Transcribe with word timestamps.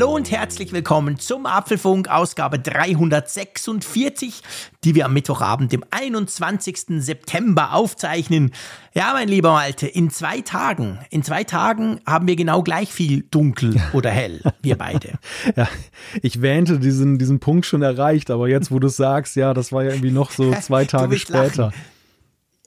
Hallo 0.00 0.14
und 0.14 0.30
herzlich 0.30 0.72
willkommen 0.72 1.18
zum 1.18 1.44
Apfelfunk 1.44 2.08
Ausgabe 2.08 2.58
346, 2.58 4.40
die 4.82 4.94
wir 4.94 5.04
am 5.04 5.12
Mittwochabend, 5.12 5.72
dem 5.72 5.84
21. 5.90 7.02
September 7.04 7.74
aufzeichnen. 7.74 8.50
Ja, 8.94 9.10
mein 9.12 9.28
lieber 9.28 9.52
Malte, 9.52 9.86
in 9.86 10.08
zwei 10.08 10.40
Tagen, 10.40 10.98
in 11.10 11.22
zwei 11.22 11.44
Tagen 11.44 12.00
haben 12.06 12.26
wir 12.26 12.36
genau 12.36 12.62
gleich 12.62 12.90
viel 12.90 13.24
dunkel 13.30 13.76
oder 13.92 14.08
hell, 14.10 14.40
wir 14.62 14.78
beide. 14.78 15.18
ja, 15.54 15.68
ich 16.22 16.40
wähnte 16.40 16.78
diesen, 16.78 17.18
diesen 17.18 17.38
Punkt 17.38 17.66
schon 17.66 17.82
erreicht, 17.82 18.30
aber 18.30 18.48
jetzt, 18.48 18.72
wo 18.72 18.78
du 18.78 18.88
sagst, 18.88 19.36
ja, 19.36 19.52
das 19.52 19.70
war 19.70 19.84
ja 19.84 19.90
irgendwie 19.90 20.12
noch 20.12 20.30
so 20.30 20.54
zwei 20.62 20.86
Tage 20.86 21.18
später. 21.18 21.64
Lachen. 21.64 21.89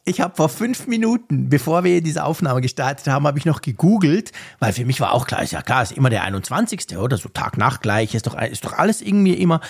Ich 0.05 0.19
habe 0.19 0.35
vor 0.35 0.49
fünf 0.49 0.87
Minuten, 0.87 1.47
bevor 1.47 1.85
wir 1.85 2.01
diese 2.01 2.25
Aufnahme 2.25 2.59
gestartet 2.59 3.07
haben, 3.07 3.25
habe 3.25 3.39
ich 3.39 3.45
noch 3.45 3.61
gegoogelt, 3.61 4.33
weil 4.59 4.73
für 4.73 4.83
mich 4.83 4.99
war 4.99 5.13
auch 5.13 5.25
klar, 5.25 5.43
ist 5.43 5.53
ja 5.53 5.61
klar, 5.61 5.81
ist 5.81 5.93
immer 5.93 6.09
der 6.09 6.23
21. 6.23 6.97
oder 6.97 7.15
so 7.15 7.29
Tag-Nacht 7.29 7.81
gleich, 7.81 8.13
ist 8.13 8.27
doch, 8.27 8.37
ist 8.37 8.65
doch 8.65 8.73
alles 8.73 9.01
irgendwie 9.01 9.35
immer. 9.35 9.61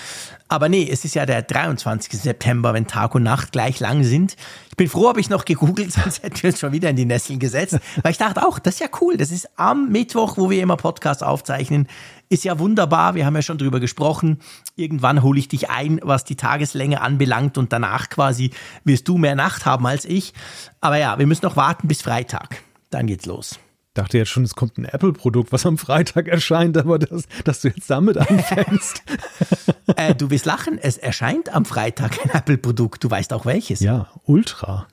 Aber 0.48 0.70
nee, 0.70 0.90
es 0.92 1.06
ist 1.06 1.14
ja 1.14 1.28
der 1.28 1.44
23. 1.44 2.20
September, 2.20 2.74
wenn 2.74 2.88
Tag 2.88 3.14
und 3.14 3.22
Nacht 3.22 3.52
gleich 3.52 3.80
lang 3.80 4.04
sind. 4.04 4.36
Ich 4.72 4.76
bin 4.76 4.90
froh, 4.90 5.08
habe 5.08 5.20
ich 5.20 5.30
noch 5.30 5.46
gegoogelt, 5.46 5.92
sonst 6.04 6.24
hätten 6.24 6.42
wir 6.42 6.50
uns 6.50 6.60
schon 6.60 6.72
wieder 6.72 6.90
in 6.90 6.96
die 6.96 7.06
Nesseln 7.06 7.38
gesetzt. 7.38 7.78
Weil 8.02 8.12
ich 8.12 8.18
dachte 8.18 8.44
auch, 8.44 8.58
das 8.58 8.76
ist 8.76 8.80
ja 8.80 8.88
cool. 9.02 9.18
Das 9.18 9.30
ist 9.30 9.48
am 9.56 9.90
Mittwoch, 9.90 10.38
wo 10.38 10.50
wir 10.50 10.64
immer 10.64 10.78
Podcast 10.78 11.24
aufzeichnen. 11.24 11.88
Ist 12.34 12.46
ja 12.46 12.58
wunderbar. 12.58 13.14
Wir 13.14 13.28
haben 13.28 13.36
ja 13.36 13.44
schon 13.44 13.60
drüber 13.60 13.80
gesprochen. 13.80 14.40
Irgendwann 14.76 15.22
hole 15.22 15.38
ich 15.38 15.50
dich 15.50 15.70
ein, 15.70 16.00
was 16.02 16.24
die 16.24 16.36
Tageslänge 16.36 17.00
anbelangt 17.02 17.60
und 17.60 17.72
danach 17.72 18.10
quasi 18.10 18.50
wirst 18.84 19.08
du 19.08 19.20
mehr 19.20 19.36
Nacht 19.36 19.68
haben 19.68 19.86
als 19.86 20.04
ich. 20.04 20.34
Aber 20.82 20.98
ja, 20.98 21.20
wir 21.20 21.28
müssen 21.28 21.46
noch 21.46 21.58
warten 21.58 21.88
bis 21.88 22.02
Freitag. 22.02 22.64
Dann 22.90 23.06
geht's 23.06 23.28
los 23.28 23.60
dachte 23.94 24.18
jetzt 24.18 24.30
schon, 24.30 24.42
es 24.42 24.56
kommt 24.56 24.80
ein 24.80 24.86
Apple-Produkt, 24.86 25.52
was 25.52 25.68
am 25.68 25.78
Freitag 25.78 26.28
erscheint, 26.28 26.76
aber 26.80 26.98
das, 26.98 27.28
dass 27.44 27.62
du 27.62 27.68
jetzt 27.68 27.88
damit 27.92 28.18
anfängst. 28.18 29.04
äh, 29.96 30.16
du 30.16 30.32
wirst 30.32 30.48
lachen, 30.48 30.80
es 30.80 30.98
erscheint 30.98 31.54
am 31.54 31.64
Freitag 31.64 32.18
ein 32.26 32.32
Apple-Produkt. 32.32 33.04
Du 33.04 33.12
weißt 33.12 33.32
auch 33.34 33.46
welches. 33.46 33.82
Ja, 33.82 34.08
Ultra. 34.26 34.88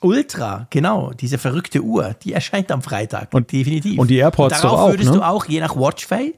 Ultra, 0.00 0.66
genau, 0.70 1.12
diese 1.12 1.38
verrückte 1.38 1.82
Uhr, 1.82 2.14
die 2.22 2.32
erscheint 2.32 2.70
am 2.72 2.82
Freitag. 2.82 3.32
Und, 3.32 3.52
definitiv. 3.52 3.98
Und 3.98 4.08
die 4.08 4.16
AirPods 4.16 4.60
Darauf 4.60 4.70
doch 4.70 4.84
auch, 4.84 4.90
würdest 4.90 5.10
ne? 5.10 5.16
du 5.16 5.22
auch, 5.22 5.46
je 5.46 5.60
nach 5.60 5.76
Watchface, 5.76 6.32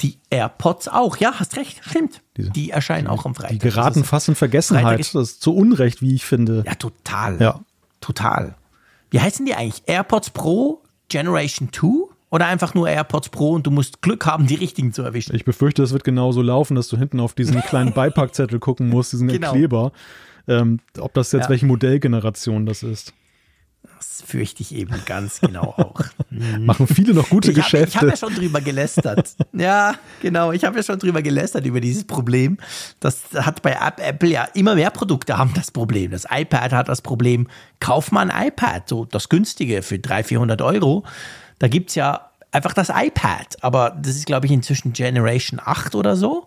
die 0.00 0.18
AirPods 0.30 0.88
auch. 0.88 1.16
Ja, 1.18 1.32
hast 1.38 1.56
recht, 1.56 1.80
stimmt. 1.82 2.22
Diese, 2.36 2.50
die 2.50 2.70
erscheinen 2.70 3.04
die, 3.04 3.10
auch 3.10 3.24
am 3.26 3.34
Freitag. 3.34 3.52
Die 3.52 3.58
geraten 3.58 4.04
fast 4.04 4.28
in 4.28 4.34
Vergessenheit. 4.34 5.00
Ist, 5.00 5.14
das 5.14 5.32
ist 5.32 5.42
zu 5.42 5.54
Unrecht, 5.54 6.02
wie 6.02 6.14
ich 6.14 6.24
finde. 6.24 6.64
Ja, 6.66 6.74
total. 6.74 7.40
Ja. 7.40 7.60
Total. 8.00 8.54
Wie 9.10 9.20
heißen 9.20 9.44
die 9.44 9.54
eigentlich? 9.54 9.82
AirPods 9.86 10.30
Pro 10.30 10.82
Generation 11.08 11.70
2? 11.72 12.10
Oder 12.30 12.46
einfach 12.46 12.74
nur 12.74 12.88
AirPods 12.88 13.30
Pro 13.30 13.50
und 13.50 13.66
du 13.66 13.72
musst 13.72 14.02
Glück 14.02 14.24
haben, 14.24 14.46
die 14.46 14.54
richtigen 14.54 14.92
zu 14.92 15.02
erwischen? 15.02 15.34
Ich 15.34 15.44
befürchte, 15.44 15.82
es 15.82 15.92
wird 15.92 16.04
genauso 16.04 16.42
laufen, 16.42 16.76
dass 16.76 16.86
du 16.86 16.96
hinten 16.96 17.18
auf 17.18 17.34
diesen 17.34 17.60
kleinen 17.60 17.92
Beipackzettel 17.94 18.60
gucken 18.60 18.88
musst, 18.88 19.12
diesen 19.12 19.26
genau. 19.26 19.50
Kleber. 19.50 19.92
Ähm, 20.50 20.80
ob 20.98 21.14
das 21.14 21.30
jetzt 21.32 21.44
ja. 21.44 21.48
welche 21.50 21.66
Modellgeneration 21.66 22.66
das 22.66 22.82
ist. 22.82 23.14
Das 23.82 24.22
fürchte 24.26 24.62
ich 24.62 24.74
eben 24.74 24.94
ganz 25.06 25.40
genau 25.40 25.74
auch. 25.76 26.02
Machen 26.58 26.86
viele 26.86 27.14
noch 27.14 27.28
gute 27.28 27.50
ich 27.50 27.58
hab, 27.58 27.64
Geschäfte. 27.64 27.88
Ich 27.88 27.96
habe 27.96 28.08
ja 28.08 28.16
schon 28.16 28.34
drüber 28.34 28.60
gelästert. 28.60 29.36
ja, 29.52 29.94
genau. 30.20 30.52
Ich 30.52 30.64
habe 30.64 30.76
ja 30.76 30.82
schon 30.82 30.98
drüber 30.98 31.22
gelästert 31.22 31.64
über 31.66 31.80
dieses 31.80 32.04
Problem. 32.04 32.58
Das 32.98 33.22
hat 33.34 33.62
bei 33.62 33.76
Apple 33.98 34.28
ja 34.28 34.44
immer 34.54 34.74
mehr 34.74 34.90
Produkte 34.90 35.38
haben 35.38 35.52
das 35.54 35.70
Problem. 35.70 36.10
Das 36.10 36.26
iPad 36.30 36.72
hat 36.72 36.88
das 36.88 37.00
Problem. 37.00 37.46
Kauf 37.78 38.10
mal 38.10 38.30
ein 38.30 38.48
iPad, 38.48 38.88
so 38.88 39.04
das 39.04 39.28
günstige 39.28 39.82
für 39.82 39.98
300, 39.98 40.26
400 40.26 40.62
Euro. 40.62 41.04
Da 41.58 41.68
gibt 41.68 41.90
es 41.90 41.94
ja 41.94 42.30
einfach 42.52 42.74
das 42.74 42.90
iPad. 42.94 43.62
Aber 43.62 43.90
das 43.90 44.16
ist, 44.16 44.26
glaube 44.26 44.46
ich, 44.46 44.52
inzwischen 44.52 44.92
Generation 44.92 45.60
8 45.62 45.94
oder 45.94 46.16
so. 46.16 46.46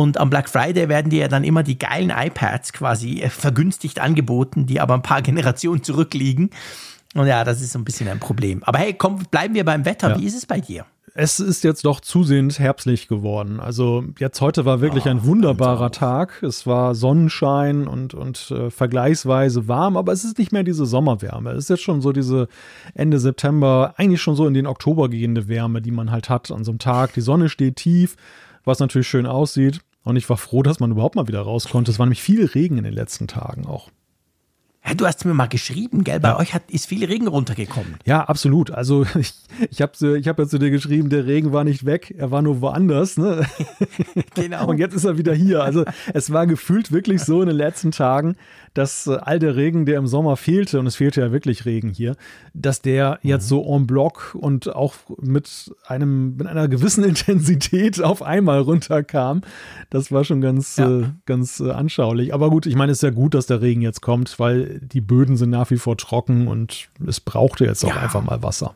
Und 0.00 0.16
am 0.16 0.30
Black 0.30 0.48
Friday 0.48 0.88
werden 0.88 1.10
dir 1.10 1.20
ja 1.20 1.28
dann 1.28 1.44
immer 1.44 1.62
die 1.62 1.78
geilen 1.78 2.08
iPads 2.08 2.72
quasi 2.72 3.20
äh, 3.20 3.28
vergünstigt 3.28 4.00
angeboten, 4.00 4.64
die 4.64 4.80
aber 4.80 4.94
ein 4.94 5.02
paar 5.02 5.20
Generationen 5.30 5.82
zurückliegen. 5.82 6.48
Und 7.14 7.26
ja, 7.26 7.44
das 7.44 7.60
ist 7.60 7.72
so 7.72 7.78
ein 7.78 7.84
bisschen 7.84 8.08
ein 8.08 8.18
Problem. 8.18 8.62
Aber 8.64 8.78
hey, 8.78 8.94
komm, 8.94 9.18
bleiben 9.30 9.54
wir 9.54 9.64
beim 9.64 9.84
Wetter. 9.84 10.10
Ja. 10.10 10.18
Wie 10.18 10.24
ist 10.24 10.34
es 10.34 10.46
bei 10.46 10.60
dir? 10.60 10.86
Es 11.14 11.38
ist 11.38 11.64
jetzt 11.64 11.84
doch 11.84 12.00
zusehends 12.00 12.58
herbstlich 12.58 13.08
geworden. 13.08 13.60
Also 13.60 14.04
jetzt 14.18 14.40
heute 14.40 14.64
war 14.64 14.80
wirklich 14.80 15.04
oh, 15.04 15.10
ein 15.10 15.24
wunderbarer 15.24 15.90
Tag. 15.90 16.42
Es 16.42 16.66
war 16.66 16.94
Sonnenschein 16.94 17.86
und, 17.86 18.14
und 18.14 18.50
äh, 18.52 18.70
vergleichsweise 18.70 19.68
warm, 19.68 19.98
aber 19.98 20.12
es 20.12 20.24
ist 20.24 20.38
nicht 20.38 20.52
mehr 20.52 20.62
diese 20.62 20.86
Sommerwärme. 20.86 21.50
Es 21.50 21.64
ist 21.64 21.70
jetzt 21.70 21.82
schon 21.82 22.00
so 22.00 22.12
diese 22.12 22.48
Ende 22.94 23.18
September, 23.18 23.92
eigentlich 23.98 24.22
schon 24.22 24.36
so 24.36 24.46
in 24.46 24.54
den 24.54 24.66
Oktober 24.66 25.10
gehende 25.10 25.46
Wärme, 25.48 25.82
die 25.82 25.90
man 25.90 26.10
halt 26.10 26.30
hat 26.30 26.50
an 26.50 26.64
so 26.64 26.70
einem 26.70 26.78
Tag. 26.78 27.12
Die 27.12 27.20
Sonne 27.20 27.50
steht 27.50 27.76
tief, 27.76 28.16
was 28.64 28.78
natürlich 28.78 29.08
schön 29.08 29.26
aussieht. 29.26 29.80
Und 30.02 30.16
ich 30.16 30.28
war 30.28 30.36
froh, 30.36 30.62
dass 30.62 30.80
man 30.80 30.90
überhaupt 30.90 31.14
mal 31.14 31.28
wieder 31.28 31.42
raus 31.42 31.68
konnte. 31.68 31.90
Es 31.90 31.98
war 31.98 32.06
nämlich 32.06 32.22
viel 32.22 32.44
Regen 32.46 32.78
in 32.78 32.84
den 32.84 32.94
letzten 32.94 33.28
Tagen 33.28 33.66
auch. 33.66 33.90
Ja, 34.86 34.94
du 34.94 35.06
hast 35.06 35.24
mir 35.26 35.34
mal 35.34 35.46
geschrieben, 35.46 36.04
gell? 36.04 36.20
Bei 36.20 36.28
ja. 36.28 36.38
euch 36.38 36.54
hat, 36.54 36.62
ist 36.70 36.86
viel 36.86 37.04
Regen 37.04 37.28
runtergekommen. 37.28 37.96
Ja, 38.06 38.24
absolut. 38.24 38.70
Also 38.70 39.04
ich, 39.18 39.34
ich 39.70 39.82
habe 39.82 40.16
ich 40.16 40.26
hab 40.26 40.38
ja 40.38 40.46
zu 40.46 40.58
dir 40.58 40.70
geschrieben, 40.70 41.10
der 41.10 41.26
Regen 41.26 41.52
war 41.52 41.64
nicht 41.64 41.84
weg, 41.84 42.14
er 42.16 42.30
war 42.30 42.40
nur 42.40 42.60
woanders. 42.62 43.18
Ne? 43.18 43.46
genau. 44.34 44.68
Und 44.68 44.78
jetzt 44.78 44.94
ist 44.94 45.04
er 45.04 45.18
wieder 45.18 45.34
hier. 45.34 45.62
Also 45.62 45.84
es 46.14 46.32
war 46.32 46.46
gefühlt 46.46 46.92
wirklich 46.92 47.22
so 47.22 47.42
in 47.42 47.48
den 47.48 47.56
letzten 47.56 47.90
Tagen, 47.90 48.36
dass 48.72 49.06
äh, 49.06 49.18
all 49.20 49.38
der 49.38 49.56
Regen, 49.56 49.84
der 49.84 49.98
im 49.98 50.06
Sommer 50.06 50.36
fehlte, 50.36 50.80
und 50.80 50.86
es 50.86 50.96
fehlte 50.96 51.20
ja 51.20 51.32
wirklich 51.32 51.66
Regen 51.66 51.90
hier, 51.90 52.16
dass 52.54 52.80
der 52.80 53.18
mhm. 53.22 53.28
jetzt 53.28 53.48
so 53.48 53.62
en 53.62 53.86
bloc 53.86 54.34
und 54.34 54.74
auch 54.74 54.94
mit 55.20 55.74
einem, 55.86 56.36
mit 56.36 56.46
einer 56.46 56.68
gewissen 56.68 57.04
Intensität 57.10 58.02
auf 58.02 58.22
einmal 58.22 58.60
runterkam. 58.60 59.42
Das 59.90 60.10
war 60.10 60.24
schon 60.24 60.40
ganz, 60.40 60.76
ja. 60.76 61.00
äh, 61.00 61.04
ganz 61.26 61.60
äh, 61.60 61.70
anschaulich. 61.70 62.32
Aber 62.32 62.48
gut, 62.48 62.66
ich 62.66 62.76
meine, 62.76 62.92
es 62.92 62.98
ist 62.98 63.02
ja 63.02 63.10
gut, 63.10 63.34
dass 63.34 63.46
der 63.46 63.60
Regen 63.60 63.82
jetzt 63.82 64.00
kommt, 64.00 64.38
weil 64.38 64.69
die 64.78 65.00
Böden 65.00 65.36
sind 65.36 65.50
nach 65.50 65.70
wie 65.70 65.78
vor 65.78 65.96
trocken 65.96 66.48
und 66.48 66.88
es 67.06 67.20
brauchte 67.20 67.64
jetzt 67.64 67.84
auch 67.84 67.94
ja. 67.94 67.96
einfach 68.00 68.22
mal 68.22 68.42
Wasser. 68.42 68.74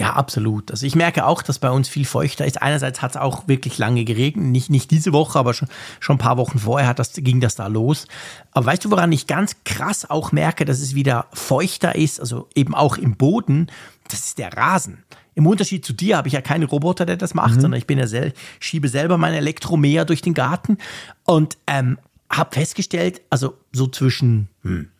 Ja, 0.00 0.14
absolut. 0.14 0.70
Also 0.70 0.86
ich 0.86 0.94
merke 0.94 1.26
auch, 1.26 1.42
dass 1.42 1.58
bei 1.58 1.70
uns 1.70 1.86
viel 1.86 2.06
feuchter 2.06 2.46
ist. 2.46 2.62
Einerseits 2.62 3.02
hat 3.02 3.10
es 3.10 3.16
auch 3.18 3.48
wirklich 3.48 3.76
lange 3.76 4.04
geregnet, 4.04 4.46
nicht, 4.46 4.70
nicht 4.70 4.90
diese 4.90 5.12
Woche, 5.12 5.38
aber 5.38 5.52
schon, 5.52 5.68
schon 6.00 6.16
ein 6.16 6.20
paar 6.20 6.38
Wochen 6.38 6.58
vorher 6.58 6.88
hat 6.88 6.98
das, 6.98 7.12
ging 7.12 7.40
das 7.40 7.54
da 7.54 7.66
los. 7.66 8.06
Aber 8.52 8.64
weißt 8.64 8.84
du, 8.86 8.90
woran 8.90 9.12
ich 9.12 9.26
ganz 9.26 9.56
krass 9.64 10.08
auch 10.08 10.32
merke, 10.32 10.64
dass 10.64 10.80
es 10.80 10.94
wieder 10.94 11.26
feuchter 11.34 11.96
ist, 11.96 12.18
also 12.18 12.48
eben 12.54 12.74
auch 12.74 12.96
im 12.96 13.16
Boden, 13.16 13.66
das 14.08 14.20
ist 14.20 14.38
der 14.38 14.56
Rasen. 14.56 15.04
Im 15.34 15.46
Unterschied 15.46 15.84
zu 15.84 15.92
dir 15.92 16.16
habe 16.16 16.28
ich 16.28 16.34
ja 16.34 16.40
keinen 16.40 16.64
Roboter, 16.64 17.04
der 17.04 17.18
das 17.18 17.34
macht, 17.34 17.56
mhm. 17.56 17.60
sondern 17.60 17.78
ich 17.78 17.86
bin 17.86 17.98
ja 17.98 18.06
sel 18.06 18.32
schiebe 18.58 18.88
selber 18.88 19.18
mein 19.18 19.34
Elektromäher 19.34 20.06
durch 20.06 20.22
den 20.22 20.34
Garten 20.34 20.78
und 21.24 21.58
ähm, 21.66 21.98
habe 22.30 22.54
festgestellt, 22.54 23.20
also 23.28 23.58
so 23.72 23.88
zwischen 23.88 24.48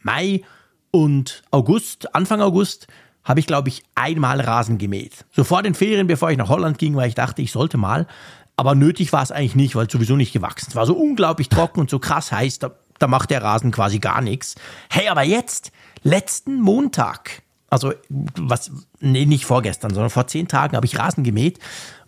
Mai 0.02 0.42
und 0.90 1.42
August, 1.50 2.14
Anfang 2.14 2.40
August, 2.40 2.88
habe 3.22 3.40
ich, 3.40 3.46
glaube 3.46 3.68
ich, 3.68 3.82
einmal 3.94 4.40
Rasen 4.40 4.78
gemäht. 4.78 5.24
So 5.32 5.44
vor 5.44 5.62
den 5.62 5.74
Ferien, 5.74 6.06
bevor 6.06 6.30
ich 6.30 6.38
nach 6.38 6.48
Holland 6.48 6.78
ging, 6.78 6.96
weil 6.96 7.08
ich 7.08 7.14
dachte, 7.14 7.42
ich 7.42 7.52
sollte 7.52 7.76
mal. 7.76 8.06
Aber 8.56 8.74
nötig 8.74 9.12
war 9.12 9.22
es 9.22 9.30
eigentlich 9.30 9.54
nicht, 9.54 9.76
weil 9.76 9.86
es 9.86 9.92
sowieso 9.92 10.16
nicht 10.16 10.32
gewachsen 10.32 10.66
Es 10.68 10.76
war 10.76 10.86
so 10.86 10.94
unglaublich 10.94 11.48
trocken 11.48 11.80
und 11.80 11.88
so 11.88 11.98
krass 11.98 12.32
heiß, 12.32 12.58
da, 12.58 12.72
da 12.98 13.06
macht 13.06 13.30
der 13.30 13.42
Rasen 13.42 13.70
quasi 13.70 13.98
gar 14.00 14.20
nichts. 14.20 14.56
Hey, 14.90 15.08
aber 15.08 15.22
jetzt, 15.22 15.70
letzten 16.02 16.60
Montag, 16.60 17.42
also 17.68 17.92
was, 18.08 18.72
nee, 18.98 19.26
nicht 19.26 19.44
vorgestern, 19.46 19.94
sondern 19.94 20.10
vor 20.10 20.26
zehn 20.26 20.48
Tagen 20.48 20.76
habe 20.76 20.86
ich 20.86 20.98
Rasen 20.98 21.24
gemäht. 21.24 21.58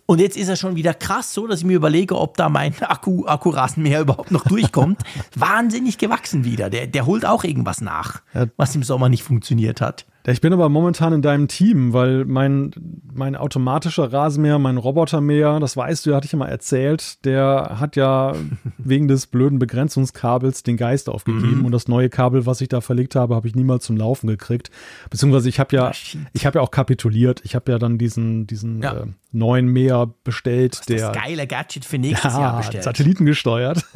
Und 0.05 0.19
jetzt 0.19 0.35
ist 0.35 0.49
er 0.49 0.55
schon 0.55 0.75
wieder 0.75 0.93
krass 0.93 1.33
so, 1.33 1.47
dass 1.47 1.59
ich 1.59 1.65
mir 1.65 1.77
überlege, 1.77 2.17
ob 2.19 2.35
da 2.35 2.49
mein 2.49 2.73
Akku, 2.81 3.25
Akkurasenmäher 3.25 4.01
überhaupt 4.01 4.31
noch 4.31 4.43
durchkommt. 4.43 5.01
Wahnsinnig 5.35 5.97
gewachsen 5.97 6.43
wieder. 6.43 6.69
Der, 6.69 6.87
der 6.87 7.05
holt 7.05 7.25
auch 7.25 7.43
irgendwas 7.43 7.79
nach, 7.79 8.21
was 8.57 8.75
im 8.75 8.83
Sommer 8.83 9.07
nicht 9.07 9.23
funktioniert 9.23 9.79
hat. 9.79 10.05
Ich 10.25 10.39
bin 10.39 10.53
aber 10.53 10.69
momentan 10.69 11.11
in 11.11 11.21
deinem 11.21 11.49
Team, 11.49 11.91
weil 11.91 12.23
mein, 12.23 12.71
mein 13.13 13.35
automatischer 13.35 14.13
Rasenmäher, 14.13 14.57
mein 14.57 14.77
Robotermäher, 14.77 15.59
das 15.59 15.75
weißt 15.75 16.05
du, 16.05 16.15
hatte 16.15 16.25
ich 16.25 16.31
ja 16.31 16.37
mal 16.37 16.47
erzählt, 16.47 17.25
der 17.25 17.75
hat 17.79 17.97
ja 17.97 18.33
wegen 18.77 19.09
des 19.09 19.27
blöden 19.27 19.59
Begrenzungskabels 19.59 20.63
den 20.63 20.77
Geist 20.77 21.09
aufgegeben 21.09 21.59
mhm. 21.59 21.65
und 21.65 21.73
das 21.73 21.89
neue 21.89 22.09
Kabel, 22.09 22.45
was 22.45 22.61
ich 22.61 22.69
da 22.69 22.79
verlegt 22.79 23.15
habe, 23.15 23.35
habe 23.35 23.49
ich 23.49 23.55
niemals 23.55 23.83
zum 23.83 23.97
Laufen 23.97 24.27
gekriegt. 24.27 24.71
Beziehungsweise 25.09 25.49
ich 25.49 25.59
habe 25.59 25.75
ja, 25.75 25.91
ich 26.31 26.45
habe 26.45 26.59
ja 26.59 26.61
auch 26.61 26.71
kapituliert. 26.71 27.41
Ich 27.43 27.53
habe 27.53 27.71
ja 27.73 27.77
dann 27.77 27.97
diesen, 27.97 28.47
diesen 28.47 28.81
ja. 28.81 28.93
äh, 28.93 29.05
neuen 29.33 29.67
Mäher 29.67 30.13
bestellt, 30.23 30.87
der 30.87 31.11
das 31.11 31.21
geile 31.21 31.47
Gadget 31.47 31.83
für 31.83 31.97
nächstes 31.97 32.33
ja, 32.33 32.39
Jahr 32.39 32.57
bestellt. 32.57 32.83
Satelliten 32.83 33.25
gesteuert. 33.25 33.83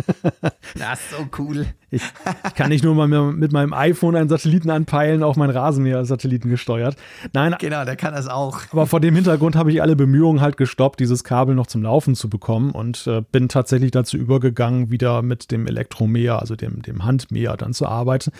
Das 0.77 1.00
ist 1.00 1.12
so 1.12 1.27
cool. 1.39 1.65
Ich, 1.89 2.01
ich 2.45 2.53
kann 2.53 2.69
nicht 2.69 2.83
nur 2.83 2.94
mal 2.94 3.07
mit 3.07 3.51
meinem 3.53 3.74
iPhone 3.74 4.15
einen 4.15 4.27
Satelliten 4.27 4.69
anpeilen 4.69 5.24
auf 5.24 5.38
mein 5.38 5.50
Rasenmäher. 5.50 6.01
Ist 6.01 6.09
Satelliten 6.17 6.49
gesteuert. 6.49 6.95
Nein. 7.33 7.55
Genau, 7.59 7.85
der 7.85 7.95
kann 7.95 8.13
das 8.13 8.27
auch. 8.27 8.61
Aber 8.71 8.87
vor 8.87 8.99
dem 8.99 9.15
Hintergrund 9.15 9.55
habe 9.55 9.71
ich 9.71 9.81
alle 9.81 9.95
Bemühungen 9.95 10.41
halt 10.41 10.57
gestoppt, 10.57 10.99
dieses 10.99 11.23
Kabel 11.23 11.55
noch 11.55 11.67
zum 11.67 11.83
Laufen 11.83 12.15
zu 12.15 12.29
bekommen 12.29 12.71
und 12.71 13.05
äh, 13.07 13.21
bin 13.31 13.49
tatsächlich 13.49 13.91
dazu 13.91 14.17
übergegangen, 14.17 14.89
wieder 14.89 15.21
mit 15.21 15.51
dem 15.51 15.67
Elektromäher, 15.67 16.39
also 16.39 16.55
dem, 16.55 16.81
dem 16.81 17.05
Handmäher 17.05 17.55
dann 17.55 17.73
zu 17.73 17.85
arbeiten. 17.85 18.31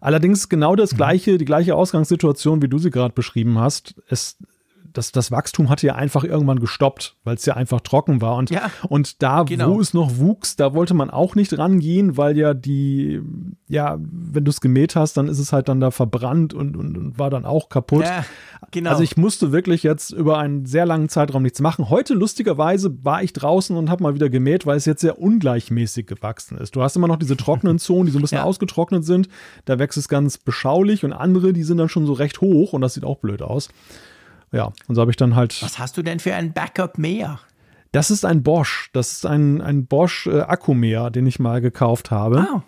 Allerdings 0.00 0.48
genau 0.48 0.76
das 0.76 0.92
mhm. 0.92 0.96
gleiche, 0.96 1.38
die 1.38 1.44
gleiche 1.44 1.74
Ausgangssituation, 1.74 2.62
wie 2.62 2.68
du 2.68 2.78
sie 2.78 2.90
gerade 2.90 3.12
beschrieben 3.14 3.58
hast. 3.58 3.94
Es 4.08 4.38
das, 4.96 5.12
das 5.12 5.30
Wachstum 5.30 5.68
hatte 5.68 5.86
ja 5.86 5.94
einfach 5.94 6.24
irgendwann 6.24 6.58
gestoppt, 6.58 7.16
weil 7.24 7.34
es 7.34 7.44
ja 7.44 7.54
einfach 7.54 7.80
trocken 7.82 8.22
war. 8.22 8.36
Und, 8.36 8.50
ja, 8.50 8.70
und 8.88 9.22
da, 9.22 9.42
genau. 9.42 9.74
wo 9.74 9.80
es 9.80 9.92
noch 9.92 10.16
wuchs, 10.16 10.56
da 10.56 10.72
wollte 10.72 10.94
man 10.94 11.10
auch 11.10 11.34
nicht 11.34 11.56
rangehen, 11.58 12.16
weil 12.16 12.36
ja 12.38 12.54
die, 12.54 13.20
ja, 13.68 13.98
wenn 14.00 14.44
du 14.44 14.50
es 14.50 14.60
gemäht 14.60 14.96
hast, 14.96 15.16
dann 15.16 15.28
ist 15.28 15.38
es 15.38 15.52
halt 15.52 15.68
dann 15.68 15.80
da 15.80 15.90
verbrannt 15.90 16.54
und, 16.54 16.76
und, 16.76 16.96
und 16.96 17.18
war 17.18 17.28
dann 17.28 17.44
auch 17.44 17.68
kaputt. 17.68 18.04
Ja, 18.04 18.24
genau. 18.70 18.90
Also 18.90 19.02
ich 19.02 19.16
musste 19.16 19.52
wirklich 19.52 19.82
jetzt 19.82 20.12
über 20.12 20.38
einen 20.38 20.64
sehr 20.64 20.86
langen 20.86 21.10
Zeitraum 21.10 21.42
nichts 21.42 21.60
machen. 21.60 21.90
Heute, 21.90 22.14
lustigerweise, 22.14 23.04
war 23.04 23.22
ich 23.22 23.34
draußen 23.34 23.76
und 23.76 23.90
habe 23.90 24.02
mal 24.02 24.14
wieder 24.14 24.30
gemäht, 24.30 24.64
weil 24.64 24.78
es 24.78 24.86
jetzt 24.86 25.02
sehr 25.02 25.20
ungleichmäßig 25.20 26.06
gewachsen 26.06 26.56
ist. 26.56 26.74
Du 26.74 26.82
hast 26.82 26.96
immer 26.96 27.08
noch 27.08 27.18
diese 27.18 27.36
trockenen 27.36 27.78
Zonen, 27.78 28.06
die 28.06 28.12
so 28.12 28.18
ein 28.18 28.22
bisschen 28.22 28.38
ja. 28.38 28.44
ausgetrocknet 28.44 29.04
sind. 29.04 29.28
Da 29.66 29.78
wächst 29.78 29.98
es 29.98 30.08
ganz 30.08 30.38
beschaulich 30.38 31.04
und 31.04 31.12
andere, 31.12 31.52
die 31.52 31.64
sind 31.64 31.76
dann 31.76 31.90
schon 31.90 32.06
so 32.06 32.14
recht 32.14 32.40
hoch 32.40 32.72
und 32.72 32.80
das 32.80 32.94
sieht 32.94 33.04
auch 33.04 33.18
blöd 33.18 33.42
aus. 33.42 33.68
Ja, 34.52 34.72
und 34.86 34.94
so 34.94 35.00
habe 35.00 35.10
ich 35.10 35.16
dann 35.16 35.34
halt. 35.34 35.60
Was 35.62 35.78
hast 35.78 35.96
du 35.96 36.02
denn 36.02 36.20
für 36.20 36.34
ein 36.34 36.52
Backup 36.52 36.98
mehr? 36.98 37.40
Das 37.92 38.10
ist 38.10 38.24
ein 38.24 38.42
Bosch. 38.42 38.90
Das 38.92 39.12
ist 39.12 39.26
ein, 39.26 39.60
ein 39.60 39.86
Bosch 39.86 40.26
äh, 40.26 40.40
Akkumäher, 40.40 41.10
den 41.10 41.26
ich 41.26 41.38
mal 41.38 41.60
gekauft 41.60 42.10
habe. 42.10 42.40
Ah. 42.40 42.62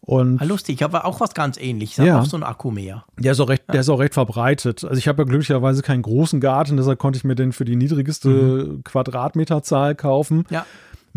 Und 0.00 0.40
ah, 0.40 0.44
lustig, 0.44 0.76
ich 0.76 0.82
habe 0.84 1.04
auch 1.04 1.18
was 1.18 1.34
ganz 1.34 1.58
ähnliches. 1.58 2.04
Ja. 2.04 2.20
auch 2.20 2.26
so 2.26 2.36
ein 2.36 2.44
Akkumäher. 2.44 3.04
Der 3.18 3.32
ist, 3.32 3.40
auch 3.40 3.48
recht, 3.48 3.64
ja. 3.66 3.72
der 3.72 3.80
ist 3.80 3.88
auch 3.88 3.98
recht 3.98 4.14
verbreitet. 4.14 4.84
Also 4.84 4.96
ich 4.96 5.08
habe 5.08 5.22
ja 5.22 5.24
glücklicherweise 5.26 5.82
keinen 5.82 6.02
großen 6.02 6.40
Garten, 6.40 6.76
deshalb 6.76 7.00
konnte 7.00 7.16
ich 7.16 7.24
mir 7.24 7.34
den 7.34 7.52
für 7.52 7.64
die 7.64 7.74
niedrigste 7.74 8.28
mhm. 8.28 8.84
Quadratmeterzahl 8.84 9.96
kaufen. 9.96 10.44
Ja. 10.48 10.64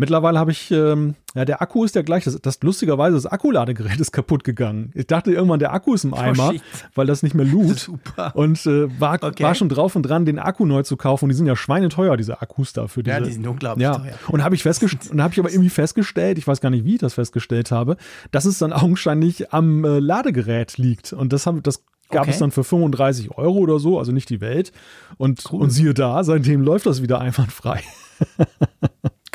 Mittlerweile 0.00 0.38
habe 0.38 0.50
ich, 0.50 0.70
ähm, 0.70 1.14
ja, 1.34 1.44
der 1.44 1.60
Akku 1.60 1.84
ist 1.84 1.94
ja 1.94 2.00
gleich. 2.00 2.24
Das, 2.24 2.40
das 2.40 2.62
lustigerweise, 2.62 3.16
das 3.16 3.26
Akkuladegerät 3.26 4.00
ist 4.00 4.12
kaputt 4.12 4.44
gegangen. 4.44 4.92
Ich 4.94 5.06
dachte 5.06 5.30
irgendwann, 5.30 5.58
der 5.58 5.74
Akku 5.74 5.92
ist 5.92 6.04
im 6.04 6.14
oh, 6.14 6.16
Eimer, 6.16 6.54
oh, 6.54 6.60
weil 6.94 7.06
das 7.06 7.22
nicht 7.22 7.34
mehr 7.34 7.44
lud. 7.44 7.78
Super. 7.78 8.34
Und 8.34 8.64
äh, 8.64 8.88
war, 8.98 9.22
okay. 9.22 9.42
war 9.44 9.54
schon 9.54 9.68
drauf 9.68 9.96
und 9.96 10.04
dran, 10.04 10.24
den 10.24 10.38
Akku 10.38 10.64
neu 10.64 10.84
zu 10.84 10.96
kaufen. 10.96 11.26
Und 11.26 11.28
die 11.28 11.34
sind 11.34 11.46
ja 11.46 11.54
schweineteuer, 11.54 12.16
diese 12.16 12.40
Akkus 12.40 12.72
dafür. 12.72 13.04
ja, 13.04 13.20
die 13.20 13.30
sind 13.30 13.46
unglaublich 13.46 13.82
ja. 13.82 13.98
teuer. 13.98 14.14
Und 14.28 14.42
habe 14.42 14.54
ich 14.54 14.62
festgestellt, 14.62 15.10
und 15.12 15.22
habe 15.22 15.34
ich 15.34 15.38
aber 15.38 15.50
irgendwie 15.50 15.68
festgestellt, 15.68 16.38
ich 16.38 16.46
weiß 16.46 16.62
gar 16.62 16.70
nicht, 16.70 16.86
wie 16.86 16.94
ich 16.94 17.00
das 17.00 17.12
festgestellt 17.12 17.70
habe, 17.70 17.98
dass 18.30 18.46
es 18.46 18.56
dann 18.56 18.72
augenscheinlich 18.72 19.52
am 19.52 19.84
äh, 19.84 19.98
Ladegerät 19.98 20.78
liegt. 20.78 21.12
Und 21.12 21.34
das 21.34 21.44
haben, 21.44 21.62
das 21.62 21.84
gab 22.08 22.22
okay. 22.22 22.30
es 22.30 22.38
dann 22.38 22.52
für 22.52 22.64
35 22.64 23.32
Euro 23.36 23.58
oder 23.58 23.78
so, 23.78 23.98
also 23.98 24.12
nicht 24.12 24.30
die 24.30 24.40
Welt. 24.40 24.72
Und, 25.18 25.42
cool. 25.52 25.60
und 25.60 25.68
siehe 25.68 25.92
da, 25.92 26.24
seitdem 26.24 26.62
läuft 26.62 26.86
das 26.86 27.02
wieder 27.02 27.20
einwandfrei. 27.20 27.82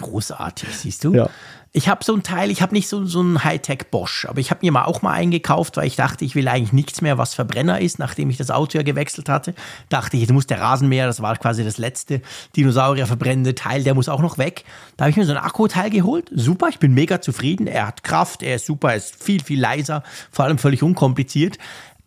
Großartig, 0.06 0.70
siehst 0.76 1.04
du? 1.04 1.14
Ja. 1.14 1.30
Ich 1.72 1.90
habe 1.90 2.06
so 2.06 2.14
ein 2.14 2.24
Teil, 2.24 2.52
ich 2.52 2.62
habe 2.62 2.74
nicht 2.74 2.88
so, 2.88 3.04
so 3.06 3.20
einen 3.20 3.44
Hightech 3.44 3.88
Bosch, 3.92 4.26
aber 4.30 4.40
ich 4.40 4.50
habe 4.50 4.62
mir 4.64 4.72
mal 4.72 4.86
auch 4.86 5.02
mal 5.02 5.12
eingekauft, 5.12 5.76
weil 5.76 5.88
ich 5.88 5.98
dachte, 5.98 6.24
ich 6.24 6.34
will 6.34 6.48
eigentlich 6.48 6.72
nichts 6.72 7.02
mehr, 7.02 7.18
was 7.18 7.34
Verbrenner 7.34 7.82
ist, 7.82 8.00
nachdem 8.00 8.30
ich 8.30 8.38
das 8.38 8.50
Auto 8.50 8.78
ja 8.78 8.84
gewechselt 8.84 9.28
hatte. 9.28 9.54
Dachte 9.90 10.16
ich, 10.16 10.22
jetzt 10.22 10.32
muss 10.32 10.48
der 10.48 10.62
Rasenmäher, 10.62 11.06
das 11.06 11.22
war 11.22 11.36
quasi 11.36 11.66
das 11.66 11.78
letzte 11.78 12.22
Dinosaurier 12.56 13.08
verbrennende 13.08 13.56
Teil, 13.56 13.84
der 13.84 13.94
muss 13.94 14.08
auch 14.08 14.22
noch 14.22 14.38
weg. 14.38 14.64
Da 14.96 15.04
habe 15.04 15.10
ich 15.10 15.18
mir 15.18 15.26
so 15.26 15.34
ein 15.34 15.38
Akkuteil 15.38 15.90
geholt. 15.90 16.32
Super, 16.34 16.70
ich 16.70 16.80
bin 16.80 16.94
mega 16.94 17.20
zufrieden. 17.20 17.68
Er 17.68 17.88
hat 17.88 18.06
Kraft, 18.06 18.42
er 18.42 18.56
ist 18.56 18.68
super, 18.68 18.92
er 18.92 18.96
ist 18.96 19.22
viel, 19.22 19.44
viel 19.44 19.60
leiser, 19.60 20.04
vor 20.32 20.46
allem 20.46 20.58
völlig 20.58 20.82
unkompliziert. 20.82 21.58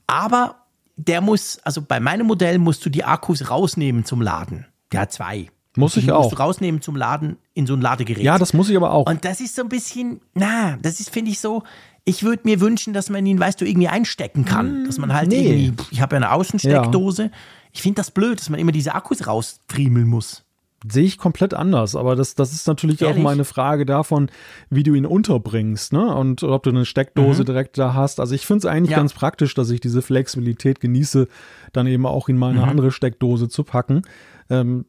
Aber 0.06 0.54
der 0.96 1.20
muss, 1.20 1.58
also 1.62 1.82
bei 1.82 2.00
meinem 2.00 2.26
Modell 2.26 2.58
musst 2.58 2.86
du 2.86 2.88
die 2.88 3.04
Akkus 3.04 3.50
rausnehmen 3.50 4.06
zum 4.06 4.22
Laden. 4.22 4.66
Der 4.92 5.00
hat 5.00 5.12
zwei. 5.12 5.50
Muss 5.78 5.96
ich 5.96 6.10
auch. 6.10 6.24
Musst 6.24 6.32
du 6.32 6.36
rausnehmen 6.36 6.80
zum 6.82 6.96
Laden 6.96 7.36
in 7.54 7.66
so 7.66 7.74
ein 7.74 7.80
Ladegerät. 7.80 8.22
Ja, 8.22 8.38
das 8.38 8.52
muss 8.52 8.68
ich 8.68 8.76
aber 8.76 8.92
auch. 8.92 9.06
Und 9.06 9.24
das 9.24 9.40
ist 9.40 9.54
so 9.54 9.62
ein 9.62 9.68
bisschen, 9.68 10.20
na, 10.34 10.76
das 10.82 11.00
ist, 11.00 11.10
finde 11.10 11.30
ich 11.30 11.40
so, 11.40 11.62
ich 12.04 12.22
würde 12.22 12.42
mir 12.44 12.60
wünschen, 12.60 12.92
dass 12.92 13.10
man 13.10 13.24
ihn, 13.26 13.38
weißt 13.38 13.60
du, 13.60 13.66
irgendwie 13.66 13.88
einstecken 13.88 14.44
kann. 14.44 14.66
Hm, 14.66 14.86
dass 14.86 14.98
man 14.98 15.12
halt 15.12 15.28
nee. 15.28 15.64
irgendwie, 15.64 15.84
ich 15.90 16.00
habe 16.00 16.16
ja 16.16 16.22
eine 16.22 16.32
Außensteckdose. 16.32 17.24
Ja. 17.24 17.30
Ich 17.72 17.82
finde 17.82 17.96
das 17.96 18.10
blöd, 18.10 18.40
dass 18.40 18.48
man 18.50 18.58
immer 18.58 18.72
diese 18.72 18.94
Akkus 18.94 19.26
rausfriemeln 19.26 20.06
muss. 20.06 20.44
Sehe 20.88 21.04
ich 21.04 21.18
komplett 21.18 21.54
anders, 21.54 21.96
aber 21.96 22.14
das, 22.14 22.36
das 22.36 22.52
ist 22.52 22.68
natürlich 22.68 23.02
Ehrlich? 23.02 23.18
auch 23.18 23.22
mal 23.22 23.32
eine 23.32 23.44
Frage 23.44 23.84
davon, 23.84 24.30
wie 24.70 24.84
du 24.84 24.94
ihn 24.94 25.06
unterbringst, 25.06 25.92
ne? 25.92 26.14
Und 26.14 26.44
ob 26.44 26.62
du 26.62 26.70
eine 26.70 26.86
Steckdose 26.86 27.42
mhm. 27.42 27.46
direkt 27.46 27.78
da 27.78 27.94
hast. 27.94 28.20
Also 28.20 28.36
ich 28.36 28.46
finde 28.46 28.58
es 28.58 28.64
eigentlich 28.66 28.92
ja. 28.92 28.98
ganz 28.98 29.12
praktisch, 29.12 29.54
dass 29.54 29.70
ich 29.70 29.80
diese 29.80 30.02
Flexibilität 30.02 30.78
genieße, 30.80 31.26
dann 31.72 31.88
eben 31.88 32.06
auch 32.06 32.28
in 32.28 32.38
meine 32.38 32.60
mhm. 32.60 32.68
andere 32.68 32.90
Steckdose 32.92 33.48
zu 33.48 33.64
packen. 33.64 34.02
Ähm, 34.50 34.84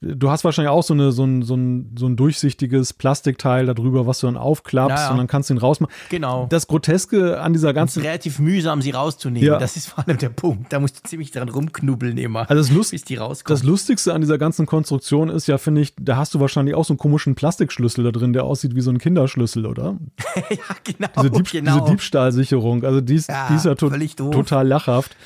du 0.00 0.30
hast 0.30 0.44
wahrscheinlich 0.44 0.70
auch 0.70 0.82
so, 0.82 0.94
eine, 0.94 1.10
so, 1.12 1.24
ein, 1.24 1.42
so, 1.42 1.56
ein, 1.56 1.94
so 1.98 2.06
ein 2.06 2.16
durchsichtiges 2.16 2.92
Plastikteil 2.92 3.66
darüber, 3.66 4.06
was 4.06 4.20
du 4.20 4.26
dann 4.26 4.36
aufklappst 4.36 4.96
ja, 4.96 5.04
ja. 5.04 5.10
und 5.10 5.18
dann 5.18 5.26
kannst 5.26 5.50
du 5.50 5.54
ihn 5.54 5.58
rausmachen. 5.58 5.92
Genau. 6.08 6.46
Das 6.48 6.66
Groteske 6.68 7.40
an 7.40 7.52
dieser 7.52 7.74
ganzen. 7.74 8.00
Es 8.00 8.04
ist 8.04 8.08
relativ 8.08 8.38
mühsam, 8.38 8.80
sie 8.80 8.90
rauszunehmen. 8.90 9.46
Ja. 9.46 9.58
Das 9.58 9.76
ist 9.76 9.88
vor 9.88 10.06
allem 10.06 10.18
der 10.18 10.28
Punkt. 10.28 10.72
Da 10.72 10.78
musst 10.78 10.98
du 10.98 11.08
ziemlich 11.08 11.30
dran 11.30 11.48
rumknubbeln 11.48 12.16
immer, 12.18 12.48
also 12.48 12.62
das 12.62 12.70
Lust, 12.70 12.92
bis 12.92 13.04
die 13.04 13.16
rauskommen. 13.16 13.58
Das 13.58 13.66
Lustigste 13.66 14.14
an 14.14 14.20
dieser 14.20 14.38
ganzen 14.38 14.66
Konstruktion 14.66 15.28
ist 15.28 15.48
ja, 15.48 15.58
finde 15.58 15.80
ich, 15.80 15.94
da 16.00 16.16
hast 16.16 16.34
du 16.34 16.40
wahrscheinlich 16.40 16.74
auch 16.74 16.84
so 16.84 16.92
einen 16.92 16.98
komischen 16.98 17.34
Plastikschlüssel 17.34 18.04
da 18.04 18.12
drin, 18.12 18.32
der 18.32 18.44
aussieht 18.44 18.74
wie 18.74 18.80
so 18.80 18.90
ein 18.90 18.98
Kinderschlüssel, 18.98 19.66
oder? 19.66 19.96
ja, 20.50 20.56
genau. 20.84 21.08
Diese, 21.16 21.30
Dieb 21.30 21.50
genau. 21.50 21.80
diese 21.80 21.90
Diebstahlsicherung. 21.90 22.84
Also 22.84 23.00
die 23.00 23.16
ist 23.16 23.28
ja, 23.28 23.48
die 23.50 23.54
ist 23.54 23.64
ja 23.64 23.74
to 23.74 23.88
total 23.88 24.66
lachhaft. 24.66 25.16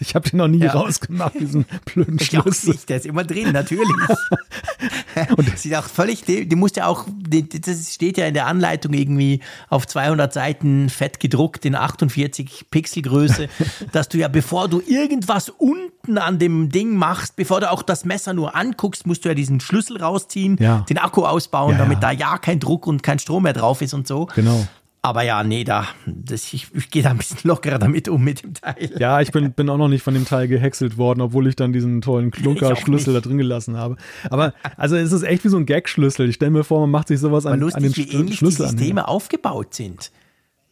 Ich 0.00 0.14
habe 0.14 0.28
den 0.28 0.38
noch 0.38 0.48
nie 0.48 0.64
rausgemacht, 0.64 1.34
diesen 1.40 1.64
blöden 1.84 2.18
Schlüssel. 2.18 2.38
Ich 2.40 2.68
auch 2.68 2.72
nicht, 2.74 2.88
der 2.88 2.96
ist 2.98 3.06
immer 3.06 3.24
drin, 3.24 3.52
natürlich. 3.52 3.88
Und 5.36 5.52
das 5.52 5.62
sieht 5.62 5.74
auch 5.74 5.84
völlig, 5.84 6.22
die 6.24 6.54
muss 6.54 6.74
ja 6.76 6.86
auch, 6.86 7.06
das 7.28 7.94
steht 7.94 8.18
ja 8.18 8.26
in 8.26 8.34
der 8.34 8.46
Anleitung 8.46 8.92
irgendwie 8.92 9.40
auf 9.68 9.86
200 9.86 10.32
Seiten 10.32 10.88
fett 10.88 11.20
gedruckt 11.20 11.64
in 11.64 11.74
48 11.74 12.66
Pixelgröße, 12.70 13.48
dass 13.92 14.08
du 14.08 14.18
ja, 14.18 14.28
bevor 14.28 14.68
du 14.68 14.80
irgendwas 14.80 15.48
unten 15.48 16.18
an 16.18 16.38
dem 16.38 16.70
Ding 16.70 16.94
machst, 16.94 17.36
bevor 17.36 17.60
du 17.60 17.70
auch 17.70 17.82
das 17.82 18.04
Messer 18.04 18.34
nur 18.34 18.54
anguckst, 18.54 19.06
musst 19.06 19.24
du 19.24 19.28
ja 19.28 19.34
diesen 19.34 19.60
Schlüssel 19.60 20.00
rausziehen, 20.00 20.56
ja. 20.60 20.84
den 20.88 20.98
Akku 20.98 21.24
ausbauen, 21.24 21.72
ja, 21.72 21.78
damit 21.78 21.96
ja. 21.96 22.00
da 22.00 22.10
ja 22.12 22.38
kein 22.38 22.60
Druck 22.60 22.86
und 22.86 23.02
kein 23.02 23.18
Strom 23.18 23.42
mehr 23.42 23.52
drauf 23.52 23.82
ist 23.82 23.94
und 23.94 24.06
so. 24.06 24.26
Genau. 24.34 24.66
Aber 25.00 25.22
ja, 25.22 25.44
nee, 25.44 25.62
da, 25.62 25.86
das, 26.06 26.52
ich, 26.52 26.66
ich 26.74 26.90
gehe 26.90 27.02
da 27.02 27.10
ein 27.10 27.18
bisschen 27.18 27.38
lockerer 27.44 27.78
damit 27.78 28.08
um 28.08 28.22
mit 28.22 28.42
dem 28.42 28.54
Teil. 28.54 28.90
Ja, 28.98 29.20
ich 29.20 29.30
bin, 29.30 29.52
bin 29.52 29.70
auch 29.70 29.76
noch 29.76 29.88
nicht 29.88 30.02
von 30.02 30.12
dem 30.12 30.24
Teil 30.24 30.48
gehäckselt 30.48 30.96
worden, 30.96 31.20
obwohl 31.20 31.46
ich 31.46 31.56
dann 31.56 31.72
diesen 31.72 32.00
tollen 32.00 32.30
Klunkerschlüssel 32.32 33.14
da 33.14 33.20
drin 33.20 33.38
gelassen 33.38 33.76
habe. 33.76 33.96
Aber 34.28 34.54
also 34.76 34.96
es 34.96 35.12
ist 35.12 35.22
echt 35.22 35.44
wie 35.44 35.48
so 35.48 35.56
ein 35.56 35.66
Gag-Schlüssel. 35.66 36.28
Ich 36.28 36.34
stelle 36.34 36.50
mir 36.50 36.64
vor, 36.64 36.80
man 36.80 36.90
macht 36.90 37.08
sich 37.08 37.20
sowas 37.20 37.46
an, 37.46 37.60
lustig, 37.60 37.76
an 37.76 37.82
den 37.84 37.96
wie 37.96 38.10
ähnlich 38.10 38.38
Schlüssel 38.38 38.66
die 38.66 38.70
Systeme 38.70 39.02
an. 39.02 39.08
aufgebaut 39.08 39.74
sind. 39.74 40.10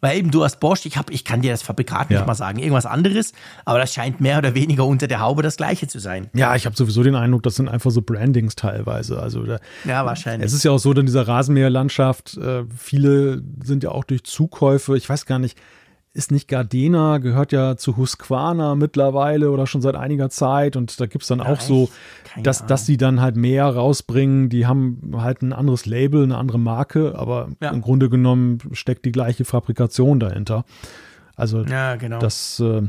Weil 0.07 0.19
eben 0.19 0.31
du 0.31 0.45
hast 0.45 0.61
Bosch, 0.61 0.87
ich, 0.87 0.97
hab, 0.97 1.11
ich 1.11 1.25
kann 1.25 1.41
dir 1.41 1.51
das 1.51 1.63
Fabrikat 1.63 2.11
ja. 2.11 2.19
nicht 2.19 2.29
mal 2.29 2.37
sagen, 2.37 2.61
irgendwas 2.61 2.87
anderes, 2.87 3.33
aber 3.65 3.81
das 3.81 3.93
scheint 3.93 4.21
mehr 4.21 4.39
oder 4.39 4.55
weniger 4.55 4.87
unter 4.87 5.09
der 5.09 5.19
Haube 5.19 5.43
das 5.43 5.57
gleiche 5.57 5.89
zu 5.89 5.99
sein. 5.99 6.31
Ja, 6.33 6.55
ich 6.55 6.65
habe 6.65 6.77
sowieso 6.77 7.03
den 7.03 7.17
Eindruck, 7.17 7.43
das 7.43 7.57
sind 7.57 7.69
einfach 7.69 7.91
so 7.91 8.03
Brandings 8.03 8.55
teilweise. 8.55 9.21
Also 9.21 9.43
da, 9.43 9.59
ja, 9.85 10.07
wahrscheinlich. 10.07 10.47
Es 10.47 10.53
ist 10.53 10.63
ja 10.63 10.71
auch 10.71 10.79
so, 10.79 10.93
in 10.93 11.07
dieser 11.07 11.27
Rasenmäherlandschaft, 11.27 12.37
äh, 12.37 12.63
viele 12.79 13.43
sind 13.65 13.83
ja 13.83 13.91
auch 13.91 14.05
durch 14.05 14.23
Zukäufe, 14.23 14.97
ich 14.97 15.09
weiß 15.09 15.27
gar 15.27 15.41
nicht, 15.41 15.59
ist 16.17 16.33
nicht 16.33 16.49
Gardena, 16.49 17.19
gehört 17.19 17.53
ja 17.53 17.77
zu 17.77 17.97
Husqvarna 17.97 18.75
mittlerweile 18.75 19.51
oder 19.51 19.67
schon 19.67 19.83
seit 19.83 19.95
einiger 19.95 20.31
Zeit. 20.31 20.75
Und 20.75 20.99
da 20.99 21.07
gibt 21.07 21.23
es 21.23 21.29
dann 21.29 21.41
ja, 21.41 21.47
auch 21.47 21.61
so, 21.61 21.91
dass, 22.43 22.67
dass 22.67 22.87
sie 22.87 22.97
dann 22.97 23.21
halt 23.21 23.37
mehr 23.37 23.67
rausbringen. 23.67 24.49
Die 24.49 24.67
haben 24.67 25.13
halt 25.17 25.43
ein 25.43 25.53
anderes 25.53 25.87
Label, 25.87 26.23
eine 26.23 26.39
andere 26.39 26.59
Marke, 26.59 27.15
aber 27.17 27.51
ja. 27.61 27.71
im 27.71 27.83
Grunde 27.83 28.09
genommen 28.09 28.59
steckt 28.73 29.05
die 29.05 29.13
gleiche 29.13 29.45
Fabrikation 29.45 30.19
dahinter. 30.19 30.65
Also 31.37 31.63
ja, 31.65 31.97
genau. 31.97 32.19
das, 32.19 32.61
äh, 32.61 32.83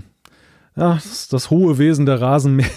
ja, 0.76 0.94
das, 0.94 1.28
das 1.28 1.50
hohe 1.50 1.78
Wesen 1.78 2.06
der 2.06 2.22
Rasenmäher 2.22 2.70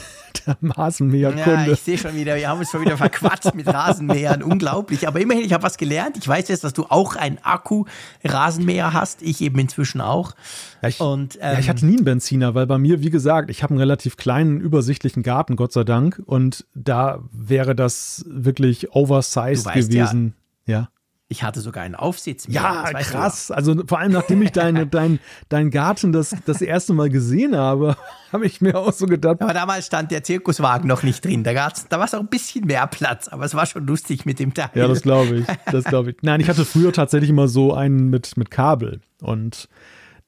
der 0.47 0.57
Rasenmäherkunde. 0.63 1.67
Ja, 1.67 1.73
ich 1.73 1.81
sehe 1.81 1.99
schon 1.99 2.15
wieder, 2.15 2.37
wir 2.37 2.49
haben 2.49 2.61
uns 2.61 2.71
schon 2.71 2.81
wieder 2.81 2.97
verquatscht 2.97 3.55
mit 3.55 3.67
Rasenmähern. 3.67 4.43
Unglaublich. 4.51 5.07
Aber 5.07 5.21
immerhin, 5.21 5.45
ich 5.45 5.53
habe 5.53 5.63
was 5.63 5.77
gelernt. 5.77 6.17
Ich 6.17 6.27
weiß 6.27 6.49
jetzt, 6.49 6.65
dass 6.65 6.73
du 6.73 6.87
auch 6.89 7.17
einen 7.17 7.39
Akku-Rasenmäher 7.39 8.93
hast. 8.93 9.23
Ich 9.23 9.41
eben 9.41 9.59
inzwischen 9.59 10.01
auch. 10.01 10.35
Ja 10.83 10.89
ich, 10.89 11.01
Und, 11.01 11.37
ähm, 11.37 11.53
ja, 11.53 11.59
ich 11.59 11.69
hatte 11.69 11.87
nie 11.87 11.97
einen 11.97 12.05
Benziner, 12.05 12.55
weil 12.55 12.67
bei 12.67 12.79
mir, 12.79 13.03
wie 13.03 13.11
gesagt, 13.11 13.51
ich 13.51 13.63
habe 13.63 13.73
einen 13.73 13.81
relativ 13.81 14.17
kleinen, 14.17 14.61
übersichtlichen 14.61 15.23
Garten, 15.23 15.57
Gott 15.57 15.73
sei 15.73 15.85
Dank. 15.85 16.21
Und 16.25 16.67
da 16.75 17.21
wäre 17.33 17.75
das 17.75 18.25
wirklich 18.29 18.93
oversized 18.93 19.73
gewesen. 19.73 20.35
Ja, 20.67 20.73
ja. 20.73 20.89
Ich 21.33 21.45
hatte 21.45 21.61
sogar 21.61 21.85
einen 21.85 21.95
Aufsitz. 21.95 22.47
Ja, 22.49 22.91
krass. 22.93 23.53
Also 23.53 23.87
vor 23.87 24.01
allem, 24.01 24.11
nachdem 24.11 24.43
ich 24.43 24.51
deine, 24.51 24.85
dein, 24.89 25.21
dein 25.49 25.71
Garten 25.71 26.11
das, 26.11 26.35
das 26.45 26.61
erste 26.61 26.93
Mal 26.93 27.09
gesehen 27.09 27.57
habe, 27.57 27.97
habe 28.33 28.47
ich 28.47 28.61
mir 28.61 28.77
auch 28.77 28.93
so 28.93 29.07
gedacht. 29.07 29.41
Aber 29.41 29.55
damals 29.55 29.87
stand 29.87 30.11
der 30.11 30.25
Zirkuswagen 30.25 30.89
noch 30.89 31.05
nicht 31.05 31.25
drin. 31.25 31.45
Da, 31.45 31.53
da 31.53 31.99
war 31.99 32.05
es 32.05 32.15
auch 32.15 32.21
ein 32.21 32.27
bisschen 32.27 32.67
mehr 32.67 32.85
Platz, 32.89 33.29
aber 33.29 33.45
es 33.45 33.55
war 33.55 33.65
schon 33.67 33.87
lustig 33.87 34.27
mit 34.27 34.41
dem 34.41 34.55
Teil. 34.55 34.71
Ja, 34.75 34.89
das 34.89 35.03
glaube 35.03 35.37
ich. 35.37 35.47
Das 35.71 35.85
glaube 35.85 36.11
ich. 36.11 36.17
Nein, 36.23 36.41
ich 36.41 36.49
hatte 36.49 36.65
früher 36.65 36.93
tatsächlich 36.93 37.31
immer 37.31 37.47
so 37.47 37.75
einen 37.75 38.11
mit, 38.11 38.37
mit 38.37 38.51
Kabel. 38.51 39.01
Und 39.21 39.69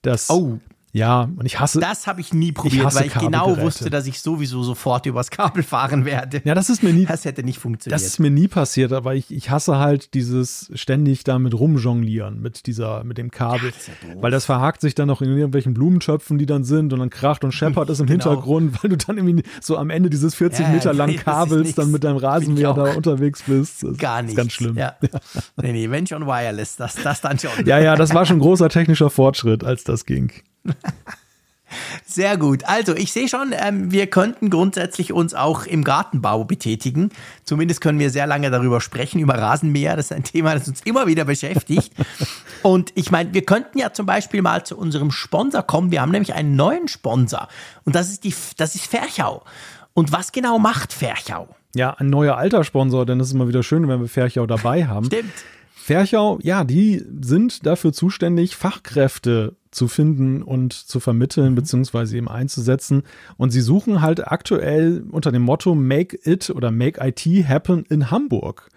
das. 0.03 0.31
Oh. 0.31 0.61
Ja, 0.95 1.23
und 1.23 1.47
ich 1.47 1.59
hasse. 1.59 1.81
Das 1.81 2.07
habe 2.07 2.21
ich 2.21 2.35
nie 2.35 2.53
probiert, 2.53 2.87
ich 2.87 2.95
weil 2.95 3.07
ich 3.07 3.15
genau 3.15 3.59
wusste, 3.59 3.89
dass 3.89 4.07
ich 4.07 4.21
sowieso 4.21 4.63
sofort 4.63 5.07
übers 5.07 5.31
Kabel 5.31 5.63
fahren 5.63 6.05
werde. 6.05 6.43
Ja, 6.45 6.55
das 6.55 6.69
ist 6.69 6.83
mir 6.83 6.93
nie. 6.93 7.07
Das 7.07 7.25
hätte 7.25 7.43
nicht 7.43 7.59
funktioniert. 7.59 7.99
Das 7.99 8.07
ist 8.07 8.19
mir 8.19 8.31
nie 8.31 8.47
passiert, 8.47 8.93
aber 8.93 9.15
ich, 9.15 9.31
ich 9.35 9.49
hasse 9.49 9.79
halt 9.79 10.13
dieses 10.13 10.71
ständig 10.75 11.25
damit 11.25 11.55
rumjonglieren 11.55 12.43
mit 12.43 12.67
dieser, 12.67 13.05
mit 13.05 13.17
dem 13.17 13.31
Kabel. 13.31 13.71
Ja, 13.71 14.09
ja 14.15 14.23
weil 14.23 14.31
das 14.31 14.45
verhakt 14.45 14.83
sich 14.83 14.95
dann 14.95 15.09
noch 15.09 15.23
in 15.23 15.31
irgendwelchen 15.31 15.73
Blumentöpfen, 15.73 16.37
die 16.37 16.45
dann 16.45 16.63
sind 16.63 16.93
und 16.93 16.99
dann 16.99 17.09
kracht 17.09 17.43
und 17.43 17.53
scheppert 17.53 17.89
es 17.89 17.99
im 18.01 18.07
genau. 18.07 18.25
Hintergrund, 18.25 18.83
weil 18.83 18.91
du 18.91 18.99
dann 18.99 19.17
irgendwie 19.17 19.45
so 19.63 19.79
am 19.79 19.89
Ende 19.89 20.11
dieses 20.11 20.35
40 20.35 20.67
ja, 20.67 20.73
Meter 20.73 20.93
langen 20.93 21.17
Kabels 21.17 21.75
dann 21.75 21.91
mit 21.91 22.05
deinem 22.05 22.19
Rasenmäher 22.19 22.75
da 22.75 22.93
unterwegs 22.93 23.45
bist. 23.47 23.83
Das 23.83 23.97
Gar 23.97 24.23
nicht. 24.23 24.37
Ganz 24.37 24.53
schlimm. 24.53 24.77
Ja. 24.77 24.97
Nee, 25.61 25.73
nee, 25.73 25.91
wenn 25.91 26.07
schon 26.07 26.27
wireless, 26.27 26.77
das, 26.77 26.95
das 26.95 27.21
dann 27.21 27.39
schon. 27.39 27.51
Ja, 27.67 27.79
ja, 27.79 27.95
das 27.95 28.15
war 28.15 28.27
schon 28.27 28.39
großer 28.39 28.69
technischer 28.69 29.11
Fortschritt, 29.11 29.65
als 29.65 29.85
das 29.85 30.07
ging. 30.07 30.33
Sehr 32.07 32.37
gut. 32.37 32.65
Also, 32.65 32.95
ich 32.95 33.13
sehe 33.13 33.29
schon, 33.29 33.53
ähm, 33.53 33.91
wir 33.91 34.07
könnten 34.07 34.51
grundsätzlich 34.51 35.13
uns 35.13 35.35
auch 35.35 35.65
im 35.65 35.85
Gartenbau 35.85 36.45
betätigen. 36.45 37.11
Zumindest 37.45 37.81
können 37.81 37.99
wir 37.99 38.11
sehr 38.11 38.27
lange 38.27 38.51
darüber 38.51 38.81
sprechen, 38.81 39.21
über 39.21 39.35
Rasenmäher. 39.35 39.97
Das 39.97 40.07
ist 40.07 40.13
ein 40.13 40.25
Thema, 40.25 40.55
das 40.55 40.69
uns 40.69 40.83
immer 40.83 41.07
wieder 41.07 41.25
beschäftigt. 41.25 41.93
Und 42.63 42.93
ich 42.95 43.11
meine, 43.11 43.33
wir 43.33 43.45
könnten 43.45 43.79
ja 43.79 43.93
zum 43.93 44.07
Beispiel 44.07 44.43
mal 44.43 44.65
zu 44.65 44.77
unserem 44.77 45.11
Sponsor 45.11 45.63
kommen. 45.63 45.91
Wir 45.91 46.03
haben 46.03 46.13
nämlich 46.13 46.35
einen 46.35 46.57
neuen 46.57 46.89
Sponsor. 46.89 47.49
Und 47.85 47.95
das 47.95 48.11
ist, 48.11 48.25
die, 48.25 48.35
das 48.57 48.75
ist 48.75 48.87
Ferchau. 48.87 49.43
Und 49.95 50.13
was 50.13 50.33
genau 50.33 50.59
macht 50.59 50.93
Ferchau? 50.93 51.49
Ja, 51.75 51.91
ein 51.95 52.11
neuer 52.11 52.37
alter 52.37 52.65
Sponsor, 52.65 53.07
denn 53.07 53.21
es 53.21 53.29
ist 53.29 53.35
immer 53.35 53.49
wieder 53.49 53.63
schön, 53.63 53.89
wenn 53.89 54.01
wir 54.01 54.09
Ferchau 54.09 54.47
dabei 54.47 54.87
haben. 54.87 55.07
Stimmt. 55.07 55.33
Ferchau, 55.75 56.39
ja, 56.43 56.65
die 56.65 57.05
sind 57.23 57.67
dafür 57.67 57.93
zuständig, 57.93 58.55
Fachkräfte 58.55 59.57
zu 59.73 59.89
finden 59.89 60.43
und 60.43 60.73
zu 60.73 61.01
vermitteln, 61.01 61.53
mhm. 61.53 61.57
beziehungsweise 61.57 62.17
eben 62.17 62.29
einzusetzen. 62.29 63.03
Und 63.37 63.51
sie 63.51 63.61
suchen 63.61 64.01
halt 64.01 64.29
aktuell 64.29 65.05
unter 65.11 65.33
dem 65.33 65.43
Motto 65.43 65.75
Make 65.75 66.19
It 66.25 66.51
oder 66.51 66.71
Make 66.71 67.05
IT 67.05 67.27
Happen 67.49 67.85
in 67.87 68.11
Hamburg. 68.11 68.69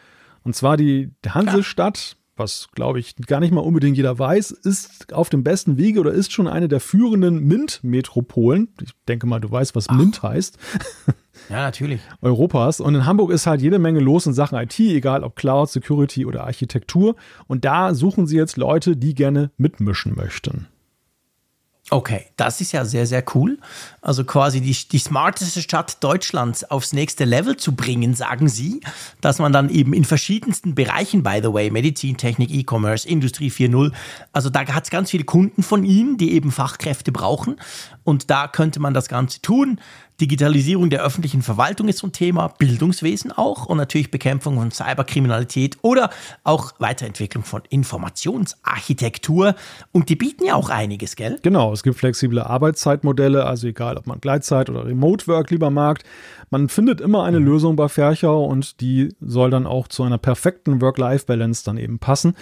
Und 0.44 0.56
zwar 0.56 0.78
die 0.78 1.12
Hansestadt, 1.28 2.18
was 2.38 2.70
glaube 2.74 3.00
ich 3.00 3.16
gar 3.16 3.40
nicht 3.40 3.54
mal 3.54 3.62
unbedingt 3.62 3.98
jeder 3.98 4.18
weiß, 4.18 4.52
ist 4.52 5.14
auf 5.14 5.30
dem 5.30 5.44
besten 5.44 5.78
Wege 5.78 6.00
oder 6.00 6.12
ist 6.12 6.32
schon 6.32 6.48
eine 6.48 6.68
der 6.68 6.80
führenden 6.80 7.46
MINT-Metropolen. 7.46 8.70
Ich 8.82 8.92
denke 9.08 9.28
mal, 9.28 9.40
du 9.40 9.52
weißt, 9.52 9.76
was 9.76 9.90
Ach. 9.90 9.96
MINT 9.96 10.24
heißt. 10.24 10.58
Ja, 11.50 11.58
natürlich. 11.58 12.00
Europas. 12.22 12.80
Und 12.80 12.96
in 12.96 13.06
Hamburg 13.06 13.30
ist 13.30 13.46
halt 13.46 13.62
jede 13.62 13.78
Menge 13.78 14.00
los 14.00 14.26
in 14.26 14.34
Sachen 14.34 14.58
IT, 14.58 14.80
egal 14.80 15.24
ob 15.24 15.36
Cloud, 15.36 15.70
Security 15.70 16.26
oder 16.26 16.46
Architektur. 16.46 17.18
Und 17.46 17.66
da 17.66 17.94
suchen 17.94 18.26
sie 18.26 18.38
jetzt 18.38 18.58
Leute, 18.58 18.96
die 18.96 19.14
gerne 19.14 19.52
mitmischen 19.58 20.16
möchten. 20.16 20.68
Okay, 21.92 22.26
das 22.36 22.62
ist 22.62 22.72
ja 22.72 22.84
sehr, 22.84 23.06
sehr 23.06 23.24
cool. 23.36 23.60
Also 24.02 24.24
quasi 24.24 24.60
die, 24.60 24.76
die 24.92 24.98
smarteste 24.98 25.62
Stadt 25.62 26.04
Deutschlands 26.04 26.64
aufs 26.64 26.94
nächste 26.94 27.26
Level 27.26 27.58
zu 27.58 27.76
bringen, 27.76 28.16
sagen 28.16 28.50
Sie, 28.50 28.82
dass 29.22 29.38
man 29.38 29.54
dann 29.54 29.70
eben 29.70 29.94
in 29.94 30.04
verschiedensten 30.04 30.74
Bereichen, 30.74 31.22
by 31.22 31.42
the 31.44 31.54
way, 31.54 31.70
Medizin, 31.70 32.18
Technik, 32.18 32.50
E-Commerce, 32.50 33.08
Industrie 33.08 33.52
4.0, 33.52 33.92
also 34.34 34.50
da 34.50 34.66
hat 34.66 34.86
es 34.86 34.90
ganz 34.90 35.12
viele 35.12 35.26
Kunden 35.26 35.62
von 35.62 35.84
Ihnen, 35.84 36.18
die 36.18 36.34
eben 36.34 36.52
Fachkräfte 36.52 37.12
brauchen 37.12 37.58
und 38.04 38.32
da 38.32 38.48
könnte 38.48 38.80
man 38.80 38.96
das 38.96 39.08
Ganze 39.08 39.42
tun. 39.42 39.80
Digitalisierung 40.22 40.90
der 40.90 41.04
öffentlichen 41.04 41.42
Verwaltung 41.42 41.88
ist 41.90 42.00
so 42.00 42.08
ein 42.08 42.14
Thema, 42.14 42.48
Bildungswesen 42.48 43.32
auch 43.32 43.66
und 43.66 43.78
natürlich 43.78 44.12
Bekämpfung 44.12 44.58
von 44.58 44.72
Cyberkriminalität 44.72 45.78
oder 45.82 46.10
auch 46.44 46.74
Weiterentwicklung 46.80 47.44
von 47.44 47.64
Informationsarchitektur. 47.70 49.56
Und 49.92 50.10
die 50.10 50.16
bieten 50.16 50.46
ja 50.46 50.56
auch 50.56 50.70
einiges, 50.70 51.16
gell? 51.16 51.38
Genau, 51.42 51.74
es 51.74 51.84
gibt 51.84 51.98
flexible 51.98 52.40
Arbeitszeitmodelle, 52.40 53.46
also 53.46 53.68
egal, 53.68 53.98
ob 53.98 54.08
man 54.08 54.22
Gleitzeit 54.22 54.70
oder 54.70 54.86
Remote 54.86 55.28
Work 55.28 55.52
lieber 55.52 55.70
mag. 55.70 56.04
Man 56.50 56.70
findet 56.70 57.02
immer 57.02 57.24
eine 57.24 57.40
mhm. 57.40 57.46
Lösung 57.46 57.76
bei 57.76 57.90
Ferchau 57.90 58.46
und 58.46 58.80
die 58.80 59.16
soll 59.20 59.50
dann 59.50 59.68
auch 59.68 59.88
zu 59.88 60.04
einer 60.04 60.18
perfekten 60.18 60.82
Work-Life-Balance 60.82 61.64
dann 61.66 61.78
eben 61.78 62.00
passen. 62.00 62.36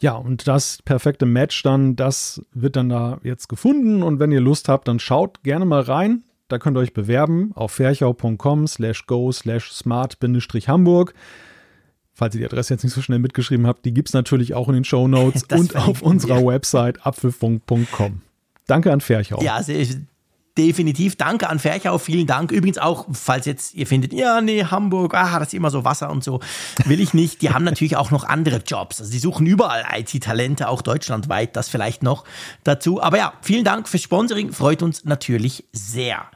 Ja, 0.00 0.14
und 0.16 0.48
das 0.48 0.82
perfekte 0.82 1.26
Match 1.26 1.62
dann, 1.62 1.96
das 1.96 2.42
wird 2.52 2.76
dann 2.76 2.88
da 2.88 3.20
jetzt 3.22 3.48
gefunden. 3.48 4.02
Und 4.02 4.18
wenn 4.18 4.32
ihr 4.32 4.40
Lust 4.40 4.68
habt, 4.68 4.88
dann 4.88 4.98
schaut 4.98 5.42
gerne 5.44 5.64
mal 5.64 5.82
rein. 5.82 6.24
Da 6.48 6.58
könnt 6.58 6.76
ihr 6.76 6.80
euch 6.80 6.92
bewerben 6.92 7.52
auf 7.54 7.72
ferchau.com 7.72 8.66
slash 8.66 9.06
go 9.06 9.32
slash 9.32 9.72
smart-hamburg. 9.72 11.14
Falls 12.12 12.34
ihr 12.34 12.40
die 12.40 12.44
Adresse 12.44 12.74
jetzt 12.74 12.84
nicht 12.84 12.92
so 12.92 13.02
schnell 13.02 13.18
mitgeschrieben 13.18 13.66
habt, 13.66 13.84
die 13.84 13.92
gibt 13.92 14.08
es 14.08 14.14
natürlich 14.14 14.54
auch 14.54 14.68
in 14.68 14.74
den 14.74 14.84
Show 14.84 15.08
Notes 15.08 15.42
und 15.52 15.74
auf 15.76 16.02
unserer. 16.02 16.44
Website 16.46 17.04
apfelfunk.com. 17.04 18.22
Danke 18.66 18.92
an 18.92 19.00
Ferchau. 19.00 19.42
Ja, 19.42 19.62
sehr, 19.62 19.84
definitiv. 20.56 21.16
Danke 21.16 21.48
an 21.48 21.58
Ferchau, 21.58 21.98
vielen 21.98 22.26
Dank. 22.26 22.52
Übrigens 22.52 22.78
auch, 22.78 23.06
falls 23.12 23.46
jetzt 23.46 23.74
ihr 23.74 23.86
findet, 23.86 24.12
ja, 24.12 24.40
nee, 24.40 24.64
Hamburg, 24.64 25.14
ah, 25.14 25.38
das 25.38 25.48
ist 25.48 25.54
immer 25.54 25.70
so 25.70 25.84
Wasser 25.84 26.10
und 26.10 26.22
so, 26.22 26.40
will 26.84 27.00
ich 27.00 27.14
nicht. 27.14 27.42
Die 27.42 27.50
haben 27.50 27.64
natürlich 27.64 27.96
auch 27.96 28.10
noch 28.10 28.24
andere 28.24 28.62
Jobs. 28.64 29.00
Also 29.00 29.12
die 29.12 29.18
suchen 29.18 29.46
überall 29.46 29.84
IT-Talente, 29.96 30.68
auch 30.68 30.82
deutschlandweit, 30.82 31.56
das 31.56 31.68
vielleicht 31.68 32.02
noch 32.02 32.24
dazu. 32.62 33.02
Aber 33.02 33.18
ja, 33.18 33.32
vielen 33.42 33.64
Dank 33.64 33.88
fürs 33.88 34.02
Sponsoring, 34.02 34.52
freut 34.52 34.82
uns 34.82 35.04
natürlich 35.04 35.64
sehr. 35.72 36.26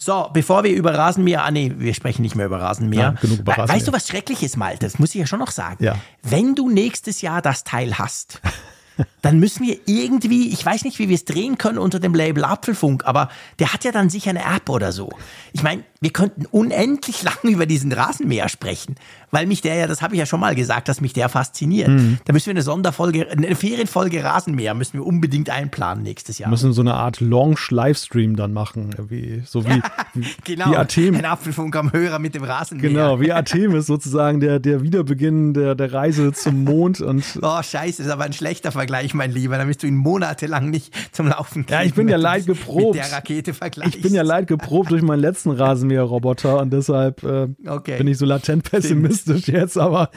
So, 0.00 0.30
bevor 0.32 0.62
wir 0.62 0.70
über 0.70 0.94
Rasenmäher, 0.94 1.44
ah 1.44 1.50
nee, 1.50 1.72
wir 1.76 1.92
sprechen 1.92 2.22
nicht 2.22 2.36
mehr 2.36 2.46
über 2.46 2.60
Rasenmäher. 2.60 3.00
Ja, 3.00 3.10
genug 3.20 3.40
über 3.40 3.52
Rasenmäher. 3.52 3.76
Weißt 3.76 3.88
du, 3.88 3.92
was 3.92 4.06
schrecklich 4.06 4.42
ist, 4.44 4.56
Malte? 4.56 4.86
Das 4.86 4.98
muss 5.00 5.10
ich 5.10 5.16
ja 5.16 5.26
schon 5.26 5.40
noch 5.40 5.50
sagen. 5.50 5.84
Ja. 5.84 5.96
Wenn 6.22 6.54
du 6.54 6.70
nächstes 6.70 7.20
Jahr 7.20 7.42
das 7.42 7.64
Teil 7.64 7.98
hast, 7.98 8.40
dann 9.22 9.38
müssen 9.38 9.66
wir 9.66 9.78
irgendwie, 9.86 10.48
ich 10.48 10.64
weiß 10.64 10.84
nicht, 10.84 10.98
wie 10.98 11.08
wir 11.08 11.14
es 11.14 11.24
drehen 11.24 11.58
können 11.58 11.78
unter 11.78 12.00
dem 12.00 12.14
Label 12.14 12.44
Apfelfunk, 12.44 13.04
aber 13.06 13.28
der 13.58 13.72
hat 13.72 13.84
ja 13.84 13.92
dann 13.92 14.10
sicher 14.10 14.30
eine 14.30 14.44
App 14.44 14.68
oder 14.68 14.92
so. 14.92 15.10
Ich 15.52 15.62
meine, 15.62 15.84
wir 16.00 16.10
könnten 16.10 16.46
unendlich 16.46 17.22
lang 17.28 17.38
über 17.42 17.66
diesen 17.66 17.92
Rasenmäher 17.92 18.48
sprechen, 18.48 18.94
weil 19.30 19.46
mich 19.46 19.60
der 19.60 19.74
ja, 19.74 19.86
das 19.86 20.02
habe 20.02 20.14
ich 20.14 20.18
ja 20.18 20.26
schon 20.26 20.40
mal 20.40 20.54
gesagt, 20.54 20.88
dass 20.88 21.00
mich 21.00 21.12
der 21.12 21.28
fasziniert. 21.28 21.88
Mhm. 21.88 22.18
Da 22.24 22.32
müssen 22.32 22.46
wir 22.46 22.52
eine 22.52 22.62
Sonderfolge, 22.62 23.30
eine 23.30 23.54
Ferienfolge 23.54 24.22
Rasenmäher 24.22 24.74
müssen 24.74 24.94
wir 24.94 25.06
unbedingt 25.06 25.50
einplanen 25.50 26.02
nächstes 26.02 26.38
Jahr. 26.38 26.48
Wir 26.48 26.52
müssen 26.52 26.72
so 26.72 26.80
eine 26.80 26.94
Art 26.94 27.20
Launch-Livestream 27.20 28.36
dann 28.36 28.52
machen, 28.52 28.90
wie, 29.08 29.42
so 29.44 29.64
wie, 29.66 29.82
genau, 30.44 30.70
wie 30.70 30.76
Athem. 30.76 31.16
Ein 31.16 31.24
Apfelfunk 31.24 31.74
am 31.76 31.92
Hörer 31.92 32.18
mit 32.18 32.34
dem 32.34 32.44
Rasenmäher. 32.44 32.90
Genau, 32.90 33.20
wie 33.20 33.32
Artemis 33.32 33.86
sozusagen 33.86 34.40
der, 34.40 34.60
der 34.60 34.82
Wiederbeginn 34.82 35.54
der, 35.54 35.74
der 35.74 35.92
Reise 35.92 36.32
zum 36.32 36.64
Mond 36.64 37.00
und. 37.00 37.24
Oh, 37.48 37.62
scheiße, 37.62 38.02
ist 38.02 38.10
aber 38.10 38.24
ein 38.24 38.32
schlechter 38.34 38.72
Vergleich, 38.72 39.14
mein 39.14 39.32
Lieber. 39.32 39.56
Da 39.56 39.64
bist 39.64 39.82
du 39.82 39.86
ihn 39.86 39.96
monatelang 39.96 40.68
nicht 40.68 40.92
zum 41.12 41.28
Laufen 41.28 41.64
kriegen. 41.64 41.80
Ja, 41.80 41.82
ich 41.82 41.94
bin 41.94 42.08
ja 42.08 42.18
leid 42.18 42.46
geprobt. 42.46 42.96
Mit 42.96 43.04
der 43.04 43.12
Rakete 43.12 43.54
vergleichst. 43.54 43.96
Ich 43.96 44.02
bin 44.02 44.12
ja 44.12 44.22
leid 44.22 44.48
geprobt 44.48 44.90
durch 44.90 45.02
meinen 45.02 45.20
letzten 45.20 45.50
Rasenmäher-Roboter 45.88 46.60
und 46.60 46.72
deshalb 46.72 47.22
äh, 47.22 47.48
okay. 47.66 47.98
bin 47.98 48.08
ich 48.08 48.18
so 48.18 48.26
latent 48.26 48.64
pessimistisch 48.70 49.42
Stimmt. 49.42 49.58
jetzt, 49.58 49.78
aber. 49.78 50.10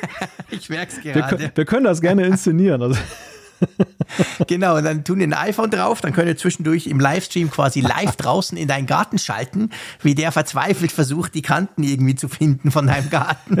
ich 0.50 0.68
merk's 0.68 1.00
gerade. 1.02 1.38
Wir, 1.38 1.52
wir, 1.54 1.64
können 1.64 1.84
das 1.84 2.00
gerne 2.00 2.26
inszenieren. 2.26 2.82
Also. 2.82 2.98
genau, 4.46 4.76
und 4.76 4.84
dann 4.84 5.02
tun 5.02 5.20
ein 5.20 5.32
iPhone 5.32 5.70
drauf, 5.70 6.00
dann 6.00 6.12
könnt 6.12 6.28
ihr 6.28 6.36
zwischendurch 6.36 6.86
im 6.86 7.00
Livestream 7.00 7.50
quasi 7.50 7.80
live 7.80 8.14
draußen 8.14 8.56
in 8.56 8.68
deinen 8.68 8.86
Garten 8.86 9.18
schalten, 9.18 9.70
wie 10.00 10.14
der 10.14 10.30
verzweifelt 10.30 10.92
versucht, 10.92 11.34
die 11.34 11.42
Kanten 11.42 11.82
irgendwie 11.82 12.14
zu 12.14 12.28
finden 12.28 12.70
von 12.70 12.86
deinem 12.86 13.10
Garten. 13.10 13.56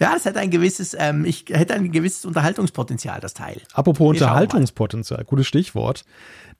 ja, 0.00 0.12
das 0.12 0.26
hat 0.26 0.36
ein 0.36 0.50
gewisses, 0.50 0.96
ähm, 0.98 1.24
ich 1.24 1.44
hätte 1.48 1.74
ein 1.74 1.92
gewisses 1.92 2.24
Unterhaltungspotenzial, 2.24 3.20
das 3.20 3.34
Teil. 3.34 3.60
Apropos 3.72 4.10
Unterhaltungspotenzial, 4.10 5.22
gutes 5.24 5.46
Stichwort. 5.46 6.04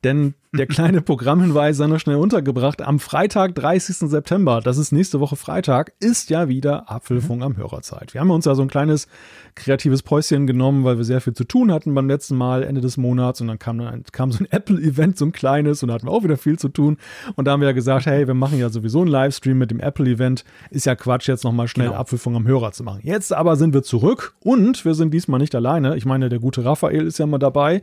Denn 0.04 0.34
der 0.54 0.66
kleine 0.66 1.00
Programmhinweis 1.02 1.76
sei 1.76 1.86
noch 1.86 2.00
schnell 2.00 2.16
untergebracht. 2.16 2.82
Am 2.82 2.98
Freitag, 2.98 3.54
30. 3.54 4.10
September, 4.10 4.60
das 4.60 4.76
ist 4.76 4.92
nächste 4.92 5.20
Woche 5.20 5.36
Freitag, 5.36 5.92
ist 6.00 6.28
ja 6.28 6.48
wieder 6.48 6.90
Apfelfunk 6.90 7.42
am 7.42 7.56
Hörerzeit. 7.56 8.12
Wir 8.12 8.20
haben 8.20 8.30
uns 8.30 8.44
ja 8.44 8.54
so 8.54 8.62
ein 8.62 8.68
kleines 8.68 9.06
kreatives 9.54 10.02
Päuschen 10.02 10.46
genommen, 10.46 10.84
weil 10.84 10.98
wir 10.98 11.04
sehr 11.04 11.20
viel 11.20 11.32
zu 11.32 11.44
tun 11.44 11.72
hatten 11.72 11.94
beim 11.94 12.08
letzten 12.08 12.36
Mal, 12.36 12.64
Ende 12.64 12.80
des 12.80 12.96
Monats. 12.96 13.40
Und 13.40 13.46
dann 13.46 13.58
kam, 13.58 13.78
dann 13.78 14.02
kam 14.12 14.32
so 14.32 14.42
ein 14.42 14.46
Apple-Event, 14.50 15.16
so 15.16 15.24
ein 15.24 15.32
kleines, 15.32 15.82
und 15.82 15.88
da 15.88 15.94
hatten 15.94 16.06
wir 16.06 16.12
auch 16.12 16.24
wieder 16.24 16.36
viel 16.36 16.58
zu 16.58 16.68
tun. 16.68 16.98
Und 17.36 17.46
da 17.46 17.52
haben 17.52 17.60
wir 17.60 17.68
ja 17.68 17.74
gesagt, 17.74 18.06
hey, 18.06 18.26
wir 18.26 18.34
machen 18.34 18.58
ja 18.58 18.68
sowieso 18.68 19.00
einen 19.00 19.10
Livestream 19.10 19.56
mit 19.56 19.70
dem 19.70 19.80
Apple-Event. 19.80 20.44
Ist 20.70 20.86
ja 20.86 20.96
Quatsch, 20.96 21.28
jetzt 21.28 21.44
nochmal 21.44 21.68
schnell 21.68 21.88
genau. 21.88 22.00
Apfelfunk 22.00 22.36
am 22.36 22.46
Hörer 22.46 22.72
zu 22.72 22.82
machen. 22.82 23.00
Jetzt 23.04 23.32
aber 23.32 23.56
sind 23.56 23.72
wir 23.72 23.82
zurück 23.82 24.34
und 24.40 24.84
wir 24.84 24.94
sind 24.94 25.14
diesmal 25.14 25.38
nicht 25.38 25.54
alleine. 25.54 25.96
Ich 25.96 26.04
meine, 26.04 26.28
der 26.28 26.40
gute 26.40 26.64
Raphael 26.64 27.06
ist 27.06 27.18
ja 27.18 27.26
mal 27.26 27.38
dabei 27.38 27.82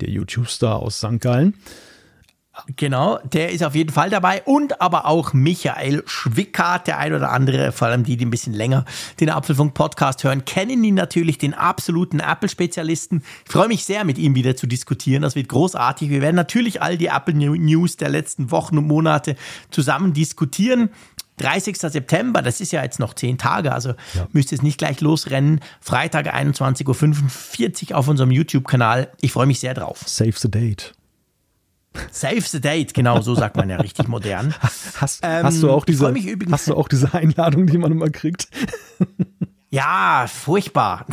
der 0.00 0.10
YouTube-Star 0.10 0.80
aus 0.80 0.98
St. 0.98 1.20
Gallen. 1.20 1.54
Genau, 2.76 3.18
der 3.32 3.52
ist 3.52 3.62
auf 3.62 3.74
jeden 3.74 3.92
Fall 3.92 4.10
dabei 4.10 4.42
und 4.44 4.80
aber 4.80 5.06
auch 5.06 5.32
Michael 5.32 6.02
Schwickart, 6.06 6.88
der 6.88 6.98
ein 6.98 7.12
oder 7.12 7.30
andere, 7.30 7.70
vor 7.72 7.88
allem 7.88 8.02
die, 8.02 8.16
die 8.16 8.26
ein 8.26 8.30
bisschen 8.30 8.52
länger 8.52 8.84
den 9.20 9.30
Apfelfunk-Podcast 9.30 10.24
hören, 10.24 10.44
kennen 10.44 10.82
ihn 10.82 10.94
natürlich, 10.94 11.38
den 11.38 11.54
absoluten 11.54 12.20
Apple-Spezialisten. 12.20 13.22
Ich 13.46 13.52
freue 13.52 13.68
mich 13.68 13.84
sehr, 13.84 14.04
mit 14.04 14.18
ihm 14.18 14.34
wieder 14.34 14.56
zu 14.56 14.66
diskutieren. 14.66 15.22
Das 15.22 15.36
wird 15.36 15.48
großartig. 15.48 16.10
Wir 16.10 16.20
werden 16.20 16.36
natürlich 16.36 16.82
all 16.82 16.98
die 16.98 17.06
Apple 17.06 17.34
News 17.34 17.96
der 17.96 18.08
letzten 18.08 18.50
Wochen 18.50 18.76
und 18.78 18.86
Monate 18.86 19.36
zusammen 19.70 20.12
diskutieren. 20.12 20.90
30. 21.38 21.76
September, 21.78 22.42
das 22.42 22.60
ist 22.60 22.72
ja 22.72 22.82
jetzt 22.82 22.98
noch 22.98 23.14
zehn 23.14 23.38
Tage, 23.38 23.72
also 23.72 23.90
ja. 24.14 24.28
müsst 24.32 24.52
ihr 24.52 24.56
es 24.56 24.62
nicht 24.62 24.78
gleich 24.78 25.00
losrennen. 25.00 25.60
Freitag 25.80 26.34
21.45 26.34 27.90
Uhr 27.90 27.96
auf 27.96 28.08
unserem 28.08 28.30
YouTube-Kanal. 28.30 29.10
Ich 29.20 29.32
freue 29.32 29.46
mich 29.46 29.60
sehr 29.60 29.74
drauf. 29.74 30.02
Save 30.06 30.34
the 30.36 30.50
date. 30.50 30.94
Save 32.10 32.42
the 32.42 32.60
date, 32.60 32.94
genau 32.94 33.20
so 33.20 33.34
sagt 33.34 33.56
man 33.56 33.68
ja 33.70 33.76
richtig 33.80 34.08
modern. 34.08 34.54
Hast, 34.96 35.20
ähm, 35.22 35.44
hast, 35.44 35.62
du, 35.62 35.70
auch 35.70 35.84
diese, 35.84 36.14
hast 36.50 36.68
du 36.68 36.74
auch 36.74 36.88
diese 36.88 37.12
Einladung, 37.14 37.66
die 37.66 37.78
man 37.78 37.92
immer 37.92 38.10
kriegt? 38.10 38.48
Ja, 39.70 40.26
furchtbar. 40.28 41.04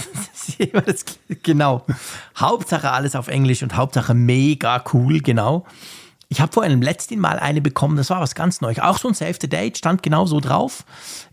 genau. 1.44 1.86
Hauptsache 2.38 2.90
alles 2.90 3.16
auf 3.16 3.28
Englisch 3.28 3.64
und 3.64 3.76
Hauptsache 3.76 4.14
mega 4.14 4.82
cool, 4.94 5.20
genau. 5.20 5.66
Ich 6.28 6.42
habe 6.42 6.52
vor 6.52 6.64
einem 6.64 6.82
letzten 6.82 7.20
Mal 7.20 7.40
eine 7.40 7.62
bekommen, 7.62 7.98
das 7.98 8.10
war 8.10 8.20
was 8.20 8.36
ganz 8.36 8.62
Neues. 8.62 8.80
Auch 8.80 8.98
so 8.98 9.08
ein 9.08 9.14
Save 9.14 9.36
the 9.40 9.48
Date, 9.48 9.78
stand 9.78 10.04
genau 10.04 10.26
so 10.26 10.40
drauf. 10.40 10.86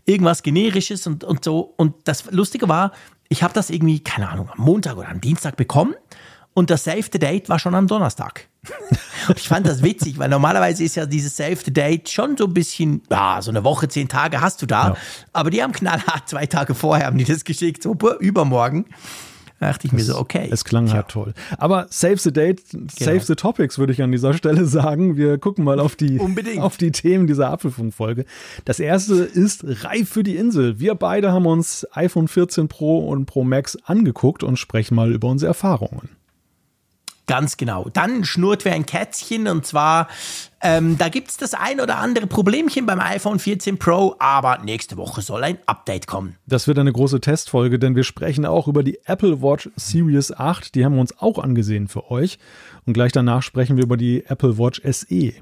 Irgendwas 0.05 0.43
Generisches 0.43 1.07
und, 1.07 1.23
und 1.23 1.43
so. 1.43 1.73
Und 1.77 1.95
das 2.05 2.31
Lustige 2.31 2.69
war, 2.69 2.91
ich 3.29 3.41
habe 3.43 3.53
das 3.53 3.69
irgendwie, 3.69 3.99
keine 3.99 4.29
Ahnung, 4.29 4.49
am 4.49 4.63
Montag 4.63 4.97
oder 4.97 5.09
am 5.09 5.21
Dienstag 5.21 5.55
bekommen 5.55 5.95
und 6.53 6.69
das 6.69 6.83
Save 6.83 7.05
the 7.11 7.19
Date 7.19 7.49
war 7.49 7.59
schon 7.59 7.75
am 7.75 7.87
Donnerstag. 7.87 8.47
und 9.27 9.39
ich 9.39 9.47
fand 9.47 9.67
das 9.67 9.81
witzig, 9.81 10.19
weil 10.19 10.29
normalerweise 10.29 10.83
ist 10.83 10.95
ja 10.95 11.05
dieses 11.05 11.35
Save 11.35 11.57
the 11.65 11.73
Date 11.73 12.09
schon 12.09 12.37
so 12.37 12.45
ein 12.45 12.53
bisschen, 12.53 13.01
ja, 13.09 13.41
so 13.41 13.49
eine 13.49 13.63
Woche, 13.63 13.87
zehn 13.87 14.07
Tage 14.07 14.41
hast 14.41 14.61
du 14.61 14.65
da. 14.65 14.89
Ja. 14.89 14.97
Aber 15.33 15.49
die 15.49 15.63
haben 15.63 15.73
knallhart 15.73 16.29
zwei 16.29 16.45
Tage 16.45 16.75
vorher 16.75 17.07
haben 17.07 17.17
die 17.17 17.25
das 17.25 17.43
geschickt, 17.43 17.83
so 17.83 17.97
übermorgen. 18.19 18.85
Da 19.63 19.69
dachte 19.69 19.87
ich 19.87 19.93
mir 19.93 20.03
so, 20.03 20.17
okay. 20.17 20.49
Es 20.51 20.65
klang 20.65 20.91
halt 20.91 21.07
toll. 21.07 21.33
Aber 21.57 21.87
Save 21.89 22.17
the 22.17 22.33
Date, 22.33 22.69
genau. 22.71 22.89
Save 22.99 23.21
the 23.21 23.35
Topics, 23.35 23.79
würde 23.79 23.93
ich 23.93 24.01
an 24.01 24.11
dieser 24.11 24.33
Stelle 24.33 24.65
sagen. 24.67 25.15
Wir 25.15 25.37
gucken 25.37 25.63
mal 25.63 25.79
auf 25.79 25.95
die, 25.95 26.19
auf 26.59 26.75
die 26.75 26.91
Themen 26.91 27.27
dieser 27.27 27.49
Apfelfunk-Folge. 27.49 28.25
Das 28.65 28.81
erste 28.81 29.13
ist 29.15 29.63
reif 29.85 30.09
für 30.09 30.23
die 30.23 30.35
Insel. 30.35 30.81
Wir 30.81 30.95
beide 30.95 31.31
haben 31.31 31.45
uns 31.45 31.87
iPhone 31.93 32.27
14 32.27 32.67
Pro 32.67 33.07
und 33.07 33.25
Pro 33.25 33.45
Max 33.45 33.77
angeguckt 33.85 34.43
und 34.43 34.59
sprechen 34.59 34.95
mal 34.95 35.13
über 35.13 35.29
unsere 35.29 35.47
Erfahrungen. 35.47 36.09
Ganz 37.25 37.55
genau. 37.55 37.87
Dann 37.93 38.25
schnurrt 38.25 38.65
wir 38.65 38.73
ein 38.73 38.85
Kätzchen 38.85 39.47
und 39.47 39.65
zwar, 39.65 40.09
ähm, 40.61 40.97
da 40.97 41.07
gibt 41.07 41.29
es 41.29 41.37
das 41.37 41.53
ein 41.53 41.79
oder 41.79 41.97
andere 41.97 42.27
Problemchen 42.27 42.85
beim 42.85 42.99
iPhone 42.99 43.39
14 43.39 43.79
Pro, 43.79 44.15
aber 44.19 44.59
nächste 44.59 44.97
Woche 44.97 45.21
soll 45.21 45.43
ein 45.43 45.57
Update 45.65 46.05
kommen. 46.05 46.35
Das 46.47 46.67
wird 46.67 46.79
eine 46.79 46.91
große 46.91 47.21
Testfolge, 47.21 47.79
denn 47.79 47.95
wir 47.95 48.03
sprechen 48.03 48.45
auch 48.45 48.67
über 48.67 48.83
die 48.83 48.99
Apple 49.05 49.41
Watch 49.41 49.69
Series 49.77 50.33
8. 50.33 50.75
Die 50.75 50.83
haben 50.83 50.95
wir 50.95 51.01
uns 51.01 51.17
auch 51.19 51.39
angesehen 51.39 51.87
für 51.87 52.11
euch. 52.11 52.39
Und 52.85 52.93
gleich 52.93 53.13
danach 53.13 53.41
sprechen 53.41 53.77
wir 53.77 53.83
über 53.83 53.95
die 53.95 54.25
Apple 54.25 54.57
Watch 54.57 54.81
SE. 54.83 55.33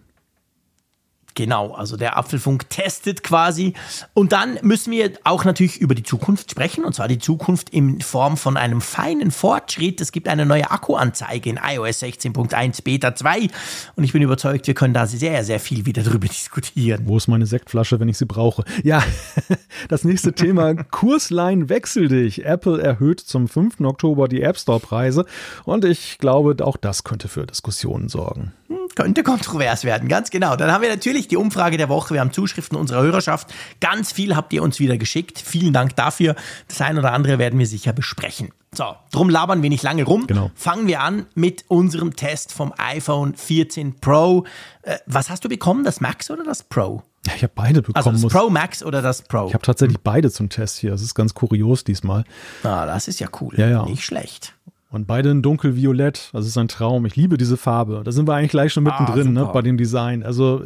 Genau, 1.33 1.71
also 1.71 1.95
der 1.95 2.17
Apfelfunk 2.17 2.69
testet 2.69 3.23
quasi. 3.23 3.73
Und 4.13 4.33
dann 4.33 4.59
müssen 4.61 4.91
wir 4.91 5.11
auch 5.23 5.45
natürlich 5.45 5.79
über 5.79 5.95
die 5.95 6.03
Zukunft 6.03 6.51
sprechen, 6.51 6.83
und 6.83 6.93
zwar 6.93 7.07
die 7.07 7.19
Zukunft 7.19 7.69
in 7.69 8.01
Form 8.01 8.35
von 8.35 8.57
einem 8.57 8.81
feinen 8.81 9.31
Fortschritt. 9.31 10.01
Es 10.01 10.11
gibt 10.11 10.27
eine 10.27 10.45
neue 10.45 10.69
Akkuanzeige 10.69 11.49
in 11.49 11.59
iOS 11.63 12.03
16.1 12.03 12.83
Beta 12.83 13.15
2 13.15 13.47
und 13.95 14.03
ich 14.03 14.11
bin 14.11 14.21
überzeugt, 14.21 14.67
wir 14.67 14.73
können 14.73 14.93
da 14.93 15.07
sehr, 15.07 15.43
sehr 15.43 15.59
viel 15.59 15.85
wieder 15.85 16.03
drüber 16.03 16.27
diskutieren. 16.27 17.03
Wo 17.05 17.17
ist 17.17 17.27
meine 17.27 17.45
Sektflasche, 17.45 17.99
wenn 17.99 18.09
ich 18.09 18.17
sie 18.17 18.25
brauche? 18.25 18.63
Ja, 18.83 19.01
das 19.87 20.03
nächste 20.03 20.33
Thema, 20.33 20.75
Kursline 20.91 21.69
wechsel 21.69 22.09
dich. 22.09 22.45
Apple 22.45 22.81
erhöht 22.81 23.21
zum 23.21 23.47
5. 23.47 23.79
Oktober 23.81 24.27
die 24.27 24.41
App 24.41 24.57
Store 24.57 24.79
Preise 24.79 25.25
und 25.63 25.85
ich 25.85 26.17
glaube, 26.17 26.55
auch 26.65 26.77
das 26.77 27.03
könnte 27.03 27.29
für 27.29 27.45
Diskussionen 27.45 28.09
sorgen. 28.09 28.51
Hm, 28.71 28.87
könnte 28.95 29.23
kontrovers 29.23 29.83
werden, 29.83 30.07
ganz 30.07 30.29
genau. 30.29 30.55
Dann 30.55 30.71
haben 30.71 30.81
wir 30.81 30.89
natürlich 30.89 31.27
die 31.27 31.37
Umfrage 31.37 31.77
der 31.77 31.89
Woche. 31.89 32.13
Wir 32.13 32.21
haben 32.21 32.31
Zuschriften 32.31 32.77
unserer 32.77 33.01
Hörerschaft. 33.01 33.53
Ganz 33.81 34.11
viel 34.11 34.35
habt 34.35 34.53
ihr 34.53 34.63
uns 34.63 34.79
wieder 34.79 34.97
geschickt. 34.97 35.43
Vielen 35.45 35.73
Dank 35.73 35.95
dafür. 35.95 36.35
Das 36.67 36.79
eine 36.81 36.99
oder 36.99 37.11
andere 37.11 37.37
werden 37.37 37.59
wir 37.59 37.67
sicher 37.67 37.91
besprechen. 37.91 38.49
So, 38.73 38.95
drum 39.11 39.29
labern 39.29 39.61
wir 39.61 39.69
nicht 39.69 39.83
lange 39.83 40.05
rum. 40.05 40.27
Genau. 40.27 40.49
Fangen 40.55 40.87
wir 40.87 41.01
an 41.01 41.25
mit 41.35 41.65
unserem 41.67 42.15
Test 42.15 42.53
vom 42.53 42.73
iPhone 42.77 43.35
14 43.35 43.99
Pro. 43.99 44.45
Äh, 44.83 44.97
was 45.05 45.29
hast 45.29 45.43
du 45.43 45.49
bekommen? 45.49 45.83
Das 45.83 45.99
Max 45.99 46.31
oder 46.31 46.45
das 46.45 46.63
Pro? 46.63 47.03
Ja, 47.27 47.33
ich 47.35 47.43
habe 47.43 47.53
beide 47.53 47.81
bekommen. 47.81 48.15
Also 48.15 48.29
das 48.29 48.31
Pro 48.31 48.49
Max 48.49 48.81
oder 48.81 49.01
das 49.01 49.23
Pro? 49.23 49.47
Ich 49.47 49.53
habe 49.53 49.65
tatsächlich 49.65 49.99
beide 49.99 50.31
zum 50.31 50.47
Test 50.47 50.77
hier. 50.77 50.91
Das 50.91 51.01
ist 51.01 51.13
ganz 51.13 51.33
kurios 51.33 51.83
diesmal. 51.83 52.23
Ah, 52.63 52.85
das 52.85 53.09
ist 53.09 53.19
ja 53.19 53.27
cool. 53.41 53.53
Ja, 53.57 53.67
ja. 53.67 53.85
Nicht 53.85 54.05
schlecht. 54.05 54.53
Und 54.91 55.07
beide 55.07 55.29
in 55.29 55.41
dunkelviolett. 55.41 56.29
Das 56.33 56.45
ist 56.45 56.57
ein 56.57 56.67
Traum. 56.67 57.05
Ich 57.05 57.15
liebe 57.15 57.37
diese 57.37 57.55
Farbe. 57.55 58.01
Da 58.03 58.11
sind 58.11 58.27
wir 58.27 58.35
eigentlich 58.35 58.51
gleich 58.51 58.73
schon 58.73 58.85
ah, 58.85 58.91
mittendrin 58.91 59.37
ah, 59.37 59.45
ne, 59.45 59.49
bei 59.53 59.61
dem 59.61 59.77
Design. 59.77 60.21
Also 60.21 60.65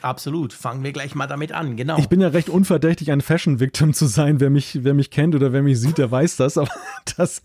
Absolut. 0.00 0.54
Fangen 0.54 0.82
wir 0.82 0.92
gleich 0.92 1.14
mal 1.14 1.26
damit 1.26 1.52
an, 1.52 1.76
genau. 1.76 1.98
Ich 1.98 2.08
bin 2.08 2.22
ja 2.22 2.28
recht 2.28 2.48
unverdächtig, 2.48 3.12
ein 3.12 3.20
Fashion-Victim 3.20 3.92
zu 3.92 4.06
sein. 4.06 4.40
Wer 4.40 4.48
mich, 4.48 4.82
wer 4.82 4.94
mich 4.94 5.10
kennt 5.10 5.34
oder 5.34 5.52
wer 5.52 5.62
mich 5.62 5.78
sieht, 5.78 5.98
der 5.98 6.10
weiß 6.10 6.36
das. 6.36 6.56
Aber 6.56 6.70
das, 7.18 7.42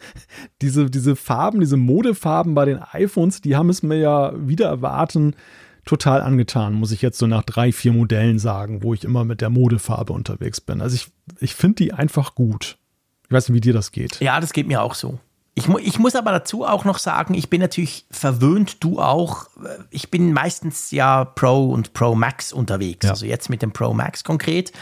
diese, 0.61 0.89
diese 0.89 1.17
Farben, 1.17 1.59
diese 1.59 1.75
Modefarben 1.75 2.55
bei 2.55 2.63
den 2.63 2.79
iPhones, 2.79 3.41
die 3.41 3.57
haben 3.57 3.69
es 3.69 3.83
mir 3.83 3.97
ja 3.97 4.31
wieder 4.37 4.67
erwarten 4.67 5.35
total 5.83 6.21
angetan, 6.21 6.73
muss 6.73 6.91
ich 6.91 7.01
jetzt 7.01 7.19
so 7.19 7.27
nach 7.27 7.43
drei, 7.43 7.71
vier 7.71 7.91
Modellen 7.91 8.39
sagen, 8.39 8.81
wo 8.83 8.93
ich 8.93 9.03
immer 9.03 9.23
mit 9.23 9.41
der 9.41 9.49
Modefarbe 9.49 10.13
unterwegs 10.13 10.59
bin. 10.59 10.81
Also 10.81 10.95
ich, 10.95 11.07
ich 11.39 11.53
finde 11.53 11.75
die 11.75 11.93
einfach 11.93 12.35
gut. 12.35 12.77
Ich 13.25 13.31
weiß 13.31 13.49
nicht, 13.49 13.55
wie 13.55 13.61
dir 13.61 13.73
das 13.73 13.91
geht. 13.91 14.19
Ja, 14.19 14.39
das 14.39 14.53
geht 14.53 14.67
mir 14.67 14.81
auch 14.81 14.95
so. 14.95 15.19
Ich, 15.57 15.69
mu 15.69 15.77
ich 15.79 15.99
muss 15.99 16.15
aber 16.15 16.31
dazu 16.31 16.65
auch 16.65 16.83
noch 16.83 16.99
sagen, 16.99 17.33
ich 17.33 17.49
bin 17.49 17.61
natürlich 17.61 18.05
verwöhnt, 18.11 18.83
du 18.83 18.99
auch. 18.99 19.47
Ich 19.89 20.11
bin 20.11 20.33
meistens 20.33 20.91
ja 20.91 21.23
Pro 21.23 21.69
und 21.69 21.93
Pro 21.93 22.13
Max 22.13 22.51
unterwegs. 22.51 23.05
Ja. 23.05 23.11
Also 23.11 23.25
jetzt 23.25 23.49
mit 23.49 23.61
dem 23.61 23.71
Pro 23.71 23.93
Max 23.93 24.25
konkret. 24.25 24.73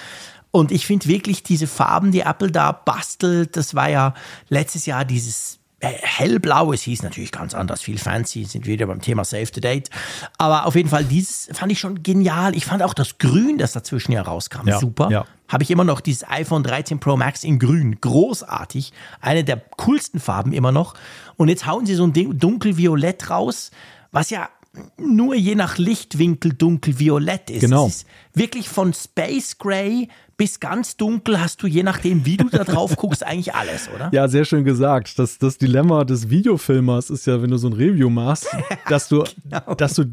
Und 0.49 0.71
ich 0.71 0.87
finde 0.87 1.07
wirklich 1.07 1.43
diese 1.43 1.67
Farben, 1.67 2.11
die 2.11 2.21
Apple 2.21 2.51
da 2.51 2.71
bastelt, 2.71 3.55
das 3.55 3.75
war 3.75 3.89
ja 3.89 4.13
letztes 4.49 4.87
Jahr 4.87 5.05
dieses 5.05 5.55
äh, 5.55 5.62
hellblau, 5.87 6.73
es 6.73 6.81
hieß 6.83 7.03
natürlich 7.03 7.31
ganz 7.31 7.53
anders, 7.53 7.81
viel 7.81 7.97
fancy, 7.97 8.45
sind 8.45 8.65
wieder 8.65 8.87
beim 8.87 9.01
Thema 9.01 9.23
Save 9.25 9.47
the 9.53 9.61
Date. 9.61 9.89
Aber 10.37 10.65
auf 10.65 10.75
jeden 10.75 10.89
Fall, 10.89 11.03
dieses 11.03 11.49
fand 11.53 11.71
ich 11.71 11.79
schon 11.79 12.03
genial. 12.03 12.55
Ich 12.55 12.65
fand 12.65 12.83
auch 12.83 12.93
das 12.93 13.17
Grün, 13.17 13.57
das 13.57 13.73
dazwischen 13.73 14.13
herauskam, 14.13 14.67
ja, 14.67 14.79
super. 14.79 15.09
Ja. 15.09 15.25
Habe 15.47 15.63
ich 15.63 15.71
immer 15.71 15.83
noch 15.83 15.99
dieses 15.99 16.27
iPhone 16.29 16.63
13 16.63 16.99
Pro 16.99 17.17
Max 17.17 17.43
in 17.43 17.59
Grün. 17.59 17.99
Großartig. 17.99 18.91
Eine 19.21 19.43
der 19.43 19.57
coolsten 19.77 20.19
Farben 20.19 20.53
immer 20.53 20.71
noch. 20.71 20.95
Und 21.35 21.49
jetzt 21.49 21.67
hauen 21.67 21.85
sie 21.85 21.95
so 21.95 22.05
ein 22.05 22.13
dunkelviolett 22.13 23.29
raus, 23.29 23.71
was 24.11 24.29
ja 24.29 24.49
nur 24.97 25.35
je 25.35 25.55
nach 25.55 25.77
Lichtwinkel 25.77 26.53
dunkelviolett 26.53 27.49
ist. 27.49 27.61
Genau. 27.61 27.87
Es 27.87 27.97
ist 27.97 28.07
wirklich 28.33 28.69
von 28.69 28.93
Space 28.93 29.57
Gray 29.57 30.07
bis 30.37 30.59
ganz 30.59 30.97
dunkel 30.97 31.39
hast 31.39 31.61
du, 31.63 31.67
je 31.67 31.83
nachdem, 31.83 32.25
wie 32.25 32.37
du 32.37 32.49
da 32.49 32.63
drauf 32.63 32.95
guckst, 32.95 33.25
eigentlich 33.25 33.53
alles, 33.53 33.89
oder? 33.93 34.09
Ja, 34.11 34.27
sehr 34.27 34.45
schön 34.45 34.63
gesagt. 34.63 35.19
Das, 35.19 35.37
das 35.37 35.57
Dilemma 35.57 36.03
des 36.03 36.29
Videofilmers 36.29 37.09
ist 37.09 37.27
ja, 37.27 37.41
wenn 37.41 37.51
du 37.51 37.57
so 37.57 37.67
ein 37.67 37.73
Review 37.73 38.09
machst, 38.09 38.47
dass 38.89 39.09
du, 39.09 39.23
genau. 39.43 39.75
dass 39.75 39.95
du 39.95 40.05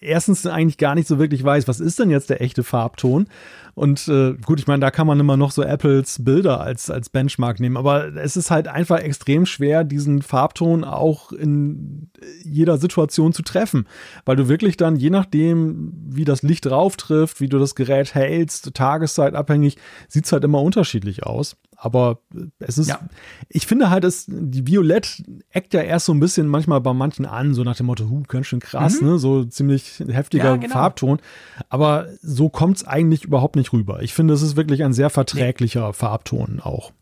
erstens 0.00 0.46
eigentlich 0.46 0.78
gar 0.78 0.94
nicht 0.94 1.08
so 1.08 1.18
wirklich 1.18 1.42
weißt, 1.42 1.68
was 1.68 1.80
ist 1.80 1.98
denn 1.98 2.10
jetzt 2.10 2.30
der 2.30 2.40
echte 2.40 2.62
Farbton? 2.62 3.26
Und 3.80 4.08
äh, 4.08 4.34
gut, 4.44 4.60
ich 4.60 4.66
meine, 4.66 4.80
da 4.80 4.90
kann 4.90 5.06
man 5.06 5.18
immer 5.18 5.38
noch 5.38 5.52
so 5.52 5.62
Apples 5.62 6.22
Bilder 6.22 6.60
als, 6.60 6.90
als 6.90 7.08
Benchmark 7.08 7.60
nehmen, 7.60 7.78
aber 7.78 8.14
es 8.14 8.36
ist 8.36 8.50
halt 8.50 8.68
einfach 8.68 8.98
extrem 8.98 9.46
schwer, 9.46 9.84
diesen 9.84 10.20
Farbton 10.20 10.84
auch 10.84 11.32
in 11.32 12.10
jeder 12.44 12.76
Situation 12.76 13.32
zu 13.32 13.40
treffen, 13.40 13.86
weil 14.26 14.36
du 14.36 14.48
wirklich 14.48 14.76
dann, 14.76 14.96
je 14.96 15.08
nachdem, 15.08 15.94
wie 16.06 16.26
das 16.26 16.42
Licht 16.42 16.66
drauf 16.66 16.98
trifft, 16.98 17.40
wie 17.40 17.48
du 17.48 17.58
das 17.58 17.74
Gerät 17.74 18.14
hältst, 18.14 18.74
Tageszeit 18.74 19.34
abhängig, 19.34 19.78
sieht 20.08 20.26
es 20.26 20.32
halt 20.32 20.44
immer 20.44 20.60
unterschiedlich 20.60 21.24
aus. 21.24 21.56
Aber 21.82 22.18
es 22.58 22.76
ist, 22.76 22.88
ja. 22.88 23.00
ich 23.48 23.66
finde 23.66 23.88
halt, 23.88 24.04
es, 24.04 24.26
die 24.28 24.66
Violett 24.66 25.22
eckt 25.48 25.72
ja 25.72 25.80
erst 25.80 26.04
so 26.04 26.12
ein 26.12 26.20
bisschen 26.20 26.46
manchmal 26.46 26.82
bei 26.82 26.92
manchen 26.92 27.24
an, 27.24 27.54
so 27.54 27.64
nach 27.64 27.76
dem 27.76 27.86
Motto, 27.86 28.06
huh, 28.10 28.22
ganz 28.28 28.46
schön 28.46 28.60
krass, 28.60 29.00
mhm. 29.00 29.08
ne? 29.08 29.18
So 29.18 29.44
ziemlich 29.44 29.98
heftiger 30.06 30.44
ja, 30.44 30.56
genau. 30.56 30.74
Farbton. 30.74 31.20
Aber 31.70 32.08
so 32.20 32.50
kommt 32.50 32.76
es 32.76 32.86
eigentlich 32.86 33.24
überhaupt 33.24 33.56
nicht 33.56 33.72
rüber. 33.72 34.02
Ich 34.02 34.12
finde, 34.12 34.34
es 34.34 34.42
ist 34.42 34.56
wirklich 34.56 34.84
ein 34.84 34.92
sehr 34.92 35.08
verträglicher 35.08 35.86
nee. 35.86 35.92
Farbton 35.94 36.60
auch. 36.60 36.92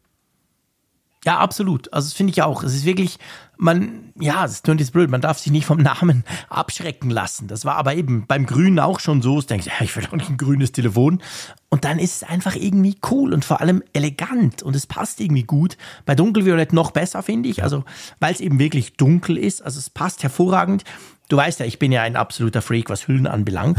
Ja, 1.29 1.41
absolut. 1.41 1.93
Also 1.93 2.07
das 2.07 2.15
finde 2.15 2.31
ich 2.31 2.41
auch. 2.41 2.63
Es 2.63 2.75
ist 2.75 2.87
wirklich, 2.87 3.19
man, 3.59 4.15
ja, 4.19 4.47
es 4.47 4.63
klingt 4.63 4.81
jetzt 4.81 4.95
blöd, 4.95 5.11
man 5.11 5.21
darf 5.21 5.39
sich 5.39 5.53
nicht 5.53 5.67
vom 5.67 5.77
Namen 5.77 6.25
abschrecken 6.49 7.11
lassen. 7.11 7.49
Das 7.49 7.67
war 7.67 7.75
aber 7.75 7.97
eben 7.97 8.27
beim 8.27 8.47
Grünen 8.47 8.79
auch 8.79 8.99
schon 8.99 9.21
so. 9.21 9.39
Du 9.39 9.47
denkst, 9.47 9.67
ja, 9.67 9.75
ich 9.81 9.95
will 9.95 10.05
doch 10.05 10.17
nicht 10.17 10.31
ein 10.31 10.39
grünes 10.39 10.73
Telefon. 10.73 11.21
Und 11.69 11.85
dann 11.85 11.99
ist 11.99 12.23
es 12.23 12.27
einfach 12.27 12.57
irgendwie 12.57 12.97
cool 13.11 13.35
und 13.35 13.45
vor 13.45 13.61
allem 13.61 13.83
elegant 13.93 14.63
und 14.63 14.75
es 14.75 14.87
passt 14.87 15.21
irgendwie 15.21 15.43
gut. 15.43 15.77
Bei 16.07 16.15
Dunkelviolett 16.15 16.73
noch 16.73 16.93
besser, 16.93 17.23
finde 17.23 17.51
ich. 17.51 17.63
Also, 17.63 17.85
weil 18.21 18.33
es 18.33 18.41
eben 18.41 18.59
wirklich 18.59 18.97
dunkel 18.97 19.37
ist. 19.37 19.61
Also 19.61 19.81
es 19.81 19.91
passt 19.91 20.23
hervorragend. 20.23 20.85
Du 21.29 21.37
weißt 21.37 21.61
ja, 21.61 21.67
ich 21.67 21.79
bin 21.79 21.93
ja 21.93 22.01
ein 22.01 22.17
absoluter 22.17 22.63
Freak, 22.63 22.89
was 22.89 23.07
Hüllen 23.07 23.27
anbelangt. 23.27 23.77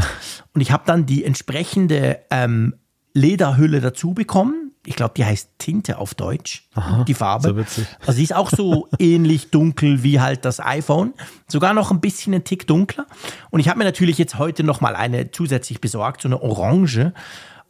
Und 0.54 0.60
ich 0.60 0.70
habe 0.70 0.84
dann 0.86 1.04
die 1.04 1.24
entsprechende 1.24 2.20
ähm, 2.30 2.76
Lederhülle 3.12 3.80
dazu 3.80 4.14
bekommen 4.14 4.69
ich 4.90 4.96
glaube, 4.96 5.14
die 5.16 5.24
heißt 5.24 5.50
Tinte 5.58 5.98
auf 5.98 6.14
Deutsch, 6.14 6.68
Aha, 6.74 7.04
die 7.04 7.14
Farbe. 7.14 7.48
So 7.48 7.56
witzig. 7.56 7.86
Also 8.00 8.12
sie 8.12 8.24
ist 8.24 8.34
auch 8.34 8.50
so 8.50 8.88
ähnlich 8.98 9.50
dunkel 9.50 10.02
wie 10.02 10.20
halt 10.20 10.44
das 10.44 10.58
iPhone, 10.58 11.14
sogar 11.46 11.74
noch 11.74 11.92
ein 11.92 12.00
bisschen 12.00 12.34
ein 12.34 12.42
Tick 12.42 12.66
dunkler. 12.66 13.06
Und 13.50 13.60
ich 13.60 13.68
habe 13.68 13.78
mir 13.78 13.84
natürlich 13.84 14.18
jetzt 14.18 14.38
heute 14.38 14.64
noch 14.64 14.80
mal 14.80 14.96
eine 14.96 15.30
zusätzlich 15.30 15.80
besorgt, 15.80 16.22
so 16.22 16.28
eine 16.28 16.42
Orange. 16.42 17.12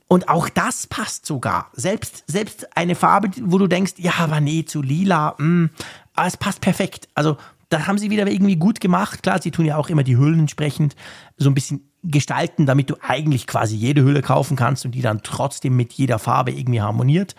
Und 0.08 0.30
auch 0.30 0.48
das 0.48 0.86
passt 0.86 1.26
sogar. 1.26 1.70
Selbst, 1.74 2.24
selbst 2.26 2.74
eine 2.74 2.94
Farbe, 2.94 3.28
wo 3.42 3.58
du 3.58 3.66
denkst, 3.66 3.92
ja, 3.98 4.12
aber 4.18 4.40
nee, 4.40 4.64
zu 4.64 4.80
lila, 4.80 5.34
mh, 5.36 5.46
mm, 5.46 5.70
aber 6.14 6.26
es 6.26 6.38
passt 6.38 6.62
perfekt. 6.62 7.08
Also 7.14 7.36
das 7.68 7.86
haben 7.86 7.98
sie 7.98 8.10
wieder 8.10 8.26
irgendwie 8.26 8.56
gut 8.56 8.80
gemacht. 8.80 9.22
Klar, 9.22 9.42
sie 9.42 9.50
tun 9.50 9.66
ja 9.66 9.76
auch 9.76 9.90
immer 9.90 10.02
die 10.02 10.16
Hüllen 10.16 10.40
entsprechend 10.40 10.96
so 11.36 11.50
ein 11.50 11.54
bisschen 11.54 11.89
gestalten, 12.02 12.66
damit 12.66 12.90
du 12.90 12.94
eigentlich 13.02 13.46
quasi 13.46 13.76
jede 13.76 14.02
Hülle 14.02 14.22
kaufen 14.22 14.56
kannst 14.56 14.84
und 14.84 14.92
die 14.92 15.02
dann 15.02 15.22
trotzdem 15.22 15.76
mit 15.76 15.92
jeder 15.92 16.18
Farbe 16.18 16.52
irgendwie 16.52 16.80
harmoniert. 16.80 17.34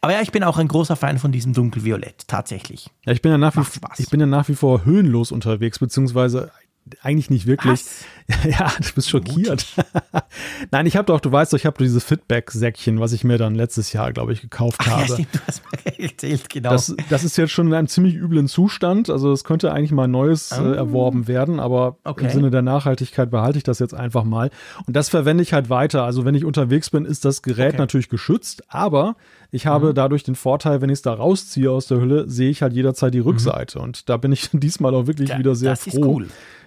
Aber 0.00 0.12
ja, 0.12 0.20
ich 0.20 0.30
bin 0.30 0.44
auch 0.44 0.58
ein 0.58 0.68
großer 0.68 0.94
Fan 0.94 1.18
von 1.18 1.32
diesem 1.32 1.52
Dunkelviolett, 1.52 2.28
tatsächlich. 2.28 2.90
Ja, 3.04 3.12
ich 3.12 3.22
bin 3.22 3.32
ja 3.32 3.38
nach, 3.38 3.56
wie, 3.56 3.62
ich 3.98 4.08
bin 4.08 4.20
ja 4.20 4.26
nach 4.26 4.48
wie 4.48 4.54
vor 4.54 4.84
höhenlos 4.84 5.32
unterwegs, 5.32 5.78
beziehungsweise 5.78 6.52
eigentlich 7.02 7.30
nicht 7.30 7.46
wirklich. 7.46 7.72
Was? 7.72 8.04
Ja, 8.44 8.72
du 8.80 8.92
bist 8.92 9.08
schockiert. 9.08 9.64
Nein, 10.72 10.86
ich 10.86 10.96
habe 10.96 11.06
doch, 11.06 11.20
du 11.20 11.30
weißt 11.30 11.52
doch, 11.52 11.58
ich 11.58 11.64
habe 11.64 11.78
dieses 11.78 12.02
Fitback-Säckchen, 12.02 12.98
was 12.98 13.12
ich 13.12 13.22
mir 13.22 13.38
dann 13.38 13.54
letztes 13.54 13.92
Jahr, 13.92 14.12
glaube 14.12 14.32
ich, 14.32 14.40
gekauft 14.40 14.80
Ach, 14.82 14.88
habe. 14.88 15.02
Ja, 15.02 15.14
stimmt, 15.14 15.28
du 15.32 15.38
hast 15.46 15.62
mir 15.64 16.00
erzählt, 16.04 16.48
genau. 16.48 16.70
Das, 16.70 16.94
das, 17.08 17.22
ist 17.22 17.36
jetzt 17.36 17.52
schon 17.52 17.68
in 17.68 17.74
einem 17.74 17.86
ziemlich 17.86 18.16
üblen 18.16 18.48
Zustand. 18.48 19.10
Also 19.10 19.30
es 19.30 19.44
könnte 19.44 19.72
eigentlich 19.72 19.92
mal 19.92 20.08
neues 20.08 20.50
oh. 20.58 20.64
äh, 20.64 20.74
erworben 20.74 21.28
werden, 21.28 21.60
aber 21.60 21.98
okay. 22.02 22.24
im 22.24 22.30
Sinne 22.30 22.50
der 22.50 22.62
Nachhaltigkeit 22.62 23.30
behalte 23.30 23.58
ich 23.58 23.64
das 23.64 23.78
jetzt 23.78 23.94
einfach 23.94 24.24
mal. 24.24 24.50
Und 24.88 24.96
das 24.96 25.08
verwende 25.08 25.44
ich 25.44 25.52
halt 25.52 25.70
weiter. 25.70 26.02
Also 26.02 26.24
wenn 26.24 26.34
ich 26.34 26.44
unterwegs 26.44 26.90
bin, 26.90 27.04
ist 27.04 27.24
das 27.24 27.42
Gerät 27.42 27.74
okay. 27.74 27.78
natürlich 27.78 28.08
geschützt, 28.08 28.64
aber 28.66 29.14
ich 29.52 29.66
habe 29.66 29.90
mhm. 29.90 29.94
dadurch 29.94 30.24
den 30.24 30.34
Vorteil, 30.34 30.80
wenn 30.80 30.90
ich 30.90 30.94
es 30.94 31.02
da 31.02 31.14
rausziehe 31.14 31.70
aus 31.70 31.86
der 31.86 32.00
Hülle, 32.00 32.28
sehe 32.28 32.50
ich 32.50 32.62
halt 32.62 32.72
jederzeit 32.72 33.14
die 33.14 33.20
mhm. 33.20 33.26
Rückseite. 33.26 33.78
Mhm. 33.78 33.84
Und 33.84 34.08
da 34.08 34.16
bin 34.16 34.32
ich 34.32 34.50
diesmal 34.52 34.94
auch 34.96 35.06
wirklich 35.06 35.28
ja, 35.28 35.38
wieder 35.38 35.54
sehr 35.54 35.76
froh. 35.76 36.16
Cool 36.16 36.26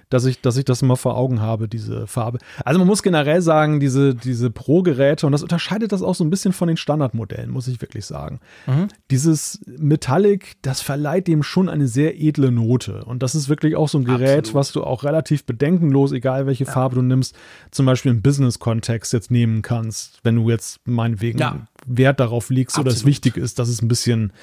dass 0.09 0.25
ich, 0.25 0.41
dass 0.41 0.57
ich 0.57 0.65
das 0.65 0.81
immer 0.81 0.97
vor 0.97 1.15
Augen 1.15 1.39
habe, 1.41 1.67
diese 1.67 2.07
Farbe. 2.07 2.39
Also 2.65 2.79
man 2.79 2.87
muss 2.87 3.03
generell 3.03 3.41
sagen, 3.41 3.79
diese, 3.79 4.15
diese 4.15 4.49
Pro-Geräte, 4.49 5.25
und 5.25 5.31
das 5.31 5.43
unterscheidet 5.43 5.91
das 5.91 6.01
auch 6.01 6.15
so 6.15 6.23
ein 6.23 6.31
bisschen 6.31 6.51
von 6.51 6.67
den 6.67 6.77
Standardmodellen, 6.77 7.51
muss 7.51 7.67
ich 7.67 7.79
wirklich 7.81 8.05
sagen. 8.05 8.39
Mhm. 8.65 8.87
Dieses 9.11 9.61
Metallic, 9.67 10.55
das 10.63 10.81
verleiht 10.81 11.27
dem 11.27 11.43
schon 11.43 11.69
eine 11.69 11.87
sehr 11.87 12.19
edle 12.19 12.51
Note. 12.51 13.05
Und 13.05 13.21
das 13.21 13.35
ist 13.35 13.49
wirklich 13.49 13.75
auch 13.75 13.87
so 13.87 13.99
ein 13.99 14.05
Gerät, 14.05 14.39
Absolut. 14.39 14.55
was 14.55 14.71
du 14.71 14.83
auch 14.83 15.03
relativ 15.03 15.45
bedenkenlos, 15.45 16.11
egal 16.11 16.47
welche 16.47 16.65
ja. 16.65 16.71
Farbe 16.71 16.95
du 16.95 17.01
nimmst, 17.03 17.35
zum 17.69 17.85
Beispiel 17.85 18.11
im 18.11 18.21
Business-Kontext 18.23 19.13
jetzt 19.13 19.29
nehmen 19.29 19.61
kannst, 19.61 20.19
wenn 20.23 20.35
du 20.35 20.49
jetzt 20.49 20.79
meinetwegen 20.85 21.37
ja. 21.37 21.67
Wert 21.85 22.19
darauf 22.19 22.49
legst 22.49 22.75
Absolut. 22.75 22.87
oder 22.87 22.95
es 22.95 23.05
wichtig 23.05 23.37
ist, 23.37 23.59
dass 23.59 23.69
es 23.69 23.81
ein 23.81 23.87
bisschen 23.87 24.33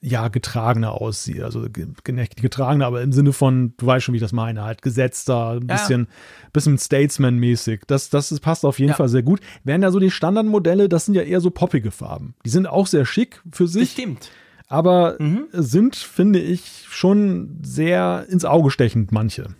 ja, 0.00 0.28
getragener 0.28 0.92
aussieht. 1.00 1.42
Also 1.42 1.66
getragener, 1.70 2.86
aber 2.86 3.02
im 3.02 3.12
Sinne 3.12 3.32
von, 3.32 3.74
du 3.76 3.86
weißt 3.86 4.04
schon, 4.04 4.12
wie 4.12 4.16
ich 4.16 4.22
das 4.22 4.32
meine, 4.32 4.64
halt 4.64 4.82
gesetzter, 4.82 5.52
ein 5.52 5.66
bisschen, 5.66 6.02
ja. 6.02 6.48
bisschen 6.52 6.78
Statesman-mäßig. 6.78 7.82
Das, 7.86 8.10
das 8.10 8.38
passt 8.40 8.64
auf 8.64 8.78
jeden 8.78 8.90
ja. 8.90 8.96
Fall 8.96 9.08
sehr 9.08 9.22
gut. 9.22 9.40
Während 9.64 9.84
ja 9.84 9.90
so 9.90 9.98
die 9.98 10.10
Standardmodelle, 10.10 10.88
das 10.88 11.06
sind 11.06 11.14
ja 11.14 11.22
eher 11.22 11.40
so 11.40 11.50
poppige 11.50 11.90
Farben. 11.90 12.34
Die 12.44 12.50
sind 12.50 12.66
auch 12.66 12.86
sehr 12.86 13.06
schick 13.06 13.40
für 13.52 13.66
sich. 13.66 13.92
Stimmt. 13.92 14.30
Aber 14.68 15.16
mhm. 15.18 15.46
sind, 15.52 15.96
finde 15.96 16.40
ich, 16.40 16.86
schon 16.88 17.60
sehr 17.62 18.26
ins 18.28 18.44
Auge 18.44 18.70
stechend, 18.70 19.12
manche. 19.12 19.54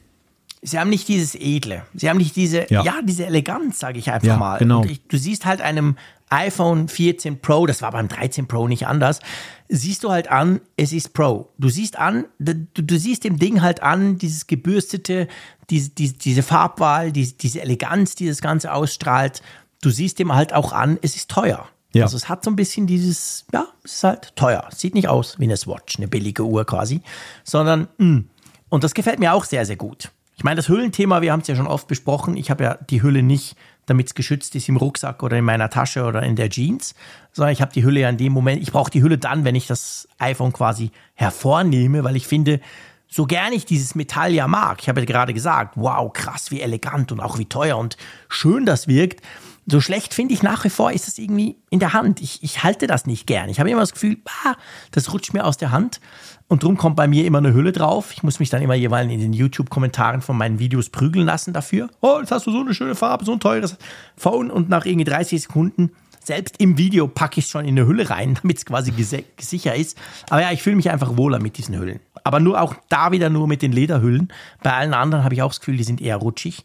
Sie 0.62 0.78
haben 0.78 0.88
nicht 0.88 1.08
dieses 1.08 1.34
Edle. 1.34 1.82
Sie 1.94 2.08
haben 2.08 2.16
nicht 2.16 2.36
diese, 2.36 2.66
ja, 2.70 2.82
ja 2.82 2.94
diese 3.04 3.26
Eleganz, 3.26 3.78
sage 3.78 3.98
ich 3.98 4.10
einfach 4.10 4.26
ja, 4.26 4.36
mal. 4.38 4.58
Genau. 4.58 4.82
Ich, 4.84 5.06
du 5.06 5.18
siehst 5.18 5.44
halt 5.44 5.60
einem 5.60 5.96
iPhone 6.30 6.88
14 6.88 7.40
Pro, 7.40 7.66
das 7.66 7.82
war 7.82 7.92
beim 7.92 8.08
13 8.08 8.46
Pro 8.46 8.66
nicht 8.66 8.86
anders, 8.86 9.20
siehst 9.68 10.04
du 10.04 10.10
halt 10.10 10.28
an, 10.28 10.60
es 10.76 10.92
ist 10.92 11.14
Pro. 11.14 11.50
Du 11.58 11.68
siehst 11.68 11.98
an, 11.98 12.26
du, 12.38 12.54
du 12.74 12.98
siehst 12.98 13.24
dem 13.24 13.38
Ding 13.38 13.62
halt 13.62 13.82
an, 13.82 14.18
dieses 14.18 14.46
gebürstete, 14.46 15.28
diese, 15.70 15.90
diese, 15.90 16.14
diese 16.14 16.42
Farbwahl, 16.42 17.12
diese, 17.12 17.34
diese 17.34 17.60
Eleganz, 17.60 18.14
die 18.14 18.26
das 18.26 18.40
Ganze 18.40 18.72
ausstrahlt. 18.72 19.42
Du 19.80 19.90
siehst 19.90 20.18
dem 20.18 20.34
halt 20.34 20.52
auch 20.52 20.72
an, 20.72 20.98
es 21.02 21.16
ist 21.16 21.30
teuer. 21.30 21.68
Ja. 21.92 22.04
Also 22.04 22.16
es 22.16 22.28
hat 22.28 22.44
so 22.44 22.50
ein 22.50 22.56
bisschen 22.56 22.86
dieses, 22.86 23.46
ja, 23.52 23.66
es 23.84 23.94
ist 23.94 24.04
halt 24.04 24.36
teuer. 24.36 24.68
Sieht 24.74 24.94
nicht 24.94 25.08
aus 25.08 25.38
wie 25.38 25.44
eine 25.44 25.56
Swatch, 25.56 25.96
eine 25.96 26.08
billige 26.08 26.44
Uhr 26.44 26.64
quasi, 26.64 27.02
sondern, 27.44 27.88
mh. 27.98 28.06
Mm. 28.06 28.28
und 28.68 28.84
das 28.84 28.94
gefällt 28.94 29.20
mir 29.20 29.32
auch 29.32 29.44
sehr, 29.44 29.64
sehr 29.64 29.76
gut. 29.76 30.10
Ich 30.36 30.42
meine, 30.42 30.56
das 30.56 30.68
Hüllenthema, 30.68 31.22
wir 31.22 31.32
haben 31.32 31.40
es 31.40 31.46
ja 31.46 31.54
schon 31.54 31.68
oft 31.68 31.86
besprochen. 31.86 32.36
Ich 32.36 32.50
habe 32.50 32.64
ja 32.64 32.74
die 32.90 33.02
Hülle 33.02 33.22
nicht 33.22 33.56
damit 33.86 34.08
es 34.08 34.14
geschützt 34.14 34.54
ist 34.54 34.68
im 34.68 34.76
Rucksack 34.76 35.22
oder 35.22 35.38
in 35.38 35.44
meiner 35.44 35.70
Tasche 35.70 36.04
oder 36.04 36.22
in 36.22 36.36
der 36.36 36.50
Jeans, 36.50 36.94
sondern 37.32 37.52
ich 37.52 37.60
habe 37.60 37.72
die 37.72 37.84
Hülle 37.84 38.00
ja 38.00 38.08
in 38.08 38.16
dem 38.16 38.32
Moment, 38.32 38.62
ich 38.62 38.72
brauche 38.72 38.90
die 38.90 39.02
Hülle 39.02 39.18
dann, 39.18 39.44
wenn 39.44 39.54
ich 39.54 39.66
das 39.66 40.08
iPhone 40.18 40.52
quasi 40.52 40.90
hervornehme, 41.14 42.04
weil 42.04 42.16
ich 42.16 42.26
finde, 42.26 42.60
so 43.08 43.26
gern 43.26 43.52
ich 43.52 43.64
dieses 43.64 43.94
Metall 43.94 44.32
ja 44.32 44.48
mag, 44.48 44.78
ich 44.80 44.88
habe 44.88 45.00
ja 45.00 45.06
gerade 45.06 45.34
gesagt, 45.34 45.74
wow, 45.76 46.12
krass, 46.12 46.50
wie 46.50 46.60
elegant 46.60 47.12
und 47.12 47.20
auch 47.20 47.38
wie 47.38 47.44
teuer 47.44 47.78
und 47.78 47.96
schön 48.28 48.66
das 48.66 48.88
wirkt, 48.88 49.20
so 49.66 49.80
schlecht 49.80 50.12
finde 50.12 50.34
ich 50.34 50.42
nach 50.42 50.64
wie 50.64 50.70
vor 50.70 50.92
ist 50.92 51.08
es 51.08 51.18
irgendwie 51.18 51.56
in 51.70 51.78
der 51.78 51.92
Hand. 51.92 52.20
Ich, 52.20 52.42
ich 52.42 52.62
halte 52.62 52.86
das 52.86 53.06
nicht 53.06 53.26
gern. 53.26 53.48
Ich 53.48 53.60
habe 53.60 53.70
immer 53.70 53.80
das 53.80 53.92
Gefühl, 53.92 54.18
ah, 54.44 54.54
das 54.90 55.12
rutscht 55.12 55.32
mir 55.32 55.44
aus 55.44 55.56
der 55.56 55.70
Hand. 55.70 56.00
Und 56.46 56.62
drum 56.62 56.76
kommt 56.76 56.96
bei 56.96 57.08
mir 57.08 57.24
immer 57.24 57.38
eine 57.38 57.54
Hülle 57.54 57.72
drauf. 57.72 58.12
Ich 58.12 58.22
muss 58.22 58.38
mich 58.38 58.50
dann 58.50 58.62
immer 58.62 58.74
jeweils 58.74 59.10
in 59.10 59.18
den 59.18 59.32
YouTube-Kommentaren 59.32 60.20
von 60.20 60.36
meinen 60.36 60.58
Videos 60.58 60.90
prügeln 60.90 61.24
lassen 61.24 61.54
dafür. 61.54 61.88
Oh, 62.00 62.18
jetzt 62.20 62.32
hast 62.32 62.46
du 62.46 62.52
so 62.52 62.60
eine 62.60 62.74
schöne 62.74 62.94
Farbe, 62.94 63.24
so 63.24 63.32
ein 63.32 63.40
teures 63.40 63.78
Phone. 64.16 64.50
Und 64.50 64.68
nach 64.68 64.84
irgendwie 64.84 65.04
30 65.04 65.42
Sekunden, 65.42 65.92
selbst 66.22 66.60
im 66.60 66.76
Video, 66.76 67.08
packe 67.08 67.38
ich 67.38 67.46
es 67.46 67.50
schon 67.50 67.64
in 67.64 67.78
eine 67.78 67.86
Hülle 67.86 68.10
rein, 68.10 68.38
damit 68.42 68.58
es 68.58 68.66
quasi 68.66 68.92
sicher 69.40 69.74
ist. 69.74 69.98
Aber 70.28 70.42
ja, 70.42 70.52
ich 70.52 70.62
fühle 70.62 70.76
mich 70.76 70.90
einfach 70.90 71.16
wohler 71.16 71.40
mit 71.40 71.56
diesen 71.56 71.78
Hüllen. 71.78 72.00
Aber 72.24 72.40
nur 72.40 72.60
auch 72.60 72.74
da 72.88 73.10
wieder 73.10 73.30
nur 73.30 73.48
mit 73.48 73.62
den 73.62 73.72
Lederhüllen. 73.72 74.32
Bei 74.62 74.74
allen 74.74 74.94
anderen 74.94 75.24
habe 75.24 75.34
ich 75.34 75.42
auch 75.42 75.50
das 75.50 75.60
Gefühl, 75.60 75.76
die 75.76 75.84
sind 75.84 76.00
eher 76.00 76.16
rutschig. 76.16 76.64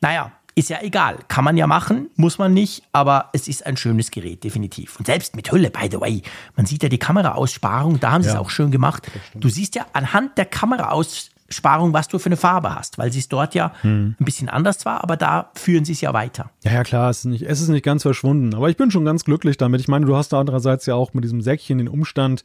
Naja, 0.00 0.32
ist 0.54 0.70
ja 0.70 0.78
egal. 0.82 1.18
Kann 1.28 1.44
man 1.44 1.56
ja 1.56 1.66
machen, 1.66 2.08
muss 2.16 2.38
man 2.38 2.52
nicht, 2.52 2.82
aber 2.92 3.30
es 3.32 3.48
ist 3.48 3.66
ein 3.66 3.76
schönes 3.76 4.10
Gerät, 4.10 4.44
definitiv. 4.44 4.98
Und 4.98 5.06
selbst 5.06 5.36
mit 5.36 5.50
Hülle, 5.50 5.70
by 5.70 5.88
the 5.90 6.00
way. 6.00 6.22
Man 6.56 6.66
sieht 6.66 6.82
ja 6.82 6.88
die 6.88 6.98
Kameraaussparung, 6.98 8.00
da 8.00 8.12
haben 8.12 8.22
sie 8.22 8.28
ja, 8.28 8.34
es 8.34 8.40
auch 8.40 8.50
schön 8.50 8.70
gemacht. 8.70 9.10
Du 9.34 9.48
siehst 9.48 9.74
ja 9.74 9.86
anhand 9.92 10.36
der 10.38 10.46
Kameraausparung, 10.46 11.92
was 11.92 12.08
du 12.08 12.18
für 12.18 12.26
eine 12.26 12.36
Farbe 12.36 12.74
hast, 12.74 12.98
weil 12.98 13.12
sie 13.12 13.20
es 13.20 13.28
dort 13.28 13.54
ja 13.54 13.72
hm. 13.82 14.16
ein 14.18 14.24
bisschen 14.24 14.48
anders 14.48 14.78
zwar, 14.78 15.02
aber 15.02 15.16
da 15.16 15.50
führen 15.54 15.84
sie 15.84 15.92
es 15.92 16.00
ja 16.00 16.12
weiter. 16.12 16.50
Ja, 16.64 16.72
ja, 16.72 16.82
klar, 16.84 17.10
es 17.10 17.20
ist, 17.20 17.24
nicht, 17.26 17.42
es 17.42 17.60
ist 17.60 17.68
nicht 17.68 17.84
ganz 17.84 18.02
verschwunden. 18.02 18.54
Aber 18.54 18.68
ich 18.68 18.76
bin 18.76 18.90
schon 18.90 19.04
ganz 19.04 19.24
glücklich 19.24 19.56
damit. 19.56 19.80
Ich 19.80 19.88
meine, 19.88 20.06
du 20.06 20.16
hast 20.16 20.32
da 20.32 20.40
andererseits 20.40 20.86
ja 20.86 20.94
auch 20.94 21.14
mit 21.14 21.24
diesem 21.24 21.40
Säckchen 21.42 21.78
den 21.78 21.88
Umstand, 21.88 22.42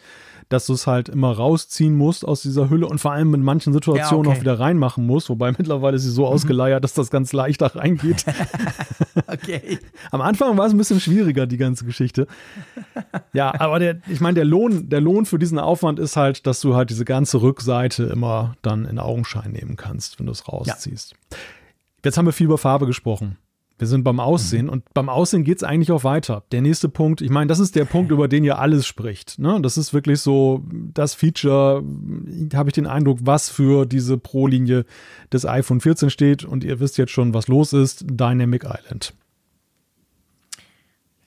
dass 0.50 0.66
du 0.66 0.74
es 0.74 0.88
halt 0.88 1.10
immer 1.10 1.32
rausziehen 1.32 1.96
musst 1.96 2.26
aus 2.26 2.42
dieser 2.42 2.70
Hülle 2.70 2.88
und 2.88 3.00
vor 3.00 3.12
allem 3.12 3.34
in 3.34 3.42
manchen 3.42 3.74
Situationen 3.74 4.26
ja, 4.26 4.30
okay. 4.30 4.38
auch 4.38 4.42
wieder 4.42 4.60
reinmachen 4.60 5.06
musst, 5.06 5.30
wobei 5.30 5.52
mittlerweile 5.58 5.96
ist 5.96 6.04
sie 6.04 6.12
so 6.12 6.24
mhm. 6.24 6.34
ausgeleiert, 6.34 6.84
dass 6.84 6.94
das 6.94 7.10
ganz 7.10 7.34
leicht 7.34 7.62
da 7.62 7.68
reingeht. 7.68 8.26
okay. 9.28 9.80
Am 10.12 10.22
Anfang 10.22 10.58
war 10.58 10.68
es 10.68 10.74
ein 10.74 10.78
bisschen 10.78 11.00
schwieriger, 11.00 11.48
die 11.48 11.58
ganze 11.58 11.86
Geschichte. 11.86 12.28
Ja, 13.34 13.60
aber 13.60 13.80
der, 13.80 14.00
ich 14.08 14.22
meine, 14.22 14.36
der 14.36 14.46
Lohn, 14.46 14.90
der 14.90 15.02
Lohn 15.02 15.26
für 15.26 15.40
diesen 15.40 15.60
Aufwand 15.60 16.00
ist 16.00 16.16
halt, 16.16 16.46
dass 16.48 16.62
du 16.62 16.76
halt 16.76 16.90
diese 16.90 17.06
ganze 17.06 17.42
Rückseite 17.42 18.04
immer 18.04 18.56
dann 18.62 18.86
in 18.86 19.00
Augenschein 19.00 19.52
nehmen 19.52 19.76
kannst, 19.76 20.20
wenn 20.20 20.28
du 20.28 20.32
es 20.32 20.48
rausziehst. 20.48 21.12
Ja. 21.12 21.38
Jetzt 22.04 22.18
haben 22.18 22.26
wir 22.26 22.34
viel 22.34 22.46
über 22.46 22.60
Farbe 22.60 22.86
gesprochen. 22.86 23.38
Wir 23.78 23.88
sind 23.88 24.04
beim 24.04 24.22
Aussehen 24.22 24.68
mhm. 24.68 24.72
und 24.72 24.94
beim 24.94 25.10
Aussehen 25.10 25.44
geht 25.44 25.58
es 25.58 25.64
eigentlich 25.64 25.92
auch 25.92 26.06
weiter. 26.06 26.44
Der 26.52 26.62
nächste 26.62 26.88
Punkt, 26.88 27.22
ich 27.22 27.30
meine, 27.30 27.48
das 27.48 27.60
ist 27.60 27.76
der 27.76 27.84
Punkt, 27.86 28.12
über 28.12 28.28
den 28.28 28.46
ja 28.46 28.56
alles 28.58 28.88
spricht. 28.88 29.38
Ne? 29.38 29.60
Das 29.62 29.78
ist 29.78 29.94
wirklich 29.94 30.22
so 30.22 30.64
das 30.94 31.14
Feature, 31.14 31.84
habe 32.54 32.70
ich 32.70 32.74
den 32.74 32.88
Eindruck, 32.88 33.20
was 33.22 33.50
für 33.50 33.86
diese 33.86 34.18
Pro-Linie 34.18 34.86
des 35.34 35.46
iPhone 35.46 35.82
14 35.82 36.10
steht. 36.10 36.46
Und 36.46 36.64
ihr 36.64 36.80
wisst 36.80 36.98
jetzt 36.98 37.12
schon, 37.12 37.34
was 37.34 37.48
los 37.48 37.74
ist. 37.74 38.06
Dynamic 38.10 38.64
Island. 38.64 39.14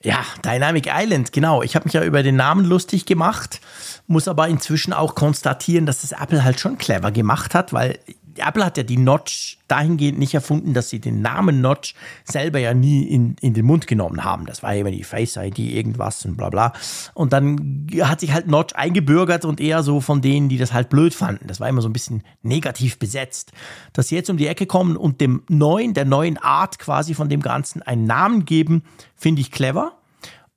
Ja, 0.01 0.23
Dynamic 0.45 0.87
Island, 0.89 1.33
genau. 1.33 1.61
Ich 1.61 1.75
habe 1.75 1.85
mich 1.85 1.93
ja 1.93 2.03
über 2.03 2.23
den 2.23 2.37
Namen 2.37 2.63
lustig 2.63 3.05
gemacht, 3.05 3.59
muss 4.07 4.29
aber 4.29 4.47
inzwischen 4.47 4.93
auch 4.93 5.13
konstatieren, 5.13 5.85
dass 5.85 6.01
das 6.01 6.13
Apple 6.13 6.43
halt 6.43 6.59
schon 6.59 6.77
clever 6.77 7.11
gemacht 7.11 7.53
hat, 7.53 7.73
weil 7.73 7.99
Apple 8.39 8.65
hat 8.65 8.77
ja 8.77 8.83
die 8.83 8.97
Notch 8.97 9.57
dahingehend 9.67 10.19
nicht 10.19 10.33
erfunden, 10.33 10.73
dass 10.73 10.89
sie 10.89 10.99
den 10.99 11.21
Namen 11.21 11.61
Notch 11.61 11.95
selber 12.23 12.59
ja 12.59 12.73
nie 12.73 13.03
in, 13.03 13.35
in 13.41 13.53
den 13.53 13.65
Mund 13.65 13.87
genommen 13.87 14.23
haben. 14.23 14.45
Das 14.45 14.63
war 14.63 14.73
ja 14.73 14.81
immer 14.81 14.91
die 14.91 15.03
Face 15.03 15.37
ID, 15.37 15.59
irgendwas 15.59 16.25
und 16.25 16.37
bla 16.37 16.49
bla. 16.49 16.73
Und 17.13 17.33
dann 17.33 17.87
hat 18.01 18.19
sich 18.19 18.33
halt 18.33 18.47
Notch 18.47 18.73
eingebürgert 18.75 19.45
und 19.45 19.59
eher 19.61 19.83
so 19.83 20.01
von 20.01 20.21
denen, 20.21 20.49
die 20.49 20.57
das 20.57 20.73
halt 20.73 20.89
blöd 20.89 21.13
fanden. 21.13 21.47
Das 21.47 21.59
war 21.59 21.69
immer 21.69 21.81
so 21.81 21.89
ein 21.89 21.93
bisschen 21.93 22.23
negativ 22.41 22.99
besetzt. 22.99 23.51
Dass 23.93 24.09
sie 24.09 24.15
jetzt 24.15 24.29
um 24.29 24.37
die 24.37 24.47
Ecke 24.47 24.65
kommen 24.65 24.97
und 24.97 25.21
dem 25.21 25.43
neuen, 25.47 25.93
der 25.93 26.05
neuen 26.05 26.37
Art 26.37 26.79
quasi 26.79 27.13
von 27.13 27.29
dem 27.29 27.41
Ganzen 27.41 27.81
einen 27.81 28.05
Namen 28.05 28.45
geben, 28.45 28.83
finde 29.15 29.41
ich 29.41 29.51
clever. 29.51 29.93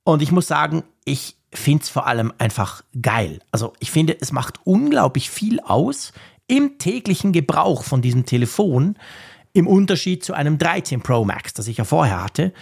Und 0.03 0.21
ich 0.21 0.31
muss 0.31 0.47
sagen, 0.47 0.83
ich 1.05 1.37
finde 1.53 1.83
es 1.83 1.89
vor 1.89 2.07
allem 2.07 2.33
einfach 2.37 2.83
geil. 2.99 3.39
Also 3.51 3.73
ich 3.79 3.91
finde, 3.91 4.17
es 4.19 4.31
macht 4.31 4.59
unglaublich 4.65 5.29
viel 5.29 5.59
aus, 5.59 6.13
im 6.47 6.77
täglichen 6.77 7.31
Gebrauch 7.31 7.83
von 7.83 8.01
diesem 8.01 8.25
Telefon 8.25 8.95
im 9.53 9.67
Unterschied 9.67 10.23
zu 10.23 10.33
einem 10.33 10.57
13 10.57 11.01
Pro 11.01 11.25
Max, 11.25 11.53
das 11.53 11.67
ich 11.67 11.77
ja 11.77 11.83
vorher 11.83 12.23
hatte. 12.23 12.53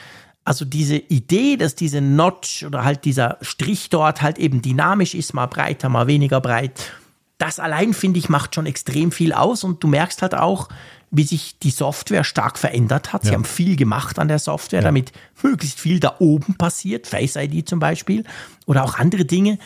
Also 0.44 0.66
diese 0.66 0.98
Idee, 0.98 1.56
dass 1.56 1.76
diese 1.76 2.02
Notch 2.02 2.64
oder 2.64 2.84
halt 2.84 3.06
dieser 3.06 3.38
Strich 3.42 3.90
dort 3.90 4.22
halt 4.22 4.40
eben 4.40 4.62
dynamisch 4.62 5.14
ist, 5.14 5.34
mal 5.34 5.46
breiter, 5.46 5.88
mal 5.88 6.08
weniger 6.08 6.42
breit, 6.42 6.92
das 7.38 7.60
allein 7.60 7.94
finde 7.94 8.20
ich 8.20 8.30
macht 8.30 8.54
schon 8.54 8.66
extrem 8.66 9.12
viel 9.12 9.34
aus 9.34 9.64
und 9.64 9.84
du 9.84 9.88
merkst 9.88 10.22
halt 10.22 10.36
auch, 10.36 10.70
wie 11.10 11.24
sich 11.24 11.60
die 11.60 11.72
Software 11.72 12.24
stark 12.24 12.58
verändert 12.58 13.14
hat. 13.14 13.24
Sie 13.24 13.30
ja. 13.30 13.34
haben 13.34 13.46
viel 13.46 13.76
gemacht 13.76 14.18
an 14.18 14.28
der 14.28 14.40
Software, 14.40 14.80
ja. 14.80 14.86
damit 14.86 15.12
möglichst 15.42 15.80
viel 15.80 16.00
da 16.00 16.16
oben 16.20 16.56
passiert, 16.56 17.08
Face 17.08 17.36
ID 17.36 17.68
zum 17.68 17.80
Beispiel 17.80 18.24
oder 18.66 18.84
auch 18.84 18.98
andere 18.98 19.26
Dinge. 19.26 19.58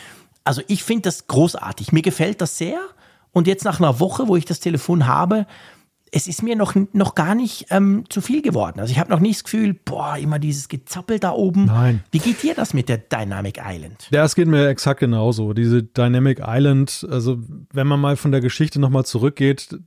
Also 0.43 0.62
ich 0.67 0.84
finde 0.84 1.04
das 1.04 1.28
großartig. 1.28 1.91
Mir 1.91 2.01
gefällt 2.01 2.41
das 2.41 2.58
sehr. 2.58 2.80
Und 3.36 3.48
jetzt 3.48 3.65
nach 3.65 3.82
einer 3.82 4.00
Woche, 4.00 4.30
wo 4.30 4.38
ich 4.38 4.45
das 4.45 4.62
Telefon 4.62 5.08
habe, 5.08 5.45
es 6.10 6.26
ist 6.30 6.41
mir 6.41 6.56
noch, 6.56 6.74
noch 6.93 7.15
gar 7.15 7.36
nicht 7.36 7.65
ähm, 7.69 8.06
zu 8.08 8.21
viel 8.21 8.41
geworden. 8.41 8.80
Also 8.80 8.93
ich 8.93 8.98
habe 8.98 9.10
noch 9.10 9.19
nicht 9.19 9.36
das 9.36 9.43
Gefühl, 9.43 9.74
boah, 9.74 10.15
immer 10.17 10.39
dieses 10.39 10.69
Gezappel 10.69 11.19
da 11.19 11.32
oben. 11.32 11.65
Nein. 11.65 12.02
Wie 12.12 12.19
geht 12.19 12.41
dir 12.43 12.56
das 12.56 12.74
mit 12.74 12.88
der 12.88 12.98
Dynamic 12.98 13.60
Island? 13.62 14.08
Ja, 14.12 14.24
es 14.24 14.36
geht 14.36 14.48
mir 14.48 14.69
exakt 14.69 15.02
genauso. 15.02 15.52
Diese 15.52 15.84
Dynamic 15.84 16.39
Island, 16.41 17.06
also 17.12 17.38
wenn 17.74 17.88
man 17.88 18.00
mal 18.00 18.15
von 18.15 18.32
der 18.32 18.39
Geschichte 18.39 18.80
nochmal 18.80 19.04
zurückgeht, 19.04 19.80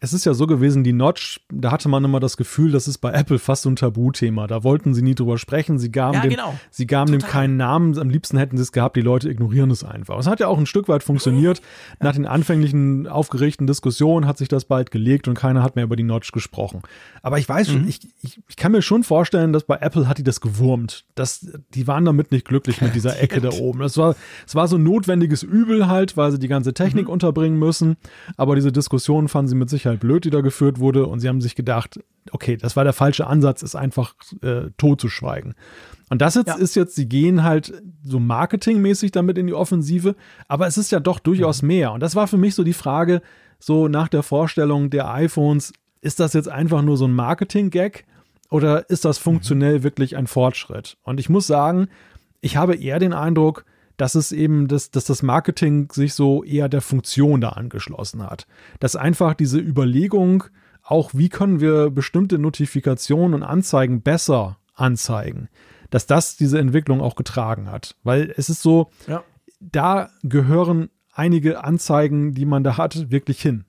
es 0.00 0.12
ist 0.12 0.24
ja 0.24 0.34
so 0.34 0.46
gewesen, 0.46 0.84
die 0.84 0.92
Notch, 0.92 1.40
da 1.50 1.70
hatte 1.70 1.88
man 1.88 2.04
immer 2.04 2.20
das 2.20 2.36
Gefühl, 2.36 2.72
das 2.72 2.88
ist 2.88 2.98
bei 2.98 3.12
Apple 3.12 3.38
fast 3.38 3.62
so 3.62 3.70
ein 3.70 3.76
Tabuthema. 3.76 4.46
Da 4.46 4.64
wollten 4.64 4.94
sie 4.94 5.02
nie 5.02 5.14
drüber 5.14 5.38
sprechen. 5.38 5.78
Sie 5.78 5.90
gaben, 5.90 6.14
ja, 6.14 6.20
dem, 6.22 6.30
genau. 6.30 6.54
sie 6.70 6.86
gaben 6.86 7.12
dem 7.12 7.20
keinen 7.22 7.56
Namen. 7.56 7.98
Am 7.98 8.10
liebsten 8.10 8.38
hätten 8.38 8.56
sie 8.56 8.62
es 8.62 8.72
gehabt, 8.72 8.96
die 8.96 9.00
Leute 9.00 9.28
ignorieren 9.28 9.70
es 9.70 9.84
einfach. 9.84 10.18
Es 10.18 10.26
hat 10.26 10.40
ja 10.40 10.48
auch 10.48 10.58
ein 10.58 10.66
Stück 10.66 10.88
weit 10.88 11.02
funktioniert. 11.02 11.60
Nach 12.00 12.14
den 12.14 12.26
anfänglichen 12.26 13.06
aufgeregten 13.06 13.66
Diskussionen 13.66 14.26
hat 14.26 14.38
sich 14.38 14.48
das 14.48 14.64
bald 14.64 14.90
gelegt 14.90 15.28
und 15.28 15.34
keiner 15.34 15.62
hat 15.62 15.76
mehr 15.76 15.84
über 15.84 15.96
die 15.96 16.02
Notch 16.02 16.32
gesprochen. 16.32 16.82
Aber 17.22 17.38
ich 17.38 17.48
weiß 17.48 17.68
schon, 17.68 17.82
mhm. 17.82 17.88
ich, 17.88 18.00
ich, 18.22 18.40
ich, 18.48 18.56
kann 18.56 18.72
mir 18.72 18.82
schon 18.82 19.04
vorstellen, 19.04 19.52
dass 19.52 19.64
bei 19.64 19.76
Apple 19.76 20.08
hat 20.08 20.18
die 20.18 20.22
das 20.22 20.40
gewurmt. 20.40 21.04
Das, 21.14 21.46
die 21.74 21.86
waren 21.86 22.04
damit 22.04 22.32
nicht 22.32 22.46
glücklich 22.46 22.80
mit 22.80 22.94
dieser 22.94 23.20
Ecke 23.20 23.40
da 23.40 23.50
oben. 23.50 23.82
Es 23.82 23.96
war, 23.96 24.14
war 24.52 24.68
so 24.68 24.76
ein 24.76 24.82
notwendiges 24.82 25.42
Übel 25.42 25.86
halt, 25.86 26.16
weil 26.16 26.32
sie 26.32 26.38
die 26.38 26.48
ganze 26.48 26.74
Technik 26.74 27.06
mhm. 27.06 27.12
unterbringen 27.12 27.58
müssen. 27.58 27.96
Aber 28.36 28.54
diese 28.54 28.72
Diskussionen 28.72 29.28
fanden 29.28 29.48
sie 29.48 29.54
mit 29.54 29.70
Sicherheit 29.76 30.00
blöd, 30.00 30.24
die 30.24 30.30
da 30.30 30.40
geführt 30.40 30.78
wurde 30.78 31.06
und 31.06 31.20
sie 31.20 31.28
haben 31.28 31.40
sich 31.40 31.54
gedacht, 31.54 32.00
okay, 32.32 32.56
das 32.56 32.76
war 32.76 32.84
der 32.84 32.92
falsche 32.92 33.26
Ansatz, 33.26 33.62
ist 33.62 33.76
einfach 33.76 34.14
äh, 34.42 34.70
tot 34.76 35.00
zu 35.00 35.08
schweigen. 35.08 35.54
Und 36.08 36.22
das 36.22 36.34
jetzt 36.34 36.48
ja. 36.48 36.54
ist 36.54 36.76
jetzt, 36.76 36.94
sie 36.94 37.08
gehen 37.08 37.42
halt 37.42 37.82
so 38.02 38.20
marketingmäßig 38.20 39.10
damit 39.10 39.38
in 39.38 39.46
die 39.46 39.54
Offensive, 39.54 40.14
aber 40.48 40.66
es 40.66 40.78
ist 40.78 40.92
ja 40.92 41.00
doch 41.00 41.18
durchaus 41.18 41.62
mhm. 41.62 41.68
mehr. 41.68 41.92
Und 41.92 42.00
das 42.00 42.14
war 42.14 42.28
für 42.28 42.38
mich 42.38 42.54
so 42.54 42.62
die 42.62 42.72
Frage, 42.72 43.22
so 43.58 43.88
nach 43.88 44.08
der 44.08 44.22
Vorstellung 44.22 44.90
der 44.90 45.10
iPhones, 45.12 45.72
ist 46.00 46.20
das 46.20 46.34
jetzt 46.34 46.48
einfach 46.48 46.82
nur 46.82 46.96
so 46.96 47.06
ein 47.06 47.14
Marketing-Gag 47.14 48.04
oder 48.50 48.88
ist 48.90 49.04
das 49.04 49.18
funktionell 49.18 49.78
mhm. 49.78 49.82
wirklich 49.82 50.16
ein 50.16 50.26
Fortschritt? 50.26 50.96
Und 51.02 51.18
ich 51.18 51.28
muss 51.28 51.46
sagen, 51.46 51.88
ich 52.40 52.56
habe 52.56 52.76
eher 52.76 52.98
den 52.98 53.12
Eindruck, 53.12 53.64
dass 53.96 54.14
es 54.14 54.32
eben, 54.32 54.68
das, 54.68 54.90
dass 54.90 55.04
das 55.04 55.22
Marketing 55.22 55.90
sich 55.92 56.14
so 56.14 56.44
eher 56.44 56.68
der 56.68 56.82
Funktion 56.82 57.40
da 57.40 57.50
angeschlossen 57.50 58.22
hat. 58.22 58.46
Dass 58.80 58.96
einfach 58.96 59.34
diese 59.34 59.58
Überlegung, 59.58 60.44
auch 60.82 61.10
wie 61.14 61.28
können 61.28 61.60
wir 61.60 61.90
bestimmte 61.90 62.38
Notifikationen 62.38 63.34
und 63.34 63.42
Anzeigen 63.42 64.02
besser 64.02 64.58
anzeigen, 64.74 65.48
dass 65.90 66.06
das 66.06 66.36
diese 66.36 66.58
Entwicklung 66.58 67.00
auch 67.00 67.16
getragen 67.16 67.70
hat. 67.70 67.96
Weil 68.02 68.32
es 68.36 68.50
ist 68.50 68.62
so, 68.62 68.90
ja. 69.06 69.24
da 69.60 70.10
gehören 70.22 70.90
einige 71.12 71.64
Anzeigen, 71.64 72.34
die 72.34 72.44
man 72.44 72.64
da 72.64 72.76
hat, 72.76 73.10
wirklich 73.10 73.40
hin. 73.40 73.64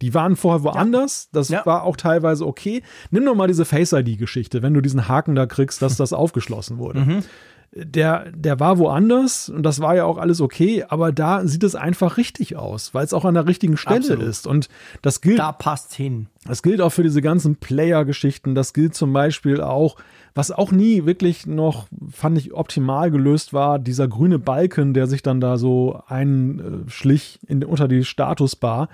Die 0.00 0.12
waren 0.12 0.36
vorher 0.36 0.64
woanders, 0.64 1.28
das 1.32 1.50
ja. 1.50 1.64
war 1.66 1.84
auch 1.84 1.96
teilweise 1.96 2.46
okay. 2.46 2.82
Nimm 3.10 3.24
doch 3.24 3.34
mal 3.34 3.46
diese 3.46 3.64
Face 3.64 3.92
ID-Geschichte, 3.92 4.62
wenn 4.62 4.74
du 4.74 4.80
diesen 4.80 5.08
Haken 5.08 5.34
da 5.34 5.46
kriegst, 5.46 5.82
dass 5.82 5.96
das 5.96 6.12
aufgeschlossen 6.14 6.78
wurde. 6.78 7.00
Mhm 7.00 7.24
der, 7.72 8.30
der 8.32 8.60
war 8.60 8.78
woanders 8.78 9.48
und 9.48 9.62
das 9.64 9.80
war 9.80 9.96
ja 9.96 10.04
auch 10.04 10.18
alles 10.18 10.40
okay, 10.40 10.84
aber 10.88 11.12
da 11.12 11.46
sieht 11.46 11.64
es 11.64 11.74
einfach 11.74 12.16
richtig 12.16 12.56
aus, 12.56 12.94
weil 12.94 13.04
es 13.04 13.12
auch 13.12 13.24
an 13.24 13.34
der 13.34 13.46
richtigen 13.46 13.76
Stelle 13.76 13.98
Absolut. 13.98 14.24
ist. 14.24 14.46
Und 14.46 14.68
das 15.02 15.20
gilt. 15.20 15.38
Da 15.38 15.52
passt 15.52 15.94
hin. 15.94 16.28
Das 16.46 16.62
gilt 16.62 16.80
auch 16.80 16.90
für 16.90 17.02
diese 17.02 17.22
ganzen 17.22 17.56
Player-Geschichten. 17.56 18.54
Das 18.54 18.74
gilt 18.74 18.94
zum 18.94 19.12
Beispiel 19.12 19.60
auch, 19.60 19.96
was 20.34 20.50
auch 20.50 20.72
nie 20.72 21.04
wirklich 21.04 21.46
noch, 21.46 21.86
fand 22.10 22.38
ich, 22.38 22.52
optimal 22.52 23.10
gelöst 23.10 23.52
war, 23.52 23.78
dieser 23.78 24.08
grüne 24.08 24.38
Balken, 24.38 24.94
der 24.94 25.06
sich 25.06 25.22
dann 25.22 25.40
da 25.40 25.56
so 25.56 26.00
einschlich 26.06 27.40
in, 27.46 27.64
unter 27.64 27.88
die 27.88 28.04
Statusbar, 28.04 28.88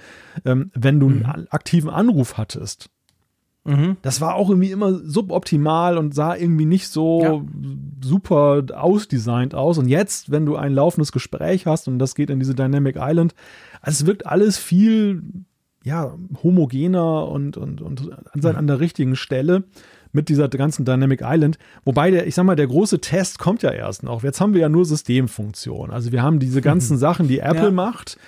ähm, 0.45 0.71
wenn 0.75 1.01
du 1.01 1.09
mhm. 1.09 1.27
einen 1.27 1.49
aktiven 1.49 1.91
Anruf 1.91 2.39
hattest. 2.39 2.89
Mhm. 3.65 3.99
Das 4.03 4.21
war 4.21 4.37
auch 4.37 4.49
irgendwie 4.49 4.71
immer 4.71 4.95
suboptimal 4.95 5.99
und 5.99 6.15
sah 6.15 6.35
irgendwie 6.35 6.65
nicht 6.65 6.89
so 6.89 7.23
ja. 7.23 7.43
super 8.03 8.65
ausdesignt 8.75 9.55
aus. 9.55 9.79
Und 9.79 9.89
jetzt, 9.89 10.31
wenn 10.31 10.47
du 10.47 10.57
ein 10.57 10.73
laufendes 10.73 11.13
Gespräch 11.13 11.67
hast 11.67 11.87
und 11.87 11.99
das 11.99 12.15
geht 12.15 12.31
in 12.31 12.39
diese 12.39 12.55
Dynamic 12.55 12.97
Island, 12.99 13.35
also 13.83 14.03
es 14.03 14.07
wirkt 14.07 14.27
alles 14.27 14.59
viel 14.59 15.23
ja, 15.83 16.15
homogener 16.43 17.29
und, 17.29 17.57
und, 17.57 17.81
und 17.81 18.11
an, 18.33 18.57
an 18.57 18.67
der 18.67 18.81
richtigen 18.81 19.17
Stelle 19.17 19.65
mit 20.13 20.29
dieser 20.29 20.49
ganzen 20.49 20.85
Dynamic 20.85 21.21
Island. 21.23 21.59
Wobei 21.85 22.11
der, 22.11 22.27
ich 22.27 22.35
sag 22.35 22.45
mal, 22.45 22.57
der 22.57 22.67
große 22.67 23.01
Test 23.01 23.39
kommt 23.39 23.63
ja 23.63 23.71
erst 23.71 24.03
noch. 24.03 24.23
Jetzt 24.23 24.41
haben 24.41 24.55
wir 24.55 24.61
ja 24.61 24.69
nur 24.69 24.85
Systemfunktionen. 24.85 25.93
Also 25.93 26.13
wir 26.13 26.23
haben 26.23 26.39
diese 26.39 26.61
ganzen 26.61 26.95
mhm. 26.95 27.01
Sachen, 27.01 27.29
die 27.29 27.39
Apple 27.39 27.65
ja. 27.65 27.71
macht. 27.71 28.19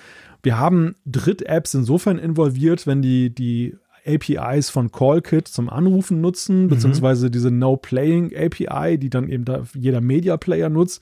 Wir 0.41 0.57
haben 0.57 0.95
Dritt-Apps 1.05 1.73
insofern 1.73 2.17
involviert, 2.19 2.87
wenn 2.87 3.01
die, 3.01 3.33
die 3.33 3.75
APIs 4.05 4.69
von 4.69 4.91
CallKit 4.91 5.47
zum 5.47 5.69
Anrufen 5.69 6.21
nutzen, 6.21 6.63
mhm. 6.63 6.67
beziehungsweise 6.69 7.31
diese 7.31 7.51
No-Playing 7.51 8.31
API, 8.35 8.97
die 8.97 9.09
dann 9.09 9.29
eben 9.29 9.45
da 9.45 9.63
jeder 9.73 10.01
Media 10.01 10.37
Player 10.37 10.69
nutzt. 10.69 11.01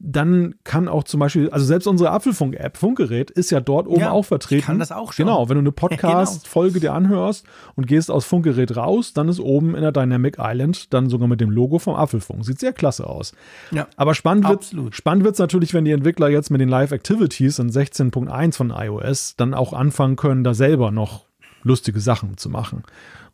Dann 0.00 0.56
kann 0.64 0.88
auch 0.88 1.04
zum 1.04 1.20
Beispiel, 1.20 1.48
also 1.50 1.64
selbst 1.64 1.86
unsere 1.86 2.10
Apfelfunk-App, 2.10 2.76
Funkgerät, 2.76 3.30
ist 3.30 3.50
ja 3.50 3.60
dort 3.60 3.86
oben 3.86 4.00
ja, 4.00 4.10
auch 4.10 4.24
vertreten. 4.24 4.66
Kann 4.66 4.78
das 4.78 4.92
auch 4.92 5.12
schon. 5.12 5.24
Genau, 5.24 5.48
wenn 5.48 5.54
du 5.54 5.60
eine 5.60 5.72
Podcast-Folge 5.72 6.80
dir 6.80 6.92
anhörst 6.92 7.46
und 7.74 7.86
gehst 7.86 8.10
aus 8.10 8.26
Funkgerät 8.26 8.76
raus, 8.76 9.14
dann 9.14 9.28
ist 9.28 9.40
oben 9.40 9.74
in 9.74 9.80
der 9.80 9.92
Dynamic 9.92 10.36
Island 10.38 10.92
dann 10.92 11.08
sogar 11.08 11.28
mit 11.28 11.40
dem 11.40 11.48
Logo 11.48 11.78
vom 11.78 11.94
Apfelfunk. 11.94 12.44
Sieht 12.44 12.58
sehr 12.58 12.74
klasse 12.74 13.08
aus. 13.08 13.32
Ja, 13.70 13.86
Aber 13.96 14.14
spannend 14.14 14.48
wird 14.48 14.94
spannend 14.94 15.24
wird's 15.24 15.38
natürlich, 15.38 15.72
wenn 15.72 15.86
die 15.86 15.92
Entwickler 15.92 16.28
jetzt 16.28 16.50
mit 16.50 16.60
den 16.60 16.68
Live 16.68 16.90
Activities 16.90 17.58
in 17.58 17.70
16.1 17.70 18.56
von 18.56 18.70
iOS 18.70 19.36
dann 19.36 19.54
auch 19.54 19.72
anfangen 19.72 20.16
können, 20.16 20.44
da 20.44 20.52
selber 20.52 20.90
noch 20.90 21.24
lustige 21.64 22.00
Sachen 22.00 22.36
zu 22.36 22.48
machen. 22.48 22.84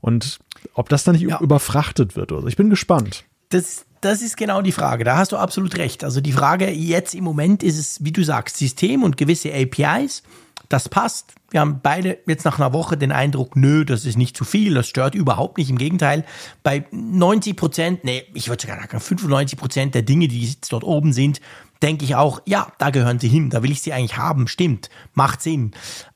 Und 0.00 0.38
ob 0.74 0.88
das 0.88 1.04
dann 1.04 1.14
nicht 1.14 1.28
ja. 1.28 1.40
überfrachtet 1.40 2.16
wird 2.16 2.32
oder 2.32 2.42
so. 2.42 2.48
Ich 2.48 2.56
bin 2.56 2.70
gespannt. 2.70 3.24
Das, 3.50 3.84
das 4.00 4.22
ist 4.22 4.36
genau 4.36 4.62
die 4.62 4.72
Frage. 4.72 5.04
Da 5.04 5.16
hast 5.16 5.32
du 5.32 5.36
absolut 5.36 5.76
recht. 5.76 6.04
Also 6.04 6.20
die 6.20 6.32
Frage 6.32 6.70
jetzt 6.70 7.14
im 7.14 7.24
Moment 7.24 7.62
ist 7.62 7.78
es, 7.78 8.02
wie 8.02 8.12
du 8.12 8.24
sagst, 8.24 8.56
System 8.56 9.02
und 9.02 9.16
gewisse 9.16 9.52
APIs. 9.52 10.22
Das 10.68 10.88
passt. 10.88 11.34
Wir 11.50 11.60
haben 11.60 11.80
beide 11.82 12.18
jetzt 12.26 12.44
nach 12.44 12.60
einer 12.60 12.72
Woche 12.72 12.96
den 12.96 13.10
Eindruck, 13.10 13.56
nö, 13.56 13.84
das 13.84 14.04
ist 14.04 14.16
nicht 14.16 14.36
zu 14.36 14.44
viel, 14.44 14.74
das 14.74 14.86
stört 14.86 15.16
überhaupt 15.16 15.58
nicht. 15.58 15.68
Im 15.68 15.78
Gegenteil, 15.78 16.24
bei 16.62 16.84
90 16.92 17.56
Prozent, 17.56 18.04
nee, 18.04 18.22
ich 18.34 18.48
würde 18.48 18.62
sogar 18.62 18.78
sagen, 18.80 19.00
95 19.00 19.58
Prozent 19.58 19.94
der 19.96 20.02
Dinge, 20.02 20.28
die 20.28 20.44
jetzt 20.44 20.72
dort 20.72 20.84
oben 20.84 21.12
sind, 21.12 21.40
denke 21.82 22.04
ich 22.04 22.14
auch, 22.14 22.42
ja, 22.44 22.72
da 22.78 22.90
gehören 22.90 23.18
sie 23.18 23.28
hin, 23.28 23.50
da 23.50 23.62
will 23.62 23.70
ich 23.70 23.82
sie 23.82 23.92
eigentlich 23.92 24.16
haben, 24.16 24.48
stimmt, 24.48 24.90
macht 25.14 25.42
Sinn. 25.42 25.72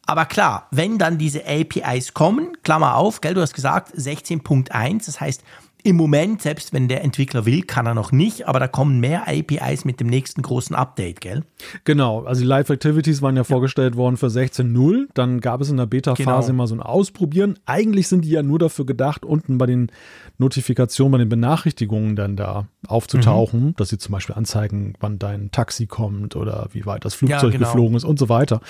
Aber 0.07 0.27
klar, 0.27 0.69
wenn 0.71 0.99
dann 0.99 1.19
diese 1.19 1.45
APIs 1.47 2.13
kommen, 2.13 2.57
Klammer 2.63 2.97
auf, 2.97 3.21
gell, 3.21 3.35
du 3.35 3.41
hast 3.41 3.55
gesagt 3.55 3.95
16.1, 3.95 5.07
das 5.07 5.21
heißt, 5.21 5.43
im 5.87 5.97
Moment, 5.97 6.41
selbst 6.41 6.73
wenn 6.73 6.89
der 6.89 7.05
Entwickler 7.05 7.45
will, 7.45 7.63
kann 7.63 7.85
er 7.85 7.93
noch 7.93 8.11
nicht, 8.11 8.49
aber 8.49 8.59
da 8.59 8.67
kommen 8.67 9.01
mehr 9.01 9.29
APIs 9.29 9.85
mit 9.85 10.01
dem 10.01 10.07
nächsten 10.07 10.41
großen 10.41 10.75
Update, 10.75 11.21
gell? 11.21 11.45
Genau, 11.85 12.25
also 12.25 12.41
die 12.41 12.47
Live 12.47 12.71
Activities 12.71 13.21
waren 13.21 13.37
ja, 13.37 13.41
ja. 13.41 13.45
vorgestellt 13.45 13.95
worden 13.95 14.17
für 14.17 14.29
16.0. 14.29 15.09
Dann 15.13 15.41
gab 15.41 15.61
es 15.61 15.69
in 15.69 15.77
der 15.77 15.85
Beta-Phase 15.85 16.49
genau. 16.49 16.63
mal 16.63 16.67
so 16.67 16.75
ein 16.75 16.81
Ausprobieren. 16.81 17.59
Eigentlich 17.67 18.09
sind 18.09 18.25
die 18.25 18.31
ja 18.31 18.43
nur 18.43 18.59
dafür 18.59 18.87
gedacht, 18.87 19.27
unten 19.27 19.59
bei 19.59 19.67
den 19.67 19.93
Notifikationen, 20.39 21.13
bei 21.13 21.19
den 21.19 21.29
Benachrichtigungen 21.29 22.17
dann 22.17 22.35
da 22.35 22.67
aufzutauchen, 22.87 23.61
mhm. 23.61 23.77
dass 23.77 23.91
sie 23.91 23.99
zum 23.99 24.13
Beispiel 24.13 24.35
anzeigen, 24.35 24.95
wann 25.01 25.19
dein 25.19 25.51
Taxi 25.51 25.87
kommt 25.87 26.35
oder 26.35 26.69
wie 26.73 26.87
weit 26.87 27.05
das 27.05 27.13
Flugzeug 27.13 27.43
ja, 27.43 27.51
genau. 27.51 27.67
geflogen 27.67 27.97
ist 27.97 28.05
und 28.05 28.19
so 28.19 28.31
weiter 28.31 28.63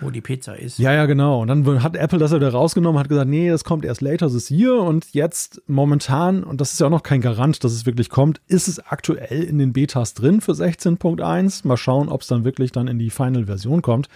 wo 0.00 0.10
die 0.10 0.20
Pizza 0.20 0.58
ist. 0.58 0.78
Ja, 0.78 0.92
ja, 0.92 1.06
genau. 1.06 1.42
Und 1.42 1.48
dann 1.48 1.82
hat 1.82 1.96
Apple 1.96 2.18
das 2.18 2.32
wieder 2.32 2.50
rausgenommen, 2.50 2.98
hat 2.98 3.08
gesagt, 3.08 3.28
nee, 3.28 3.50
das 3.50 3.64
kommt 3.64 3.84
erst 3.84 4.00
later 4.00 4.28
this 4.28 4.50
year 4.50 4.80
und 4.82 5.12
jetzt 5.12 5.62
momentan, 5.66 6.42
und 6.42 6.60
das 6.60 6.72
ist 6.72 6.80
ja 6.80 6.86
auch 6.86 6.90
noch 6.90 7.02
kein 7.02 7.20
Garant, 7.20 7.62
dass 7.64 7.72
es 7.72 7.86
wirklich 7.86 8.08
kommt, 8.08 8.40
ist 8.46 8.68
es 8.68 8.78
aktuell 8.78 9.42
in 9.42 9.58
den 9.58 9.72
Betas 9.72 10.14
drin 10.14 10.40
für 10.40 10.52
16.1. 10.52 11.66
Mal 11.66 11.76
schauen, 11.76 12.08
ob 12.08 12.22
es 12.22 12.26
dann 12.26 12.44
wirklich 12.44 12.72
dann 12.72 12.88
in 12.88 12.98
die 12.98 13.10
Final-Version 13.10 13.82
kommt. 13.82 14.08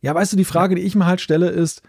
Ja, 0.00 0.14
weißt 0.14 0.32
du, 0.32 0.36
die 0.36 0.44
Frage, 0.44 0.74
die 0.74 0.82
ich 0.82 0.94
mir 0.94 1.06
halt 1.06 1.20
stelle, 1.20 1.48
ist, 1.48 1.82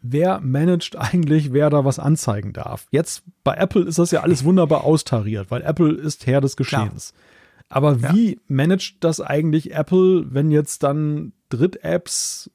wer 0.00 0.40
managt 0.40 0.96
eigentlich, 0.96 1.52
wer 1.52 1.70
da 1.70 1.84
was 1.84 1.98
anzeigen 1.98 2.52
darf? 2.52 2.86
Jetzt 2.90 3.22
bei 3.42 3.54
Apple 3.54 3.82
ist 3.82 3.98
das 3.98 4.10
ja 4.10 4.20
alles 4.20 4.44
wunderbar 4.44 4.84
austariert, 4.84 5.50
weil 5.50 5.62
Apple 5.62 5.92
ist 5.92 6.26
Herr 6.26 6.40
des 6.40 6.56
Geschehens. 6.56 7.12
Klar. 7.12 7.24
Aber 7.70 8.02
wie 8.12 8.34
ja. 8.34 8.40
managt 8.46 9.02
das 9.02 9.20
eigentlich 9.20 9.74
Apple, 9.74 10.26
wenn 10.32 10.50
jetzt 10.50 10.82
dann 10.82 11.32
Dritt-Apps 11.48 12.50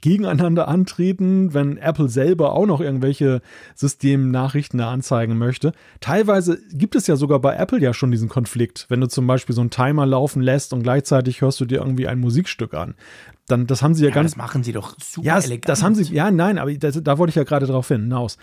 gegeneinander 0.00 0.68
antreten, 0.68 1.52
wenn 1.52 1.76
Apple 1.76 2.08
selber 2.08 2.52
auch 2.54 2.66
noch 2.66 2.80
irgendwelche 2.80 3.42
Systemnachrichten 3.74 4.78
da 4.78 4.90
anzeigen 4.90 5.36
möchte. 5.36 5.72
Teilweise 6.00 6.58
gibt 6.72 6.94
es 6.94 7.06
ja 7.06 7.16
sogar 7.16 7.40
bei 7.40 7.54
Apple 7.56 7.78
ja 7.80 7.92
schon 7.92 8.10
diesen 8.10 8.30
Konflikt, 8.30 8.86
wenn 8.88 9.00
du 9.00 9.08
zum 9.08 9.26
Beispiel 9.26 9.54
so 9.54 9.60
einen 9.60 9.70
Timer 9.70 10.06
laufen 10.06 10.40
lässt 10.40 10.72
und 10.72 10.82
gleichzeitig 10.82 11.42
hörst 11.42 11.60
du 11.60 11.66
dir 11.66 11.80
irgendwie 11.80 12.08
ein 12.08 12.20
Musikstück 12.20 12.72
an. 12.72 12.94
Dann, 13.48 13.66
das 13.66 13.82
haben 13.82 13.94
sie 13.94 14.04
ja, 14.04 14.08
ja 14.08 14.14
ganz. 14.14 14.30
Das 14.30 14.38
machen 14.38 14.62
sie 14.62 14.72
doch 14.72 14.96
super 14.98 15.26
ja, 15.26 15.38
elegant. 15.38 15.68
Das 15.68 15.82
haben 15.82 15.94
sie, 15.94 16.04
ja, 16.14 16.30
nein, 16.30 16.58
aber 16.58 16.72
da, 16.72 16.90
da 16.90 17.18
wollte 17.18 17.30
ich 17.30 17.36
ja 17.36 17.44
gerade 17.44 17.66
drauf 17.66 17.88
hinaus. 17.88 18.38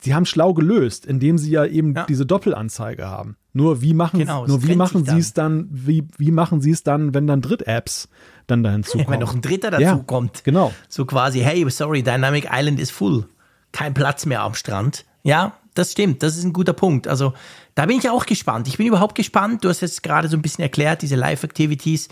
Sie 0.00 0.14
haben 0.14 0.26
schlau 0.26 0.52
gelöst, 0.52 1.06
indem 1.06 1.38
sie 1.38 1.50
ja 1.50 1.64
eben 1.64 1.94
ja. 1.94 2.04
diese 2.06 2.26
Doppelanzeige 2.26 3.06
haben. 3.06 3.36
Nur 3.52 3.80
wie 3.80 3.94
machen, 3.94 4.18
genau, 4.18 4.46
nur 4.46 4.62
wie 4.62 4.76
machen 4.76 5.04
sie 5.04 5.18
es 5.18 5.32
dann, 5.32 5.68
wie, 5.70 6.06
wie 6.18 6.30
machen 6.30 6.60
sie 6.60 6.72
es 6.72 6.82
dann, 6.82 7.14
wenn 7.14 7.26
dann 7.26 7.40
Dritt-Apps 7.40 8.08
dann 8.50 8.62
da 8.62 8.70
hinzukommt. 8.70 9.10
Wenn 9.10 9.20
noch 9.20 9.34
ein 9.34 9.42
dritter 9.42 9.70
dazu 9.70 9.82
ja, 9.82 10.04
kommt. 10.06 10.44
Genau. 10.44 10.72
So 10.88 11.04
quasi, 11.04 11.40
hey, 11.40 11.68
sorry, 11.70 12.02
Dynamic 12.02 12.48
Island 12.52 12.80
ist 12.80 12.90
full. 12.90 13.28
Kein 13.72 13.94
Platz 13.94 14.26
mehr 14.26 14.42
am 14.42 14.54
Strand. 14.54 15.04
Ja, 15.22 15.54
das 15.74 15.92
stimmt. 15.92 16.22
Das 16.22 16.36
ist 16.36 16.44
ein 16.44 16.52
guter 16.52 16.72
Punkt. 16.72 17.06
Also 17.06 17.34
da 17.74 17.86
bin 17.86 17.98
ich 17.98 18.08
auch 18.10 18.26
gespannt. 18.26 18.68
Ich 18.68 18.76
bin 18.76 18.86
überhaupt 18.86 19.14
gespannt. 19.14 19.64
Du 19.64 19.68
hast 19.68 19.80
jetzt 19.80 20.02
gerade 20.02 20.28
so 20.28 20.36
ein 20.36 20.42
bisschen 20.42 20.62
erklärt, 20.62 21.02
diese 21.02 21.16
Live-Activities. 21.16 22.08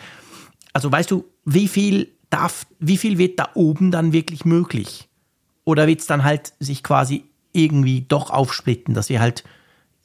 Also 0.73 0.91
weißt 0.91 1.11
du, 1.11 1.25
wie 1.45 1.69
viel 1.69 2.13
darf, 2.31 2.67
wie 2.79 2.97
viel 2.97 3.19
wird 3.19 3.39
da 3.39 3.51
oben 3.55 3.91
dann 3.91 4.13
wirklich 4.13 4.45
möglich? 4.45 5.09
Oder 5.65 5.87
wird 5.87 6.01
es 6.01 6.07
dann 6.07 6.25
halt 6.25 6.53
sich 6.61 6.83
quasi 6.83 7.25
irgendwie 7.53 8.03
doch 8.03 8.31
aufsplitten, 8.31 8.95
dass 8.95 9.09
wir 9.09 9.21
halt, 9.21 9.45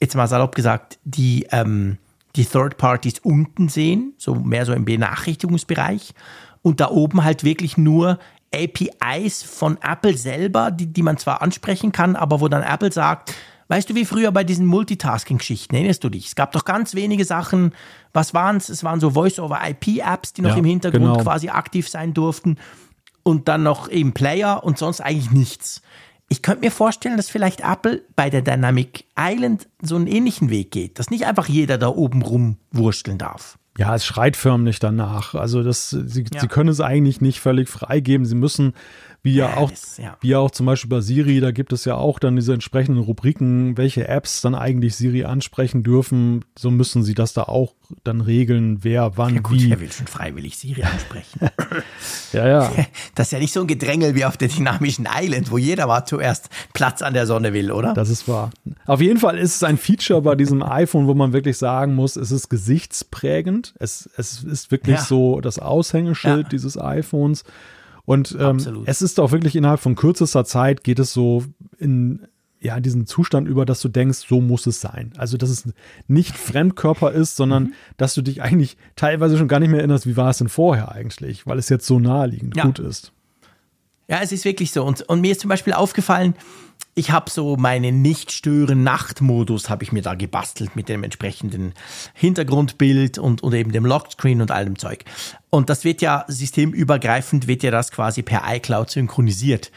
jetzt 0.00 0.14
mal 0.16 0.26
salopp 0.26 0.54
gesagt, 0.54 0.98
die, 1.04 1.46
ähm, 1.50 1.98
die 2.36 2.44
Third 2.44 2.76
Parties 2.76 3.20
unten 3.20 3.68
sehen, 3.68 4.14
so 4.18 4.34
mehr 4.34 4.66
so 4.66 4.72
im 4.72 4.84
Benachrichtigungsbereich 4.84 6.14
und 6.62 6.80
da 6.80 6.90
oben 6.90 7.24
halt 7.24 7.44
wirklich 7.44 7.76
nur 7.76 8.18
APIs 8.54 9.42
von 9.42 9.78
Apple 9.82 10.16
selber, 10.16 10.70
die, 10.70 10.86
die 10.86 11.02
man 11.02 11.16
zwar 11.16 11.42
ansprechen 11.42 11.92
kann, 11.92 12.16
aber 12.16 12.40
wo 12.40 12.48
dann 12.48 12.62
Apple 12.62 12.92
sagt, 12.92 13.34
weißt 13.68 13.90
du, 13.90 13.94
wie 13.94 14.04
früher 14.04 14.32
bei 14.32 14.44
diesen 14.44 14.66
Multitasking-Geschichten, 14.66 15.74
erinnerst 15.74 16.04
du 16.04 16.08
dich? 16.08 16.26
Es 16.26 16.34
gab 16.34 16.52
doch 16.52 16.64
ganz 16.64 16.94
wenige 16.94 17.24
Sachen, 17.24 17.72
was 18.12 18.34
waren 18.34 18.56
es? 18.56 18.68
Es 18.68 18.84
waren 18.84 19.00
so 19.00 19.10
Voice-over-IP-Apps, 19.10 20.34
die 20.34 20.42
noch 20.42 20.50
ja, 20.50 20.56
im 20.56 20.64
Hintergrund 20.64 21.04
genau. 21.04 21.22
quasi 21.22 21.48
aktiv 21.48 21.88
sein 21.88 22.14
durften 22.14 22.56
und 23.22 23.48
dann 23.48 23.62
noch 23.62 23.88
eben 23.88 24.12
Player 24.12 24.62
und 24.62 24.78
sonst 24.78 25.00
eigentlich 25.00 25.30
nichts. 25.30 25.82
Ich 26.28 26.42
könnte 26.42 26.60
mir 26.62 26.70
vorstellen, 26.70 27.16
dass 27.16 27.28
vielleicht 27.28 27.60
Apple 27.60 28.02
bei 28.16 28.30
der 28.30 28.42
Dynamic 28.42 29.04
Island 29.18 29.68
so 29.82 29.96
einen 29.96 30.06
ähnlichen 30.06 30.50
Weg 30.50 30.70
geht, 30.70 30.98
dass 30.98 31.10
nicht 31.10 31.26
einfach 31.26 31.48
jeder 31.48 31.78
da 31.78 31.88
oben 31.88 32.22
rumwursteln 32.22 33.18
darf. 33.18 33.58
Ja, 33.76 33.94
es 33.94 34.04
schreit 34.04 34.36
förmlich 34.36 34.78
danach. 34.78 35.34
Also 35.34 35.62
das, 35.62 35.90
sie, 35.90 36.24
ja. 36.32 36.40
sie 36.40 36.48
können 36.48 36.68
es 36.68 36.80
eigentlich 36.80 37.20
nicht 37.20 37.40
völlig 37.40 37.68
freigeben. 37.68 38.24
Sie 38.24 38.36
müssen 38.36 38.74
wie 39.24 39.36
ja, 39.36 39.56
auch, 39.56 39.70
das, 39.70 39.96
ja. 39.96 40.18
wie 40.20 40.28
ja 40.28 40.38
auch 40.38 40.50
zum 40.50 40.66
Beispiel 40.66 40.90
bei 40.90 41.00
Siri, 41.00 41.40
da 41.40 41.50
gibt 41.50 41.72
es 41.72 41.86
ja 41.86 41.94
auch 41.94 42.18
dann 42.18 42.36
diese 42.36 42.52
entsprechenden 42.52 43.02
Rubriken, 43.02 43.74
welche 43.78 44.06
Apps 44.06 44.42
dann 44.42 44.54
eigentlich 44.54 44.96
Siri 44.96 45.24
ansprechen 45.24 45.82
dürfen. 45.82 46.44
So 46.58 46.70
müssen 46.70 47.02
sie 47.02 47.14
das 47.14 47.32
da 47.32 47.44
auch 47.44 47.72
dann 48.02 48.20
regeln, 48.20 48.84
wer, 48.84 49.16
wann, 49.16 49.36
ja 49.36 49.40
gut, 49.40 49.58
wie. 49.58 49.70
Wer 49.70 49.80
will 49.80 49.90
schon 49.90 50.08
freiwillig 50.08 50.58
Siri 50.58 50.82
ansprechen? 50.82 51.40
ja, 52.34 52.46
ja. 52.46 52.72
Das 53.14 53.28
ist 53.28 53.32
ja 53.32 53.38
nicht 53.38 53.54
so 53.54 53.62
ein 53.62 53.66
Gedrängel 53.66 54.14
wie 54.14 54.26
auf 54.26 54.36
der 54.36 54.48
dynamischen 54.48 55.08
Island, 55.10 55.50
wo 55.50 55.56
jeder 55.56 55.86
mal 55.86 56.04
zuerst 56.04 56.50
Platz 56.74 57.00
an 57.00 57.14
der 57.14 57.26
Sonne 57.26 57.54
will, 57.54 57.72
oder? 57.72 57.94
Das 57.94 58.10
ist 58.10 58.28
wahr. 58.28 58.50
Auf 58.84 59.00
jeden 59.00 59.20
Fall 59.20 59.38
ist 59.38 59.56
es 59.56 59.62
ein 59.62 59.78
Feature 59.78 60.20
bei 60.20 60.34
diesem 60.34 60.62
iPhone, 60.62 61.06
wo 61.06 61.14
man 61.14 61.32
wirklich 61.32 61.56
sagen 61.56 61.94
muss, 61.94 62.16
es 62.16 62.30
ist 62.30 62.50
gesichtsprägend. 62.50 63.74
Es, 63.78 64.06
es 64.18 64.44
ist 64.44 64.70
wirklich 64.70 64.96
ja. 64.96 65.02
so 65.02 65.40
das 65.40 65.58
Aushängeschild 65.58 66.52
dieses 66.52 66.78
iPhones. 66.78 67.44
Und 68.06 68.36
ähm, 68.38 68.84
es 68.86 69.02
ist 69.02 69.18
auch 69.18 69.32
wirklich 69.32 69.56
innerhalb 69.56 69.80
von 69.80 69.94
kürzester 69.94 70.44
Zeit 70.44 70.84
geht 70.84 70.98
es 70.98 71.12
so 71.12 71.44
in 71.78 72.26
ja, 72.60 72.80
diesen 72.80 73.06
Zustand 73.06 73.46
über, 73.46 73.66
dass 73.66 73.80
du 73.80 73.88
denkst, 73.88 74.24
so 74.26 74.40
muss 74.40 74.66
es 74.66 74.80
sein. 74.80 75.12
Also, 75.18 75.36
dass 75.36 75.50
es 75.50 75.68
nicht 76.08 76.34
Fremdkörper 76.34 77.12
ist, 77.12 77.36
sondern 77.36 77.64
mhm. 77.64 77.72
dass 77.98 78.14
du 78.14 78.22
dich 78.22 78.40
eigentlich 78.40 78.78
teilweise 78.96 79.36
schon 79.36 79.48
gar 79.48 79.60
nicht 79.60 79.68
mehr 79.68 79.80
erinnerst, 79.80 80.06
wie 80.06 80.16
war 80.16 80.30
es 80.30 80.38
denn 80.38 80.48
vorher 80.48 80.90
eigentlich, 80.90 81.46
weil 81.46 81.58
es 81.58 81.68
jetzt 81.68 81.86
so 81.86 81.98
naheliegend 81.98 82.56
ja. 82.56 82.64
gut 82.64 82.78
ist. 82.78 83.12
Ja, 84.08 84.20
es 84.22 84.32
ist 84.32 84.46
wirklich 84.46 84.70
so. 84.70 84.82
Und, 84.82 85.02
und 85.02 85.20
mir 85.20 85.32
ist 85.32 85.40
zum 85.42 85.48
Beispiel 85.48 85.74
aufgefallen, 85.74 86.34
ich 86.94 87.10
habe 87.10 87.30
so 87.30 87.56
meinen 87.56 88.02
Nicht-Stören-Nacht-Modus 88.02 89.68
habe 89.68 89.82
ich 89.82 89.92
mir 89.92 90.02
da 90.02 90.14
gebastelt 90.14 90.76
mit 90.76 90.88
dem 90.88 91.02
entsprechenden 91.02 91.74
Hintergrundbild 92.14 93.18
und, 93.18 93.42
und 93.42 93.52
eben 93.52 93.72
dem 93.72 93.84
Lockscreen 93.84 94.40
und 94.40 94.50
all 94.50 94.64
dem 94.64 94.78
Zeug. 94.78 95.04
Und 95.50 95.70
das 95.70 95.84
wird 95.84 96.02
ja 96.02 96.24
systemübergreifend, 96.28 97.48
wird 97.48 97.62
ja 97.64 97.70
das 97.70 97.90
quasi 97.90 98.22
per 98.22 98.42
iCloud 98.46 98.90
synchronisiert. 98.90 99.72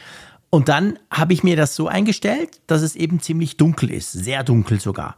Und 0.50 0.68
dann 0.68 0.98
habe 1.10 1.32
ich 1.32 1.42
mir 1.42 1.56
das 1.56 1.74
so 1.74 1.88
eingestellt, 1.88 2.60
dass 2.68 2.82
es 2.82 2.94
eben 2.96 3.20
ziemlich 3.20 3.56
dunkel 3.56 3.90
ist, 3.90 4.12
sehr 4.12 4.44
dunkel 4.44 4.80
sogar. 4.80 5.16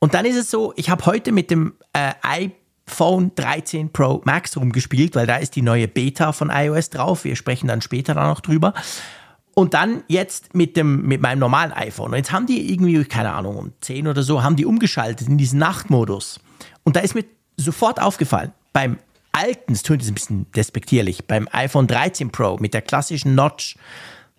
Und 0.00 0.14
dann 0.14 0.26
ist 0.26 0.36
es 0.36 0.50
so, 0.50 0.74
ich 0.76 0.90
habe 0.90 1.06
heute 1.06 1.32
mit 1.32 1.50
dem 1.50 1.74
äh, 1.92 2.12
iPhone 2.22 3.32
13 3.36 3.90
Pro 3.90 4.20
Max 4.24 4.56
rumgespielt, 4.56 5.14
weil 5.14 5.26
da 5.26 5.36
ist 5.36 5.56
die 5.56 5.62
neue 5.62 5.88
Beta 5.88 6.32
von 6.32 6.50
iOS 6.52 6.90
drauf. 6.90 7.24
Wir 7.24 7.36
sprechen 7.36 7.68
dann 7.68 7.80
später 7.80 8.14
da 8.14 8.26
noch 8.26 8.40
drüber. 8.40 8.74
Und 9.54 9.74
dann 9.74 10.02
jetzt 10.08 10.54
mit 10.54 10.76
dem, 10.76 11.06
mit 11.06 11.20
meinem 11.22 11.38
normalen 11.38 11.72
iPhone. 11.72 12.10
Und 12.10 12.16
jetzt 12.16 12.32
haben 12.32 12.46
die 12.46 12.72
irgendwie, 12.72 13.04
keine 13.04 13.32
Ahnung, 13.32 13.56
um 13.56 13.72
10 13.80 14.08
oder 14.08 14.22
so, 14.22 14.42
haben 14.42 14.56
die 14.56 14.66
umgeschaltet 14.66 15.28
in 15.28 15.38
diesen 15.38 15.60
Nachtmodus. 15.60 16.40
Und 16.82 16.96
da 16.96 17.00
ist 17.00 17.14
mir 17.14 17.24
sofort 17.56 18.00
aufgefallen, 18.02 18.52
beim 18.72 18.98
alten, 19.30 19.72
es 19.72 19.82
tönt 19.82 20.02
jetzt 20.02 20.10
ein 20.10 20.14
bisschen 20.14 20.46
despektierlich, 20.52 21.26
beim 21.26 21.48
iPhone 21.52 21.86
13 21.86 22.30
Pro 22.30 22.56
mit 22.58 22.74
der 22.74 22.82
klassischen 22.82 23.34
Notch, 23.34 23.76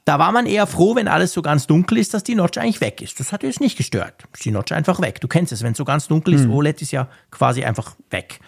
da 0.06 0.19
war 0.19 0.32
man 0.32 0.45
eher 0.45 0.67
froh, 0.67 0.95
wenn 0.95 1.08
alles 1.08 1.34
so 1.34 1.41
ganz 1.41 1.65
dunkel 1.65 1.97
ist, 1.97 2.13
dass 2.13 2.23
die 2.23 2.36
Notch 2.36 2.60
eigentlich 2.60 2.80
weg 2.80 3.01
ist. 3.01 3.19
Das 3.19 3.32
hat 3.32 3.41
jetzt 3.41 3.60
nicht 3.60 3.75
gestört. 3.75 4.23
Ist 4.34 4.45
die 4.45 4.51
Notch 4.51 4.71
einfach 4.71 5.01
weg. 5.01 5.19
Du 5.19 5.28
kennst 5.28 5.51
es, 5.51 5.63
wenn 5.63 5.71
es 5.71 5.80
so 5.80 5.86
ganz 5.86 6.08
dunkel 6.08 6.36
ist, 6.36 6.43
hm. 6.43 6.51
OLED 6.51 6.82
ist 6.84 6.91
ja 6.91 7.08
quasi 7.32 7.65
einfach 7.65 7.95
weg. 8.12 8.39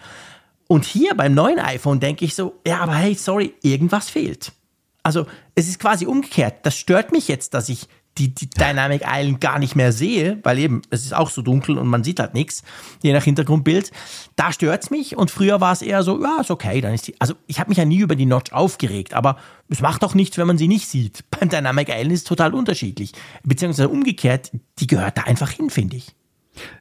Und 0.68 0.84
hier 0.84 1.14
beim 1.16 1.34
neuen 1.34 1.58
iPhone 1.58 1.98
denke 1.98 2.24
ich 2.24 2.36
so, 2.36 2.60
ja, 2.64 2.78
aber 2.78 2.94
hey, 2.94 3.14
sorry, 3.14 3.54
irgendwas 3.62 4.08
fehlt. 4.08 4.52
Also 5.08 5.24
es 5.54 5.66
ist 5.68 5.78
quasi 5.78 6.04
umgekehrt. 6.04 6.66
Das 6.66 6.76
stört 6.76 7.12
mich 7.12 7.28
jetzt, 7.28 7.54
dass 7.54 7.70
ich 7.70 7.88
die, 8.18 8.34
die 8.34 8.50
Dynamic 8.50 9.04
Island 9.06 9.40
gar 9.40 9.58
nicht 9.58 9.74
mehr 9.74 9.90
sehe, 9.90 10.38
weil 10.42 10.58
eben 10.58 10.82
es 10.90 11.06
ist 11.06 11.14
auch 11.14 11.30
so 11.30 11.40
dunkel 11.40 11.78
und 11.78 11.86
man 11.86 12.04
sieht 12.04 12.20
halt 12.20 12.34
nichts, 12.34 12.62
je 13.02 13.14
nach 13.14 13.24
Hintergrundbild. 13.24 13.90
Da 14.36 14.52
stört 14.52 14.82
es 14.82 14.90
mich 14.90 15.16
und 15.16 15.30
früher 15.30 15.62
war 15.62 15.72
es 15.72 15.80
eher 15.80 16.02
so, 16.02 16.22
ja, 16.22 16.36
ist 16.42 16.50
okay, 16.50 16.82
dann 16.82 16.92
ist 16.92 17.06
die. 17.06 17.18
Also 17.22 17.36
ich 17.46 17.58
habe 17.58 17.70
mich 17.70 17.78
ja 17.78 17.86
nie 17.86 18.00
über 18.00 18.16
die 18.16 18.26
Notch 18.26 18.52
aufgeregt, 18.52 19.14
aber 19.14 19.38
es 19.70 19.80
macht 19.80 20.02
doch 20.02 20.14
nichts, 20.14 20.36
wenn 20.36 20.46
man 20.46 20.58
sie 20.58 20.68
nicht 20.68 20.88
sieht. 20.88 21.24
Beim 21.40 21.48
Dynamic 21.48 21.88
Island 21.88 22.12
ist 22.12 22.20
es 22.20 22.24
total 22.24 22.52
unterschiedlich. 22.52 23.12
Beziehungsweise 23.44 23.88
umgekehrt, 23.88 24.50
die 24.78 24.88
gehört 24.88 25.16
da 25.16 25.22
einfach 25.22 25.52
hin, 25.52 25.70
finde 25.70 25.96
ich. 25.96 26.14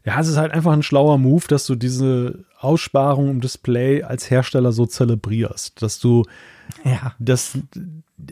Ja, 0.04 0.20
es 0.20 0.28
ist 0.28 0.36
halt 0.36 0.52
einfach 0.52 0.74
ein 0.74 0.84
schlauer 0.84 1.18
Move, 1.18 1.46
dass 1.48 1.66
du 1.66 1.76
diese 1.76 2.44
Aussparung 2.60 3.30
im 3.30 3.40
Display 3.40 4.04
als 4.04 4.30
Hersteller 4.30 4.74
so 4.74 4.86
zelebrierst, 4.86 5.82
dass 5.82 6.00
du 6.00 6.26
ja. 6.84 7.13
das 7.20 7.58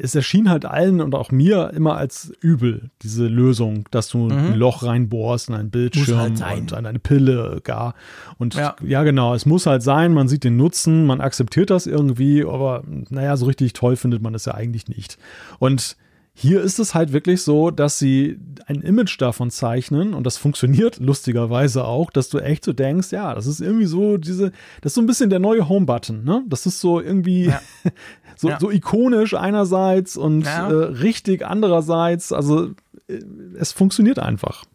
es 0.02 0.16
erschien 0.16 0.50
halt 0.50 0.66
allen 0.66 1.00
und 1.00 1.14
auch 1.14 1.32
mir 1.32 1.72
immer 1.76 1.96
als 1.96 2.34
übel, 2.42 2.90
diese 3.04 3.28
Lösung, 3.28 3.86
dass 3.92 4.10
du 4.10 4.18
mhm. 4.18 4.32
ein 4.32 4.56
Loch 4.56 4.84
reinbohrst 4.84 5.50
in 5.50 5.56
einen 5.56 5.70
Bildschirm 5.70 6.40
halt 6.42 6.74
und 6.74 6.86
eine 6.86 7.00
Pille 7.00 7.62
gar. 7.64 7.94
Und 8.38 8.56
ja. 8.56 8.76
ja. 8.84 9.04
genau, 9.04 9.36
es 9.36 9.46
muss 9.46 9.68
halt 9.68 9.84
sein, 9.84 10.14
man 10.14 10.28
sieht 10.28 10.44
den 10.44 10.58
Nutzen, 10.58 11.06
man 11.06 11.22
akzeptiert 11.22 11.70
das 11.70 11.86
irgendwie, 11.86 12.44
aber 12.44 12.84
naja, 13.10 13.38
so 13.38 13.46
richtig 13.46 13.74
toll 13.74 13.96
findet 13.96 14.22
man 14.24 14.34
es 14.34 14.46
ja 14.46 14.56
eigentlich 14.56 14.88
nicht. 14.88 15.18
Und 15.60 15.98
hier 16.38 16.62
ist 16.62 16.80
es 16.80 16.94
halt 16.94 17.14
wirklich 17.14 17.42
so, 17.44 17.72
dass 17.72 17.98
sie 17.98 18.38
ein 18.68 18.82
Image 18.82 19.20
davon 19.22 19.50
zeichnen 19.52 20.14
und 20.14 20.26
das 20.26 20.36
funktioniert 20.36 21.00
lustigerweise 21.00 21.86
auch, 21.86 22.12
dass 22.12 22.28
du 22.28 22.40
echt 22.40 22.66
so 22.66 22.74
denkst, 22.74 23.12
ja, 23.12 23.34
das 23.34 23.48
ist 23.48 23.62
irgendwie 23.62 23.86
so 23.86 24.18
diese, 24.18 24.52
das 24.82 24.92
ist 24.92 24.96
so 24.96 25.02
ein 25.02 25.08
bisschen 25.08 25.30
der 25.30 25.40
neue 25.40 25.70
Home-Button, 25.70 26.26
ne? 26.26 26.44
Das 26.48 26.66
ist 26.66 26.82
so 26.82 27.00
irgendwie 27.00 27.46
ja. 27.46 27.62
so, 28.36 28.50
ja. 28.50 28.60
so 28.60 28.70
ikonisch 28.70 29.34
einerseits 29.34 30.18
und 30.18 30.42
ja. 30.42 30.70
äh, 30.70 30.74
richtig 30.74 31.46
andererseits. 31.46 32.34
Also 32.34 32.72
äh, 33.08 33.20
es 33.58 33.72
funktioniert 33.72 34.20
einfach. 34.20 34.66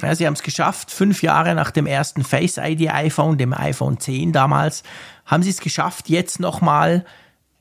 Ja, 0.00 0.14
sie 0.14 0.28
haben 0.28 0.34
es 0.34 0.44
geschafft, 0.44 0.92
fünf 0.92 1.22
Jahre 1.22 1.56
nach 1.56 1.72
dem 1.72 1.86
ersten 1.86 2.22
Face 2.22 2.56
ID 2.56 2.88
iPhone, 2.88 3.36
dem 3.36 3.52
iPhone 3.52 3.98
10 3.98 4.32
damals, 4.32 4.84
haben 5.26 5.42
sie 5.42 5.50
es 5.50 5.58
geschafft, 5.58 6.08
jetzt 6.08 6.38
nochmal 6.38 7.04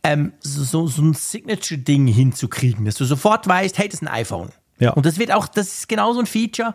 ähm, 0.08 0.32
so, 0.40 0.88
so 0.88 1.02
ein 1.02 1.14
Signature-Ding 1.14 2.08
hinzukriegen, 2.08 2.86
dass 2.86 2.96
du 2.96 3.04
sofort 3.04 3.46
weißt, 3.46 3.78
hey, 3.78 3.90
das 3.90 3.96
ist 3.96 4.08
ein 4.08 4.14
iPhone. 4.14 4.50
Ja. 4.80 4.92
Und 4.92 5.06
das 5.06 5.20
wird 5.20 5.34
auch, 5.34 5.48
das 5.48 5.68
ist 5.68 5.90
genau 5.90 6.14
so 6.14 6.20
ein 6.20 6.26
Feature, 6.26 6.74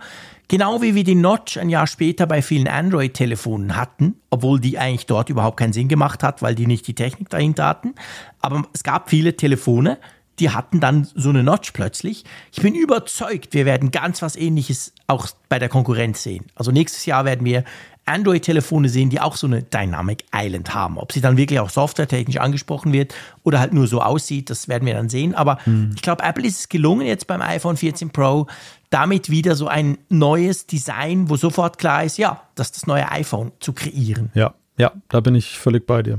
genau 0.49 0.83
wie 0.83 0.95
wir 0.95 1.05
die 1.05 1.14
Notch 1.14 1.57
ein 1.57 1.71
Jahr 1.71 1.87
später 1.87 2.27
bei 2.27 2.42
vielen 2.42 2.68
Android-Telefonen 2.68 3.77
hatten, 3.77 4.16
obwohl 4.29 4.61
die 4.61 4.79
eigentlich 4.79 5.07
dort 5.07 5.31
überhaupt 5.31 5.57
keinen 5.57 5.73
Sinn 5.73 5.88
gemacht 5.88 6.23
hat, 6.23 6.42
weil 6.42 6.55
die 6.55 6.66
nicht 6.66 6.87
die 6.87 6.95
Technik 6.95 7.31
dahinter 7.31 7.64
hatten. 7.64 7.95
Aber 8.40 8.64
es 8.75 8.83
gab 8.83 9.09
viele 9.09 9.35
Telefone, 9.37 9.99
die 10.38 10.51
hatten 10.51 10.81
dann 10.81 11.07
so 11.14 11.31
eine 11.31 11.42
Notch 11.42 11.73
plötzlich. 11.73 12.25
Ich 12.53 12.61
bin 12.61 12.75
überzeugt, 12.75 13.55
wir 13.55 13.64
werden 13.64 13.92
ganz 13.92 14.21
was 14.21 14.37
ähnliches 14.37 14.92
auch 15.07 15.29
bei 15.49 15.59
der 15.59 15.68
Konkurrenz 15.68 16.23
sehen. 16.23 16.47
Also 16.55 16.71
nächstes 16.71 17.07
Jahr 17.07 17.24
werden 17.24 17.47
wir 17.47 17.64
Android-Telefone 18.05 18.88
sehen, 18.88 19.11
die 19.11 19.20
auch 19.20 19.36
so 19.36 19.46
eine 19.46 19.62
Dynamic 19.62 20.24
Island 20.34 20.74
haben. 20.74 20.98
Ob 20.98 21.12
sie 21.12 21.20
dann 21.20 21.36
wirklich 21.36 21.61
auch 21.61 21.70
softwaretechnisch 21.70 22.38
angesprochen 22.38 22.92
wird 22.92 23.14
oder 23.42 23.61
halt 23.61 23.72
nur 23.72 23.86
so 23.86 24.00
aussieht, 24.00 24.50
das 24.50 24.68
werden 24.68 24.86
wir 24.86 24.94
dann 24.94 25.09
sehen. 25.09 25.34
Aber 25.34 25.59
mhm. 25.66 25.92
ich 25.94 26.03
glaube, 26.03 26.22
Apple 26.24 26.46
ist 26.46 26.59
es 26.59 26.68
gelungen, 26.68 27.07
jetzt 27.07 27.26
beim 27.26 27.40
iPhone 27.40 27.76
14 27.76 28.11
Pro 28.11 28.46
damit 28.90 29.30
wieder 29.30 29.57
so 29.57 29.68
ein 29.68 29.98
neues 30.09 30.66
Design, 30.66 31.30
wo 31.30 31.36
sofort 31.36 31.78
klar 31.78 32.05
ist, 32.05 32.18
ja, 32.18 32.42
das 32.55 32.68
ist 32.68 32.76
das 32.76 32.86
neue 32.86 33.11
iPhone 33.11 33.53
zu 33.59 33.72
kreieren. 33.72 34.30
Ja, 34.34 34.55
ja, 34.76 34.92
da 35.09 35.20
bin 35.20 35.34
ich 35.34 35.59
völlig 35.59 35.86
bei 35.86 36.03
dir. 36.03 36.18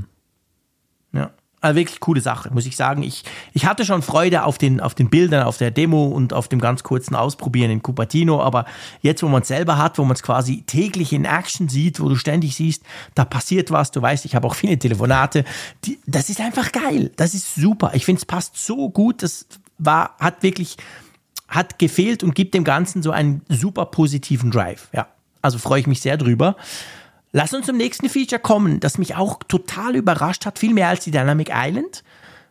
Ja. 1.12 1.32
Also 1.64 1.78
wirklich 1.78 2.02
coole 2.02 2.20
Sache, 2.20 2.54
muss 2.54 2.66
ich 2.66 2.76
sagen. 2.76 3.04
Ich, 3.04 3.24
ich 3.54 3.66
hatte 3.66 3.86
schon 3.86 4.02
Freude 4.02 4.44
auf 4.44 4.58
den, 4.58 4.82
auf 4.82 4.96
den 4.96 5.10
Bildern, 5.10 5.44
auf 5.44 5.58
der 5.58 5.72
Demo 5.72 6.08
und 6.08 6.34
auf 6.34 6.50
dem 6.50 6.60
ganz 6.60 6.84
kurzen 6.84 7.16
Ausprobieren 7.16 7.72
in 7.72 7.82
Cupertino, 7.82 8.42
aber 8.42 8.66
jetzt, 9.00 9.24
wo 9.24 9.30
man 9.30 9.44
es 9.44 9.48
selber 9.48 9.78
hat, 9.78 9.98
wo 9.98 10.04
man 10.04 10.14
es 10.14 10.24
quasi 10.24 10.64
täglich 10.64 11.14
in 11.14 11.24
Action 11.24 11.70
sieht, 11.70 12.02
wo 12.02 12.10
du 12.10 12.18
ständig 12.18 12.54
siehst, 12.58 12.84
da 13.16 13.24
passiert 13.24 13.72
was, 13.72 13.92
du 13.92 14.02
weißt, 14.02 14.26
ich 14.26 14.36
habe 14.36 14.46
auch 14.46 14.56
viele 14.56 14.78
Telefonate, 14.78 15.46
die, 15.86 16.00
das 16.06 16.30
ist 16.30 16.42
einfach 16.42 16.74
geil, 16.74 17.12
das 17.16 17.34
ist 17.34 17.56
super. 17.56 17.92
Ich 17.94 18.04
finde, 18.04 18.20
es 18.20 18.26
passt 18.26 18.58
so 18.58 18.90
gut, 18.90 19.24
das 19.24 19.46
war, 19.78 20.18
hat 20.20 20.44
wirklich, 20.44 20.76
hat 21.48 21.80
gefehlt 21.80 22.24
und 22.24 22.36
gibt 22.36 22.56
dem 22.56 22.66
Ganzen 22.66 23.02
so 23.02 23.12
einen 23.12 23.42
super 23.48 23.86
positiven 23.86 24.52
Drive, 24.52 24.90
ja. 24.92 25.08
Also 25.42 25.60
freue 25.60 25.80
ich 25.80 25.88
mich 25.88 26.02
sehr 26.02 26.18
drüber. 26.18 26.58
Lass 27.36 27.52
uns 27.52 27.66
zum 27.66 27.78
nächsten 27.78 28.10
Feature 28.10 28.40
kommen, 28.40 28.80
das 28.80 29.00
mich 29.00 29.16
auch 29.16 29.40
total 29.48 29.96
überrascht 29.96 30.46
hat, 30.46 30.60
viel 30.60 30.74
mehr 30.74 30.90
als 30.90 31.04
die 31.04 31.10
Dynamic 31.10 31.50
Island. 31.52 32.04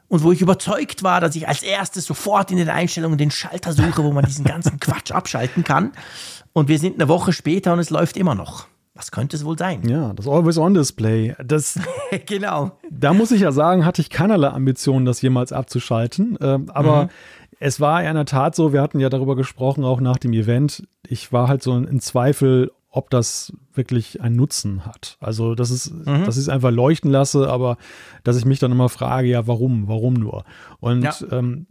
Und 0.09 0.25
wo 0.25 0.33
ich 0.33 0.43
überzeugt 0.43 1.05
war, 1.05 1.21
dass 1.21 1.37
ich 1.37 1.47
als 1.47 1.63
erstes 1.63 2.05
sofort 2.05 2.51
in 2.51 2.57
den 2.57 2.69
Einstellungen 2.69 3.17
den 3.17 3.31
Schalter 3.31 3.73
suche, 3.73 4.03
wo 4.03 4.11
man 4.11 4.25
diesen 4.25 4.45
ganzen 4.45 4.81
Quatsch 4.81 5.13
abschalten 5.13 5.63
kann. 5.63 5.93
Und 6.53 6.69
wir 6.69 6.81
sind 6.81 6.97
eine 6.97 7.09
Woche 7.09 7.33
später 7.33 7.73
und 7.73 7.79
es 7.79 7.91
läuft 7.91 8.17
immer 8.17 8.35
noch. 8.35 8.67
Was 8.95 9.13
könnte 9.13 9.37
es 9.37 9.45
wohl 9.45 9.57
sein? 9.57 9.89
Ja, 9.89 10.13
das 10.13 10.27
Always-On-Display. 10.27 11.37
Das, 11.43 11.79
genau. 12.27 12.73
Da 12.91 13.15
muss 13.15 13.31
ich 13.31 13.41
ja 13.43 13.53
sagen, 13.53 13.87
hatte 13.87 14.03
ich 14.03 14.11
keinerlei 14.11 14.49
Ambitionen, 14.49 15.07
das 15.07 15.23
jemals 15.23 15.53
abzuschalten. 15.53 16.37
Ähm, 16.43 16.71
aber 16.75 17.05
mhm. 17.05 17.09
es 17.61 17.81
war 17.81 18.03
in 18.05 18.15
der 18.15 18.27
Tat 18.27 18.57
so, 18.57 18.73
wir 18.73 18.83
hatten 18.83 18.99
ja 18.99 19.09
darüber 19.09 19.37
gesprochen, 19.37 19.85
auch 19.85 20.01
nach 20.01 20.19
dem 20.19 20.33
Event. 20.33 20.87
Ich 21.07 21.33
war 21.33 21.47
halt 21.47 21.63
so 21.63 21.75
in 21.77 22.01
Zweifel, 22.01 22.73
ob 22.93 23.09
das 23.11 23.53
wirklich 23.73 24.21
einen 24.21 24.37
Nutzen 24.37 24.85
hat. 24.85 25.17
Also, 25.19 25.55
das 25.55 25.71
ist, 25.71 25.93
mhm. 25.93 26.25
dass 26.25 26.37
ich 26.37 26.43
es 26.43 26.49
einfach 26.49 26.71
leuchten 26.71 27.11
lasse, 27.11 27.49
aber 27.51 27.79
dass 28.23 28.37
ich 28.37 28.45
mich 28.45 28.59
dann 28.59 28.71
immer 28.71 28.91
frage, 28.91 29.29
ja, 29.29 29.47
warum, 29.47 29.89
warum 29.89 30.15
nur? 30.15 30.45
Und 30.79 31.03
ja. 31.03 31.15
ähm, 31.31 31.67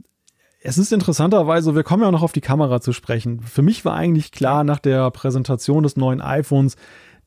es 0.63 0.77
ist 0.77 0.91
interessanterweise, 0.91 1.75
wir 1.75 1.83
kommen 1.83 2.03
ja 2.03 2.11
noch 2.11 2.23
auf 2.23 2.33
die 2.33 2.41
Kamera 2.41 2.81
zu 2.81 2.91
sprechen. 2.91 3.39
Für 3.41 3.61
mich 3.61 3.85
war 3.85 3.95
eigentlich 3.95 4.31
klar 4.31 4.63
nach 4.63 4.79
der 4.79 5.09
Präsentation 5.11 5.83
des 5.83 5.95
neuen 5.95 6.21
iPhones, 6.21 6.75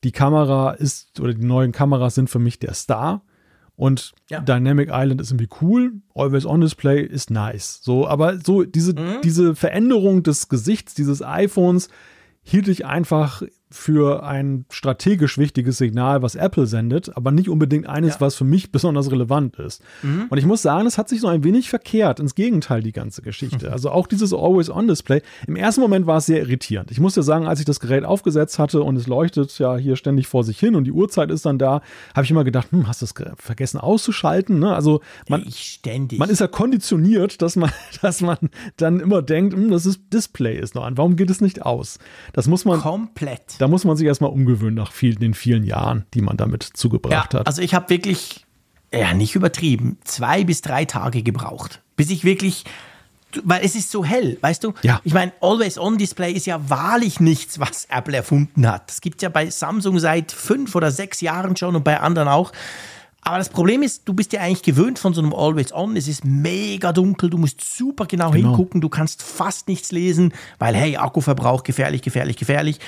die 0.03 0.13
Kamera 0.13 0.73
ist 0.73 1.21
oder 1.21 1.33
die 1.33 1.47
neuen 1.47 1.73
Kameras 1.73 2.17
sind 2.17 2.29
für 2.29 2.39
mich 2.39 2.59
der 2.59 2.75
Star. 2.75 3.23
Und 3.77 4.13
ja. 4.29 4.41
Dynamic 4.41 4.91
Island 4.93 5.21
ist 5.21 5.31
irgendwie 5.31 5.49
cool, 5.61 5.95
Always 6.15 6.47
On 6.47 6.61
Display 6.61 7.03
ist 7.03 7.31
nice. 7.31 7.81
So, 7.83 8.07
aber 8.07 8.39
so 8.39 8.63
diese, 8.63 8.93
mhm. 8.93 9.21
diese 9.23 9.55
Veränderung 9.55 10.23
des 10.23 10.49
Gesichts 10.49 10.95
dieses 10.95 11.23
iPhones 11.23 11.89
hielt 12.43 12.69
ich 12.69 12.87
einfach 12.87 13.43
für 13.75 14.23
ein 14.23 14.65
strategisch 14.71 15.37
wichtiges 15.37 15.79
Signal, 15.79 16.23
was 16.23 16.37
Apple 16.37 16.67
sendet, 16.67 17.17
aber 17.17 17.33
nicht 17.33 17.49
unbedingt 17.49 17.89
eines, 17.89 18.15
ja. 18.15 18.21
was 18.21 18.37
für 18.37 18.45
mich 18.45 18.71
besonders 18.71 19.11
relevant 19.11 19.57
ist. 19.57 19.83
Mhm. 20.03 20.27
Und 20.31 20.39
ich 20.39 20.47
muss 20.47 20.63
sagen, 20.63 20.87
es 20.87 20.97
hat 20.97 21.09
sich 21.09 21.21
so 21.21 21.27
ein 21.27 21.43
wenig 21.43 21.69
verkehrt, 21.69 22.21
ins 22.21 22.35
Gegenteil, 22.35 22.83
die 22.83 22.93
ganze 22.93 23.23
Geschichte. 23.23 23.65
Also 23.75 23.91
auch 23.91 24.07
dieses 24.07 24.33
Always-On-Display. 24.33 25.21
Im 25.49 25.57
ersten 25.57 25.81
Moment 25.81 26.07
war 26.07 26.19
es 26.19 26.27
sehr 26.27 26.39
irritierend. 26.39 26.93
Ich 26.93 27.01
muss 27.01 27.15
dir 27.15 27.25
sagen, 27.25 27.49
als 27.49 27.59
ich 27.59 27.65
das 27.65 27.81
Gerät 27.81 28.05
aufgesetzt 28.05 28.61
hatte 28.61 28.83
und 28.83 28.95
es 28.95 29.09
leuchtet 29.09 29.59
ja 29.59 29.77
hier 29.77 29.97
ständig 29.97 30.29
vor 30.29 30.45
sich 30.45 30.61
hin 30.61 30.77
und 30.77 30.85
die 30.85 30.93
Uhrzeit 30.93 31.31
ist 31.33 31.45
dann 31.45 31.59
da, 31.59 31.83
habe 32.15 32.25
ich 32.25 32.31
immer 32.31 32.45
gedacht, 32.45 32.71
hm, 32.71 32.87
hast 32.87 33.03
du 33.03 33.07
es 33.07 33.15
vergessen 33.37 33.81
auszuschalten? 33.81 34.61
Ne? 34.61 34.73
Also 34.73 35.01
man, 35.29 35.45
man 36.19 36.31
ist 36.31 36.41
ja 36.41 36.47
konditioniert, 36.47 37.43
dass 37.43 37.57
man, 37.57 37.73
dass 38.01 38.21
man 38.21 38.39
dann 38.77 39.01
immer 39.01 39.23
denkt, 39.23 39.55
hm, 39.55 39.71
das 39.71 39.87
ist 39.87 40.03
Display 40.13 40.57
ist 40.57 40.77
noch 40.77 40.85
an. 40.85 40.97
Warum 40.97 41.17
geht 41.17 41.31
es 41.31 41.41
nicht 41.41 41.63
aus? 41.63 41.99
Das 42.33 42.47
muss 42.47 42.65
man 42.65 42.79
komplett 42.81 43.61
da 43.65 43.69
muss 43.69 43.85
man 43.85 43.97
sich 43.97 44.07
erstmal 44.07 44.31
umgewöhnen 44.31 44.75
nach 44.75 44.93
viel, 44.93 45.15
den 45.15 45.33
vielen 45.33 45.65
Jahren, 45.65 46.05
die 46.13 46.21
man 46.21 46.37
damit 46.37 46.63
zugebracht 46.63 47.33
ja, 47.33 47.41
hat. 47.41 47.47
Also 47.47 47.63
ich 47.63 47.73
habe 47.73 47.89
wirklich, 47.89 48.45
ja, 48.93 49.15
nicht 49.15 49.35
übertrieben, 49.35 49.97
zwei 50.05 50.45
bis 50.45 50.61
drei 50.61 50.85
Tage 50.85 51.23
gebraucht, 51.23 51.81
bis 51.97 52.11
ich 52.11 52.25
wirklich 52.25 52.65
weil 53.43 53.65
es 53.65 53.75
ist 53.75 53.91
so 53.91 54.05
hell, 54.05 54.37
weißt 54.43 54.63
du? 54.63 54.75
Ja. 54.83 55.01
Ich 55.03 55.15
meine, 55.15 55.33
Always-On-Display 55.41 56.33
ist 56.33 56.47
ja 56.47 56.69
wahrlich 56.69 57.21
nichts, 57.21 57.59
was 57.59 57.87
Apple 57.87 58.15
erfunden 58.15 58.69
hat. 58.69 58.91
Das 58.91 59.01
gibt 59.01 59.17
es 59.17 59.23
ja 59.23 59.29
bei 59.31 59.49
Samsung 59.49 59.99
seit 59.99 60.31
fünf 60.31 60.75
oder 60.77 60.93
sechs 60.93 61.21
Jahren 61.23 61.57
schon 61.57 61.75
und 61.75 61.85
bei 61.85 61.99
anderen 61.99 62.29
auch. 62.29 62.53
Aber 63.23 63.39
das 63.39 63.49
Problem 63.49 63.83
ist, 63.83 64.03
du 64.07 64.13
bist 64.13 64.35
ja 64.35 64.43
eigentlich 64.43 64.63
gewöhnt 64.63 64.99
von 64.99 65.15
so 65.15 65.23
einem 65.23 65.33
Always-On. 65.33 65.97
Es 65.97 66.07
ist 66.07 66.25
mega 66.25 66.93
dunkel, 66.93 67.31
du 67.31 67.39
musst 67.39 67.65
super 67.77 68.07
genau, 68.07 68.31
genau, 68.31 68.51
hingucken, 68.51 68.83
du 68.83 68.91
kannst 68.91 69.23
fast 69.23 69.67
nichts 69.67 69.91
lesen, 69.91 70.35
weil 70.61 70.77
hey, 70.77 70.97
Akkuverbrauch 70.97 71.65
gefährlich, 71.65 72.03
gefährlich, 72.03 72.37
gefährlich. 72.37 72.79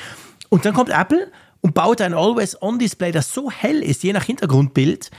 Und 0.48 0.64
dann 0.64 0.74
kommt 0.74 0.90
Apple 0.90 1.30
und 1.60 1.74
baut 1.74 2.00
ein 2.00 2.14
Always-On-Display, 2.14 3.12
das 3.12 3.32
so 3.32 3.50
hell 3.50 3.82
ist, 3.82 4.02
je 4.02 4.12
nach 4.12 4.24
Hintergrundbild, 4.24 5.10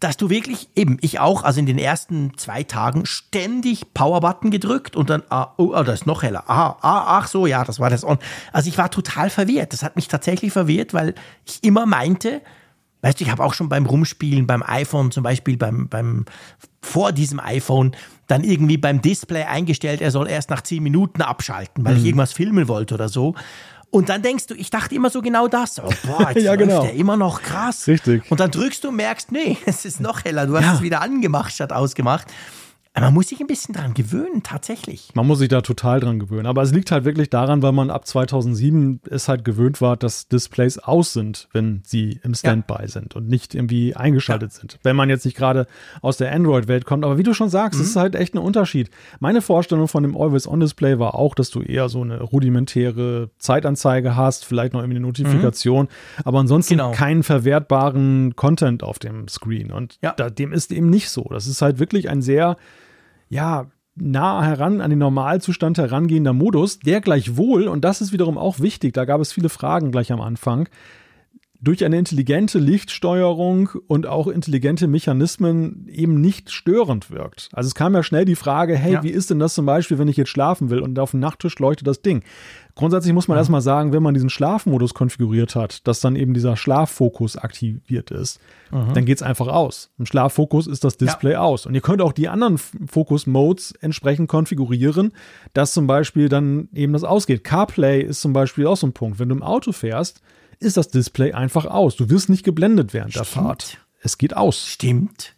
dass 0.00 0.16
du 0.16 0.28
wirklich 0.28 0.68
eben, 0.76 0.98
ich 1.00 1.20
auch, 1.20 1.42
also 1.42 1.58
in 1.58 1.66
den 1.66 1.78
ersten 1.78 2.36
zwei 2.36 2.62
Tagen 2.62 3.06
ständig 3.06 3.94
Power-Button 3.94 4.50
gedrückt 4.50 4.94
und 4.94 5.08
dann, 5.08 5.22
ah, 5.30 5.54
oh, 5.56 5.72
oh, 5.74 5.82
das 5.82 6.00
ist 6.00 6.06
noch 6.06 6.22
heller. 6.22 6.44
Ah, 6.48 6.76
ah, 6.82 7.18
ach 7.18 7.28
so, 7.28 7.46
ja, 7.46 7.64
das 7.64 7.80
war 7.80 7.88
das 7.88 8.04
On. 8.04 8.18
Also 8.52 8.68
ich 8.68 8.76
war 8.76 8.90
total 8.90 9.30
verwirrt. 9.30 9.72
Das 9.72 9.82
hat 9.82 9.96
mich 9.96 10.08
tatsächlich 10.08 10.52
verwirrt, 10.52 10.92
weil 10.92 11.14
ich 11.46 11.64
immer 11.64 11.86
meinte, 11.86 12.42
weißt 13.00 13.20
du, 13.20 13.24
ich 13.24 13.30
habe 13.30 13.42
auch 13.42 13.54
schon 13.54 13.68
beim 13.68 13.86
Rumspielen, 13.86 14.46
beim 14.46 14.62
iPhone 14.62 15.10
zum 15.12 15.22
Beispiel, 15.22 15.56
beim, 15.56 15.88
beim, 15.88 16.26
vor 16.82 17.12
diesem 17.12 17.40
iPhone, 17.40 17.96
dann 18.26 18.44
irgendwie 18.44 18.76
beim 18.76 19.00
Display 19.00 19.44
eingestellt, 19.44 20.00
er 20.00 20.10
soll 20.10 20.28
erst 20.28 20.50
nach 20.50 20.60
zehn 20.60 20.82
Minuten 20.82 21.22
abschalten, 21.22 21.84
weil 21.84 21.94
mhm. 21.94 22.00
ich 22.00 22.06
irgendwas 22.06 22.32
filmen 22.32 22.68
wollte 22.68 22.94
oder 22.94 23.08
so. 23.08 23.34
Und 23.90 24.08
dann 24.08 24.22
denkst 24.22 24.46
du, 24.48 24.54
ich 24.54 24.70
dachte 24.70 24.94
immer 24.94 25.10
so 25.10 25.22
genau 25.22 25.48
das. 25.48 25.80
Oh, 25.80 25.88
boah, 26.06 26.30
jetzt 26.30 26.42
ja, 26.44 26.54
genau. 26.56 26.82
der 26.82 26.94
immer 26.94 27.16
noch 27.16 27.42
krass. 27.42 27.86
Richtig. 27.86 28.30
Und 28.30 28.40
dann 28.40 28.50
drückst 28.50 28.84
du 28.84 28.88
und 28.88 28.96
merkst, 28.96 29.32
nee, 29.32 29.56
es 29.66 29.84
ist 29.84 30.00
noch 30.00 30.24
heller. 30.24 30.46
Du 30.46 30.56
hast 30.56 30.64
ja. 30.64 30.74
es 30.74 30.82
wieder 30.82 31.00
angemacht 31.00 31.52
statt 31.52 31.72
ausgemacht. 31.72 32.26
Man 32.98 33.12
muss 33.12 33.28
sich 33.28 33.40
ein 33.40 33.46
bisschen 33.46 33.74
dran 33.74 33.92
gewöhnen, 33.92 34.42
tatsächlich. 34.42 35.10
Man 35.14 35.26
muss 35.26 35.38
sich 35.38 35.48
da 35.48 35.60
total 35.60 36.00
dran 36.00 36.18
gewöhnen. 36.18 36.46
Aber 36.46 36.62
es 36.62 36.72
liegt 36.72 36.90
halt 36.90 37.04
wirklich 37.04 37.28
daran, 37.28 37.62
weil 37.62 37.72
man 37.72 37.90
ab 37.90 38.06
2007 38.06 39.00
es 39.10 39.28
halt 39.28 39.44
gewöhnt 39.44 39.82
war, 39.82 39.98
dass 39.98 40.28
Displays 40.28 40.78
aus 40.78 41.12
sind, 41.12 41.48
wenn 41.52 41.82
sie 41.84 42.18
im 42.22 42.34
Standby 42.34 42.82
ja. 42.82 42.88
sind 42.88 43.14
und 43.14 43.28
nicht 43.28 43.54
irgendwie 43.54 43.94
eingeschaltet 43.94 44.52
ja. 44.54 44.60
sind. 44.60 44.78
Wenn 44.82 44.96
man 44.96 45.10
jetzt 45.10 45.26
nicht 45.26 45.36
gerade 45.36 45.66
aus 46.00 46.16
der 46.16 46.32
Android-Welt 46.32 46.86
kommt. 46.86 47.04
Aber 47.04 47.18
wie 47.18 47.22
du 47.22 47.34
schon 47.34 47.50
sagst, 47.50 47.78
mhm. 47.78 47.84
es 47.84 47.90
ist 47.90 47.96
halt 47.96 48.14
echt 48.14 48.34
ein 48.34 48.38
Unterschied. 48.38 48.90
Meine 49.20 49.42
Vorstellung 49.42 49.88
von 49.88 50.02
dem 50.02 50.16
Always-On-Display 50.16 50.98
war 50.98 51.14
auch, 51.16 51.34
dass 51.34 51.50
du 51.50 51.60
eher 51.60 51.90
so 51.90 52.00
eine 52.00 52.22
rudimentäre 52.22 53.30
Zeitanzeige 53.38 54.16
hast, 54.16 54.46
vielleicht 54.46 54.72
noch 54.72 54.80
irgendwie 54.80 54.96
eine 54.96 55.06
Notifikation, 55.06 55.84
mhm. 55.84 56.22
aber 56.24 56.38
ansonsten 56.38 56.74
genau. 56.74 56.92
keinen 56.92 57.22
verwertbaren 57.22 58.36
Content 58.36 58.82
auf 58.82 58.98
dem 58.98 59.28
Screen. 59.28 59.70
Und 59.70 59.98
ja. 60.02 60.14
da, 60.16 60.30
dem 60.30 60.52
ist 60.52 60.72
eben 60.72 60.88
nicht 60.88 61.10
so. 61.10 61.24
Das 61.30 61.46
ist 61.46 61.60
halt 61.60 61.78
wirklich 61.78 62.08
ein 62.08 62.22
sehr 62.22 62.56
ja, 63.28 63.66
nah 63.96 64.42
heran 64.42 64.80
an 64.80 64.90
den 64.90 64.98
Normalzustand 64.98 65.78
herangehender 65.78 66.32
Modus, 66.32 66.78
der 66.78 67.00
gleichwohl, 67.00 67.66
und 67.66 67.84
das 67.84 68.00
ist 68.00 68.12
wiederum 68.12 68.36
auch 68.38 68.60
wichtig, 68.60 68.92
da 68.94 69.04
gab 69.04 69.20
es 69.20 69.32
viele 69.32 69.48
Fragen 69.48 69.90
gleich 69.90 70.12
am 70.12 70.20
Anfang, 70.20 70.68
durch 71.60 71.84
eine 71.84 71.98
intelligente 71.98 72.58
Lichtsteuerung 72.58 73.70
und 73.86 74.06
auch 74.06 74.26
intelligente 74.28 74.86
Mechanismen 74.86 75.88
eben 75.88 76.20
nicht 76.20 76.50
störend 76.50 77.10
wirkt. 77.10 77.48
Also 77.52 77.68
es 77.68 77.74
kam 77.74 77.94
ja 77.94 78.02
schnell 78.02 78.24
die 78.24 78.36
Frage, 78.36 78.76
hey, 78.76 78.94
ja. 78.94 79.02
wie 79.02 79.10
ist 79.10 79.30
denn 79.30 79.38
das 79.38 79.54
zum 79.54 79.66
Beispiel, 79.66 79.98
wenn 79.98 80.08
ich 80.08 80.16
jetzt 80.16 80.28
schlafen 80.28 80.70
will 80.70 80.80
und 80.80 80.98
auf 80.98 81.12
dem 81.12 81.20
Nachttisch 81.20 81.58
leuchtet 81.58 81.86
das 81.86 82.02
Ding? 82.02 82.22
Grundsätzlich 82.74 83.14
muss 83.14 83.26
man 83.26 83.36
mhm. 83.36 83.40
erstmal 83.40 83.62
sagen, 83.62 83.94
wenn 83.94 84.02
man 84.02 84.12
diesen 84.12 84.28
Schlafmodus 84.28 84.92
konfiguriert 84.92 85.56
hat, 85.56 85.86
dass 85.88 86.00
dann 86.00 86.14
eben 86.14 86.34
dieser 86.34 86.56
Schlaffokus 86.56 87.38
aktiviert 87.38 88.10
ist, 88.10 88.38
mhm. 88.70 88.92
dann 88.92 89.06
geht 89.06 89.16
es 89.16 89.22
einfach 89.22 89.48
aus. 89.48 89.90
Im 89.98 90.04
Schlaffokus 90.04 90.66
ist 90.66 90.84
das 90.84 90.98
Display 90.98 91.32
ja. 91.32 91.40
aus. 91.40 91.64
Und 91.64 91.74
ihr 91.74 91.80
könnt 91.80 92.02
auch 92.02 92.12
die 92.12 92.28
anderen 92.28 92.58
Fokus-Modes 92.58 93.72
entsprechend 93.80 94.28
konfigurieren, 94.28 95.12
dass 95.54 95.72
zum 95.72 95.86
Beispiel 95.86 96.28
dann 96.28 96.68
eben 96.74 96.92
das 96.92 97.02
ausgeht. 97.02 97.44
CarPlay 97.44 98.02
ist 98.02 98.20
zum 98.20 98.34
Beispiel 98.34 98.66
auch 98.66 98.76
so 98.76 98.86
ein 98.86 98.92
Punkt. 98.92 99.18
Wenn 99.18 99.30
du 99.30 99.36
im 99.36 99.42
Auto 99.42 99.72
fährst, 99.72 100.20
ist 100.58 100.76
das 100.76 100.88
Display 100.88 101.32
einfach 101.32 101.66
aus. 101.66 101.96
Du 101.96 102.10
wirst 102.10 102.28
nicht 102.28 102.44
geblendet 102.44 102.94
während 102.94 103.12
Stimmt. 103.12 103.26
der 103.26 103.42
Fahrt. 103.42 103.78
Es 104.00 104.18
geht 104.18 104.36
aus. 104.36 104.66
Stimmt. 104.66 105.34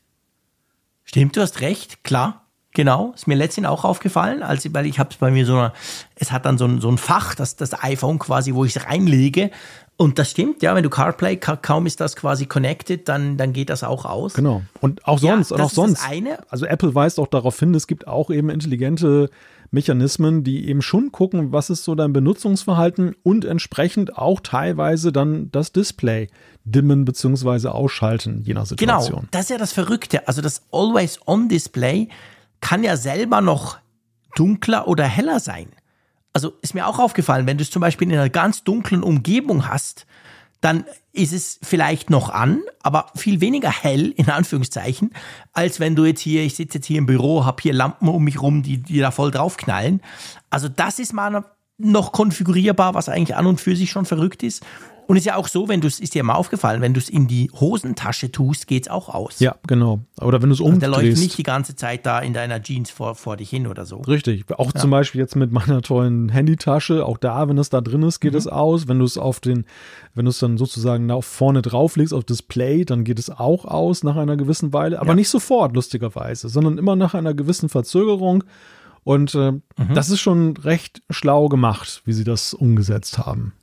Stimmt, 1.05 1.37
du 1.37 1.41
hast 1.41 1.61
recht, 1.61 2.05
klar. 2.05 2.45
Genau, 2.75 3.13
ist 3.15 3.27
mir 3.27 3.35
letztens 3.35 3.67
auch 3.67 3.85
aufgefallen, 3.85 4.43
als, 4.43 4.73
weil 4.75 4.87
ich 4.87 4.99
habe 4.99 5.11
es 5.11 5.17
bei 5.17 5.31
mir 5.31 5.47
so, 5.47 5.57
eine, 5.57 5.73
es 6.17 6.31
hat 6.31 6.45
dann 6.45 6.59
so 6.59 6.67
ein, 6.67 6.81
so 6.81 6.89
ein 6.91 6.99
Fach, 6.99 7.35
das, 7.35 7.57
das 7.57 7.83
iPhone 7.83 8.19
quasi, 8.19 8.55
wo 8.55 8.65
ich 8.65 8.77
es 8.77 8.85
reinlege. 8.85 9.51
Und 9.97 10.19
das 10.21 10.31
stimmt, 10.31 10.63
ja, 10.63 10.77
wenn 10.77 10.85
du 10.85 10.91
CarPlay, 10.91 11.39
kaum 11.39 11.87
ist 11.87 11.99
das 11.99 12.15
quasi 12.15 12.47
connected, 12.47 13.09
dann, 13.09 13.37
dann 13.37 13.53
geht 13.53 13.71
das 13.71 13.83
auch 13.83 14.05
aus. 14.05 14.35
Genau. 14.35 14.63
Und 14.81 15.05
auch 15.09 15.19
sonst, 15.19 15.51
ja, 15.51 15.57
und 15.57 15.63
auch 15.63 15.71
sonst. 15.71 16.01
Also 16.51 16.67
Apple 16.67 16.95
weist 16.95 17.19
auch 17.19 17.27
darauf 17.27 17.59
hin, 17.59 17.75
es 17.75 17.89
gibt 17.89 18.07
auch 18.07 18.31
eben 18.31 18.49
intelligente 18.49 19.29
Mechanismen, 19.71 20.45
die 20.45 20.69
eben 20.69 20.83
schon 20.83 21.13
gucken, 21.13 21.53
was 21.53 21.71
ist 21.71 21.85
so 21.85 21.95
dein 21.95 22.13
Benutzungsverhalten 22.13 23.15
und 23.23 23.45
entsprechend 23.45 24.17
auch 24.17 24.41
teilweise 24.41 25.13
dann 25.13 25.51
das 25.51 25.73
Display 25.73 26.29
dimmen 26.65 27.05
bzw. 27.05 27.69
ausschalten, 27.69 28.43
je 28.45 28.55
nach 28.55 28.67
Situation. 28.67 29.21
Genau, 29.21 29.29
das 29.31 29.43
ist 29.43 29.51
ja 29.51 29.59
das 29.59 29.73
Verrückte. 29.73 30.27
Also 30.27 30.41
das 30.41 30.63
Always-On-Display 30.73 32.09
kann 32.61 32.83
ja 32.83 32.97
selber 32.97 33.41
noch 33.41 33.79
dunkler 34.37 34.89
oder 34.89 35.05
heller 35.05 35.41
sein. 35.41 35.69
Also 36.33 36.53
ist 36.63 36.75
mir 36.75 36.87
auch 36.87 36.99
aufgefallen, 36.99 37.47
wenn 37.47 37.59
du 37.59 37.63
es 37.63 37.71
zum 37.71 37.81
Beispiel 37.81 38.09
in 38.09 38.15
einer 38.15 38.31
ganz 38.31 38.65
dunklen 38.65 39.03
Umgebung 39.03 39.69
hast, 39.69 40.07
dann 40.61 40.85
ist 41.13 41.33
es 41.33 41.59
vielleicht 41.63 42.11
noch 42.11 42.31
an, 42.31 42.63
aber 42.83 43.07
viel 43.15 43.41
weniger 43.41 43.71
hell, 43.71 44.11
in 44.11 44.31
Anführungszeichen, 44.31 45.13
als 45.53 45.81
wenn 45.81 45.97
du 45.97 46.05
jetzt 46.05 46.21
hier, 46.21 46.43
ich 46.43 46.57
sitze 46.57 46.79
jetzt 46.79 46.87
hier 46.87 46.99
im 46.99 47.07
Büro, 47.07 47.45
habe 47.45 47.63
hier 47.63 47.73
Lampen 47.73 48.09
um 48.09 48.23
mich 48.25 48.41
rum, 48.41 48.63
die, 48.63 48.79
die 48.79 48.99
da 48.99 49.11
voll 49.11 49.31
draufknallen. 49.31 50.01
Also 50.51 50.69
das 50.69 50.99
ist 50.99 51.13
mal 51.13 51.45
noch 51.79 52.13
konfigurierbar, 52.13 52.95
was 52.95 53.09
eigentlich 53.09 53.37
an 53.37 53.47
und 53.47 53.61
für 53.61 53.77
sich 53.77 53.91
schon 53.91 54.05
verrückt 54.05 54.43
ist. 54.43 54.65
Und 55.09 55.17
ist 55.17 55.25
ja 55.25 55.37
auch 55.37 55.49
so, 55.49 55.69
wenn 55.69 55.81
du 55.81 55.89
es, 55.89 56.01
ist 56.01 56.15
dir 56.15 56.23
mal 56.23 56.35
aufgefallen, 56.35 56.83
wenn 56.83 56.93
du 56.93 57.01
es 57.01 57.09
in 57.09 57.29
die 57.29 57.51
Hosentasche 57.59 58.31
tust, 58.31 58.67
geht 58.67 58.83
es 58.83 58.91
auch 58.91 59.09
aus. 59.09 59.41
Ja, 59.41 59.57
genau. 59.67 60.01
Oder 60.21 60.43
wenn 60.43 60.51
du 60.51 60.55
es 60.55 60.61
umdrehst. 60.61 60.85
Also 60.85 61.01
der 61.01 61.11
läuft 61.11 61.23
nicht 61.23 61.39
die 61.39 61.45
ganze 61.45 61.75
Zeit 61.77 62.05
da 62.05 62.21
in 62.21 62.35
deiner 62.35 62.63
Jeans 62.63 62.91
vor, 62.91 63.15
vor 63.15 63.39
dich 63.39 63.49
hin 63.49 63.67
oder 63.67 63.87
so. 63.87 64.03
Richtig. 64.03 64.45
Auch 64.59 64.71
ja. 64.75 64.81
zum 64.83 64.91
Beispiel 64.91 65.23
jetzt 65.23 65.35
mit 65.35 65.51
meiner 65.51 65.81
tollen 65.81 66.29
Handytasche, 66.29 67.07
auch 67.07 67.17
da, 67.17 67.49
wenn 67.49 67.57
es 67.57 67.71
da 67.71 67.81
drin 67.81 68.03
ist, 68.03 68.21
geht 68.21 68.33
mhm. 68.33 68.39
es 68.39 68.47
aus. 68.49 68.87
Wenn 68.87 68.99
du 68.99 69.07
es 69.07 69.17
auf 69.17 69.41
den, 69.41 69.65
wenn 70.15 70.27
du 70.27 70.31
es 70.31 70.41
dann 70.41 70.59
sozusagen 70.59 71.07
nach 71.07 71.25
vorne 71.25 71.63
drauflegst 71.63 72.13
auf 72.13 72.25
Display, 72.25 72.85
dann 72.85 73.05
geht 73.05 73.19
es 73.19 73.31
auch 73.31 73.65
aus 73.65 74.05
nach 74.05 74.17
einer 74.17 74.37
gewissen 74.37 74.75
Weile. 74.75 75.01
Aber 75.01 75.11
ja. 75.11 75.15
nicht 75.15 75.31
sofort, 75.31 75.75
lustigerweise, 75.75 76.51
sondern 76.51 76.77
immer 76.77 76.97
nach 76.97 77.15
einer 77.15 77.33
gewissen 77.33 77.71
Verzögerung. 77.71 78.45
Und 79.09 79.35
äh, 79.35 79.53
mhm. 79.53 79.63
das 79.95 80.11
ist 80.11 80.21
schon 80.21 80.55
recht 80.59 81.01
schlau 81.09 81.49
gemacht, 81.49 82.03
wie 82.05 82.13
sie 82.13 82.25
das 82.25 82.53
umgesetzt 82.53 83.17
haben. 83.17 83.55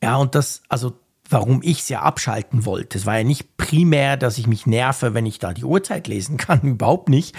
Ja, 0.00 0.14
und 0.14 0.36
das, 0.36 0.62
also 0.68 0.92
warum 1.28 1.60
ich 1.64 1.80
es 1.80 1.88
ja 1.88 2.02
abschalten 2.02 2.64
wollte. 2.64 2.96
Es 2.96 3.04
war 3.04 3.18
ja 3.18 3.24
nicht 3.24 3.56
primär, 3.56 4.16
dass 4.16 4.38
ich 4.38 4.46
mich 4.46 4.64
nerve, 4.64 5.12
wenn 5.12 5.26
ich 5.26 5.40
da 5.40 5.52
die 5.52 5.64
Uhrzeit 5.64 6.06
lesen 6.06 6.36
kann, 6.36 6.60
überhaupt 6.60 7.08
nicht, 7.08 7.34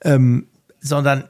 ähm, 0.00 0.46
sondern 0.80 1.24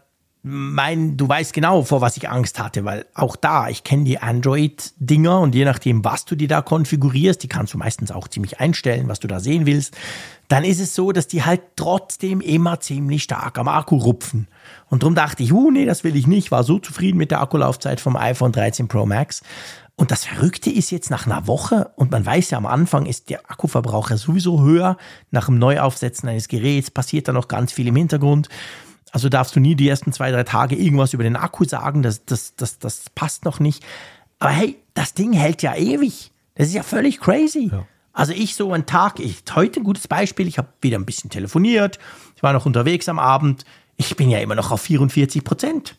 mein, 0.45 1.17
du 1.17 1.29
weißt 1.29 1.53
genau, 1.53 1.83
vor 1.83 2.01
was 2.01 2.17
ich 2.17 2.29
Angst 2.29 2.61
hatte, 2.61 2.85
weil 2.85 3.07
auch 3.15 3.35
da, 3.35 3.69
ich 3.69 3.83
kenne 3.83 4.05
die 4.05 4.21
Android-Dinger 4.21 5.41
und 5.41 5.57
je 5.57 5.65
nachdem, 5.65 6.05
was 6.05 6.27
du 6.27 6.37
die 6.37 6.47
da 6.47 6.63
konfigurierst, 6.63 7.43
die 7.43 7.49
kannst 7.49 7.75
du 7.75 7.79
meistens 7.79 8.13
auch 8.13 8.29
ziemlich 8.29 8.61
einstellen, 8.61 9.09
was 9.09 9.19
du 9.19 9.27
da 9.27 9.41
sehen 9.41 9.67
willst, 9.67 9.97
dann 10.49 10.65
ist 10.65 10.81
es 10.81 10.95
so, 10.95 11.13
dass 11.13 11.27
die 11.27 11.45
halt 11.45 11.63
trotzdem 11.77 12.41
immer 12.41 12.81
ziemlich 12.81 13.23
stark 13.23 13.59
am 13.59 13.69
Akku 13.69 13.97
rupfen. 13.97 14.49
Und 14.89 15.03
darum 15.03 15.15
dachte 15.15 15.43
ich, 15.43 15.53
uh, 15.53 15.71
nee, 15.71 15.87
das 15.87 16.05
will 16.05 16.17
ich 16.17 16.27
nicht, 16.27 16.51
war 16.51 16.65
so 16.65 16.79
zufrieden 16.79 17.19
mit 17.19 17.31
der 17.31 17.41
Akkulaufzeit 17.41 18.01
vom 18.01 18.17
iPhone 18.17 18.53
13 18.53 18.89
Pro 18.89 19.07
Max. 19.07 19.43
Und 19.97 20.11
das 20.11 20.25
Verrückte 20.25 20.71
ist 20.71 20.91
jetzt 20.91 21.11
nach 21.11 21.27
einer 21.27 21.47
Woche, 21.47 21.93
und 21.97 22.11
man 22.11 22.27
weiß 22.27 22.51
ja, 22.51 22.59
am 22.59 22.67
Anfang 22.67 23.07
ist 23.07 23.31
der 23.31 23.49
Akkuverbrauch 23.49 24.11
ja 24.11 24.17
sowieso 24.17 24.61
höher, 24.61 24.97
nach 25.31 25.47
dem 25.47 25.59
Neuaufsetzen 25.59 26.29
eines 26.29 26.49
Geräts 26.49 26.91
passiert 26.91 27.29
da 27.29 27.33
noch 27.33 27.49
ganz 27.49 27.73
viel 27.73 27.87
im 27.87 27.97
Hintergrund. 27.97 28.49
Also 29.13 29.29
darfst 29.29 29.55
du 29.55 29.61
nie 29.61 29.77
die 29.77 29.89
ersten 29.89 30.13
zwei, 30.13 30.33
drei 30.33 30.43
Tage 30.43 30.75
irgendwas 30.75 31.13
über 31.13 31.23
den 31.23 31.37
Akku 31.37 31.65
sagen, 31.65 32.03
das, 32.03 32.25
das, 32.25 32.57
das, 32.57 32.81
das 32.81 33.05
passt 33.15 33.45
noch 33.45 33.61
nicht. 33.61 33.85
Aber 34.41 34.51
hey, 34.51 34.77
das 34.95 35.15
Ding 35.15 35.33
hält 35.33 35.63
ja 35.63 35.77
ewig. 35.77 36.33
Das 36.57 36.67
ist 36.69 36.75
ja 36.75 36.83
völlig 36.83 37.21
crazy. 37.21 37.71
Ja. 37.73 37.87
Also 38.15 38.33
ich 38.33 38.55
so 38.55 38.73
einen 38.73 38.87
Tag, 38.87 39.19
ich, 39.19 39.43
heute 39.55 39.81
ein 39.81 39.85
gutes 39.85 40.09
Beispiel, 40.09 40.47
ich 40.47 40.57
habe 40.57 40.69
wieder 40.81 40.99
ein 40.99 41.05
bisschen 41.05 41.31
telefoniert, 41.31 41.99
ich 42.37 42.43
war 42.43 42.53
noch 42.53 42.65
unterwegs 42.65 43.09
am 43.09 43.19
Abend, 43.19 43.65
ich 43.97 44.17
bin 44.17 44.31
ja 44.31 44.39
immer 44.39 44.55
noch 44.55 44.71
auf 44.71 44.81
44 44.83 45.45
Prozent. 45.45 45.97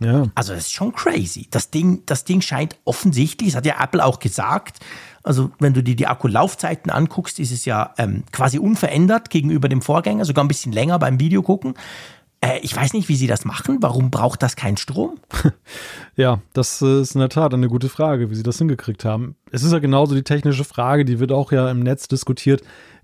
Ja. 0.00 0.24
Also 0.34 0.52
das 0.52 0.64
ist 0.64 0.72
schon 0.72 0.92
crazy. 0.92 1.46
Das 1.50 1.70
Ding, 1.70 2.02
das 2.06 2.24
Ding 2.24 2.40
scheint 2.40 2.76
offensichtlich, 2.84 3.50
das 3.50 3.58
hat 3.58 3.66
ja 3.66 3.82
Apple 3.82 4.04
auch 4.04 4.18
gesagt, 4.18 4.80
also 5.22 5.52
wenn 5.60 5.72
du 5.72 5.84
dir 5.84 5.94
die 5.94 6.08
Akkulaufzeiten 6.08 6.90
anguckst, 6.90 7.38
ist 7.38 7.52
es 7.52 7.64
ja 7.64 7.94
ähm, 7.96 8.24
quasi 8.32 8.58
unverändert 8.58 9.30
gegenüber 9.30 9.68
dem 9.68 9.80
Vorgänger, 9.80 10.24
sogar 10.24 10.44
ein 10.44 10.48
bisschen 10.48 10.72
länger 10.72 10.98
beim 10.98 11.20
Video 11.20 11.42
gucken. 11.42 11.74
Äh, 12.42 12.58
ich 12.62 12.76
weiß 12.76 12.92
nicht, 12.92 13.08
wie 13.08 13.16
sie 13.16 13.26
das 13.26 13.44
machen. 13.44 13.78
Warum 13.80 14.10
braucht 14.10 14.42
das 14.42 14.56
keinen 14.56 14.76
Strom? 14.76 15.18
Ja, 16.14 16.42
das 16.52 16.82
äh, 16.82 17.00
ist 17.00 17.14
in 17.14 17.20
der 17.20 17.30
Tat 17.30 17.54
eine 17.54 17.68
gute 17.68 17.88
Frage, 17.88 18.28
wie 18.28 18.34
sie 18.34 18.42
das 18.42 18.58
hingekriegt 18.58 19.02
haben. 19.06 19.34
Es 19.50 19.62
ist 19.62 19.72
ja 19.72 19.78
genauso 19.78 20.14
die 20.14 20.22
technische 20.22 20.62
Frage, 20.62 21.06
die 21.06 21.18
wird 21.20 21.32
auch 21.32 21.52
ja 21.52 21.70
im 21.70 21.80
Netz 21.80 22.06
diskutiert 22.06 22.62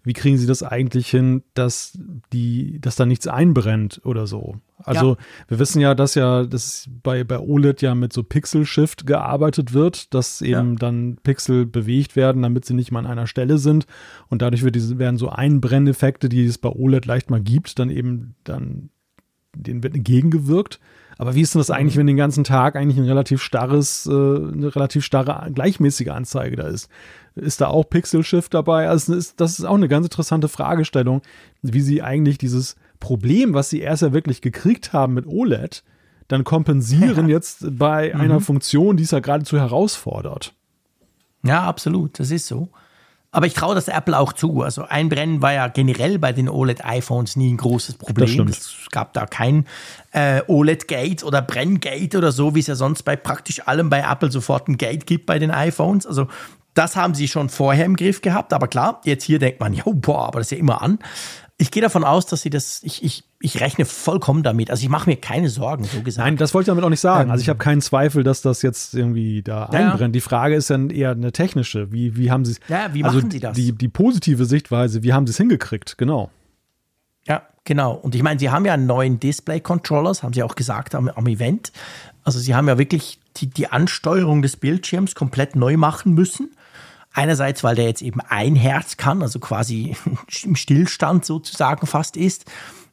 wie 0.09 0.15
kriegen 0.15 0.39
sie 0.39 0.47
das 0.47 0.63
eigentlich 0.63 1.09
hin, 1.09 1.43
dass 1.53 1.99
die, 2.33 2.81
dass 2.81 2.97
da 2.97 3.05
nichts 3.05 3.27
einbrennt 3.27 4.01
oder 4.05 4.27
so? 4.27 4.57
Also 4.79 5.11
ja. 5.11 5.17
wir 5.49 5.59
wissen 5.59 5.81
ja, 5.81 5.95
dass 5.95 6.15
ja 6.15 6.45
dass 6.45 6.89
bei, 7.03 7.25
bei 7.25 7.39
OLED 7.39 7.83
ja 7.83 7.95
mit 7.95 8.15
so 8.15 8.23
Pixel 8.23 8.65
Shift 8.65 9.07
gearbeitet 9.07 9.75
wird, 9.75 10.15
dass 10.15 10.41
eben 10.41 10.73
ja. 10.73 10.77
dann 10.79 11.19
Pixel 11.23 11.67
bewegt 11.67 12.17
werden, 12.17 12.43
damit 12.43 12.65
sie 12.65 12.73
nicht 12.73 12.91
mal 12.91 13.01
an 13.01 13.07
einer 13.07 13.27
Stelle 13.27 13.59
sind. 13.59 13.87
Und 14.29 14.41
dadurch 14.41 14.63
wird 14.63 14.77
diese, 14.77 14.99
werden 14.99 15.19
so 15.19 15.29
Einbrenneffekte, 15.29 16.31
die 16.31 16.47
es 16.47 16.57
bei 16.57 16.71
OLED 16.71 17.05
leicht 17.05 17.29
mal 17.29 17.43
gibt, 17.43 17.79
dann 17.79 17.91
eben 17.91 18.35
dann 18.45 18.89
denen 19.57 19.83
wird 19.83 19.95
entgegengewirkt. 19.95 20.81
Aber 21.17 21.35
wie 21.35 21.41
ist 21.41 21.55
denn 21.55 21.61
das 21.61 21.71
eigentlich, 21.71 21.97
wenn 21.97 22.07
den 22.07 22.17
ganzen 22.17 22.45
Tag 22.45 22.77
eigentlich 22.77 22.99
ein 22.99 23.05
relativ 23.05 23.43
starres, 23.43 24.07
äh, 24.07 24.11
eine 24.11 24.75
relativ 24.75 25.05
starre, 25.05 25.51
gleichmäßige 25.53 26.09
Anzeige 26.09 26.57
da 26.57 26.69
ist? 26.69 26.89
Ist 27.35 27.61
da 27.61 27.69
auch 27.69 27.89
Pixel 27.89 28.23
Shift 28.23 28.55
dabei? 28.55 28.89
Also 28.89 29.15
ist, 29.15 29.41
das 29.41 29.59
ist 29.59 29.65
auch 29.65 29.75
eine 29.75 29.89
ganz 29.89 30.07
interessante 30.07 30.49
Fragestellung, 30.49 31.23
wie 31.63 31.81
sie 31.81 32.03
eigentlich 32.03 32.39
dieses 32.39 32.77
Problem, 33.01 33.55
was 33.55 33.71
sie 33.71 33.81
erst 33.81 34.03
ja 34.03 34.13
wirklich 34.13 34.43
gekriegt 34.43 34.93
haben 34.93 35.15
mit 35.15 35.27
OLED, 35.27 35.83
dann 36.29 36.45
kompensieren 36.45 37.29
ja. 37.29 37.35
jetzt 37.35 37.67
bei 37.79 38.13
mhm. 38.15 38.21
einer 38.21 38.41
Funktion, 38.41 38.97
die 38.97 39.05
es 39.05 39.11
ja 39.11 39.21
geradezu 39.21 39.59
herausfordert. 39.59 40.55
Ja, 41.43 41.63
absolut, 41.63 42.19
das 42.19 42.31
ist 42.31 42.47
so. 42.47 42.69
Aber 43.31 43.47
ich 43.47 43.53
traue 43.53 43.75
das 43.75 43.89
Apple 43.89 44.19
auch 44.19 44.33
zu. 44.33 44.63
Also 44.63 44.85
Einbrennen 44.85 45.43
war 45.43 45.53
ja 45.53 45.69
generell 45.69 46.19
bei 46.19 46.33
den 46.33 46.49
OLED-iPhones 46.49 47.37
nie 47.37 47.53
ein 47.53 47.59
großes 47.59 47.97
Problem. 47.97 48.49
Es 48.49 48.87
gab 48.91 49.13
da 49.13 49.27
kein 49.27 49.67
äh, 50.13 50.41
OLED-Gate 50.47 51.25
oder 51.25 51.43
Brenngate 51.43 52.17
oder 52.17 52.33
so, 52.33 52.55
wie 52.55 52.61
es 52.61 52.69
ja 52.69 52.75
sonst 52.75 53.03
bei 53.03 53.17
praktisch 53.17 53.67
allem 53.67 53.91
bei 53.91 54.01
Apple 54.01 54.31
sofort 54.31 54.69
ein 54.69 54.79
Gate 54.79 55.07
gibt 55.07 55.27
bei 55.27 55.39
den 55.39 55.51
iPhones. 55.51 56.07
Also 56.07 56.29
das 56.73 56.97
haben 56.97 57.15
sie 57.15 57.29
schon 57.29 57.51
vorher 57.51 57.85
im 57.85 57.97
Griff 57.97 58.23
gehabt. 58.23 58.55
Aber 58.55 58.67
klar, 58.67 59.03
jetzt 59.05 59.25
hier 59.25 59.39
denkt 59.39 59.61
man, 59.61 59.75
ja, 59.75 59.83
boah, 59.87 60.29
aber 60.29 60.39
das 60.39 60.47
ist 60.47 60.53
ja 60.53 60.59
immer 60.59 60.81
an. 60.81 60.99
Ich 61.61 61.73
gehe 61.73 61.83
davon 61.83 62.05
aus, 62.05 62.27
dass 62.27 62.43
sie 62.43 62.51
das, 62.51 62.81
ich, 62.85 63.03
ich, 63.03 63.25
ich 63.41 63.61
rechne 63.61 63.85
vollkommen 63.85 64.45
damit. 64.45 64.71
Also 64.71 64.85
ich 64.85 64.89
mache 64.89 65.11
mir 65.11 65.17
keine 65.17 65.49
Sorgen, 65.49 65.83
so 65.83 66.03
gesagt. 66.03 66.25
Nein, 66.25 66.37
das 66.37 66.55
wollte 66.55 66.67
ich 66.67 66.69
damit 66.69 66.85
auch 66.85 66.89
nicht 66.89 67.01
sagen. 67.01 67.33
Also 67.33 67.43
ich 67.43 67.49
habe 67.49 67.59
keinen 67.59 67.81
Zweifel, 67.81 68.23
dass 68.23 68.43
das 68.43 68.63
jetzt 68.63 68.95
irgendwie 68.95 69.43
da 69.43 69.69
ja, 69.73 69.91
einbrennt. 69.91 70.15
Die 70.15 70.21
Frage 70.21 70.55
ist 70.55 70.71
dann 70.71 70.91
eher 70.91 71.11
eine 71.11 71.33
technische. 71.33 71.91
Wie, 71.91 72.17
wie 72.17 72.31
haben 72.31 72.45
sie 72.45 72.53
es? 72.53 72.61
Ja, 72.69 72.95
wie 72.95 73.03
also 73.03 73.19
machen 73.19 73.33
sie 73.33 73.41
das? 73.41 73.57
Die, 73.57 73.73
die 73.73 73.89
positive 73.89 74.45
Sichtweise, 74.45 75.03
wie 75.03 75.13
haben 75.13 75.27
sie 75.27 75.33
es 75.33 75.37
hingekriegt? 75.37 75.99
Genau. 75.99 76.31
Ja, 77.27 77.43
genau. 77.65 77.95
Und 77.95 78.15
ich 78.15 78.23
meine, 78.23 78.39
sie 78.39 78.51
haben 78.51 78.65
ja 78.65 78.75
einen 78.75 78.87
neuen 78.87 79.19
Display-Controller, 79.19 80.11
das 80.11 80.23
haben 80.23 80.35
sie 80.35 80.45
auch 80.45 80.55
gesagt 80.55 80.95
am, 80.95 81.09
am 81.09 81.27
Event. 81.27 81.73
Also 82.23 82.39
sie 82.39 82.55
haben 82.55 82.69
ja 82.69 82.79
wirklich 82.79 83.19
die, 83.37 83.49
die 83.49 83.67
Ansteuerung 83.67 84.43
des 84.43 84.57
Bildschirms 84.57 85.17
komplett 85.17 85.57
neu 85.57 85.77
machen 85.77 86.15
müssen. 86.15 86.51
Einerseits, 87.19 87.65
weil 87.65 87.75
der 87.75 87.87
jetzt 87.87 88.01
eben 88.01 88.21
ein 88.21 88.55
Herz 88.55 88.97
kann, 88.97 89.23
also 89.23 89.41
quasi 89.41 89.97
im 90.45 90.55
Stillstand 90.55 91.25
sozusagen 91.25 91.89
fast 91.89 92.17
ist. 92.17 92.45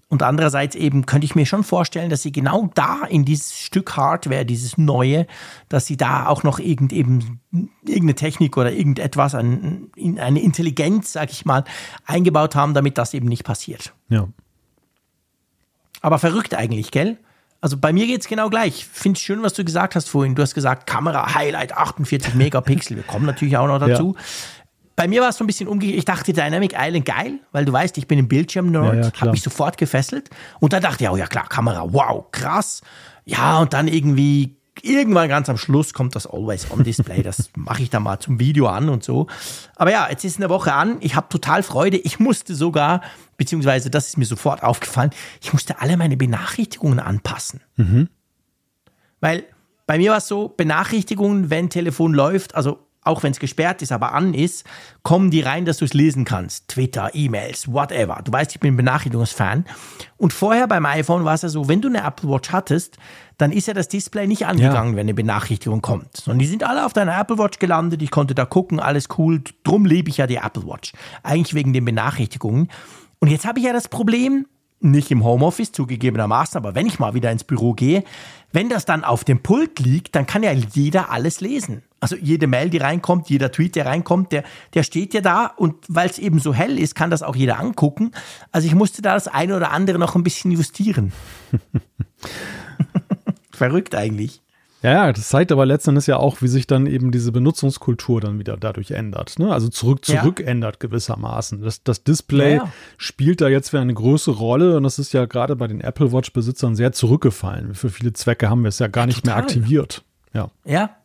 Und 0.07 0.23
andererseits 0.23 0.75
eben 0.75 1.05
könnte 1.05 1.25
ich 1.25 1.35
mir 1.35 1.45
schon 1.45 1.63
vorstellen, 1.63 2.09
dass 2.09 2.23
sie 2.23 2.31
genau 2.31 2.71
da 2.73 3.03
in 3.07 3.23
dieses 3.23 3.55
Stück 3.55 3.95
Hardware, 3.95 4.43
dieses 4.43 4.79
Neue, 4.79 5.27
dass 5.69 5.85
sie 5.85 5.95
da 5.95 6.25
auch 6.25 6.41
noch 6.41 6.57
irgend, 6.57 6.91
eben, 6.91 7.39
irgendeine 7.83 8.15
Technik 8.15 8.57
oder 8.57 8.71
irgendetwas, 8.71 9.35
ein, 9.35 9.91
eine 10.17 10.41
Intelligenz, 10.41 11.13
sag 11.13 11.31
ich 11.31 11.45
mal, 11.45 11.63
eingebaut 12.07 12.55
haben, 12.55 12.73
damit 12.73 12.97
das 12.97 13.13
eben 13.13 13.27
nicht 13.27 13.43
passiert. 13.43 13.93
Ja. 14.09 14.27
Aber 16.01 16.17
verrückt 16.17 16.55
eigentlich, 16.55 16.89
gell? 16.89 17.19
Also 17.61 17.77
bei 17.77 17.93
mir 17.93 18.05
geht 18.05 18.21
es 18.21 18.27
genau 18.27 18.49
gleich. 18.49 18.85
Finde 18.85 19.17
es 19.17 19.23
schön, 19.23 19.41
was 19.41 19.53
du 19.53 19.63
gesagt 19.63 19.95
hast 19.95 20.09
vorhin. 20.09 20.35
Du 20.35 20.41
hast 20.41 20.53
gesagt, 20.53 20.85
Kamera, 20.87 21.33
Highlight, 21.33 21.75
48 21.75 22.35
Megapixel. 22.35 22.97
Wir 22.97 23.03
kommen 23.03 23.25
natürlich 23.25 23.57
auch 23.57 23.67
noch 23.67 23.79
dazu. 23.79 24.15
Ja. 24.15 24.23
Bei 24.95 25.07
mir 25.07 25.21
war 25.21 25.29
es 25.29 25.37
so 25.37 25.43
ein 25.43 25.47
bisschen 25.47 25.67
umgekehrt. 25.67 25.97
Ich 25.97 26.05
dachte 26.05 26.31
Dynamic 26.31 26.73
Island 26.77 27.05
geil, 27.05 27.39
weil 27.51 27.65
du 27.65 27.73
weißt, 27.73 27.97
ich 27.97 28.07
bin 28.07 28.17
im 28.17 28.27
Bildschirm-Nerd, 28.27 28.95
ja, 28.95 29.01
ja, 29.01 29.11
habe 29.19 29.31
mich 29.31 29.41
sofort 29.41 29.77
gefesselt. 29.77 30.29
Und 30.59 30.73
dann 30.73 30.81
dachte 30.81 31.03
ich, 31.03 31.09
oh 31.09 31.17
ja 31.17 31.27
klar, 31.27 31.49
Kamera, 31.49 31.91
wow, 31.91 32.25
krass. 32.31 32.81
Ja, 33.25 33.59
und 33.59 33.73
dann 33.73 33.87
irgendwie, 33.87 34.55
irgendwann 34.83 35.29
ganz 35.29 35.49
am 35.49 35.57
Schluss 35.57 35.93
kommt 35.93 36.15
das 36.15 36.27
Always-On-Display. 36.27 37.23
Das 37.23 37.49
mache 37.55 37.83
ich 37.83 37.89
dann 37.89 38.03
mal 38.03 38.19
zum 38.19 38.39
Video 38.39 38.67
an 38.67 38.89
und 38.89 39.03
so. 39.03 39.27
Aber 39.75 39.91
ja, 39.91 40.07
jetzt 40.09 40.23
ist 40.23 40.37
eine 40.37 40.49
Woche 40.49 40.73
an. 40.73 40.97
Ich 41.01 41.15
habe 41.15 41.29
total 41.29 41.63
Freude. 41.63 41.97
Ich 41.97 42.19
musste 42.19 42.55
sogar, 42.55 43.01
beziehungsweise 43.37 43.89
das 43.89 44.07
ist 44.07 44.17
mir 44.17 44.25
sofort 44.25 44.63
aufgefallen, 44.63 45.11
ich 45.41 45.53
musste 45.53 45.81
alle 45.81 45.97
meine 45.97 46.17
Benachrichtigungen 46.17 46.99
anpassen. 46.99 47.61
Mhm. 47.77 48.09
Weil 49.21 49.45
bei 49.87 49.97
mir 49.97 50.11
war 50.11 50.17
es 50.17 50.27
so, 50.27 50.49
Benachrichtigungen, 50.49 51.49
wenn 51.49 51.69
Telefon 51.69 52.13
läuft, 52.13 52.55
also 52.55 52.84
auch 53.05 53.23
wenn 53.23 53.31
es 53.31 53.39
gesperrt 53.39 53.81
ist, 53.81 53.91
aber 53.91 54.13
an 54.13 54.33
ist, 54.33 54.65
kommen 55.03 55.31
die 55.31 55.41
rein, 55.41 55.65
dass 55.65 55.77
du 55.77 55.85
es 55.85 55.93
lesen 55.93 56.25
kannst. 56.25 56.67
Twitter, 56.67 57.11
E-Mails, 57.13 57.71
whatever. 57.71 58.21
Du 58.23 58.31
weißt, 58.31 58.51
ich 58.53 58.59
bin 58.59 58.73
ein 58.73 58.77
Benachrichtigungsfan. 58.77 59.65
Und 60.17 60.33
vorher 60.33 60.67
beim 60.67 60.85
iPhone 60.85 61.23
war 61.23 61.35
es 61.35 61.43
ja 61.43 61.49
so, 61.49 61.67
wenn 61.67 61.81
du 61.81 61.87
eine 61.87 62.03
Apple 62.03 62.29
Watch 62.29 62.51
hattest, 62.51 62.97
dann 63.37 63.51
ist 63.51 63.67
ja 63.67 63.73
das 63.73 63.87
Display 63.87 64.27
nicht 64.27 64.45
angegangen, 64.45 64.93
ja. 64.93 64.97
wenn 64.97 65.05
eine 65.05 65.13
Benachrichtigung 65.13 65.81
kommt. 65.81 66.17
Sondern 66.17 66.39
die 66.39 66.47
sind 66.47 66.63
alle 66.63 66.85
auf 66.85 66.93
deiner 66.93 67.19
Apple 67.19 67.37
Watch 67.37 67.59
gelandet. 67.59 68.01
Ich 68.01 68.11
konnte 68.11 68.33
da 68.33 68.45
gucken, 68.45 68.79
alles 68.79 69.07
cool. 69.17 69.41
Drum 69.63 69.85
liebe 69.85 70.09
ich 70.09 70.17
ja 70.17 70.27
die 70.27 70.37
Apple 70.37 70.65
Watch. 70.65 70.93
Eigentlich 71.21 71.53
wegen 71.53 71.73
den 71.73 71.85
Benachrichtigungen. 71.85 72.69
Und 73.19 73.29
jetzt 73.29 73.45
habe 73.45 73.59
ich 73.59 73.65
ja 73.65 73.73
das 73.73 73.87
Problem, 73.87 74.47
nicht 74.79 75.11
im 75.11 75.23
Homeoffice 75.23 75.71
zugegebenermaßen, 75.71 76.57
aber 76.57 76.75
wenn 76.75 76.85
ich 76.85 76.99
mal 76.99 77.13
wieder 77.13 77.31
ins 77.31 77.43
Büro 77.43 77.73
gehe, 77.73 78.03
wenn 78.51 78.69
das 78.69 78.85
dann 78.85 79.03
auf 79.03 79.23
dem 79.23 79.41
Pult 79.41 79.79
liegt, 79.79 80.15
dann 80.15 80.25
kann 80.25 80.43
ja 80.43 80.51
jeder 80.51 81.11
alles 81.11 81.41
lesen. 81.41 81.83
Also 82.05 82.23
jede 82.23 82.45
Mail, 82.45 82.69
die 82.69 82.77
reinkommt, 82.77 83.31
jeder 83.31 83.51
Tweet, 83.51 83.75
der 83.75 83.87
reinkommt, 83.87 84.31
der, 84.31 84.43
der 84.75 84.83
steht 84.83 85.15
ja 85.15 85.21
da 85.21 85.47
und 85.47 85.73
weil 85.87 86.07
es 86.07 86.19
eben 86.19 86.37
so 86.37 86.53
hell 86.53 86.77
ist, 86.77 86.93
kann 86.93 87.09
das 87.09 87.23
auch 87.23 87.35
jeder 87.35 87.59
angucken. 87.59 88.11
Also 88.51 88.67
ich 88.67 88.75
musste 88.75 89.01
da 89.01 89.15
das 89.15 89.27
eine 89.27 89.55
oder 89.55 89.71
andere 89.71 89.97
noch 89.97 90.13
ein 90.13 90.21
bisschen 90.21 90.51
justieren. 90.51 91.13
Verrückt 93.51 93.95
eigentlich. 93.95 94.43
Ja, 94.83 95.11
das 95.11 95.29
zeigt 95.29 95.51
aber 95.51 95.65
letztendlich 95.65 96.05
ja 96.05 96.17
auch, 96.17 96.43
wie 96.43 96.47
sich 96.47 96.67
dann 96.67 96.85
eben 96.85 97.09
diese 97.09 97.31
Benutzungskultur 97.31 98.21
dann 98.21 98.37
wieder 98.37 98.55
dadurch 98.55 98.91
ändert. 98.91 99.39
Ne? 99.39 99.51
Also 99.51 99.69
zurück, 99.69 100.05
zurück 100.05 100.41
ja. 100.41 100.45
ändert 100.45 100.79
gewissermaßen. 100.79 101.63
Das, 101.63 101.81
das 101.81 102.03
Display 102.03 102.57
ja, 102.57 102.65
ja. 102.65 102.71
spielt 102.97 103.41
da 103.41 103.47
jetzt 103.47 103.73
wieder 103.73 103.81
eine 103.81 103.95
große 103.95 104.29
Rolle 104.29 104.77
und 104.77 104.83
das 104.83 104.99
ist 104.99 105.11
ja 105.11 105.25
gerade 105.25 105.55
bei 105.55 105.65
den 105.65 105.81
Apple 105.81 106.11
Watch-Besitzern 106.11 106.75
sehr 106.75 106.91
zurückgefallen. 106.91 107.73
Für 107.73 107.89
viele 107.89 108.13
Zwecke 108.13 108.51
haben 108.51 108.61
wir 108.61 108.69
es 108.69 108.77
ja 108.77 108.85
gar 108.85 109.07
nicht 109.07 109.23
total. 109.23 109.37
mehr 109.37 109.43
aktiviert. 109.43 110.03
Ja. 110.35 110.51
Ja, 110.65 110.97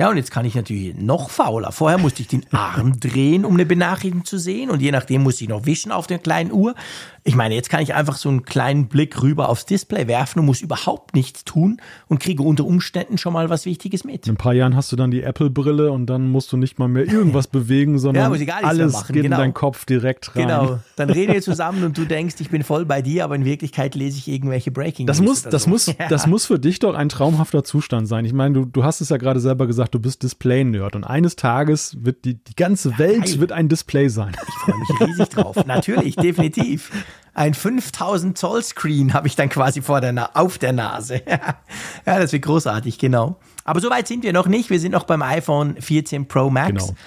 ja, 0.00 0.08
und 0.08 0.16
jetzt 0.16 0.30
kann 0.30 0.46
ich 0.46 0.54
natürlich 0.54 0.96
noch 0.96 1.28
fauler. 1.28 1.72
Vorher 1.72 1.98
musste 1.98 2.22
ich 2.22 2.28
den 2.28 2.46
Arm 2.52 2.98
drehen, 2.98 3.44
um 3.44 3.52
eine 3.52 3.66
Benachrichtigung 3.66 4.24
zu 4.24 4.38
sehen. 4.38 4.70
Und 4.70 4.80
je 4.80 4.92
nachdem 4.92 5.22
muss 5.22 5.38
ich 5.42 5.48
noch 5.50 5.66
wischen 5.66 5.92
auf 5.92 6.06
der 6.06 6.18
kleinen 6.18 6.52
Uhr. 6.52 6.74
Ich 7.22 7.34
meine, 7.34 7.54
jetzt 7.54 7.68
kann 7.68 7.82
ich 7.82 7.94
einfach 7.94 8.16
so 8.16 8.30
einen 8.30 8.44
kleinen 8.44 8.88
Blick 8.88 9.22
rüber 9.22 9.50
aufs 9.50 9.66
Display 9.66 10.08
werfen 10.08 10.38
und 10.38 10.46
muss 10.46 10.62
überhaupt 10.62 11.14
nichts 11.14 11.44
tun 11.44 11.82
und 12.08 12.18
kriege 12.18 12.42
unter 12.42 12.64
Umständen 12.64 13.18
schon 13.18 13.34
mal 13.34 13.50
was 13.50 13.66
Wichtiges 13.66 14.04
mit. 14.04 14.26
In 14.26 14.34
ein 14.34 14.36
paar 14.38 14.54
Jahren 14.54 14.74
hast 14.74 14.90
du 14.90 14.96
dann 14.96 15.10
die 15.10 15.22
Apple-Brille 15.22 15.92
und 15.92 16.06
dann 16.06 16.30
musst 16.30 16.50
du 16.50 16.56
nicht 16.56 16.78
mal 16.78 16.88
mehr 16.88 17.06
irgendwas 17.06 17.46
bewegen, 17.48 17.98
sondern 17.98 18.32
ja, 18.32 18.54
alles 18.62 18.94
machen. 18.94 19.12
geht 19.12 19.24
genau. 19.24 19.36
in 19.36 19.40
deinen 19.42 19.54
Kopf 19.54 19.84
direkt 19.84 20.34
rein. 20.34 20.46
Genau, 20.46 20.78
dann 20.96 21.10
reden 21.10 21.34
wir 21.34 21.42
zusammen 21.42 21.84
und 21.84 21.98
du 21.98 22.06
denkst, 22.06 22.36
ich 22.38 22.48
bin 22.48 22.64
voll 22.64 22.86
bei 22.86 23.02
dir, 23.02 23.24
aber 23.24 23.34
in 23.34 23.44
Wirklichkeit 23.44 23.94
lese 23.94 24.16
ich 24.16 24.28
irgendwelche 24.28 24.70
Breaking 24.70 25.06
Das 25.06 25.20
muss, 25.20 25.42
das 25.42 25.64
so. 25.64 25.70
muss, 25.70 25.86
ja. 25.98 26.08
das 26.08 26.26
muss 26.26 26.46
für 26.46 26.58
dich 26.58 26.78
doch 26.78 26.94
ein 26.94 27.10
traumhafter 27.10 27.64
Zustand 27.64 28.08
sein. 28.08 28.24
Ich 28.24 28.32
meine, 28.32 28.54
du, 28.54 28.64
du 28.64 28.82
hast 28.82 29.02
es 29.02 29.10
ja 29.10 29.18
gerade 29.18 29.40
selber 29.40 29.66
gesagt, 29.66 29.89
du 29.94 30.00
bist 30.00 30.22
Display-Nerd 30.22 30.96
und 30.96 31.04
eines 31.04 31.36
Tages 31.36 31.96
wird 32.00 32.24
die, 32.24 32.42
die 32.42 32.56
ganze 32.56 32.98
Welt 32.98 33.28
Nein. 33.28 33.40
wird 33.40 33.52
ein 33.52 33.68
Display 33.68 34.08
sein. 34.08 34.36
Ich 34.46 34.54
freue 34.54 34.78
mich 34.78 35.00
riesig 35.00 35.28
drauf. 35.28 35.56
Natürlich, 35.66 36.16
definitiv 36.16 36.90
ein 37.34 37.54
5000 37.54 38.36
Zoll 38.36 38.62
Screen 38.62 39.14
habe 39.14 39.26
ich 39.26 39.36
dann 39.36 39.48
quasi 39.48 39.82
vor 39.82 40.00
der 40.00 40.12
Na 40.12 40.30
auf 40.34 40.58
der 40.58 40.72
Nase. 40.72 41.22
ja, 42.06 42.18
das 42.18 42.32
wird 42.32 42.42
großartig, 42.42 42.98
genau. 42.98 43.36
Aber 43.64 43.80
so 43.80 43.90
weit 43.90 44.08
sind 44.08 44.22
wir 44.22 44.32
noch 44.32 44.46
nicht. 44.46 44.70
Wir 44.70 44.80
sind 44.80 44.92
noch 44.92 45.04
beim 45.04 45.22
iPhone 45.22 45.80
14 45.80 46.26
Pro 46.26 46.50
Max. 46.50 46.88
Genau. 46.88 46.98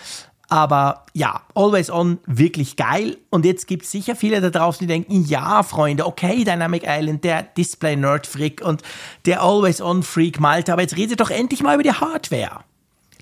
Aber 0.49 1.05
ja, 1.13 1.41
Always 1.55 1.89
On, 1.89 2.19
wirklich 2.25 2.75
geil. 2.75 3.17
Und 3.29 3.45
jetzt 3.45 3.65
gibt 3.65 3.85
es 3.85 3.91
sicher 3.91 4.15
viele 4.15 4.39
da 4.39 4.49
draußen, 4.49 4.79
die 4.85 4.93
denken, 4.93 5.25
ja, 5.25 5.63
Freunde, 5.63 6.05
okay, 6.05 6.43
Dynamic 6.43 6.83
Island, 6.85 7.23
der 7.23 7.43
Display-Nerd-Freak 7.43 8.61
und 8.63 8.81
der 9.25 9.41
Always 9.41 9.81
On-Freak 9.81 10.39
Malte, 10.39 10.71
aber 10.71 10.83
jetzt 10.83 10.95
redet 10.95 11.19
doch 11.19 11.31
endlich 11.31 11.63
mal 11.63 11.73
über 11.73 11.83
die 11.83 11.93
Hardware. 11.93 12.59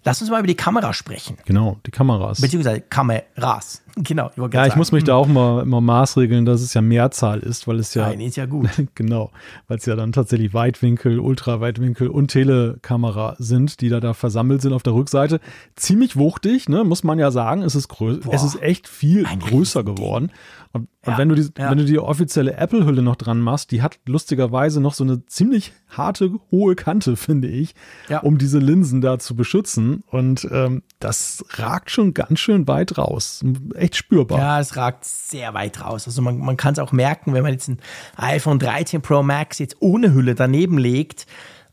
Lass 0.04 0.22
uns 0.22 0.32
mal 0.32 0.40
über 0.40 0.48
die 0.48 0.56
Kamera 0.56 0.94
sprechen. 0.94 1.38
Genau, 1.46 1.80
die 1.86 1.92
Kameras. 1.92 2.42
Beziehungsweise 2.42 2.82
Kameras. 2.82 3.81
Genau. 3.96 4.30
Ich 4.32 4.38
ja, 4.38 4.48
ich 4.48 4.54
sagen. 4.54 4.78
muss 4.78 4.92
mich 4.92 5.04
da 5.04 5.16
auch 5.16 5.28
mal 5.28 5.64
immer 5.64 5.82
maßregeln, 5.82 6.46
dass 6.46 6.62
es 6.62 6.74
ja 6.74 6.82
Mehrzahl 6.82 7.40
ist, 7.40 7.68
weil 7.68 7.80
es 7.80 7.94
ja. 7.94 8.08
Nein, 8.08 8.22
ist 8.22 8.38
ja 8.38 8.46
gut. 8.46 8.70
genau, 8.96 9.32
weil 9.68 9.78
es 9.78 9.86
ja 9.86 9.96
dann 9.96 10.12
tatsächlich 10.12 10.54
Weitwinkel, 10.54 11.20
Ultraweitwinkel 11.20 12.08
und 12.08 12.30
Telekamera 12.30 13.36
sind, 13.38 13.82
die 13.82 13.90
da, 13.90 14.00
da 14.00 14.14
versammelt 14.14 14.62
sind 14.62 14.74
auf 14.74 14.84
der 14.84 14.94
Rückseite. 14.94 15.40
Ziemlich 15.76 16.16
wuchtig, 16.16 16.70
ne, 16.70 16.84
muss 16.84 17.04
man 17.04 17.20
ja 17.20 17.32
sagen. 17.32 17.62
Es 17.64 17.76
ist, 17.76 17.90
größer, 17.90 18.32
es 18.32 18.44
ist 18.44 18.62
echt 18.62 18.88
viel 18.88 19.24
größer 19.24 19.84
geworden. 19.84 20.32
Und, 20.74 20.88
ja, 21.06 21.12
und 21.12 21.18
wenn, 21.18 21.30
du 21.30 21.36
die, 21.36 21.50
ja. 21.58 21.70
wenn 21.70 21.78
du 21.80 21.86
die 21.86 22.00
offizielle 22.00 22.54
Apple-Hülle 22.54 23.02
noch 23.02 23.18
dran 23.18 23.42
machst, 23.42 23.72
die 23.72 23.82
hat 23.82 24.00
lustigerweise 24.06 24.80
noch 24.80 24.94
so 24.94 25.04
eine 25.04 25.26
ziemlich 25.26 25.74
harte, 25.90 26.40
hohe 26.50 26.76
Kante, 26.76 27.16
finde 27.18 27.50
ich, 27.50 27.76
ja. 28.08 28.20
um 28.20 28.38
diese 28.38 28.60
Linsen 28.60 29.02
da 29.02 29.20
zu 29.20 29.36
beschützen. 29.36 30.04
Und 30.08 30.48
ähm, 30.52 30.84
das 31.00 31.44
ragt 31.50 31.92
schon 31.92 32.14
ganz 32.14 32.40
schön 32.40 32.68
weit 32.68 32.98
raus. 32.98 33.44
Echt 33.82 33.96
spürbar. 33.96 34.38
Ja, 34.38 34.60
es 34.60 34.76
ragt 34.76 35.06
sehr 35.06 35.54
weit 35.54 35.82
raus. 35.82 36.06
Also 36.06 36.22
man, 36.22 36.38
man 36.38 36.56
kann 36.56 36.74
es 36.74 36.80
auch 36.80 36.92
merken, 36.92 37.34
wenn 37.34 37.44
man 37.44 37.54
jetzt 37.54 37.68
ein 37.68 37.80
iPhone 38.16 38.60
13 38.60 39.02
Pro 39.02 39.24
Max 39.24 39.60
jetzt 39.60 39.78
ohne 39.80 40.14
Hülle 40.14 40.36
daneben 40.36 40.78
legt, 40.78 41.26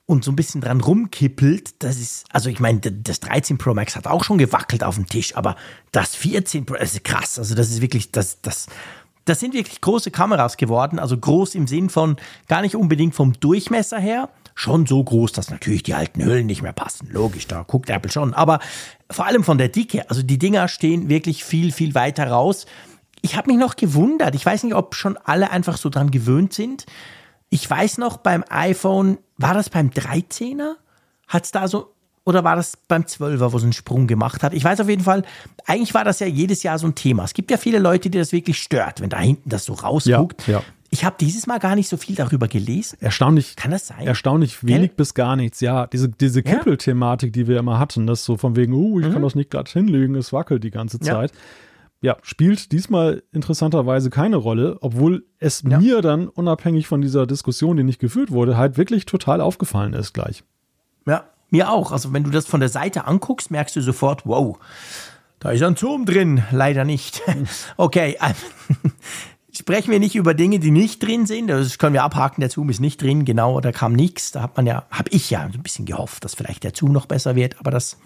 und 0.08 0.24
so 0.24 0.32
ein 0.32 0.36
bisschen 0.36 0.62
dran 0.62 0.80
rumkippelt, 0.80 1.82
das 1.82 1.98
ist, 1.98 2.24
also 2.32 2.48
ich 2.48 2.60
meine, 2.60 2.80
das 2.80 3.20
13 3.20 3.58
Pro 3.58 3.74
Max 3.74 3.94
hat 3.94 4.06
auch 4.06 4.24
schon 4.24 4.38
gewackelt 4.38 4.82
auf 4.82 4.94
dem 4.94 5.06
Tisch, 5.06 5.36
aber 5.36 5.54
das 5.92 6.16
14 6.16 6.64
Pro, 6.64 6.76
das 6.76 6.94
ist 6.94 7.04
krass. 7.04 7.38
Also 7.38 7.54
das 7.54 7.68
ist 7.68 7.82
wirklich, 7.82 8.10
das, 8.10 8.40
das, 8.40 8.68
das 9.28 9.40
sind 9.40 9.54
wirklich 9.54 9.80
große 9.80 10.10
Kameras 10.10 10.56
geworden. 10.56 10.98
Also 10.98 11.16
groß 11.16 11.54
im 11.54 11.66
Sinn 11.66 11.90
von 11.90 12.16
gar 12.48 12.62
nicht 12.62 12.76
unbedingt 12.76 13.14
vom 13.14 13.32
Durchmesser 13.34 13.98
her, 13.98 14.28
schon 14.54 14.86
so 14.86 15.02
groß, 15.02 15.32
dass 15.32 15.50
natürlich 15.50 15.82
die 15.82 15.94
alten 15.94 16.24
Hüllen 16.24 16.46
nicht 16.46 16.62
mehr 16.62 16.72
passen. 16.72 17.08
Logisch, 17.12 17.46
da 17.46 17.62
guckt 17.62 17.90
Apple 17.90 18.10
schon. 18.10 18.34
Aber 18.34 18.58
vor 19.10 19.26
allem 19.26 19.44
von 19.44 19.58
der 19.58 19.68
Dicke. 19.68 20.08
Also 20.10 20.22
die 20.22 20.38
Dinger 20.38 20.68
stehen 20.68 21.08
wirklich 21.08 21.44
viel, 21.44 21.72
viel 21.72 21.94
weiter 21.94 22.28
raus. 22.28 22.66
Ich 23.22 23.36
habe 23.36 23.50
mich 23.50 23.58
noch 23.58 23.76
gewundert. 23.76 24.34
Ich 24.34 24.44
weiß 24.44 24.64
nicht, 24.64 24.74
ob 24.74 24.94
schon 24.94 25.16
alle 25.16 25.50
einfach 25.50 25.76
so 25.76 25.88
dran 25.88 26.10
gewöhnt 26.10 26.52
sind. 26.52 26.86
Ich 27.50 27.68
weiß 27.68 27.98
noch 27.98 28.18
beim 28.18 28.44
iPhone, 28.48 29.18
war 29.36 29.54
das 29.54 29.70
beim 29.70 29.90
13er? 29.90 30.74
Hat 31.28 31.44
es 31.44 31.50
da 31.50 31.68
so, 31.68 31.94
oder 32.28 32.44
war 32.44 32.56
das 32.56 32.76
beim 32.88 33.02
12er, 33.02 33.52
wo 33.52 33.56
es 33.56 33.62
einen 33.62 33.72
Sprung 33.72 34.06
gemacht 34.06 34.42
hat? 34.42 34.52
Ich 34.52 34.62
weiß 34.62 34.80
auf 34.80 34.88
jeden 34.88 35.02
Fall, 35.02 35.22
eigentlich 35.66 35.94
war 35.94 36.04
das 36.04 36.20
ja 36.20 36.26
jedes 36.26 36.62
Jahr 36.62 36.78
so 36.78 36.86
ein 36.86 36.94
Thema. 36.94 37.24
Es 37.24 37.32
gibt 37.32 37.50
ja 37.50 37.56
viele 37.56 37.78
Leute, 37.78 38.10
die 38.10 38.18
das 38.18 38.32
wirklich 38.32 38.58
stört, 38.58 39.00
wenn 39.00 39.08
da 39.08 39.18
hinten 39.18 39.48
das 39.48 39.64
so 39.64 39.72
rausguckt. 39.72 40.46
Ja, 40.46 40.58
ja. 40.58 40.62
Ich 40.90 41.04
habe 41.04 41.16
dieses 41.18 41.46
Mal 41.46 41.58
gar 41.58 41.74
nicht 41.74 41.88
so 41.88 41.96
viel 41.96 42.16
darüber 42.16 42.46
gelesen. 42.46 42.98
Erstaunlich. 43.00 43.56
Kann 43.56 43.70
das 43.70 43.86
sein? 43.86 44.06
Erstaunlich 44.06 44.62
wenig 44.62 44.90
Gell? 44.90 44.96
bis 44.96 45.14
gar 45.14 45.36
nichts. 45.36 45.60
Ja, 45.60 45.86
diese, 45.86 46.10
diese 46.10 46.42
Kippelthematik, 46.42 47.32
die 47.32 47.46
wir 47.46 47.58
immer 47.58 47.78
hatten, 47.78 48.06
das 48.06 48.24
so 48.24 48.36
von 48.36 48.56
wegen, 48.56 48.74
oh, 48.74 49.00
ich 49.00 49.06
mhm. 49.06 49.12
kann 49.14 49.22
das 49.22 49.34
nicht 49.34 49.50
gerade 49.50 49.70
hinlegen, 49.70 50.14
es 50.14 50.32
wackelt 50.32 50.62
die 50.64 50.70
ganze 50.70 51.00
Zeit. 51.00 51.32
Ja 51.32 51.38
ja, 52.00 52.16
spielt 52.22 52.70
diesmal 52.70 53.24
interessanterweise 53.32 54.08
keine 54.08 54.36
Rolle, 54.36 54.78
obwohl 54.82 55.26
es 55.40 55.64
ja. 55.68 55.80
mir 55.80 56.00
dann 56.00 56.28
unabhängig 56.28 56.86
von 56.86 57.00
dieser 57.00 57.26
Diskussion, 57.26 57.76
die 57.76 57.82
nicht 57.82 57.98
geführt 57.98 58.30
wurde, 58.30 58.56
halt 58.56 58.76
wirklich 58.76 59.04
total 59.04 59.40
aufgefallen 59.40 59.94
ist 59.94 60.12
gleich. 60.12 60.44
Ja, 61.06 61.24
mir 61.50 61.70
auch. 61.70 61.92
Also 61.92 62.12
wenn 62.12 62.24
du 62.24 62.30
das 62.30 62.46
von 62.46 62.60
der 62.60 62.68
Seite 62.68 63.06
anguckst, 63.06 63.50
merkst 63.50 63.76
du 63.76 63.80
sofort, 63.80 64.26
wow, 64.26 64.58
da 65.40 65.50
ist 65.50 65.62
ein 65.62 65.76
Zoom 65.76 66.04
drin. 66.04 66.42
Leider 66.50 66.84
nicht. 66.84 67.22
okay. 67.76 68.18
Sprechen 69.52 69.90
wir 69.90 69.98
nicht 69.98 70.14
über 70.14 70.34
Dinge, 70.34 70.58
die 70.58 70.70
nicht 70.70 71.02
drin 71.02 71.26
sind. 71.26 71.48
Das 71.48 71.78
können 71.78 71.94
wir 71.94 72.04
abhaken. 72.04 72.40
Der 72.40 72.50
Zoom 72.50 72.70
ist 72.70 72.80
nicht 72.80 73.00
drin. 73.02 73.24
Genau, 73.24 73.60
da 73.60 73.72
kam 73.72 73.92
nichts. 73.92 74.30
Da 74.30 74.42
hat 74.42 74.56
man 74.56 74.66
ja, 74.66 74.86
habe 74.90 75.10
ich 75.10 75.30
ja 75.30 75.40
ein 75.40 75.62
bisschen 75.62 75.84
gehofft, 75.84 76.24
dass 76.24 76.34
vielleicht 76.34 76.64
der 76.64 76.72
Zoom 76.74 76.92
noch 76.92 77.06
besser 77.06 77.34
wird. 77.34 77.58
Aber 77.58 77.70
das 77.70 77.96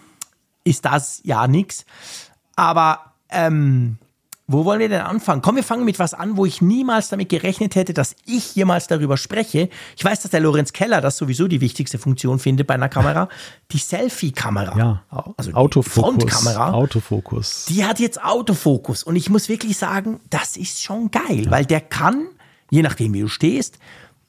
ist 0.64 0.84
das 0.84 1.20
ja 1.24 1.46
nichts. 1.46 1.84
Aber 2.56 3.12
ähm, 3.28 3.98
wo 4.52 4.64
wollen 4.64 4.80
wir 4.80 4.88
denn 4.88 5.00
anfangen? 5.00 5.42
Komm, 5.42 5.56
wir 5.56 5.64
fangen 5.64 5.84
mit 5.84 5.98
was 5.98 6.14
an, 6.14 6.36
wo 6.36 6.46
ich 6.46 6.62
niemals 6.62 7.08
damit 7.08 7.28
gerechnet 7.28 7.74
hätte, 7.74 7.94
dass 7.94 8.14
ich 8.26 8.54
jemals 8.54 8.86
darüber 8.86 9.16
spreche. 9.16 9.68
Ich 9.96 10.04
weiß, 10.04 10.22
dass 10.22 10.30
der 10.30 10.40
Lorenz 10.40 10.72
Keller 10.72 11.00
das 11.00 11.16
sowieso 11.16 11.48
die 11.48 11.60
wichtigste 11.60 11.98
Funktion 11.98 12.38
findet 12.38 12.66
bei 12.66 12.74
einer 12.74 12.88
Kamera. 12.88 13.28
Die 13.72 13.78
Selfie-Kamera. 13.78 14.76
Ja, 14.76 15.02
also 15.38 15.52
Autofokus. 15.52 15.92
Frontkamera. 15.92 16.72
Autofokus. 16.72 17.64
Die 17.70 17.84
hat 17.86 18.00
jetzt 18.00 18.22
Autofokus. 18.22 19.02
Und 19.02 19.16
ich 19.16 19.30
muss 19.30 19.48
wirklich 19.48 19.78
sagen, 19.78 20.20
das 20.28 20.58
ist 20.58 20.82
schon 20.82 21.10
geil, 21.10 21.46
ja. 21.46 21.50
weil 21.50 21.64
der 21.64 21.80
kann, 21.80 22.26
je 22.70 22.82
nachdem 22.82 23.14
wie 23.14 23.22
du 23.22 23.28
stehst, 23.28 23.78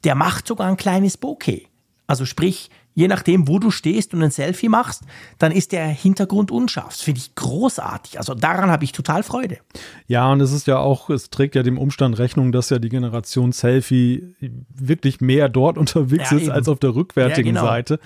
der 0.04 0.14
macht 0.14 0.46
sogar 0.46 0.68
ein 0.68 0.78
kleines 0.78 1.18
Bokeh. 1.18 1.66
Also 2.06 2.24
sprich, 2.24 2.70
je 2.94 3.08
nachdem, 3.08 3.48
wo 3.48 3.58
du 3.58 3.70
stehst 3.70 4.14
und 4.14 4.22
ein 4.22 4.30
Selfie 4.30 4.68
machst, 4.68 5.02
dann 5.38 5.52
ist 5.52 5.72
der 5.72 5.86
Hintergrund 5.86 6.50
unscharf. 6.50 6.88
Das 6.88 7.00
finde 7.02 7.20
ich 7.20 7.34
großartig. 7.34 8.18
Also 8.18 8.34
daran 8.34 8.70
habe 8.70 8.84
ich 8.84 8.92
total 8.92 9.22
Freude. 9.22 9.58
Ja, 10.06 10.30
und 10.30 10.40
es 10.40 10.52
ist 10.52 10.66
ja 10.66 10.78
auch, 10.78 11.10
es 11.10 11.30
trägt 11.30 11.56
ja 11.56 11.62
dem 11.62 11.76
Umstand 11.76 12.18
Rechnung, 12.18 12.52
dass 12.52 12.70
ja 12.70 12.78
die 12.78 12.88
Generation 12.88 13.52
Selfie 13.52 14.34
wirklich 14.72 15.20
mehr 15.20 15.48
dort 15.48 15.76
unterwegs 15.84 16.30
ja, 16.30 16.38
ist 16.38 16.48
als 16.48 16.68
auf 16.68 16.78
der 16.78 16.94
rückwärtigen 16.94 17.54
ja, 17.54 17.60
genau. 17.60 17.66
Seite. 17.66 17.98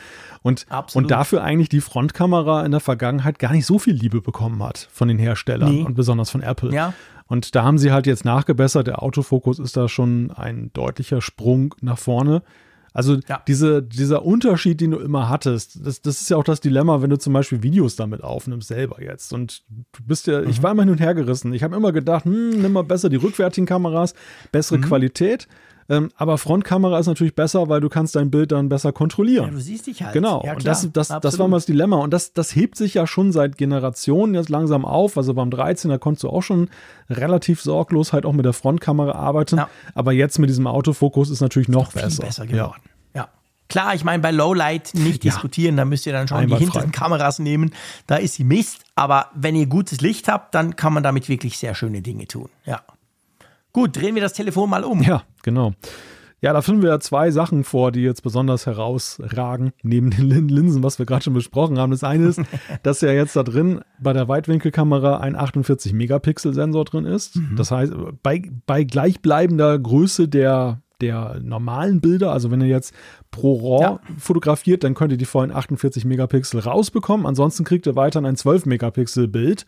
Und, 0.42 0.66
und 0.94 1.10
dafür 1.10 1.42
eigentlich 1.42 1.68
die 1.68 1.80
Frontkamera 1.80 2.64
in 2.64 2.70
der 2.70 2.80
Vergangenheit 2.80 3.38
gar 3.38 3.52
nicht 3.52 3.66
so 3.66 3.78
viel 3.78 3.94
Liebe 3.94 4.22
bekommen 4.22 4.62
hat 4.62 4.88
von 4.90 5.08
den 5.08 5.18
Herstellern 5.18 5.72
nee. 5.72 5.82
und 5.82 5.94
besonders 5.94 6.30
von 6.30 6.42
Apple. 6.42 6.72
Ja. 6.72 6.94
Und 7.26 7.54
da 7.54 7.62
haben 7.62 7.76
sie 7.76 7.92
halt 7.92 8.06
jetzt 8.06 8.24
nachgebessert. 8.24 8.86
Der 8.86 9.02
Autofokus 9.02 9.58
ist 9.58 9.76
da 9.76 9.88
schon 9.88 10.30
ein 10.30 10.70
deutlicher 10.72 11.20
Sprung 11.20 11.74
nach 11.82 11.98
vorne. 11.98 12.42
Also 12.92 13.18
ja. 13.28 13.42
diese, 13.46 13.82
dieser 13.82 14.24
Unterschied, 14.24 14.80
den 14.80 14.92
du 14.92 14.98
immer 14.98 15.28
hattest, 15.28 15.84
das, 15.86 16.00
das 16.02 16.20
ist 16.20 16.30
ja 16.30 16.36
auch 16.36 16.44
das 16.44 16.60
Dilemma, 16.60 17.02
wenn 17.02 17.10
du 17.10 17.18
zum 17.18 17.32
Beispiel 17.32 17.62
Videos 17.62 17.96
damit 17.96 18.22
aufnimmst, 18.22 18.68
selber 18.68 19.02
jetzt. 19.02 19.32
Und 19.32 19.64
du 19.68 20.02
bist 20.04 20.26
ja, 20.26 20.40
mhm. 20.40 20.48
ich 20.48 20.62
war 20.62 20.72
immer 20.72 20.82
hin 20.82 20.92
und 20.92 21.00
her 21.00 21.14
gerissen. 21.14 21.52
Ich 21.52 21.62
habe 21.62 21.76
immer 21.76 21.92
gedacht, 21.92 22.24
hm, 22.24 22.62
nimm 22.62 22.72
mal 22.72 22.84
besser 22.84 23.08
die 23.08 23.16
rückwärtigen 23.16 23.66
Kameras, 23.66 24.14
bessere 24.52 24.78
mhm. 24.78 24.82
Qualität. 24.82 25.48
Ähm, 25.90 26.10
aber 26.16 26.36
Frontkamera 26.36 26.98
ist 26.98 27.06
natürlich 27.06 27.34
besser, 27.34 27.68
weil 27.70 27.80
du 27.80 27.88
kannst 27.88 28.14
dein 28.14 28.30
Bild 28.30 28.52
dann 28.52 28.68
besser 28.68 28.92
kontrollieren. 28.92 29.46
Ja, 29.46 29.50
du 29.50 29.60
siehst 29.60 29.86
dich 29.86 30.02
halt. 30.02 30.12
Genau. 30.12 30.42
Ja, 30.44 30.52
und 30.52 30.66
das, 30.66 30.86
das, 30.92 31.08
das 31.08 31.38
war 31.38 31.48
mal 31.48 31.56
das 31.56 31.66
Dilemma. 31.66 31.96
Und 31.96 32.12
das, 32.12 32.34
das 32.34 32.54
hebt 32.54 32.76
sich 32.76 32.94
ja 32.94 33.06
schon 33.06 33.32
seit 33.32 33.56
Generationen 33.56 34.34
jetzt 34.34 34.50
langsam 34.50 34.84
auf. 34.84 35.16
Also 35.16 35.32
beim 35.32 35.50
13, 35.50 35.90
da 35.90 35.96
konntest 35.96 36.24
du 36.24 36.28
auch 36.28 36.42
schon 36.42 36.68
relativ 37.08 37.62
sorglos 37.62 38.12
halt 38.12 38.26
auch 38.26 38.34
mit 38.34 38.44
der 38.44 38.52
Frontkamera 38.52 39.12
arbeiten. 39.12 39.56
Ja. 39.56 39.70
Aber 39.94 40.12
jetzt 40.12 40.38
mit 40.38 40.50
diesem 40.50 40.66
Autofokus 40.66 41.30
ist 41.30 41.40
natürlich 41.40 41.68
noch, 41.68 41.94
noch 41.94 42.02
besser. 42.02 42.22
besser 42.22 42.46
geworden. 42.46 42.82
Ja. 43.14 43.28
Klar, 43.70 43.94
ich 43.94 44.04
meine, 44.04 44.22
bei 44.22 44.30
Lowlight 44.30 44.92
nicht 44.94 45.24
ja. 45.24 45.30
diskutieren, 45.30 45.76
da 45.76 45.84
müsst 45.84 46.06
ihr 46.06 46.12
dann 46.12 46.28
schon 46.28 46.38
Einmal 46.38 46.58
die 46.58 46.64
hinteren 46.64 46.92
frei. 46.92 46.98
Kameras 46.98 47.38
nehmen. 47.38 47.72
Da 48.06 48.16
ist 48.16 48.34
sie 48.34 48.44
Mist. 48.44 48.84
Aber 48.94 49.30
wenn 49.34 49.56
ihr 49.56 49.66
gutes 49.66 50.02
Licht 50.02 50.28
habt, 50.28 50.54
dann 50.54 50.76
kann 50.76 50.92
man 50.92 51.02
damit 51.02 51.30
wirklich 51.30 51.56
sehr 51.56 51.74
schöne 51.74 52.02
Dinge 52.02 52.26
tun. 52.26 52.50
Ja. 52.66 52.82
Gut, 53.72 53.96
drehen 53.96 54.14
wir 54.14 54.22
das 54.22 54.32
Telefon 54.32 54.70
mal 54.70 54.84
um. 54.84 55.02
Ja, 55.02 55.22
genau. 55.42 55.74
Ja, 56.40 56.52
da 56.52 56.62
finden 56.62 56.82
wir 56.82 57.00
zwei 57.00 57.32
Sachen 57.32 57.64
vor, 57.64 57.90
die 57.90 58.00
jetzt 58.00 58.22
besonders 58.22 58.66
herausragen, 58.66 59.72
neben 59.82 60.10
den 60.10 60.48
Linsen, 60.48 60.84
was 60.84 60.98
wir 61.00 61.06
gerade 61.06 61.24
schon 61.24 61.34
besprochen 61.34 61.78
haben. 61.78 61.90
Das 61.90 62.04
eine 62.04 62.26
ist, 62.26 62.40
dass 62.84 63.00
ja 63.00 63.10
jetzt 63.10 63.34
da 63.34 63.42
drin 63.42 63.80
bei 64.00 64.12
der 64.12 64.28
Weitwinkelkamera 64.28 65.18
ein 65.18 65.36
48-Megapixel-Sensor 65.36 66.84
drin 66.84 67.06
ist. 67.06 67.36
Mhm. 67.36 67.56
Das 67.56 67.72
heißt, 67.72 67.92
bei, 68.22 68.42
bei 68.66 68.84
gleichbleibender 68.84 69.76
Größe 69.80 70.28
der, 70.28 70.80
der 71.00 71.40
normalen 71.42 72.00
Bilder, 72.00 72.32
also 72.32 72.52
wenn 72.52 72.60
ihr 72.60 72.68
jetzt 72.68 72.94
pro 73.32 73.56
RAW 73.56 73.82
ja. 73.82 74.00
fotografiert, 74.16 74.84
dann 74.84 74.94
könnt 74.94 75.10
ihr 75.10 75.18
die 75.18 75.24
vollen 75.24 75.50
48 75.50 76.04
Megapixel 76.04 76.60
rausbekommen. 76.60 77.26
Ansonsten 77.26 77.64
kriegt 77.64 77.86
ihr 77.86 77.96
weiterhin 77.96 78.26
ein 78.26 78.36
12 78.36 78.64
Megapixel-Bild. 78.66 79.66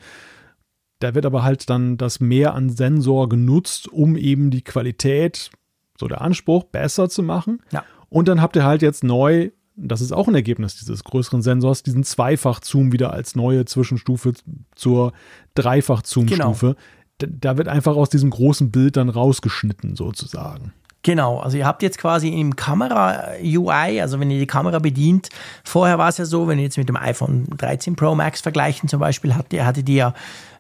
Da 1.00 1.14
wird 1.14 1.26
aber 1.26 1.42
halt 1.42 1.68
dann 1.68 1.96
das 1.96 2.20
Mehr 2.20 2.54
an 2.54 2.70
Sensor 2.70 3.28
genutzt, 3.28 3.88
um 3.88 4.16
eben 4.16 4.50
die 4.50 4.62
Qualität 4.62 5.50
so 5.98 6.08
der 6.08 6.22
Anspruch, 6.22 6.64
besser 6.64 7.08
zu 7.08 7.22
machen. 7.22 7.60
Ja. 7.70 7.84
Und 8.08 8.26
dann 8.26 8.40
habt 8.40 8.56
ihr 8.56 8.64
halt 8.64 8.82
jetzt 8.82 9.04
neu, 9.04 9.50
das 9.76 10.00
ist 10.00 10.12
auch 10.12 10.28
ein 10.28 10.34
Ergebnis 10.34 10.76
dieses 10.76 11.04
größeren 11.04 11.42
Sensors, 11.42 11.82
diesen 11.82 12.04
Zweifach-Zoom 12.04 12.92
wieder 12.92 13.12
als 13.12 13.36
neue 13.36 13.66
Zwischenstufe 13.66 14.32
zur 14.74 15.12
Dreifach-Zoom-Stufe. 15.54 16.76
Genau. 17.18 17.30
Da 17.38 17.58
wird 17.58 17.68
einfach 17.68 17.96
aus 17.96 18.08
diesem 18.08 18.30
großen 18.30 18.70
Bild 18.70 18.96
dann 18.96 19.10
rausgeschnitten, 19.10 19.94
sozusagen. 19.94 20.72
Genau, 21.02 21.38
also 21.38 21.56
ihr 21.56 21.66
habt 21.66 21.82
jetzt 21.82 21.96
quasi 21.96 22.28
im 22.28 22.56
Kamera-UI, 22.56 24.00
also 24.02 24.20
wenn 24.20 24.30
ihr 24.30 24.38
die 24.38 24.46
Kamera 24.46 24.78
bedient, 24.80 25.30
vorher 25.64 25.96
war 25.96 26.10
es 26.10 26.18
ja 26.18 26.26
so, 26.26 26.46
wenn 26.46 26.58
ihr 26.58 26.64
jetzt 26.64 26.76
mit 26.76 26.90
dem 26.90 26.96
iPhone 26.96 27.46
13 27.56 27.96
Pro 27.96 28.14
Max 28.14 28.42
vergleichen 28.42 28.88
zum 28.88 29.00
Beispiel, 29.00 29.34
hattet, 29.34 29.62
hattet 29.62 29.88
ihr 29.88 29.94
ja 29.94 30.14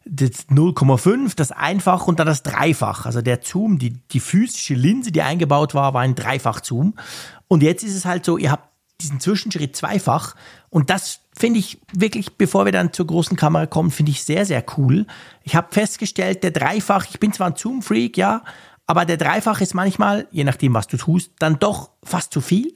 das 0.06 0.48
0,5, 0.48 1.36
das 1.36 1.52
Einfach 1.52 2.06
und 2.06 2.18
dann 2.18 2.26
das 2.26 2.42
Dreifach. 2.42 3.04
Also 3.04 3.20
der 3.20 3.40
Zoom, 3.42 3.78
die, 3.78 3.90
die 3.90 4.20
physische 4.20 4.74
Linse, 4.74 5.12
die 5.12 5.20
eingebaut 5.20 5.74
war, 5.74 5.92
war 5.92 6.00
ein 6.00 6.14
Dreifach-Zoom. 6.14 6.94
Und 7.48 7.62
jetzt 7.62 7.84
ist 7.84 7.94
es 7.94 8.06
halt 8.06 8.24
so, 8.24 8.38
ihr 8.38 8.50
habt 8.50 8.70
diesen 9.02 9.20
Zwischenschritt 9.20 9.76
zweifach. 9.76 10.34
Und 10.68 10.90
das 10.90 11.20
finde 11.36 11.58
ich 11.58 11.80
wirklich, 11.92 12.36
bevor 12.36 12.64
wir 12.64 12.72
dann 12.72 12.92
zur 12.92 13.06
großen 13.06 13.36
Kamera 13.36 13.66
kommen, 13.66 13.90
finde 13.90 14.12
ich 14.12 14.24
sehr, 14.24 14.46
sehr 14.46 14.64
cool. 14.76 15.06
Ich 15.42 15.54
habe 15.54 15.68
festgestellt, 15.70 16.42
der 16.42 16.50
Dreifach, 16.50 17.06
ich 17.10 17.20
bin 17.20 17.32
zwar 17.32 17.48
ein 17.48 17.56
Zoom-Freak, 17.56 18.16
ja, 18.16 18.42
aber 18.90 19.04
der 19.04 19.18
Dreifach 19.18 19.60
ist 19.60 19.72
manchmal, 19.72 20.26
je 20.32 20.42
nachdem, 20.42 20.74
was 20.74 20.88
du 20.88 20.96
tust, 20.96 21.30
dann 21.38 21.60
doch 21.60 21.90
fast 22.02 22.32
zu 22.32 22.40
viel. 22.40 22.74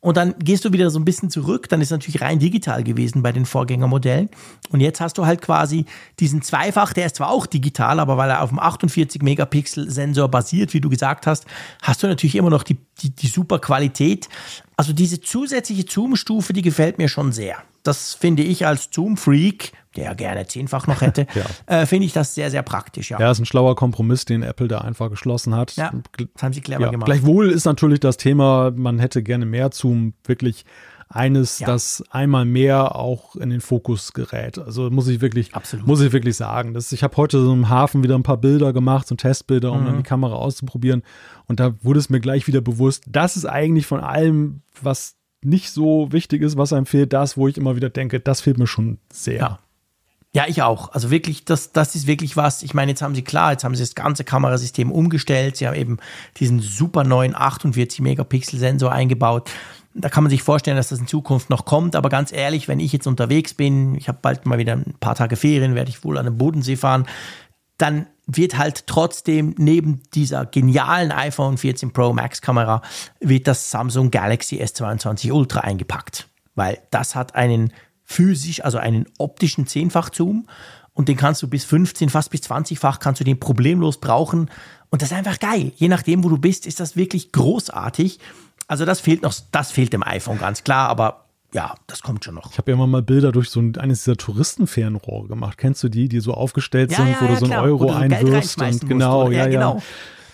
Und 0.00 0.16
dann 0.16 0.34
gehst 0.38 0.64
du 0.64 0.72
wieder 0.72 0.88
so 0.88 0.98
ein 0.98 1.04
bisschen 1.04 1.28
zurück, 1.28 1.68
dann 1.68 1.82
ist 1.82 1.90
natürlich 1.90 2.22
rein 2.22 2.38
digital 2.38 2.82
gewesen 2.82 3.22
bei 3.22 3.30
den 3.30 3.44
Vorgängermodellen. 3.44 4.30
Und 4.70 4.80
jetzt 4.80 5.02
hast 5.02 5.18
du 5.18 5.26
halt 5.26 5.42
quasi 5.42 5.84
diesen 6.18 6.40
Zweifach, 6.40 6.94
der 6.94 7.04
ist 7.04 7.16
zwar 7.16 7.28
auch 7.28 7.44
digital, 7.44 8.00
aber 8.00 8.16
weil 8.16 8.30
er 8.30 8.40
auf 8.40 8.48
dem 8.48 8.58
48 8.58 9.20
Megapixel 9.20 9.90
Sensor 9.90 10.30
basiert, 10.30 10.72
wie 10.72 10.80
du 10.80 10.88
gesagt 10.88 11.26
hast, 11.26 11.44
hast 11.82 12.02
du 12.02 12.06
natürlich 12.06 12.36
immer 12.36 12.48
noch 12.48 12.62
die, 12.62 12.78
die, 13.02 13.10
die 13.10 13.28
super 13.28 13.58
Qualität. 13.58 14.30
Also 14.78 14.94
diese 14.94 15.20
zusätzliche 15.20 15.84
Zoom-Stufe, 15.86 16.54
die 16.54 16.62
gefällt 16.62 16.96
mir 16.96 17.10
schon 17.10 17.32
sehr. 17.32 17.58
Das 17.82 18.14
finde 18.14 18.44
ich 18.44 18.66
als 18.66 18.88
Zoom-Freak 18.90 19.72
der 20.00 20.10
ja 20.10 20.14
gerne 20.14 20.46
zehnfach 20.46 20.86
noch 20.86 21.00
hätte, 21.00 21.26
ja. 21.34 21.80
äh, 21.80 21.86
finde 21.86 22.06
ich 22.06 22.12
das 22.12 22.34
sehr, 22.34 22.50
sehr 22.50 22.62
praktisch. 22.62 23.10
Ja. 23.10 23.20
ja, 23.20 23.30
ist 23.30 23.38
ein 23.38 23.46
schlauer 23.46 23.76
Kompromiss, 23.76 24.24
den 24.24 24.42
Apple 24.42 24.68
da 24.68 24.78
einfach 24.78 25.10
geschlossen 25.10 25.54
hat. 25.54 25.76
Ja, 25.76 25.92
das 26.16 26.42
haben 26.42 26.52
sie 26.52 26.60
clever 26.60 26.82
ja, 26.82 26.90
gemacht. 26.90 27.06
Gleichwohl 27.06 27.50
ist 27.50 27.64
natürlich 27.66 28.00
das 28.00 28.16
Thema, 28.16 28.72
man 28.74 28.98
hätte 28.98 29.22
gerne 29.22 29.46
mehr 29.46 29.70
Zoom, 29.72 30.14
wirklich 30.24 30.64
eines, 31.08 31.58
ja. 31.58 31.66
das 31.66 32.04
einmal 32.10 32.44
mehr 32.44 32.94
auch 32.94 33.34
in 33.34 33.50
den 33.50 33.60
Fokus 33.60 34.12
gerät. 34.12 34.58
Also 34.58 34.90
muss 34.90 35.08
ich 35.08 35.20
wirklich, 35.20 35.54
Absolut. 35.54 35.86
muss 35.86 36.00
ich 36.00 36.12
wirklich 36.12 36.36
sagen. 36.36 36.72
Das, 36.72 36.92
ich 36.92 37.02
habe 37.02 37.16
heute 37.16 37.42
so 37.42 37.52
im 37.52 37.68
Hafen 37.68 38.04
wieder 38.04 38.14
ein 38.14 38.22
paar 38.22 38.36
Bilder 38.36 38.72
gemacht, 38.72 39.08
so 39.08 39.16
Testbilder, 39.16 39.72
um 39.72 39.82
mhm. 39.82 39.86
dann 39.86 39.96
die 39.96 40.02
Kamera 40.04 40.36
auszuprobieren. 40.36 41.02
Und 41.46 41.58
da 41.58 41.74
wurde 41.82 41.98
es 41.98 42.10
mir 42.10 42.20
gleich 42.20 42.46
wieder 42.46 42.60
bewusst, 42.60 43.04
das 43.08 43.36
ist 43.36 43.44
eigentlich 43.44 43.86
von 43.86 44.00
allem, 44.00 44.62
was 44.80 45.16
nicht 45.42 45.70
so 45.72 46.12
wichtig 46.12 46.42
ist, 46.42 46.56
was 46.56 46.72
einem 46.72 46.86
fehlt, 46.86 47.12
das, 47.12 47.36
wo 47.36 47.48
ich 47.48 47.56
immer 47.56 47.74
wieder 47.74 47.90
denke, 47.90 48.20
das 48.20 48.40
fehlt 48.40 48.58
mir 48.58 48.66
schon 48.68 48.98
sehr. 49.12 49.38
Ja. 49.38 49.58
Ja, 50.32 50.44
ich 50.46 50.62
auch. 50.62 50.92
Also 50.92 51.10
wirklich, 51.10 51.44
das, 51.44 51.72
das 51.72 51.96
ist 51.96 52.06
wirklich 52.06 52.36
was. 52.36 52.62
Ich 52.62 52.72
meine, 52.72 52.92
jetzt 52.92 53.02
haben 53.02 53.16
sie 53.16 53.22
klar, 53.22 53.50
jetzt 53.50 53.64
haben 53.64 53.74
sie 53.74 53.82
das 53.82 53.96
ganze 53.96 54.22
Kamerasystem 54.22 54.92
umgestellt. 54.92 55.56
Sie 55.56 55.66
haben 55.66 55.74
eben 55.74 55.98
diesen 56.36 56.60
super 56.60 57.02
neuen 57.02 57.34
48 57.34 58.00
Megapixel 58.00 58.58
Sensor 58.60 58.92
eingebaut. 58.92 59.50
Da 59.92 60.08
kann 60.08 60.22
man 60.22 60.30
sich 60.30 60.44
vorstellen, 60.44 60.76
dass 60.76 60.90
das 60.90 61.00
in 61.00 61.08
Zukunft 61.08 61.50
noch 61.50 61.64
kommt. 61.64 61.96
Aber 61.96 62.08
ganz 62.10 62.30
ehrlich, 62.30 62.68
wenn 62.68 62.78
ich 62.78 62.92
jetzt 62.92 63.08
unterwegs 63.08 63.54
bin, 63.54 63.96
ich 63.96 64.06
habe 64.06 64.18
bald 64.22 64.46
mal 64.46 64.58
wieder 64.58 64.74
ein 64.74 64.94
paar 65.00 65.16
Tage 65.16 65.34
Ferien, 65.34 65.74
werde 65.74 65.90
ich 65.90 66.04
wohl 66.04 66.16
an 66.16 66.26
den 66.26 66.38
Bodensee 66.38 66.76
fahren, 66.76 67.06
dann 67.76 68.06
wird 68.26 68.56
halt 68.56 68.86
trotzdem 68.86 69.56
neben 69.58 70.02
dieser 70.14 70.46
genialen 70.46 71.10
iPhone 71.10 71.58
14 71.58 71.92
Pro 71.92 72.12
Max 72.12 72.40
Kamera 72.40 72.82
wird 73.18 73.48
das 73.48 73.72
Samsung 73.72 74.12
Galaxy 74.12 74.62
S22 74.62 75.32
Ultra 75.32 75.60
eingepackt, 75.60 76.28
weil 76.54 76.78
das 76.92 77.16
hat 77.16 77.34
einen 77.34 77.72
physisch, 78.10 78.64
also 78.64 78.78
einen 78.78 79.06
optischen 79.18 79.68
Zehnfach-Zoom 79.68 80.46
und 80.94 81.08
den 81.08 81.16
kannst 81.16 81.42
du 81.42 81.48
bis 81.48 81.64
15, 81.64 82.08
fast 82.08 82.30
bis 82.30 82.40
20-fach 82.40 82.98
kannst 82.98 83.20
du 83.20 83.24
den 83.24 83.38
problemlos 83.38 83.98
brauchen 83.98 84.50
und 84.90 85.00
das 85.00 85.12
ist 85.12 85.16
einfach 85.16 85.38
geil. 85.38 85.70
Je 85.76 85.86
nachdem, 85.86 86.24
wo 86.24 86.28
du 86.28 86.36
bist, 86.36 86.66
ist 86.66 86.80
das 86.80 86.96
wirklich 86.96 87.30
großartig. 87.30 88.18
Also 88.66 88.84
das 88.84 88.98
fehlt 88.98 89.22
noch, 89.22 89.32
das 89.52 89.70
fehlt 89.70 89.92
dem 89.92 90.02
iPhone 90.02 90.38
ganz 90.38 90.64
klar, 90.64 90.88
aber 90.88 91.26
ja, 91.52 91.74
das 91.86 92.02
kommt 92.02 92.24
schon 92.24 92.34
noch. 92.34 92.50
Ich 92.50 92.58
habe 92.58 92.72
ja 92.72 92.76
immer 92.76 92.88
mal 92.88 93.02
Bilder 93.02 93.30
durch 93.30 93.48
so 93.48 93.60
ein, 93.60 93.76
eines 93.76 94.02
dieser 94.02 94.16
Touristenfernrohre 94.16 95.28
gemacht. 95.28 95.56
Kennst 95.56 95.82
du 95.84 95.88
die, 95.88 96.08
die 96.08 96.18
so 96.18 96.34
aufgestellt 96.34 96.90
ja, 96.90 96.96
sind, 96.96 97.10
ja, 97.10 97.20
wo 97.20 97.24
ja, 97.26 97.30
du 97.30 97.36
so 97.38 97.44
einen 97.44 97.64
Euro 97.64 97.88
so 97.88 97.94
einwirfst 97.94 98.60
und 98.60 98.88
genau, 98.88 99.24
musst, 99.24 99.36
ja, 99.36 99.44
ja, 99.44 99.50
genau. 99.50 99.82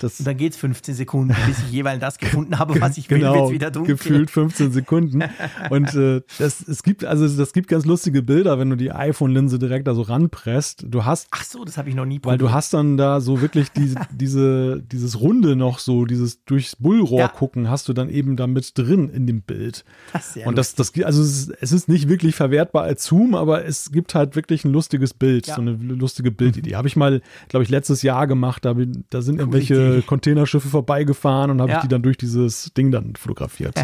Das 0.02 0.18
und 0.18 0.26
dann 0.26 0.36
geht 0.36 0.52
es 0.52 0.58
15 0.58 0.94
Sekunden, 0.94 1.34
bis 1.46 1.58
ich 1.58 1.72
jeweils 1.72 2.00
das 2.00 2.18
gefunden 2.18 2.58
habe, 2.58 2.80
was 2.80 2.98
ich 2.98 3.08
genau, 3.08 3.32
will, 3.32 3.40
wird 3.40 3.52
wieder 3.52 3.70
dunkel. 3.70 3.96
Gefühlt 3.96 4.30
15 4.30 4.72
Sekunden. 4.72 5.22
Und 5.70 5.94
äh, 5.94 6.22
das, 6.38 6.66
es 6.66 6.82
gibt, 6.82 7.04
also 7.04 7.28
das 7.28 7.52
gibt 7.52 7.68
ganz 7.68 7.84
lustige 7.84 8.22
Bilder, 8.22 8.58
wenn 8.58 8.70
du 8.70 8.76
die 8.76 8.92
iPhone-Linse 8.92 9.58
direkt 9.58 9.86
da 9.86 9.94
so 9.94 10.02
ranpresst. 10.02 10.84
Du 10.88 11.04
hast. 11.04 11.28
Ach 11.30 11.44
so, 11.44 11.64
das 11.64 11.78
habe 11.78 11.88
ich 11.88 11.94
noch 11.94 12.04
nie 12.04 12.18
probiert. 12.18 12.40
Weil 12.40 12.46
du 12.46 12.52
hast 12.52 12.74
dann 12.74 12.96
da 12.96 13.20
so 13.20 13.40
wirklich 13.40 13.70
die, 13.72 13.94
diese, 14.10 14.82
dieses 14.82 15.20
Runde 15.20 15.56
noch 15.56 15.78
so, 15.78 16.04
dieses 16.04 16.44
durchs 16.44 16.76
Bullrohr 16.76 17.20
ja. 17.20 17.28
gucken, 17.28 17.70
hast 17.70 17.88
du 17.88 17.92
dann 17.92 18.08
eben 18.08 18.36
da 18.36 18.46
mit 18.46 18.76
drin 18.76 19.08
in 19.08 19.26
dem 19.26 19.42
Bild. 19.42 19.84
Das 20.12 20.36
Und 20.44 20.58
das, 20.58 20.74
das, 20.74 20.92
also 21.02 21.22
es 21.22 21.38
ist, 21.38 21.54
es 21.60 21.72
ist 21.72 21.88
nicht 21.88 22.08
wirklich 22.08 22.34
verwertbar 22.34 22.84
als 22.84 23.04
Zoom, 23.04 23.34
aber 23.34 23.64
es 23.64 23.90
gibt 23.92 24.14
halt 24.14 24.36
wirklich 24.36 24.64
ein 24.64 24.72
lustiges 24.72 25.14
Bild, 25.14 25.46
ja. 25.46 25.54
so 25.54 25.60
eine 25.60 25.72
lustige 25.72 26.30
Bildidee. 26.30 26.76
Habe 26.76 26.88
ich 26.88 26.96
mal, 26.96 27.22
glaube 27.48 27.62
ich, 27.62 27.70
letztes 27.70 28.02
Jahr 28.02 28.26
gemacht. 28.26 28.64
Da, 28.64 28.74
da 29.10 29.22
sind 29.22 29.38
irgendwelche 29.38 29.85
Containerschiffe 30.06 30.68
vorbeigefahren 30.68 31.50
und 31.50 31.60
habe 31.60 31.70
ja. 31.70 31.76
ich 31.78 31.82
die 31.82 31.88
dann 31.88 32.02
durch 32.02 32.16
dieses 32.16 32.72
Ding 32.74 32.90
dann 32.90 33.16
fotografiert. 33.16 33.74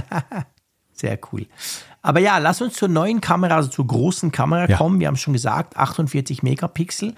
Sehr 0.93 1.19
cool. 1.33 1.47
Aber 2.03 2.21
ja, 2.21 2.39
lass 2.39 2.61
uns 2.61 2.75
zur 2.75 2.89
neuen 2.89 3.21
Kamera, 3.21 3.57
also 3.57 3.69
zur 3.69 3.87
großen 3.87 4.33
Kamera 4.33 4.69
ja. 4.69 4.77
kommen. 4.77 5.01
Wir 5.01 5.07
haben 5.07 5.17
schon 5.17 5.33
gesagt, 5.33 5.77
48 5.77 6.43
Megapixel. 6.43 7.15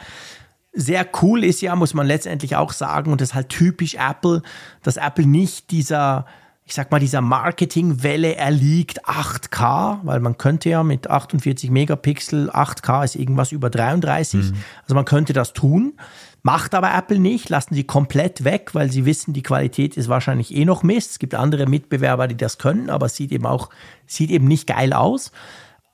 Sehr 0.73 1.07
cool 1.23 1.45
ist 1.45 1.61
ja, 1.61 1.75
muss 1.77 1.95
man 1.95 2.07
letztendlich 2.07 2.57
auch 2.57 2.73
sagen, 2.73 3.13
und 3.13 3.21
das 3.21 3.31
ist 3.31 3.35
halt 3.35 3.49
typisch 3.49 3.95
Apple, 3.95 4.43
dass 4.83 4.97
Apple 4.97 5.27
nicht 5.27 5.71
dieser, 5.71 6.27
ich 6.65 6.75
sag 6.75 6.91
mal, 6.91 6.99
dieser 6.99 7.21
Marketingwelle 7.21 8.35
erliegt 8.37 9.07
8K, 9.07 10.01
weil 10.03 10.21
man 10.21 10.37
könnte 10.37 10.69
ja 10.69 10.83
mit 10.83 11.09
48 11.09 11.71
Megapixel, 11.71 12.51
8K 12.51 13.05
ist 13.05 13.15
irgendwas 13.15 13.53
über 13.53 13.71
33, 13.71 14.51
mhm. 14.51 14.57
also 14.83 14.95
man 14.95 15.05
könnte 15.05 15.33
das 15.33 15.53
tun. 15.53 15.95
Macht 16.47 16.75
aber 16.75 16.95
Apple 16.95 17.19
nicht, 17.19 17.49
lassen 17.49 17.73
sie 17.75 17.85
komplett 17.85 18.45
weg, 18.45 18.75
weil 18.75 18.93
sie 18.93 19.07
wissen, 19.07 19.33
die 19.33 19.43
Qualität 19.43 19.97
ist 19.97 20.11
wahrscheinlich 20.11 20.55
eh 20.55 20.67
noch 20.67 20.83
Mist. 20.83 21.13
Es 21.13 21.19
gibt 21.19 21.35
andere 21.35 21.67
Mitbewerber, 21.67 22.29
die 22.29 22.37
das 22.37 22.59
können, 22.59 22.91
aber 22.91 23.07
es 23.07 23.17
sieht 23.17 23.33
eben 23.33 23.47
auch, 23.47 23.71
sieht 24.07 24.31
eben 24.31 24.47
nicht 24.47 24.67
geil 24.67 24.93
aus. 24.93 25.33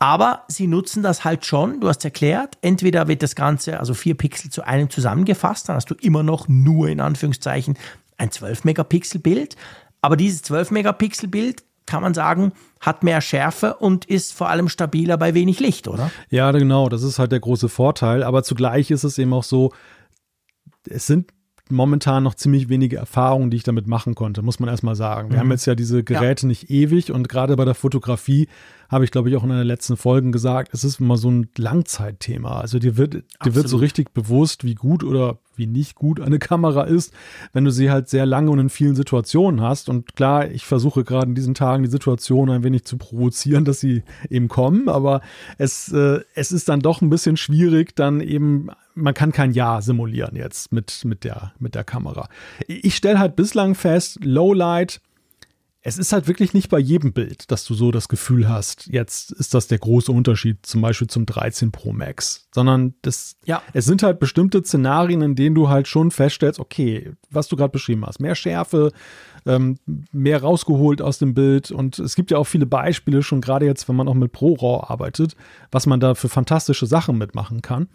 Aber 0.00 0.42
sie 0.48 0.66
nutzen 0.66 1.04
das 1.04 1.24
halt 1.24 1.46
schon, 1.46 1.78
du 1.78 1.88
hast 1.88 2.04
erklärt, 2.04 2.58
entweder 2.62 3.06
wird 3.06 3.22
das 3.22 3.36
Ganze, 3.36 3.78
also 3.78 3.94
vier 3.94 4.16
Pixel 4.16 4.50
zu 4.50 4.66
einem 4.66 4.90
zusammengefasst, 4.90 5.68
dann 5.68 5.76
hast 5.76 5.88
du 5.88 5.94
immer 5.94 6.24
noch 6.24 6.48
nur 6.48 6.88
in 6.88 7.00
Anführungszeichen 7.00 7.78
ein 8.16 8.32
12 8.32 8.64
Megapixel 8.64 9.20
Bild. 9.20 9.54
Aber 10.02 10.16
dieses 10.16 10.42
12 10.42 10.72
Megapixel 10.72 11.28
Bild 11.28 11.62
kann 11.86 12.02
man 12.02 12.14
sagen, 12.14 12.50
hat 12.80 13.04
mehr 13.04 13.20
Schärfe 13.20 13.74
und 13.76 14.04
ist 14.04 14.32
vor 14.32 14.48
allem 14.48 14.68
stabiler 14.68 15.16
bei 15.16 15.34
wenig 15.34 15.60
Licht, 15.60 15.86
oder? 15.86 16.10
Ja, 16.28 16.50
genau, 16.50 16.88
das 16.88 17.04
ist 17.04 17.20
halt 17.20 17.30
der 17.30 17.40
große 17.40 17.68
Vorteil. 17.68 18.24
Aber 18.24 18.42
zugleich 18.42 18.90
ist 18.90 19.04
es 19.04 19.16
eben 19.16 19.32
auch 19.32 19.44
so, 19.44 19.72
es 20.88 21.06
sind 21.06 21.32
momentan 21.70 22.24
noch 22.24 22.34
ziemlich 22.34 22.68
wenige 22.68 22.96
Erfahrungen, 22.96 23.50
die 23.50 23.58
ich 23.58 23.62
damit 23.62 23.86
machen 23.86 24.14
konnte, 24.14 24.42
muss 24.42 24.58
man 24.58 24.68
erstmal 24.68 24.96
sagen. 24.96 25.30
Wir 25.30 25.36
mhm. 25.36 25.40
haben 25.40 25.50
jetzt 25.52 25.66
ja 25.66 25.74
diese 25.74 26.02
Geräte 26.02 26.42
ja. 26.42 26.48
nicht 26.48 26.70
ewig 26.70 27.12
und 27.12 27.28
gerade 27.28 27.56
bei 27.56 27.64
der 27.64 27.74
Fotografie 27.74 28.48
habe 28.90 29.04
ich, 29.04 29.12
glaube 29.12 29.30
ich, 29.30 29.36
auch 29.36 29.44
in 29.44 29.52
einer 29.52 29.64
letzten 29.64 29.96
Folgen 29.96 30.32
gesagt, 30.32 30.74
es 30.74 30.82
ist 30.82 31.00
immer 31.00 31.16
so 31.16 31.30
ein 31.30 31.48
Langzeitthema. 31.56 32.60
Also 32.60 32.78
dir 32.78 32.96
wird, 32.96 33.14
dir 33.14 33.54
wird 33.54 33.68
so 33.68 33.76
richtig 33.76 34.12
bewusst, 34.12 34.64
wie 34.64 34.74
gut 34.74 35.04
oder 35.04 35.38
wie 35.54 35.66
nicht 35.66 35.94
gut 35.94 36.20
eine 36.20 36.38
Kamera 36.38 36.84
ist, 36.84 37.12
wenn 37.52 37.64
du 37.64 37.70
sie 37.70 37.90
halt 37.90 38.08
sehr 38.08 38.26
lange 38.26 38.50
und 38.50 38.58
in 38.58 38.68
vielen 38.68 38.96
Situationen 38.96 39.60
hast. 39.60 39.88
Und 39.88 40.16
klar, 40.16 40.50
ich 40.50 40.66
versuche 40.66 41.04
gerade 41.04 41.28
in 41.28 41.34
diesen 41.34 41.54
Tagen 41.54 41.84
die 41.84 41.90
Situation 41.90 42.50
ein 42.50 42.64
wenig 42.64 42.84
zu 42.84 42.98
provozieren, 42.98 43.64
dass 43.64 43.78
sie 43.78 44.02
eben 44.28 44.48
kommen, 44.48 44.88
aber 44.88 45.20
es, 45.58 45.92
äh, 45.92 46.20
es 46.34 46.50
ist 46.50 46.68
dann 46.68 46.80
doch 46.80 47.00
ein 47.00 47.10
bisschen 47.10 47.36
schwierig, 47.36 47.94
dann 47.94 48.20
eben 48.20 48.70
man 48.96 49.14
kann 49.14 49.32
kein 49.32 49.52
Ja 49.52 49.80
simulieren 49.80 50.36
jetzt 50.36 50.72
mit, 50.72 51.04
mit, 51.04 51.22
der, 51.24 51.52
mit 51.58 51.74
der 51.74 51.84
Kamera. 51.84 52.28
Ich 52.66 52.96
stelle 52.96 53.18
halt 53.18 53.36
bislang 53.36 53.74
fest, 53.74 54.18
Lowlight 54.24 55.00
es 55.82 55.96
ist 55.96 56.12
halt 56.12 56.28
wirklich 56.28 56.52
nicht 56.52 56.68
bei 56.68 56.78
jedem 56.78 57.14
Bild, 57.14 57.50
dass 57.50 57.64
du 57.64 57.72
so 57.72 57.90
das 57.90 58.08
Gefühl 58.08 58.48
hast, 58.48 58.86
jetzt 58.88 59.32
ist 59.32 59.54
das 59.54 59.66
der 59.66 59.78
große 59.78 60.12
Unterschied 60.12 60.58
zum 60.66 60.82
Beispiel 60.82 61.08
zum 61.08 61.24
13 61.24 61.72
Pro 61.72 61.92
Max, 61.92 62.48
sondern 62.54 62.94
das, 63.00 63.36
ja. 63.46 63.62
es 63.72 63.86
sind 63.86 64.02
halt 64.02 64.20
bestimmte 64.20 64.62
Szenarien, 64.62 65.22
in 65.22 65.36
denen 65.36 65.54
du 65.54 65.70
halt 65.70 65.88
schon 65.88 66.10
feststellst, 66.10 66.60
okay, 66.60 67.12
was 67.30 67.48
du 67.48 67.56
gerade 67.56 67.72
beschrieben 67.72 68.04
hast, 68.04 68.20
mehr 68.20 68.34
Schärfe, 68.34 68.92
ähm, 69.46 69.78
mehr 70.12 70.42
rausgeholt 70.42 71.00
aus 71.00 71.18
dem 71.18 71.32
Bild 71.32 71.70
und 71.70 71.98
es 71.98 72.14
gibt 72.14 72.30
ja 72.30 72.36
auch 72.36 72.44
viele 72.44 72.66
Beispiele, 72.66 73.22
schon 73.22 73.40
gerade 73.40 73.64
jetzt, 73.64 73.88
wenn 73.88 73.96
man 73.96 74.08
auch 74.08 74.14
mit 74.14 74.32
ProRAW 74.32 74.84
arbeitet, 74.90 75.34
was 75.72 75.86
man 75.86 75.98
da 75.98 76.14
für 76.14 76.28
fantastische 76.28 76.86
Sachen 76.86 77.16
mitmachen 77.16 77.62
kann. 77.62 77.88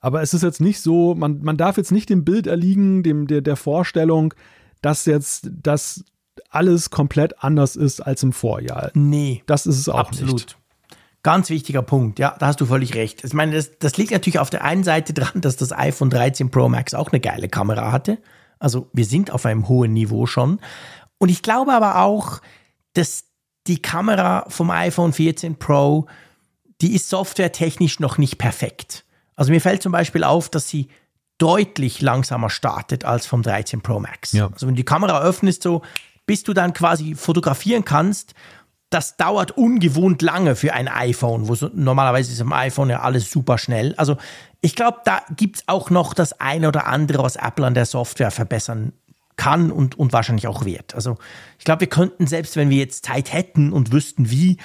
Aber 0.00 0.22
es 0.22 0.32
ist 0.32 0.42
jetzt 0.42 0.60
nicht 0.60 0.80
so, 0.80 1.14
man, 1.14 1.42
man 1.42 1.58
darf 1.58 1.76
jetzt 1.76 1.92
nicht 1.92 2.08
dem 2.08 2.24
Bild 2.24 2.46
erliegen, 2.46 3.02
dem, 3.02 3.26
der, 3.26 3.42
der 3.42 3.56
Vorstellung, 3.56 4.32
dass 4.80 5.04
jetzt 5.04 5.50
das 5.52 6.04
alles 6.50 6.90
komplett 6.90 7.42
anders 7.42 7.76
ist 7.76 8.00
als 8.00 8.22
im 8.22 8.32
Vorjahr. 8.32 8.90
Nee. 8.94 9.42
Das 9.46 9.66
ist 9.66 9.78
es 9.78 9.88
auch 9.88 9.98
absolut. 9.98 10.34
nicht. 10.34 10.56
Ganz 11.22 11.50
wichtiger 11.50 11.82
Punkt, 11.82 12.20
ja, 12.20 12.36
da 12.38 12.46
hast 12.46 12.60
du 12.60 12.66
völlig 12.66 12.94
recht. 12.94 13.24
Ich 13.24 13.32
meine, 13.32 13.56
das, 13.56 13.78
das 13.80 13.96
liegt 13.96 14.12
natürlich 14.12 14.38
auf 14.38 14.50
der 14.50 14.62
einen 14.62 14.84
Seite 14.84 15.12
dran, 15.12 15.40
dass 15.40 15.56
das 15.56 15.72
iPhone 15.72 16.10
13 16.10 16.50
Pro 16.50 16.68
Max 16.68 16.94
auch 16.94 17.10
eine 17.10 17.20
geile 17.20 17.48
Kamera 17.48 17.90
hatte. 17.90 18.18
Also 18.58 18.88
wir 18.92 19.04
sind 19.04 19.32
auf 19.32 19.44
einem 19.44 19.68
hohen 19.68 19.92
Niveau 19.92 20.26
schon. 20.26 20.60
Und 21.18 21.28
ich 21.28 21.42
glaube 21.42 21.72
aber 21.72 22.00
auch, 22.02 22.40
dass 22.92 23.24
die 23.66 23.82
Kamera 23.82 24.44
vom 24.48 24.70
iPhone 24.70 25.12
14 25.12 25.56
Pro, 25.56 26.06
die 26.80 26.94
ist 26.94 27.08
softwaretechnisch 27.08 28.00
noch 28.00 28.18
nicht 28.18 28.38
perfekt. 28.38 29.04
Also 29.34 29.50
mir 29.50 29.60
fällt 29.60 29.82
zum 29.82 29.92
Beispiel 29.92 30.24
auf, 30.24 30.48
dass 30.48 30.68
sie 30.68 30.88
deutlich 31.38 32.00
langsamer 32.00 32.50
startet 32.50 33.04
als 33.04 33.26
vom 33.26 33.42
13 33.42 33.82
Pro 33.82 34.00
Max. 34.00 34.32
Ja. 34.32 34.48
Also 34.52 34.66
wenn 34.66 34.74
du 34.74 34.80
die 34.80 34.84
Kamera 34.84 35.20
öffnest, 35.22 35.62
so 35.62 35.82
bis 36.26 36.42
du 36.42 36.52
dann 36.52 36.72
quasi 36.72 37.14
fotografieren 37.14 37.84
kannst, 37.84 38.34
das 38.90 39.16
dauert 39.16 39.52
ungewohnt 39.52 40.22
lange 40.22 40.54
für 40.54 40.72
ein 40.72 40.88
iPhone, 40.88 41.48
wo 41.48 41.56
normalerweise 41.74 42.32
ist 42.32 42.40
im 42.40 42.52
iPhone 42.52 42.90
ja 42.90 43.00
alles 43.00 43.30
super 43.30 43.58
schnell. 43.58 43.94
Also 43.96 44.16
ich 44.60 44.76
glaube, 44.76 44.98
da 45.04 45.22
gibt 45.36 45.56
es 45.56 45.62
auch 45.66 45.90
noch 45.90 46.14
das 46.14 46.40
eine 46.40 46.68
oder 46.68 46.86
andere, 46.86 47.22
was 47.22 47.36
Apple 47.36 47.66
an 47.66 47.74
der 47.74 47.86
Software 47.86 48.30
verbessern 48.30 48.92
kann 49.36 49.70
und, 49.70 49.98
und 49.98 50.12
wahrscheinlich 50.12 50.46
auch 50.46 50.64
wird. 50.64 50.94
Also 50.94 51.18
ich 51.58 51.64
glaube, 51.64 51.80
wir 51.80 51.88
könnten, 51.88 52.26
selbst 52.26 52.56
wenn 52.56 52.70
wir 52.70 52.78
jetzt 52.78 53.04
Zeit 53.04 53.32
hätten 53.32 53.72
und 53.72 53.92
wüssten 53.92 54.30
wie, 54.30 54.56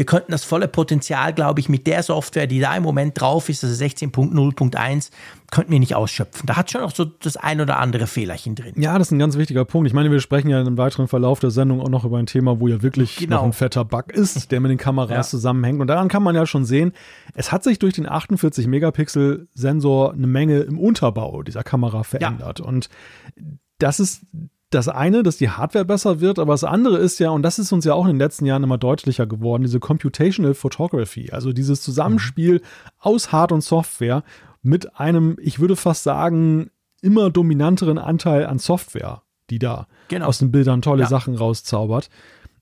wir 0.00 0.06
könnten 0.06 0.32
das 0.32 0.44
volle 0.44 0.66
Potenzial, 0.66 1.34
glaube 1.34 1.60
ich, 1.60 1.68
mit 1.68 1.86
der 1.86 2.02
Software, 2.02 2.46
die 2.46 2.58
da 2.58 2.74
im 2.74 2.82
Moment 2.82 3.20
drauf 3.20 3.50
ist, 3.50 3.62
also 3.62 3.84
16.0.1, 3.84 5.10
könnten 5.50 5.72
wir 5.72 5.78
nicht 5.78 5.94
ausschöpfen. 5.94 6.46
Da 6.46 6.56
hat 6.56 6.70
schon 6.70 6.80
auch 6.80 6.94
so 6.94 7.04
das 7.04 7.36
ein 7.36 7.60
oder 7.60 7.78
andere 7.78 8.06
Fehlerchen 8.06 8.54
drin. 8.54 8.72
Ja, 8.78 8.96
das 8.96 9.08
ist 9.08 9.12
ein 9.12 9.18
ganz 9.18 9.36
wichtiger 9.36 9.66
Punkt. 9.66 9.88
Ich 9.88 9.92
meine, 9.92 10.10
wir 10.10 10.20
sprechen 10.20 10.48
ja 10.48 10.62
im 10.62 10.78
weiteren 10.78 11.06
Verlauf 11.06 11.40
der 11.40 11.50
Sendung 11.50 11.82
auch 11.82 11.90
noch 11.90 12.06
über 12.06 12.16
ein 12.16 12.24
Thema, 12.24 12.60
wo 12.60 12.68
ja 12.68 12.80
wirklich 12.80 13.18
genau. 13.18 13.36
noch 13.36 13.44
ein 13.44 13.52
fetter 13.52 13.84
Bug 13.84 14.10
ist, 14.10 14.50
der 14.50 14.60
mit 14.60 14.70
den 14.70 14.78
Kameras 14.78 15.10
ja. 15.16 15.22
zusammenhängt. 15.24 15.82
Und 15.82 15.88
daran 15.88 16.08
kann 16.08 16.22
man 16.22 16.34
ja 16.34 16.46
schon 16.46 16.64
sehen, 16.64 16.94
es 17.34 17.52
hat 17.52 17.62
sich 17.62 17.78
durch 17.78 17.92
den 17.92 18.08
48-Megapixel-Sensor 18.08 20.14
eine 20.14 20.26
Menge 20.26 20.60
im 20.60 20.78
Unterbau 20.78 21.42
dieser 21.42 21.62
Kamera 21.62 22.04
verändert. 22.04 22.60
Ja. 22.60 22.64
Und 22.64 22.88
das 23.76 24.00
ist 24.00 24.22
das 24.70 24.88
eine, 24.88 25.22
dass 25.22 25.36
die 25.36 25.50
Hardware 25.50 25.84
besser 25.84 26.20
wird, 26.20 26.38
aber 26.38 26.52
das 26.52 26.64
andere 26.64 26.98
ist 26.98 27.18
ja, 27.18 27.30
und 27.30 27.42
das 27.42 27.58
ist 27.58 27.72
uns 27.72 27.84
ja 27.84 27.94
auch 27.94 28.04
in 28.04 28.12
den 28.12 28.18
letzten 28.20 28.46
Jahren 28.46 28.62
immer 28.62 28.78
deutlicher 28.78 29.26
geworden, 29.26 29.62
diese 29.62 29.80
Computational 29.80 30.54
Photography, 30.54 31.30
also 31.32 31.52
dieses 31.52 31.82
Zusammenspiel 31.82 32.62
aus 32.98 33.32
Hard- 33.32 33.52
und 33.52 33.62
Software 33.62 34.22
mit 34.62 34.98
einem, 34.98 35.36
ich 35.40 35.58
würde 35.58 35.74
fast 35.74 36.04
sagen, 36.04 36.70
immer 37.02 37.30
dominanteren 37.30 37.98
Anteil 37.98 38.46
an 38.46 38.58
Software, 38.58 39.22
die 39.50 39.58
da 39.58 39.88
genau. 40.08 40.26
aus 40.26 40.38
den 40.38 40.52
Bildern 40.52 40.82
tolle 40.82 41.02
ja. 41.02 41.08
Sachen 41.08 41.34
rauszaubert. 41.34 42.08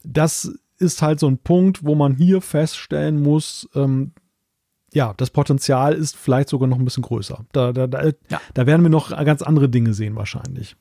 Das 0.02 0.52
ist 0.78 1.02
halt 1.02 1.20
so 1.20 1.26
ein 1.26 1.38
Punkt, 1.38 1.84
wo 1.84 1.94
man 1.94 2.14
hier 2.14 2.40
feststellen 2.40 3.20
muss, 3.20 3.68
ähm, 3.74 4.12
ja, 4.94 5.12
das 5.18 5.28
Potenzial 5.28 5.92
ist 5.92 6.16
vielleicht 6.16 6.48
sogar 6.48 6.66
noch 6.66 6.78
ein 6.78 6.84
bisschen 6.84 7.02
größer. 7.02 7.44
Da, 7.52 7.72
da, 7.72 7.86
da, 7.86 8.06
ja. 8.30 8.40
da 8.54 8.66
werden 8.66 8.82
wir 8.82 8.88
noch 8.88 9.10
ganz 9.10 9.42
andere 9.42 9.68
Dinge 9.68 9.92
sehen 9.92 10.16
wahrscheinlich. 10.16 10.76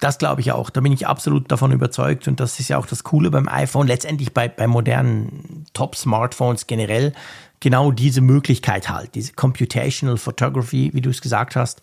Das 0.00 0.18
glaube 0.18 0.42
ich 0.42 0.52
auch. 0.52 0.68
Da 0.70 0.80
bin 0.80 0.92
ich 0.92 1.06
absolut 1.06 1.50
davon 1.50 1.72
überzeugt. 1.72 2.28
Und 2.28 2.40
das 2.40 2.60
ist 2.60 2.68
ja 2.68 2.78
auch 2.78 2.86
das 2.86 3.02
Coole 3.04 3.30
beim 3.30 3.48
iPhone, 3.48 3.86
letztendlich 3.86 4.34
bei, 4.34 4.48
bei 4.48 4.66
modernen 4.66 5.64
Top-Smartphones 5.72 6.66
generell, 6.66 7.14
genau 7.60 7.90
diese 7.90 8.20
Möglichkeit 8.20 8.90
halt, 8.90 9.14
diese 9.14 9.32
Computational 9.32 10.18
Photography, 10.18 10.90
wie 10.92 11.00
du 11.00 11.10
es 11.10 11.22
gesagt 11.22 11.56
hast. 11.56 11.80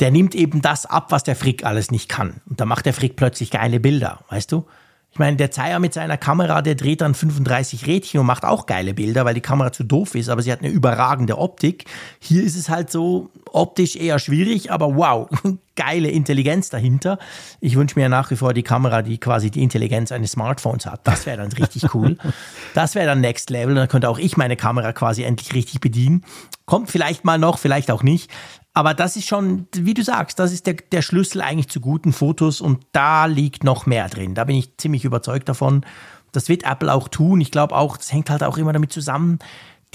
Der 0.00 0.10
nimmt 0.10 0.34
eben 0.34 0.60
das 0.60 0.86
ab, 0.86 1.12
was 1.12 1.22
der 1.22 1.36
Frick 1.36 1.64
alles 1.64 1.90
nicht 1.90 2.08
kann. 2.08 2.40
Und 2.46 2.60
da 2.60 2.66
macht 2.66 2.84
der 2.84 2.92
Frick 2.92 3.16
plötzlich 3.16 3.50
geile 3.50 3.80
Bilder, 3.80 4.20
weißt 4.28 4.50
du? 4.52 4.66
Ich 5.16 5.18
meine, 5.18 5.38
der 5.38 5.50
Zeier 5.50 5.78
mit 5.78 5.94
seiner 5.94 6.18
Kamera, 6.18 6.60
der 6.60 6.74
dreht 6.74 7.00
dann 7.00 7.14
35 7.14 7.86
Rädchen 7.86 8.20
und 8.20 8.26
macht 8.26 8.44
auch 8.44 8.66
geile 8.66 8.92
Bilder, 8.92 9.24
weil 9.24 9.32
die 9.32 9.40
Kamera 9.40 9.72
zu 9.72 9.82
doof 9.82 10.14
ist, 10.14 10.28
aber 10.28 10.42
sie 10.42 10.52
hat 10.52 10.58
eine 10.58 10.68
überragende 10.68 11.38
Optik. 11.38 11.86
Hier 12.20 12.42
ist 12.42 12.54
es 12.54 12.68
halt 12.68 12.90
so 12.90 13.30
optisch 13.50 13.96
eher 13.96 14.18
schwierig, 14.18 14.70
aber 14.70 14.94
wow, 14.94 15.26
geile 15.74 16.10
Intelligenz 16.10 16.68
dahinter. 16.68 17.18
Ich 17.62 17.76
wünsche 17.76 17.98
mir 17.98 18.10
nach 18.10 18.30
wie 18.30 18.36
vor 18.36 18.52
die 18.52 18.62
Kamera, 18.62 19.00
die 19.00 19.16
quasi 19.16 19.50
die 19.50 19.62
Intelligenz 19.62 20.12
eines 20.12 20.32
Smartphones 20.32 20.84
hat. 20.84 21.00
Das 21.04 21.24
wäre 21.24 21.38
dann 21.38 21.50
richtig 21.52 21.86
cool. 21.94 22.18
Das 22.74 22.94
wäre 22.94 23.06
dann 23.06 23.22
Next 23.22 23.48
Level. 23.48 23.74
Dann 23.74 23.88
könnte 23.88 24.10
auch 24.10 24.18
ich 24.18 24.36
meine 24.36 24.56
Kamera 24.56 24.92
quasi 24.92 25.22
endlich 25.22 25.54
richtig 25.54 25.80
bedienen. 25.80 26.26
Kommt 26.66 26.90
vielleicht 26.90 27.24
mal 27.24 27.38
noch, 27.38 27.58
vielleicht 27.58 27.90
auch 27.90 28.02
nicht. 28.02 28.30
Aber 28.76 28.92
das 28.92 29.16
ist 29.16 29.26
schon, 29.26 29.66
wie 29.74 29.94
du 29.94 30.04
sagst, 30.04 30.38
das 30.38 30.52
ist 30.52 30.66
der, 30.66 30.74
der 30.74 31.00
Schlüssel 31.00 31.40
eigentlich 31.40 31.70
zu 31.70 31.80
guten 31.80 32.12
Fotos 32.12 32.60
und 32.60 32.84
da 32.92 33.24
liegt 33.24 33.64
noch 33.64 33.86
mehr 33.86 34.06
drin. 34.10 34.34
Da 34.34 34.44
bin 34.44 34.54
ich 34.56 34.76
ziemlich 34.76 35.06
überzeugt 35.06 35.48
davon. 35.48 35.80
Das 36.32 36.50
wird 36.50 36.64
Apple 36.64 36.92
auch 36.92 37.08
tun. 37.08 37.40
Ich 37.40 37.50
glaube 37.50 37.74
auch, 37.74 37.96
das 37.96 38.12
hängt 38.12 38.28
halt 38.28 38.44
auch 38.44 38.58
immer 38.58 38.74
damit 38.74 38.92
zusammen. 38.92 39.38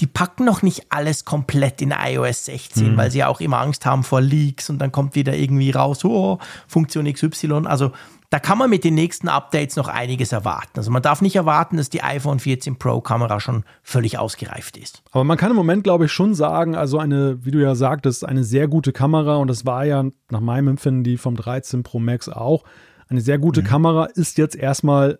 Die 0.00 0.08
packen 0.08 0.44
noch 0.44 0.62
nicht 0.62 0.86
alles 0.88 1.24
komplett 1.24 1.80
in 1.80 1.92
iOS 1.96 2.46
16, 2.46 2.94
mhm. 2.94 2.96
weil 2.96 3.12
sie 3.12 3.18
ja 3.18 3.28
auch 3.28 3.40
immer 3.40 3.60
Angst 3.60 3.86
haben 3.86 4.02
vor 4.02 4.20
Leaks 4.20 4.68
und 4.68 4.80
dann 4.80 4.90
kommt 4.90 5.14
wieder 5.14 5.36
irgendwie 5.36 5.70
raus, 5.70 6.04
oh, 6.04 6.40
Funktion 6.66 7.04
XY. 7.04 7.66
Also 7.66 7.92
da 8.32 8.38
kann 8.38 8.56
man 8.56 8.70
mit 8.70 8.82
den 8.82 8.94
nächsten 8.94 9.28
Updates 9.28 9.76
noch 9.76 9.88
einiges 9.88 10.32
erwarten. 10.32 10.78
Also 10.78 10.90
man 10.90 11.02
darf 11.02 11.20
nicht 11.20 11.36
erwarten, 11.36 11.76
dass 11.76 11.90
die 11.90 12.02
iPhone 12.02 12.38
14 12.38 12.78
Pro 12.78 13.02
Kamera 13.02 13.40
schon 13.40 13.62
völlig 13.82 14.18
ausgereift 14.18 14.78
ist. 14.78 15.02
Aber 15.10 15.22
man 15.22 15.36
kann 15.36 15.50
im 15.50 15.56
Moment, 15.56 15.84
glaube 15.84 16.06
ich, 16.06 16.12
schon 16.12 16.34
sagen, 16.34 16.74
also 16.74 16.98
eine, 16.98 17.44
wie 17.44 17.50
du 17.50 17.60
ja 17.60 17.74
sagtest, 17.74 18.24
eine 18.24 18.42
sehr 18.42 18.68
gute 18.68 18.90
Kamera 18.90 19.36
und 19.36 19.48
das 19.48 19.66
war 19.66 19.84
ja 19.84 20.06
nach 20.30 20.40
meinem 20.40 20.68
Empfinden 20.68 21.04
die 21.04 21.18
vom 21.18 21.36
13 21.36 21.82
Pro 21.82 21.98
Max 21.98 22.30
auch. 22.30 22.64
Eine 23.06 23.20
sehr 23.20 23.38
gute 23.38 23.60
mhm. 23.60 23.66
Kamera 23.66 24.06
ist 24.06 24.38
jetzt 24.38 24.56
erstmal 24.56 25.18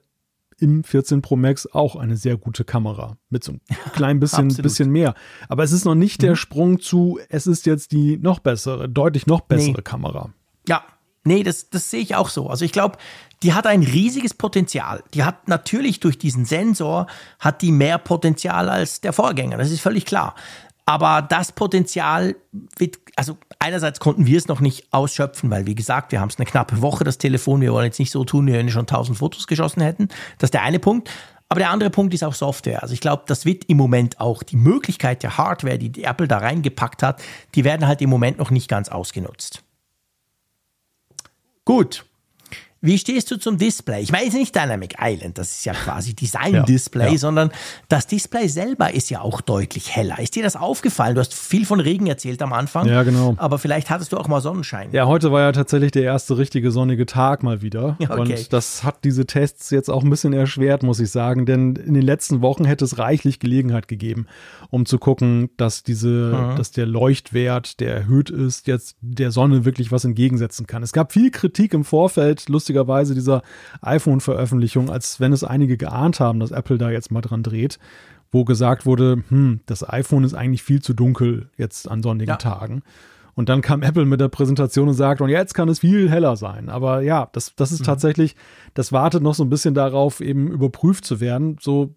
im 0.58 0.82
14 0.82 1.20
Pro 1.20 1.36
Max 1.36 1.66
auch 1.66 1.96
eine 1.96 2.16
sehr 2.16 2.38
gute 2.38 2.64
Kamera. 2.64 3.18
Mit 3.28 3.44
so 3.44 3.52
einem 3.52 3.60
kleinen 3.92 4.20
bisschen, 4.20 4.48
bisschen 4.48 4.88
mehr. 4.88 5.12
Aber 5.50 5.64
es 5.64 5.72
ist 5.72 5.84
noch 5.84 5.96
nicht 5.96 6.22
mhm. 6.22 6.28
der 6.28 6.36
Sprung 6.36 6.80
zu, 6.80 7.18
es 7.28 7.46
ist 7.46 7.66
jetzt 7.66 7.92
die 7.92 8.16
noch 8.16 8.38
bessere, 8.38 8.88
deutlich 8.88 9.26
noch 9.26 9.42
bessere 9.42 9.76
nee. 9.76 9.82
Kamera. 9.82 10.30
Ja, 10.66 10.82
Nee, 11.24 11.42
das, 11.42 11.70
das 11.70 11.90
sehe 11.90 12.00
ich 12.00 12.16
auch 12.16 12.28
so. 12.28 12.48
Also 12.48 12.64
ich 12.64 12.72
glaube, 12.72 12.98
die 13.42 13.54
hat 13.54 13.66
ein 13.66 13.82
riesiges 13.82 14.34
Potenzial. 14.34 15.02
Die 15.14 15.24
hat 15.24 15.48
natürlich 15.48 16.00
durch 16.00 16.18
diesen 16.18 16.44
Sensor, 16.44 17.06
hat 17.38 17.62
die 17.62 17.72
mehr 17.72 17.98
Potenzial 17.98 18.68
als 18.68 19.00
der 19.00 19.12
Vorgänger. 19.12 19.56
Das 19.56 19.70
ist 19.70 19.80
völlig 19.80 20.04
klar. 20.04 20.34
Aber 20.84 21.22
das 21.22 21.52
Potenzial 21.52 22.34
wird, 22.76 22.98
also 23.14 23.36
einerseits 23.60 24.00
konnten 24.00 24.26
wir 24.26 24.36
es 24.36 24.48
noch 24.48 24.60
nicht 24.60 24.92
ausschöpfen, 24.92 25.48
weil 25.50 25.66
wie 25.66 25.76
gesagt, 25.76 26.10
wir 26.10 26.20
haben 26.20 26.28
es 26.28 26.38
eine 26.38 26.46
knappe 26.46 26.82
Woche, 26.82 27.04
das 27.04 27.18
Telefon. 27.18 27.60
Wir 27.60 27.72
wollen 27.72 27.86
jetzt 27.86 28.00
nicht 28.00 28.10
so 28.10 28.24
tun, 28.24 28.46
wie 28.48 28.52
wenn 28.52 28.66
wir 28.66 28.72
schon 28.72 28.86
tausend 28.86 29.18
Fotos 29.18 29.46
geschossen 29.46 29.80
hätten. 29.80 30.08
Das 30.38 30.48
ist 30.48 30.54
der 30.54 30.62
eine 30.62 30.80
Punkt. 30.80 31.08
Aber 31.48 31.60
der 31.60 31.70
andere 31.70 31.90
Punkt 31.90 32.14
ist 32.14 32.24
auch 32.24 32.34
Software. 32.34 32.82
Also 32.82 32.94
ich 32.94 33.00
glaube, 33.00 33.24
das 33.26 33.44
wird 33.44 33.66
im 33.66 33.76
Moment 33.76 34.18
auch 34.20 34.42
die 34.42 34.56
Möglichkeit 34.56 35.22
der 35.22 35.36
Hardware, 35.36 35.78
die, 35.78 35.90
die 35.90 36.04
Apple 36.04 36.26
da 36.26 36.38
reingepackt 36.38 37.02
hat, 37.02 37.22
die 37.54 37.62
werden 37.62 37.86
halt 37.86 38.00
im 38.00 38.08
Moment 38.08 38.38
noch 38.38 38.50
nicht 38.50 38.68
ganz 38.68 38.88
ausgenutzt. 38.88 39.62
Gut. 41.64 42.04
Wie 42.84 42.98
stehst 42.98 43.30
du 43.30 43.36
zum 43.36 43.58
Display? 43.58 44.02
Ich 44.02 44.10
meine, 44.10 44.24
es 44.24 44.34
ist 44.34 44.40
nicht 44.40 44.56
Dynamic 44.56 44.96
Island, 45.00 45.38
das 45.38 45.52
ist 45.52 45.64
ja 45.64 45.72
quasi 45.72 46.14
Design-Display, 46.14 47.04
ja, 47.04 47.12
ja. 47.12 47.18
sondern 47.18 47.52
das 47.88 48.08
Display 48.08 48.48
selber 48.48 48.92
ist 48.92 49.08
ja 49.08 49.20
auch 49.20 49.40
deutlich 49.40 49.94
heller. 49.94 50.18
Ist 50.18 50.34
dir 50.34 50.42
das 50.42 50.56
aufgefallen? 50.56 51.14
Du 51.14 51.20
hast 51.20 51.32
viel 51.32 51.64
von 51.64 51.78
Regen 51.78 52.08
erzählt 52.08 52.42
am 52.42 52.52
Anfang. 52.52 52.88
Ja, 52.88 53.04
genau. 53.04 53.34
Aber 53.36 53.60
vielleicht 53.60 53.88
hattest 53.88 54.12
du 54.12 54.16
auch 54.16 54.26
mal 54.26 54.40
Sonnenschein. 54.40 54.88
Ja, 54.90 55.06
heute 55.06 55.30
war 55.30 55.42
ja 55.42 55.52
tatsächlich 55.52 55.92
der 55.92 56.02
erste 56.02 56.36
richtige 56.38 56.72
sonnige 56.72 57.06
Tag 57.06 57.44
mal 57.44 57.62
wieder. 57.62 57.96
Okay. 58.12 58.20
Und 58.20 58.52
das 58.52 58.84
hat 58.84 59.04
diese 59.04 59.26
Tests 59.26 59.70
jetzt 59.70 59.88
auch 59.88 60.02
ein 60.02 60.10
bisschen 60.10 60.34
erschwert, 60.34 60.82
muss 60.82 61.00
ich 61.00 61.10
sagen. 61.10 61.46
Denn 61.46 61.76
in 61.76 61.94
den 61.94 62.02
letzten 62.02 62.42
Wochen 62.42 62.66
hätte 62.66 62.84
es 62.84 62.98
reichlich 62.98 63.38
Gelegenheit 63.38 63.88
gegeben, 63.88 64.26
um 64.68 64.84
zu 64.84 64.98
gucken, 64.98 65.48
dass 65.56 65.82
diese, 65.82 66.08
mhm. 66.08 66.56
dass 66.56 66.72
der 66.72 66.84
Leuchtwert, 66.84 67.80
der 67.80 67.94
erhöht 67.94 68.28
ist, 68.28 68.66
jetzt 68.66 68.96
der 69.00 69.30
Sonne 69.30 69.64
wirklich 69.64 69.92
was 69.92 70.04
entgegensetzen 70.04 70.66
kann. 70.66 70.82
Es 70.82 70.92
gab 70.92 71.12
viel 71.12 71.30
Kritik 71.30 71.72
im 71.72 71.84
Vorfeld, 71.84 72.50
lustig 72.50 72.71
lustigerweise 72.72 73.14
dieser 73.14 73.42
iPhone-Veröffentlichung, 73.82 74.90
als 74.90 75.20
wenn 75.20 75.32
es 75.32 75.44
einige 75.44 75.76
geahnt 75.76 76.20
haben, 76.20 76.40
dass 76.40 76.50
Apple 76.50 76.78
da 76.78 76.90
jetzt 76.90 77.10
mal 77.10 77.20
dran 77.20 77.42
dreht, 77.42 77.78
wo 78.30 78.44
gesagt 78.44 78.86
wurde, 78.86 79.22
hm, 79.28 79.60
das 79.66 79.88
iPhone 79.88 80.24
ist 80.24 80.34
eigentlich 80.34 80.62
viel 80.62 80.80
zu 80.80 80.94
dunkel 80.94 81.50
jetzt 81.56 81.90
an 81.90 82.02
sonnigen 82.02 82.30
ja. 82.30 82.36
Tagen. 82.36 82.82
Und 83.34 83.48
dann 83.48 83.62
kam 83.62 83.82
Apple 83.82 84.04
mit 84.04 84.20
der 84.20 84.28
Präsentation 84.28 84.88
und 84.88 84.94
sagt, 84.94 85.20
und 85.22 85.30
jetzt 85.30 85.54
kann 85.54 85.68
es 85.68 85.80
viel 85.80 86.10
heller 86.10 86.36
sein. 86.36 86.68
Aber 86.68 87.00
ja, 87.00 87.28
das, 87.32 87.54
das 87.56 87.72
ist 87.72 87.80
mhm. 87.80 87.84
tatsächlich, 87.84 88.36
das 88.74 88.92
wartet 88.92 89.22
noch 89.22 89.34
so 89.34 89.42
ein 89.42 89.48
bisschen 89.48 89.74
darauf, 89.74 90.20
eben 90.20 90.50
überprüft 90.50 91.04
zu 91.04 91.20
werden. 91.20 91.56
So 91.60 91.94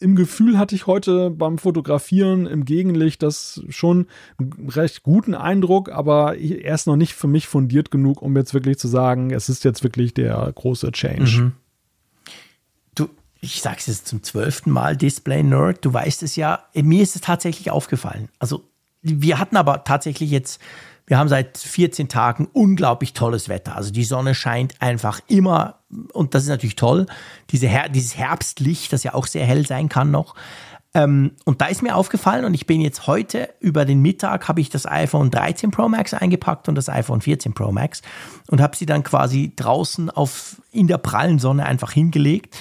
im 0.00 0.16
Gefühl 0.16 0.58
hatte 0.58 0.74
ich 0.74 0.86
heute 0.86 1.30
beim 1.30 1.58
Fotografieren 1.58 2.46
im 2.46 2.64
Gegenlicht 2.64 3.22
das 3.22 3.62
schon 3.68 4.06
einen 4.38 4.68
recht 4.68 5.02
guten 5.02 5.34
Eindruck, 5.34 5.90
aber 5.90 6.36
er 6.36 6.74
ist 6.74 6.86
noch 6.86 6.96
nicht 6.96 7.14
für 7.14 7.28
mich 7.28 7.46
fundiert 7.46 7.90
genug, 7.90 8.20
um 8.20 8.36
jetzt 8.36 8.54
wirklich 8.54 8.78
zu 8.78 8.88
sagen, 8.88 9.30
es 9.30 9.48
ist 9.48 9.64
jetzt 9.64 9.84
wirklich 9.84 10.12
der 10.12 10.50
große 10.52 10.90
Change. 10.92 11.40
Mhm. 11.40 11.52
Du, 12.94 13.08
ich 13.40 13.62
sag's 13.62 13.86
jetzt 13.86 14.08
zum 14.08 14.22
zwölften 14.22 14.70
Mal, 14.70 14.96
Display 14.96 15.42
Nerd, 15.42 15.84
du 15.84 15.92
weißt 15.92 16.22
es 16.24 16.36
ja, 16.36 16.64
mir 16.74 17.02
ist 17.02 17.14
es 17.14 17.22
tatsächlich 17.22 17.70
aufgefallen. 17.70 18.28
Also 18.38 18.64
wir 19.00 19.38
hatten 19.38 19.56
aber 19.56 19.84
tatsächlich 19.84 20.30
jetzt 20.30 20.60
wir 21.06 21.18
haben 21.18 21.28
seit 21.28 21.58
14 21.58 22.08
Tagen 22.08 22.48
unglaublich 22.52 23.12
tolles 23.12 23.48
Wetter. 23.48 23.76
Also 23.76 23.92
die 23.92 24.04
Sonne 24.04 24.34
scheint 24.34 24.80
einfach 24.80 25.20
immer 25.28 25.80
und 26.12 26.34
das 26.34 26.44
ist 26.44 26.48
natürlich 26.48 26.76
toll. 26.76 27.06
Diese 27.50 27.66
Her 27.66 27.88
dieses 27.88 28.16
Herbstlicht, 28.16 28.92
das 28.92 29.04
ja 29.04 29.14
auch 29.14 29.26
sehr 29.26 29.46
hell 29.46 29.66
sein 29.66 29.88
kann 29.88 30.10
noch. 30.10 30.34
Ähm, 30.94 31.32
und 31.44 31.60
da 31.60 31.66
ist 31.66 31.82
mir 31.82 31.96
aufgefallen 31.96 32.44
und 32.44 32.54
ich 32.54 32.66
bin 32.66 32.80
jetzt 32.80 33.08
heute 33.08 33.48
über 33.58 33.84
den 33.84 34.00
Mittag 34.00 34.46
habe 34.48 34.60
ich 34.60 34.70
das 34.70 34.86
iPhone 34.86 35.30
13 35.30 35.72
Pro 35.72 35.88
Max 35.88 36.14
eingepackt 36.14 36.68
und 36.68 36.76
das 36.76 36.88
iPhone 36.88 37.20
14 37.20 37.52
Pro 37.52 37.72
Max 37.72 38.00
und 38.48 38.60
habe 38.60 38.76
sie 38.76 38.86
dann 38.86 39.02
quasi 39.02 39.52
draußen 39.56 40.08
auf 40.08 40.62
in 40.70 40.86
der 40.86 40.98
prallen 40.98 41.40
Sonne 41.40 41.66
einfach 41.66 41.90
hingelegt 41.90 42.56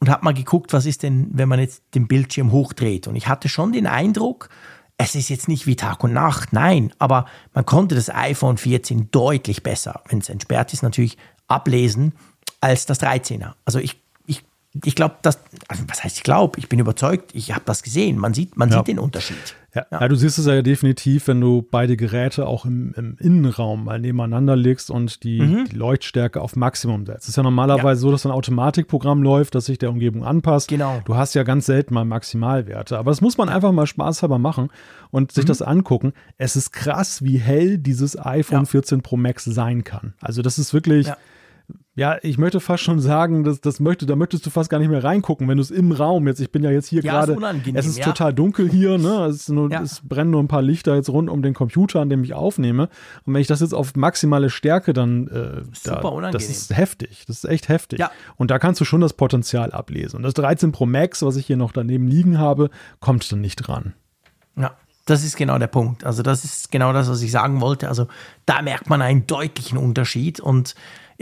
und 0.00 0.08
habe 0.08 0.24
mal 0.24 0.32
geguckt, 0.32 0.72
was 0.72 0.86
ist 0.86 1.02
denn, 1.02 1.28
wenn 1.32 1.48
man 1.48 1.60
jetzt 1.60 1.82
den 1.94 2.08
Bildschirm 2.08 2.52
hochdreht. 2.52 3.06
Und 3.06 3.16
ich 3.16 3.28
hatte 3.28 3.50
schon 3.50 3.72
den 3.72 3.86
Eindruck, 3.86 4.48
es 4.96 5.14
ist 5.14 5.28
jetzt 5.28 5.48
nicht 5.48 5.66
wie 5.66 5.76
Tag 5.76 6.02
und 6.04 6.14
Nacht, 6.14 6.52
nein, 6.52 6.92
aber 6.98 7.26
man 7.52 7.66
konnte 7.66 7.94
das 7.94 8.08
iPhone 8.08 8.56
14 8.56 9.10
deutlich 9.10 9.62
besser, 9.62 10.02
wenn 10.08 10.20
es 10.20 10.30
entsperrt 10.30 10.72
ist, 10.72 10.82
natürlich 10.82 11.18
ablesen 11.48 12.14
als 12.64 12.86
das 12.86 13.00
13er. 13.00 13.52
Also 13.64 13.78
ich, 13.78 14.00
ich, 14.26 14.42
ich 14.84 14.94
glaube, 14.94 15.16
dass, 15.22 15.38
also 15.68 15.84
was 15.86 16.02
heißt 16.02 16.16
ich 16.16 16.22
glaube, 16.22 16.58
ich 16.58 16.68
bin 16.68 16.78
überzeugt, 16.78 17.34
ich 17.34 17.52
habe 17.52 17.62
das 17.66 17.82
gesehen, 17.82 18.18
man 18.18 18.34
sieht, 18.34 18.56
man 18.56 18.70
ja. 18.70 18.78
sieht 18.78 18.88
den 18.88 18.98
Unterschied. 18.98 19.54
Ja. 19.74 19.86
ja. 19.90 20.08
du 20.08 20.14
siehst 20.14 20.38
es 20.38 20.46
ja 20.46 20.62
definitiv, 20.62 21.26
wenn 21.26 21.40
du 21.40 21.66
beide 21.68 21.96
Geräte 21.96 22.46
auch 22.46 22.64
im, 22.64 22.94
im 22.96 23.16
Innenraum 23.18 23.84
mal 23.84 23.98
nebeneinander 23.98 24.56
legst 24.56 24.90
und 24.90 25.24
die, 25.24 25.40
mhm. 25.40 25.64
die, 25.70 25.76
Leuchtstärke 25.76 26.40
auf 26.40 26.56
Maximum 26.56 27.06
setzt. 27.06 27.24
Es 27.24 27.30
ist 27.30 27.36
ja 27.36 27.42
normalerweise 27.42 28.00
ja. 28.00 28.02
so, 28.02 28.10
dass 28.12 28.24
ein 28.24 28.32
Automatikprogramm 28.32 29.22
läuft, 29.22 29.54
das 29.54 29.66
sich 29.66 29.78
der 29.78 29.90
Umgebung 29.90 30.24
anpasst. 30.24 30.68
Genau. 30.68 31.02
Du 31.04 31.16
hast 31.16 31.34
ja 31.34 31.42
ganz 31.42 31.66
selten 31.66 31.92
mal 31.92 32.04
Maximalwerte. 32.04 32.98
Aber 32.98 33.10
das 33.10 33.20
muss 33.20 33.36
man 33.36 33.48
einfach 33.48 33.72
mal 33.72 33.86
spaßhalber 33.86 34.38
machen 34.38 34.70
und 35.10 35.32
sich 35.32 35.44
mhm. 35.44 35.48
das 35.48 35.60
angucken. 35.60 36.12
Es 36.38 36.56
ist 36.56 36.72
krass, 36.72 37.22
wie 37.22 37.38
hell 37.38 37.78
dieses 37.78 38.18
iPhone 38.18 38.60
ja. 38.60 38.66
14 38.66 39.02
Pro 39.02 39.16
Max 39.16 39.44
sein 39.44 39.82
kann. 39.82 40.14
Also 40.20 40.42
das 40.42 40.58
ist 40.58 40.72
wirklich 40.72 41.08
ja, 41.96 42.18
ich 42.22 42.38
möchte 42.38 42.58
fast 42.58 42.82
schon 42.82 42.98
sagen, 42.98 43.44
dass 43.44 43.60
das 43.60 43.78
möchte, 43.78 44.04
da 44.04 44.16
möchtest 44.16 44.44
du 44.44 44.50
fast 44.50 44.68
gar 44.68 44.80
nicht 44.80 44.88
mehr 44.88 45.04
reingucken, 45.04 45.46
wenn 45.46 45.58
du 45.58 45.62
es 45.62 45.70
im 45.70 45.92
Raum 45.92 46.26
jetzt. 46.26 46.40
Ich 46.40 46.50
bin 46.50 46.64
ja 46.64 46.70
jetzt 46.70 46.88
hier 46.88 47.04
ja, 47.04 47.24
gerade. 47.24 47.38
Es 47.72 47.86
ist 47.86 47.98
ja. 47.98 48.04
total 48.04 48.34
dunkel 48.34 48.68
hier, 48.68 48.98
ne? 48.98 49.26
Es, 49.26 49.48
nur, 49.48 49.70
ja. 49.70 49.80
es, 49.80 50.00
brennen 50.00 50.30
nur 50.30 50.42
ein 50.42 50.48
paar 50.48 50.62
Lichter 50.62 50.96
jetzt 50.96 51.08
rund 51.08 51.30
um 51.30 51.40
den 51.40 51.54
Computer, 51.54 52.00
an 52.00 52.10
dem 52.10 52.24
ich 52.24 52.34
aufnehme. 52.34 52.88
Und 53.24 53.34
wenn 53.34 53.40
ich 53.40 53.46
das 53.46 53.60
jetzt 53.60 53.74
auf 53.74 53.94
maximale 53.94 54.50
Stärke 54.50 54.92
dann, 54.92 55.28
äh, 55.28 55.62
Super 55.72 56.00
da, 56.00 56.08
unangenehm. 56.08 56.32
das 56.32 56.48
ist 56.48 56.76
heftig. 56.76 57.24
Das 57.28 57.36
ist 57.36 57.44
echt 57.44 57.68
heftig. 57.68 58.00
Ja. 58.00 58.10
Und 58.34 58.50
da 58.50 58.58
kannst 58.58 58.80
du 58.80 58.84
schon 58.84 59.00
das 59.00 59.12
Potenzial 59.12 59.70
ablesen. 59.70 60.16
Und 60.16 60.24
das 60.24 60.34
13 60.34 60.72
Pro 60.72 60.86
Max, 60.86 61.22
was 61.22 61.36
ich 61.36 61.46
hier 61.46 61.56
noch 61.56 61.70
daneben 61.70 62.08
liegen 62.08 62.38
habe, 62.38 62.70
kommt 62.98 63.30
dann 63.30 63.40
nicht 63.40 63.56
dran. 63.56 63.94
Ja. 64.56 64.72
Das 65.06 65.22
ist 65.22 65.36
genau 65.36 65.58
der 65.58 65.66
Punkt. 65.66 66.04
Also, 66.04 66.22
das 66.22 66.44
ist 66.44 66.72
genau 66.72 66.94
das, 66.94 67.10
was 67.10 67.20
ich 67.20 67.30
sagen 67.30 67.60
wollte. 67.60 67.88
Also, 67.88 68.08
da 68.46 68.62
merkt 68.62 68.88
man 68.88 69.02
einen 69.02 69.26
deutlichen 69.26 69.76
Unterschied 69.76 70.40
und 70.40 70.74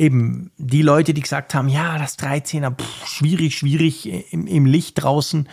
eben 0.03 0.51
die 0.59 0.83
Leute, 0.83 1.15
die 1.15 1.21
gesagt 1.21 1.55
haben, 1.55 1.69
ja, 1.69 1.99
das 1.99 2.19
13er, 2.19 2.75
pff, 2.75 3.07
schwierig, 3.07 3.57
schwierig 3.57 4.33
im, 4.33 4.47
im 4.47 4.67
Licht 4.67 5.03
draußen, 5.03 5.49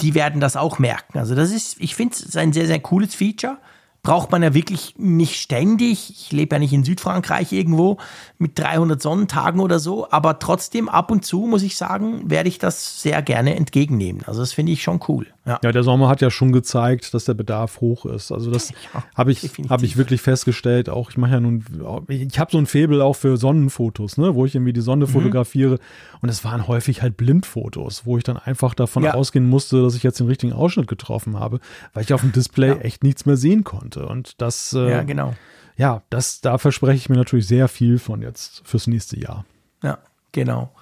die 0.00 0.14
werden 0.14 0.40
das 0.40 0.56
auch 0.56 0.78
merken. 0.78 1.18
Also 1.18 1.34
das 1.34 1.52
ist, 1.52 1.76
ich 1.78 1.94
finde 1.94 2.14
es 2.14 2.36
ein 2.36 2.52
sehr, 2.52 2.66
sehr 2.66 2.80
cooles 2.80 3.14
Feature 3.14 3.58
braucht 4.04 4.30
man 4.30 4.42
ja 4.42 4.54
wirklich 4.54 4.94
nicht 4.98 5.40
ständig. 5.40 6.10
Ich 6.10 6.30
lebe 6.30 6.54
ja 6.54 6.60
nicht 6.60 6.72
in 6.72 6.84
Südfrankreich 6.84 7.52
irgendwo 7.52 7.96
mit 8.38 8.56
300 8.56 9.02
Sonnentagen 9.02 9.60
oder 9.60 9.80
so, 9.80 10.08
aber 10.10 10.38
trotzdem 10.38 10.88
ab 10.88 11.10
und 11.10 11.24
zu, 11.24 11.40
muss 11.46 11.62
ich 11.62 11.76
sagen, 11.76 12.30
werde 12.30 12.50
ich 12.50 12.58
das 12.58 13.02
sehr 13.02 13.22
gerne 13.22 13.56
entgegennehmen. 13.56 14.22
Also 14.26 14.40
das 14.40 14.52
finde 14.52 14.72
ich 14.72 14.82
schon 14.82 15.00
cool. 15.08 15.26
Ja. 15.46 15.60
ja. 15.62 15.72
der 15.72 15.82
Sommer 15.82 16.08
hat 16.08 16.20
ja 16.20 16.30
schon 16.30 16.52
gezeigt, 16.52 17.14
dass 17.14 17.26
der 17.26 17.34
Bedarf 17.34 17.80
hoch 17.80 18.06
ist. 18.06 18.32
Also 18.32 18.50
das 18.50 18.70
ja, 18.70 19.04
habe 19.14 19.30
ich, 19.32 19.50
hab 19.68 19.82
ich 19.82 19.96
wirklich 19.96 20.22
festgestellt. 20.22 20.88
Auch 20.88 21.10
ich 21.10 21.18
mache 21.18 21.32
ja 21.32 21.40
nun, 21.40 21.64
ich 22.08 22.38
habe 22.38 22.50
so 22.50 22.58
ein 22.58 22.66
Faible 22.66 23.04
auch 23.04 23.14
für 23.14 23.36
Sonnenfotos, 23.36 24.16
ne, 24.16 24.34
wo 24.34 24.46
ich 24.46 24.54
irgendwie 24.54 24.72
die 24.72 24.80
Sonne 24.80 25.06
mhm. 25.06 25.10
fotografiere. 25.10 25.78
Und 26.20 26.30
es 26.30 26.44
waren 26.44 26.66
häufig 26.66 27.02
halt 27.02 27.16
Blindfotos, 27.16 28.06
wo 28.06 28.16
ich 28.16 28.24
dann 28.24 28.38
einfach 28.38 28.74
davon 28.74 29.04
ja. 29.04 29.14
ausgehen 29.14 29.48
musste, 29.48 29.82
dass 29.82 29.94
ich 29.94 30.02
jetzt 30.02 30.18
den 30.18 30.26
richtigen 30.26 30.52
Ausschnitt 30.52 30.88
getroffen 30.88 31.38
habe, 31.38 31.60
weil 31.92 32.02
ich 32.02 32.14
auf 32.14 32.22
dem 32.22 32.32
Display 32.32 32.78
echt 32.80 33.04
nichts 33.04 33.26
mehr 33.26 33.36
sehen 33.36 33.62
konnte 33.62 33.84
konnte. 33.84 34.06
Und 34.06 34.40
das, 34.40 34.72
äh, 34.72 34.90
ja, 34.90 35.02
genau. 35.02 35.34
Ja, 35.76 36.02
das, 36.10 36.40
da 36.40 36.58
verspreche 36.58 36.96
ich 36.96 37.08
mir 37.08 37.16
natürlich 37.16 37.46
sehr 37.46 37.68
viel 37.68 37.98
von 37.98 38.22
jetzt 38.22 38.62
fürs 38.64 38.86
nächste 38.86 39.18
Jahr. 39.18 39.44
Ja, 39.82 39.98
genau. 40.32 40.72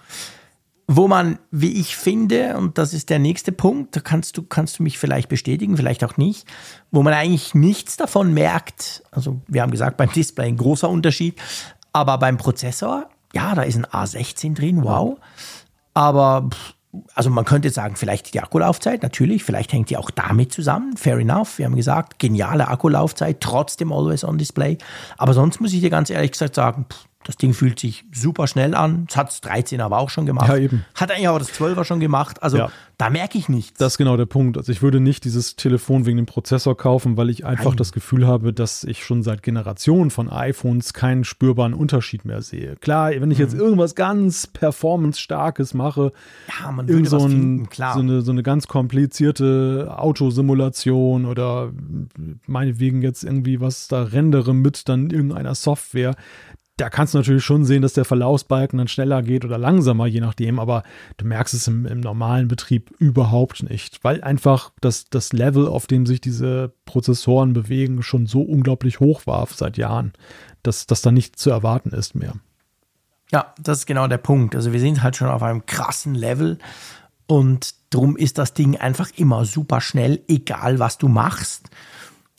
Wo 0.95 1.09
man, 1.09 1.39
wie 1.51 1.81
ich 1.81 1.97
finde, 1.97 2.59
und 2.59 2.77
das 2.77 2.93
ist 2.93 3.09
der 3.09 3.19
nächste 3.19 3.51
Punkt, 3.51 3.97
da 3.97 4.01
kannst 4.01 4.37
du, 4.37 4.43
kannst 4.43 4.79
du 4.79 4.83
mich 4.83 4.99
vielleicht 4.99 5.31
bestätigen, 5.31 5.79
vielleicht 5.79 6.05
auch 6.05 6.19
nicht, 6.19 6.47
wo 6.91 7.03
man 7.03 7.15
eigentlich 7.15 7.55
nichts 7.55 7.97
davon 7.97 8.35
merkt. 8.35 9.03
Also, 9.11 9.41
wir 9.49 9.63
haben 9.63 9.71
gesagt, 9.71 9.97
beim 9.97 10.13
Display 10.13 10.49
ein 10.49 10.59
großer 10.59 10.91
Unterschied, 10.91 11.41
aber 11.95 12.19
beim 12.19 12.37
Prozessor, 12.37 13.09
ja, 13.33 13.55
da 13.55 13.63
ist 13.63 13.77
ein 13.77 13.87
A16 13.87 14.55
drin, 14.55 14.85
wow. 14.85 15.19
Aber 15.95 16.51
also 17.15 17.31
man 17.31 17.47
könnte 17.47 17.71
sagen, 17.71 17.97
vielleicht 17.97 18.35
die 18.35 18.41
Akkulaufzeit, 18.41 19.03
natürlich, 19.03 19.45
vielleicht 19.45 19.73
hängt 19.73 19.89
die 19.89 19.97
auch 19.97 20.11
damit 20.11 20.53
zusammen, 20.53 20.97
fair 20.99 21.17
enough. 21.17 21.57
Wir 21.57 21.65
haben 21.65 21.77
gesagt, 21.77 22.19
geniale 22.19 22.69
Akkulaufzeit, 22.69 23.41
trotzdem 23.41 23.93
Always 23.93 24.25
on 24.25 24.37
Display. 24.37 24.77
Aber 25.17 25.33
sonst 25.33 25.61
muss 25.61 25.73
ich 25.73 25.81
dir 25.81 25.89
ganz 25.89 26.11
ehrlich 26.11 26.33
gesagt 26.33 26.55
sagen, 26.55 26.85
pff, 26.91 27.09
das 27.25 27.37
Ding 27.37 27.55
fühlt 27.55 27.79
sich 27.79 28.05
super 28.13 28.47
schnell 28.47 28.75
an. 28.75 29.07
Das 29.07 29.17
hat 29.17 29.29
das 29.29 29.41
13 29.43 29.81
aber 29.81 29.99
auch 29.99 30.11
schon 30.11 30.27
gemacht. 30.27 30.49
Ja, 30.49 30.57
eben. 30.57 30.85
Hat 30.95 31.11
eigentlich 31.11 31.29
auch 31.29 31.39
das 31.39 31.53
12er 31.53 31.85
schon 31.85 32.01
gemacht. 32.01 32.43
Also 32.43 32.59
ja. 32.59 32.71
da 32.99 33.11
merke 33.11 33.39
ich 33.39 33.49
nichts. 33.49 33.79
Das 33.79 33.95
ist 33.95 33.99
genau 33.99 34.17
der 34.17 34.27
Punkt. 34.27 34.57
Also 34.59 34.73
ich 34.73 34.83
würde 34.83 35.01
nicht 35.01 35.25
dieses 35.25 35.57
Telefon 35.57 36.07
wegen 36.07 36.17
dem 36.17 36.27
Prozessor 36.27 36.77
kaufen, 36.77 37.17
weil 37.17 37.31
ich 37.31 37.45
einfach 37.45 37.71
Nein. 37.71 37.77
das 37.77 37.93
Gefühl 37.93 38.27
habe, 38.27 38.53
dass 38.53 38.85
ich 38.85 39.05
schon 39.05 39.23
seit 39.23 39.43
Generationen 39.43 40.11
von 40.11 40.29
iPhones 40.29 40.93
keinen 40.95 41.25
spürbaren 41.25 41.75
Unterschied 41.75 42.25
mehr 42.25 42.43
sehe. 42.43 42.77
Klar, 42.77 43.13
wenn 43.13 43.31
ich 43.31 43.39
jetzt 43.39 43.55
mhm. 43.55 43.61
irgendwas 43.61 43.95
ganz 43.95 44.47
performance-starkes 44.47 45.75
mache, 45.75 46.13
ja, 46.61 46.73
man 46.73 46.89
würde 46.89 47.09
so, 47.09 47.25
ein, 47.25 47.69
so, 47.73 47.83
eine, 48.01 48.23
so 48.23 48.33
eine 48.33 48.43
ganz 48.43 48.67
komplizierte 48.67 49.95
Autosimulation 49.97 51.25
oder 51.25 51.73
meinetwegen 52.47 53.03
jetzt 53.03 53.23
irgendwie 53.23 53.61
was 53.61 53.89
da 53.89 54.03
rendere 54.03 54.55
mit 54.55 54.89
dann 54.89 55.11
irgendeiner 55.11 55.55
Software, 55.55 56.17
da 56.83 56.91
kannst 56.91 57.15
du 57.15 57.19
natürlich 57.19 57.45
schon 57.45 57.65
sehen, 57.65 57.81
dass 57.81 57.93
der 57.93 58.05
Verlaufsbalken 58.05 58.77
dann 58.77 58.89
schneller 58.89 59.23
geht 59.23 59.45
oder 59.45 59.57
langsamer, 59.57 60.07
je 60.07 60.21
nachdem, 60.21 60.59
aber 60.59 60.83
du 61.17 61.25
merkst 61.25 61.55
es 61.55 61.69
im, 61.69 61.87
im 61.87 62.01
normalen 62.01 62.49
Betrieb 62.49 62.91
überhaupt 62.99 63.63
nicht, 63.63 64.03
weil 64.03 64.21
einfach 64.25 64.73
das, 64.81 65.05
das 65.09 65.33
Level, 65.33 65.69
auf 65.69 65.87
dem 65.87 66.07
sich 66.07 66.21
diese 66.21 66.73
Prozessoren 66.85 67.53
bewegen, 67.53 68.03
schon 68.03 68.27
so 68.27 68.43
unglaublich 68.43 68.99
hoch 68.99 69.29
war 69.29 69.47
seit 69.47 69.77
Jahren, 69.77 70.13
dass 70.65 70.89
das 70.89 71.03
da 71.03 71.13
nicht 71.13 71.39
zu 71.39 71.51
erwarten 71.51 71.91
ist 71.91 72.17
mehr. 72.17 72.35
Ja, 73.31 73.55
das 73.61 73.79
ist 73.79 73.87
genau 73.87 74.09
der 74.09 74.19
Punkt. 74.19 74.57
Also 74.57 74.73
wir 74.73 74.81
sind 74.81 75.05
halt 75.05 75.15
schon 75.15 75.29
auf 75.29 75.45
einem 75.45 75.65
krassen 75.67 76.17
Level 76.17 76.59
und 77.29 77.77
drum 77.91 78.17
ist 78.17 78.39
das 78.39 78.55
Ding 78.55 78.77
einfach 78.77 79.11
immer 79.17 79.45
super 79.45 79.81
schnell, 79.81 80.21
egal 80.27 80.81
was 80.81 80.99
du 80.99 81.07
machst 81.07 81.71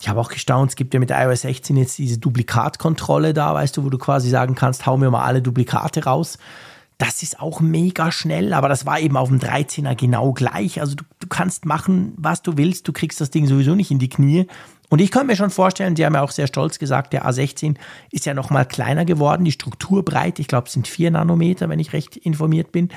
Ich 0.04 0.10
habe 0.10 0.20
auch 0.20 0.28
gestaunt, 0.28 0.72
es 0.72 0.76
gibt 0.76 0.93
ja 0.93 0.99
mit 0.99 1.12
iOS 1.12 1.43
16 1.43 1.78
jetzt 1.78 1.97
diese 1.97 2.18
Duplikatkontrolle 2.18 3.34
da, 3.34 3.54
weißt 3.54 3.78
du, 3.78 3.86
wo 3.86 3.89
du 3.89 3.97
quasi 3.97 4.30
sagen 4.30 4.54
kannst, 4.54 4.86
hau 4.86 4.97
mir 4.97 5.10
mal 5.10 5.24
alle 5.24 5.41
Duplikate 5.41 6.04
raus. 6.04 6.39
Das 6.97 7.24
ist 7.24 7.39
auch 7.39 7.62
mega 7.62 8.12
schnell, 8.12 8.51
aber 8.51 8.68
das 8.68 8.86
war 8.86 8.99
eben 8.99 9.16
auf 9.16 9.30
dem 9.30 9.39
13er 9.39 9.95
genau 9.95 10.34
gleich. 10.34 10.82
Also 10.82 10.95
du, 10.95 11.06
du 11.22 11.28
kannst 11.28 11.64
machen, 11.66 12.16
was 12.18 12.41
du 12.41 12.58
willst, 12.58 12.86
du 12.86 12.91
kriegst 12.91 13.22
das 13.22 13.30
Ding 13.30 13.47
sowieso 13.47 13.76
nicht 13.76 13.91
in 13.91 13.99
die 13.99 14.10
Knie. 14.10 14.47
Und 14.89 14.99
ich 14.99 15.10
könnte 15.10 15.28
mir 15.28 15.38
schon 15.38 15.51
vorstellen, 15.51 15.95
Sie 15.95 16.06
haben 16.06 16.16
ja 16.16 16.22
auch 16.22 16.32
sehr 16.32 16.47
stolz 16.47 16.80
gesagt, 16.80 17.14
der 17.14 17.26
A16 17.26 17.78
ist 18.12 18.26
ja 18.26 18.34
noch 18.34 18.49
mal 18.49 18.66
kleiner 18.66 19.06
geworden, 19.06 19.45
die 19.45 19.54
Strukturbreite, 19.54 20.41
ich 20.41 20.49
glaube, 20.49 20.68
es 20.68 20.74
sind 20.74 20.89
vier 20.89 21.12
Nanometer, 21.12 21.70
wenn 21.70 21.80
ich 21.80 21.93
recht 21.93 22.18
informiert 22.18 22.74
bin. 22.74 22.89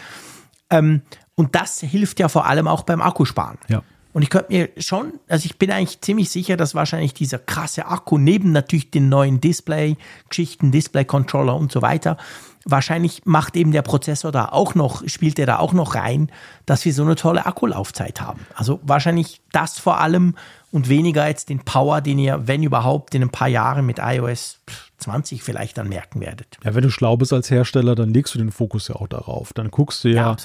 Ähm, 0.70 1.02
und 1.36 1.54
das 1.54 1.78
hilft 1.78 2.18
ja 2.18 2.28
vor 2.28 2.46
allem 2.46 2.66
auch 2.66 2.82
beim 2.82 3.00
Akkusparen. 3.00 3.59
Ja. 3.68 3.84
Und 4.16 4.22
ich 4.22 4.30
könnte 4.30 4.50
mir 4.50 4.70
schon, 4.78 5.20
also 5.28 5.44
ich 5.44 5.58
bin 5.58 5.70
eigentlich 5.70 6.00
ziemlich 6.00 6.30
sicher, 6.30 6.56
dass 6.56 6.74
wahrscheinlich 6.74 7.12
dieser 7.12 7.38
krasse 7.38 7.84
Akku 7.84 8.16
neben 8.16 8.50
natürlich 8.50 8.90
den 8.90 9.10
neuen 9.10 9.42
Display-Geschichten, 9.42 10.72
Display-Controller 10.72 11.54
und 11.54 11.70
so 11.70 11.82
weiter, 11.82 12.16
wahrscheinlich 12.64 13.26
macht 13.26 13.56
eben 13.56 13.72
der 13.72 13.82
Prozessor 13.82 14.32
da 14.32 14.46
auch 14.46 14.74
noch, 14.74 15.06
spielt 15.06 15.38
er 15.38 15.44
da 15.44 15.58
auch 15.58 15.74
noch 15.74 15.96
rein, 15.96 16.32
dass 16.64 16.86
wir 16.86 16.94
so 16.94 17.02
eine 17.02 17.14
tolle 17.14 17.44
Akkulaufzeit 17.44 18.22
haben. 18.22 18.46
Also 18.54 18.80
wahrscheinlich 18.84 19.42
das 19.52 19.78
vor 19.78 20.00
allem 20.00 20.34
und 20.72 20.88
weniger 20.88 21.28
jetzt 21.28 21.50
den 21.50 21.58
Power, 21.58 22.00
den 22.00 22.18
ihr, 22.18 22.46
wenn 22.46 22.62
überhaupt, 22.62 23.14
in 23.14 23.20
ein 23.20 23.28
paar 23.28 23.48
Jahren 23.48 23.84
mit 23.84 23.98
iOS 23.98 24.60
20 24.99 25.42
vielleicht 25.42 25.76
dann 25.78 25.88
merken 25.88 26.20
werdet. 26.20 26.59
Ja, 26.64 26.74
wenn 26.74 26.82
du 26.82 26.90
schlau 26.90 27.16
bist 27.16 27.32
als 27.32 27.51
Hersteller, 27.51 27.94
dann 27.94 28.12
legst 28.12 28.34
du 28.34 28.38
den 28.38 28.51
Fokus 28.51 28.88
ja 28.88 28.97
auch 28.97 29.09
darauf. 29.09 29.53
Dann 29.53 29.70
guckst 29.70 30.05
du 30.05 30.09
ja, 30.09 30.32
ja 30.32 30.36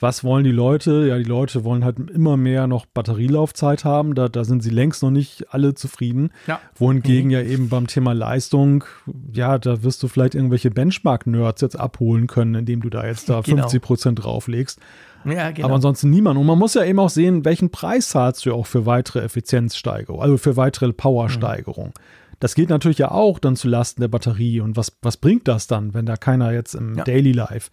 was 0.00 0.24
wollen 0.24 0.44
die 0.44 0.50
Leute? 0.50 1.06
Ja, 1.08 1.16
die 1.16 1.24
Leute 1.24 1.64
wollen 1.64 1.84
halt 1.84 1.98
immer 2.10 2.36
mehr 2.36 2.66
noch 2.66 2.86
Batterielaufzeit 2.86 3.84
haben. 3.84 4.14
Da, 4.14 4.28
da 4.28 4.44
sind 4.44 4.62
sie 4.62 4.70
längst 4.70 5.02
noch 5.02 5.10
nicht 5.10 5.52
alle 5.54 5.74
zufrieden. 5.74 6.32
Ja. 6.46 6.60
Wohingegen 6.74 7.26
mhm. 7.26 7.30
ja 7.30 7.42
eben 7.42 7.68
beim 7.68 7.86
Thema 7.86 8.12
Leistung, 8.12 8.84
ja, 9.32 9.58
da 9.58 9.82
wirst 9.82 10.02
du 10.02 10.08
vielleicht 10.08 10.34
irgendwelche 10.34 10.70
Benchmark-Nerds 10.70 11.60
jetzt 11.60 11.78
abholen 11.78 12.26
können, 12.26 12.54
indem 12.54 12.80
du 12.80 12.90
da 12.90 13.06
jetzt 13.06 13.28
da 13.28 13.40
genau. 13.44 13.62
50 13.62 13.82
Prozent 13.82 14.24
drauflegst. 14.24 14.80
Ja, 15.24 15.50
genau. 15.50 15.66
Aber 15.66 15.74
ansonsten 15.76 16.10
niemand. 16.10 16.38
Und 16.38 16.46
man 16.46 16.58
muss 16.58 16.74
ja 16.74 16.84
eben 16.84 16.98
auch 16.98 17.10
sehen, 17.10 17.44
welchen 17.44 17.70
Preis 17.70 18.08
zahlst 18.08 18.46
du 18.46 18.54
auch 18.54 18.66
für 18.66 18.86
weitere 18.86 19.20
Effizienzsteigerung, 19.20 20.20
also 20.20 20.36
für 20.36 20.56
weitere 20.56 20.92
Powersteigerung. 20.92 21.88
Mhm. 21.88 22.29
Das 22.40 22.54
geht 22.54 22.70
natürlich 22.70 22.98
ja 22.98 23.10
auch 23.10 23.38
dann 23.38 23.54
zu 23.54 23.68
Lasten 23.68 24.00
der 24.00 24.08
Batterie. 24.08 24.60
Und 24.60 24.76
was, 24.76 24.96
was 25.02 25.16
bringt 25.18 25.46
das 25.46 25.66
dann, 25.66 25.94
wenn 25.94 26.06
da 26.06 26.16
keiner 26.16 26.52
jetzt 26.52 26.74
im 26.74 26.96
ja. 26.96 27.04
Daily 27.04 27.32
Life 27.32 27.70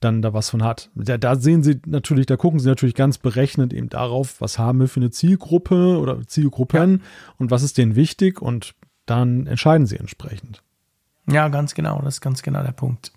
dann 0.00 0.22
da 0.22 0.34
was 0.34 0.50
von 0.50 0.62
hat? 0.62 0.90
Da, 0.94 1.16
da 1.16 1.36
sehen 1.36 1.62
sie 1.62 1.80
natürlich, 1.86 2.26
da 2.26 2.36
gucken 2.36 2.60
sie 2.60 2.68
natürlich 2.68 2.94
ganz 2.94 3.18
berechnet 3.18 3.72
eben 3.72 3.88
darauf, 3.88 4.40
was 4.40 4.58
haben 4.58 4.80
wir 4.80 4.88
für 4.88 5.00
eine 5.00 5.10
Zielgruppe 5.10 5.98
oder 5.98 6.20
Zielgruppen 6.26 6.98
ja. 6.98 7.32
und 7.38 7.50
was 7.50 7.62
ist 7.62 7.78
denen 7.78 7.96
wichtig 7.96 8.42
und 8.42 8.74
dann 9.06 9.46
entscheiden 9.46 9.86
sie 9.86 9.96
entsprechend. 9.96 10.62
Ja, 11.30 11.48
ganz 11.48 11.74
genau, 11.74 12.00
das 12.02 12.14
ist 12.14 12.20
ganz 12.20 12.42
genau 12.42 12.62
der 12.62 12.72
Punkt. 12.72 13.12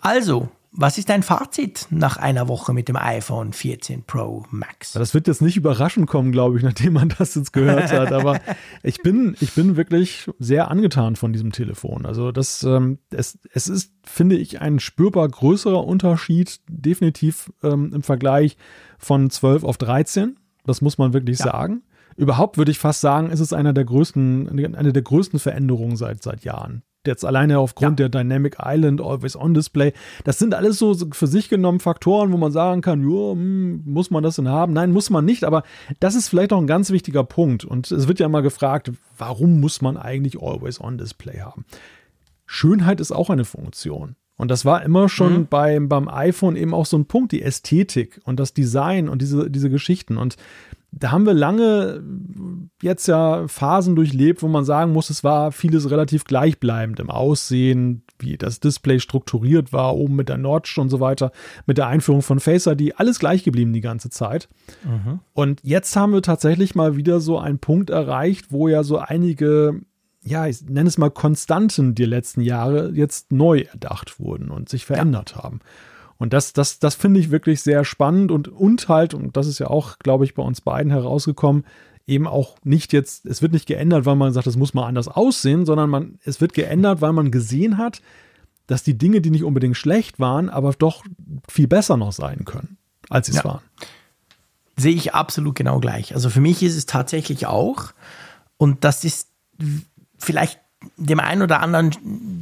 Also, 0.00 0.48
was 0.72 0.98
ist 0.98 1.08
dein 1.08 1.22
Fazit 1.22 1.88
nach 1.90 2.16
einer 2.16 2.46
Woche 2.46 2.72
mit 2.72 2.88
dem 2.88 2.96
iPhone 2.96 3.52
14 3.52 4.04
Pro 4.04 4.44
Max? 4.50 4.92
Das 4.92 5.14
wird 5.14 5.26
jetzt 5.26 5.42
nicht 5.42 5.56
überraschend 5.56 6.06
kommen, 6.06 6.30
glaube 6.30 6.58
ich, 6.58 6.62
nachdem 6.62 6.92
man 6.92 7.08
das 7.18 7.34
jetzt 7.34 7.52
gehört 7.52 7.92
hat. 7.92 8.12
Aber 8.12 8.40
ich 8.82 9.02
bin, 9.02 9.36
ich 9.40 9.52
bin 9.54 9.76
wirklich 9.76 10.30
sehr 10.38 10.70
angetan 10.70 11.16
von 11.16 11.32
diesem 11.32 11.50
Telefon. 11.50 12.06
Also 12.06 12.30
das, 12.30 12.62
ähm, 12.62 12.98
es, 13.10 13.38
es 13.52 13.68
ist, 13.68 13.92
finde 14.04 14.36
ich, 14.36 14.60
ein 14.60 14.78
spürbar 14.78 15.28
größerer 15.28 15.84
Unterschied, 15.84 16.60
definitiv 16.68 17.52
ähm, 17.62 17.92
im 17.92 18.02
Vergleich 18.02 18.56
von 18.98 19.28
12 19.28 19.64
auf 19.64 19.76
13. 19.76 20.38
Das 20.66 20.82
muss 20.82 20.98
man 20.98 21.12
wirklich 21.12 21.40
ja. 21.40 21.46
sagen. 21.46 21.82
Überhaupt 22.16 22.58
würde 22.58 22.70
ich 22.70 22.78
fast 22.78 23.00
sagen, 23.00 23.30
ist 23.30 23.40
es 23.40 23.52
einer 23.52 23.72
der 23.72 23.84
größten, 23.84 24.74
eine 24.76 24.92
der 24.92 25.02
größten 25.02 25.38
Veränderungen 25.38 25.96
seit, 25.96 26.22
seit 26.22 26.44
Jahren 26.44 26.82
jetzt 27.06 27.24
alleine 27.24 27.58
aufgrund 27.58 27.98
ja. 27.98 28.08
der 28.08 28.22
Dynamic 28.22 28.56
Island, 28.62 29.00
Always 29.00 29.36
On 29.36 29.54
Display, 29.54 29.92
das 30.24 30.38
sind 30.38 30.54
alles 30.54 30.78
so 30.78 30.94
für 31.12 31.26
sich 31.26 31.48
genommen 31.48 31.80
Faktoren, 31.80 32.32
wo 32.32 32.36
man 32.36 32.52
sagen 32.52 32.80
kann, 32.80 33.02
jo, 33.02 33.32
hm, 33.32 33.82
muss 33.84 34.10
man 34.10 34.22
das 34.22 34.36
denn 34.36 34.48
haben? 34.48 34.72
Nein, 34.72 34.92
muss 34.92 35.10
man 35.10 35.24
nicht, 35.24 35.44
aber 35.44 35.62
das 35.98 36.14
ist 36.14 36.28
vielleicht 36.28 36.52
auch 36.52 36.60
ein 36.60 36.66
ganz 36.66 36.90
wichtiger 36.90 37.24
Punkt. 37.24 37.64
Und 37.64 37.90
es 37.90 38.08
wird 38.08 38.20
ja 38.20 38.26
immer 38.26 38.42
gefragt, 38.42 38.92
warum 39.16 39.60
muss 39.60 39.80
man 39.80 39.96
eigentlich 39.96 40.40
Always 40.40 40.80
On 40.80 40.98
Display 40.98 41.40
haben? 41.40 41.64
Schönheit 42.46 43.00
ist 43.00 43.12
auch 43.12 43.30
eine 43.30 43.44
Funktion. 43.44 44.16
Und 44.40 44.50
das 44.50 44.64
war 44.64 44.82
immer 44.82 45.08
schon 45.08 45.40
mhm. 45.40 45.46
beim, 45.48 45.88
beim 45.88 46.08
iPhone 46.08 46.56
eben 46.56 46.74
auch 46.74 46.86
so 46.86 46.96
ein 46.96 47.04
Punkt, 47.04 47.32
die 47.32 47.42
Ästhetik 47.42 48.20
und 48.24 48.40
das 48.40 48.54
Design 48.54 49.08
und 49.08 49.20
diese, 49.20 49.50
diese 49.50 49.70
Geschichten. 49.70 50.16
Und 50.16 50.36
da 50.92 51.12
haben 51.12 51.24
wir 51.24 51.34
lange 51.34 52.02
jetzt 52.82 53.06
ja 53.06 53.46
Phasen 53.46 53.94
durchlebt, 53.94 54.42
wo 54.42 54.48
man 54.48 54.64
sagen 54.64 54.92
muss, 54.92 55.10
es 55.10 55.22
war 55.22 55.52
vieles 55.52 55.90
relativ 55.90 56.24
gleichbleibend 56.24 56.98
im 56.98 57.10
Aussehen, 57.10 58.02
wie 58.18 58.36
das 58.36 58.60
Display 58.60 58.98
strukturiert 58.98 59.72
war, 59.72 59.96
oben 59.96 60.16
mit 60.16 60.28
der 60.28 60.38
Notch 60.38 60.78
und 60.78 60.88
so 60.88 60.98
weiter, 60.98 61.30
mit 61.66 61.78
der 61.78 61.86
Einführung 61.86 62.22
von 62.22 62.40
Face 62.40 62.66
ID, 62.66 62.98
alles 62.98 63.18
gleich 63.18 63.44
geblieben 63.44 63.72
die 63.72 63.80
ganze 63.80 64.10
Zeit. 64.10 64.48
Mhm. 64.84 65.20
Und 65.32 65.60
jetzt 65.62 65.94
haben 65.94 66.12
wir 66.12 66.22
tatsächlich 66.22 66.74
mal 66.74 66.96
wieder 66.96 67.20
so 67.20 67.38
einen 67.38 67.58
Punkt 67.58 67.90
erreicht, 67.90 68.46
wo 68.50 68.66
ja 68.66 68.82
so 68.82 68.98
einige, 68.98 69.80
ja, 70.22 70.46
ich 70.46 70.62
nenne 70.62 70.88
es 70.88 70.98
mal 70.98 71.10
Konstanten 71.10 71.94
die 71.94 72.04
letzten 72.04 72.40
Jahre 72.40 72.90
jetzt 72.92 73.32
neu 73.32 73.60
erdacht 73.60 74.20
wurden 74.20 74.50
und 74.50 74.68
sich 74.68 74.84
verändert 74.84 75.32
ja. 75.36 75.42
haben. 75.42 75.60
Und 76.18 76.34
das, 76.34 76.52
das, 76.52 76.78
das 76.78 76.94
finde 76.94 77.18
ich 77.20 77.30
wirklich 77.30 77.62
sehr 77.62 77.84
spannend 77.84 78.30
und, 78.30 78.48
und 78.48 78.88
halt, 78.88 79.14
und 79.14 79.36
das 79.36 79.46
ist 79.46 79.58
ja 79.58 79.68
auch, 79.68 79.98
glaube 79.98 80.24
ich, 80.24 80.34
bei 80.34 80.42
uns 80.42 80.60
beiden 80.60 80.92
herausgekommen, 80.92 81.64
eben 82.06 82.26
auch 82.26 82.56
nicht 82.62 82.92
jetzt, 82.92 83.24
es 83.24 83.40
wird 83.40 83.52
nicht 83.52 83.66
geändert, 83.66 84.04
weil 84.04 84.16
man 84.16 84.32
sagt, 84.32 84.46
es 84.46 84.56
muss 84.56 84.74
mal 84.74 84.86
anders 84.86 85.08
aussehen, 85.08 85.64
sondern 85.64 85.88
man, 85.88 86.18
es 86.24 86.40
wird 86.40 86.52
geändert, 86.52 87.00
weil 87.00 87.14
man 87.14 87.30
gesehen 87.30 87.78
hat, 87.78 88.02
dass 88.66 88.82
die 88.82 88.98
Dinge, 88.98 89.22
die 89.22 89.30
nicht 89.30 89.44
unbedingt 89.44 89.76
schlecht 89.76 90.20
waren, 90.20 90.50
aber 90.50 90.72
doch 90.72 91.04
viel 91.48 91.66
besser 91.66 91.96
noch 91.96 92.12
sein 92.12 92.44
können, 92.44 92.76
als 93.08 93.26
sie 93.26 93.32
es 93.32 93.38
ja. 93.38 93.44
waren. 93.44 93.62
Sehe 94.76 94.94
ich 94.94 95.14
absolut 95.14 95.54
genau 95.54 95.80
gleich. 95.80 96.14
Also 96.14 96.28
für 96.28 96.40
mich 96.40 96.62
ist 96.62 96.76
es 96.76 96.84
tatsächlich 96.84 97.46
auch, 97.46 97.92
und 98.58 98.84
das 98.84 99.04
ist 99.04 99.28
vielleicht 100.20 100.60
dem 100.96 101.20
einen 101.20 101.42
oder 101.42 101.60
anderen, 101.60 101.90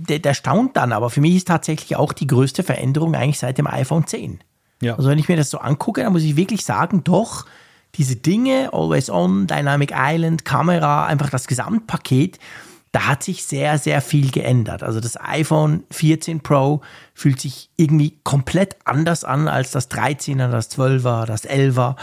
der, 0.09 0.20
der 0.20 0.35
staunt 0.35 0.76
dann, 0.76 0.93
aber 0.93 1.11
für 1.11 1.20
mich 1.20 1.37
ist 1.37 1.49
tatsächlich 1.49 1.97
auch 1.97 2.12
die 2.12 2.26
größte 2.26 2.62
Veränderung 2.62 3.14
eigentlich 3.14 3.39
seit 3.39 3.59
dem 3.59 3.66
iPhone 3.66 4.07
10. 4.07 4.41
Ja. 4.81 4.97
Also 4.97 5.11
wenn 5.11 5.18
ich 5.18 5.29
mir 5.29 5.37
das 5.37 5.51
so 5.51 5.59
angucke, 5.59 6.03
dann 6.03 6.12
muss 6.12 6.22
ich 6.22 6.37
wirklich 6.37 6.64
sagen, 6.64 7.03
doch, 7.03 7.47
diese 7.97 8.16
Dinge, 8.16 8.70
Always 8.72 9.11
On, 9.11 9.47
Dynamic 9.47 9.93
Island, 9.95 10.45
Kamera, 10.45 11.07
einfach 11.07 11.31
das 11.31 11.47
Gesamtpaket, 11.47 12.39
da 12.93 13.07
hat 13.07 13.22
sich 13.22 13.45
sehr, 13.45 13.79
sehr 13.79 14.01
viel 14.01 14.31
geändert. 14.31 14.83
Also 14.83 15.01
das 15.01 15.20
iPhone 15.20 15.85
14 15.91 16.41
Pro 16.41 16.81
fühlt 17.14 17.41
sich 17.41 17.70
irgendwie 17.76 18.18
komplett 18.24 18.76
anders 18.85 19.24
an 19.24 19.49
als 19.49 19.72
das 19.72 19.91
13er, 19.91 20.49
das 20.49 20.70
12er, 20.70 21.26
das 21.26 21.45
11er. 21.45 21.97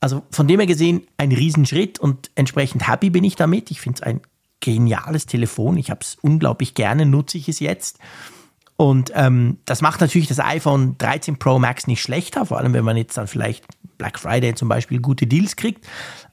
Also 0.00 0.22
von 0.30 0.46
dem 0.46 0.60
her 0.60 0.66
gesehen 0.66 1.02
ein 1.16 1.32
Riesenschritt 1.32 1.98
und 1.98 2.30
entsprechend 2.34 2.86
happy 2.86 3.10
bin 3.10 3.24
ich 3.24 3.36
damit. 3.36 3.70
Ich 3.70 3.80
finde 3.80 3.96
es 3.96 4.02
ein 4.02 4.20
geniales 4.60 5.26
Telefon. 5.26 5.76
Ich 5.76 5.90
habe 5.90 6.00
es 6.02 6.16
unglaublich 6.20 6.74
gerne, 6.74 7.06
nutze 7.06 7.38
ich 7.38 7.48
es 7.48 7.60
jetzt. 7.60 7.98
Und 8.76 9.10
ähm, 9.14 9.58
das 9.64 9.82
macht 9.82 10.00
natürlich 10.00 10.28
das 10.28 10.38
iPhone 10.38 10.96
13 10.98 11.38
Pro 11.38 11.58
Max 11.58 11.86
nicht 11.86 12.00
schlechter, 12.00 12.46
vor 12.46 12.58
allem 12.58 12.72
wenn 12.74 12.84
man 12.84 12.96
jetzt 12.96 13.16
dann 13.16 13.26
vielleicht 13.26 13.66
Black 13.98 14.18
Friday 14.20 14.54
zum 14.54 14.68
Beispiel 14.68 15.00
gute 15.00 15.26
Deals 15.26 15.56
kriegt. 15.56 15.86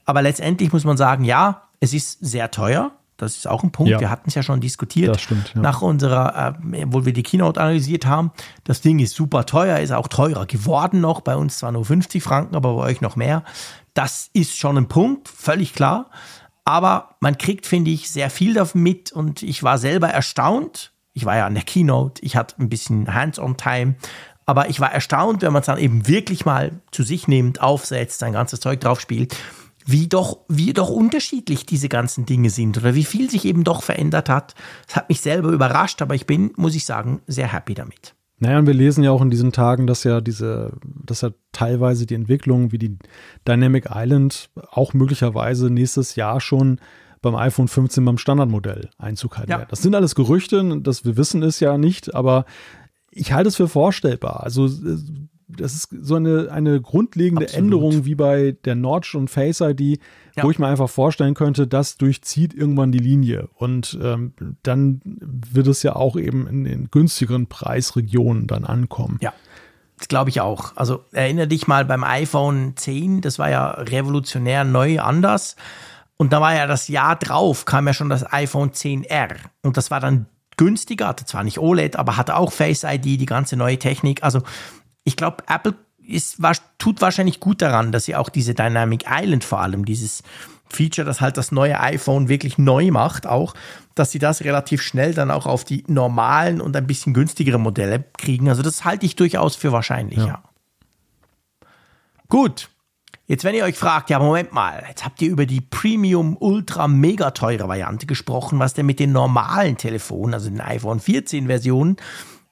Aber 0.04 0.22
letztendlich 0.22 0.72
muss 0.72 0.84
man 0.84 0.96
sagen, 0.96 1.24
ja, 1.24 1.62
es 1.80 1.92
ist 1.92 2.24
sehr 2.24 2.50
teuer. 2.50 2.92
Das 3.16 3.36
ist 3.36 3.48
auch 3.48 3.62
ein 3.64 3.72
Punkt. 3.72 3.90
Ja. 3.90 3.98
Wir 3.98 4.10
hatten 4.10 4.28
es 4.28 4.34
ja 4.34 4.42
schon 4.42 4.60
diskutiert 4.60 5.14
das 5.14 5.22
stimmt, 5.22 5.54
ja. 5.54 5.60
nach 5.60 5.80
unserer, 5.80 6.54
äh, 6.60 6.84
wo 6.86 7.06
wir 7.06 7.12
die 7.12 7.22
Keynote 7.22 7.60
analysiert 7.60 8.06
haben. 8.06 8.30
Das 8.64 8.82
Ding 8.82 8.98
ist 8.98 9.14
super 9.14 9.46
teuer, 9.46 9.78
ist 9.78 9.92
auch 9.92 10.06
teurer 10.06 10.46
geworden 10.46 11.00
noch. 11.00 11.22
Bei 11.22 11.34
uns 11.34 11.58
zwar 11.58 11.72
nur 11.72 11.84
50 11.84 12.22
Franken, 12.22 12.54
aber 12.54 12.74
bei 12.74 12.82
euch 12.82 13.00
noch 13.00 13.16
mehr. 13.16 13.42
Das 13.94 14.28
ist 14.34 14.56
schon 14.56 14.76
ein 14.76 14.88
Punkt, 14.88 15.28
völlig 15.28 15.72
klar. 15.72 16.10
Aber 16.66 17.14
man 17.20 17.38
kriegt, 17.38 17.64
finde 17.64 17.92
ich, 17.92 18.10
sehr 18.10 18.28
viel 18.28 18.52
davon 18.52 18.82
mit 18.82 19.12
und 19.12 19.42
ich 19.42 19.62
war 19.62 19.78
selber 19.78 20.08
erstaunt. 20.08 20.92
Ich 21.12 21.24
war 21.24 21.36
ja 21.36 21.46
an 21.46 21.54
der 21.54 21.62
Keynote, 21.62 22.20
ich 22.22 22.36
hatte 22.36 22.56
ein 22.60 22.68
bisschen 22.68 23.14
Hands-on-Time, 23.14 23.94
aber 24.46 24.68
ich 24.68 24.80
war 24.80 24.92
erstaunt, 24.92 25.42
wenn 25.42 25.52
man 25.52 25.60
es 25.60 25.66
dann 25.66 25.78
eben 25.78 26.08
wirklich 26.08 26.44
mal 26.44 26.80
zu 26.90 27.04
sich 27.04 27.28
nimmt, 27.28 27.60
aufsetzt, 27.60 28.18
sein 28.18 28.32
ganzes 28.32 28.58
Zeug 28.58 28.80
drauf 28.80 29.00
spielt, 29.00 29.36
wie 29.86 30.08
doch, 30.08 30.38
wie 30.48 30.72
doch 30.72 30.90
unterschiedlich 30.90 31.66
diese 31.66 31.88
ganzen 31.88 32.26
Dinge 32.26 32.50
sind 32.50 32.76
oder 32.76 32.96
wie 32.96 33.04
viel 33.04 33.30
sich 33.30 33.44
eben 33.44 33.62
doch 33.62 33.84
verändert 33.84 34.28
hat. 34.28 34.56
Das 34.88 34.96
hat 34.96 35.08
mich 35.08 35.20
selber 35.20 35.50
überrascht, 35.50 36.02
aber 36.02 36.16
ich 36.16 36.26
bin, 36.26 36.52
muss 36.56 36.74
ich 36.74 36.84
sagen, 36.84 37.22
sehr 37.28 37.52
happy 37.52 37.74
damit. 37.74 38.15
Naja, 38.38 38.58
und 38.58 38.66
wir 38.66 38.74
lesen 38.74 39.02
ja 39.02 39.12
auch 39.12 39.22
in 39.22 39.30
diesen 39.30 39.52
Tagen, 39.52 39.86
dass 39.86 40.04
ja 40.04 40.20
diese, 40.20 40.72
dass 40.84 41.22
ja 41.22 41.30
teilweise 41.52 42.04
die 42.04 42.14
Entwicklung 42.14 42.70
wie 42.70 42.78
die 42.78 42.98
Dynamic 43.48 43.88
Island 43.90 44.50
auch 44.70 44.92
möglicherweise 44.92 45.70
nächstes 45.70 46.16
Jahr 46.16 46.40
schon 46.40 46.80
beim 47.22 47.34
iPhone 47.34 47.66
15 47.66 48.04
beim 48.04 48.18
Standardmodell 48.18 48.90
Einzug 48.98 49.38
halten 49.38 49.50
ja. 49.50 49.64
Das 49.64 49.80
sind 49.80 49.94
alles 49.94 50.14
Gerüchte, 50.14 50.80
das 50.80 51.04
wir 51.04 51.16
wissen 51.16 51.42
es 51.42 51.60
ja 51.60 51.78
nicht, 51.78 52.14
aber 52.14 52.44
ich 53.10 53.32
halte 53.32 53.48
es 53.48 53.56
für 53.56 53.68
vorstellbar. 53.68 54.42
Also 54.42 54.68
das 55.48 55.74
ist 55.74 55.88
so 56.00 56.16
eine, 56.16 56.48
eine 56.50 56.80
grundlegende 56.80 57.44
Absolut. 57.44 57.64
Änderung 57.64 58.04
wie 58.04 58.14
bei 58.14 58.56
der 58.64 58.74
Notch 58.74 59.14
und 59.14 59.28
Face 59.28 59.60
ID, 59.60 60.00
ja. 60.34 60.42
wo 60.42 60.50
ich 60.50 60.58
mir 60.58 60.66
einfach 60.66 60.90
vorstellen 60.90 61.34
könnte, 61.34 61.66
das 61.66 61.96
durchzieht 61.96 62.52
irgendwann 62.52 62.92
die 62.92 62.98
Linie. 62.98 63.48
Und 63.54 63.98
ähm, 64.02 64.32
dann 64.62 65.00
wird 65.04 65.68
es 65.68 65.82
ja 65.82 65.94
auch 65.94 66.16
eben 66.16 66.46
in 66.46 66.64
den 66.64 66.90
günstigeren 66.90 67.46
Preisregionen 67.46 68.46
dann 68.46 68.64
ankommen. 68.64 69.18
Ja. 69.20 69.32
Das 69.98 70.08
glaube 70.08 70.28
ich 70.28 70.42
auch. 70.42 70.76
Also 70.76 71.04
erinnere 71.12 71.48
dich 71.48 71.68
mal 71.68 71.84
beim 71.84 72.04
iPhone 72.04 72.76
10, 72.76 73.22
das 73.22 73.38
war 73.38 73.48
ja 73.48 73.70
revolutionär 73.70 74.64
neu 74.64 75.00
anders. 75.00 75.56
Und 76.18 76.32
da 76.32 76.40
war 76.40 76.54
ja 76.54 76.66
das 76.66 76.88
Jahr 76.88 77.16
drauf, 77.16 77.64
kam 77.64 77.86
ja 77.86 77.94
schon 77.94 78.10
das 78.10 78.30
iPhone 78.30 78.72
10R. 78.72 79.36
Und 79.62 79.76
das 79.76 79.90
war 79.90 80.00
dann 80.00 80.26
günstiger, 80.56 81.08
hatte 81.08 81.24
zwar 81.24 81.44
nicht 81.44 81.58
OLED, 81.58 81.96
aber 81.96 82.16
hatte 82.16 82.36
auch 82.36 82.52
Face 82.52 82.84
ID, 82.84 83.04
die 83.04 83.26
ganze 83.26 83.56
neue 83.56 83.78
Technik. 83.78 84.22
Also 84.22 84.42
ich 85.06 85.16
glaube, 85.16 85.44
Apple 85.48 85.74
ist, 86.06 86.38
tut 86.78 87.00
wahrscheinlich 87.00 87.40
gut 87.40 87.62
daran, 87.62 87.92
dass 87.92 88.04
sie 88.04 88.16
auch 88.16 88.28
diese 88.28 88.54
Dynamic 88.54 89.04
Island 89.08 89.44
vor 89.44 89.60
allem, 89.60 89.84
dieses 89.84 90.22
Feature, 90.68 91.06
das 91.06 91.20
halt 91.20 91.36
das 91.36 91.52
neue 91.52 91.80
iPhone 91.80 92.28
wirklich 92.28 92.58
neu 92.58 92.90
macht, 92.90 93.26
auch, 93.26 93.54
dass 93.94 94.10
sie 94.10 94.18
das 94.18 94.42
relativ 94.42 94.82
schnell 94.82 95.14
dann 95.14 95.30
auch 95.30 95.46
auf 95.46 95.64
die 95.64 95.84
normalen 95.86 96.60
und 96.60 96.76
ein 96.76 96.88
bisschen 96.88 97.14
günstigere 97.14 97.58
Modelle 97.58 98.04
kriegen. 98.18 98.48
Also 98.48 98.62
das 98.62 98.84
halte 98.84 99.06
ich 99.06 99.14
durchaus 99.14 99.54
für 99.54 99.72
wahrscheinlich, 99.72 100.18
ja. 100.18 100.26
ja. 100.26 100.42
Gut. 102.28 102.68
Jetzt, 103.28 103.44
wenn 103.44 103.54
ihr 103.54 103.64
euch 103.64 103.76
fragt, 103.76 104.10
ja, 104.10 104.18
Moment 104.18 104.52
mal, 104.52 104.84
jetzt 104.88 105.04
habt 105.04 105.22
ihr 105.22 105.30
über 105.30 105.46
die 105.46 105.60
Premium 105.60 106.36
Ultra 106.38 106.86
mega 106.86 107.32
teure 107.32 107.68
Variante 107.68 108.06
gesprochen, 108.06 108.58
was 108.58 108.74
denn 108.74 108.86
mit 108.86 109.00
den 109.00 109.12
normalen 109.12 109.76
Telefonen, 109.76 110.34
also 110.34 110.48
den 110.48 110.60
iPhone 110.60 111.00
14 111.00 111.46
Versionen, 111.46 111.96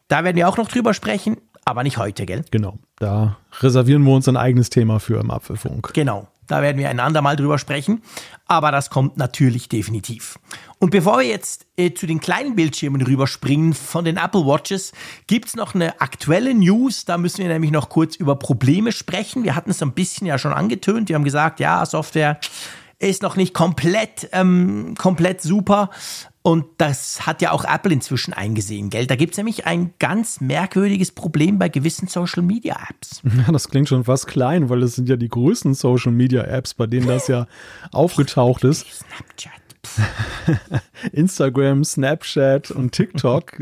da 0.09 0.25
werden 0.25 0.37
wir 0.37 0.49
auch 0.49 0.57
noch 0.57 0.69
drüber 0.69 0.93
sprechen, 0.93 1.37
aber 1.65 1.83
nicht 1.83 1.99
heute, 1.99 2.27
gell? 2.27 2.45
Genau, 2.51 2.79
da 2.97 3.37
reservieren 3.61 4.03
wir 4.05 4.13
uns 4.13 4.29
ein 4.29 4.37
eigenes 4.37 4.71
Thema 4.71 5.01
für 5.01 5.21
im 5.21 5.31
Apfelfunk. 5.31 5.93
Genau. 5.95 6.29
Da 6.47 6.61
werden 6.61 6.79
wir 6.79 6.91
ein 6.91 7.01
andermal 7.01 7.37
drüber 7.37 7.59
sprechen. 7.59 8.03
Aber 8.47 8.71
das 8.71 8.91
kommt 8.91 9.17
natürlich 9.17 9.69
definitiv. 9.69 10.39
Und 10.79 10.91
bevor 10.91 11.19
wir 11.19 11.27
jetzt 11.27 11.67
äh, 11.77 11.95
zu 11.95 12.07
den 12.07 12.21
kleinen 12.21 12.55
Bildschirmen 12.55 13.01
rüberspringen 13.01 13.73
von 13.73 14.05
den 14.05 14.19
Apple 14.19 14.45
Watches, 14.45 14.93
gibt 15.27 15.49
es 15.49 15.57
noch 15.57 15.75
eine 15.75 16.01
aktuelle 16.01 16.55
News. 16.55 17.07
Da 17.07 17.17
müssen 17.17 17.39
wir 17.39 17.49
nämlich 17.49 17.71
noch 17.71 17.89
kurz 17.89 18.17
über 18.17 18.37
Probleme 18.37 18.93
sprechen. 18.93 19.45
Wir 19.45 19.57
hatten 19.57 19.71
es 19.71 19.83
ein 19.83 19.93
bisschen 19.93 20.27
ja 20.27 20.37
schon 20.37 20.53
angetönt. 20.53 21.09
Wir 21.09 21.17
haben 21.17 21.25
gesagt, 21.25 21.61
ja, 21.61 21.87
Software 21.87 22.39
ist 23.09 23.23
noch 23.23 23.37
nicht 23.37 23.55
komplett, 23.55 24.29
ähm, 24.33 24.95
komplett 24.99 25.41
super. 25.41 25.91
Und 26.43 26.67
das 26.77 27.27
hat 27.27 27.41
ja 27.41 27.53
auch 27.53 27.65
Apple 27.65 27.93
inzwischen 27.93 28.35
eingesehen, 28.35 28.91
gell? 28.91 29.07
Da 29.07 29.17
gibt 29.17 29.33
es 29.33 29.39
nämlich 29.39 29.67
ein 29.67 29.95
ganz 29.99 30.43
merkwürdiges 30.43 31.11
Problem 31.11 31.59
bei 31.59 31.71
gewissen 31.71 32.07
Social 32.07 32.43
Media 32.43 32.77
Apps. 32.91 33.23
Ja, 33.47 33.51
das 33.51 33.69
klingt 33.69 33.89
schon 33.89 34.05
fast 34.05 34.27
klein, 34.27 34.69
weil 34.69 34.83
es 34.83 34.95
sind 34.95 35.09
ja 35.09 35.17
die 35.17 35.29
größten 35.29 35.73
Social 35.73 36.13
Media 36.13 36.43
Apps, 36.43 36.75
bei 36.75 36.87
denen 36.87 37.07
das 37.07 37.29
ja 37.29 37.47
aufgetaucht 37.93 38.65
ist. 38.65 38.87
Snapchat. 38.93 39.53
Instagram, 41.13 41.85
Snapchat 41.85 42.71
und 42.71 42.93
TikTok. 42.93 43.59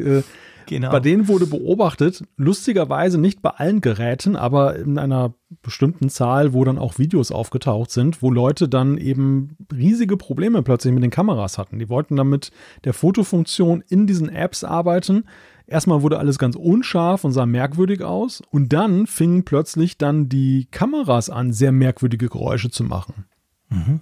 Genau. 0.67 0.91
Bei 0.91 1.01
denen 1.01 1.29
wurde 1.29 1.47
beobachtet, 1.47 2.25
lustigerweise 2.37 3.19
nicht 3.19 3.43
bei 3.43 3.51
allen 3.51 3.81
Geräten, 3.81 4.37
aber 4.37 4.77
in 4.77 4.99
einer 4.99 5.35
bestimmten 5.63 6.09
Zahl, 6.09 6.53
wo 6.53 6.65
dann 6.65 6.79
auch 6.79 6.99
Videos 6.99 7.31
aufgetaucht 7.31 7.91
sind, 7.91 8.23
wo 8.23 8.31
Leute 8.31 8.69
dann 8.69 8.99
eben 8.99 9.57
riesige 9.73 10.17
Probleme 10.17 10.63
plötzlich 10.63 10.93
mit 10.93 11.03
den 11.03 11.11
Kameras 11.11 11.59
hatten. 11.59 11.79
Die 11.79 11.89
wollten 11.89 12.17
dann 12.17 12.29
mit 12.29 12.51
der 12.85 12.95
Fotofunktion 12.95 13.83
in 13.89 14.07
diesen 14.07 14.29
Apps 14.29 14.65
arbeiten. 14.65 15.25
Erstmal 15.67 16.03
wurde 16.03 16.19
alles 16.19 16.39
ganz 16.39 16.57
unscharf 16.57 17.25
und 17.25 17.33
sah 17.33 17.47
merkwürdig 17.47 18.03
aus. 18.03 18.43
Und 18.51 18.73
dann 18.73 19.07
fingen 19.07 19.45
plötzlich 19.45 19.99
dann 19.99 20.29
die 20.29 20.67
Kameras 20.71 21.31
an, 21.31 21.53
sehr 21.53 21.73
merkwürdige 21.73 22.29
Geräusche 22.29 22.71
zu 22.71 22.85
machen. 22.85 23.25
Mhm. 23.69 24.01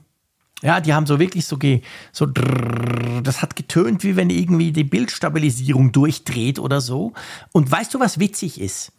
Ja, 0.62 0.81
die 0.81 0.93
haben 0.93 1.07
so 1.07 1.19
wirklich 1.19 1.47
so, 1.47 1.57
ge, 1.57 1.82
so 2.12 2.27
drrr, 2.27 3.23
das 3.23 3.43
hat 3.43 3.57
getönt, 3.57 4.05
wie 4.05 4.16
wenn 4.16 4.31
irgendwie 4.31 4.73
die 4.73 4.85
Bildstabilisierung 4.85 5.93
durchdreht 5.93 6.59
oder 6.59 6.81
so. 6.81 7.12
Und 7.53 7.70
weißt 7.70 7.95
du, 7.95 8.01
was 8.01 8.19
witzig 8.19 8.61
ist? 8.61 8.93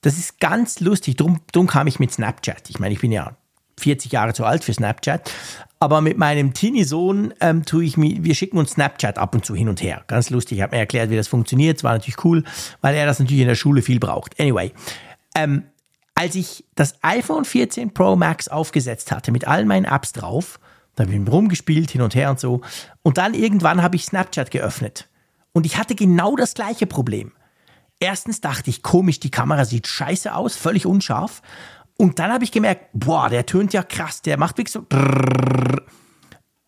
Das 0.00 0.16
ist 0.16 0.38
ganz 0.38 0.80
lustig. 0.80 1.16
Drum, 1.16 1.40
drum 1.52 1.66
kam 1.66 1.86
ich 1.88 1.98
mit 1.98 2.12
Snapchat. 2.12 2.70
Ich 2.70 2.78
meine, 2.78 2.94
ich 2.94 3.00
bin 3.00 3.10
ja 3.10 3.36
40 3.78 4.12
Jahre 4.12 4.32
zu 4.32 4.44
alt 4.44 4.64
für 4.64 4.72
Snapchat. 4.72 5.30
Aber 5.80 6.00
mit 6.00 6.18
meinem 6.18 6.54
Teenie-Sohn 6.54 7.34
ähm, 7.40 7.64
tue 7.64 7.84
ich 7.84 7.96
mir, 7.96 8.24
wir 8.24 8.34
schicken 8.34 8.58
uns 8.58 8.72
Snapchat 8.72 9.16
ab 9.16 9.34
und 9.34 9.44
zu 9.44 9.54
hin 9.54 9.68
und 9.68 9.80
her. 9.82 10.02
Ganz 10.08 10.30
lustig. 10.30 10.58
Ich 10.58 10.62
habe 10.62 10.74
mir 10.74 10.80
erklärt, 10.80 11.10
wie 11.10 11.16
das 11.16 11.28
funktioniert. 11.28 11.78
Es 11.78 11.84
war 11.84 11.92
natürlich 11.92 12.24
cool, 12.24 12.44
weil 12.80 12.96
er 12.96 13.06
das 13.06 13.20
natürlich 13.20 13.42
in 13.42 13.48
der 13.48 13.54
Schule 13.54 13.82
viel 13.82 14.00
braucht. 14.00 14.38
Anyway, 14.40 14.72
ähm, 15.36 15.64
als 16.14 16.34
ich 16.34 16.64
das 16.74 16.94
iPhone 17.02 17.44
14 17.44 17.94
Pro 17.94 18.16
Max 18.16 18.48
aufgesetzt 18.48 19.12
hatte 19.12 19.30
mit 19.30 19.46
all 19.46 19.64
meinen 19.64 19.84
Apps 19.84 20.12
drauf, 20.12 20.58
da 20.98 21.04
habe 21.04 21.14
ich 21.14 21.32
rumgespielt, 21.32 21.90
hin 21.90 22.02
und 22.02 22.14
her 22.14 22.30
und 22.30 22.40
so. 22.40 22.60
Und 23.02 23.18
dann 23.18 23.34
irgendwann 23.34 23.82
habe 23.82 23.96
ich 23.96 24.04
Snapchat 24.04 24.50
geöffnet. 24.50 25.08
Und 25.52 25.66
ich 25.66 25.78
hatte 25.78 25.94
genau 25.94 26.36
das 26.36 26.54
gleiche 26.54 26.86
Problem. 26.86 27.32
Erstens 28.00 28.40
dachte 28.40 28.70
ich, 28.70 28.82
komisch, 28.82 29.20
die 29.20 29.30
Kamera 29.30 29.64
sieht 29.64 29.86
scheiße 29.86 30.34
aus, 30.34 30.56
völlig 30.56 30.86
unscharf. 30.86 31.42
Und 31.96 32.18
dann 32.18 32.32
habe 32.32 32.44
ich 32.44 32.52
gemerkt, 32.52 32.86
boah, 32.92 33.28
der 33.28 33.46
tönt 33.46 33.72
ja 33.72 33.82
krass, 33.82 34.22
der 34.22 34.38
macht 34.38 34.58
wirklich 34.58 34.72
so. 34.72 34.86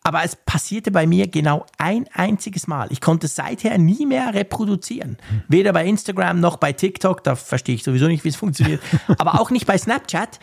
Aber 0.03 0.23
es 0.23 0.35
passierte 0.35 0.91
bei 0.91 1.05
mir 1.05 1.27
genau 1.27 1.65
ein 1.77 2.05
einziges 2.13 2.67
Mal. 2.67 2.87
Ich 2.91 3.01
konnte 3.01 3.27
es 3.27 3.35
seither 3.35 3.77
nie 3.77 4.05
mehr 4.05 4.33
reproduzieren. 4.33 5.17
Weder 5.47 5.73
bei 5.73 5.85
Instagram 5.85 6.39
noch 6.39 6.57
bei 6.57 6.73
TikTok, 6.73 7.23
da 7.23 7.35
verstehe 7.35 7.75
ich 7.75 7.83
sowieso 7.83 8.07
nicht, 8.07 8.23
wie 8.23 8.29
es 8.29 8.35
funktioniert. 8.35 8.81
Aber 9.19 9.39
auch 9.39 9.51
nicht 9.51 9.67
bei 9.67 9.77
Snapchat 9.77 10.39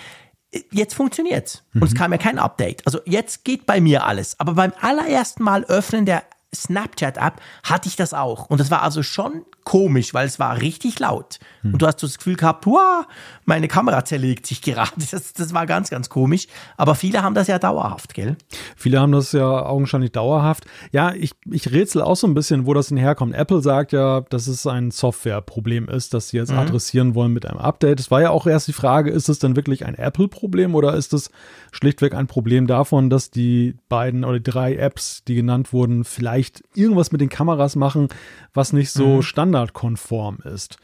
jetzt 0.71 0.95
funktioniert's. 0.95 1.65
Und 1.75 1.85
es 1.85 1.93
mhm. 1.93 1.97
kam 1.97 2.13
ja 2.13 2.19
kein 2.19 2.39
Update. 2.39 2.87
Also 2.87 3.01
jetzt 3.05 3.45
geht 3.45 3.67
bei 3.67 3.81
mir 3.81 4.05
alles. 4.05 4.39
Aber 4.41 4.55
beim 4.55 4.73
allerersten 4.81 5.43
Mal 5.43 5.65
öffnen 5.65 6.07
der 6.07 6.23
Snapchat-App 6.55 7.41
hatte 7.63 7.89
ich 7.89 7.97
das 7.97 8.15
auch. 8.15 8.49
Und 8.49 8.59
das 8.59 8.71
war 8.71 8.83
also 8.83 9.03
schon 9.03 9.45
komisch, 9.69 10.15
weil 10.15 10.27
es 10.27 10.39
war 10.39 10.63
richtig 10.63 10.99
laut. 10.99 11.39
Hm. 11.61 11.75
Und 11.75 11.83
du 11.83 11.87
hast 11.87 12.03
das 12.03 12.17
Gefühl 12.17 12.37
gehabt, 12.37 12.65
wow, 12.65 13.07
meine 13.45 13.69
Kamera 13.69 14.03
zerlegt 14.03 14.47
sich 14.47 14.63
gerade. 14.63 14.89
Das, 15.11 15.33
das 15.33 15.55
war 15.55 15.67
ganz, 15.67 15.91
ganz 15.91 16.09
komisch. 16.09 16.47
Aber 16.77 16.95
viele 16.95 17.23
haben 17.23 17.35
das 17.35 17.49
ja 17.49 17.59
dauerhaft, 17.59 18.15
gell? 18.15 18.37
Viele 18.77 19.01
haben 19.01 19.13
das 19.13 19.33
ja 19.33 19.67
augenscheinlich 19.67 20.13
dauerhaft. 20.13 20.65
Ja, 20.93 21.13
ich, 21.13 21.33
ich 21.51 21.73
rätsel 21.73 22.03
auch 22.03 22.17
so 22.17 22.27
ein 22.27 22.35
bisschen, 22.35 22.67
wo 22.67 22.75
das 22.75 22.89
denn 22.89 22.99
herkommt. 22.99 23.35
Apple 23.35 23.61
sagt 23.61 23.93
ja, 23.93 24.21
dass 24.23 24.47
es 24.47 24.67
ein 24.67 24.91
Softwareproblem 24.91 25.89
ist, 25.89 26.15
das 26.15 26.29
sie 26.29 26.37
jetzt 26.37 26.53
mhm. 26.53 26.59
adressieren 26.59 27.15
wollen 27.15 27.33
mit 27.33 27.47
einem 27.47 27.59
Update. 27.59 28.01
Es 28.01 28.11
war 28.11 28.21
ja 28.21 28.31
auch 28.31 28.47
erst 28.47 28.69
die 28.69 28.73
Frage, 28.73 29.11
ist 29.11 29.29
es 29.29 29.39
denn 29.39 29.57
wirklich 29.57 29.87
ein 29.87 29.95
Apple-Problem 29.95 30.75
oder 30.75 30.95
ist 30.95 31.13
es 31.13 31.31
schlichtweg 31.73 32.15
ein 32.15 32.27
Problem 32.27 32.67
davon, 32.67 33.11
dass 33.11 33.31
die 33.31 33.77
beiden 33.89 34.25
oder 34.25 34.39
die 34.39 34.51
drei 34.51 34.77
Apps, 34.77 35.25
die 35.25 35.35
genannt 35.35 35.73
wurden, 35.73 36.05
vielleicht 36.05 36.63
irgendwas 36.75 37.13
mit 37.13 37.21
den 37.21 37.29
Kameras 37.29 37.77
machen, 37.77 38.09
was 38.55 38.73
nicht 38.73 38.91
so 38.91 39.17
mhm. 39.17 39.23
Standardkonform 39.59 40.39
ist. 40.45 40.79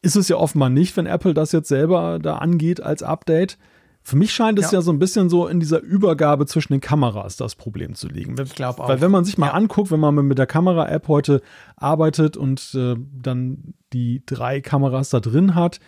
Ist 0.00 0.16
es 0.16 0.28
ja 0.28 0.36
offenbar 0.36 0.70
nicht, 0.70 0.96
wenn 0.96 1.06
Apple 1.06 1.34
das 1.34 1.52
jetzt 1.52 1.68
selber 1.68 2.18
da 2.20 2.38
angeht 2.38 2.80
als 2.80 3.02
Update. 3.02 3.58
Für 4.02 4.16
mich 4.16 4.32
scheint 4.32 4.58
es 4.58 4.70
ja. 4.70 4.78
ja 4.78 4.82
so 4.82 4.92
ein 4.92 4.98
bisschen 4.98 5.28
so 5.28 5.48
in 5.48 5.60
dieser 5.60 5.80
Übergabe 5.80 6.46
zwischen 6.46 6.72
den 6.72 6.80
Kameras 6.80 7.36
das 7.36 7.56
Problem 7.56 7.94
zu 7.94 8.08
liegen. 8.08 8.36
Ich 8.40 8.54
glaube 8.54 8.82
auch. 8.82 8.88
Weil 8.88 9.00
wenn 9.00 9.10
man 9.10 9.24
sich 9.24 9.36
mal 9.36 9.48
ja. 9.48 9.52
anguckt, 9.52 9.90
wenn 9.90 10.00
man 10.00 10.14
mit 10.14 10.38
der 10.38 10.46
Kamera-App 10.46 11.08
heute 11.08 11.42
arbeitet 11.76 12.36
und 12.36 12.74
äh, 12.74 12.94
dann 13.12 13.74
die 13.92 14.22
drei 14.24 14.60
Kameras 14.60 15.10
da 15.10 15.20
drin 15.20 15.54
hat, 15.54 15.80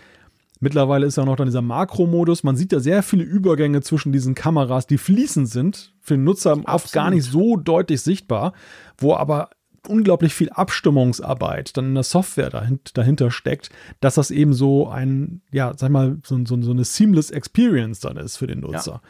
Mittlerweile 0.62 1.06
ist 1.06 1.16
ja 1.16 1.24
noch 1.24 1.36
dann 1.36 1.46
dieser 1.46 1.62
Makro-Modus. 1.62 2.42
Man 2.42 2.54
sieht 2.54 2.70
ja 2.72 2.80
sehr 2.80 3.02
viele 3.02 3.24
Übergänge 3.24 3.80
zwischen 3.80 4.12
diesen 4.12 4.34
Kameras, 4.34 4.86
die 4.86 4.98
fließend 4.98 5.48
sind, 5.48 5.94
für 6.00 6.14
den 6.14 6.24
Nutzer 6.24 6.50
Absolut. 6.50 6.68
oft 6.68 6.92
gar 6.92 7.10
nicht 7.10 7.24
so 7.24 7.56
deutlich 7.56 8.02
sichtbar, 8.02 8.52
wo 8.98 9.14
aber 9.14 9.48
unglaublich 9.88 10.34
viel 10.34 10.50
Abstimmungsarbeit 10.50 11.76
dann 11.76 11.86
in 11.86 11.94
der 11.94 12.02
Software 12.02 12.50
dahinter 12.50 13.30
steckt, 13.30 13.70
dass 14.00 14.14
das 14.14 14.30
eben 14.30 14.52
so 14.52 14.88
ein, 14.88 15.42
ja, 15.50 15.72
sag 15.76 15.90
mal, 15.90 16.18
so, 16.24 16.38
so, 16.44 16.60
so 16.60 16.70
eine 16.70 16.84
seamless 16.84 17.30
Experience 17.30 18.00
dann 18.00 18.16
ist 18.16 18.36
für 18.36 18.46
den 18.46 18.60
Nutzer. 18.60 18.92
Ja. 18.92 19.00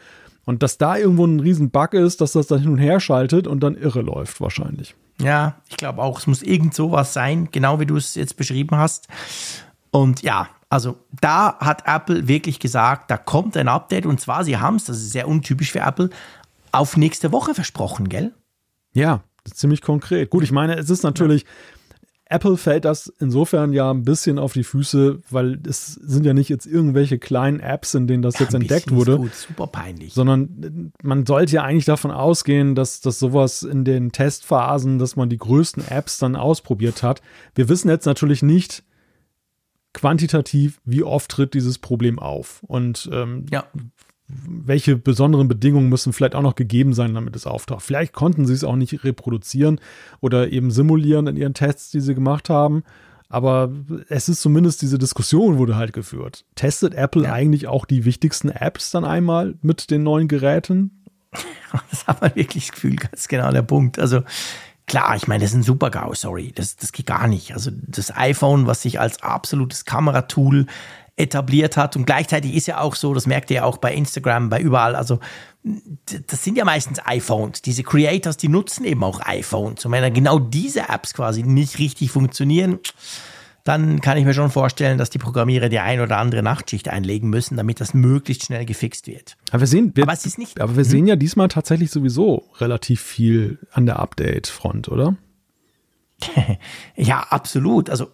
Und 0.45 0.63
dass 0.63 0.77
da 0.77 0.97
irgendwo 0.97 1.25
ein 1.25 1.39
riesen 1.39 1.69
Bug 1.69 1.93
ist, 1.93 2.21
dass 2.21 2.31
das 2.33 2.47
dann 2.47 2.61
hin 2.61 2.71
und 2.71 2.77
her 2.79 2.99
schaltet 2.99 3.47
und 3.47 3.61
dann 3.61 3.75
irre 3.75 4.01
läuft 4.01 4.41
wahrscheinlich. 4.41 4.95
Ja, 5.21 5.55
ich 5.69 5.77
glaube 5.77 6.01
auch, 6.01 6.19
es 6.19 6.27
muss 6.27 6.41
irgend 6.41 6.73
sowas 6.73 7.13
sein, 7.13 7.49
genau 7.51 7.79
wie 7.79 7.85
du 7.85 7.95
es 7.95 8.15
jetzt 8.15 8.37
beschrieben 8.37 8.75
hast. 8.77 9.07
Und 9.91 10.23
ja, 10.23 10.47
also 10.69 10.97
da 11.19 11.57
hat 11.59 11.83
Apple 11.85 12.27
wirklich 12.27 12.59
gesagt, 12.59 13.11
da 13.11 13.17
kommt 13.17 13.55
ein 13.55 13.67
Update 13.67 14.05
und 14.05 14.19
zwar, 14.19 14.43
sie 14.43 14.57
haben 14.57 14.77
es, 14.77 14.85
das 14.85 14.97
ist 14.97 15.11
sehr 15.11 15.27
untypisch 15.27 15.71
für 15.71 15.81
Apple, 15.81 16.09
auf 16.71 16.97
nächste 16.97 17.31
Woche 17.31 17.53
versprochen, 17.53 18.09
gell? 18.09 18.33
Ja, 18.93 19.21
ziemlich 19.45 19.81
konkret. 19.81 20.29
Gut, 20.29 20.43
ich 20.43 20.51
meine, 20.51 20.77
es 20.77 20.89
ist 20.89 21.03
natürlich, 21.03 21.43
ja. 21.43 21.47
Apple 22.25 22.55
fällt 22.55 22.85
das 22.85 23.13
insofern 23.19 23.73
ja 23.73 23.91
ein 23.91 24.03
bisschen 24.03 24.39
auf 24.39 24.53
die 24.53 24.63
Füße, 24.63 25.19
weil 25.29 25.59
es 25.67 25.95
sind 25.95 26.25
ja 26.25 26.33
nicht 26.33 26.47
jetzt 26.47 26.65
irgendwelche 26.65 27.19
kleinen 27.19 27.59
Apps, 27.59 27.93
in 27.93 28.07
denen 28.07 28.23
das 28.23 28.35
ja, 28.35 28.45
jetzt 28.45 28.53
entdeckt 28.53 28.91
wurde. 28.91 29.17
Gut, 29.17 29.35
super 29.35 29.67
peinlich. 29.67 30.13
Sondern 30.13 30.93
man 31.03 31.25
sollte 31.25 31.55
ja 31.55 31.63
eigentlich 31.63 31.85
davon 31.85 32.11
ausgehen, 32.11 32.73
dass 32.73 33.01
das 33.01 33.19
sowas 33.19 33.63
in 33.63 33.83
den 33.83 34.13
Testphasen, 34.13 34.97
dass 34.97 35.17
man 35.17 35.27
die 35.27 35.37
größten 35.37 35.85
Apps 35.89 36.19
dann 36.19 36.37
ausprobiert 36.37 37.03
hat. 37.03 37.21
Wir 37.53 37.67
wissen 37.67 37.89
jetzt 37.89 38.05
natürlich 38.05 38.43
nicht, 38.43 38.83
quantitativ, 39.93 40.79
wie 40.85 41.03
oft 41.03 41.29
tritt 41.31 41.53
dieses 41.53 41.77
Problem 41.77 42.19
auf 42.19 42.63
und 42.63 43.09
ähm, 43.11 43.45
ja. 43.51 43.65
Welche 44.47 44.97
besonderen 44.97 45.47
Bedingungen 45.47 45.89
müssen 45.89 46.13
vielleicht 46.13 46.35
auch 46.35 46.41
noch 46.41 46.55
gegeben 46.55 46.93
sein, 46.93 47.13
damit 47.13 47.35
es 47.35 47.47
auftaucht. 47.47 47.83
Vielleicht 47.83 48.13
konnten 48.13 48.45
sie 48.45 48.53
es 48.53 48.63
auch 48.63 48.75
nicht 48.75 49.03
reproduzieren 49.03 49.79
oder 50.19 50.51
eben 50.51 50.71
simulieren 50.71 51.27
in 51.27 51.37
ihren 51.37 51.53
Tests, 51.53 51.91
die 51.91 52.01
sie 52.01 52.15
gemacht 52.15 52.49
haben. 52.49 52.83
Aber 53.29 53.71
es 54.09 54.27
ist 54.27 54.41
zumindest 54.41 54.81
diese 54.81 54.97
Diskussion 54.97 55.57
wurde 55.57 55.77
halt 55.77 55.93
geführt. 55.93 56.43
Testet 56.55 56.93
Apple 56.93 57.23
ja. 57.23 57.33
eigentlich 57.33 57.67
auch 57.67 57.85
die 57.85 58.03
wichtigsten 58.03 58.49
Apps 58.49 58.91
dann 58.91 59.05
einmal 59.05 59.55
mit 59.61 59.89
den 59.89 60.03
neuen 60.03 60.27
Geräten? 60.27 60.91
Das 61.89 62.05
hat 62.05 62.19
man 62.19 62.35
wirklich 62.35 62.65
das 62.65 62.73
Gefühl, 62.73 62.97
ganz 62.97 63.29
genau 63.29 63.49
der 63.49 63.61
Punkt. 63.61 63.97
Also 63.97 64.23
Klar, 64.91 65.15
ich 65.15 65.25
meine, 65.25 65.41
das 65.41 65.51
ist 65.51 65.55
ein 65.55 65.63
super 65.63 65.89
GAU, 65.89 66.13
sorry, 66.15 66.51
das, 66.53 66.75
das 66.75 66.91
geht 66.91 67.05
gar 67.05 67.25
nicht. 67.27 67.53
Also 67.53 67.71
das 67.73 68.13
iPhone, 68.13 68.67
was 68.67 68.81
sich 68.81 68.99
als 68.99 69.23
absolutes 69.23 69.85
Kameratool 69.85 70.65
etabliert 71.21 71.77
hat 71.77 71.95
und 71.95 72.05
gleichzeitig 72.05 72.55
ist 72.55 72.67
ja 72.67 72.79
auch 72.79 72.95
so, 72.95 73.13
das 73.13 73.27
merkt 73.27 73.49
ihr 73.51 73.57
ja 73.57 73.63
auch 73.63 73.77
bei 73.77 73.93
Instagram, 73.93 74.49
bei 74.49 74.59
überall, 74.59 74.95
also 74.95 75.19
das 76.27 76.43
sind 76.43 76.57
ja 76.57 76.65
meistens 76.65 76.99
iPhones. 77.05 77.61
Diese 77.61 77.83
Creators, 77.83 78.37
die 78.37 78.47
nutzen 78.47 78.83
eben 78.83 79.03
auch 79.03 79.21
iPhones. 79.23 79.85
Und 79.85 79.91
wenn 79.91 80.13
genau 80.13 80.39
diese 80.39 80.89
Apps 80.89 81.13
quasi 81.13 81.43
nicht 81.43 81.77
richtig 81.77 82.11
funktionieren, 82.11 82.79
dann 83.63 84.01
kann 84.01 84.17
ich 84.17 84.25
mir 84.25 84.33
schon 84.33 84.49
vorstellen, 84.49 84.97
dass 84.97 85.11
die 85.11 85.19
Programmierer 85.19 85.69
die 85.69 85.79
ein 85.79 86.01
oder 86.01 86.17
andere 86.17 86.41
Nachtschicht 86.41 86.89
einlegen 86.89 87.29
müssen, 87.29 87.57
damit 87.57 87.79
das 87.79 87.93
möglichst 87.93 88.45
schnell 88.45 88.65
gefixt 88.65 89.05
wird. 89.05 89.37
Aber 89.51 89.61
wir 89.61 89.67
sehen, 89.67 89.91
wir, 89.93 90.03
aber 90.03 90.13
es 90.13 90.25
ist 90.25 90.39
nicht, 90.39 90.59
aber 90.59 90.75
wir 90.75 90.85
sehen 90.85 91.05
ja 91.05 91.15
diesmal 91.15 91.47
tatsächlich 91.47 91.91
sowieso 91.91 92.49
relativ 92.59 93.01
viel 93.01 93.59
an 93.71 93.85
der 93.85 93.99
Update-Front, 93.99 94.89
oder? 94.89 95.15
ja, 96.95 97.19
absolut. 97.29 97.89
Also 97.89 98.07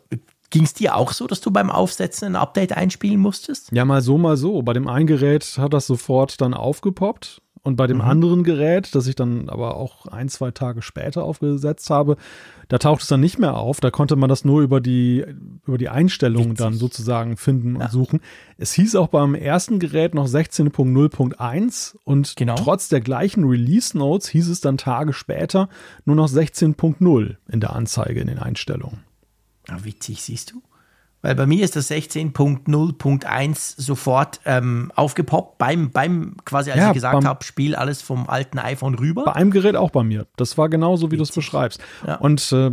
Ging 0.50 0.64
es 0.64 0.74
dir 0.74 0.96
auch 0.96 1.12
so, 1.12 1.28
dass 1.28 1.42
du 1.42 1.52
beim 1.52 1.70
Aufsetzen 1.70 2.30
ein 2.30 2.36
Update 2.36 2.72
einspielen 2.72 3.20
musstest? 3.20 3.72
Ja, 3.72 3.84
mal 3.84 4.02
so, 4.02 4.18
mal 4.18 4.38
so. 4.38 4.62
Bei 4.62 4.74
dem 4.74 4.88
einen 4.88 5.08
Gerät 5.08 5.58
hat 5.58 5.74
das 5.74 5.88
sofort 5.88 6.40
dann 6.40 6.54
aufgepoppt. 6.54 7.42
Und 7.68 7.76
bei 7.76 7.86
dem 7.86 7.98
mhm. 7.98 8.04
anderen 8.04 8.44
Gerät, 8.46 8.96
das 8.96 9.08
ich 9.08 9.16
dann 9.16 9.50
aber 9.50 9.76
auch 9.76 10.06
ein, 10.06 10.30
zwei 10.30 10.52
Tage 10.52 10.82
später 10.82 11.26
aufgesetzt 11.26 11.90
habe, 11.90 12.16
da 12.70 12.78
taucht 12.78 13.02
es 13.02 13.10
dann 13.10 13.20
nicht 13.20 13.40
mehr 13.40 13.58
auf. 13.58 13.82
Da 13.82 13.92
konnte 13.92 14.16
man 14.16 14.30
das 14.30 14.46
nur 14.46 14.62
über 14.62 14.80
die, 14.80 15.26
über 15.66 15.78
die 15.78 15.90
Einstellungen 15.90 16.52
Witzig. 16.52 16.66
dann 16.66 16.74
sozusagen 16.76 17.36
finden 17.36 17.76
und 17.76 17.82
ja. 17.82 17.90
suchen. 17.90 18.22
Es 18.58 18.72
hieß 18.72 18.96
auch 18.96 19.10
beim 19.10 19.36
ersten 19.36 19.80
Gerät 19.80 20.16
noch 20.16 20.28
16.0.1 20.28 21.98
und 22.06 22.38
genau. 22.38 22.56
trotz 22.56 22.88
der 22.88 23.02
gleichen 23.02 23.44
Release 23.44 23.98
Notes 23.98 24.30
hieß 24.30 24.48
es 24.48 24.62
dann 24.62 24.78
Tage 24.78 25.12
später 25.12 25.68
nur 26.06 26.16
noch 26.16 26.30
16.0 26.30 27.36
in 27.52 27.60
der 27.60 27.76
Anzeige 27.76 28.22
in 28.22 28.28
den 28.28 28.40
Einstellungen. 28.40 29.07
Ja, 29.70 29.84
witzig, 29.84 30.22
siehst 30.22 30.52
du? 30.52 30.62
Weil 31.22 31.36
bei 31.36 31.46
mir 31.48 31.64
ist 31.64 31.76
das 31.76 31.90
16.0.1 31.90 33.82
sofort 33.82 34.40
ähm, 34.46 34.92
aufgepoppt, 34.96 35.58
beim, 35.58 35.90
beim, 35.90 36.36
quasi 36.46 36.70
als 36.72 36.80
ja, 36.80 36.88
ich 36.90 36.94
gesagt 36.94 37.26
habe, 37.26 37.44
spiel 37.44 37.76
alles 37.76 38.02
vom 38.04 38.30
alten 38.30 38.60
iPhone 38.60 38.94
rüber. 38.96 39.26
Bei 39.26 39.34
einem 39.34 39.52
Gerät 39.52 39.76
auch 39.76 39.90
bei 39.90 40.04
mir. 40.04 40.28
Das 40.38 40.58
war 40.60 40.70
genauso, 40.70 41.12
wie 41.12 41.18
du 41.18 41.24
es 41.24 41.32
beschreibst. 41.32 41.82
Ja. 42.06 42.16
Und 42.16 42.52
äh, 42.52 42.72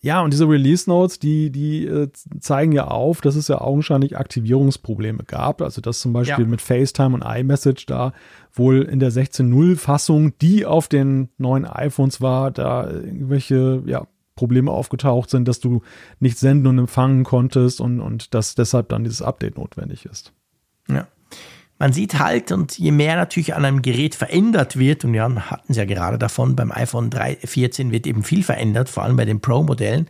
ja, 0.00 0.20
und 0.20 0.32
diese 0.32 0.48
Release 0.48 0.88
Notes, 0.88 1.18
die, 1.18 1.50
die 1.50 1.86
äh, 1.86 2.08
zeigen 2.38 2.70
ja 2.72 2.86
auf, 2.86 3.20
dass 3.20 3.34
es 3.34 3.48
ja 3.48 3.60
augenscheinlich 3.60 4.16
Aktivierungsprobleme 4.16 5.24
gab. 5.24 5.60
Also 5.60 5.80
dass 5.80 5.98
zum 6.00 6.12
Beispiel 6.12 6.44
ja. 6.44 6.50
mit 6.50 6.60
FaceTime 6.60 7.14
und 7.14 7.22
iMessage 7.22 7.86
da 7.86 8.12
wohl 8.52 8.82
in 8.82 9.00
der 9.00 9.10
16.0 9.10 9.76
Fassung, 9.76 10.38
die 10.38 10.66
auf 10.66 10.88
den 10.88 11.30
neuen 11.38 11.64
iPhones 11.64 12.20
war, 12.20 12.52
da 12.52 12.88
irgendwelche 12.88 13.82
ja, 13.86 14.06
Probleme 14.38 14.70
aufgetaucht 14.70 15.30
sind, 15.30 15.48
dass 15.48 15.58
du 15.58 15.82
nicht 16.20 16.38
senden 16.38 16.68
und 16.68 16.78
empfangen 16.78 17.24
konntest 17.24 17.80
und, 17.80 18.00
und 18.00 18.34
dass 18.34 18.54
deshalb 18.54 18.88
dann 18.90 19.02
dieses 19.02 19.20
Update 19.20 19.58
notwendig 19.58 20.06
ist. 20.06 20.32
Ja. 20.88 21.08
Man 21.80 21.92
sieht 21.92 22.20
halt, 22.20 22.52
und 22.52 22.78
je 22.78 22.92
mehr 22.92 23.16
natürlich 23.16 23.54
an 23.54 23.64
einem 23.64 23.82
Gerät 23.82 24.14
verändert 24.14 24.78
wird, 24.78 25.04
und 25.04 25.14
ja, 25.14 25.28
hatten 25.50 25.72
sie 25.72 25.80
ja 25.80 25.86
gerade 25.86 26.18
davon, 26.18 26.54
beim 26.54 26.70
iPhone 26.70 27.10
3, 27.10 27.38
14 27.44 27.90
wird 27.90 28.06
eben 28.06 28.22
viel 28.22 28.44
verändert, 28.44 28.88
vor 28.88 29.02
allem 29.02 29.16
bei 29.16 29.24
den 29.24 29.40
Pro-Modellen, 29.40 30.08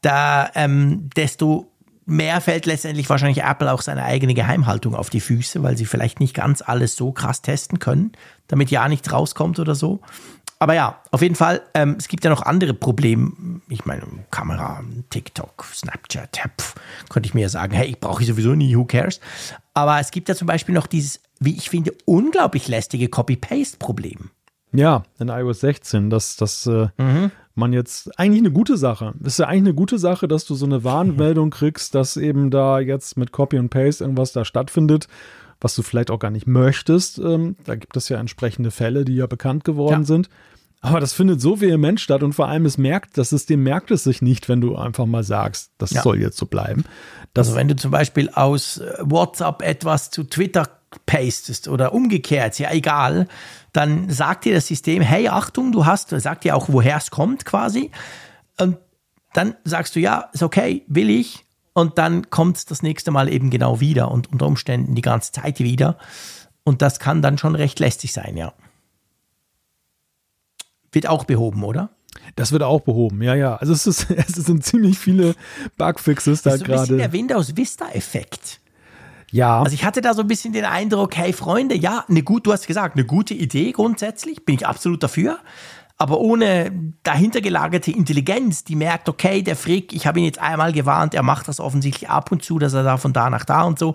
da 0.00 0.50
ähm, 0.56 1.08
desto 1.16 1.72
mehr 2.04 2.40
fällt 2.40 2.66
letztendlich 2.66 3.08
wahrscheinlich 3.08 3.44
Apple 3.44 3.72
auch 3.72 3.82
seine 3.82 4.04
eigene 4.04 4.34
Geheimhaltung 4.34 4.96
auf 4.96 5.08
die 5.08 5.20
Füße, 5.20 5.62
weil 5.62 5.76
sie 5.76 5.86
vielleicht 5.86 6.18
nicht 6.18 6.34
ganz 6.34 6.62
alles 6.62 6.96
so 6.96 7.12
krass 7.12 7.42
testen 7.42 7.78
können, 7.78 8.12
damit 8.48 8.70
ja 8.72 8.88
nichts 8.88 9.12
rauskommt 9.12 9.60
oder 9.60 9.76
so. 9.76 10.00
Aber 10.62 10.74
ja, 10.74 11.00
auf 11.10 11.22
jeden 11.22 11.34
Fall, 11.34 11.60
ähm, 11.74 11.96
es 11.98 12.06
gibt 12.06 12.22
ja 12.22 12.30
noch 12.30 12.42
andere 12.42 12.72
Probleme. 12.72 13.32
Ich 13.68 13.84
meine, 13.84 14.04
Kamera, 14.30 14.80
TikTok, 15.10 15.64
Snapchat, 15.64 16.38
pf, 16.56 16.76
könnte 17.08 17.26
ich 17.26 17.34
mir 17.34 17.40
ja 17.40 17.48
sagen, 17.48 17.74
hey, 17.74 17.88
ich 17.88 17.98
brauche 17.98 18.22
sowieso 18.22 18.54
nie, 18.54 18.76
who 18.76 18.84
cares? 18.84 19.18
Aber 19.74 19.98
es 19.98 20.12
gibt 20.12 20.28
ja 20.28 20.36
zum 20.36 20.46
Beispiel 20.46 20.72
noch 20.72 20.86
dieses, 20.86 21.20
wie 21.40 21.56
ich 21.56 21.68
finde, 21.68 21.92
unglaublich 22.04 22.68
lästige 22.68 23.08
Copy-Paste-Problem. 23.08 24.30
Ja, 24.72 25.02
in 25.18 25.30
iOS 25.30 25.58
16, 25.62 26.10
dass 26.10 26.36
das 26.36 26.64
äh, 26.66 26.86
mhm. 26.96 27.32
man 27.56 27.72
jetzt 27.72 28.16
eigentlich 28.16 28.42
eine 28.42 28.52
gute 28.52 28.76
Sache. 28.76 29.14
Das 29.18 29.32
ist 29.32 29.38
ja 29.38 29.48
eigentlich 29.48 29.62
eine 29.62 29.74
gute 29.74 29.98
Sache, 29.98 30.28
dass 30.28 30.44
du 30.44 30.54
so 30.54 30.66
eine 30.66 30.84
Warnmeldung 30.84 31.50
kriegst, 31.50 31.96
dass 31.96 32.16
eben 32.16 32.52
da 32.52 32.78
jetzt 32.78 33.16
mit 33.16 33.32
Copy 33.32 33.58
und 33.58 33.70
Paste 33.70 34.04
irgendwas 34.04 34.30
da 34.30 34.44
stattfindet 34.44 35.08
was 35.62 35.74
du 35.74 35.82
vielleicht 35.82 36.10
auch 36.10 36.18
gar 36.18 36.30
nicht 36.30 36.46
möchtest. 36.46 37.18
Ähm, 37.18 37.56
da 37.64 37.76
gibt 37.76 37.96
es 37.96 38.08
ja 38.08 38.18
entsprechende 38.18 38.70
Fälle, 38.70 39.04
die 39.04 39.16
ja 39.16 39.26
bekannt 39.26 39.64
geworden 39.64 40.00
ja. 40.00 40.06
sind. 40.06 40.28
Aber 40.84 40.98
das 40.98 41.12
findet 41.12 41.40
so 41.40 41.60
vehement 41.60 42.00
statt 42.00 42.24
und 42.24 42.32
vor 42.32 42.48
allem 42.48 42.66
es 42.66 42.76
merkt, 42.76 43.16
das 43.16 43.30
System 43.30 43.62
merkt 43.62 43.92
es 43.92 44.02
sich 44.02 44.20
nicht, 44.20 44.48
wenn 44.48 44.60
du 44.60 44.74
einfach 44.76 45.06
mal 45.06 45.22
sagst, 45.22 45.70
das 45.78 45.92
ja. 45.92 46.02
soll 46.02 46.20
jetzt 46.20 46.36
so 46.36 46.46
bleiben. 46.46 46.84
Das 47.34 47.46
also 47.46 47.58
wenn 47.58 47.68
du 47.68 47.76
zum 47.76 47.92
Beispiel 47.92 48.28
aus 48.30 48.78
äh, 48.78 48.94
WhatsApp 49.00 49.62
etwas 49.62 50.10
zu 50.10 50.24
Twitter 50.24 50.68
pastest 51.06 51.68
oder 51.68 51.94
umgekehrt, 51.94 52.58
ja 52.58 52.72
egal, 52.72 53.28
dann 53.72 54.10
sagt 54.10 54.44
dir 54.44 54.54
das 54.54 54.66
System, 54.66 55.02
hey 55.02 55.28
Achtung, 55.28 55.70
du 55.70 55.86
hast, 55.86 56.10
sagt 56.10 56.42
dir 56.44 56.56
auch, 56.56 56.68
woher 56.68 56.96
es 56.96 57.12
kommt 57.12 57.44
quasi. 57.44 57.92
Und 58.58 58.76
dann 59.34 59.54
sagst 59.64 59.94
du, 59.94 60.00
ja, 60.00 60.30
ist 60.32 60.42
okay, 60.42 60.84
will 60.88 61.10
ich. 61.10 61.44
Und 61.74 61.98
dann 61.98 62.30
kommt 62.30 62.58
es 62.58 62.64
das 62.66 62.82
nächste 62.82 63.10
Mal 63.10 63.32
eben 63.32 63.50
genau 63.50 63.80
wieder 63.80 64.10
und 64.10 64.30
unter 64.32 64.46
Umständen 64.46 64.94
die 64.94 65.02
ganze 65.02 65.32
Zeit 65.32 65.58
wieder. 65.60 65.96
Und 66.64 66.82
das 66.82 66.98
kann 66.98 67.22
dann 67.22 67.38
schon 67.38 67.54
recht 67.54 67.80
lästig 67.80 68.12
sein, 68.12 68.36
ja. 68.36 68.52
Wird 70.92 71.08
auch 71.08 71.24
behoben, 71.24 71.64
oder? 71.64 71.90
Das 72.36 72.52
wird 72.52 72.62
auch 72.62 72.80
behoben, 72.80 73.22
ja, 73.22 73.34
ja. 73.34 73.56
Also 73.56 73.72
es, 73.72 73.86
ist, 73.86 74.10
es 74.10 74.34
sind 74.34 74.64
ziemlich 74.64 74.98
viele 74.98 75.34
Bugfixes 75.78 76.42
da 76.42 76.56
gerade. 76.56 76.68
Das 76.68 76.82
ist 76.84 76.90
ein 76.90 76.98
der 76.98 77.12
Windows 77.12 77.56
Vista-Effekt. 77.56 78.60
Ja. 79.30 79.62
Also 79.62 79.72
ich 79.72 79.84
hatte 79.84 80.02
da 80.02 80.12
so 80.12 80.20
ein 80.20 80.28
bisschen 80.28 80.52
den 80.52 80.66
Eindruck, 80.66 81.16
hey 81.16 81.32
Freunde, 81.32 81.74
ja, 81.74 82.04
eine 82.06 82.22
gut, 82.22 82.46
du 82.46 82.52
hast 82.52 82.66
gesagt, 82.66 82.96
eine 82.96 83.06
gute 83.06 83.32
Idee 83.32 83.72
grundsätzlich, 83.72 84.44
bin 84.44 84.56
ich 84.56 84.66
absolut 84.66 85.02
dafür. 85.02 85.38
Aber 86.02 86.18
ohne 86.18 86.72
dahinter 87.04 87.40
gelagerte 87.40 87.92
Intelligenz, 87.92 88.64
die 88.64 88.74
merkt, 88.74 89.08
okay, 89.08 89.40
der 89.40 89.54
Frick, 89.54 89.92
ich 89.92 90.04
habe 90.04 90.18
ihn 90.18 90.24
jetzt 90.24 90.40
einmal 90.40 90.72
gewarnt, 90.72 91.14
er 91.14 91.22
macht 91.22 91.46
das 91.46 91.60
offensichtlich 91.60 92.10
ab 92.10 92.32
und 92.32 92.42
zu, 92.42 92.58
dass 92.58 92.72
er 92.72 92.82
da 92.82 92.96
von 92.96 93.12
da 93.12 93.30
nach 93.30 93.44
da 93.44 93.62
und 93.62 93.78
so. 93.78 93.94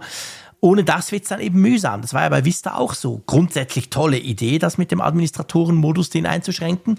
Ohne 0.62 0.86
das 0.86 1.12
wird 1.12 1.24
es 1.24 1.30
dann 1.30 1.42
eben 1.42 1.60
mühsam. 1.60 2.02
Das 2.02 2.14
war 2.14 2.22
ja 2.22 2.30
bei 2.30 2.46
Vista 2.46 2.76
auch 2.76 2.94
so. 2.94 3.22
Grundsätzlich 3.26 3.90
tolle 3.90 4.20
Idee, 4.20 4.58
das 4.58 4.78
mit 4.78 4.90
dem 4.92 5.02
Administratorenmodus 5.02 6.10
den 6.10 6.26
einzuschränken. 6.26 6.98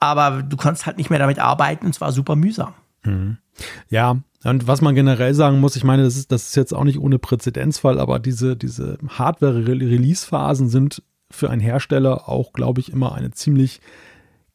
Aber 0.00 0.42
du 0.42 0.56
kannst 0.56 0.86
halt 0.86 0.96
nicht 0.96 1.10
mehr 1.10 1.18
damit 1.18 1.38
arbeiten 1.38 1.84
und 1.84 1.92
zwar 1.92 2.10
super 2.10 2.34
mühsam. 2.34 2.72
Mhm. 3.04 3.36
Ja, 3.90 4.16
und 4.42 4.66
was 4.66 4.80
man 4.80 4.94
generell 4.94 5.34
sagen 5.34 5.60
muss, 5.60 5.76
ich 5.76 5.84
meine, 5.84 6.02
das 6.02 6.16
ist, 6.16 6.32
das 6.32 6.46
ist 6.46 6.56
jetzt 6.56 6.72
auch 6.72 6.84
nicht 6.84 6.98
ohne 6.98 7.18
Präzedenzfall, 7.18 8.00
aber 8.00 8.20
diese, 8.20 8.56
diese 8.56 8.96
Hardware-Release-Phasen 9.06 10.70
sind 10.70 11.02
für 11.30 11.50
einen 11.50 11.60
Hersteller 11.60 12.26
auch, 12.26 12.54
glaube 12.54 12.80
ich, 12.80 12.90
immer 12.90 13.14
eine 13.14 13.32
ziemlich 13.32 13.82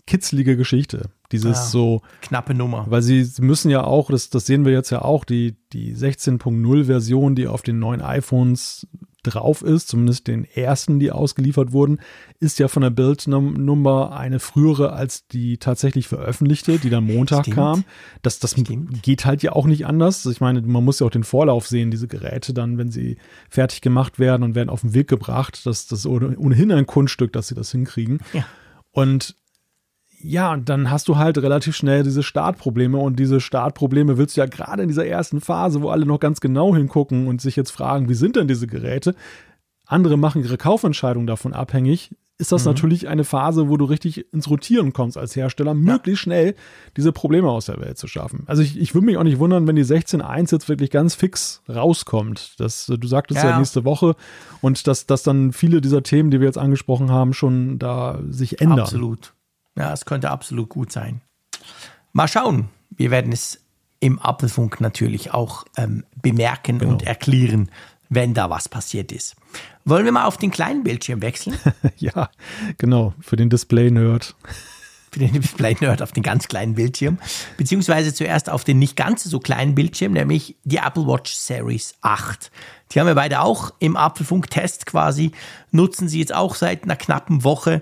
kitzlige 0.06 0.58
Geschichte. 0.58 1.10
Dieses 1.32 1.58
ja, 1.58 1.64
so. 1.64 2.02
Knappe 2.22 2.54
Nummer. 2.54 2.86
Weil 2.90 3.02
sie, 3.02 3.28
müssen 3.40 3.72
ja 3.72 3.84
auch, 3.84 4.10
das, 4.10 4.30
das 4.30 4.46
sehen 4.46 4.66
wir 4.66 4.74
jetzt 4.74 4.90
ja 4.90 5.02
auch, 5.02 5.24
die, 5.24 5.56
die 5.72 5.96
16.0 5.96 6.86
Version, 6.86 7.36
die 7.36 7.48
auf 7.48 7.62
den 7.62 7.80
neuen 7.80 8.02
iPhones 8.02 8.88
drauf 9.24 9.62
ist, 9.62 9.88
zumindest 9.88 10.28
den 10.28 10.46
ersten, 10.46 11.00
die 11.00 11.12
ausgeliefert 11.12 11.72
wurden, 11.72 12.00
ist 12.40 12.58
ja 12.58 12.68
von 12.68 12.82
der 12.82 12.90
Bildnummer 12.90 14.18
eine 14.18 14.40
frühere 14.40 14.94
als 14.94 15.28
die 15.28 15.58
tatsächlich 15.58 16.08
veröffentlichte, 16.08 16.80
die 16.80 16.90
dann 16.90 17.06
Montag 17.06 17.42
Stimmt. 17.42 17.56
kam. 17.56 17.84
Das, 18.24 18.40
das 18.40 18.56
geht 18.56 19.26
halt 19.26 19.44
ja 19.44 19.52
auch 19.52 19.68
nicht 19.68 19.86
anders. 19.86 20.26
Ich 20.26 20.42
meine, 20.42 20.62
man 20.62 20.84
muss 20.84 21.00
ja 21.00 21.08
auch 21.08 21.12
den 21.12 21.24
Vorlauf 21.24 21.68
sehen, 21.68 21.92
diese 21.92 22.08
Geräte 22.08 22.54
dann, 22.54 22.78
wenn 22.80 22.90
sie 22.90 23.18
fertig 23.50 23.82
gemacht 23.82 24.18
werden 24.18 24.44
und 24.44 24.56
werden 24.56 24.70
auf 24.70 24.82
den 24.82 24.96
Weg 24.96 25.08
gebracht. 25.08 25.66
Das, 25.66 25.86
das 25.86 26.00
ist 26.00 26.06
ohnehin 26.08 26.72
ein 26.72 26.88
Kunststück, 26.88 27.32
dass 27.32 27.48
sie 27.48 27.56
das 27.56 27.72
hinkriegen. 27.72 28.20
Ja. 28.34 28.46
Und 28.92 29.36
ja, 30.24 30.54
und 30.54 30.70
dann 30.70 30.92
hast 30.92 31.08
du 31.08 31.18
halt 31.18 31.38
relativ 31.38 31.76
schnell 31.76 32.04
diese 32.04 32.24
Startprobleme 32.24 32.98
und 32.98 33.18
diese 33.18 33.40
Startprobleme 33.40 34.18
willst 34.18 34.38
du 34.38 34.42
ja 34.42 34.48
gerade 34.48 34.84
in 34.84 34.88
dieser 34.88 35.06
ersten 35.06 35.42
Phase, 35.42 35.82
wo 35.82 35.90
alle 35.90 36.06
noch 36.06 36.20
ganz 36.20 36.42
genau 36.42 36.76
hingucken 36.76 37.28
und 37.28 37.42
sich 37.42 37.56
jetzt 37.56 37.72
fragen, 37.72 38.10
wie 38.10 38.14
sind 38.14 38.36
denn 38.36 38.48
diese 38.48 38.68
Geräte? 38.68 39.16
Andere 39.86 40.18
machen 40.18 40.44
ihre 40.44 40.58
Kaufentscheidung 40.58 41.28
davon 41.28 41.54
abhängig. 41.54 42.16
ist 42.38 42.52
das 42.52 42.64
mhm. 42.64 42.72
natürlich 42.72 43.08
eine 43.08 43.24
Phase, 43.24 43.70
wo 43.70 43.78
du 43.78 43.86
richtig 43.86 44.32
ins 44.34 44.50
Rotieren 44.50 44.94
kommst 44.94 45.18
als 45.18 45.36
Hersteller, 45.36 45.74
möglichst 45.74 46.22
schnell 46.24 46.56
diese 46.98 47.12
Probleme 47.12 47.50
aus 47.50 47.66
der 47.66 47.80
Welt 47.80 47.98
zu 47.98 48.08
schaffen. 48.08 48.44
Also 48.48 48.62
ich, 48.62 48.80
ich 48.80 48.94
würde 48.94 49.06
mich 49.06 49.18
auch 49.18 49.24
nicht 49.24 49.40
wundern, 49.40 49.68
wenn 49.68 49.76
die 49.76 49.86
16.1 49.86 50.52
jetzt 50.52 50.70
wirklich 50.70 50.92
ganz 50.92 51.16
fix 51.16 51.62
rauskommt. 51.68 52.60
Das, 52.60 52.86
du 52.86 53.08
sagtest 53.08 53.44
ja, 53.44 53.52
ja 53.52 53.58
nächste 53.58 53.86
Woche 53.86 54.16
und 54.62 54.88
dass, 54.88 55.06
dass 55.08 55.24
dann 55.24 55.52
viele 55.52 55.82
dieser 55.82 56.04
Themen, 56.04 56.32
die 56.32 56.40
wir 56.40 56.48
jetzt 56.48 56.58
angesprochen 56.58 57.12
haben, 57.12 57.34
schon 57.34 57.80
da 57.80 58.20
sich 58.30 58.62
ändern. 58.62 58.82
Absolut. 58.82 59.34
Ja, 59.78 59.94
es 59.94 60.06
könnte 60.06 60.30
absolut 60.30 60.70
gut 60.70 60.92
sein. 60.92 61.22
Mal 62.14 62.28
schauen. 62.28 62.70
Wir 62.90 63.12
werden 63.12 63.32
es 63.32 63.62
im 64.00 64.20
Apfelfunk 64.20 64.82
natürlich 64.82 65.34
auch 65.34 65.66
ähm, 65.78 66.04
bemerken 66.22 66.80
genau. 66.80 66.92
und 66.92 67.04
erklären, 67.04 67.70
wenn 68.10 68.34
da 68.34 68.50
was 68.50 68.68
passiert 68.68 69.12
ist. 69.12 69.36
Wollen 69.86 70.06
wir 70.06 70.12
mal 70.12 70.26
auf 70.26 70.38
den 70.38 70.52
kleinen 70.52 70.84
Bildschirm 70.84 71.22
wechseln? 71.22 71.58
ja, 71.98 72.30
genau, 72.78 73.14
für 73.22 73.38
den 73.38 73.50
Display-Nerd. 73.50 74.36
Für 75.12 75.20
den 75.20 75.34
Display-Nerd 75.34 76.02
auf 76.02 76.12
den 76.12 76.24
ganz 76.24 76.48
kleinen 76.48 76.76
Bildschirm. 76.76 77.20
Beziehungsweise 77.58 78.14
zuerst 78.14 78.50
auf 78.50 78.64
den 78.64 78.80
nicht 78.80 78.98
ganz 78.98 79.24
so 79.24 79.40
kleinen 79.40 79.76
Bildschirm, 79.76 80.14
nämlich 80.14 80.58
die 80.64 80.78
Apple 80.78 81.08
Watch 81.08 81.34
Series 81.34 81.96
8. 82.02 82.52
Die 82.92 83.00
haben 83.00 83.08
wir 83.08 83.16
beide 83.16 83.42
auch 83.42 83.74
im 83.80 83.96
Apfelfunk-Test 83.96 84.86
quasi, 84.86 85.32
nutzen 85.72 86.10
sie 86.10 86.20
jetzt 86.20 86.34
auch 86.34 86.56
seit 86.56 86.84
einer 86.84 86.96
knappen 86.98 87.44
Woche. 87.44 87.82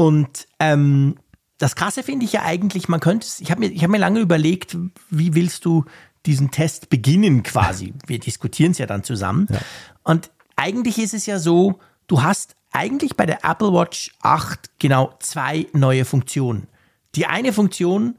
Und 0.00 0.48
ähm, 0.58 1.16
das 1.58 1.76
Krasse 1.76 2.02
finde 2.02 2.24
ich 2.24 2.32
ja 2.32 2.42
eigentlich, 2.42 2.88
man 2.88 3.00
könnte 3.00 3.26
es, 3.26 3.38
ich 3.38 3.50
habe 3.50 3.60
mir, 3.60 3.68
hab 3.82 3.90
mir 3.90 3.98
lange 3.98 4.20
überlegt, 4.20 4.78
wie 5.10 5.34
willst 5.34 5.66
du 5.66 5.84
diesen 6.24 6.50
Test 6.50 6.88
beginnen 6.88 7.42
quasi. 7.42 7.92
Wir 8.06 8.18
diskutieren 8.18 8.72
es 8.72 8.78
ja 8.78 8.86
dann 8.86 9.04
zusammen. 9.04 9.46
Ja. 9.50 9.58
Und 10.02 10.30
eigentlich 10.56 10.96
ist 10.98 11.12
es 11.12 11.26
ja 11.26 11.38
so, 11.38 11.80
du 12.06 12.22
hast 12.22 12.56
eigentlich 12.72 13.14
bei 13.14 13.26
der 13.26 13.44
Apple 13.44 13.74
Watch 13.74 14.12
8 14.22 14.78
genau 14.78 15.12
zwei 15.18 15.66
neue 15.74 16.06
Funktionen. 16.06 16.66
Die 17.14 17.26
eine 17.26 17.52
Funktion 17.52 18.18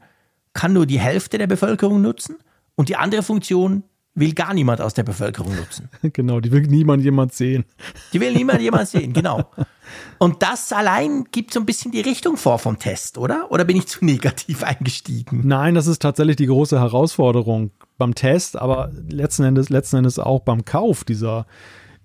kann 0.52 0.72
nur 0.72 0.86
die 0.86 1.00
Hälfte 1.00 1.36
der 1.36 1.48
Bevölkerung 1.48 2.00
nutzen 2.00 2.36
und 2.76 2.90
die 2.90 2.96
andere 2.96 3.24
Funktion 3.24 3.82
will 4.14 4.34
gar 4.34 4.52
niemand 4.52 4.80
aus 4.80 4.94
der 4.94 5.04
Bevölkerung 5.04 5.54
nutzen. 5.56 5.88
Genau, 6.12 6.40
die 6.40 6.52
will 6.52 6.62
niemand 6.62 7.02
jemand 7.02 7.32
sehen. 7.32 7.64
Die 8.12 8.20
will 8.20 8.32
niemand 8.32 8.60
jemand 8.60 8.88
sehen, 8.88 9.12
genau. 9.12 9.50
Und 10.18 10.42
das 10.42 10.72
allein 10.72 11.24
gibt 11.32 11.52
so 11.52 11.60
ein 11.60 11.66
bisschen 11.66 11.92
die 11.92 12.00
Richtung 12.00 12.36
vor 12.36 12.58
vom 12.58 12.78
Test, 12.78 13.18
oder? 13.18 13.50
Oder 13.50 13.64
bin 13.64 13.76
ich 13.76 13.86
zu 13.86 14.04
negativ 14.04 14.62
eingestiegen? 14.62 15.42
Nein, 15.44 15.74
das 15.74 15.86
ist 15.86 16.02
tatsächlich 16.02 16.36
die 16.36 16.46
große 16.46 16.78
Herausforderung 16.78 17.70
beim 17.98 18.14
Test, 18.14 18.56
aber 18.56 18.90
letzten 19.08 19.44
Endes, 19.44 19.70
letzten 19.70 19.96
Endes 19.96 20.18
auch 20.18 20.40
beim 20.40 20.64
Kauf 20.64 21.04
dieser, 21.04 21.46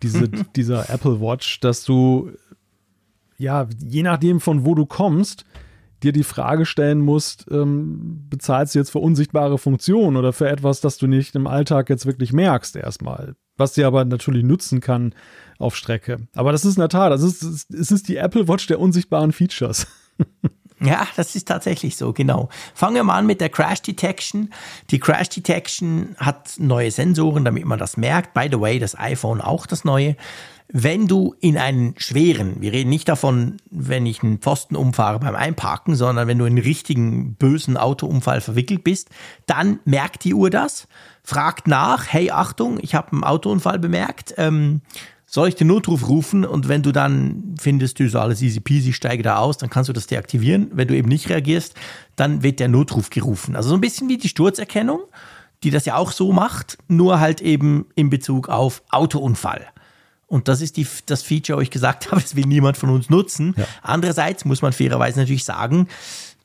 diese, 0.04 0.30
dieser 0.56 0.90
Apple 0.90 1.20
Watch, 1.20 1.60
dass 1.60 1.84
du, 1.84 2.32
ja, 3.38 3.68
je 3.86 4.04
nachdem 4.04 4.40
von 4.40 4.66
wo 4.66 4.76
du 4.76 4.86
kommst, 4.86 5.46
dir 6.03 6.11
die 6.11 6.24
Frage 6.24 6.65
stellen 6.65 6.99
musst, 6.99 7.45
ähm, 7.52 8.26
bezahlst 8.30 8.76
du 8.76 8.80
jetzt 8.80 8.91
für 8.91 8.99
unsichtbare 8.99 9.57
Funktionen 9.57 10.18
oder 10.18 10.34
für 10.34 10.48
etwas, 10.48 10.82
das 10.82 10.98
du 10.98 11.07
nicht 11.07 11.36
im 11.36 11.48
Alltag 11.48 11.90
jetzt 11.90 12.06
wirklich 12.06 12.34
merkst 12.34 12.76
erstmal. 12.76 13.36
Was 13.57 13.74
dir 13.74 13.88
aber 13.88 14.06
natürlich 14.06 14.44
nutzen 14.44 14.82
kann 14.82 15.14
auf 15.57 15.76
Strecke. 15.76 16.28
Aber 16.36 16.52
das 16.52 16.65
ist 16.65 16.76
in 16.78 16.82
der 16.82 16.90
Tat, 16.90 17.11
das 17.11 17.24
ist, 17.24 17.72
es 17.74 17.91
ist 17.91 18.07
die 18.07 18.18
Apple 18.18 18.48
Watch 18.48 18.68
der 18.68 18.80
unsichtbaren 18.80 19.32
Features. 19.32 19.88
Ja, 20.80 21.08
das 21.16 21.36
ist 21.36 21.48
tatsächlich 21.48 21.98
so, 21.98 22.14
genau. 22.14 22.49
Fangen 22.76 22.95
wir 22.95 23.04
mal 23.04 23.18
an 23.18 23.26
mit 23.26 23.41
der 23.41 23.49
Crash 23.49 23.82
Detection. 23.82 24.54
Die 24.91 24.99
Crash 24.99 25.30
Detection 25.30 26.16
hat 26.18 26.52
neue 26.60 26.91
Sensoren, 26.91 27.44
damit 27.45 27.66
man 27.66 27.80
das 27.80 27.98
merkt. 27.98 28.34
By 28.34 28.48
the 28.52 28.60
way, 28.60 28.78
das 28.78 28.98
iPhone 28.98 29.41
auch 29.41 29.66
das 29.66 29.84
neue. 29.84 30.16
Wenn 30.70 31.08
du 31.08 31.34
in 31.40 31.58
einen 31.58 31.95
schweren, 31.98 32.62
wir 32.62 32.74
reden 32.74 32.90
nicht 32.90 33.08
davon, 33.08 33.58
wenn 33.72 34.06
ich 34.06 34.22
einen 34.22 34.40
Pfosten 34.40 34.76
umfahre 34.76 35.20
beim 35.20 35.36
Einparken, 35.36 35.95
sondern 35.95 36.28
wenn 36.28 36.38
du 36.38 36.45
in 36.45 36.58
einen 36.58 36.64
richtigen 36.64 37.36
bösen 37.36 37.78
Autounfall 37.78 38.41
verwickelt 38.41 38.84
bist, 38.84 39.10
dann 39.45 39.80
merkt 39.86 40.26
die 40.26 40.34
Uhr 40.34 40.49
das, 40.49 40.90
fragt 41.24 41.68
nach, 41.68 42.08
hey 42.12 42.32
Achtung, 42.32 42.80
ich 42.82 42.95
habe 42.95 43.14
einen 43.14 43.24
Autounfall 43.24 43.80
bemerkt, 43.80 44.34
ähm, 44.38 44.82
soll 45.30 45.49
ich 45.49 45.56
den 45.56 45.68
Notruf 45.68 46.08
rufen 46.08 46.45
und 46.45 46.70
wenn 46.70 46.82
du 46.82 46.94
dann 46.94 47.56
findest, 47.60 47.99
du 47.99 48.06
ist 48.06 48.16
alles 48.16 48.41
easy 48.41 48.62
peasy, 48.62 48.94
steige 48.94 49.24
da 49.24 49.38
aus, 49.38 49.58
dann 49.58 49.70
kannst 49.70 49.90
du 49.90 49.94
das 49.94 50.08
deaktivieren. 50.08 50.72
Wenn 50.74 50.88
du 50.88 50.95
eben 50.95 51.10
nicht 51.10 51.28
reagierst, 51.28 51.76
dann 52.16 52.44
wird 52.44 52.62
der 52.62 52.70
Notruf 52.70 53.10
gerufen. 53.10 53.58
Also 53.58 53.70
so 53.70 53.76
ein 53.76 53.82
bisschen 53.82 54.08
wie 54.08 54.18
die 54.18 54.30
Sturzerkennung, 54.30 55.02
die 55.64 55.70
das 55.70 55.86
ja 55.86 55.98
auch 55.98 56.14
so 56.14 56.32
macht, 56.32 56.78
nur 56.88 57.20
halt 57.20 57.41
eben 57.41 57.88
in 57.95 58.10
Bezug 58.10 58.48
auf 58.48 58.84
Autounfall. 58.90 59.68
Und 60.28 60.48
das 60.48 60.62
ist 60.62 60.78
die, 60.78 60.88
das 61.06 61.24
Feature, 61.24 61.58
wo 61.58 61.62
ich 61.62 61.72
gesagt 61.72 62.12
habe, 62.12 62.22
das 62.22 62.38
will 62.38 62.45
niemand 62.45 62.78
von 62.78 62.90
uns 62.90 63.10
nutzen. 63.10 63.54
Ja. 63.58 63.66
Andererseits 63.82 64.45
muss 64.45 64.62
man 64.62 64.72
fairerweise 64.72 65.20
natürlich 65.20 65.44
sagen, 65.44 65.90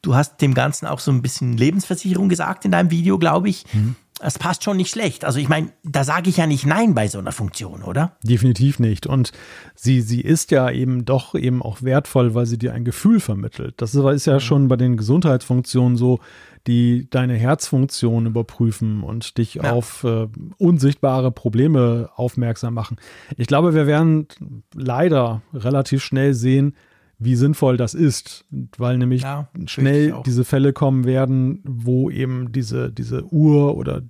du 0.03 0.17
hast 0.17 0.41
dem 0.41 0.55
Ganzen 0.55 0.87
auch 0.87 0.99
so 0.99 1.13
ein 1.13 1.23
bisschen 1.23 1.57
Lebensversicherung 1.57 2.29
gesagt 2.29 2.65
in 2.65 2.73
deinem 2.73 2.91
Video, 2.91 3.17
glaube 3.19 3.49
ich. 3.49 3.65
Mhm. 3.73 3.95
Das 4.23 4.39
passt 4.39 4.63
schon 4.63 4.77
nicht 4.77 4.93
schlecht. 4.93 5.25
Also 5.25 5.41
ich 5.41 5.49
meine, 5.49 5.73
da 5.83 6.05
sage 6.05 6.31
ich 6.31 6.37
ja 6.37 6.47
nicht 6.47 6.65
Nein 6.65 6.95
bei 6.95 7.09
so 7.09 7.19
einer 7.19 7.33
Funktion, 7.33 7.83
oder? 7.83 8.17
Definitiv 8.23 8.79
nicht. 8.79 9.09
Und 9.09 9.33
sie, 9.75 10.01
sie 10.01 10.21
ist 10.21 10.53
ja 10.53 10.71
eben 10.71 11.05
doch 11.05 11.35
eben 11.35 11.61
auch 11.61 11.83
wertvoll, 11.83 12.33
weil 12.33 12.47
sie 12.47 12.57
dir 12.57 12.73
ein 12.73 12.85
Gefühl 12.85 13.19
vermittelt. 13.19 13.75
Das 13.79 13.97
ist 13.97 14.27
ja 14.27 14.39
schon 14.39 14.69
bei 14.69 14.77
den 14.77 14.97
Gesundheitsfunktionen 14.97 15.97
so, 15.97 16.21
die 16.69 17.11
deine 17.11 17.35
Herzfunktion 17.35 18.27
überprüfen 18.27 19.03
und 19.03 19.39
dich 19.39 19.55
ja. 19.55 19.73
auf 19.73 20.05
äh, 20.05 20.29
unsichtbare 20.57 21.33
Probleme 21.33 22.09
aufmerksam 22.15 22.75
machen. 22.75 22.99
Ich 23.37 23.49
glaube, 23.49 23.75
wir 23.75 23.89
werden 23.89 24.29
leider 24.73 25.43
relativ 25.53 26.05
schnell 26.05 26.33
sehen, 26.33 26.77
wie 27.25 27.37
sinnvoll 27.37 27.77
das 27.77 27.95
ist, 27.95 28.45
weil 28.77 28.99
nämlich 28.99 29.23
ja, 29.23 29.49
schnell 29.67 30.15
diese 30.27 30.45
Fälle 30.45 30.73
kommen 30.73 31.05
werden, 31.05 31.61
wo 31.65 32.11
eben 32.11 32.53
diese, 32.53 32.91
diese 32.91 33.25
Uhr 33.33 33.77
oder 33.77 34.03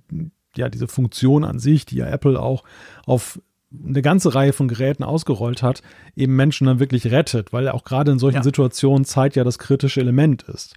ja, 0.55 0.69
diese 0.69 0.87
Funktion 0.87 1.43
an 1.43 1.59
sich, 1.59 1.85
die 1.85 1.97
ja 1.97 2.07
Apple 2.07 2.39
auch 2.39 2.63
auf 3.05 3.39
eine 3.87 4.01
ganze 4.01 4.35
Reihe 4.35 4.53
von 4.53 4.67
Geräten 4.67 5.03
ausgerollt 5.03 5.63
hat, 5.63 5.81
eben 6.15 6.35
Menschen 6.35 6.67
dann 6.67 6.79
wirklich 6.79 7.11
rettet, 7.11 7.53
weil 7.53 7.69
auch 7.69 7.83
gerade 7.83 8.11
in 8.11 8.19
solchen 8.19 8.37
ja. 8.37 8.43
Situationen 8.43 9.05
Zeit 9.05 9.35
ja 9.35 9.43
das 9.43 9.57
kritische 9.57 9.99
Element 9.99 10.43
ist. 10.43 10.75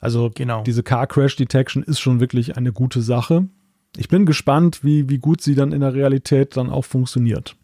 Also 0.00 0.30
genau. 0.32 0.62
diese 0.62 0.82
Car 0.84 1.06
Crash 1.06 1.36
Detection 1.36 1.82
ist 1.82 1.98
schon 1.98 2.20
wirklich 2.20 2.56
eine 2.56 2.72
gute 2.72 3.02
Sache. 3.02 3.48
Ich 3.96 4.08
bin 4.08 4.26
gespannt, 4.26 4.84
wie, 4.84 5.08
wie 5.08 5.18
gut 5.18 5.40
sie 5.40 5.56
dann 5.56 5.72
in 5.72 5.80
der 5.80 5.94
Realität 5.94 6.56
dann 6.56 6.70
auch 6.70 6.84
funktioniert. 6.84 7.56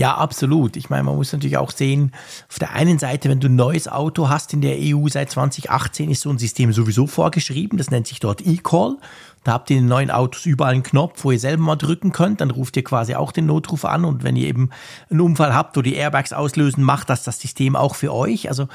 Ja, 0.00 0.14
absolut. 0.14 0.78
Ich 0.78 0.88
meine, 0.88 1.02
man 1.02 1.16
muss 1.16 1.30
natürlich 1.30 1.58
auch 1.58 1.70
sehen, 1.70 2.12
auf 2.48 2.58
der 2.58 2.72
einen 2.72 2.98
Seite, 2.98 3.28
wenn 3.28 3.38
du 3.38 3.48
ein 3.48 3.54
neues 3.54 3.86
Auto 3.86 4.30
hast 4.30 4.54
in 4.54 4.62
der 4.62 4.78
EU 4.78 5.06
seit 5.08 5.30
2018, 5.30 6.10
ist 6.10 6.22
so 6.22 6.30
ein 6.30 6.38
System 6.38 6.72
sowieso 6.72 7.06
vorgeschrieben. 7.06 7.76
Das 7.76 7.90
nennt 7.90 8.06
sich 8.06 8.18
dort 8.18 8.40
eCall. 8.40 8.96
Da 9.44 9.52
habt 9.52 9.68
ihr 9.68 9.76
in 9.76 9.82
den 9.82 9.90
neuen 9.90 10.10
Autos 10.10 10.46
überall 10.46 10.72
einen 10.72 10.84
Knopf, 10.84 11.22
wo 11.22 11.32
ihr 11.32 11.38
selber 11.38 11.64
mal 11.64 11.76
drücken 11.76 12.12
könnt. 12.12 12.40
Dann 12.40 12.50
ruft 12.50 12.78
ihr 12.78 12.82
quasi 12.82 13.14
auch 13.14 13.30
den 13.30 13.44
Notruf 13.44 13.84
an. 13.84 14.06
Und 14.06 14.24
wenn 14.24 14.36
ihr 14.36 14.48
eben 14.48 14.70
einen 15.10 15.20
Unfall 15.20 15.54
habt, 15.54 15.76
wo 15.76 15.82
die 15.82 15.96
Airbags 15.96 16.32
auslösen, 16.32 16.82
macht 16.82 17.10
das 17.10 17.22
das 17.24 17.38
System 17.38 17.76
auch 17.76 17.94
für 17.94 18.14
euch. 18.14 18.48
Also 18.48 18.68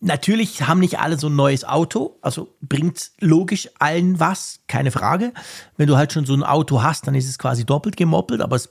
Natürlich 0.00 0.68
haben 0.68 0.78
nicht 0.78 1.00
alle 1.00 1.18
so 1.18 1.26
ein 1.26 1.34
neues 1.34 1.64
Auto, 1.64 2.18
also 2.22 2.54
bringt 2.60 3.10
logisch 3.18 3.68
allen 3.80 4.20
was, 4.20 4.60
keine 4.68 4.92
Frage. 4.92 5.32
Wenn 5.76 5.88
du 5.88 5.96
halt 5.96 6.12
schon 6.12 6.24
so 6.24 6.34
ein 6.34 6.44
Auto 6.44 6.84
hast, 6.84 7.08
dann 7.08 7.16
ist 7.16 7.28
es 7.28 7.36
quasi 7.36 7.66
doppelt 7.66 7.96
gemoppelt, 7.96 8.40
aber 8.40 8.54
es 8.54 8.70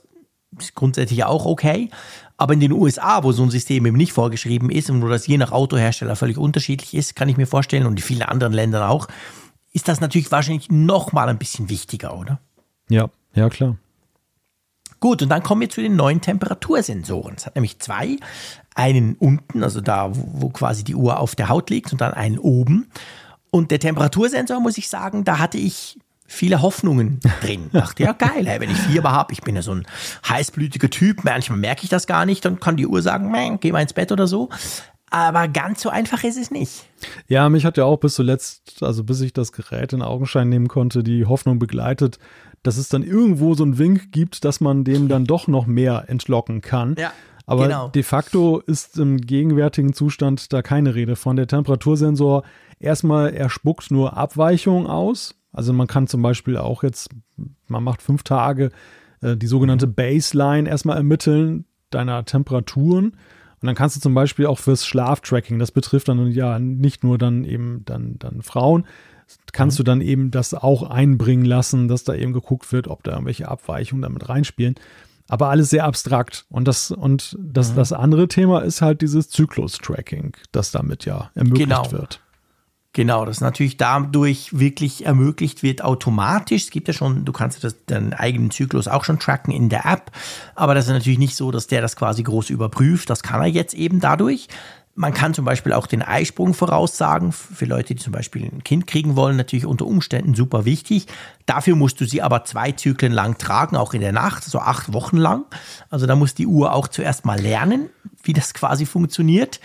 ist 0.56 0.74
grundsätzlich 0.74 1.24
auch 1.24 1.46
okay. 1.46 1.90
Aber 2.36 2.54
in 2.54 2.60
den 2.60 2.72
USA, 2.72 3.24
wo 3.24 3.32
so 3.32 3.42
ein 3.42 3.50
System 3.50 3.84
eben 3.84 3.96
nicht 3.96 4.12
vorgeschrieben 4.12 4.70
ist 4.70 4.90
und 4.90 5.02
wo 5.02 5.08
das 5.08 5.26
je 5.26 5.38
nach 5.38 5.52
Autohersteller 5.52 6.16
völlig 6.16 6.38
unterschiedlich 6.38 6.94
ist, 6.94 7.16
kann 7.16 7.28
ich 7.28 7.36
mir 7.36 7.46
vorstellen, 7.46 7.86
und 7.86 7.98
in 7.98 8.02
vielen 8.02 8.22
anderen 8.22 8.52
Ländern 8.52 8.84
auch, 8.84 9.08
ist 9.72 9.88
das 9.88 10.00
natürlich 10.00 10.30
wahrscheinlich 10.30 10.70
noch 10.70 11.12
mal 11.12 11.28
ein 11.28 11.38
bisschen 11.38 11.68
wichtiger, 11.68 12.16
oder? 12.16 12.40
Ja, 12.88 13.10
ja, 13.34 13.48
klar. 13.48 13.76
Gut, 15.00 15.22
und 15.22 15.28
dann 15.28 15.42
kommen 15.42 15.60
wir 15.60 15.70
zu 15.70 15.80
den 15.80 15.94
neuen 15.94 16.20
Temperatursensoren. 16.20 17.34
Es 17.36 17.46
hat 17.46 17.54
nämlich 17.54 17.78
zwei. 17.78 18.16
Einen 18.74 19.16
unten, 19.16 19.62
also 19.62 19.80
da, 19.80 20.10
wo 20.12 20.48
quasi 20.48 20.84
die 20.84 20.94
Uhr 20.94 21.18
auf 21.18 21.34
der 21.34 21.48
Haut 21.48 21.70
liegt, 21.70 21.92
und 21.92 22.00
dann 22.00 22.14
einen 22.14 22.38
oben. 22.38 22.90
Und 23.50 23.70
der 23.70 23.80
Temperatursensor, 23.80 24.60
muss 24.60 24.78
ich 24.78 24.88
sagen, 24.88 25.24
da 25.24 25.38
hatte 25.38 25.58
ich 25.58 25.98
viele 26.28 26.62
Hoffnungen 26.62 27.18
drin. 27.40 27.70
Dachte, 27.72 28.04
ja 28.04 28.12
geil, 28.12 28.46
hey, 28.46 28.60
wenn 28.60 28.70
ich 28.70 28.76
Fieber 28.76 29.10
habe, 29.10 29.32
ich 29.32 29.42
bin 29.42 29.56
ja 29.56 29.62
so 29.62 29.72
ein 29.72 29.86
heißblütiger 30.28 30.90
Typ, 30.90 31.24
manchmal 31.24 31.58
merke 31.58 31.82
ich 31.82 31.88
das 31.88 32.06
gar 32.06 32.26
nicht, 32.26 32.44
dann 32.44 32.60
kann 32.60 32.76
die 32.76 32.86
Uhr 32.86 33.02
sagen, 33.02 33.58
geh 33.60 33.72
mal 33.72 33.82
ins 33.82 33.94
Bett 33.94 34.12
oder 34.12 34.28
so. 34.28 34.50
Aber 35.10 35.48
ganz 35.48 35.80
so 35.80 35.88
einfach 35.88 36.22
ist 36.22 36.36
es 36.36 36.50
nicht. 36.50 36.86
Ja, 37.28 37.48
mich 37.48 37.64
hat 37.64 37.78
ja 37.78 37.84
auch 37.84 37.96
bis 37.96 38.14
zuletzt, 38.14 38.82
also 38.82 39.04
bis 39.04 39.22
ich 39.22 39.32
das 39.32 39.52
Gerät 39.52 39.94
in 39.94 40.02
Augenschein 40.02 40.50
nehmen 40.50 40.68
konnte, 40.68 41.02
die 41.02 41.24
Hoffnung 41.24 41.58
begleitet, 41.58 42.18
dass 42.62 42.76
es 42.76 42.90
dann 42.90 43.02
irgendwo 43.02 43.54
so 43.54 43.64
einen 43.64 43.78
Wink 43.78 44.12
gibt, 44.12 44.44
dass 44.44 44.60
man 44.60 44.84
dem 44.84 45.08
dann 45.08 45.24
doch 45.24 45.46
noch 45.46 45.66
mehr 45.66 46.04
entlocken 46.08 46.60
kann. 46.60 46.94
Ja. 46.98 47.12
Aber 47.46 47.62
genau. 47.62 47.88
de 47.88 48.02
facto 48.02 48.58
ist 48.58 48.98
im 48.98 49.16
gegenwärtigen 49.18 49.94
Zustand 49.94 50.52
da 50.52 50.60
keine 50.60 50.94
Rede 50.94 51.16
von. 51.16 51.36
Der 51.36 51.46
Temperatursensor 51.46 52.42
erstmal, 52.78 53.32
er 53.32 53.48
spuckt 53.48 53.90
nur 53.90 54.18
Abweichungen 54.18 54.86
aus. 54.86 55.37
Also 55.52 55.72
man 55.72 55.86
kann 55.86 56.06
zum 56.06 56.22
Beispiel 56.22 56.56
auch 56.56 56.82
jetzt, 56.82 57.10
man 57.66 57.82
macht 57.82 58.02
fünf 58.02 58.22
Tage 58.22 58.70
äh, 59.20 59.36
die 59.36 59.46
sogenannte 59.46 59.86
Baseline 59.86 60.68
erstmal 60.68 60.96
ermitteln 60.96 61.64
deiner 61.90 62.24
Temperaturen 62.24 63.06
Und 63.06 63.66
dann 63.66 63.74
kannst 63.74 63.96
du 63.96 64.00
zum 64.00 64.14
Beispiel 64.14 64.46
auch 64.46 64.58
fürs 64.58 64.86
Schlaftracking, 64.86 65.58
das 65.58 65.72
betrifft 65.72 66.08
dann 66.08 66.30
ja 66.30 66.58
nicht 66.58 67.02
nur 67.02 67.18
dann 67.18 67.44
eben 67.44 67.82
dann, 67.84 68.18
dann 68.18 68.42
Frauen, 68.42 68.86
kannst 69.52 69.76
mhm. 69.76 69.78
du 69.78 69.82
dann 69.84 70.00
eben 70.00 70.30
das 70.30 70.54
auch 70.54 70.82
einbringen 70.82 71.44
lassen, 71.44 71.88
dass 71.88 72.04
da 72.04 72.14
eben 72.14 72.32
geguckt 72.32 72.72
wird, 72.72 72.88
ob 72.88 73.02
da 73.02 73.12
irgendwelche 73.12 73.48
Abweichungen 73.48 74.02
damit 74.02 74.28
reinspielen. 74.28 74.74
Aber 75.28 75.50
alles 75.50 75.68
sehr 75.70 75.84
abstrakt. 75.84 76.46
Und 76.48 76.66
das, 76.68 76.90
und 76.90 77.36
das, 77.38 77.72
mhm. 77.72 77.76
das 77.76 77.92
andere 77.92 78.28
Thema 78.28 78.60
ist 78.60 78.80
halt 78.80 79.02
dieses 79.02 79.28
Zyklus-Tracking, 79.28 80.36
das 80.52 80.70
damit 80.70 81.04
ja 81.04 81.30
ermöglicht 81.34 81.68
genau. 81.68 81.92
wird. 81.92 82.22
Genau, 82.94 83.24
das 83.26 83.40
natürlich 83.40 83.76
dadurch 83.76 84.58
wirklich 84.58 85.04
ermöglicht 85.04 85.62
wird 85.62 85.84
automatisch. 85.84 86.64
Es 86.64 86.70
gibt 86.70 86.88
ja 86.88 86.94
schon, 86.94 87.24
du 87.24 87.32
kannst 87.32 87.62
das, 87.62 87.76
deinen 87.86 88.14
eigenen 88.14 88.50
Zyklus 88.50 88.88
auch 88.88 89.04
schon 89.04 89.18
tracken 89.18 89.52
in 89.52 89.68
der 89.68 89.84
App, 89.84 90.10
aber 90.54 90.74
das 90.74 90.86
ist 90.86 90.92
natürlich 90.92 91.18
nicht 91.18 91.36
so, 91.36 91.50
dass 91.50 91.66
der 91.66 91.82
das 91.82 91.96
quasi 91.96 92.22
groß 92.22 92.50
überprüft. 92.50 93.10
Das 93.10 93.22
kann 93.22 93.40
er 93.40 93.46
jetzt 93.46 93.74
eben 93.74 94.00
dadurch. 94.00 94.48
Man 94.94 95.14
kann 95.14 95.32
zum 95.32 95.44
Beispiel 95.44 95.74
auch 95.74 95.86
den 95.86 96.02
Eisprung 96.02 96.54
voraussagen. 96.54 97.30
Für 97.30 97.66
Leute, 97.66 97.94
die 97.94 98.02
zum 98.02 98.12
Beispiel 98.12 98.42
ein 98.42 98.64
Kind 98.64 98.88
kriegen 98.88 99.14
wollen, 99.14 99.36
natürlich 99.36 99.64
unter 99.64 99.86
Umständen 99.86 100.34
super 100.34 100.64
wichtig. 100.64 101.06
Dafür 101.46 101.76
musst 101.76 102.00
du 102.00 102.04
sie 102.04 102.20
aber 102.20 102.44
zwei 102.44 102.72
Zyklen 102.72 103.12
lang 103.12 103.38
tragen, 103.38 103.76
auch 103.76 103.94
in 103.94 104.00
der 104.00 104.10
Nacht, 104.10 104.42
so 104.42 104.58
acht 104.58 104.92
Wochen 104.92 105.18
lang. 105.18 105.44
Also 105.88 106.06
da 106.06 106.16
muss 106.16 106.34
die 106.34 106.48
Uhr 106.48 106.72
auch 106.72 106.88
zuerst 106.88 107.24
mal 107.24 107.38
lernen, 107.38 107.90
wie 108.24 108.32
das 108.32 108.54
quasi 108.54 108.86
funktioniert. 108.86 109.60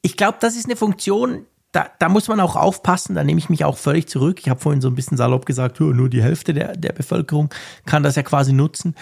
Ich 0.00 0.16
glaube, 0.16 0.38
das 0.40 0.56
ist 0.56 0.64
eine 0.64 0.76
Funktion, 0.76 1.44
da, 1.74 1.90
da 1.98 2.08
muss 2.08 2.28
man 2.28 2.38
auch 2.38 2.54
aufpassen, 2.54 3.16
da 3.16 3.24
nehme 3.24 3.40
ich 3.40 3.50
mich 3.50 3.64
auch 3.64 3.76
völlig 3.76 4.06
zurück. 4.08 4.38
Ich 4.40 4.48
habe 4.48 4.60
vorhin 4.60 4.80
so 4.80 4.86
ein 4.86 4.94
bisschen 4.94 5.16
salopp 5.16 5.44
gesagt, 5.44 5.80
nur 5.80 6.08
die 6.08 6.22
Hälfte 6.22 6.54
der, 6.54 6.76
der 6.76 6.92
Bevölkerung 6.92 7.52
kann 7.84 8.04
das 8.04 8.14
ja 8.14 8.22
quasi 8.22 8.52
nutzen. 8.52 8.94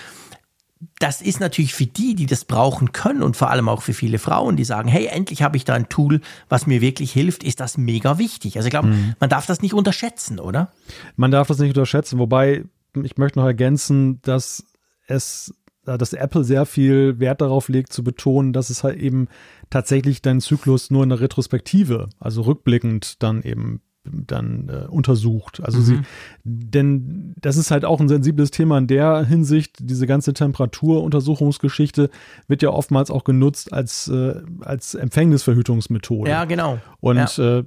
Das 0.99 1.21
ist 1.21 1.39
natürlich 1.39 1.75
für 1.75 1.85
die, 1.85 2.15
die 2.15 2.25
das 2.25 2.47
brauchen 2.47 2.93
können 2.93 3.23
und 3.23 3.37
vor 3.37 3.51
allem 3.51 3.69
auch 3.69 3.83
für 3.83 3.93
viele 3.93 4.19
Frauen, 4.19 4.57
die 4.57 4.65
sagen, 4.65 4.89
hey, 4.89 5.05
endlich 5.05 5.43
habe 5.43 5.59
ich 5.59 5.65
da 5.65 5.75
ein 5.75 5.91
Tool, 5.91 6.23
was 6.49 6.67
mir 6.67 6.81
wirklich 6.81 7.13
hilft, 7.13 7.45
ist 7.45 7.61
das 7.61 7.77
mega 7.77 8.17
wichtig. 8.17 8.57
Also 8.57 8.69
ich 8.69 8.73
glaube, 8.73 8.89
mhm. 8.89 9.15
man 9.21 9.29
darf 9.29 9.45
das 9.45 9.61
nicht 9.61 9.75
unterschätzen, 9.75 10.41
oder? 10.41 10.73
Man 11.15 11.31
darf 11.31 11.49
das 11.49 11.59
nicht 11.59 11.77
unterschätzen, 11.77 12.19
wobei 12.19 12.65
ich 13.03 13.19
möchte 13.19 13.39
noch 13.39 13.47
ergänzen, 13.47 14.23
dass 14.23 14.65
es 15.07 15.55
dass 15.85 16.13
Apple 16.13 16.45
sehr 16.45 16.67
viel 16.67 17.19
Wert 17.19 17.41
darauf 17.41 17.69
legt 17.69 17.93
zu 17.93 18.05
betonen, 18.05 18.53
dass 18.53 18.71
es 18.71 18.85
halt 18.85 18.99
eben 18.99 19.29
tatsächlich 19.71 20.23
deinen 20.23 20.41
Zyklus 20.41 20.91
nur 20.91 21.03
in 21.03 21.09
der 21.09 21.21
Retrospektive, 21.21 22.09
also 22.21 22.43
rückblickend 22.43 23.23
dann 23.23 23.43
eben 23.43 23.81
dann 24.05 24.69
äh, 24.69 24.89
untersucht. 24.89 25.63
Also 25.63 25.79
mhm. 25.79 25.83
sie, 25.85 26.01
denn 26.45 27.35
das 27.41 27.57
ist 27.57 27.71
halt 27.71 27.85
auch 27.85 28.01
ein 28.01 28.09
sensibles 28.09 28.51
Thema 28.51 28.79
in 28.79 28.87
der 28.87 29.25
Hinsicht. 29.25 29.77
Diese 29.81 30.07
ganze 30.07 30.33
Temperaturuntersuchungsgeschichte 30.33 32.11
wird 32.49 32.63
ja 32.63 32.71
oftmals 32.71 33.11
auch 33.11 33.25
genutzt 33.25 33.73
als, 33.73 34.09
äh, 34.09 34.41
als 34.61 34.95
Empfängnisverhütungsmethode. 34.95 36.31
Ja, 36.31 36.45
genau. 36.45 36.79
Und 37.01 37.37
ja. 37.37 37.59
äh, 37.59 37.65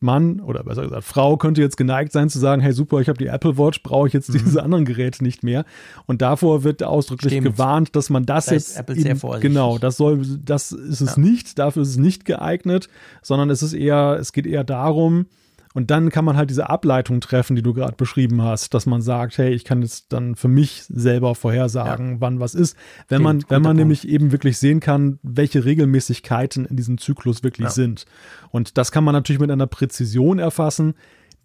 Mann 0.00 0.40
oder 0.40 0.64
besser 0.64 0.82
gesagt 0.82 1.04
Frau 1.04 1.36
könnte 1.36 1.60
jetzt 1.60 1.76
geneigt 1.76 2.12
sein 2.12 2.28
zu 2.28 2.38
sagen, 2.38 2.62
hey 2.62 2.72
super, 2.72 3.00
ich 3.00 3.08
habe 3.08 3.18
die 3.18 3.26
Apple 3.26 3.58
Watch, 3.58 3.82
brauche 3.82 4.06
ich 4.08 4.14
jetzt 4.14 4.30
mhm. 4.30 4.38
diese 4.44 4.62
anderen 4.62 4.84
Geräte 4.84 5.22
nicht 5.22 5.42
mehr. 5.42 5.64
Und 6.06 6.22
davor 6.22 6.64
wird 6.64 6.82
ausdrücklich 6.82 7.34
Stimmt. 7.34 7.46
gewarnt, 7.46 7.96
dass 7.96 8.08
man 8.10 8.24
das 8.24 8.46
da 8.46 8.54
jetzt 8.54 8.78
Apple 8.78 8.96
eben, 8.96 9.40
genau, 9.40 9.78
das 9.78 9.96
soll, 9.96 10.22
das 10.42 10.72
ist 10.72 11.00
es 11.00 11.16
ja. 11.16 11.22
nicht, 11.22 11.58
dafür 11.58 11.82
ist 11.82 11.90
es 11.90 11.96
nicht 11.96 12.24
geeignet, 12.24 12.88
sondern 13.22 13.50
es 13.50 13.62
ist 13.62 13.74
eher, 13.74 14.16
es 14.18 14.32
geht 14.32 14.46
eher 14.46 14.64
darum, 14.64 15.26
und 15.74 15.90
dann 15.90 16.10
kann 16.10 16.24
man 16.24 16.36
halt 16.36 16.50
diese 16.50 16.70
Ableitung 16.70 17.20
treffen, 17.20 17.56
die 17.56 17.62
du 17.62 17.74
gerade 17.74 17.96
beschrieben 17.96 18.40
hast, 18.42 18.74
dass 18.74 18.86
man 18.86 19.02
sagt, 19.02 19.38
hey, 19.38 19.52
ich 19.52 19.64
kann 19.64 19.82
jetzt 19.82 20.12
dann 20.12 20.36
für 20.36 20.46
mich 20.46 20.84
selber 20.88 21.34
vorhersagen, 21.34 22.12
ja. 22.12 22.20
wann 22.20 22.38
was 22.38 22.54
ist. 22.54 22.76
Wenn 23.08 23.22
Stimmt, 23.22 23.24
man, 23.24 23.44
wenn 23.48 23.62
man 23.62 23.76
nämlich 23.76 24.06
eben 24.06 24.30
wirklich 24.30 24.58
sehen 24.58 24.78
kann, 24.78 25.18
welche 25.24 25.64
Regelmäßigkeiten 25.64 26.64
in 26.64 26.76
diesem 26.76 26.96
Zyklus 26.98 27.42
wirklich 27.42 27.66
ja. 27.66 27.72
sind. 27.72 28.06
Und 28.50 28.78
das 28.78 28.92
kann 28.92 29.02
man 29.02 29.14
natürlich 29.14 29.40
mit 29.40 29.50
einer 29.50 29.66
Präzision 29.66 30.38
erfassen, 30.38 30.94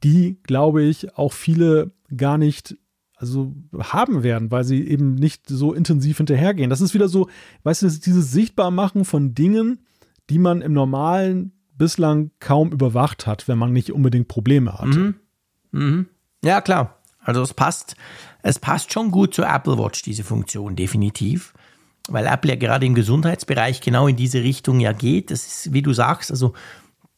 die, 0.03 0.37
glaube 0.43 0.83
ich, 0.83 1.17
auch 1.17 1.33
viele 1.33 1.91
gar 2.15 2.37
nicht 2.37 2.77
also 3.15 3.53
haben 3.77 4.23
werden, 4.23 4.49
weil 4.51 4.63
sie 4.63 4.87
eben 4.87 5.15
nicht 5.15 5.49
so 5.49 5.73
intensiv 5.73 6.17
hinterhergehen. 6.17 6.69
Das 6.69 6.81
ist 6.81 6.93
wieder 6.93 7.09
so, 7.09 7.27
weißt 7.63 7.81
du, 7.81 7.89
dieses 7.89 8.31
Sichtbarmachen 8.31 9.05
von 9.05 9.33
Dingen, 9.33 9.79
die 10.29 10.39
man 10.39 10.61
im 10.61 10.71
normalen 10.71 11.58
bislang 11.79 12.29
kaum 12.39 12.71
überwacht 12.71 13.25
hat, 13.25 13.47
wenn 13.47 13.57
man 13.57 13.73
nicht 13.73 13.91
unbedingt 13.91 14.27
Probleme 14.27 14.73
hatte. 14.77 14.99
Mhm. 14.99 15.15
Mhm. 15.71 16.05
Ja, 16.43 16.61
klar. 16.61 16.99
Also 17.19 17.41
es 17.41 17.53
passt, 17.53 17.95
es 18.43 18.59
passt 18.59 18.93
schon 18.93 19.09
gut 19.09 19.33
zur 19.33 19.47
Apple 19.47 19.79
Watch, 19.79 20.03
diese 20.03 20.23
Funktion, 20.23 20.75
definitiv. 20.75 21.53
Weil 22.07 22.27
Apple 22.27 22.51
ja 22.51 22.55
gerade 22.55 22.85
im 22.85 22.95
Gesundheitsbereich 22.95 23.81
genau 23.81 24.07
in 24.07 24.15
diese 24.15 24.43
Richtung 24.43 24.79
ja 24.79 24.93
geht. 24.93 25.31
Das 25.31 25.45
ist, 25.45 25.73
wie 25.73 25.81
du 25.81 25.93
sagst, 25.93 26.31
also 26.31 26.53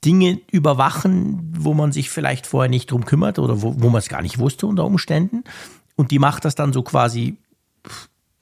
Dinge 0.03 0.39
überwachen, 0.51 1.53
wo 1.57 1.73
man 1.73 1.91
sich 1.91 2.09
vielleicht 2.09 2.47
vorher 2.47 2.69
nicht 2.69 2.89
drum 2.89 3.05
kümmert 3.05 3.39
oder 3.39 3.61
wo, 3.61 3.75
wo 3.77 3.89
man 3.89 3.99
es 3.99 4.09
gar 4.09 4.21
nicht 4.21 4.39
wusste 4.39 4.65
unter 4.67 4.85
Umständen. 4.85 5.43
Und 5.95 6.11
die 6.11 6.19
macht 6.19 6.45
das 6.45 6.55
dann 6.55 6.73
so 6.73 6.81
quasi 6.81 7.37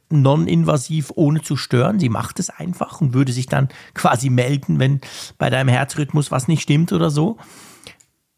non-invasiv, 0.10 1.12
ohne 1.16 1.42
zu 1.42 1.56
stören. 1.56 2.00
Sie 2.00 2.10
macht 2.10 2.40
es 2.40 2.50
einfach 2.50 3.02
und 3.02 3.14
würde 3.14 3.32
sich 3.32 3.48
dann 3.48 3.70
quasi 3.94 4.30
melden, 4.30 4.80
wenn 4.80 5.02
bei 5.38 5.50
deinem 5.50 5.70
Herzrhythmus 5.70 6.32
was 6.32 6.48
nicht 6.48 6.62
stimmt 6.62 6.92
oder 6.92 7.10
so. 7.10 7.38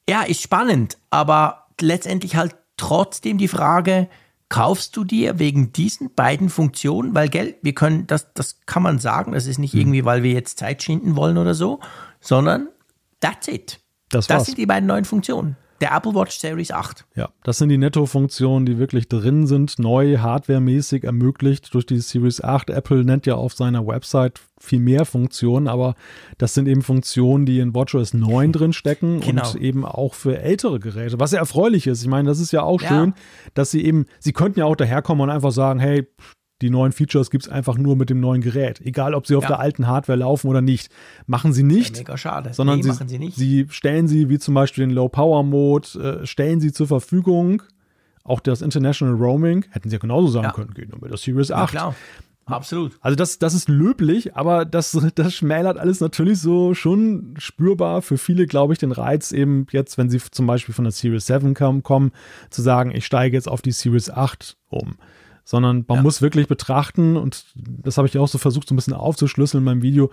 Ja, 0.09 0.23
ist 0.23 0.41
spannend, 0.41 0.97
aber 1.09 1.67
letztendlich 1.79 2.35
halt 2.35 2.55
trotzdem 2.77 3.37
die 3.37 3.47
Frage, 3.47 4.09
kaufst 4.49 4.97
du 4.97 5.05
dir 5.05 5.39
wegen 5.39 5.71
diesen 5.71 6.13
beiden 6.13 6.49
Funktionen, 6.49 7.15
weil 7.15 7.29
Geld, 7.29 7.57
wir 7.61 7.73
können, 7.73 8.05
das, 8.07 8.33
das 8.33 8.59
kann 8.65 8.83
man 8.83 8.99
sagen, 8.99 9.31
das 9.31 9.47
ist 9.47 9.59
nicht 9.59 9.73
mhm. 9.73 9.79
irgendwie, 9.79 10.05
weil 10.05 10.23
wir 10.23 10.31
jetzt 10.31 10.59
Zeit 10.59 10.83
schinden 10.83 11.15
wollen 11.15 11.37
oder 11.37 11.53
so, 11.53 11.79
sondern 12.19 12.67
that's 13.21 13.47
it. 13.47 13.79
Das, 14.09 14.27
das 14.27 14.47
sind 14.47 14.57
die 14.57 14.65
beiden 14.65 14.87
neuen 14.87 15.05
Funktionen 15.05 15.55
der 15.81 15.91
Apple 15.95 16.13
Watch 16.13 16.37
Series 16.37 16.71
8. 16.71 17.05
Ja, 17.15 17.29
das 17.43 17.57
sind 17.57 17.69
die 17.69 17.77
Netto-Funktionen, 17.77 18.65
die 18.65 18.77
wirklich 18.77 19.09
drin 19.09 19.47
sind, 19.47 19.79
neu 19.79 20.17
hardwaremäßig 20.17 21.03
ermöglicht 21.03 21.73
durch 21.73 21.85
die 21.85 21.99
Series 21.99 22.41
8. 22.41 22.69
Apple 22.69 23.03
nennt 23.03 23.25
ja 23.25 23.35
auf 23.35 23.53
seiner 23.53 23.85
Website 23.87 24.39
viel 24.59 24.79
mehr 24.79 25.05
Funktionen, 25.05 25.67
aber 25.67 25.95
das 26.37 26.53
sind 26.53 26.67
eben 26.67 26.83
Funktionen, 26.83 27.45
die 27.45 27.59
in 27.59 27.73
WatchOS 27.73 28.13
9 28.13 28.51
drin 28.53 28.73
stecken 28.73 29.19
genau. 29.19 29.49
und 29.49 29.59
eben 29.59 29.85
auch 29.85 30.13
für 30.13 30.39
ältere 30.39 30.79
Geräte, 30.79 31.19
was 31.19 31.31
ja 31.31 31.39
erfreulich 31.39 31.87
ist. 31.87 32.03
Ich 32.03 32.07
meine, 32.07 32.29
das 32.29 32.39
ist 32.39 32.51
ja 32.51 32.61
auch 32.61 32.81
ja. 32.81 32.87
schön, 32.87 33.13
dass 33.55 33.71
sie 33.71 33.83
eben, 33.83 34.05
sie 34.19 34.33
könnten 34.33 34.59
ja 34.59 34.65
auch 34.65 34.75
daherkommen 34.75 35.23
und 35.23 35.29
einfach 35.29 35.51
sagen, 35.51 35.79
hey, 35.79 36.07
die 36.61 36.69
neuen 36.69 36.91
Features 36.91 37.31
gibt 37.31 37.45
es 37.45 37.49
einfach 37.49 37.77
nur 37.77 37.95
mit 37.95 38.09
dem 38.09 38.19
neuen 38.19 38.41
Gerät. 38.41 38.81
Egal, 38.81 39.13
ob 39.13 39.27
sie 39.27 39.35
auf 39.35 39.43
ja. 39.43 39.49
der 39.49 39.59
alten 39.59 39.87
Hardware 39.87 40.19
laufen 40.19 40.47
oder 40.47 40.61
nicht. 40.61 40.91
Machen 41.25 41.53
sie 41.53 41.63
nicht. 41.63 41.97
Ja, 41.97 42.01
mega 42.03 42.17
schade. 42.17 42.53
Sondern 42.53 42.79
nee, 42.79 42.83
sie, 42.83 43.07
sie, 43.07 43.19
nicht. 43.19 43.35
sie 43.35 43.67
stellen 43.69 44.07
sie, 44.07 44.29
wie 44.29 44.39
zum 44.39 44.53
Beispiel 44.53 44.85
den 44.85 44.91
Low-Power-Mode, 44.91 46.21
äh, 46.21 46.25
stellen 46.25 46.59
sie 46.59 46.71
zur 46.71 46.87
Verfügung. 46.87 47.63
Auch 48.23 48.39
das 48.39 48.61
International 48.61 49.15
Roaming 49.15 49.65
hätten 49.71 49.89
sie 49.89 49.95
ja 49.95 49.99
genauso 49.99 50.27
sagen 50.27 50.45
ja. 50.45 50.51
können, 50.53 50.73
geht 50.73 50.89
nur 50.89 50.99
mit 51.01 51.09
der 51.09 51.17
Series 51.17 51.51
8. 51.51 51.71
klar. 51.71 51.95
Absolut. 52.45 52.97
Also 53.01 53.15
das, 53.15 53.39
das 53.39 53.53
ist 53.53 53.69
löblich, 53.69 54.35
aber 54.35 54.65
das, 54.65 54.91
das 55.15 55.33
schmälert 55.33 55.77
alles 55.77 55.99
natürlich 55.99 56.39
so 56.39 56.73
schon 56.73 57.35
spürbar 57.37 58.01
für 58.01 58.17
viele, 58.17 58.45
glaube 58.45 58.73
ich, 58.73 58.79
den 58.79 58.91
Reiz 58.91 59.31
eben 59.31 59.65
jetzt, 59.71 59.97
wenn 59.97 60.09
sie 60.09 60.19
zum 60.19 60.47
Beispiel 60.47 60.75
von 60.75 60.83
der 60.83 60.91
Series 60.91 61.25
7 61.25 61.53
kommen, 61.53 61.83
kommen 61.83 62.11
zu 62.49 62.61
sagen, 62.61 62.91
ich 62.93 63.05
steige 63.05 63.35
jetzt 63.35 63.47
auf 63.47 63.61
die 63.61 63.71
Series 63.71 64.09
8 64.09 64.57
um 64.69 64.95
sondern 65.51 65.83
man 65.85 65.97
ja. 65.97 66.01
muss 66.01 66.21
wirklich 66.21 66.47
betrachten, 66.47 67.17
und 67.17 67.43
das 67.55 67.97
habe 67.97 68.07
ich 68.07 68.17
auch 68.17 68.29
so 68.29 68.37
versucht, 68.37 68.69
so 68.69 68.73
ein 68.73 68.77
bisschen 68.77 68.93
aufzuschlüsseln 68.93 69.59
in 69.59 69.65
meinem 69.65 69.81
Video, 69.81 70.09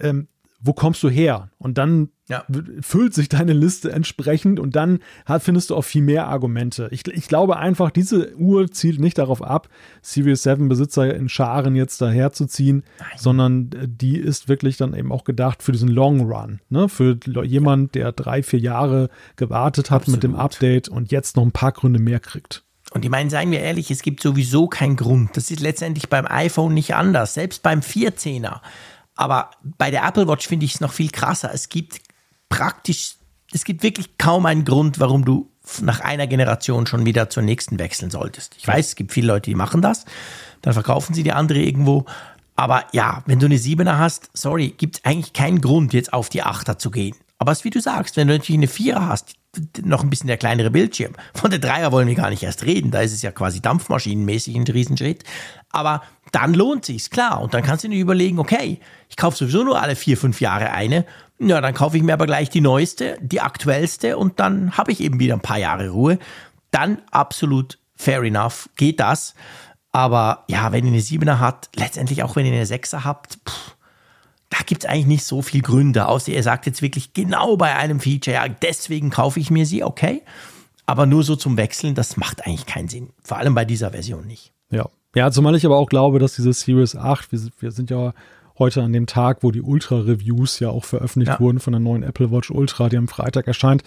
ähm, 0.00 0.26
wo 0.60 0.72
kommst 0.72 1.04
du 1.04 1.08
her? 1.08 1.50
Und 1.58 1.78
dann 1.78 2.08
ja. 2.28 2.44
füllt 2.80 3.14
sich 3.14 3.28
deine 3.28 3.52
Liste 3.52 3.92
entsprechend 3.92 4.58
und 4.58 4.74
dann 4.74 4.98
findest 5.38 5.70
du 5.70 5.76
auch 5.76 5.82
viel 5.82 6.02
mehr 6.02 6.26
Argumente. 6.26 6.88
Ich, 6.90 7.06
ich, 7.06 7.28
glaube 7.28 7.58
einfach, 7.58 7.92
diese 7.92 8.36
Uhr 8.36 8.72
zielt 8.72 8.98
nicht 8.98 9.18
darauf 9.18 9.40
ab, 9.40 9.68
Series 10.02 10.42
7 10.42 10.68
Besitzer 10.68 11.14
in 11.14 11.28
Scharen 11.28 11.76
jetzt 11.76 12.00
daherzuziehen, 12.00 12.82
sondern 13.16 13.70
äh, 13.72 13.86
die 13.86 14.16
ist 14.18 14.48
wirklich 14.48 14.76
dann 14.76 14.94
eben 14.94 15.12
auch 15.12 15.22
gedacht 15.22 15.62
für 15.62 15.70
diesen 15.70 15.88
Long 15.88 16.22
Run. 16.22 16.60
Ne? 16.70 16.88
Für 16.88 17.16
jemand, 17.44 17.94
der 17.94 18.10
drei, 18.10 18.42
vier 18.42 18.58
Jahre 18.58 19.10
gewartet 19.36 19.92
hat 19.92 20.02
Absolut. 20.02 20.16
mit 20.16 20.24
dem 20.24 20.34
Update 20.34 20.88
und 20.88 21.12
jetzt 21.12 21.36
noch 21.36 21.44
ein 21.44 21.52
paar 21.52 21.70
Gründe 21.70 22.00
mehr 22.00 22.18
kriegt. 22.18 22.64
Und 22.94 23.04
ich 23.04 23.10
meine, 23.10 23.30
seien 23.30 23.50
wir 23.50 23.60
ehrlich, 23.60 23.90
es 23.90 24.02
gibt 24.02 24.22
sowieso 24.22 24.68
keinen 24.68 24.96
Grund. 24.96 25.36
Das 25.36 25.50
ist 25.50 25.60
letztendlich 25.60 26.08
beim 26.08 26.26
iPhone 26.26 26.74
nicht 26.74 26.94
anders, 26.94 27.34
selbst 27.34 27.62
beim 27.62 27.80
14er. 27.80 28.60
Aber 29.14 29.50
bei 29.62 29.90
der 29.90 30.04
Apple 30.04 30.28
Watch 30.28 30.46
finde 30.46 30.66
ich 30.66 30.74
es 30.74 30.80
noch 30.80 30.92
viel 30.92 31.10
krasser. 31.10 31.50
Es 31.52 31.68
gibt 31.68 32.00
praktisch, 32.48 33.16
es 33.52 33.64
gibt 33.64 33.82
wirklich 33.82 34.18
kaum 34.18 34.46
einen 34.46 34.64
Grund, 34.64 35.00
warum 35.00 35.24
du 35.24 35.50
nach 35.80 36.00
einer 36.00 36.26
Generation 36.26 36.86
schon 36.86 37.06
wieder 37.06 37.30
zur 37.30 37.42
nächsten 37.42 37.78
wechseln 37.78 38.10
solltest. 38.10 38.56
Ich 38.58 38.66
weiß, 38.66 38.88
es 38.88 38.94
gibt 38.96 39.12
viele 39.12 39.28
Leute, 39.28 39.50
die 39.50 39.54
machen 39.54 39.80
das. 39.80 40.04
Dann 40.60 40.74
verkaufen 40.74 41.14
sie 41.14 41.22
die 41.22 41.32
andere 41.32 41.60
irgendwo. 41.60 42.04
Aber 42.56 42.84
ja, 42.92 43.22
wenn 43.26 43.38
du 43.38 43.46
eine 43.46 43.56
7er 43.56 43.98
hast, 43.98 44.30
sorry, 44.34 44.74
gibt 44.76 44.96
es 44.96 45.04
eigentlich 45.04 45.32
keinen 45.32 45.60
Grund, 45.60 45.92
jetzt 45.92 46.12
auf 46.12 46.28
die 46.28 46.42
8er 46.42 46.78
zu 46.78 46.90
gehen. 46.90 47.16
Aber 47.38 47.52
es 47.52 47.58
ist 47.58 47.64
wie 47.64 47.70
du 47.70 47.80
sagst, 47.80 48.16
wenn 48.16 48.28
du 48.28 48.34
natürlich 48.34 48.58
eine 48.58 48.66
4er 48.66 49.06
hast, 49.06 49.34
noch 49.82 50.02
ein 50.02 50.10
bisschen 50.10 50.28
der 50.28 50.38
kleinere 50.38 50.70
Bildschirm. 50.70 51.12
Von 51.34 51.50
der 51.50 51.58
Dreier 51.58 51.92
wollen 51.92 52.08
wir 52.08 52.14
gar 52.14 52.30
nicht 52.30 52.42
erst 52.42 52.64
reden. 52.64 52.90
Da 52.90 53.00
ist 53.00 53.12
es 53.12 53.22
ja 53.22 53.32
quasi 53.32 53.60
dampfmaschinenmäßig 53.60 54.54
ein 54.56 54.64
Riesenschritt. 54.64 55.24
Aber 55.70 56.02
dann 56.30 56.54
lohnt 56.54 56.86
sich's, 56.86 57.10
klar. 57.10 57.40
Und 57.40 57.52
dann 57.52 57.62
kannst 57.62 57.84
du 57.84 57.88
dir 57.88 58.00
überlegen, 58.00 58.38
okay, 58.38 58.80
ich 59.08 59.16
kaufe 59.16 59.36
sowieso 59.36 59.62
nur 59.64 59.80
alle 59.80 59.96
vier, 59.96 60.16
fünf 60.16 60.40
Jahre 60.40 60.70
eine. 60.70 61.04
Ja, 61.38 61.60
dann 61.60 61.74
kaufe 61.74 61.96
ich 61.96 62.02
mir 62.02 62.14
aber 62.14 62.26
gleich 62.26 62.50
die 62.50 62.60
neueste, 62.60 63.18
die 63.20 63.40
aktuellste 63.40 64.16
und 64.16 64.40
dann 64.40 64.76
habe 64.76 64.92
ich 64.92 65.00
eben 65.00 65.18
wieder 65.18 65.34
ein 65.34 65.40
paar 65.40 65.58
Jahre 65.58 65.90
Ruhe. 65.90 66.18
Dann 66.70 67.02
absolut 67.10 67.78
fair 67.96 68.22
enough, 68.22 68.70
geht 68.76 69.00
das. 69.00 69.34
Aber 69.90 70.44
ja, 70.48 70.72
wenn 70.72 70.86
ihr 70.86 70.92
eine 70.92 71.02
Siebener 71.02 71.40
hat, 71.40 71.68
letztendlich 71.74 72.22
auch 72.22 72.36
wenn 72.36 72.46
ihr 72.46 72.52
eine 72.52 72.64
Sechser 72.64 73.04
habt, 73.04 73.38
pff, 73.46 73.76
da 74.52 74.58
gibt 74.66 74.84
es 74.84 74.90
eigentlich 74.90 75.06
nicht 75.06 75.24
so 75.24 75.40
viel 75.40 75.62
Gründe, 75.62 76.06
außer 76.06 76.30
ihr 76.30 76.42
sagt 76.42 76.66
jetzt 76.66 76.82
wirklich 76.82 77.14
genau 77.14 77.56
bei 77.56 77.74
einem 77.74 78.00
Feature, 78.00 78.34
ja, 78.36 78.48
deswegen 78.48 79.08
kaufe 79.08 79.40
ich 79.40 79.50
mir 79.50 79.64
sie, 79.64 79.82
okay. 79.82 80.20
Aber 80.84 81.06
nur 81.06 81.22
so 81.22 81.36
zum 81.36 81.56
Wechseln, 81.56 81.94
das 81.94 82.18
macht 82.18 82.44
eigentlich 82.44 82.66
keinen 82.66 82.88
Sinn. 82.88 83.10
Vor 83.22 83.38
allem 83.38 83.54
bei 83.54 83.64
dieser 83.64 83.92
Version 83.92 84.26
nicht. 84.26 84.52
Ja. 84.70 84.90
Ja, 85.14 85.30
zumal 85.30 85.54
ich 85.54 85.64
aber 85.64 85.78
auch 85.78 85.88
glaube, 85.88 86.18
dass 86.18 86.36
diese 86.36 86.52
Series 86.52 86.96
8, 86.96 87.32
wir, 87.32 87.40
wir 87.60 87.70
sind 87.70 87.90
ja 87.90 88.12
heute 88.58 88.82
an 88.82 88.92
dem 88.92 89.06
Tag, 89.06 89.42
wo 89.42 89.50
die 89.50 89.62
Ultra-Reviews 89.62 90.60
ja 90.60 90.68
auch 90.68 90.84
veröffentlicht 90.84 91.32
ja. 91.32 91.40
wurden 91.40 91.60
von 91.60 91.72
der 91.72 91.80
neuen 91.80 92.02
Apple 92.02 92.30
Watch 92.30 92.50
Ultra, 92.50 92.90
die 92.90 92.98
am 92.98 93.08
Freitag 93.08 93.46
erscheint, 93.46 93.82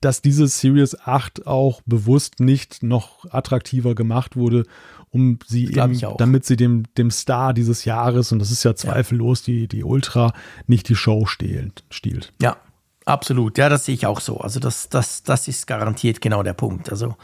dass 0.00 0.22
diese 0.22 0.48
Series 0.48 0.98
8 0.98 1.46
auch 1.46 1.80
bewusst 1.86 2.40
nicht 2.40 2.82
noch 2.82 3.24
attraktiver 3.30 3.94
gemacht 3.94 4.36
wurde, 4.36 4.64
um 5.10 5.38
sie 5.46 5.66
eben, 5.66 5.98
damit 6.18 6.44
sie 6.44 6.56
dem, 6.56 6.84
dem 6.96 7.10
Star 7.10 7.54
dieses 7.54 7.84
Jahres, 7.84 8.32
und 8.32 8.38
das 8.38 8.50
ist 8.50 8.64
ja 8.64 8.74
zweifellos 8.74 9.46
ja. 9.46 9.52
die, 9.52 9.68
die 9.68 9.84
Ultra, 9.84 10.32
nicht 10.66 10.88
die 10.88 10.96
Show 10.96 11.26
stiehlt. 11.26 11.84
stiehlt. 11.90 12.32
Ja, 12.42 12.56
absolut. 13.04 13.58
Ja, 13.58 13.68
das 13.68 13.86
sehe 13.86 13.94
ich 13.94 14.06
auch 14.06 14.20
so. 14.20 14.38
Also 14.38 14.60
das, 14.60 14.88
das, 14.88 15.22
das 15.22 15.48
ist 15.48 15.66
garantiert 15.66 16.20
genau 16.20 16.42
der 16.42 16.54
Punkt. 16.54 16.90
Also 16.90 17.16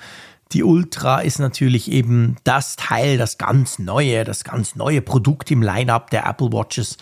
die 0.52 0.62
Ultra 0.62 1.20
ist 1.20 1.38
natürlich 1.38 1.90
eben 1.90 2.36
das 2.44 2.76
Teil, 2.76 3.18
das 3.18 3.38
ganz 3.38 3.78
neue, 3.78 4.24
das 4.24 4.44
ganz 4.44 4.76
neue 4.76 5.02
Produkt 5.02 5.50
im 5.50 5.62
Line-up 5.62 6.10
der 6.10 6.26
Apple 6.26 6.52
Watches. 6.52 6.96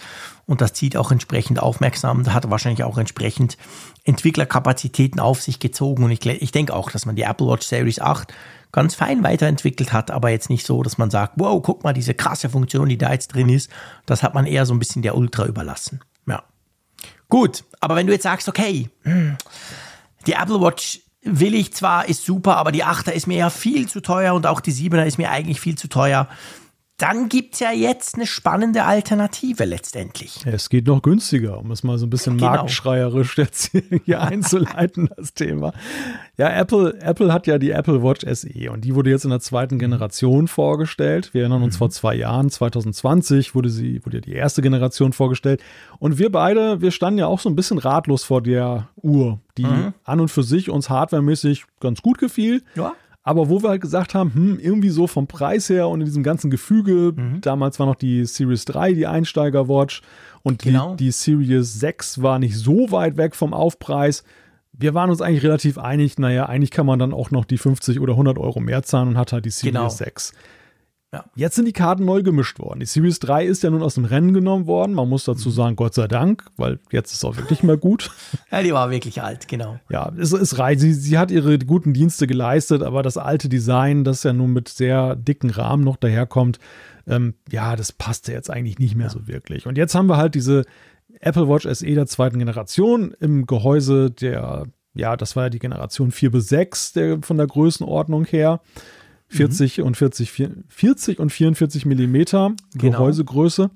Und 0.46 0.60
das 0.60 0.72
zieht 0.72 0.96
auch 0.96 1.12
entsprechend 1.12 1.60
aufmerksam. 1.60 2.24
Da 2.24 2.32
hat 2.32 2.48
wahrscheinlich 2.50 2.84
auch 2.84 2.98
entsprechend 2.98 3.58
Entwicklerkapazitäten 4.04 5.20
auf 5.20 5.42
sich 5.42 5.58
gezogen. 5.58 6.04
Und 6.04 6.10
ich, 6.12 6.24
ich 6.24 6.52
denke 6.52 6.74
auch, 6.74 6.90
dass 6.90 7.04
man 7.04 7.16
die 7.16 7.22
Apple 7.22 7.46
Watch 7.46 7.66
Series 7.66 8.00
8 8.00 8.32
ganz 8.72 8.94
fein 8.94 9.22
weiterentwickelt 9.22 9.92
hat, 9.92 10.10
aber 10.10 10.30
jetzt 10.30 10.50
nicht 10.50 10.66
so, 10.66 10.82
dass 10.82 10.98
man 10.98 11.10
sagt, 11.10 11.34
wow, 11.36 11.62
guck 11.62 11.84
mal, 11.84 11.92
diese 11.92 12.14
krasse 12.14 12.48
Funktion, 12.48 12.88
die 12.88 12.98
da 12.98 13.12
jetzt 13.12 13.28
drin 13.28 13.50
ist. 13.50 13.70
Das 14.06 14.22
hat 14.22 14.34
man 14.34 14.46
eher 14.46 14.66
so 14.66 14.74
ein 14.74 14.78
bisschen 14.78 15.02
der 15.02 15.16
Ultra 15.16 15.46
überlassen. 15.46 16.00
Ja. 16.26 16.42
Gut, 17.28 17.64
aber 17.80 17.96
wenn 17.96 18.06
du 18.06 18.12
jetzt 18.12 18.22
sagst, 18.22 18.48
okay, 18.48 18.88
hm, 19.02 19.36
die 20.26 20.32
Apple 20.32 20.60
Watch 20.60 21.00
will 21.22 21.54
ich 21.54 21.72
zwar, 21.72 22.08
ist 22.08 22.24
super, 22.24 22.56
aber 22.56 22.72
die 22.72 22.84
8er 22.84 23.12
ist 23.12 23.26
mir 23.26 23.38
ja 23.38 23.50
viel 23.50 23.88
zu 23.88 24.00
teuer 24.00 24.34
und 24.34 24.46
auch 24.46 24.60
die 24.60 24.72
7er 24.72 25.04
ist 25.04 25.18
mir 25.18 25.30
eigentlich 25.30 25.60
viel 25.60 25.76
zu 25.76 25.88
teuer. 25.88 26.28
Dann 27.02 27.28
gibt 27.28 27.54
es 27.54 27.60
ja 27.60 27.72
jetzt 27.72 28.14
eine 28.14 28.28
spannende 28.28 28.84
Alternative 28.84 29.64
letztendlich. 29.64 30.38
Es 30.46 30.68
geht 30.68 30.86
noch 30.86 31.02
günstiger, 31.02 31.58
um 31.58 31.72
es 31.72 31.82
mal 31.82 31.98
so 31.98 32.06
ein 32.06 32.10
bisschen 32.10 32.36
genau. 32.36 32.52
marktschreierisch 32.52 33.38
jetzt 33.38 33.72
hier 34.04 34.22
einzuleiten, 34.22 35.10
das 35.16 35.34
Thema. 35.34 35.72
Ja, 36.36 36.48
Apple, 36.50 36.96
Apple 37.00 37.32
hat 37.32 37.48
ja 37.48 37.58
die 37.58 37.72
Apple 37.72 38.04
Watch 38.04 38.24
SE 38.32 38.70
und 38.70 38.84
die 38.84 38.94
wurde 38.94 39.10
jetzt 39.10 39.24
in 39.24 39.30
der 39.30 39.40
zweiten 39.40 39.80
Generation 39.80 40.46
vorgestellt. 40.46 41.34
Wir 41.34 41.40
erinnern 41.40 41.64
uns 41.64 41.74
mhm. 41.74 41.78
vor 41.78 41.90
zwei 41.90 42.14
Jahren, 42.14 42.50
2020 42.50 43.56
wurde 43.56 43.68
sie, 43.68 44.00
wurde 44.04 44.20
die 44.20 44.34
erste 44.34 44.62
Generation 44.62 45.12
vorgestellt. 45.12 45.60
Und 45.98 46.18
wir 46.18 46.30
beide, 46.30 46.82
wir 46.82 46.92
standen 46.92 47.18
ja 47.18 47.26
auch 47.26 47.40
so 47.40 47.48
ein 47.48 47.56
bisschen 47.56 47.78
ratlos 47.78 48.22
vor 48.22 48.42
der 48.42 48.90
Uhr, 48.94 49.40
die 49.58 49.64
mhm. 49.64 49.92
an 50.04 50.20
und 50.20 50.28
für 50.28 50.44
sich 50.44 50.70
uns 50.70 50.88
hardwaremäßig 50.88 51.64
ganz 51.80 52.00
gut 52.00 52.18
gefiel. 52.18 52.62
Ja 52.76 52.92
aber 53.22 53.48
wo 53.48 53.62
wir 53.62 53.70
halt 53.70 53.80
gesagt 53.80 54.14
haben, 54.14 54.34
hm, 54.34 54.58
irgendwie 54.58 54.88
so 54.88 55.06
vom 55.06 55.26
Preis 55.26 55.68
her 55.68 55.88
und 55.88 56.00
in 56.00 56.06
diesem 56.06 56.22
ganzen 56.22 56.50
Gefüge, 56.50 57.12
mhm. 57.14 57.40
damals 57.40 57.78
war 57.78 57.86
noch 57.86 57.94
die 57.94 58.24
Series 58.24 58.64
3 58.64 58.94
die 58.94 59.06
Einsteiger-Watch 59.06 60.02
und 60.42 60.62
genau. 60.62 60.94
die, 60.96 61.04
die 61.04 61.10
Series 61.12 61.74
6 61.74 62.22
war 62.22 62.38
nicht 62.38 62.56
so 62.56 62.90
weit 62.90 63.16
weg 63.16 63.36
vom 63.36 63.54
Aufpreis. 63.54 64.24
Wir 64.72 64.94
waren 64.94 65.10
uns 65.10 65.20
eigentlich 65.20 65.44
relativ 65.44 65.78
einig, 65.78 66.18
naja, 66.18 66.46
eigentlich 66.46 66.70
kann 66.70 66.86
man 66.86 66.98
dann 66.98 67.12
auch 67.12 67.30
noch 67.30 67.44
die 67.44 67.58
50 67.58 68.00
oder 68.00 68.14
100 68.14 68.38
Euro 68.38 68.58
mehr 68.58 68.82
zahlen 68.82 69.08
und 69.08 69.18
hat 69.18 69.32
halt 69.32 69.44
die 69.44 69.50
Series 69.50 69.74
genau. 69.74 69.88
6. 69.88 70.32
Ja. 71.12 71.26
Jetzt 71.34 71.56
sind 71.56 71.66
die 71.66 71.74
Karten 71.74 72.06
neu 72.06 72.22
gemischt 72.22 72.58
worden. 72.58 72.80
Die 72.80 72.86
Series 72.86 73.18
3 73.18 73.44
ist 73.44 73.62
ja 73.62 73.68
nun 73.68 73.82
aus 73.82 73.96
dem 73.96 74.06
Rennen 74.06 74.32
genommen 74.32 74.66
worden. 74.66 74.94
Man 74.94 75.10
muss 75.10 75.24
dazu 75.24 75.50
mhm. 75.50 75.54
sagen, 75.54 75.76
Gott 75.76 75.92
sei 75.92 76.08
Dank, 76.08 76.46
weil 76.56 76.78
jetzt 76.90 77.12
ist 77.12 77.18
es 77.18 77.24
auch 77.24 77.36
wirklich 77.36 77.62
mal 77.62 77.76
gut. 77.76 78.10
ja, 78.50 78.62
die 78.62 78.72
war 78.72 78.90
wirklich 78.90 79.20
alt, 79.22 79.46
genau. 79.46 79.78
Ja, 79.90 80.10
es 80.18 80.32
ist 80.32 80.58
reicht. 80.58 80.80
Sie, 80.80 80.94
sie 80.94 81.18
hat 81.18 81.30
ihre 81.30 81.58
guten 81.58 81.92
Dienste 81.92 82.26
geleistet, 82.26 82.82
aber 82.82 83.02
das 83.02 83.18
alte 83.18 83.50
Design, 83.50 84.04
das 84.04 84.22
ja 84.22 84.32
nun 84.32 84.54
mit 84.54 84.70
sehr 84.70 85.14
dicken 85.14 85.50
Rahmen 85.50 85.84
noch 85.84 85.96
daherkommt, 85.96 86.58
ähm, 87.06 87.34
ja, 87.50 87.76
das 87.76 87.92
passte 87.92 88.32
jetzt 88.32 88.50
eigentlich 88.50 88.78
nicht 88.78 88.94
mehr 88.94 89.08
ja. 89.08 89.12
so 89.12 89.28
wirklich. 89.28 89.66
Und 89.66 89.76
jetzt 89.76 89.94
haben 89.94 90.06
wir 90.06 90.16
halt 90.16 90.34
diese 90.34 90.64
Apple 91.20 91.46
Watch 91.46 91.68
SE 91.70 91.94
der 91.94 92.06
zweiten 92.06 92.38
Generation 92.38 93.14
im 93.20 93.44
Gehäuse 93.44 94.10
der, 94.10 94.66
ja, 94.94 95.18
das 95.18 95.36
war 95.36 95.44
ja 95.44 95.50
die 95.50 95.58
Generation 95.58 96.10
4 96.10 96.30
bis 96.30 96.48
6 96.48 96.92
der, 96.94 97.18
von 97.20 97.36
der 97.36 97.48
Größenordnung 97.48 98.24
her. 98.24 98.60
40 99.32 99.78
mhm. 99.78 99.84
und 99.84 99.96
40, 99.96 100.50
40 100.68 101.18
und 101.18 101.30
44 101.30 101.86
Millimeter 101.86 102.54
genau. 102.74 102.98
Gehäusegröße. 102.98 103.70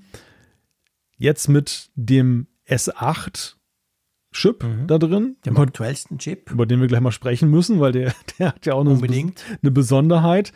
Jetzt 1.19 1.49
mit 1.49 1.91
dem 1.95 2.47
S8 2.69 3.55
Chip 4.33 4.63
mhm. 4.63 4.87
da 4.87 4.99
drin. 4.99 5.37
Dem 5.47 5.57
aktuellsten 5.57 6.19
Chip. 6.19 6.51
Über 6.51 6.67
den 6.67 6.81
wir 6.81 6.89
gleich 6.89 7.01
mal 7.01 7.13
sprechen 7.13 7.51
müssen, 7.51 7.81
weil 7.81 7.93
der, 7.93 8.13
der 8.39 8.49
hat 8.49 8.67
ja 8.67 8.75
auch 8.75 8.85
noch 8.85 9.03
eine 9.03 9.71
Besonderheit. 9.71 10.53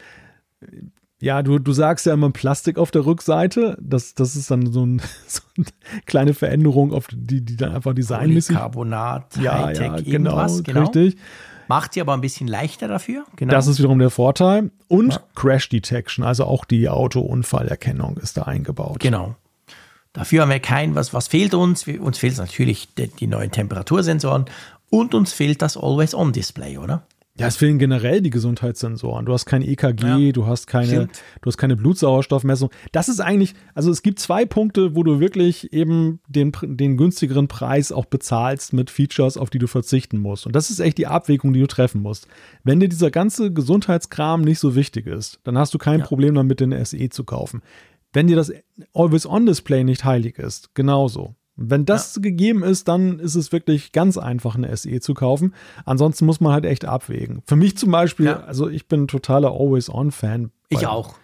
Ja, 1.23 1.43
du, 1.43 1.59
du 1.59 1.73
sagst 1.73 2.07
ja 2.07 2.15
immer 2.15 2.31
Plastik 2.31 2.79
auf 2.79 2.91
der 2.91 3.05
Rückseite. 3.05 3.77
Das, 3.81 4.15
das 4.15 4.37
ist 4.37 4.51
dann 4.51 4.71
so, 4.73 4.85
ein, 4.85 5.03
so 5.27 5.41
eine 5.57 5.67
kleine 6.07 6.35
Veränderung, 6.35 6.93
auf 6.93 7.09
die, 7.11 7.43
die 7.43 7.57
dann 7.57 7.73
einfach 7.73 7.95
designmäßig. 7.95 8.57
Carbonat, 8.57 9.37
ja, 9.37 9.67
Hightech, 9.67 10.07
ja, 10.07 10.19
genau, 10.19 10.47
genau. 10.63 10.81
Richtig. 10.81 11.17
Macht 11.71 11.95
sie 11.95 12.01
aber 12.01 12.15
ein 12.15 12.21
bisschen 12.21 12.49
leichter 12.49 12.89
dafür. 12.89 13.25
Genau. 13.37 13.53
Das 13.53 13.69
ist 13.69 13.79
wiederum 13.79 14.01
der 14.01 14.11
Vorteil. 14.11 14.73
Und 14.89 15.13
ja. 15.13 15.21
Crash 15.37 15.69
Detection, 15.69 16.25
also 16.25 16.45
auch 16.45 16.65
die 16.65 16.89
Autounfallerkennung 16.89 18.17
ist 18.17 18.37
da 18.37 18.43
eingebaut. 18.43 18.99
Genau. 18.99 19.37
Dafür 20.13 20.43
haben 20.43 20.51
wir 20.51 20.59
kein, 20.59 20.97
was, 20.97 21.15
was 21.15 21.29
fehlt 21.29 21.55
uns? 21.55 21.87
Uns 21.87 22.19
fehlt 22.19 22.37
natürlich 22.39 22.93
die, 22.97 23.07
die 23.07 23.29
neuen 23.29 23.53
Temperatursensoren 23.53 24.47
und 24.91 25.15
uns 25.15 25.33
fehlt 25.33 25.63
das 25.63 25.77
Always-On-Display, 25.77 26.79
oder? 26.79 27.05
Ja, 27.39 27.47
es 27.47 27.57
fehlen 27.57 27.79
generell 27.79 28.21
die 28.21 28.31
Gesundheitssensoren. 28.31 29.25
Du 29.25 29.33
hast 29.33 29.47
kein 29.47 29.63
EKG, 29.63 30.05
ja, 30.05 30.33
du 30.33 30.47
hast 30.47 30.67
keine, 30.67 31.07
du 31.41 31.47
hast 31.47 31.57
keine 31.57 31.77
Blutsauerstoffmessung. 31.77 32.71
Das 32.93 33.09
ist 33.09 33.21
eigentlich, 33.21 33.55
also 33.73 33.91
es 33.91 34.03
gibt 34.03 34.19
zwei 34.19 34.45
Punkte, 34.45 34.95
wo 34.95 35.03
du 35.05 35.21
wirklich 35.21 35.73
eben 35.73 36.21
den, 36.29 36.53
den 36.63 36.97
günstigeren 36.97 37.49
Preis 37.49 37.93
auch 37.93 38.05
bezahlst 38.05 38.73
mit 38.73 38.91
Features, 38.91 39.39
auf 39.39 39.49
die 39.49 39.59
du 39.59 39.69
verzichten 39.69 40.19
musst. 40.19 40.45
Und 40.45 40.55
das 40.55 40.71
ist 40.71 40.81
echt 40.81 40.99
die 40.99 41.07
Abwägung, 41.07 41.53
die 41.53 41.61
du 41.61 41.67
treffen 41.67 42.03
musst. 42.03 42.27
Wenn 42.63 42.81
dir 42.81 42.89
dieser 42.89 43.11
ganze 43.11 43.53
Gesundheitskram 43.53 44.43
nicht 44.43 44.59
so 44.59 44.75
wichtig 44.75 45.07
ist, 45.07 45.39
dann 45.45 45.57
hast 45.57 45.73
du 45.73 45.79
kein 45.79 46.01
ja. 46.01 46.05
Problem 46.05 46.35
damit, 46.35 46.61
den 46.61 46.85
SE 46.85 47.09
zu 47.09 47.25
kaufen. 47.25 47.63
Wenn 48.13 48.27
dir 48.27 48.37
das 48.37 48.53
Always-On-Display 48.93 49.85
nicht 49.85 50.05
heilig 50.05 50.39
ist, 50.39 50.75
genauso. 50.75 51.37
Wenn 51.63 51.85
das 51.85 52.17
ja. 52.17 52.23
gegeben 52.23 52.63
ist, 52.63 52.89
dann 52.89 53.19
ist 53.19 53.35
es 53.35 53.53
wirklich 53.53 53.93
ganz 53.93 54.17
einfach, 54.17 54.55
eine 54.55 54.75
SE 54.75 54.99
zu 55.01 55.13
kaufen. 55.13 55.55
Ansonsten 55.85 56.25
muss 56.25 56.41
man 56.41 56.55
halt 56.55 56.65
echt 56.65 56.87
abwägen. 56.87 57.43
Für 57.47 57.55
mich 57.55 57.77
zum 57.77 57.91
Beispiel, 57.91 58.27
ja. 58.27 58.41
also 58.41 58.71
ich 58.71 58.89
bin 58.89 59.07
totaler 59.09 59.51
Always-On-Fan. 59.51 60.53
Ich 60.71 60.87
auch. 60.87 61.17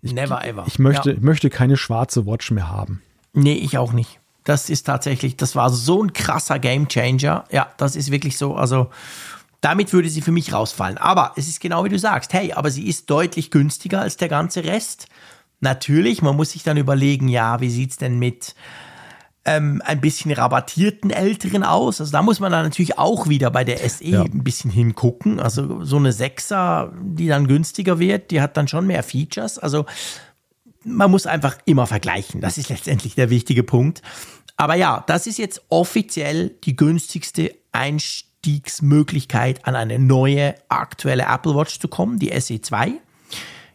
Ich, 0.00 0.14
Never 0.14 0.44
ever. 0.44 0.64
Ich 0.68 0.78
möchte, 0.78 1.10
ja. 1.10 1.16
ich 1.16 1.22
möchte 1.22 1.50
keine 1.50 1.76
schwarze 1.76 2.24
Watch 2.24 2.52
mehr 2.52 2.68
haben. 2.68 3.02
Nee, 3.32 3.54
ich 3.54 3.78
auch 3.78 3.92
nicht. 3.92 4.20
Das 4.44 4.70
ist 4.70 4.84
tatsächlich, 4.84 5.36
das 5.36 5.56
war 5.56 5.70
so 5.70 6.04
ein 6.04 6.12
krasser 6.12 6.60
Gamechanger. 6.60 7.44
Ja, 7.50 7.68
das 7.76 7.96
ist 7.96 8.12
wirklich 8.12 8.38
so. 8.38 8.54
Also, 8.54 8.90
damit 9.60 9.92
würde 9.92 10.08
sie 10.08 10.22
für 10.22 10.32
mich 10.32 10.52
rausfallen. 10.52 10.98
Aber 10.98 11.32
es 11.34 11.48
ist 11.48 11.60
genau 11.60 11.84
wie 11.84 11.88
du 11.88 11.98
sagst. 11.98 12.32
Hey, 12.32 12.52
aber 12.52 12.70
sie 12.70 12.86
ist 12.86 13.10
deutlich 13.10 13.50
günstiger 13.50 14.02
als 14.02 14.16
der 14.16 14.28
ganze 14.28 14.62
Rest. 14.62 15.08
Natürlich, 15.58 16.22
man 16.22 16.36
muss 16.36 16.52
sich 16.52 16.62
dann 16.62 16.76
überlegen, 16.76 17.26
ja, 17.26 17.60
wie 17.60 17.70
sieht 17.70 17.90
es 17.90 17.96
denn 17.96 18.20
mit 18.20 18.54
ähm, 19.44 19.82
ein 19.84 20.00
bisschen 20.00 20.32
rabattierten 20.32 21.10
Älteren 21.10 21.62
aus. 21.64 22.00
Also 22.00 22.12
da 22.12 22.22
muss 22.22 22.40
man 22.40 22.52
dann 22.52 22.64
natürlich 22.64 22.98
auch 22.98 23.28
wieder 23.28 23.50
bei 23.50 23.64
der 23.64 23.78
SE 23.88 24.04
ja. 24.04 24.22
ein 24.22 24.44
bisschen 24.44 24.70
hingucken. 24.70 25.40
Also 25.40 25.82
so 25.84 25.96
eine 25.96 26.12
6er, 26.12 26.90
die 27.02 27.28
dann 27.28 27.46
günstiger 27.46 27.98
wird, 27.98 28.30
die 28.30 28.40
hat 28.40 28.56
dann 28.56 28.68
schon 28.68 28.86
mehr 28.86 29.02
Features. 29.02 29.58
Also 29.58 29.86
man 30.84 31.10
muss 31.10 31.26
einfach 31.26 31.56
immer 31.64 31.86
vergleichen. 31.86 32.40
Das 32.40 32.58
ist 32.58 32.68
letztendlich 32.68 33.14
der 33.14 33.30
wichtige 33.30 33.62
Punkt. 33.62 34.02
Aber 34.56 34.74
ja, 34.74 35.04
das 35.06 35.26
ist 35.26 35.38
jetzt 35.38 35.62
offiziell 35.70 36.50
die 36.64 36.76
günstigste 36.76 37.54
Einstiegsmöglichkeit, 37.72 39.66
an 39.66 39.74
eine 39.74 39.98
neue 39.98 40.54
aktuelle 40.68 41.24
Apple 41.24 41.54
Watch 41.54 41.80
zu 41.80 41.88
kommen, 41.88 42.18
die 42.18 42.32
SE2. 42.32 42.92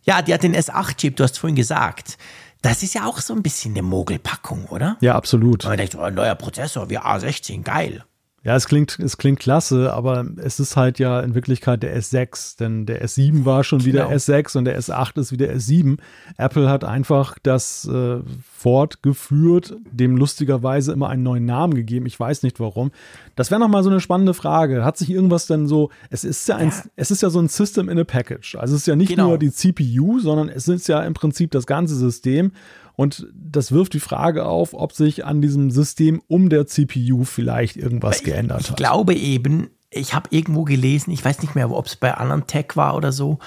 Ja, 0.04 0.22
die 0.22 0.32
hat 0.32 0.44
den 0.44 0.56
S8-Chip, 0.56 1.16
du 1.16 1.24
hast 1.24 1.40
vorhin 1.40 1.56
gesagt. 1.56 2.20
Das 2.66 2.82
ist 2.82 2.96
ja 2.96 3.06
auch 3.06 3.20
so 3.20 3.36
ein 3.36 3.44
bisschen 3.44 3.74
eine 3.74 3.84
Mogelpackung, 3.84 4.66
oder? 4.66 4.98
Ja, 5.00 5.14
absolut. 5.14 5.66
Man 5.66 5.78
denkt, 5.78 5.94
oh, 5.94 6.02
ein 6.02 6.16
neuer 6.16 6.34
Prozessor 6.34 6.90
wie 6.90 6.98
A16, 6.98 7.62
geil. 7.62 8.04
Ja, 8.46 8.56
es 8.56 8.68
klingt, 8.68 9.00
es 9.00 9.18
klingt 9.18 9.40
klasse, 9.40 9.92
aber 9.92 10.24
es 10.38 10.60
ist 10.60 10.78
halt 10.78 11.00
ja 11.00 11.20
in 11.20 11.34
Wirklichkeit 11.34 11.82
der 11.82 12.00
S6, 12.00 12.60
denn 12.60 12.86
der 12.86 13.04
S7 13.04 13.44
war 13.44 13.64
schon 13.64 13.86
wieder 13.86 14.04
genau. 14.04 14.16
S6 14.16 14.56
und 14.56 14.66
der 14.66 14.80
S8 14.80 15.20
ist 15.20 15.32
wieder 15.32 15.48
S7. 15.48 15.98
Apple 16.38 16.70
hat 16.70 16.84
einfach 16.84 17.40
das 17.42 17.86
äh, 17.86 18.20
fortgeführt, 18.54 19.76
dem 19.92 20.16
lustigerweise 20.16 20.94
immer 20.94 21.10
einen 21.10 21.24
neuen 21.24 21.46
Namen 21.46 21.74
gegeben. 21.74 22.06
Ich 22.06 22.20
weiß 22.20 22.44
nicht 22.44 22.60
warum. 22.60 22.92
Das 23.36 23.50
wäre 23.50 23.60
nochmal 23.60 23.82
so 23.82 23.90
eine 23.90 24.00
spannende 24.00 24.36
Frage. 24.36 24.86
Hat 24.86 24.98
sich 24.98 25.10
irgendwas 25.10 25.48
denn 25.48 25.66
so, 25.66 25.90
es 26.12 26.24
ist 26.24 26.48
ja 26.48 26.58
ein, 26.58 26.70
ja. 26.70 26.84
es 26.96 27.10
ist 27.10 27.24
ja 27.24 27.32
so 27.32 27.40
ein 27.40 27.48
System 27.48 27.90
in 27.90 27.98
a 27.98 28.04
Package. 28.04 28.58
Also 28.60 28.76
es 28.76 28.82
ist 28.82 28.88
ja 28.88 28.96
nicht 28.96 29.10
genau. 29.10 29.30
nur 29.30 29.40
die 29.40 29.50
CPU, 29.50 30.20
sondern 30.20 30.50
es 30.50 30.68
ist 30.68 30.88
ja 30.88 31.02
im 31.02 31.16
Prinzip 31.16 31.50
das 31.50 31.66
ganze 31.66 31.96
System. 31.96 32.52
Und 32.96 33.28
das 33.34 33.72
wirft 33.72 33.94
die 33.94 34.00
Frage 34.00 34.46
auf, 34.46 34.74
ob 34.74 34.94
sich 34.94 35.26
an 35.26 35.42
diesem 35.42 35.72
System 35.72 36.22
um 36.28 36.50
der 36.50 36.66
CPU 36.68 37.24
vielleicht 37.24 37.76
irgendwas 37.76 38.18
ich, 38.18 38.24
geändert 38.24 38.64
hat. 38.64 38.70
Ich 38.70 38.76
glaube 38.76 39.14
eben, 39.16 39.70
ich 39.90 40.14
habe 40.14 40.30
irgendwo 40.32 40.64
gelesen, 40.64 41.12
ich 41.12 41.24
weiß 41.24 41.42
nicht 41.42 41.56
mehr, 41.56 41.70
ob 41.72 41.86
es 41.86 41.96
bei 41.96 42.14
anderen 42.14 42.48
Tech 42.48 42.76
war 42.76 42.96
oder 42.96 43.12
so, 43.12 43.40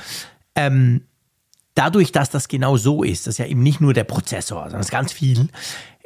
ähm, 0.54 1.02
dadurch, 1.74 2.12
dass 2.12 2.30
das 2.30 2.48
genau 2.48 2.76
so 2.76 3.02
ist, 3.02 3.26
das 3.26 3.34
ist 3.34 3.38
ja 3.38 3.46
eben 3.46 3.62
nicht 3.62 3.80
nur 3.80 3.94
der 3.94 4.04
Prozessor, 4.04 4.64
sondern 4.64 4.80
es 4.80 4.86
ist 4.86 4.92
ganz 4.92 5.12
viel, 5.12 5.48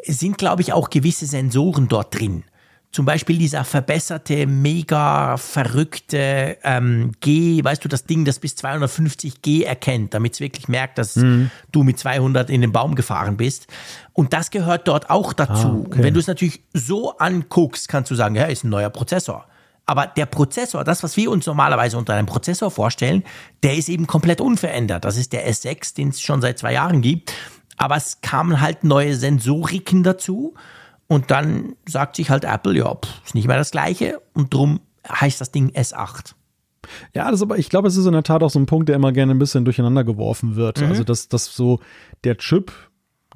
sind, 0.04 0.38
glaube 0.38 0.62
ich, 0.62 0.72
auch 0.72 0.90
gewisse 0.90 1.26
Sensoren 1.26 1.88
dort 1.88 2.18
drin. 2.18 2.44
Zum 2.92 3.06
Beispiel 3.06 3.38
dieser 3.38 3.64
verbesserte, 3.64 4.46
mega 4.46 5.38
verrückte 5.38 6.58
ähm, 6.62 7.12
G, 7.20 7.64
weißt 7.64 7.82
du, 7.82 7.88
das 7.88 8.04
Ding, 8.04 8.26
das 8.26 8.38
bis 8.38 8.54
250 8.56 9.40
G 9.40 9.62
erkennt, 9.62 10.12
damit 10.12 10.34
es 10.34 10.40
wirklich 10.40 10.68
merkt, 10.68 10.98
dass 10.98 11.16
mhm. 11.16 11.50
du 11.72 11.84
mit 11.84 11.98
200 11.98 12.50
in 12.50 12.60
den 12.60 12.70
Baum 12.70 12.94
gefahren 12.94 13.38
bist. 13.38 13.66
Und 14.12 14.34
das 14.34 14.50
gehört 14.50 14.88
dort 14.88 15.08
auch 15.08 15.32
dazu. 15.32 15.68
Ah, 15.68 15.82
okay. 15.86 16.02
Wenn 16.02 16.12
du 16.12 16.20
es 16.20 16.26
natürlich 16.26 16.64
so 16.74 17.16
anguckst, 17.16 17.88
kannst 17.88 18.10
du 18.10 18.14
sagen, 18.14 18.34
ja, 18.34 18.44
ist 18.44 18.62
ein 18.62 18.68
neuer 18.68 18.90
Prozessor. 18.90 19.46
Aber 19.86 20.06
der 20.06 20.26
Prozessor, 20.26 20.84
das, 20.84 21.02
was 21.02 21.16
wir 21.16 21.30
uns 21.30 21.46
normalerweise 21.46 21.96
unter 21.96 22.12
einem 22.12 22.26
Prozessor 22.26 22.70
vorstellen, 22.70 23.24
der 23.62 23.74
ist 23.74 23.88
eben 23.88 24.06
komplett 24.06 24.42
unverändert. 24.42 25.06
Das 25.06 25.16
ist 25.16 25.32
der 25.32 25.50
S6, 25.50 25.96
den 25.96 26.10
es 26.10 26.20
schon 26.20 26.42
seit 26.42 26.58
zwei 26.58 26.74
Jahren 26.74 27.00
gibt. 27.00 27.32
Aber 27.78 27.96
es 27.96 28.20
kamen 28.20 28.60
halt 28.60 28.84
neue 28.84 29.16
Sensoriken 29.16 30.02
dazu. 30.02 30.54
Und 31.12 31.30
dann 31.30 31.76
sagt 31.86 32.16
sich 32.16 32.30
halt 32.30 32.44
Apple, 32.44 32.74
ja, 32.74 32.94
pff, 32.94 33.20
ist 33.26 33.34
nicht 33.34 33.46
mehr 33.46 33.58
das 33.58 33.70
gleiche 33.70 34.22
und 34.32 34.54
drum 34.54 34.80
heißt 35.06 35.42
das 35.42 35.50
Ding 35.52 35.68
S8. 35.68 36.32
Ja, 37.14 37.30
das 37.30 37.42
aber, 37.42 37.58
ich 37.58 37.68
glaube, 37.68 37.86
es 37.86 37.98
ist 37.98 38.06
in 38.06 38.14
der 38.14 38.22
Tat 38.22 38.42
auch 38.42 38.48
so 38.48 38.58
ein 38.58 38.64
Punkt, 38.64 38.88
der 38.88 38.96
immer 38.96 39.12
gerne 39.12 39.32
ein 39.32 39.38
bisschen 39.38 39.66
durcheinander 39.66 40.04
geworfen 40.04 40.56
wird. 40.56 40.80
Mhm. 40.80 40.86
Also, 40.86 41.04
dass, 41.04 41.28
dass 41.28 41.54
so 41.54 41.80
der 42.24 42.38
Chip 42.38 42.72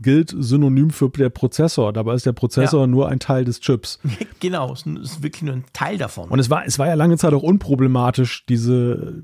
gilt 0.00 0.34
synonym 0.38 0.88
für 0.88 1.10
der 1.10 1.28
Prozessor. 1.28 1.92
Dabei 1.92 2.14
ist 2.14 2.24
der 2.24 2.32
Prozessor 2.32 2.80
ja. 2.80 2.86
nur 2.86 3.10
ein 3.10 3.18
Teil 3.18 3.44
des 3.44 3.60
Chips. 3.60 4.00
Genau, 4.40 4.72
es 4.72 4.86
ist 4.86 5.22
wirklich 5.22 5.42
nur 5.42 5.54
ein 5.54 5.64
Teil 5.74 5.98
davon. 5.98 6.30
Und 6.30 6.38
es 6.38 6.48
war, 6.48 6.64
es 6.64 6.78
war 6.78 6.86
ja 6.86 6.94
lange 6.94 7.18
Zeit 7.18 7.34
auch 7.34 7.42
unproblematisch, 7.42 8.46
diese, 8.46 9.22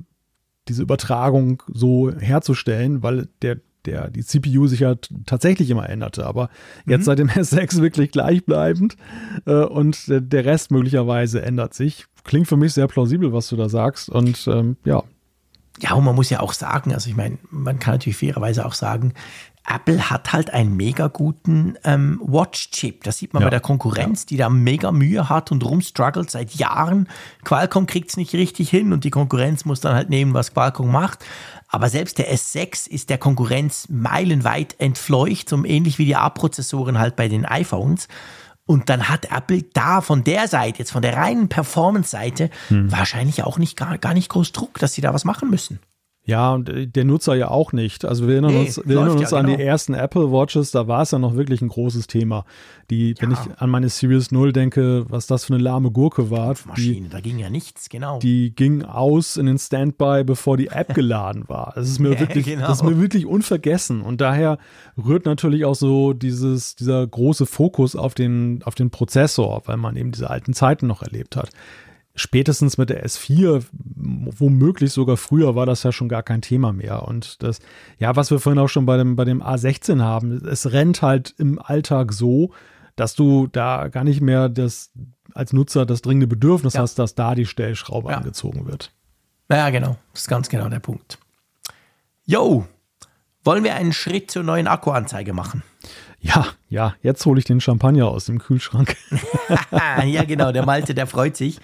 diese 0.68 0.82
Übertragung 0.82 1.62
so 1.68 2.10
herzustellen, 2.10 3.02
weil 3.02 3.28
der 3.40 3.60
der, 3.86 4.10
die 4.10 4.24
CPU 4.24 4.66
sich 4.66 4.80
ja 4.80 4.94
tatsächlich 5.26 5.70
immer 5.70 5.88
änderte. 5.88 6.26
Aber 6.26 6.50
jetzt 6.86 7.00
mhm. 7.00 7.04
seit 7.04 7.18
dem 7.18 7.28
S6 7.30 7.80
wirklich 7.80 8.10
gleichbleibend 8.10 8.96
äh, 9.46 9.64
und 9.64 10.09
der, 10.09 10.20
der, 10.20 10.44
Rest 10.44 10.70
möglicherweise 10.70 11.42
ändert 11.42 11.74
sich. 11.74 12.06
Klingt 12.24 12.48
für 12.48 12.56
mich 12.56 12.72
sehr 12.72 12.86
plausibel, 12.86 13.32
was 13.32 13.48
du 13.48 13.56
da 13.56 13.68
sagst. 13.68 14.09
Und 14.09 14.46
ähm, 14.46 14.76
ja. 14.84 15.02
Ja, 15.80 15.94
und 15.94 16.04
man 16.04 16.14
muss 16.14 16.30
ja 16.30 16.40
auch 16.40 16.52
sagen, 16.52 16.92
also 16.92 17.09
ich 17.09 17.16
meine, 17.16 17.38
man 17.50 17.78
kann 17.78 17.94
natürlich 17.94 18.18
fairerweise 18.18 18.66
auch 18.66 18.74
sagen, 18.74 19.14
Apple 19.68 20.10
hat 20.10 20.32
halt 20.32 20.52
einen 20.52 20.76
mega 20.76 21.06
guten 21.06 21.76
ähm, 21.84 22.20
Watch-Chip. 22.24 23.04
Das 23.04 23.18
sieht 23.18 23.32
man 23.32 23.42
ja. 23.42 23.46
bei 23.46 23.50
der 23.50 23.60
Konkurrenz, 23.60 24.26
die 24.26 24.36
da 24.36 24.48
mega 24.48 24.90
Mühe 24.90 25.28
hat 25.28 25.52
und 25.52 25.64
rumstruggelt 25.64 26.30
seit 26.30 26.54
Jahren. 26.54 27.09
Qualcomm 27.44 27.86
kriegt 27.86 28.10
es 28.10 28.16
nicht 28.16 28.32
richtig 28.34 28.70
hin 28.70 28.92
und 28.92 29.04
die 29.04 29.10
Konkurrenz 29.10 29.64
muss 29.64 29.80
dann 29.80 29.94
halt 29.94 30.10
nehmen, 30.10 30.34
was 30.34 30.52
Qualcomm 30.52 30.90
macht. 30.90 31.24
Aber 31.74 31.88
selbst 31.88 32.18
der 32.18 32.32
S6 32.32 32.86
ist 32.86 33.08
der 33.08 33.16
Konkurrenz 33.16 33.88
meilenweit 33.88 34.78
entfleucht, 34.78 35.48
so 35.48 35.64
ähnlich 35.64 35.98
wie 35.98 36.04
die 36.04 36.16
A-Prozessoren 36.16 36.98
halt 36.98 37.16
bei 37.16 37.28
den 37.28 37.46
iPhones. 37.46 38.08
Und 38.66 38.90
dann 38.90 39.08
hat 39.08 39.32
Apple 39.32 39.62
da 39.72 40.02
von 40.02 40.22
der 40.22 40.48
Seite, 40.48 40.80
jetzt 40.80 40.92
von 40.92 41.02
der 41.02 41.16
reinen 41.16 41.48
Performance-Seite, 41.48 42.50
hm. 42.68 42.92
wahrscheinlich 42.92 43.42
auch 43.42 43.56
nicht 43.56 43.76
gar, 43.78 43.96
gar 43.96 44.12
nicht 44.12 44.28
groß 44.28 44.52
Druck, 44.52 44.78
dass 44.78 44.92
sie 44.92 45.00
da 45.00 45.14
was 45.14 45.24
machen 45.24 45.48
müssen. 45.48 45.80
Ja, 46.24 46.52
und 46.52 46.68
äh, 46.68 46.86
der 46.86 47.04
Nutzer 47.04 47.34
ja 47.34 47.48
auch 47.48 47.72
nicht. 47.72 48.04
Also 48.04 48.26
wir 48.26 48.34
erinnern 48.34 48.52
nee, 48.52 48.60
uns, 48.60 48.80
wir 48.84 48.96
erinnern 48.96 49.18
uns 49.18 49.32
ja, 49.32 49.38
an 49.38 49.46
genau. 49.46 49.58
die 49.58 49.62
ersten 49.64 49.94
Apple 49.94 50.30
Watches, 50.30 50.70
da 50.70 50.86
war 50.86 51.02
es 51.02 51.10
ja 51.10 51.18
noch 51.18 51.34
wirklich 51.34 51.62
ein 51.62 51.68
großes 51.68 52.06
Thema. 52.06 52.44
Die, 52.90 53.10
ja. 53.10 53.14
wenn 53.20 53.32
ich 53.32 53.38
an 53.56 53.70
meine 53.70 53.88
Series 53.88 54.30
0 54.30 54.52
denke, 54.52 55.04
was 55.08 55.26
das 55.26 55.44
für 55.44 55.54
eine 55.54 55.62
lahme 55.62 55.90
Gurke 55.90 56.30
war. 56.30 56.54
Maschine, 56.66 57.08
da 57.08 57.20
ging 57.20 57.38
ja 57.38 57.50
nichts, 57.50 57.88
genau. 57.88 58.20
Die 58.20 58.54
ging 58.54 58.84
aus 58.84 59.36
in 59.36 59.46
den 59.46 59.58
Standby, 59.58 60.22
bevor 60.24 60.56
die 60.56 60.68
App 60.68 60.94
geladen 60.94 61.48
war. 61.48 61.72
Das 61.74 61.88
ist 61.88 61.98
mir 61.98 62.12
ja, 62.12 62.20
wirklich, 62.20 62.46
genau. 62.46 62.68
das 62.68 62.78
ist 62.78 62.84
mir 62.84 63.00
wirklich 63.00 63.26
unvergessen. 63.26 64.00
Und 64.02 64.20
daher 64.20 64.58
rührt 64.96 65.26
natürlich 65.26 65.64
auch 65.64 65.74
so 65.74 66.12
dieses, 66.12 66.76
dieser 66.76 67.04
große 67.04 67.46
Fokus 67.46 67.96
auf 67.96 68.14
den, 68.14 68.62
auf 68.64 68.76
den 68.76 68.90
Prozessor, 68.90 69.62
weil 69.66 69.76
man 69.76 69.96
eben 69.96 70.12
diese 70.12 70.30
alten 70.30 70.52
Zeiten 70.52 70.86
noch 70.86 71.02
erlebt 71.02 71.34
hat 71.34 71.50
spätestens 72.14 72.78
mit 72.78 72.90
der 72.90 73.05
S4, 73.06 73.64
womöglich 73.72 74.93
sogar 74.93 75.16
früher, 75.16 75.55
war 75.55 75.66
das 75.66 75.82
ja 75.82 75.93
schon 75.93 76.09
gar 76.09 76.22
kein 76.22 76.43
Thema 76.43 76.72
mehr. 76.72 77.06
Und 77.09 77.43
das, 77.43 77.60
ja, 77.98 78.14
was 78.16 78.30
wir 78.30 78.39
vorhin 78.39 78.59
auch 78.59 78.68
schon 78.68 78.86
bei 78.86 78.97
dem, 78.97 79.16
bei 79.16 79.24
dem 79.24 79.43
A16 79.43 80.02
haben, 80.02 80.47
es 80.47 80.72
rennt 80.72 81.02
halt 81.02 81.34
im 81.39 81.59
Alltag 81.59 82.12
so, 82.12 82.51
dass 82.97 83.14
du 83.14 83.47
da 83.47 83.89
gar 83.89 84.05
nicht 84.05 84.20
mehr 84.20 84.48
das 84.48 84.90
als 85.34 85.52
Nutzer 85.52 85.86
das 85.86 86.02
dringende 86.02 86.26
Bedürfnis 86.26 86.74
ja. 86.74 86.82
hast, 86.82 86.98
dass 86.98 87.14
da 87.14 87.34
die 87.34 87.47
Stellschraube 87.47 88.10
ja. 88.10 88.18
angezogen 88.18 88.66
wird. 88.66 88.93
Ja, 89.51 89.70
genau. 89.70 89.97
Das 90.12 90.22
ist 90.22 90.28
ganz 90.28 90.48
genau 90.48 90.68
der 90.68 90.80
Punkt. 90.80 91.18
Yo, 92.24 92.66
wollen 93.44 93.64
wir 93.64 93.74
einen 93.74 93.93
Schritt 93.93 94.30
zur 94.30 94.43
neuen 94.43 94.66
Akkuanzeige 94.66 95.32
machen? 95.32 95.62
Ja, 96.24 96.46
ja, 96.68 96.94
jetzt 97.02 97.26
hole 97.26 97.40
ich 97.40 97.44
den 97.44 97.60
Champagner 97.60 98.06
aus 98.06 98.26
dem 98.26 98.38
Kühlschrank. 98.38 98.96
ja, 100.04 100.22
genau, 100.22 100.52
der 100.52 100.64
Malte, 100.64 100.94
der 100.94 101.08
freut 101.08 101.36
sich. 101.36 101.58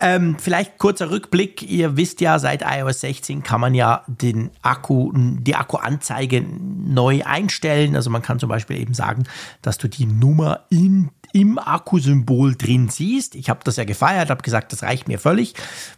Ähm, 0.00 0.36
vielleicht 0.40 0.78
kurzer 0.78 1.10
Rückblick. 1.10 1.62
Ihr 1.62 1.94
wisst 1.94 2.22
ja, 2.22 2.38
seit 2.38 2.62
iOS 2.62 3.02
16 3.02 3.42
kann 3.42 3.60
man 3.60 3.74
ja 3.74 4.02
den 4.06 4.50
Akku, 4.62 5.12
die 5.14 5.54
Akkuanzeige 5.54 6.42
neu 6.42 7.22
einstellen. 7.24 7.94
Also 7.94 8.08
man 8.08 8.22
kann 8.22 8.38
zum 8.38 8.48
Beispiel 8.48 8.80
eben 8.80 8.94
sagen, 8.94 9.24
dass 9.60 9.76
du 9.76 9.88
die 9.88 10.06
Nummer 10.06 10.60
in, 10.70 11.10
im 11.34 11.58
Akkusymbol 11.58 12.54
drin 12.56 12.88
siehst. 12.88 13.34
Ich 13.34 13.50
habe 13.50 13.60
das 13.62 13.76
ja 13.76 13.84
gefeiert, 13.84 14.30
habe 14.30 14.42
gesagt, 14.42 14.72
das 14.72 14.82
reicht 14.82 15.06
mir 15.06 15.18
völlig. 15.18 15.52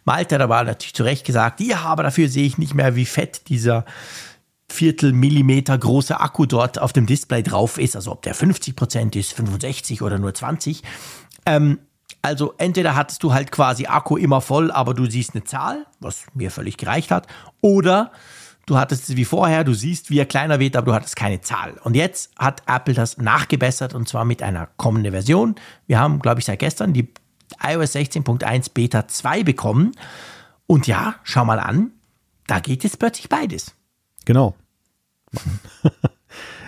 Malte 0.04 0.34
hat 0.34 0.42
aber 0.42 0.64
natürlich 0.64 0.94
zu 0.94 1.04
Recht 1.04 1.24
gesagt, 1.24 1.60
ja, 1.60 1.82
aber 1.82 2.02
dafür 2.02 2.28
sehe 2.28 2.44
ich 2.44 2.58
nicht 2.58 2.74
mehr, 2.74 2.96
wie 2.96 3.06
fett 3.06 3.48
dieser 3.48 3.84
Viertelmillimeter 4.70 5.77
große 5.77 6.19
Akku 6.19 6.47
dort 6.47 6.78
auf 6.78 6.93
dem 6.93 7.07
Display 7.07 7.43
drauf 7.43 7.78
ist, 7.78 7.97
also 7.97 8.12
ob 8.12 8.23
der 8.23 8.35
50 8.35 8.77
Prozent 8.77 9.16
ist, 9.16 9.32
65 9.32 10.03
oder 10.03 10.19
nur 10.19 10.35
20. 10.35 10.82
Ähm, 11.47 11.78
also 12.23 12.55
entweder 12.57 12.97
hattest 12.97 13.23
du 13.23 13.35
halt 13.35 13.53
quasi 13.53 13.86
Akku 13.86 14.16
immer 14.16 14.41
voll, 14.41 14.70
aber 14.70 14.95
du 14.95 15.05
siehst 15.05 15.35
eine 15.35 15.45
Zahl, 15.45 15.86
was 16.01 16.24
mir 16.32 16.51
völlig 16.51 16.78
gereicht 16.78 17.11
hat, 17.11 17.27
oder 17.61 18.12
du 18.66 18.78
hattest 18.78 19.11
es 19.11 19.16
wie 19.16 19.27
vorher, 19.27 19.62
du 19.62 19.74
siehst, 19.74 20.11
wie 20.11 20.19
er 20.19 20.24
kleiner 20.24 20.59
wird, 20.59 20.77
aber 20.77 20.86
du 20.86 20.95
hattest 20.95 21.16
keine 21.16 21.43
Zahl. 21.43 21.74
Und 21.85 21.95
jetzt 21.95 22.31
hat 22.39 22.62
Apple 22.66 22.95
das 22.95 23.19
nachgebessert 23.19 23.95
und 23.95 24.09
zwar 24.09 24.24
mit 24.24 24.43
einer 24.43 24.69
kommenden 24.78 25.12
Version. 25.12 25.57
Wir 25.86 25.99
haben, 25.99 26.20
glaube 26.20 26.41
ich, 26.41 26.47
seit 26.47 26.61
gestern 26.61 26.95
die 26.95 27.12
iOS 27.62 27.95
16.1 27.95 28.70
Beta 28.73 29.07
2 29.07 29.43
bekommen. 29.43 29.93
Und 30.66 30.86
ja, 30.86 31.16
schau 31.24 31.45
mal 31.45 31.61
an, 31.61 31.93
da 32.47 32.61
geht 32.61 32.85
jetzt 32.85 32.99
plötzlich 32.99 33.28
beides. 33.28 33.74
Genau. 34.24 34.55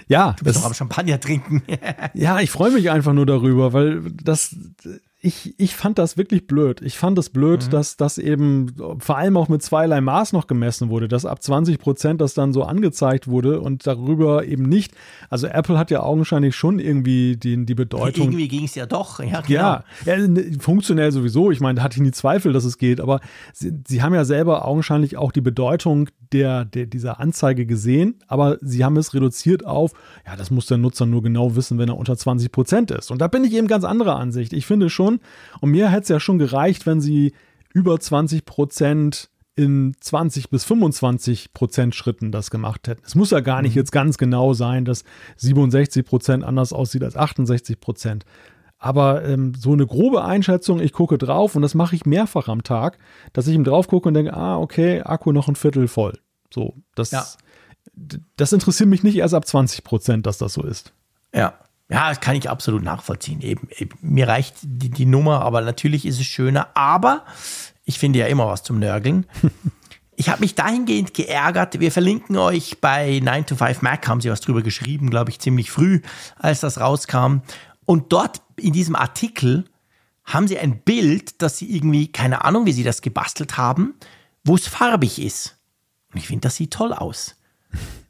ja. 0.09 0.33
Du 0.39 0.45
bist 0.45 0.57
das, 0.57 0.63
doch 0.63 0.69
am 0.69 0.75
Champagner 0.75 1.21
trinken. 1.21 1.63
ja, 2.15 2.41
ich 2.41 2.51
freue 2.51 2.71
mich 2.71 2.91
einfach 2.91 3.13
nur 3.13 3.27
darüber, 3.27 3.73
weil 3.73 4.03
das, 4.11 4.55
ich, 5.27 5.59
ich 5.59 5.75
fand 5.75 5.99
das 5.99 6.17
wirklich 6.17 6.47
blöd. 6.47 6.81
Ich 6.83 6.97
fand 6.97 7.19
es 7.19 7.31
blöd, 7.31 7.67
mhm. 7.67 7.71
dass 7.71 7.97
das 7.97 8.17
eben 8.17 8.73
vor 9.01 9.19
allem 9.19 9.37
auch 9.37 9.49
mit 9.49 9.61
zweierlei 9.61 10.01
Maß 10.01 10.33
noch 10.33 10.47
gemessen 10.47 10.89
wurde, 10.89 11.09
dass 11.09 11.27
ab 11.27 11.43
20 11.43 11.81
Prozent 11.81 12.21
das 12.21 12.35
dann 12.35 12.53
so 12.53 12.63
angezeigt 12.63 13.27
wurde 13.27 13.61
und 13.61 13.89
darüber 13.89 14.45
eben 14.45 14.63
nicht. 14.63 14.95
Also 15.29 15.49
Apple 15.49 15.77
hat 15.79 15.91
ja 15.91 16.05
augenscheinlich 16.05 16.55
schon 16.55 16.79
irgendwie 16.79 17.37
die, 17.37 17.67
die 17.67 17.75
Bedeutung. 17.75 18.27
Irgendwie 18.27 18.47
ging 18.47 18.65
es 18.65 18.77
ja 18.77 18.87
doch, 18.87 19.19
ja, 19.19 19.41
genau. 19.41 19.49
ja, 19.49 19.85
ja, 20.05 20.17
funktionell 20.61 21.11
sowieso. 21.11 21.51
Ich 21.51 21.59
meine, 21.59 21.79
da 21.79 21.83
hatte 21.83 21.97
ich 21.97 22.03
nie 22.03 22.13
Zweifel, 22.13 22.53
dass 22.53 22.65
es 22.65 22.79
geht, 22.79 23.01
aber 23.01 23.21
sie, 23.53 23.73
sie 23.85 24.03
haben 24.03 24.15
ja 24.15 24.25
selber 24.25 24.65
augenscheinlich 24.65 25.17
auch 25.17 25.33
die 25.33 25.41
Bedeutung 25.41 26.09
der, 26.33 26.65
der, 26.65 26.87
dieser 26.87 27.19
Anzeige 27.19 27.67
gesehen, 27.67 28.17
aber 28.29 28.59
sie 28.61 28.85
haben 28.85 28.97
es 28.97 29.13
reduziert 29.13 29.67
auf, 29.67 29.93
ja, 30.25 30.37
das 30.37 30.51
muss 30.51 30.67
der 30.67 30.79
Nutzer 30.79 31.07
nur 31.07 31.23
genau 31.23 31.57
wissen, 31.57 31.79
wenn 31.79 31.89
er 31.89 31.97
unter 31.97 32.17
20 32.17 32.53
Prozent 32.53 32.91
ist. 32.93 33.11
Und 33.11 33.21
da 33.21 33.27
bin 33.27 33.45
ich 33.45 33.53
eben 33.55 33.67
ganz 33.67 33.85
anderer 33.85 34.17
Ansicht. 34.17 34.53
Ich 34.53 34.67
finde 34.67 34.89
schon, 34.89 35.16
und 35.61 35.71
mir 35.71 35.91
hätte 35.91 36.03
es 36.03 36.09
ja 36.09 36.21
schon 36.21 36.39
gereicht, 36.39 36.87
wenn 36.87 37.01
sie 37.01 37.33
über 37.73 37.99
20 37.99 38.45
Prozent 38.45 39.31
in 39.57 39.95
20 40.01 40.51
bis 40.51 40.65
25 40.65 41.55
Prozent 41.55 41.95
Schritten 41.95 42.31
das 42.31 42.51
gemacht 42.51 42.89
hätten. 42.89 43.03
Es 43.05 43.15
muss 43.15 43.31
ja 43.31 43.41
gar 43.41 43.63
nicht 43.63 43.75
mhm. 43.75 43.81
jetzt 43.81 43.91
ganz 43.93 44.19
genau 44.19 44.53
sein, 44.53 44.85
dass 44.85 45.05
67 45.37 46.05
Prozent 46.05 46.45
anders 46.45 46.73
aussieht 46.73 47.03
als 47.03 47.17
68 47.17 47.81
Prozent. 47.81 48.25
Aber 48.79 49.25
ähm, 49.25 49.55
so 49.55 49.73
eine 49.73 49.87
grobe 49.87 50.23
Einschätzung, 50.23 50.81
ich 50.81 50.93
gucke 50.93 51.17
drauf 51.17 51.57
und 51.57 51.63
das 51.63 51.75
mache 51.75 51.97
ich 51.97 52.05
mehrfach 52.05 52.49
am 52.49 52.63
Tag, 52.63 52.99
dass 53.33 53.47
ich 53.47 53.55
ihm 53.55 53.65
drauf 53.65 53.89
gucke 53.89 54.09
und 54.09 54.15
denke, 54.15 54.35
ah, 54.35 54.59
okay, 54.59 55.01
Akku 55.01 55.33
noch 55.33 55.49
ein 55.49 55.57
Viertel 55.57 55.89
voll. 55.89 56.19
So, 56.53 56.75
das, 56.95 57.11
ja. 57.11 57.27
das 58.37 58.53
interessiert 58.53 58.91
mich 58.91 59.03
nicht 59.03 59.17
erst 59.17 59.33
ab 59.33 59.47
20 59.47 59.83
Prozent, 59.83 60.27
dass 60.27 60.37
das 60.37 60.53
so 60.53 60.63
ist. 60.63 60.93
Ja. 61.35 61.55
Ja, 61.89 62.09
das 62.09 62.21
kann 62.21 62.37
ich 62.37 62.51
absolut 62.51 62.83
nachvollziehen. 62.83 63.41
Eben, 63.43 63.69
eben, 63.77 63.97
mir 64.01 64.27
reicht 64.27 64.57
die, 64.63 64.91
die 64.91 65.07
Nummer, 65.07 65.43
aber 65.43 65.61
natürlich 65.61 66.05
ist 66.05 66.19
es 66.19 66.27
schöner. 66.27 66.69
Aber 66.75 67.25
ich 67.85 67.99
finde 67.99 68.19
ja 68.19 68.27
immer 68.27 68.47
was 68.49 68.63
zum 68.63 68.79
Nörgeln. 68.79 69.27
Ich 70.19 70.31
habe 70.31 70.41
mich 70.41 70.55
dahingehend 70.55 71.13
geärgert. 71.13 71.79
Wir 71.79 71.93
verlinken 71.93 72.39
euch 72.39 72.81
bei 72.81 73.21
9 73.23 73.45
to 73.45 73.55
5 73.55 73.83
Mac, 73.83 74.09
haben 74.09 74.23
sie 74.23 74.31
was 74.31 74.41
drüber 74.41 74.63
geschrieben, 74.63 75.11
glaube 75.11 75.31
ich, 75.31 75.41
ziemlich 75.41 75.71
früh, 75.71 76.01
als 76.37 76.61
das 76.61 76.81
rauskam. 76.81 77.43
Und 77.85 78.15
dort 78.15 78.41
in 78.57 78.73
diesem 78.73 78.97
Artikel 78.97 79.67
haben 80.25 80.49
sie 80.49 80.59
ein 80.59 80.81
Bild, 80.81 81.43
das 81.43 81.59
sie 81.59 81.71
irgendwie, 81.71 82.11
keine 82.11 82.45
Ahnung, 82.45 82.65
wie 82.65 82.73
sie 82.73 82.83
das 82.83 83.03
gebastelt 83.03 83.59
haben, 83.59 83.95
wo 84.43 84.55
es 84.55 84.67
farbig 84.67 85.21
ist. 85.21 85.59
Und 86.13 86.19
ich 86.19 86.29
finde, 86.29 86.43
das 86.43 86.57
sieht 86.57 86.73
toll 86.73 86.95
aus. 86.95 87.36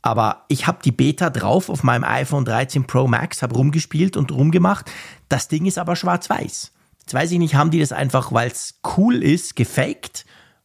Aber 0.02 0.44
ich 0.48 0.66
habe 0.66 0.78
die 0.84 0.93
Beta 0.93 1.30
drauf 1.30 1.68
auf 1.68 1.82
meinem 1.82 2.05
iPhone 2.05 2.44
13 2.44 2.86
Pro 2.86 3.09
Max, 3.09 3.43
habe 3.43 3.56
rumgespielt 3.56 4.16
und 4.16 4.30
rumgemacht. 4.30 4.90
Das 5.28 5.48
Ding 5.48 5.66
ist 5.66 5.78
aber 5.78 5.97
schwarz-weiß. 5.97 6.72
Jetzt 7.01 7.14
weiß 7.14 7.32
ich 7.32 7.38
nicht, 7.38 7.55
haben 7.55 7.70
die 7.70 7.80
das 7.80 7.93
einfach, 7.93 8.32
weil 8.32 8.48
es 8.48 8.80
cool 8.97 9.22
ist, 9.22 9.56
gefaked? 9.56 10.24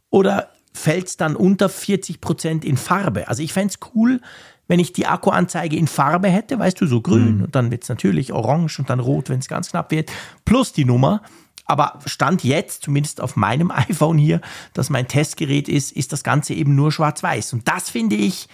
Oder 0.09 0.49
fällt 0.73 1.07
es 1.07 1.17
dann 1.17 1.35
unter 1.35 1.67
40% 1.67 2.63
in 2.63 2.77
Farbe? 2.77 3.27
Also 3.27 3.43
ich 3.43 3.53
fände 3.53 3.73
es 3.73 3.79
cool, 3.95 4.21
wenn 4.67 4.79
ich 4.79 4.93
die 4.93 5.05
Akkuanzeige 5.05 5.75
in 5.75 5.87
Farbe 5.87 6.29
hätte, 6.29 6.57
weißt 6.57 6.79
du, 6.79 6.85
so 6.85 7.01
grün 7.01 7.37
mhm. 7.37 7.43
und 7.43 7.55
dann 7.55 7.71
wird 7.71 7.83
es 7.83 7.89
natürlich 7.89 8.31
orange 8.31 8.79
und 8.79 8.89
dann 8.89 8.99
rot, 8.99 9.29
wenn 9.29 9.39
es 9.39 9.47
ganz 9.47 9.71
knapp 9.71 9.91
wird, 9.91 10.11
plus 10.45 10.71
die 10.71 10.85
Nummer. 10.85 11.23
Aber 11.65 11.99
Stand 12.05 12.43
jetzt, 12.43 12.83
zumindest 12.83 13.21
auf 13.21 13.35
meinem 13.35 13.69
iPhone 13.89 14.17
hier, 14.17 14.39
das 14.73 14.89
mein 14.89 15.07
Testgerät 15.07 15.67
ist, 15.67 15.91
ist 15.91 16.13
das 16.13 16.23
Ganze 16.23 16.53
eben 16.53 16.75
nur 16.75 16.91
schwarz-weiß. 16.91 17.53
Und 17.53 17.67
das 17.67 17.89
finde 17.89 18.15
ich, 18.15 18.47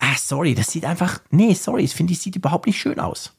ah, 0.00 0.16
sorry, 0.16 0.54
das 0.54 0.72
sieht 0.72 0.84
einfach, 0.84 1.20
nee, 1.30 1.54
sorry, 1.54 1.82
das 1.82 1.92
finde 1.92 2.12
ich, 2.12 2.20
sieht 2.20 2.36
überhaupt 2.36 2.66
nicht 2.66 2.80
schön 2.80 2.98
aus. 2.98 3.32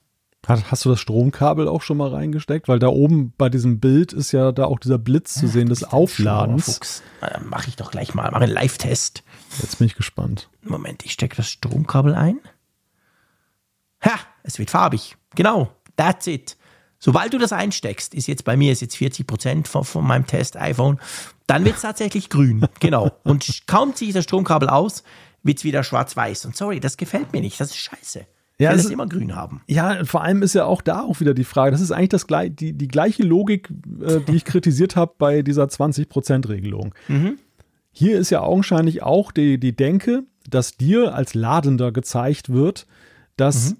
Hast 0.47 0.85
du 0.85 0.89
das 0.89 0.99
Stromkabel 0.99 1.67
auch 1.67 1.83
schon 1.83 1.97
mal 1.97 2.09
reingesteckt? 2.09 2.67
Weil 2.67 2.79
da 2.79 2.87
oben 2.87 3.31
bei 3.37 3.47
diesem 3.49 3.79
Bild 3.79 4.11
ist 4.11 4.31
ja 4.31 4.51
da 4.51 4.65
auch 4.65 4.79
dieser 4.79 4.97
Blitz 4.97 5.35
zu 5.35 5.47
sehen 5.47 5.69
des 5.69 5.83
Aufladens. 5.83 7.03
Mache 7.47 7.69
ich 7.69 7.75
doch 7.75 7.91
gleich 7.91 8.15
mal, 8.15 8.31
mache 8.31 8.45
einen 8.45 8.53
Live-Test. 8.53 9.23
Jetzt 9.61 9.77
bin 9.77 9.85
ich 9.85 9.95
gespannt. 9.95 10.49
Moment, 10.63 11.05
ich 11.05 11.11
stecke 11.11 11.35
das 11.35 11.47
Stromkabel 11.47 12.15
ein. 12.15 12.39
Ha, 14.03 14.19
es 14.41 14.57
wird 14.57 14.71
farbig. 14.71 15.15
Genau, 15.35 15.69
that's 15.95 16.25
it. 16.25 16.57
Sobald 16.97 17.33
du 17.33 17.37
das 17.37 17.53
einsteckst, 17.53 18.15
ist 18.15 18.27
jetzt 18.27 18.43
bei 18.43 18.57
mir 18.57 18.71
ist 18.71 18.81
jetzt 18.81 18.97
40 18.97 19.27
Prozent 19.27 19.67
von, 19.67 19.83
von 19.83 20.05
meinem 20.05 20.25
Test 20.25 20.57
iPhone, 20.57 20.99
dann 21.45 21.65
wird 21.65 21.75
es 21.75 21.81
tatsächlich 21.81 22.29
grün. 22.29 22.65
Genau. 22.79 23.11
Und 23.23 23.67
kaum 23.67 23.95
ziehe 23.95 24.09
ich 24.09 24.15
das 24.15 24.23
Stromkabel 24.23 24.69
aus, 24.69 25.03
wird 25.43 25.57
es 25.57 25.63
wieder 25.63 25.83
schwarz-weiß. 25.83 26.45
Und 26.45 26.55
sorry, 26.55 26.79
das 26.79 26.97
gefällt 26.97 27.33
mir 27.33 27.41
nicht. 27.41 27.59
Das 27.59 27.69
ist 27.69 27.77
scheiße. 27.77 28.25
Ja, 28.59 28.73
das 28.73 28.85
immer 28.85 29.07
grün 29.07 29.35
haben. 29.35 29.61
Ja, 29.67 30.05
vor 30.05 30.23
allem 30.23 30.43
ist 30.43 30.53
ja 30.53 30.65
auch 30.65 30.83
da 30.83 31.01
auch 31.01 31.19
wieder 31.19 31.33
die 31.33 31.45
Frage, 31.45 31.71
das 31.71 31.81
ist 31.81 31.91
eigentlich 31.91 32.09
das, 32.09 32.27
die, 32.51 32.73
die 32.73 32.87
gleiche 32.87 33.23
Logik, 33.23 33.69
äh, 34.01 34.19
die 34.19 34.35
ich 34.35 34.45
kritisiert 34.45 34.95
habe 34.95 35.13
bei 35.17 35.41
dieser 35.41 35.63
20%-Regelung. 35.63 36.93
Mhm. 37.07 37.39
Hier 37.91 38.19
ist 38.19 38.29
ja 38.29 38.41
augenscheinlich 38.41 39.01
auch 39.01 39.31
die, 39.31 39.59
die 39.59 39.75
Denke, 39.75 40.25
dass 40.47 40.77
dir 40.77 41.15
als 41.15 41.33
Ladender 41.33 41.91
gezeigt 41.91 42.49
wird, 42.49 42.85
dass 43.35 43.71
mhm. 43.71 43.77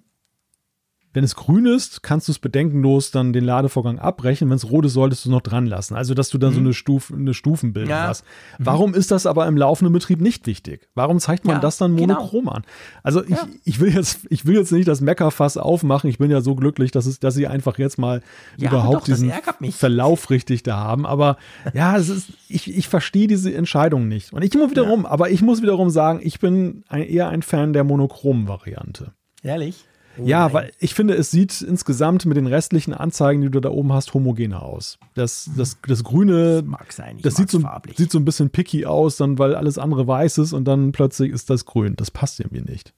Wenn 1.14 1.26
es 1.26 1.36
grün 1.36 1.66
ist, 1.66 2.04
kannst 2.04 2.30
du 2.30 2.32
es 2.32 2.40
bedenkenlos 2.40 3.12
dann 3.12 3.34
den 3.34 3.44
Ladevorgang 3.44 4.00
abbrechen. 4.00 4.50
Wenn 4.50 4.56
es 4.56 4.70
rot 4.70 4.86
ist, 4.86 4.94
solltest 4.94 5.26
du 5.26 5.30
es 5.30 5.32
noch 5.32 5.42
dran 5.42 5.66
lassen. 5.66 5.96
Also, 5.96 6.14
dass 6.14 6.30
du 6.30 6.38
dann 6.38 6.52
mhm. 6.52 6.56
so 6.56 6.60
eine, 6.62 6.74
Stuf 6.74 7.12
eine 7.12 7.34
Stufenbildung 7.34 7.90
ja. 7.90 8.08
hast. 8.08 8.24
Mhm. 8.58 8.66
Warum 8.66 8.94
ist 8.94 9.12
das 9.12 9.26
aber 9.26 9.46
im 9.48 9.58
laufenden 9.58 9.92
Betrieb 9.92 10.22
nicht 10.22 10.48
wichtig? 10.48 10.88
Warum 10.96 11.20
zeigt 11.20 11.46
man 11.46 11.58
ja, 11.58 11.60
das 11.60 11.78
dann 11.78 11.98
genau. 11.98 12.14
monochrom 12.14 12.46
genau. 12.46 12.56
an? 12.56 12.64
Also, 13.04 13.26
ich, 13.26 13.38
ich, 13.66 13.80
will 13.82 13.94
jetzt, 13.94 14.22
ich 14.30 14.46
will 14.46 14.56
jetzt 14.56 14.72
nicht 14.72 14.88
das 14.88 15.02
Meckerfass 15.02 15.58
aufmachen. 15.58 16.10
Ich 16.10 16.18
bin 16.18 16.32
ja 16.32 16.40
so 16.40 16.56
glücklich, 16.56 16.92
dass, 16.92 17.06
es, 17.06 17.20
dass 17.20 17.34
sie 17.34 17.48
einfach 17.48 17.78
jetzt 17.78 17.98
mal 17.98 18.22
überhaupt 18.58 18.96
doch, 18.96 19.04
diesen 19.04 19.34
Verlauf 19.72 20.30
richtig 20.30 20.64
da 20.64 20.78
haben. 20.78 21.06
Aber 21.06 21.36
ja, 21.74 21.98
es 21.98 22.08
ist, 22.08 22.30
ich, 22.48 22.74
ich 22.74 22.88
verstehe 22.88 23.28
diese 23.28 23.54
Entscheidung 23.54 24.08
nicht. 24.08 24.32
Und 24.32 24.44
ich 24.44 24.56
immer 24.56 24.70
wiederum, 24.70 25.06
aber 25.06 25.30
ich 25.30 25.42
muss 25.42 25.62
wiederum 25.62 25.90
sagen, 25.90 26.22
ich 26.24 26.40
bin 26.40 26.84
ein, 26.88 27.04
eher 27.04 27.28
ein 27.28 27.42
Fan 27.42 27.74
der 27.74 27.84
monochromen 27.84 28.48
Variante. 28.48 29.12
Ehrlich? 29.44 29.86
Oh 30.22 30.27
ja, 30.27 30.45
nein. 30.45 30.53
weil 30.53 30.72
ich 30.80 30.93
finde, 30.93 31.15
es 31.15 31.31
sieht 31.31 31.61
insgesamt 31.61 32.26
mit 32.26 32.38
den 32.38 32.48
restlichen 32.48 32.93
Anzeigen, 32.93 33.41
die 33.41 33.49
du 33.49 33.60
da 33.60 33.69
oben 33.69 33.93
hast, 33.93 34.14
homogener 34.14 34.64
aus. 34.64 34.98
Das, 35.14 35.49
das, 35.57 35.77
das 35.88 36.03
Grüne, 36.03 36.64
das, 36.64 36.95
sein, 36.95 37.18
das 37.22 37.35
sieht, 37.35 37.49
so, 37.49 37.61
sieht 37.95 38.11
so 38.11 38.19
ein 38.19 38.26
bisschen 38.26 38.49
picky 38.49 38.85
aus, 38.85 39.18
dann, 39.18 39.39
weil 39.39 39.56
alles 39.56 39.77
andere 39.77 40.07
weiß 40.07 40.38
ist 40.39 40.53
und 40.53 40.65
dann 40.65 40.91
plötzlich 40.91 41.31
ist 41.31 41.49
das 41.49 41.65
grün. 41.65 41.95
Das 41.95 42.11
passt 42.11 42.39
irgendwie 42.39 42.61
nicht. 42.61 42.93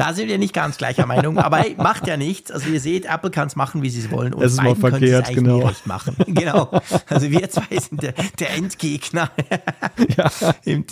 Da 0.00 0.14
sind 0.14 0.28
wir 0.28 0.38
nicht 0.38 0.54
ganz 0.54 0.78
gleicher 0.78 1.04
Meinung, 1.04 1.36
aber 1.36 1.62
macht 1.76 2.06
ja 2.06 2.16
nichts. 2.16 2.50
Also 2.50 2.70
ihr 2.70 2.80
seht, 2.80 3.04
Apple 3.04 3.30
kann 3.30 3.48
es 3.48 3.54
machen, 3.54 3.82
wie 3.82 3.90
sie 3.90 4.00
es 4.00 4.10
wollen. 4.10 4.32
Und 4.32 4.42
es 4.42 4.52
ist 4.52 4.62
mal 4.62 4.74
verkehrt, 4.74 5.28
es 5.28 5.34
genau. 5.34 5.58
Recht 5.58 5.86
machen. 5.86 6.16
genau. 6.26 6.70
Also 7.06 7.30
wir 7.30 7.50
zwei 7.50 7.78
sind 7.78 8.02
der, 8.02 8.14
der 8.38 8.54
Endgegner 8.54 9.30
ja. 10.16 10.54
in 10.64 10.86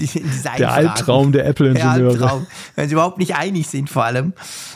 Der 0.59 0.72
Albtraum 0.72 1.32
der 1.32 1.47
Apple-Ingenieure. 1.47 2.47
Wenn 2.76 2.89
sie 2.90 2.93
überhaupt 2.93 3.16
nicht 3.16 3.35
einig 3.35 3.68
sind 3.68 3.89
vor 3.89 4.05
allem. 4.05 4.35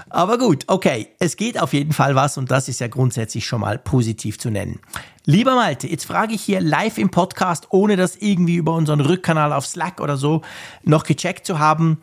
Aber 0.08 0.38
gut, 0.38 0.64
okay. 0.68 1.08
Es 1.18 1.36
geht 1.36 1.60
auf 1.60 1.74
jeden 1.74 1.92
Fall 1.92 2.14
was 2.14 2.38
und 2.38 2.50
das 2.50 2.70
ist 2.70 2.80
ja 2.80 2.88
grundsätzlich 2.88 3.44
schon 3.44 3.60
mal 3.60 3.76
positiv 3.76 4.38
zu 4.38 4.48
nennen. 4.48 4.80
Lieber 5.26 5.56
Malte, 5.56 5.88
jetzt 5.88 6.06
frage 6.06 6.32
ich 6.32 6.40
hier 6.40 6.62
live 6.62 6.96
im 6.96 7.10
Podcast, 7.10 7.66
ohne 7.68 7.96
das 7.96 8.16
irgendwie 8.16 8.56
über 8.56 8.72
unseren 8.72 9.00
Rückkanal 9.00 9.52
auf 9.52 9.66
Slack 9.66 10.00
oder 10.00 10.16
so 10.16 10.40
noch 10.84 11.04
gecheckt 11.04 11.46
zu 11.46 11.58
haben. 11.58 11.98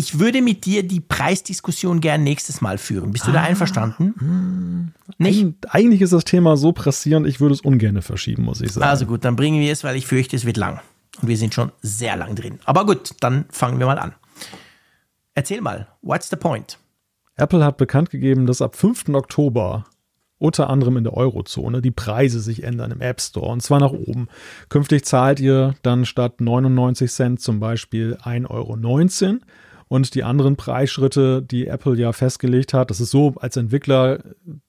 Ich 0.00 0.18
würde 0.18 0.40
mit 0.40 0.64
dir 0.64 0.82
die 0.82 1.00
Preisdiskussion 1.00 2.00
gern 2.00 2.24
nächstes 2.24 2.62
Mal 2.62 2.78
führen. 2.78 3.10
Bist 3.10 3.26
du 3.26 3.32
ah, 3.32 3.34
da 3.34 3.42
einverstanden? 3.42 4.14
Hm. 4.18 4.92
Nicht? 5.18 5.44
Eig 5.44 5.74
eigentlich 5.74 6.00
ist 6.00 6.14
das 6.14 6.24
Thema 6.24 6.56
so 6.56 6.72
pressierend, 6.72 7.26
ich 7.26 7.38
würde 7.38 7.52
es 7.52 7.60
ungern 7.60 8.00
verschieben, 8.00 8.44
muss 8.44 8.62
ich 8.62 8.72
sagen. 8.72 8.86
Also 8.86 9.04
gut, 9.04 9.26
dann 9.26 9.36
bringen 9.36 9.60
wir 9.60 9.70
es, 9.70 9.84
weil 9.84 9.96
ich 9.96 10.06
fürchte, 10.06 10.36
es 10.36 10.46
wird 10.46 10.56
lang. 10.56 10.80
Und 11.20 11.28
wir 11.28 11.36
sind 11.36 11.52
schon 11.52 11.70
sehr 11.82 12.16
lang 12.16 12.34
drin. 12.34 12.60
Aber 12.64 12.86
gut, 12.86 13.10
dann 13.20 13.44
fangen 13.50 13.78
wir 13.78 13.84
mal 13.84 13.98
an. 13.98 14.14
Erzähl 15.34 15.60
mal, 15.60 15.86
what's 16.00 16.30
the 16.30 16.36
point? 16.36 16.78
Apple 17.36 17.62
hat 17.62 17.76
bekannt 17.76 18.08
gegeben, 18.08 18.46
dass 18.46 18.62
ab 18.62 18.76
5. 18.76 19.10
Oktober 19.10 19.84
unter 20.38 20.70
anderem 20.70 20.96
in 20.96 21.04
der 21.04 21.12
Eurozone 21.12 21.82
die 21.82 21.90
Preise 21.90 22.40
sich 22.40 22.64
ändern 22.64 22.90
im 22.90 23.02
App 23.02 23.20
Store 23.20 23.52
und 23.52 23.62
zwar 23.62 23.80
nach 23.80 23.92
oben. 23.92 24.28
Künftig 24.70 25.04
zahlt 25.04 25.40
ihr 25.40 25.74
dann 25.82 26.06
statt 26.06 26.40
99 26.40 27.12
Cent 27.12 27.40
zum 27.42 27.60
Beispiel 27.60 28.16
1,19 28.22 28.48
Euro 28.48 28.76
und 29.90 30.14
die 30.14 30.22
anderen 30.22 30.54
Preisschritte, 30.54 31.42
die 31.42 31.66
Apple 31.66 31.96
ja 31.96 32.12
festgelegt 32.12 32.72
hat. 32.74 32.90
Das 32.90 33.00
ist 33.00 33.10
so, 33.10 33.34
als 33.40 33.56
Entwickler, 33.56 34.20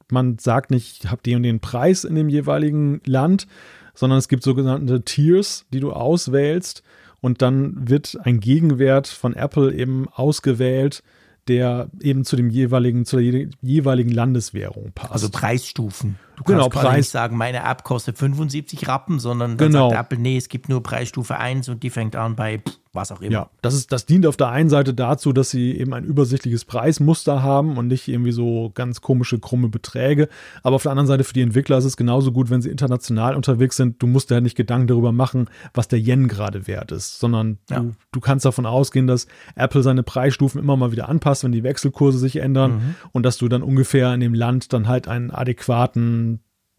man 0.10 0.40
sagt 0.40 0.72
nicht, 0.72 1.04
ich 1.04 1.12
habe 1.12 1.22
den 1.22 1.36
und 1.36 1.44
den 1.44 1.60
Preis 1.60 2.06
in 2.06 2.16
dem 2.16 2.28
jeweiligen 2.28 3.02
Land, 3.06 3.46
sondern 3.94 4.18
es 4.18 4.28
gibt 4.28 4.42
sogenannte 4.42 5.04
Tiers, 5.04 5.68
die 5.72 5.80
du 5.80 5.94
auswählst 5.94 6.82
und 7.20 7.44
dann 7.44 7.88
wird 7.88 8.18
ein 8.24 8.40
Gegenwert 8.40 9.06
von 9.06 9.36
Apple 9.36 9.72
eben 9.72 10.10
ausgewählt, 10.10 11.04
der 11.48 11.92
eben 12.02 12.26
zu 12.26 12.36
dem 12.36 12.50
jeweiligen, 12.50 13.06
zur 13.06 13.20
jeweiligen 13.20 14.12
Landeswährung 14.12 14.92
passt. 14.96 15.14
Also 15.14 15.30
Preisstufen. 15.30 16.18
Du 16.46 16.54
genau, 16.54 16.70
kannst 16.70 16.88
Preis. 16.88 16.98
nicht 16.98 17.10
sagen, 17.10 17.38
meine 17.38 17.64
App 17.64 17.84
kostet 17.84 18.18
75 18.18 18.88
Rappen, 18.88 19.20
sondern 19.20 19.58
dann 19.58 19.72
genau. 19.72 19.90
sagt 19.90 20.02
Apple, 20.02 20.20
nee, 20.20 20.38
es 20.38 20.50
gibt 20.50 20.70
nur 20.70 20.82
Preisstufe 20.84 21.38
1 21.38 21.70
und 21.70 21.84
die 21.84 21.90
fängt 21.90 22.16
an 22.16 22.36
bei 22.36 22.62
was 22.94 23.12
auch 23.12 23.22
immer. 23.22 23.32
Ja, 23.32 23.50
das, 23.62 23.74
ist, 23.74 23.92
das 23.92 24.06
dient 24.06 24.26
auf 24.26 24.36
der 24.36 24.50
einen 24.50 24.70
Seite 24.70 24.94
dazu, 24.94 25.32
dass 25.32 25.50
sie 25.50 25.78
eben 25.78 25.94
ein 25.94 26.04
übersichtliches 26.04 26.66
Preismuster 26.66 27.42
haben 27.42 27.78
und 27.78 27.88
nicht 27.88 28.08
irgendwie 28.08 28.34
so 28.34 28.72
ganz 28.74 29.02
komische, 29.02 29.40
krumme 29.40 29.70
Beträge. 29.70 30.28
Aber 30.64 30.76
auf 30.76 30.84
der 30.84 30.92
anderen 30.92 31.08
Seite 31.08 31.24
für 31.24 31.34
die 31.34 31.42
Entwickler 31.42 31.78
ist 31.78 31.86
es 31.86 31.96
genauso 31.96 32.32
gut, 32.32 32.50
wenn 32.50 32.62
sie 32.62 32.70
international 32.70 33.36
unterwegs 33.36 33.78
sind. 33.78 34.02
Du 34.02 34.08
musst 34.08 34.30
ja 34.30 34.42
nicht 34.42 34.58
Gedanken 34.58 34.88
darüber 34.88 35.12
machen, 35.12 35.50
was 35.74 35.88
der 35.88 36.00
Yen 36.00 36.28
gerade 36.28 36.68
wert 36.68 36.92
ist, 36.92 37.20
sondern 37.20 37.60
ja. 37.70 37.80
du, 37.80 37.94
du, 38.12 38.20
kannst 38.20 38.46
davon 38.46 38.66
ausgehen, 38.66 39.08
dass 39.08 39.28
Apple 39.56 39.84
seine 39.84 40.04
Preisstufen 40.04 40.60
immer 40.60 40.76
mal 40.76 40.92
wieder 40.92 41.08
anpasst, 41.08 41.44
wenn 41.44 41.52
die 41.52 41.64
Wechselkurse 41.64 42.18
sich 42.18 42.38
ändern 42.38 42.72
mhm. 42.72 42.96
und 43.14 43.24
dass 43.26 43.38
du 43.38 43.48
dann 43.48 43.64
ungefähr 43.64 44.14
in 44.14 44.20
dem 44.20 44.34
Land 44.34 44.74
dann 44.74 44.88
halt 44.88 45.08
einen 45.08 45.32
adäquaten 45.32 46.31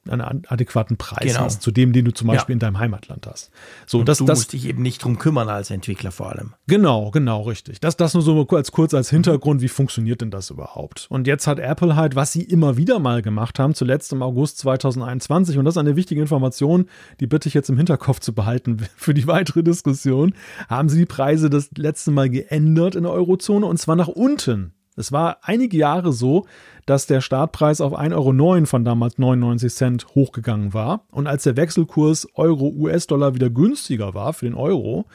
einen 0.09 0.43
adäquaten 0.49 0.97
Preis 0.97 1.33
genau. 1.33 1.45
hast, 1.45 1.63
zu 1.63 1.71
dem, 1.71 1.93
den 1.93 2.05
du 2.05 2.13
zum 2.13 2.27
Beispiel 2.27 2.53
ja. 2.53 2.55
in 2.55 2.59
deinem 2.59 2.79
Heimatland 2.79 3.27
hast. 3.27 3.51
So, 3.87 4.01
und 4.01 4.09
das, 4.09 4.19
du 4.19 4.25
das, 4.25 4.39
musst 4.39 4.53
dich 4.53 4.67
eben 4.67 4.83
nicht 4.83 5.05
drum 5.05 5.19
kümmern 5.19 5.49
als 5.49 5.71
Entwickler 5.71 6.11
vor 6.11 6.31
allem. 6.31 6.55
Genau, 6.67 7.11
genau, 7.11 7.43
richtig. 7.43 7.81
Das, 7.81 7.97
das 7.97 8.15
nur 8.15 8.23
so 8.23 8.47
als 8.49 8.73
kurz 8.73 8.95
als 8.95 9.11
Hintergrund, 9.11 9.63
wie 9.63 9.69
funktioniert 9.69 10.21
denn 10.21 10.31
das 10.31 10.51
überhaupt? 10.51 11.07
Und 11.09 11.27
jetzt 11.27 11.47
hat 11.47 11.59
Apple 11.59 11.95
halt, 11.95 12.17
was 12.17 12.33
sie 12.33 12.43
immer 12.43 12.77
wieder 12.77 12.99
mal 12.99 13.23
gemacht 13.23 13.59
haben, 13.59 13.75
zuletzt 13.75 14.13
im 14.13 14.23
August 14.23 14.59
2021, 14.59 15.59
und 15.59 15.65
das 15.65 15.75
ist 15.75 15.79
eine 15.79 15.97
wichtige 15.97 16.21
Information, 16.21 16.87
die 17.21 17.27
bitte 17.27 17.49
ich 17.49 17.55
jetzt 17.55 17.71
im 17.71 17.77
Hinterkopf 17.77 18.21
zu 18.21 18.35
behalten 18.35 18.79
für 18.97 19.15
die 19.15 19.27
weitere 19.27 19.63
Diskussion, 19.63 20.35
haben 20.69 20.89
sie 20.89 20.99
die 20.99 21.07
Preise 21.07 21.49
das 21.49 21.71
letzte 21.77 22.11
Mal 22.11 22.29
geändert 22.29 22.97
in 22.97 23.05
der 23.05 23.13
Eurozone 23.13 23.67
und 23.67 23.79
zwar 23.79 23.97
nach 23.97 24.09
unten. 24.09 24.75
Es 24.97 25.13
war 25.13 25.39
einige 25.43 25.77
Jahre 25.77 26.13
so, 26.13 26.47
dass 26.87 27.07
der 27.07 27.21
Startpreis 27.21 27.81
auf 27.81 27.99
1,09 27.99 28.13
Euro 28.15 28.67
von 28.67 28.85
damals 28.85 29.19
99 29.19 29.73
Cent 29.73 30.07
hochgegangen 30.15 30.75
war. 30.75 31.07
Und 31.11 31.27
als 31.27 31.45
der 31.45 31.57
Wechselkurs 31.57 32.29
Euro-US-Dollar 32.35 33.35
wieder 33.35 33.51
günstiger 33.51 34.15
war 34.15 34.33
für 34.33 34.47
den 34.47 34.55
Euro, 34.55 35.07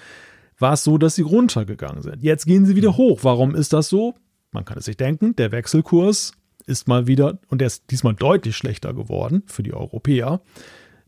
war 0.60 0.74
es 0.74 0.84
so, 0.84 0.98
dass 0.98 1.16
sie 1.16 1.22
runtergegangen 1.22 2.02
sind. 2.02 2.24
Jetzt 2.24 2.46
gehen 2.46 2.66
sie 2.66 2.76
wieder 2.76 2.98
hoch. 2.98 3.20
Warum 3.22 3.54
ist 3.54 3.74
das 3.74 3.90
so? 3.90 4.16
Man 4.52 4.66
kann 4.66 4.78
es 4.78 4.86
sich 4.86 4.98
denken, 4.98 5.36
der 5.36 5.52
Wechselkurs 5.52 6.32
ist 6.66 6.88
mal 6.88 7.08
wieder, 7.08 7.40
und 7.50 7.60
der 7.60 7.68
ist 7.68 7.92
diesmal 7.92 8.16
deutlich 8.16 8.58
schlechter 8.58 8.94
geworden 8.94 9.44
für 9.46 9.64
die 9.64 9.74
Europäer, 9.74 10.42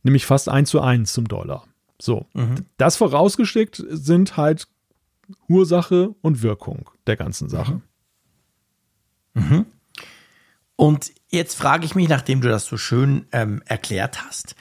nämlich 0.03 0.25
fast 0.25 0.49
1 0.49 0.69
zu 0.69 0.81
1 0.81 1.11
zum 1.11 1.27
Dollar. 1.27 1.65
So, 2.01 2.27
mhm. 2.33 2.65
das 2.77 2.95
vorausgeschickt 2.95 3.83
sind 3.89 4.37
halt 4.37 4.67
Ursache 5.47 6.15
und 6.21 6.43
Wirkung 6.43 6.89
der 7.07 7.17
ganzen 7.17 7.49
Sache. 7.49 7.75
Mhm. 7.75 7.81
Und 10.75 11.11
jetzt 11.29 11.57
frage 11.57 11.85
ich 11.85 11.95
mich, 11.95 12.07
nachdem 12.07 12.41
du 12.41 12.47
das 12.47 12.65
so 12.65 12.77
schön 12.77 13.25
ähm, 13.31 13.61
erklärt 13.65 14.25
hast, 14.25 14.55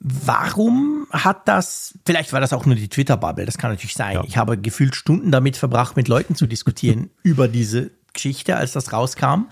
warum 0.00 1.06
hat 1.10 1.46
das, 1.46 1.98
vielleicht 2.06 2.32
war 2.32 2.40
das 2.40 2.52
auch 2.52 2.64
nur 2.64 2.74
die 2.74 2.88
Twitter-Bubble, 2.88 3.44
das 3.44 3.58
kann 3.58 3.70
natürlich 3.70 3.94
sein. 3.94 4.14
Ja. 4.14 4.24
Ich 4.24 4.38
habe 4.38 4.56
gefühlt 4.56 4.96
Stunden 4.96 5.30
damit 5.30 5.56
verbracht, 5.56 5.96
mit 5.96 6.08
Leuten 6.08 6.34
zu 6.34 6.46
diskutieren 6.46 7.10
über 7.22 7.46
diese 7.46 7.90
Geschichte, 8.12 8.56
als 8.56 8.72
das 8.72 8.92
rauskam. 8.92 9.48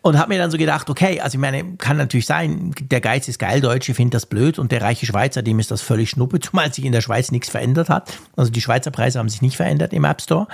Und 0.00 0.18
habe 0.18 0.34
mir 0.34 0.38
dann 0.38 0.50
so 0.50 0.58
gedacht, 0.58 0.90
okay, 0.90 1.20
also 1.20 1.36
ich 1.36 1.40
meine, 1.40 1.76
kann 1.78 1.96
natürlich 1.96 2.26
sein, 2.26 2.74
der 2.78 3.00
Geiz 3.00 3.26
ist 3.26 3.38
geil, 3.38 3.62
Deutsche 3.62 3.94
finden 3.94 4.10
das 4.10 4.26
blöd 4.26 4.58
und 4.58 4.70
der 4.70 4.82
reiche 4.82 5.06
Schweizer, 5.06 5.42
dem 5.42 5.58
ist 5.58 5.70
das 5.70 5.80
völlig 5.80 6.10
schnuppe, 6.10 6.40
zumal 6.40 6.72
sich 6.72 6.84
in 6.84 6.92
der 6.92 7.00
Schweiz 7.00 7.32
nichts 7.32 7.48
verändert 7.48 7.88
hat. 7.88 8.12
Also 8.36 8.52
die 8.52 8.60
Schweizer 8.60 8.90
Preise 8.90 9.18
haben 9.18 9.30
sich 9.30 9.42
nicht 9.42 9.56
verändert 9.56 9.92
im 9.92 10.04
App 10.04 10.20
Store. 10.20 10.46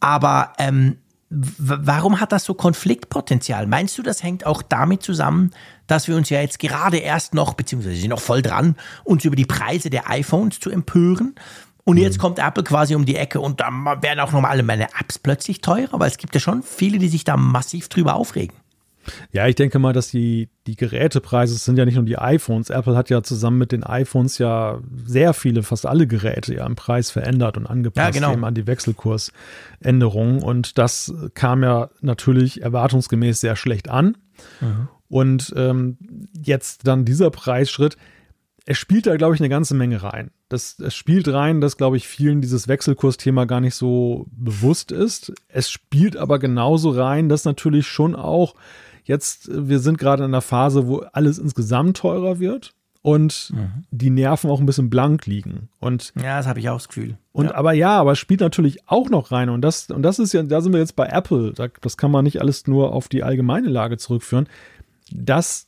Aber 0.00 0.54
ähm, 0.58 0.96
warum 1.30 2.20
hat 2.20 2.32
das 2.32 2.44
so 2.44 2.54
Konfliktpotenzial? 2.54 3.66
Meinst 3.66 3.96
du, 3.96 4.02
das 4.02 4.22
hängt 4.22 4.44
auch 4.44 4.62
damit 4.62 5.02
zusammen, 5.02 5.52
dass 5.86 6.08
wir 6.08 6.16
uns 6.16 6.28
ja 6.28 6.40
jetzt 6.40 6.58
gerade 6.58 6.98
erst 6.98 7.34
noch, 7.34 7.54
beziehungsweise 7.54 7.96
sind 7.96 8.10
noch 8.10 8.20
voll 8.20 8.42
dran, 8.42 8.76
uns 9.04 9.24
über 9.24 9.36
die 9.36 9.46
Preise 9.46 9.90
der 9.90 10.10
iPhones 10.10 10.58
zu 10.58 10.70
empören? 10.70 11.36
Und 11.84 11.96
jetzt 11.96 12.18
mhm. 12.18 12.20
kommt 12.20 12.38
Apple 12.40 12.64
quasi 12.64 12.94
um 12.94 13.06
die 13.06 13.16
Ecke 13.16 13.40
und 13.40 13.60
dann 13.60 13.84
werden 14.02 14.20
auch 14.20 14.32
nochmal 14.32 14.50
alle 14.50 14.62
meine 14.62 14.88
Apps 14.98 15.18
plötzlich 15.18 15.60
teurer, 15.60 15.98
weil 15.98 16.10
es 16.10 16.18
gibt 16.18 16.34
ja 16.34 16.40
schon 16.40 16.62
viele, 16.62 16.98
die 16.98 17.08
sich 17.08 17.24
da 17.24 17.36
massiv 17.36 17.88
drüber 17.88 18.16
aufregen. 18.16 18.56
Ja, 19.32 19.46
ich 19.46 19.54
denke 19.54 19.78
mal, 19.78 19.92
dass 19.92 20.10
die, 20.10 20.48
die 20.66 20.76
Gerätepreise 20.76 21.54
sind 21.54 21.76
ja 21.76 21.84
nicht 21.84 21.96
nur 21.96 22.04
die 22.04 22.18
iPhones. 22.18 22.70
Apple 22.70 22.96
hat 22.96 23.10
ja 23.10 23.22
zusammen 23.22 23.58
mit 23.58 23.72
den 23.72 23.84
iPhones 23.84 24.38
ja 24.38 24.80
sehr 25.04 25.34
viele, 25.34 25.62
fast 25.62 25.86
alle 25.86 26.06
Geräte 26.06 26.54
ja 26.54 26.66
im 26.66 26.76
Preis 26.76 27.10
verändert 27.10 27.56
und 27.56 27.66
angepasst 27.66 28.14
ja, 28.14 28.20
genau. 28.20 28.32
eben 28.32 28.44
an 28.44 28.54
die 28.54 28.66
Wechselkursänderungen. 28.66 30.42
Und 30.42 30.78
das 30.78 31.14
kam 31.34 31.62
ja 31.62 31.90
natürlich 32.00 32.62
erwartungsgemäß 32.62 33.40
sehr 33.40 33.56
schlecht 33.56 33.88
an. 33.88 34.16
Mhm. 34.60 34.88
Und 35.08 35.52
ähm, 35.56 35.98
jetzt 36.40 36.86
dann 36.86 37.04
dieser 37.04 37.30
Preisschritt, 37.30 37.96
es 38.66 38.78
spielt 38.78 39.06
da, 39.06 39.16
glaube 39.16 39.34
ich, 39.34 39.40
eine 39.40 39.48
ganze 39.48 39.74
Menge 39.74 40.02
rein. 40.02 40.30
Das, 40.48 40.78
es 40.78 40.94
spielt 40.94 41.26
rein, 41.28 41.60
dass, 41.60 41.76
glaube 41.76 41.96
ich, 41.96 42.06
vielen 42.06 42.40
dieses 42.40 42.68
Wechselkursthema 42.68 43.44
gar 43.44 43.60
nicht 43.60 43.74
so 43.74 44.26
bewusst 44.30 44.92
ist. 44.92 45.32
Es 45.48 45.70
spielt 45.70 46.16
aber 46.16 46.38
genauso 46.38 46.90
rein, 46.90 47.28
dass 47.28 47.44
natürlich 47.44 47.88
schon 47.88 48.14
auch 48.14 48.54
Jetzt, 49.04 49.50
wir 49.52 49.78
sind 49.78 49.98
gerade 49.98 50.24
in 50.24 50.30
einer 50.30 50.42
Phase, 50.42 50.86
wo 50.86 50.98
alles 51.12 51.38
insgesamt 51.38 51.96
teurer 51.96 52.38
wird 52.38 52.74
und 53.02 53.52
mhm. 53.54 53.84
die 53.90 54.10
Nerven 54.10 54.50
auch 54.50 54.60
ein 54.60 54.66
bisschen 54.66 54.90
blank 54.90 55.26
liegen. 55.26 55.68
Und 55.78 56.12
ja, 56.16 56.36
das 56.36 56.46
habe 56.46 56.60
ich 56.60 56.68
auch 56.68 56.76
das 56.76 56.88
Gefühl. 56.88 57.16
Und 57.32 57.46
ja. 57.46 57.54
aber 57.54 57.72
ja, 57.72 57.98
aber 57.98 58.12
es 58.12 58.18
spielt 58.18 58.40
natürlich 58.40 58.88
auch 58.88 59.08
noch 59.08 59.32
rein 59.32 59.48
und 59.48 59.62
das 59.62 59.90
und 59.90 60.02
das 60.02 60.18
ist 60.18 60.32
ja, 60.32 60.42
da 60.42 60.60
sind 60.60 60.72
wir 60.72 60.80
jetzt 60.80 60.96
bei 60.96 61.06
Apple. 61.06 61.52
Das 61.80 61.96
kann 61.96 62.10
man 62.10 62.24
nicht 62.24 62.40
alles 62.40 62.66
nur 62.66 62.92
auf 62.92 63.08
die 63.08 63.22
allgemeine 63.22 63.68
Lage 63.68 63.96
zurückführen. 63.96 64.48
Dass 65.12 65.66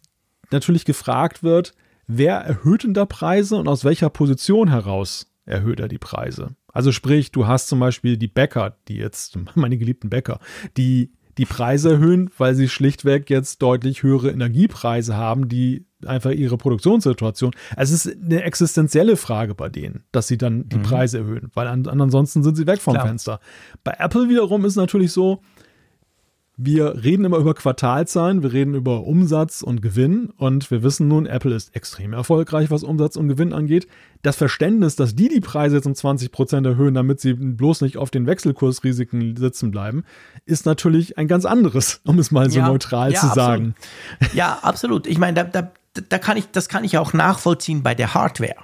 natürlich 0.51 0.85
gefragt 0.85 1.43
wird, 1.43 1.75
wer 2.07 2.37
erhöht 2.37 2.85
denn 2.85 2.95
da 2.95 3.07
Preise 3.07 3.57
und 3.57 3.69
aus 3.69 3.85
welcher 3.85 4.11
Position 4.11 4.69
heraus 4.69 5.27
erhöht 5.47 5.81
er 5.81 5.89
die 5.89 5.99
Preise? 5.99 6.55
Also 6.73 6.93
sprich, 6.93 7.33
du 7.33 7.47
hast 7.47 7.69
zum 7.69 7.81
Beispiel 7.81 8.17
die 8.17 8.29
Bäcker, 8.29 8.77
die 8.89 8.97
jetzt, 8.97 9.39
meine 9.55 9.79
geliebten 9.79 10.11
Bäcker, 10.11 10.39
die 10.77 11.13
die 11.39 11.47
Preise 11.47 11.93
erhöhen, 11.93 12.31
weil 12.37 12.55
sie 12.55 12.69
schlichtweg 12.69 13.31
jetzt 13.31 13.63
deutlich 13.63 14.03
höhere 14.03 14.31
Energiepreise 14.31 15.17
haben, 15.17 15.49
die 15.49 15.87
einfach 16.05 16.31
ihre 16.31 16.59
Produktionssituation. 16.59 17.53
Also 17.77 17.95
es 17.95 18.07
ist 18.07 18.23
eine 18.23 18.43
existenzielle 18.43 19.17
Frage 19.17 19.55
bei 19.55 19.69
denen, 19.69 20.05
dass 20.13 20.29
sie 20.29 20.37
dann 20.37 20.69
die 20.69 20.79
mhm. 20.79 20.83
Preise 20.83 21.19
erhöhen, 21.19 21.51
weil 21.55 21.67
an, 21.69 21.87
ansonsten 21.87 22.43
sind 22.43 22.57
sie 22.57 22.67
weg 22.67 22.81
vom 22.81 22.95
Klar. 22.95 23.07
Fenster. 23.07 23.41
Bei 23.85 23.95
Apple 23.99 24.29
wiederum 24.29 24.65
ist 24.65 24.77
natürlich 24.77 25.13
so, 25.13 25.43
wir 26.57 27.03
reden 27.03 27.25
immer 27.25 27.39
über 27.39 27.55
Quartalzahlen, 27.55 28.43
wir 28.43 28.53
reden 28.53 28.75
über 28.75 29.05
Umsatz 29.05 29.63
und 29.63 29.81
Gewinn 29.81 30.31
und 30.37 30.71
wir 30.71 30.83
wissen 30.83 31.09
nun, 31.09 31.25
Apple 31.25 31.55
ist 31.55 31.75
extrem 31.75 32.13
erfolgreich, 32.13 32.71
was 32.71 32.85
Umsatz 32.85 33.17
und 33.17 33.29
Gewinn 33.29 33.53
angeht. 33.53 33.87
Das 34.21 34.37
Verständnis, 34.37 34.95
dass 34.95 35.15
die 35.15 35.29
die 35.29 35.41
Preise 35.41 35.77
jetzt 35.77 35.87
um 35.87 35.95
20 35.95 36.31
Prozent 36.31 36.67
erhöhen, 36.67 36.95
damit 36.95 37.21
sie 37.21 37.33
bloß 37.33 37.81
nicht 37.81 37.97
auf 37.97 38.11
den 38.11 38.27
Wechselkursrisiken 38.27 39.37
sitzen 39.37 39.71
bleiben, 39.71 40.05
ist 40.45 40.67
natürlich 40.67 41.17
ein 41.17 41.27
ganz 41.27 41.47
anderes, 41.47 42.01
um 42.05 42.19
es 42.19 42.31
mal 42.31 42.51
so 42.51 42.59
ja, 42.59 42.69
neutral 42.69 43.13
ja, 43.13 43.21
zu 43.21 43.27
absolut. 43.29 43.47
sagen. 43.47 43.75
Ja, 44.35 44.59
absolut. 44.63 45.07
Ich 45.07 45.19
meine, 45.19 45.45
da, 45.45 45.45
da, 45.45 45.73
da 46.09 46.19
kann 46.19 46.37
ich, 46.37 46.51
das 46.51 46.69
kann 46.69 46.85
ich 46.85 46.99
auch 46.99 47.15
nachvollziehen 47.15 47.83
bei 47.83 47.95
der 47.95 48.15
Hardware. 48.15 48.57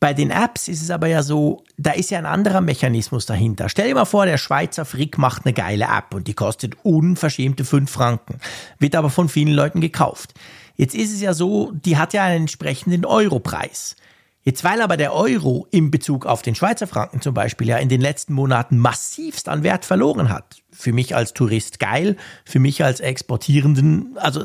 Bei 0.00 0.12
den 0.12 0.30
Apps 0.30 0.68
ist 0.68 0.82
es 0.82 0.90
aber 0.90 1.06
ja 1.06 1.22
so, 1.22 1.64
da 1.78 1.92
ist 1.92 2.10
ja 2.10 2.18
ein 2.18 2.26
anderer 2.26 2.60
Mechanismus 2.60 3.26
dahinter. 3.26 3.68
Stell 3.68 3.88
dir 3.88 3.94
mal 3.94 4.04
vor, 4.04 4.26
der 4.26 4.38
Schweizer 4.38 4.84
Frick 4.84 5.16
macht 5.16 5.46
eine 5.46 5.54
geile 5.54 5.84
App 5.84 6.14
und 6.14 6.28
die 6.28 6.34
kostet 6.34 6.76
unverschämte 6.82 7.64
5 7.64 7.90
Franken, 7.90 8.38
wird 8.78 8.96
aber 8.96 9.08
von 9.08 9.28
vielen 9.28 9.54
Leuten 9.54 9.80
gekauft. 9.80 10.34
Jetzt 10.76 10.94
ist 10.94 11.12
es 11.12 11.20
ja 11.20 11.32
so, 11.32 11.72
die 11.72 11.96
hat 11.96 12.12
ja 12.12 12.24
einen 12.24 12.42
entsprechenden 12.42 13.06
Europreis. 13.06 13.96
Jetzt, 14.42 14.62
weil 14.62 14.82
aber 14.82 14.98
der 14.98 15.14
Euro 15.14 15.66
in 15.70 15.90
Bezug 15.90 16.26
auf 16.26 16.42
den 16.42 16.54
Schweizer 16.54 16.86
Franken 16.86 17.22
zum 17.22 17.32
Beispiel 17.32 17.66
ja 17.66 17.78
in 17.78 17.88
den 17.88 18.02
letzten 18.02 18.34
Monaten 18.34 18.76
massivst 18.76 19.48
an 19.48 19.62
Wert 19.62 19.86
verloren 19.86 20.28
hat. 20.28 20.56
Für 20.70 20.92
mich 20.92 21.16
als 21.16 21.32
Tourist 21.32 21.80
geil, 21.80 22.18
für 22.44 22.58
mich 22.58 22.84
als 22.84 23.00
Exportierenden, 23.00 24.18
also 24.18 24.44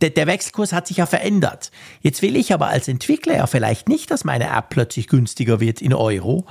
der, 0.00 0.10
der 0.10 0.26
Wechselkurs 0.26 0.72
hat 0.72 0.86
sich 0.86 0.98
ja 0.98 1.06
verändert. 1.06 1.70
Jetzt 2.00 2.22
will 2.22 2.36
ich 2.36 2.52
aber 2.52 2.68
als 2.68 2.88
Entwickler 2.88 3.36
ja 3.36 3.46
vielleicht 3.46 3.88
nicht, 3.88 4.10
dass 4.10 4.24
meine 4.24 4.48
App 4.48 4.70
plötzlich 4.70 5.08
günstiger 5.08 5.60
wird 5.60 5.82
in 5.82 5.94
Euro. 5.94 6.46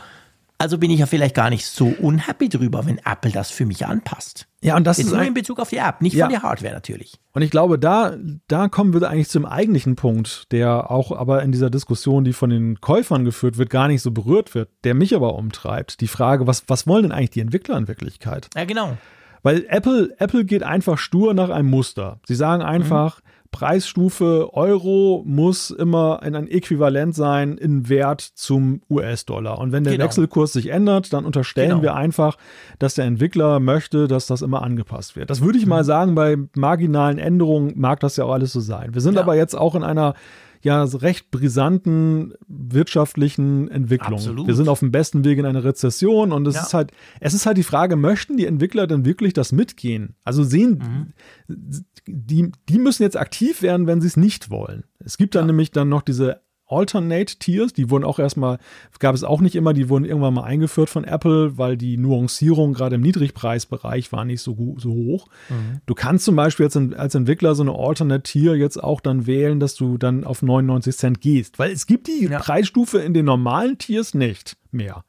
Also 0.62 0.78
bin 0.78 0.92
ich 0.92 1.00
ja 1.00 1.06
vielleicht 1.06 1.36
gar 1.36 1.50
nicht 1.50 1.66
so 1.66 1.86
unhappy 1.86 2.50
drüber, 2.50 2.86
wenn 2.86 2.98
Apple 2.98 3.32
das 3.32 3.50
für 3.50 3.66
mich 3.66 3.86
anpasst. 3.86 4.46
Ja, 4.62 4.76
und 4.76 4.86
das 4.86 4.98
Jetzt 4.98 5.08
ist 5.08 5.14
nur 5.14 5.24
in 5.24 5.34
Bezug 5.34 5.58
auf 5.58 5.70
die 5.70 5.78
App, 5.78 6.02
nicht 6.02 6.16
ja. 6.16 6.26
von 6.26 6.34
der 6.34 6.44
Hardware 6.44 6.74
natürlich. 6.74 7.18
Und 7.32 7.44
ich 7.44 7.50
glaube, 7.50 7.80
da, 7.80 8.18
da 8.50 8.68
kommen 8.68 8.94
wir 8.94 9.10
eigentlich 9.10 9.30
zum 9.30 9.46
eigentlichen 9.46 9.96
Punkt, 9.96 10.52
der 10.52 10.92
auch 10.92 11.14
aber 11.14 11.44
in 11.44 11.54
dieser 11.54 11.70
Diskussion, 11.70 12.26
die 12.26 12.34
von 12.34 12.50
den 12.50 12.82
Käufern 12.82 13.24
geführt 13.24 13.58
wird, 13.58 13.70
gar 13.70 13.88
nicht 13.88 14.02
so 14.02 14.12
berührt 14.12 14.54
wird, 14.54 14.70
der 14.84 14.96
mich 14.96 15.16
aber 15.16 15.36
umtreibt. 15.36 16.02
Die 16.02 16.10
Frage, 16.10 16.46
was, 16.46 16.66
was 16.68 16.88
wollen 16.88 17.04
denn 17.04 17.12
eigentlich 17.14 17.30
die 17.30 17.40
Entwickler 17.40 17.78
in 17.78 17.88
Wirklichkeit? 17.88 18.50
Ja, 18.54 18.66
genau. 18.66 18.98
Weil 19.44 19.66
Apple, 19.70 20.14
Apple 20.18 20.44
geht 20.44 20.64
einfach 20.64 20.98
stur 20.98 21.34
nach 21.34 21.50
einem 21.50 21.70
Muster. 21.70 22.20
Sie 22.28 22.36
sagen 22.36 22.62
einfach, 22.62 23.22
mhm. 23.22 23.30
Preisstufe 23.52 24.54
Euro 24.54 25.24
muss 25.26 25.72
immer 25.72 26.22
in 26.24 26.36
ein 26.36 26.48
Äquivalent 26.48 27.16
sein 27.16 27.58
in 27.58 27.90
Wert 27.90 28.22
zum 28.22 28.82
US-Dollar. 28.90 29.58
Und 29.58 29.72
wenn 29.72 29.84
der 29.84 29.94
genau. 29.94 30.06
Wechselkurs 30.06 30.54
sich 30.54 30.68
ändert, 30.68 31.12
dann 31.14 31.26
unterstellen 31.26 31.70
genau. 31.70 31.82
wir 31.82 31.96
einfach, 31.96 32.38
dass 32.78 32.94
der 32.94 33.06
Entwickler 33.06 33.60
möchte, 33.60 34.08
dass 34.08 34.28
das 34.28 34.44
immer 34.44 34.62
angepasst 34.62 35.16
wird. 35.16 35.30
Das 35.30 35.42
würde 35.42 35.58
ich 35.58 35.66
mhm. 35.66 35.70
mal 35.70 35.84
sagen, 35.84 36.16
bei 36.16 36.38
marginalen 36.56 37.18
Änderungen 37.18 37.74
mag 37.76 38.00
das 38.02 38.18
ja 38.18 38.26
auch 38.26 38.34
alles 38.34 38.54
so 38.54 38.60
sein. 38.60 38.94
Wir 38.94 39.02
sind 39.02 39.16
ja. 39.16 39.22
aber 39.22 39.36
jetzt 39.36 39.58
auch 39.58 39.74
in 39.74 39.84
einer 39.84 40.14
ja 40.62 40.84
recht 40.84 41.32
brisanten 41.32 42.34
wirtschaftlichen 42.48 43.70
Entwicklung. 43.70 44.14
Absolut. 44.14 44.48
Wir 44.48 44.56
sind 44.56 44.68
auf 44.68 44.80
dem 44.80 44.92
besten 44.92 45.24
Weg 45.24 45.40
in 45.40 45.46
eine 45.46 45.64
Rezession 45.64 46.32
und 46.32 46.48
es 46.48 46.56
ja. 46.56 46.62
ist 46.62 46.74
halt, 46.74 46.92
es 47.20 47.34
ist 47.34 47.46
halt 47.46 47.58
die 47.58 47.64
Frage, 47.64 47.96
möchten 47.96 48.38
die 48.38 48.46
Entwickler 48.46 48.88
denn 48.88 49.06
wirklich 49.06 49.34
das 49.34 49.52
mitgehen? 49.52 50.16
Also 50.24 50.44
sehen, 50.44 51.14
mhm. 51.48 51.84
die, 52.08 52.52
die 52.68 52.80
müssen 52.80 53.04
jetzt 53.04 53.18
aktiv 53.18 53.62
werden, 53.62 53.88
wenn 53.88 54.02
sie 54.02 54.08
es 54.08 54.18
nicht 54.18 54.50
wollen. 54.50 54.84
Es 55.00 55.18
gibt 55.18 55.36
dann 55.36 55.44
ja. 55.44 55.48
nämlich 55.48 55.72
dann 55.72 55.90
noch 55.90 56.02
diese 56.02 56.42
Alternate 56.70 57.38
Tiers, 57.38 57.74
die 57.74 57.90
wurden 57.90 58.04
auch 58.04 58.20
erstmal, 58.20 58.60
gab 59.00 59.16
es 59.16 59.24
auch 59.24 59.42
nicht 59.42 59.56
immer, 59.56 59.74
die 59.74 59.90
wurden 59.90 60.06
irgendwann 60.06 60.34
mal 60.34 60.44
eingeführt 60.44 60.90
von 60.90 61.04
Apple, 61.04 61.58
weil 61.58 61.78
die 61.78 61.98
Nuancierung 61.98 62.74
gerade 62.74 62.96
im 62.96 63.02
Niedrigpreisbereich 63.02 64.12
war 64.12 64.24
nicht 64.24 64.42
so, 64.42 64.76
so 64.78 64.92
hoch. 64.92 65.28
Mhm. 65.50 65.82
Du 65.86 65.96
kannst 65.96 66.26
zum 66.26 66.36
Beispiel 66.36 66.66
jetzt 66.66 66.78
als 66.78 67.16
Entwickler 67.16 67.56
so 67.56 67.64
eine 67.64 67.74
Alternate 67.74 68.24
Tier 68.24 68.56
jetzt 68.56 68.82
auch 68.82 69.02
dann 69.02 69.26
wählen, 69.26 69.60
dass 69.60 69.76
du 69.76 69.98
dann 69.98 70.24
auf 70.24 70.42
99 70.42 70.96
Cent 70.96 71.22
gehst, 71.22 71.60
weil 71.60 71.72
es 71.72 71.88
gibt 71.88 72.08
die 72.08 72.26
ja. 72.26 72.40
Preisstufe 72.40 73.00
in 73.00 73.14
den 73.14 73.26
normalen 73.26 73.78
Tiers 73.78 74.14
nicht 74.14 74.58
mehr. 74.72 75.04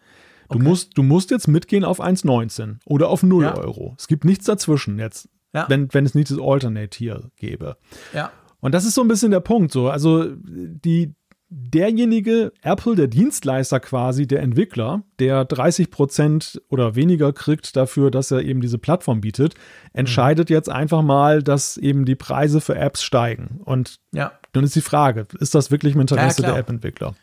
Du, 0.49 0.57
okay. 0.57 0.65
musst, 0.65 0.99
du 0.99 1.03
musst 1.03 1.31
jetzt 1.31 1.47
mitgehen 1.47 1.85
auf 1.85 2.01
1,19 2.01 2.79
oder 2.85 3.09
auf 3.09 3.23
0 3.23 3.45
ja. 3.45 3.57
Euro. 3.57 3.95
Es 3.99 4.09
gibt 4.09 4.25
nichts 4.25 4.47
dazwischen 4.47 4.99
jetzt, 4.99 5.29
ja. 5.55 5.67
wenn, 5.69 5.93
wenn 5.95 6.05
es 6.05 6.15
nicht 6.15 6.31
das 6.31 6.39
Alternate 6.41 6.89
Tier 6.89 7.31
gäbe. 7.37 7.77
Ja. 8.13 8.33
Und 8.61 8.75
das 8.75 8.85
ist 8.85 8.95
so 8.95 9.01
ein 9.03 9.09
bisschen 9.09 9.31
der 9.31 9.41
Punkt. 9.41 9.73
So. 9.73 9.89
Also 9.89 10.27
die, 10.35 11.15
derjenige, 11.51 12.53
Apple, 12.63 12.95
der 12.95 13.09
Dienstleister 13.09 13.81
quasi, 13.81 14.27
der 14.27 14.41
Entwickler, 14.41 15.03
der 15.19 15.45
30 15.45 15.91
Prozent 15.91 16.63
oder 16.69 16.95
weniger 16.95 17.33
kriegt 17.33 17.77
dafür, 17.77 18.11
dass 18.11 18.31
er 18.31 18.43
eben 18.43 18.61
diese 18.61 18.79
Plattform 18.79 19.21
bietet, 19.21 19.55
entscheidet 19.93 20.49
mhm. 20.49 20.55
jetzt 20.55 20.71
einfach 20.71 21.03
mal, 21.03 21.43
dass 21.43 21.77
eben 21.77 22.05
die 22.05 22.15
Preise 22.15 22.61
für 22.61 22.77
Apps 22.77 23.03
steigen. 23.03 23.61
Und 23.65 23.99
ja. 24.13 24.33
dann 24.53 24.63
ist 24.63 24.77
die 24.77 24.81
Frage, 24.81 25.27
ist 25.41 25.55
das 25.55 25.73
wirklich 25.73 25.95
im 25.95 26.01
Interesse 26.01 26.43
ja, 26.43 26.51
der 26.51 26.59
App-Entwickler? 26.59 27.15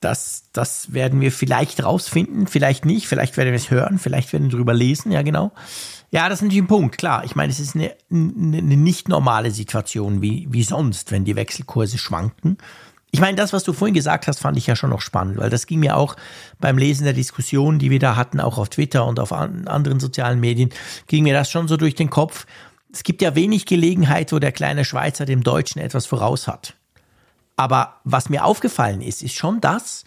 Das, 0.00 0.48
das 0.52 0.94
werden 0.94 1.20
wir 1.20 1.30
vielleicht 1.30 1.84
rausfinden, 1.84 2.46
vielleicht 2.46 2.84
nicht, 2.86 3.06
vielleicht 3.06 3.36
werden 3.36 3.50
wir 3.50 3.56
es 3.56 3.70
hören, 3.70 3.98
vielleicht 3.98 4.32
werden 4.32 4.50
wir 4.50 4.56
drüber 4.56 4.74
lesen, 4.74 5.12
ja 5.12 5.22
genau. 5.22 5.52
Ja, 6.10 6.28
das 6.28 6.38
ist 6.38 6.42
natürlich 6.42 6.64
ein 6.64 6.68
Punkt, 6.68 6.98
klar. 6.98 7.24
Ich 7.24 7.36
meine, 7.36 7.52
es 7.52 7.60
ist 7.60 7.74
eine, 7.74 7.94
eine 8.10 8.76
nicht 8.76 9.08
normale 9.08 9.50
Situation 9.50 10.20
wie, 10.20 10.46
wie 10.50 10.62
sonst, 10.62 11.10
wenn 11.10 11.24
die 11.24 11.36
Wechselkurse 11.36 11.98
schwanken. 11.98 12.58
Ich 13.14 13.20
meine, 13.20 13.36
das, 13.36 13.52
was 13.52 13.62
du 13.62 13.74
vorhin 13.74 13.94
gesagt 13.94 14.26
hast, 14.26 14.40
fand 14.40 14.56
ich 14.56 14.66
ja 14.66 14.74
schon 14.74 14.88
noch 14.88 15.02
spannend, 15.02 15.36
weil 15.36 15.50
das 15.50 15.66
ging 15.66 15.80
mir 15.80 15.98
auch 15.98 16.16
beim 16.58 16.78
Lesen 16.78 17.04
der 17.04 17.12
Diskussion, 17.12 17.78
die 17.78 17.90
wir 17.90 17.98
da 17.98 18.16
hatten, 18.16 18.40
auch 18.40 18.56
auf 18.56 18.70
Twitter 18.70 19.06
und 19.06 19.20
auf 19.20 19.32
anderen 19.32 20.00
sozialen 20.00 20.40
Medien, 20.40 20.70
ging 21.08 21.24
mir 21.24 21.34
das 21.34 21.50
schon 21.50 21.68
so 21.68 21.76
durch 21.76 21.94
den 21.94 22.08
Kopf. 22.08 22.46
Es 22.90 23.02
gibt 23.02 23.20
ja 23.20 23.34
wenig 23.34 23.66
Gelegenheit, 23.66 24.32
wo 24.32 24.38
der 24.38 24.50
kleine 24.50 24.86
Schweizer 24.86 25.26
dem 25.26 25.42
Deutschen 25.42 25.80
etwas 25.80 26.06
voraus 26.06 26.48
hat. 26.48 26.74
Aber 27.56 27.96
was 28.04 28.30
mir 28.30 28.46
aufgefallen 28.46 29.02
ist, 29.02 29.22
ist 29.22 29.34
schon 29.34 29.60
das, 29.60 30.04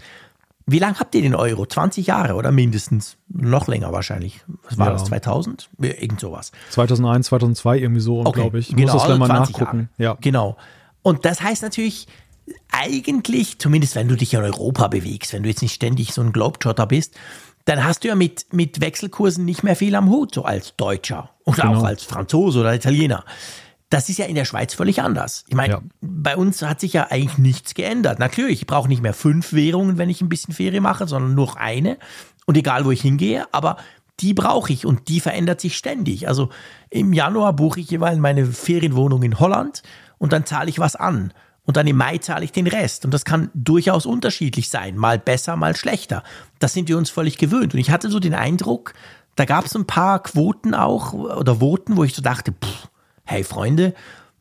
wie 0.66 0.80
lange 0.80 1.00
habt 1.00 1.14
ihr 1.14 1.22
den 1.22 1.36
Euro? 1.36 1.68
20 1.68 2.08
Jahre 2.08 2.34
oder 2.34 2.52
mindestens? 2.52 3.18
Noch 3.28 3.68
länger 3.68 3.92
wahrscheinlich. 3.92 4.42
Was 4.64 4.80
war 4.80 4.88
ja. 4.88 4.94
das? 4.94 5.06
2000? 5.06 5.70
Irgend 5.80 6.20
sowas. 6.20 6.52
2001, 6.72 7.28
2002 7.28 7.78
irgendwie 7.78 8.02
so, 8.02 8.22
okay. 8.22 8.42
glaube 8.42 8.58
ich. 8.58 8.70
Ich 8.70 8.76
genau, 8.76 8.94
muss 8.94 9.04
das 9.04 9.06
gleich 9.06 9.20
mal 9.20 9.28
nachgucken. 9.28 9.90
Ja. 10.00 10.18
Genau. 10.22 10.58
Und 11.04 11.24
das 11.26 11.42
heißt 11.42 11.62
natürlich, 11.62 12.08
eigentlich, 12.72 13.60
zumindest 13.60 13.96
wenn 13.96 14.08
du 14.08 14.16
dich 14.16 14.34
in 14.34 14.42
Europa 14.42 14.88
bewegst, 14.88 15.34
wenn 15.34 15.44
du 15.44 15.50
jetzt 15.50 15.62
nicht 15.62 15.74
ständig 15.74 16.14
so 16.14 16.22
ein 16.22 16.32
Globetrotter 16.32 16.86
bist, 16.86 17.16
dann 17.66 17.84
hast 17.84 18.04
du 18.04 18.08
ja 18.08 18.16
mit, 18.16 18.54
mit 18.54 18.80
Wechselkursen 18.80 19.44
nicht 19.44 19.64
mehr 19.64 19.76
viel 19.76 19.96
am 19.96 20.10
Hut, 20.10 20.36
so 20.36 20.44
als 20.44 20.76
Deutscher 20.76 21.32
oder 21.46 21.64
genau. 21.64 21.80
auch 21.80 21.84
als 21.84 22.04
Franzose 22.04 22.60
oder 22.60 22.76
Italiener. 22.76 23.26
Das 23.90 24.10
ist 24.10 24.18
ja 24.18 24.26
in 24.26 24.36
der 24.36 24.46
Schweiz 24.46 24.74
völlig 24.74 25.02
anders. 25.02 25.46
Ich 25.48 25.56
meine, 25.56 25.74
ja. 25.74 25.82
bei 26.02 26.36
uns 26.36 26.62
hat 26.62 26.80
sich 26.80 26.94
ja 26.94 27.08
eigentlich 27.10 27.38
nichts 27.38 27.74
geändert. 27.74 28.20
Natürlich, 28.20 28.62
ich 28.62 28.68
brauche 28.68 28.88
nicht 28.88 29.02
mehr 29.02 29.14
fünf 29.14 29.54
Währungen, 29.54 29.98
wenn 29.98 30.10
ich 30.10 30.22
ein 30.22 30.30
bisschen 30.30 30.54
Ferien 30.54 30.84
mache, 30.84 31.08
sondern 31.08 31.34
nur 31.34 31.58
eine. 31.60 31.98
Und 32.46 32.58
egal, 32.58 32.86
wo 32.86 32.92
ich 32.92 33.02
hingehe, 33.02 33.46
aber 33.52 33.78
die 34.20 34.34
brauche 34.34 34.72
ich 34.72 34.86
und 34.86 35.08
die 35.08 35.20
verändert 35.20 35.62
sich 35.62 35.78
ständig. 35.78 36.28
Also 36.28 36.50
im 36.90 37.14
Januar 37.14 37.54
buche 37.54 37.80
ich 37.80 37.90
jeweils 37.90 38.18
meine 38.18 38.46
Ferienwohnung 38.46 39.24
in 39.24 39.40
Holland 39.40 39.82
und 40.18 40.34
dann 40.34 40.46
zahle 40.46 40.70
ich 40.70 40.80
was 40.80 40.96
an 40.96 41.34
und 41.66 41.78
dann 41.78 41.88
im 41.88 41.98
Mai 41.98 42.20
zahle 42.20 42.46
ich 42.46 42.52
den 42.52 42.68
Rest. 42.68 43.06
Und 43.06 43.14
das 43.14 43.26
kann 43.26 43.50
durchaus 43.54 44.06
unterschiedlich 44.06 44.70
sein, 44.70 44.98
mal 44.98 45.18
besser, 45.18 45.56
mal 45.56 45.76
schlechter. 45.76 46.24
Das 46.60 46.74
sind 46.74 46.88
wir 46.88 46.98
uns 46.98 47.10
völlig 47.10 47.38
gewöhnt. 47.38 47.74
Und 47.74 47.80
ich 47.80 47.92
hatte 47.92 48.10
so 48.10 48.20
den 48.20 48.36
Eindruck, 48.36 48.94
da 49.36 49.46
gab 49.46 49.66
es 49.66 49.76
ein 49.76 49.86
paar 49.86 50.22
Quoten 50.22 50.74
auch 50.74 51.14
oder 51.14 51.60
Voten, 51.60 51.98
wo 51.98 52.04
ich 52.04 52.14
so 52.16 52.22
dachte, 52.22 52.52
pff, 52.52 52.88
hey 53.26 53.44
Freunde, 53.44 53.94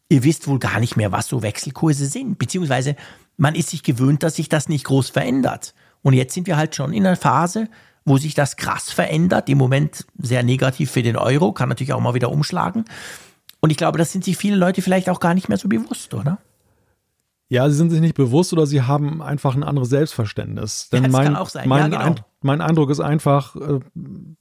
ihr 0.09 0.23
wisst 0.23 0.47
wohl 0.47 0.59
gar 0.59 0.81
nicht 0.81 0.97
mehr, 0.97 1.13
was 1.13 1.27
so 1.29 1.43
Wechselkurse 1.43 2.07
sind. 2.07 2.39
Beziehungsweise 2.39 2.95
man 3.37 3.55
ist 3.55 3.71
sich 3.71 3.83
gewöhnt, 3.83 4.23
dass 4.23 4.37
sich 4.37 4.49
das 4.49 4.69
nicht 4.69 4.85
groß 4.85 5.11
verändert. 5.11 5.75
Und 6.03 6.13
jetzt 6.13 6.35
sind 6.35 6.47
wir 6.47 6.57
halt 6.57 6.77
schon 6.77 6.93
in 6.93 7.07
einer 7.07 7.17
Phase, 7.17 7.69
wo 8.05 8.19
sich 8.19 8.35
das 8.35 8.57
krass 8.57 8.91
verändert. 8.91 9.49
Im 9.49 9.59
Moment 9.59 10.05
sehr 10.19 10.43
negativ 10.43 10.91
für 10.91 11.03
den 11.03 11.17
Euro, 11.17 11.53
kann 11.53 11.71
natürlich 11.71 11.95
auch 11.95 12.01
mal 12.01 12.15
wieder 12.15 12.31
umschlagen. 12.31 12.85
Und 13.61 13.71
ich 13.71 13.79
glaube, 13.79 13.97
das 13.97 14.13
sind 14.13 14.25
sich 14.25 14.37
viele 14.37 14.57
Leute 14.57 14.83
vielleicht 14.83 15.09
auch 15.09 15.21
gar 15.21 15.33
nicht 15.33 15.49
mehr 15.49 15.57
so 15.57 15.69
bewusst, 15.69 16.13
oder? 16.13 16.39
Ja, 17.55 17.71
sie 17.71 17.77
sind 17.77 17.91
sich 17.91 18.01
nicht 18.01 18.17
bewusst 18.17 18.53
oder 18.53 18.67
sie 18.67 18.83
haben 18.83 19.23
einfach 19.23 19.55
ein 19.55 19.63
anderes 19.63 19.89
Selbstverständnis. 19.89 20.89
Denn 20.89 21.05
ja, 21.05 21.09
mein, 21.09 21.25
kann 21.27 21.37
auch 21.37 21.49
sein. 21.49 21.69
Mein, 21.69 21.93
ja, 21.93 21.99
genau. 21.99 22.01
ein, 22.01 22.25
mein 22.43 22.61
Eindruck 22.61 22.91
ist 22.91 22.99
einfach, 22.99 23.55
äh, 23.55 23.79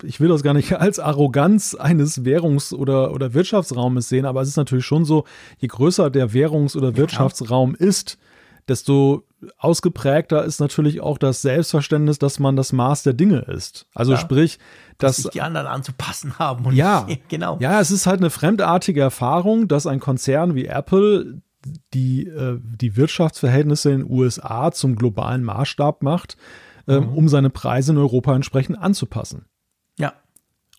ich 0.02 0.20
will 0.20 0.30
das 0.30 0.42
gar 0.42 0.56
nicht 0.56 0.74
als 0.80 0.98
Arroganz 0.98 1.76
eines 1.76 2.26
Währungs- 2.26 2.74
oder, 2.74 3.14
oder 3.14 3.36
Wirtschaftsraumes 3.36 4.10
sehen, 4.10 4.26
aber 4.26 4.42
es 4.42 4.48
ist 4.48 4.58
natürlich 4.58 4.88
schon 4.88 5.06
so, 5.06 5.26
je 5.60 5.68
größer 5.68 6.10
der 6.10 6.32
Währungs- 6.32 6.76
oder 6.76 6.98
Wirtschaftsraum 6.98 7.76
ist, 7.76 8.18
desto 8.68 9.28
ausgeprägter 9.60 10.44
ist 10.44 10.60
natürlich 10.60 11.02
auch 11.02 11.20
das 11.20 11.44
Selbstverständnis, 11.44 12.18
dass 12.18 12.40
man 12.40 12.56
das 12.56 12.74
Maß 12.74 13.04
der 13.04 13.14
Dinge 13.14 13.42
ist. 13.42 13.86
Also 13.94 14.14
ja, 14.14 14.18
sprich, 14.18 14.58
dass, 14.98 15.18
dass 15.18 15.24
sich 15.24 15.32
die 15.34 15.42
anderen 15.42 15.68
anzupassen 15.68 16.40
haben. 16.40 16.72
ja, 16.74 17.06
genau. 17.28 17.58
Ja, 17.60 17.80
es 17.80 17.92
ist 17.92 18.08
halt 18.08 18.22
eine 18.22 18.32
fremdartige 18.32 19.02
Erfahrung, 19.02 19.68
dass 19.68 19.86
ein 19.86 20.00
Konzern 20.00 20.56
wie 20.56 20.66
Apple 20.66 21.44
die, 21.94 22.28
äh, 22.28 22.60
die 22.62 22.96
Wirtschaftsverhältnisse 22.96 23.92
in 23.92 24.00
den 24.02 24.12
USA 24.12 24.72
zum 24.72 24.96
globalen 24.96 25.44
Maßstab 25.44 26.04
macht, 26.04 26.38
äh, 26.88 27.00
mhm. 27.00 27.10
um 27.10 27.30
seine 27.30 27.50
Preise 27.50 27.94
in 27.94 27.98
Europa 27.98 28.36
entsprechend 28.36 28.78
anzupassen. 28.78 29.46
Ja. 29.98 30.14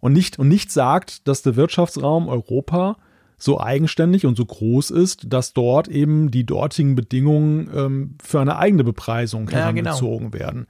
Und 0.00 0.12
nicht, 0.12 0.38
und 0.38 0.48
nicht 0.48 0.70
sagt, 0.70 1.26
dass 1.28 1.42
der 1.42 1.56
Wirtschaftsraum 1.56 2.28
Europa 2.28 2.96
so 3.36 3.60
eigenständig 3.60 4.26
und 4.26 4.36
so 4.36 4.44
groß 4.46 4.90
ist, 4.90 5.32
dass 5.32 5.52
dort 5.52 5.88
eben 5.88 6.30
die 6.30 6.46
dortigen 6.46 6.94
Bedingungen 6.94 7.70
ähm, 7.74 8.18
für 8.22 8.40
eine 8.40 8.56
eigene 8.56 8.84
Bepreisung 8.84 9.48
herangezogen 9.50 10.26
ja, 10.26 10.30
genau. 10.30 10.44
werden. 10.44 10.66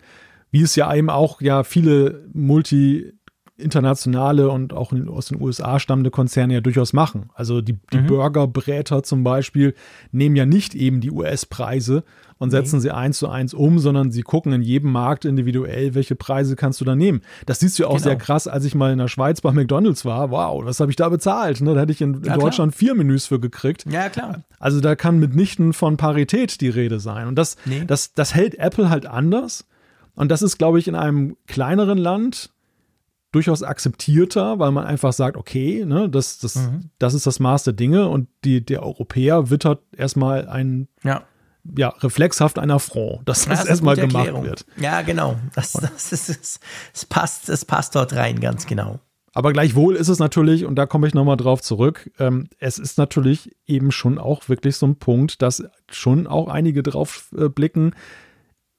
Wie 0.50 0.62
es 0.62 0.76
ja 0.76 0.94
eben 0.94 1.10
auch 1.10 1.40
ja 1.40 1.64
viele 1.64 2.28
Multi- 2.32 3.12
internationale 3.56 4.50
und 4.50 4.72
auch 4.72 4.92
aus 5.08 5.26
den 5.26 5.40
USA 5.40 5.78
stammende 5.78 6.10
Konzerne 6.10 6.54
ja 6.54 6.60
durchaus 6.60 6.92
machen. 6.92 7.30
Also 7.34 7.60
die, 7.60 7.78
die 7.92 7.98
mhm. 7.98 8.06
Burgerbräter 8.06 9.04
zum 9.04 9.22
Beispiel 9.22 9.74
nehmen 10.10 10.34
ja 10.34 10.44
nicht 10.44 10.74
eben 10.74 11.00
die 11.00 11.12
US-Preise 11.12 12.02
und 12.38 12.50
setzen 12.50 12.76
nee. 12.76 12.82
sie 12.82 12.90
eins 12.90 13.18
zu 13.18 13.28
eins 13.28 13.54
um, 13.54 13.78
sondern 13.78 14.10
sie 14.10 14.22
gucken 14.22 14.52
in 14.52 14.62
jedem 14.62 14.90
Markt 14.90 15.24
individuell, 15.24 15.94
welche 15.94 16.16
Preise 16.16 16.56
kannst 16.56 16.80
du 16.80 16.84
da 16.84 16.96
nehmen. 16.96 17.22
Das 17.46 17.60
siehst 17.60 17.78
du 17.78 17.84
ja 17.84 17.88
auch 17.88 17.92
genau. 17.92 18.02
sehr 18.02 18.16
krass, 18.16 18.48
als 18.48 18.64
ich 18.64 18.74
mal 18.74 18.92
in 18.92 18.98
der 18.98 19.06
Schweiz 19.06 19.40
bei 19.40 19.52
McDonalds 19.52 20.04
war. 20.04 20.32
Wow, 20.32 20.64
was 20.64 20.80
habe 20.80 20.90
ich 20.90 20.96
da 20.96 21.08
bezahlt? 21.08 21.60
Ne? 21.60 21.74
Da 21.74 21.82
hätte 21.82 21.92
ich 21.92 22.00
in, 22.00 22.24
ja, 22.24 22.36
Deutschland 22.36 22.74
vier 22.74 22.96
Menüs 22.96 23.26
für 23.26 23.38
gekriegt. 23.38 23.86
Ja, 23.88 24.08
klar. 24.08 24.42
Also 24.58 24.80
da 24.80 24.96
kann 24.96 25.20
mitnichten 25.20 25.72
von 25.72 25.96
Parität 25.96 26.60
die 26.60 26.70
Rede 26.70 26.98
sein. 26.98 27.28
Und 27.28 27.36
das, 27.36 27.56
nee. 27.66 27.84
das, 27.86 28.14
das 28.14 28.34
hält 28.34 28.56
Apple 28.56 28.90
halt 28.90 29.06
anders. 29.06 29.64
Und 30.16 30.30
das 30.30 30.42
ist, 30.42 30.58
glaube 30.58 30.78
ich, 30.80 30.88
in 30.88 30.94
einem 30.94 31.36
kleineren 31.46 31.98
Land 31.98 32.50
durchaus 33.34 33.62
akzeptierter, 33.62 34.58
weil 34.58 34.70
man 34.70 34.86
einfach 34.86 35.12
sagt, 35.12 35.36
okay, 35.36 35.84
ne, 35.84 36.08
das, 36.08 36.38
das, 36.38 36.54
mhm. 36.56 36.90
das 36.98 37.14
ist 37.14 37.26
das 37.26 37.40
Maß 37.40 37.64
der 37.64 37.72
Dinge 37.72 38.08
und 38.08 38.28
die, 38.44 38.64
der 38.64 38.82
Europäer 38.82 39.50
wittert 39.50 39.82
erstmal 39.96 40.48
ein 40.48 40.88
ja. 41.02 41.22
ja 41.76 41.88
reflexhaft 41.88 42.58
ein 42.58 42.70
Affront, 42.70 43.28
dass 43.28 43.46
das, 43.46 43.60
das 43.60 43.68
erstmal 43.68 43.96
gemacht 43.96 44.32
wird. 44.42 44.66
Ja, 44.76 45.02
genau. 45.02 45.36
Das, 45.54 45.72
das, 45.72 46.12
ist, 46.12 46.60
das, 46.92 47.06
passt, 47.06 47.48
das 47.48 47.64
passt 47.64 47.96
dort 47.96 48.14
rein, 48.14 48.40
ganz 48.40 48.66
genau. 48.66 49.00
Aber 49.32 49.52
gleichwohl 49.52 49.96
ist 49.96 50.08
es 50.08 50.20
natürlich, 50.20 50.64
und 50.64 50.76
da 50.76 50.86
komme 50.86 51.08
ich 51.08 51.14
nochmal 51.14 51.36
drauf 51.36 51.60
zurück, 51.60 52.08
ähm, 52.20 52.48
es 52.60 52.78
ist 52.78 52.98
natürlich 52.98 53.50
eben 53.66 53.90
schon 53.90 54.18
auch 54.18 54.48
wirklich 54.48 54.76
so 54.76 54.86
ein 54.86 54.96
Punkt, 54.96 55.42
dass 55.42 55.64
schon 55.90 56.28
auch 56.28 56.46
einige 56.46 56.84
drauf 56.84 57.34
äh, 57.36 57.48
blicken, 57.48 57.94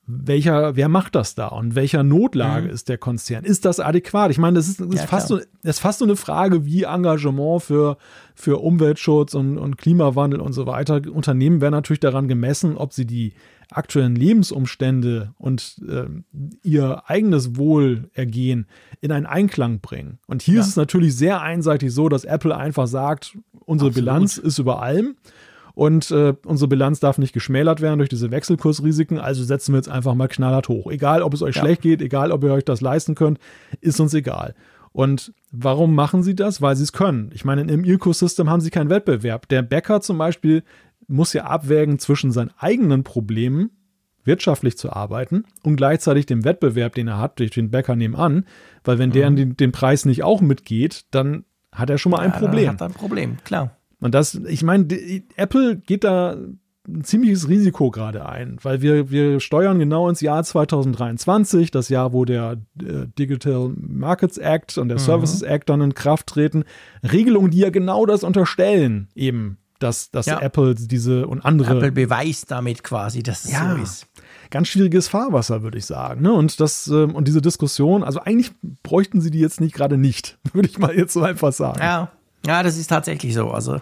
welcher, 0.08 0.76
wer 0.76 0.88
macht 0.88 1.16
das 1.16 1.34
da 1.34 1.48
und 1.48 1.74
welcher 1.74 2.04
Notlage 2.04 2.68
mhm. 2.68 2.74
ist 2.74 2.90
der 2.90 2.98
Konzern? 2.98 3.44
Ist 3.44 3.66
das 3.66 3.80
adäquat? 3.80 4.30
Ich 4.32 4.38
meine, 4.38 4.56
das 4.56 4.68
ist, 4.68 4.80
das 4.80 4.88
ja, 4.88 5.02
ist, 5.02 5.10
fast 5.10 5.28
so, 5.30 5.38
das 5.38 5.78
ist 5.78 5.80
fast 5.80 6.00
so 6.00 6.06
eine 6.06 6.16
Frage, 6.16 6.66
wie 6.66 6.84
Engagement 6.84 7.64
für, 7.64 7.98
für 8.36 8.62
Umweltschutz 8.62 9.34
und, 9.34 9.58
und 9.58 9.78
Klimawandel 9.78 10.42
und 10.42 10.54
so 10.54 10.68
weiter. 10.68 11.02
Unternehmen 11.12 11.60
werden 11.60 11.74
natürlich 11.74 12.00
daran 12.00 12.28
gemessen, 12.28 12.78
ob 12.78 12.94
sie 12.94 13.06
die 13.06 13.34
aktuellen 13.72 14.16
Lebensumstände 14.16 15.34
und 15.40 15.82
äh, 15.88 16.06
ihr 16.62 17.10
eigenes 17.10 17.58
Wohlergehen 17.58 18.68
in 19.02 19.12
einen 19.12 19.26
Einklang 19.26 19.80
bringen. 19.80 20.20
Und 20.28 20.44
hier 20.44 20.56
ja. 20.56 20.62
ist 20.62 20.68
es 20.68 20.76
natürlich 20.76 21.16
sehr 21.16 21.42
einseitig 21.42 21.92
so, 21.92 22.10
dass 22.10 22.26
Apple 22.26 22.56
einfach 22.56 22.86
sagt, 22.86 23.36
unsere 23.66 23.90
Absolut. 23.90 23.96
Bilanz 23.96 24.38
ist 24.38 24.60
über 24.60 24.84
allem 24.84 25.16
und 25.76 26.10
äh, 26.10 26.34
unsere 26.46 26.70
Bilanz 26.70 27.02
darf 27.02 27.18
nicht 27.18 27.34
geschmälert 27.34 27.82
werden 27.82 28.00
durch 28.00 28.10
diese 28.10 28.32
Wechselkursrisiken, 28.32 29.20
also 29.20 29.44
setzen 29.44 29.74
wir 29.74 29.78
jetzt 29.78 29.90
einfach 29.90 30.16
mal 30.16 30.30
knallhart 30.30 30.70
hoch. 30.70 30.90
Egal, 30.90 31.22
ob 31.22 31.34
es 31.34 31.42
euch 31.42 31.56
ja. 31.56 31.62
schlecht 31.62 31.82
geht, 31.82 32.02
egal, 32.02 32.32
ob 32.32 32.44
ihr 32.44 32.54
euch 32.54 32.66
das 32.66 32.82
leisten 32.82 33.14
könnt, 33.14 33.40
ist 33.82 34.00
uns 34.00 34.14
egal. 34.14 34.56
Und 34.94 35.34
warum 35.52 35.94
machen 35.94 36.24
sie 36.24 36.36
das? 36.36 36.62
Weil 36.62 36.78
sie 36.78 36.84
es 36.84 36.94
können. 36.94 37.30
Ich 37.34 37.44
meine, 37.44 37.62
im 37.62 37.84
Ecosystem 37.84 38.50
haben 38.50 38.62
sie 38.62 38.70
keinen 38.70 38.90
Wettbewerb. 38.90 39.50
Der 39.50 39.62
Bäcker 39.62 40.00
zum 40.00 40.18
Beispiel 40.18 40.64
muss 41.08 41.34
ja 41.34 41.44
abwägen 41.44 42.00
zwischen 42.00 42.32
seinen 42.32 42.52
eigenen 42.58 43.04
Problemen, 43.04 43.72
wirtschaftlich 44.24 44.78
zu 44.78 44.94
arbeiten 44.94 45.44
und 45.62 45.76
gleichzeitig 45.76 46.26
dem 46.26 46.46
Wettbewerb, 46.46 46.96
den 46.96 47.10
er 47.10 47.20
hat, 47.20 47.40
durch 47.40 47.52
den 47.52 47.70
Bäcker 47.70 47.98
nebenan, 47.98 48.46
weil 48.84 48.98
wenn 48.98 49.12
der 49.12 49.30
mhm. 49.30 49.36
den, 49.36 49.58
den 49.58 49.72
Preis 49.74 50.06
nicht 50.06 50.24
auch 50.24 50.40
mitgeht, 50.42 51.06
dann 51.12 51.44
hat 51.72 51.90
er 51.90 51.98
schon 51.98 52.14
mal 52.14 52.20
ein 52.20 52.32
ja, 52.32 52.40
Problem. 52.40 52.70
Hat 52.70 52.82
ein 52.82 52.94
Problem, 52.94 53.38
klar. 53.44 53.75
Und 54.00 54.14
das, 54.14 54.36
ich 54.36 54.64
meine, 54.64 54.88
Apple 55.36 55.78
geht 55.78 56.04
da 56.04 56.38
ein 56.88 57.04
ziemliches 57.04 57.50
Risiko 57.50 57.90
gerade 57.90 58.28
ein, 58.28 58.58
weil 58.62 58.82
wir, 58.82 59.10
wir 59.10 59.40
steuern 59.40 59.80
genau 59.80 60.08
ins 60.08 60.22
Jahr 60.22 60.44
2023, 60.44 61.72
das 61.72 61.90
Jahr, 61.90 62.14
wo 62.14 62.26
der 62.26 62.58
äh, 62.80 63.08
Digital 63.18 63.72
Markets 63.76 64.38
Act 64.38 64.78
und 64.78 64.90
der 64.90 64.98
mhm. 64.98 65.04
Services 65.04 65.42
Act 65.42 65.70
dann 65.70 65.82
in 65.82 65.96
Kraft 65.96 66.28
treten. 66.28 66.64
Regelungen, 67.04 67.50
die 67.50 67.60
ja 67.60 67.72
genau 67.72 68.06
das 68.06 68.24
unterstellen, 68.24 69.08
eben 69.16 69.58
dass, 69.80 70.10
dass 70.10 70.28
ja. 70.28 70.40
Apple 70.40 70.76
diese 70.76 71.28
und 71.28 71.44
andere. 71.44 71.76
Apple 71.76 71.92
beweist 71.92 72.50
damit 72.50 72.84
quasi, 72.84 73.24
dass 73.24 73.46
es 73.46 73.52
ja. 73.52 73.76
so 73.76 73.82
ist 73.82 74.08
ganz 74.50 74.68
schwieriges 74.68 75.08
Fahrwasser, 75.08 75.64
würde 75.64 75.78
ich 75.78 75.86
sagen. 75.86 76.22
Ne? 76.22 76.32
Und 76.32 76.60
das 76.60 76.88
ähm, 76.88 77.16
und 77.16 77.28
diese 77.28 77.42
Diskussion, 77.42 78.04
also 78.04 78.20
eigentlich 78.22 78.52
bräuchten 78.84 79.22
sie 79.22 79.32
die 79.32 79.40
jetzt 79.40 79.60
nicht 79.60 79.76
gerade 79.76 79.98
nicht, 79.98 80.38
würde 80.54 80.70
ich 80.70 80.78
mal 80.78 80.96
jetzt 80.96 81.14
so 81.14 81.24
einfach 81.24 81.52
sagen. 81.52 81.80
Ja, 81.82 82.12
ja, 82.46 82.64
das 82.64 82.78
ist 82.78 82.88
tatsächlich 82.88 83.34
so. 83.34 83.52
Also 83.52 83.80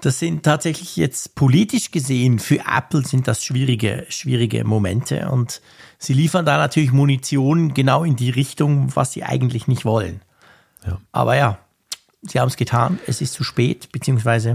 das 0.00 0.18
sind 0.18 0.42
tatsächlich 0.42 0.96
jetzt 0.96 1.34
politisch 1.34 1.90
gesehen 1.90 2.38
für 2.38 2.60
Apple 2.66 3.04
sind 3.04 3.28
das 3.28 3.44
schwierige, 3.44 4.04
schwierige 4.08 4.64
Momente 4.64 5.30
und 5.30 5.60
sie 5.98 6.12
liefern 6.12 6.44
da 6.44 6.58
natürlich 6.58 6.92
Munition 6.92 7.72
genau 7.72 8.02
in 8.02 8.16
die 8.16 8.30
Richtung, 8.30 8.94
was 8.96 9.12
sie 9.12 9.22
eigentlich 9.22 9.68
nicht 9.68 9.84
wollen. 9.84 10.20
Ja. 10.84 11.00
Aber 11.12 11.36
ja, 11.36 11.58
sie 12.22 12.40
haben 12.40 12.48
es 12.48 12.56
getan. 12.56 12.98
Es 13.06 13.20
ist 13.20 13.34
zu 13.34 13.44
spät, 13.44 13.92
beziehungsweise 13.92 14.54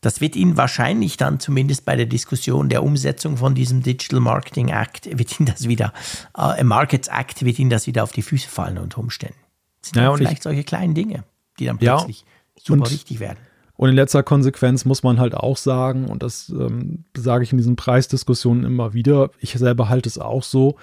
das 0.00 0.22
wird 0.22 0.34
Ihnen 0.34 0.56
wahrscheinlich 0.56 1.18
dann 1.18 1.40
zumindest 1.40 1.84
bei 1.84 1.94
der 1.94 2.06
Diskussion 2.06 2.70
der 2.70 2.82
Umsetzung 2.82 3.36
von 3.36 3.54
diesem 3.54 3.82
Digital 3.82 4.20
Marketing 4.20 4.68
Act, 4.68 5.06
wird 5.18 5.38
Ihnen 5.38 5.46
das 5.46 5.68
wieder, 5.68 5.92
äh, 6.36 6.64
Markets 6.64 7.08
Act, 7.08 7.44
wird 7.44 7.58
Ihnen 7.58 7.70
das 7.70 7.86
wieder 7.86 8.02
auf 8.02 8.12
die 8.12 8.22
Füße 8.22 8.48
fallen 8.48 8.78
unter 8.78 8.98
Umständen. 8.98 9.36
Das 9.82 9.90
sind 9.90 9.96
naja, 9.96 10.16
vielleicht 10.16 10.38
ich, 10.38 10.42
solche 10.42 10.64
kleinen 10.64 10.94
Dinge, 10.94 11.24
die 11.58 11.66
dann 11.66 11.76
plötzlich 11.76 12.20
ja, 12.20 12.26
super 12.64 12.82
und, 12.82 12.90
wichtig 12.90 13.20
werden. 13.20 13.38
Und 13.74 13.88
in 13.88 13.94
letzter 13.94 14.22
Konsequenz 14.22 14.84
muss 14.84 15.02
man 15.02 15.18
halt 15.18 15.34
auch 15.34 15.56
sagen, 15.56 16.06
und 16.06 16.22
das 16.22 16.50
ähm, 16.50 17.04
sage 17.16 17.44
ich 17.44 17.52
in 17.52 17.58
diesen 17.58 17.76
Preisdiskussionen 17.76 18.64
immer 18.64 18.92
wieder, 18.92 19.30
ich 19.38 19.52
selber 19.52 19.88
halte 19.88 20.08
es 20.08 20.18
auch 20.18 20.42
so, 20.42 20.76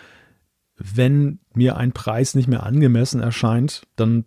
wenn 0.77 1.39
mir 1.53 1.77
ein 1.77 1.91
Preis 1.91 2.35
nicht 2.35 2.47
mehr 2.47 2.63
angemessen 2.63 3.21
erscheint, 3.21 3.83
dann 3.95 4.25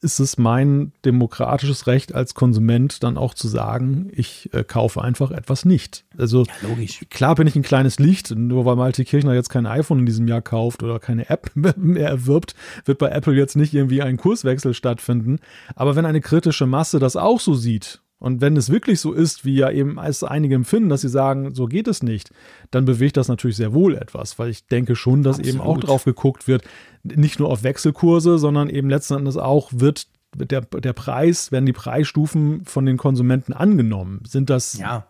ist 0.00 0.20
es 0.20 0.38
mein 0.38 0.92
demokratisches 1.04 1.86
Recht 1.86 2.14
als 2.14 2.34
Konsument 2.34 3.02
dann 3.02 3.16
auch 3.16 3.34
zu 3.34 3.48
sagen, 3.48 4.10
ich 4.12 4.52
äh, 4.52 4.62
kaufe 4.62 5.02
einfach 5.02 5.30
etwas 5.30 5.64
nicht. 5.64 6.04
Also 6.16 6.44
ja, 6.44 6.86
klar 7.10 7.34
bin 7.34 7.46
ich 7.46 7.56
ein 7.56 7.62
kleines 7.62 7.98
Licht, 7.98 8.30
nur 8.30 8.64
weil 8.64 8.76
Malte 8.76 9.04
Kirchner 9.04 9.34
jetzt 9.34 9.48
kein 9.48 9.66
iPhone 9.66 10.00
in 10.00 10.06
diesem 10.06 10.28
Jahr 10.28 10.42
kauft 10.42 10.82
oder 10.82 10.98
keine 11.00 11.28
App 11.30 11.50
mehr 11.54 12.08
erwirbt, 12.08 12.54
wird 12.84 12.98
bei 12.98 13.08
Apple 13.08 13.34
jetzt 13.34 13.56
nicht 13.56 13.74
irgendwie 13.74 14.02
ein 14.02 14.16
Kurswechsel 14.16 14.74
stattfinden. 14.74 15.40
Aber 15.74 15.96
wenn 15.96 16.06
eine 16.06 16.20
kritische 16.20 16.66
Masse 16.66 16.98
das 16.98 17.16
auch 17.16 17.40
so 17.40 17.54
sieht 17.54 18.00
und 18.20 18.40
wenn 18.40 18.56
es 18.56 18.70
wirklich 18.70 19.00
so 19.00 19.12
ist, 19.12 19.44
wie 19.44 19.54
ja 19.54 19.70
eben 19.70 19.98
als 19.98 20.24
einige 20.24 20.56
empfinden, 20.56 20.88
dass 20.88 21.02
sie 21.02 21.08
sagen, 21.08 21.54
so 21.54 21.66
geht 21.66 21.86
es 21.86 22.02
nicht, 22.02 22.30
dann 22.72 22.84
bewegt 22.84 23.16
das 23.16 23.28
natürlich 23.28 23.56
sehr 23.56 23.72
wohl 23.72 23.94
etwas, 23.94 24.38
weil 24.38 24.50
ich 24.50 24.66
denke 24.66 24.96
schon, 24.96 25.22
dass 25.22 25.38
Absolut. 25.38 25.54
eben 25.54 25.64
auch 25.64 25.78
drauf 25.78 26.04
geguckt 26.04 26.48
wird, 26.48 26.64
nicht 27.04 27.38
nur 27.38 27.48
auf 27.48 27.62
Wechselkurse, 27.62 28.38
sondern 28.38 28.70
eben 28.70 28.90
letzten 28.90 29.14
Endes 29.14 29.36
auch 29.36 29.70
wird 29.72 30.08
der, 30.34 30.62
der 30.62 30.92
Preis, 30.92 31.52
werden 31.52 31.64
die 31.64 31.72
Preisstufen 31.72 32.64
von 32.64 32.84
den 32.84 32.96
Konsumenten 32.96 33.52
angenommen? 33.52 34.20
Sind 34.26 34.50
das. 34.50 34.76
Ja. 34.78 35.06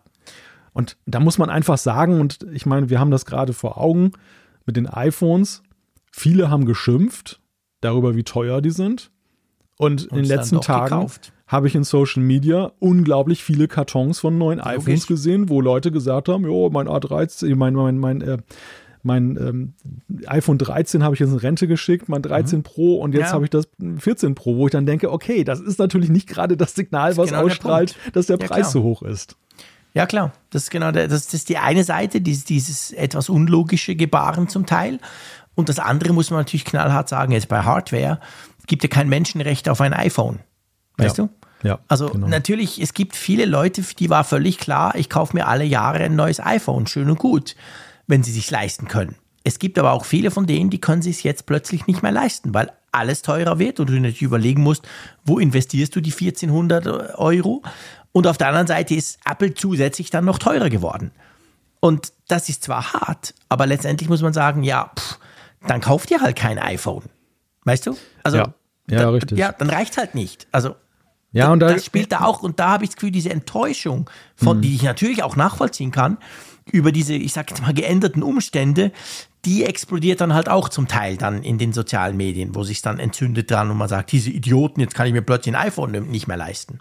Und 0.71 0.95
da 1.05 1.19
muss 1.19 1.37
man 1.37 1.49
einfach 1.49 1.77
sagen, 1.77 2.21
und 2.21 2.45
ich 2.53 2.65
meine, 2.65 2.89
wir 2.89 2.99
haben 2.99 3.11
das 3.11 3.25
gerade 3.25 3.53
vor 3.53 3.77
Augen 3.77 4.13
mit 4.65 4.77
den 4.77 4.87
iPhones. 4.87 5.61
Viele 6.11 6.49
haben 6.49 6.65
geschimpft 6.65 7.41
darüber, 7.81 8.15
wie 8.15 8.23
teuer 8.23 8.61
die 8.61 8.69
sind. 8.69 9.11
Und, 9.77 10.03
und 10.03 10.11
in 10.11 10.23
den 10.23 10.25
letzten 10.25 10.61
Tagen 10.61 10.95
gekauft 10.95 11.33
habe 11.49 11.67
ich 11.67 11.75
in 11.75 11.83
Social 11.83 12.21
Media 12.21 12.71
unglaublich 12.79 13.43
viele 13.43 13.67
Kartons 13.67 14.19
von 14.19 14.37
neuen 14.37 14.59
Logisch. 14.59 14.73
iPhones 14.77 15.07
gesehen, 15.07 15.49
wo 15.49 15.61
Leute 15.61 15.91
gesagt 15.91 16.29
haben, 16.29 16.45
jo, 16.45 16.69
mein 16.69 16.87
A13, 16.87 17.55
mein, 17.55 17.73
mein, 17.73 17.97
mein, 17.97 18.21
äh, 18.21 18.37
mein 19.01 19.35
ähm, 19.37 19.73
iPhone 20.27 20.59
13 20.59 21.03
habe 21.03 21.15
ich 21.15 21.19
jetzt 21.19 21.31
in 21.31 21.37
Rente 21.37 21.67
geschickt, 21.67 22.07
mein 22.07 22.21
13 22.21 22.59
mhm. 22.59 22.63
Pro 22.63 22.95
und 22.97 23.15
jetzt 23.15 23.29
ja. 23.29 23.31
habe 23.33 23.45
ich 23.45 23.49
das 23.49 23.67
14 23.97 24.35
Pro, 24.35 24.57
wo 24.57 24.67
ich 24.67 24.71
dann 24.71 24.85
denke, 24.85 25.11
okay, 25.11 25.43
das 25.43 25.59
ist 25.59 25.79
natürlich 25.79 26.09
nicht 26.09 26.27
gerade 26.27 26.55
das 26.55 26.75
Signal, 26.75 27.17
was 27.17 27.29
genau 27.29 27.45
ausstrahlt, 27.45 27.95
der 28.05 28.11
dass 28.11 28.27
der 28.27 28.37
ja, 28.37 28.47
Preis 28.47 28.71
so 28.71 28.83
hoch 28.83 29.01
ist. 29.01 29.35
Ja, 29.95 30.05
klar. 30.05 30.33
Das 30.51 30.63
ist 30.63 30.69
genau 30.69 30.91
der, 30.91 31.07
das, 31.07 31.25
das 31.25 31.33
ist 31.33 31.49
die 31.49 31.57
eine 31.57 31.83
Seite, 31.83 32.21
dieses, 32.21 32.43
dieses 32.43 32.91
etwas 32.91 33.27
unlogische 33.27 33.95
Gebaren 33.95 34.47
zum 34.49 34.67
Teil. 34.67 34.99
Und 35.55 35.67
das 35.67 35.79
andere 35.79 36.13
muss 36.13 36.29
man 36.29 36.41
natürlich 36.41 36.65
knallhart 36.65 37.09
sagen, 37.09 37.31
jetzt 37.31 37.47
bei 37.47 37.63
Hardware 37.63 38.19
gibt 38.67 38.83
ja 38.83 38.89
kein 38.89 39.09
Menschenrecht 39.09 39.67
auf 39.67 39.81
ein 39.81 39.93
iPhone. 39.93 40.41
Weißt 40.99 41.17
ja. 41.17 41.25
du? 41.25 41.38
Ja, 41.63 41.79
also 41.87 42.07
genau. 42.07 42.27
natürlich, 42.27 42.81
es 42.81 42.93
gibt 42.93 43.15
viele 43.15 43.45
Leute, 43.45 43.83
für 43.83 43.95
die 43.95 44.09
war 44.09 44.23
völlig 44.23 44.57
klar, 44.57 44.95
ich 44.95 45.09
kaufe 45.09 45.35
mir 45.35 45.47
alle 45.47 45.65
Jahre 45.65 45.99
ein 45.99 46.15
neues 46.15 46.39
iPhone, 46.39 46.87
schön 46.87 47.09
und 47.09 47.19
gut, 47.19 47.55
wenn 48.07 48.23
sie 48.23 48.31
sich 48.31 48.49
leisten 48.49 48.87
können. 48.87 49.15
Es 49.43 49.59
gibt 49.59 49.77
aber 49.79 49.91
auch 49.91 50.05
viele 50.05 50.31
von 50.31 50.45
denen, 50.45 50.69
die 50.69 50.81
können 50.81 51.01
sich 51.01 51.23
jetzt 51.23 51.45
plötzlich 51.45 51.87
nicht 51.87 52.01
mehr 52.01 52.11
leisten, 52.11 52.53
weil 52.53 52.71
alles 52.91 53.21
teurer 53.21 53.59
wird 53.59 53.79
und 53.79 53.89
du 53.89 53.93
natürlich 53.93 54.21
überlegen 54.21 54.61
musst, 54.61 54.87
wo 55.23 55.39
investierst 55.39 55.95
du 55.95 56.01
die 56.01 56.11
1400 56.11 57.17
Euro? 57.17 57.61
Und 58.11 58.27
auf 58.27 58.37
der 58.37 58.47
anderen 58.47 58.67
Seite 58.67 58.95
ist 58.95 59.19
Apple 59.25 59.53
zusätzlich 59.53 60.09
dann 60.09 60.25
noch 60.25 60.39
teurer 60.39 60.69
geworden. 60.69 61.11
Und 61.79 62.11
das 62.27 62.49
ist 62.49 62.63
zwar 62.63 62.93
hart, 62.93 63.33
aber 63.47 63.65
letztendlich 63.65 64.09
muss 64.09 64.21
man 64.21 64.33
sagen, 64.33 64.63
ja, 64.63 64.91
pff, 64.97 65.19
dann 65.67 65.81
kauft 65.81 66.11
ihr 66.11 66.21
halt 66.21 66.35
kein 66.35 66.59
iPhone. 66.59 67.03
Weißt 67.63 67.85
du? 67.85 67.97
Also, 68.23 68.37
ja, 68.37 68.53
ja 68.89 68.99
da, 68.99 69.09
richtig. 69.09 69.37
Ja, 69.37 69.51
dann 69.51 69.69
reicht 69.69 69.97
halt 69.97 70.15
nicht. 70.15 70.47
Also, 70.51 70.75
ja, 71.31 71.51
und 71.51 71.59
da, 71.59 71.73
das 71.73 71.85
spielt 71.85 72.11
da 72.11 72.21
auch, 72.21 72.41
und 72.41 72.59
da 72.59 72.69
habe 72.69 72.83
ich 72.83 72.89
das 72.89 72.95
Gefühl, 72.95 73.11
diese 73.11 73.29
Enttäuschung, 73.29 74.09
von, 74.35 74.57
mhm. 74.57 74.61
die 74.61 74.75
ich 74.75 74.83
natürlich 74.83 75.23
auch 75.23 75.35
nachvollziehen 75.35 75.91
kann, 75.91 76.17
über 76.71 76.91
diese, 76.91 77.13
ich 77.13 77.33
sage 77.33 77.47
jetzt 77.49 77.61
mal, 77.61 77.73
geänderten 77.73 78.23
Umstände, 78.23 78.91
die 79.45 79.63
explodiert 79.63 80.21
dann 80.21 80.33
halt 80.33 80.49
auch 80.49 80.69
zum 80.69 80.87
Teil 80.87 81.17
dann 81.17 81.43
in 81.43 81.57
den 81.57 81.71
sozialen 81.73 82.17
Medien, 82.17 82.55
wo 82.55 82.63
sich 82.63 82.81
dann 82.81 82.99
entzündet 82.99 83.49
dran 83.49 83.71
und 83.71 83.77
man 83.77 83.87
sagt, 83.87 84.11
diese 84.11 84.29
Idioten, 84.29 84.81
jetzt 84.81 84.95
kann 84.95 85.07
ich 85.07 85.13
mir 85.13 85.21
plötzlich 85.21 85.55
ein 85.55 85.67
iPhone 85.67 85.91
nicht 86.09 86.27
mehr 86.27 86.37
leisten. 86.37 86.79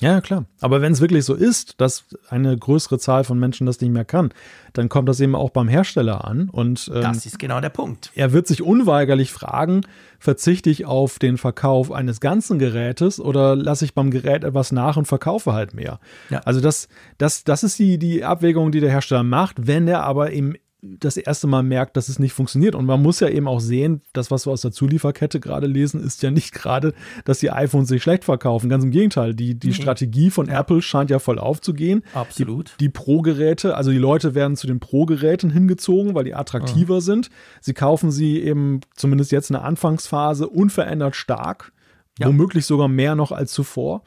Ja, 0.00 0.20
klar. 0.20 0.44
Aber 0.60 0.82
wenn 0.82 0.92
es 0.92 1.00
wirklich 1.00 1.24
so 1.24 1.34
ist, 1.34 1.80
dass 1.80 2.04
eine 2.28 2.56
größere 2.56 2.98
Zahl 2.98 3.22
von 3.22 3.38
Menschen 3.38 3.66
das 3.66 3.80
nicht 3.80 3.92
mehr 3.92 4.04
kann, 4.04 4.32
dann 4.72 4.88
kommt 4.88 5.08
das 5.08 5.20
eben 5.20 5.36
auch 5.36 5.50
beim 5.50 5.68
Hersteller 5.68 6.24
an. 6.24 6.48
Und 6.50 6.90
ähm, 6.92 7.02
das 7.02 7.26
ist 7.26 7.38
genau 7.38 7.60
der 7.60 7.68
Punkt. 7.68 8.10
Er 8.14 8.32
wird 8.32 8.48
sich 8.48 8.60
unweigerlich 8.60 9.32
fragen, 9.32 9.82
verzichte 10.18 10.68
ich 10.68 10.84
auf 10.84 11.20
den 11.20 11.38
Verkauf 11.38 11.92
eines 11.92 12.20
ganzen 12.20 12.58
Gerätes 12.58 13.20
oder 13.20 13.54
lasse 13.54 13.84
ich 13.84 13.94
beim 13.94 14.10
Gerät 14.10 14.42
etwas 14.42 14.72
nach 14.72 14.96
und 14.96 15.06
verkaufe 15.06 15.52
halt 15.52 15.74
mehr? 15.74 16.00
Ja. 16.28 16.40
Also 16.40 16.60
das, 16.60 16.88
das, 17.18 17.44
das 17.44 17.62
ist 17.62 17.78
die, 17.78 17.98
die 17.98 18.24
Abwägung, 18.24 18.72
die 18.72 18.80
der 18.80 18.90
Hersteller 18.90 19.22
macht. 19.22 19.66
Wenn 19.66 19.86
er 19.86 20.02
aber 20.02 20.32
im 20.32 20.56
das 21.00 21.16
erste 21.16 21.46
Mal 21.46 21.62
merkt, 21.62 21.96
dass 21.96 22.08
es 22.08 22.18
nicht 22.18 22.32
funktioniert. 22.32 22.74
Und 22.74 22.84
man 22.84 23.02
muss 23.02 23.20
ja 23.20 23.28
eben 23.28 23.48
auch 23.48 23.60
sehen, 23.60 24.02
das, 24.12 24.30
was 24.30 24.46
wir 24.46 24.52
aus 24.52 24.60
der 24.60 24.72
Zulieferkette 24.72 25.40
gerade 25.40 25.66
lesen, 25.66 26.02
ist 26.02 26.22
ja 26.22 26.30
nicht 26.30 26.52
gerade, 26.54 26.94
dass 27.24 27.38
die 27.38 27.50
iPhones 27.50 27.88
sich 27.88 28.02
schlecht 28.02 28.24
verkaufen. 28.24 28.68
Ganz 28.68 28.84
im 28.84 28.90
Gegenteil, 28.90 29.34
die, 29.34 29.54
die 29.54 29.68
mhm. 29.68 29.74
Strategie 29.74 30.30
von 30.30 30.48
Apple 30.48 30.82
scheint 30.82 31.10
ja 31.10 31.18
voll 31.18 31.38
aufzugehen. 31.38 32.02
Absolut. 32.12 32.74
Die, 32.78 32.84
die 32.84 32.88
Pro-Geräte, 32.90 33.76
also 33.76 33.90
die 33.90 33.98
Leute 33.98 34.34
werden 34.34 34.56
zu 34.56 34.66
den 34.66 34.80
Pro-Geräten 34.80 35.50
hingezogen, 35.50 36.14
weil 36.14 36.24
die 36.24 36.34
attraktiver 36.34 36.96
mhm. 36.96 37.00
sind. 37.00 37.30
Sie 37.60 37.74
kaufen 37.74 38.10
sie 38.10 38.40
eben 38.42 38.80
zumindest 38.94 39.32
jetzt 39.32 39.50
in 39.50 39.54
der 39.54 39.64
Anfangsphase 39.64 40.48
unverändert 40.48 41.16
stark. 41.16 41.72
Ja. 42.18 42.28
Womöglich 42.28 42.64
sogar 42.64 42.88
mehr 42.88 43.16
noch 43.16 43.32
als 43.32 43.52
zuvor. 43.52 44.02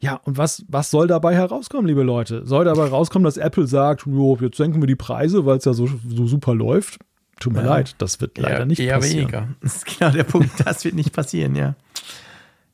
Ja, 0.00 0.20
und 0.24 0.38
was, 0.38 0.64
was 0.68 0.90
soll 0.90 1.08
dabei 1.08 1.34
herauskommen, 1.34 1.86
liebe 1.86 2.02
Leute? 2.02 2.46
Soll 2.46 2.64
dabei 2.64 2.86
rauskommen, 2.86 3.24
dass 3.24 3.36
Apple 3.36 3.66
sagt, 3.66 4.06
jo, 4.06 4.38
jetzt 4.40 4.56
senken 4.56 4.80
wir 4.80 4.86
die 4.86 4.96
Preise, 4.96 5.44
weil 5.44 5.58
es 5.58 5.64
ja 5.64 5.72
so, 5.72 5.88
so 6.08 6.26
super 6.26 6.54
läuft? 6.54 6.98
Tut 7.40 7.52
mir 7.52 7.62
ja. 7.62 7.68
leid, 7.68 7.94
das 7.98 8.20
wird 8.20 8.38
leider 8.38 8.64
nicht 8.64 8.80
eher 8.80 8.98
passieren. 8.98 9.32
Weniger. 9.32 9.48
Das 9.60 9.76
ist 9.76 9.86
genau 9.86 10.10
der 10.10 10.24
Punkt, 10.24 10.50
das 10.64 10.84
wird 10.84 10.94
nicht 10.94 11.12
passieren, 11.12 11.56
ja. 11.56 11.74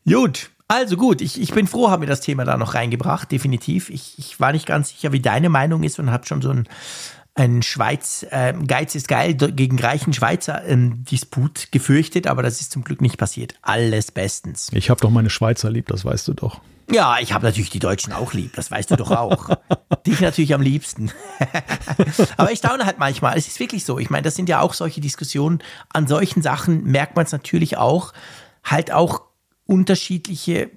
Gut, 0.06 0.50
also 0.68 0.96
gut, 0.96 1.20
ich, 1.20 1.40
ich 1.40 1.52
bin 1.52 1.66
froh, 1.66 1.90
haben 1.90 2.02
wir 2.02 2.08
das 2.08 2.20
Thema 2.20 2.44
da 2.44 2.56
noch 2.56 2.74
reingebracht, 2.74 3.30
definitiv. 3.30 3.90
Ich, 3.90 4.18
ich 4.18 4.40
war 4.40 4.52
nicht 4.52 4.66
ganz 4.66 4.88
sicher, 4.88 5.12
wie 5.12 5.20
deine 5.20 5.50
Meinung 5.50 5.82
ist 5.82 5.98
und 5.98 6.10
habe 6.10 6.26
schon 6.26 6.40
so 6.40 6.50
ein 6.50 6.66
ein 7.34 7.62
Schweiz, 7.62 8.24
äh, 8.30 8.54
Geiz 8.66 8.94
ist 8.94 9.08
geil 9.08 9.34
gegen 9.34 9.78
reichen 9.78 10.12
Schweizer 10.12 10.64
ähm, 10.64 11.04
Disput 11.04 11.72
gefürchtet, 11.72 12.26
aber 12.26 12.42
das 12.42 12.60
ist 12.60 12.70
zum 12.70 12.84
Glück 12.84 13.00
nicht 13.00 13.18
passiert. 13.18 13.54
Alles 13.62 14.12
bestens. 14.12 14.70
Ich 14.72 14.88
habe 14.88 15.00
doch 15.00 15.10
meine 15.10 15.30
Schweizer 15.30 15.70
lieb, 15.70 15.88
das 15.88 16.04
weißt 16.04 16.28
du 16.28 16.34
doch. 16.34 16.60
Ja, 16.90 17.16
ich 17.18 17.32
habe 17.32 17.46
natürlich 17.46 17.70
die 17.70 17.78
Deutschen 17.78 18.12
auch 18.12 18.34
lieb, 18.34 18.54
das 18.54 18.70
weißt 18.70 18.90
du 18.90 18.96
doch 18.96 19.10
auch. 19.10 19.48
Dich 20.06 20.20
natürlich 20.20 20.54
am 20.54 20.60
liebsten. 20.60 21.10
Aber 22.36 22.52
ich 22.52 22.58
staune 22.58 22.84
halt 22.84 22.98
manchmal, 22.98 23.36
es 23.38 23.48
ist 23.48 23.58
wirklich 23.58 23.84
so. 23.84 23.98
Ich 23.98 24.10
meine, 24.10 24.22
das 24.22 24.36
sind 24.36 24.48
ja 24.48 24.60
auch 24.60 24.74
solche 24.74 25.00
Diskussionen. 25.00 25.60
An 25.92 26.06
solchen 26.06 26.42
Sachen 26.42 26.84
merkt 26.84 27.16
man 27.16 27.24
es 27.24 27.32
natürlich 27.32 27.78
auch, 27.78 28.12
halt 28.62 28.92
auch 28.92 29.22
unterschiedliche 29.66 30.70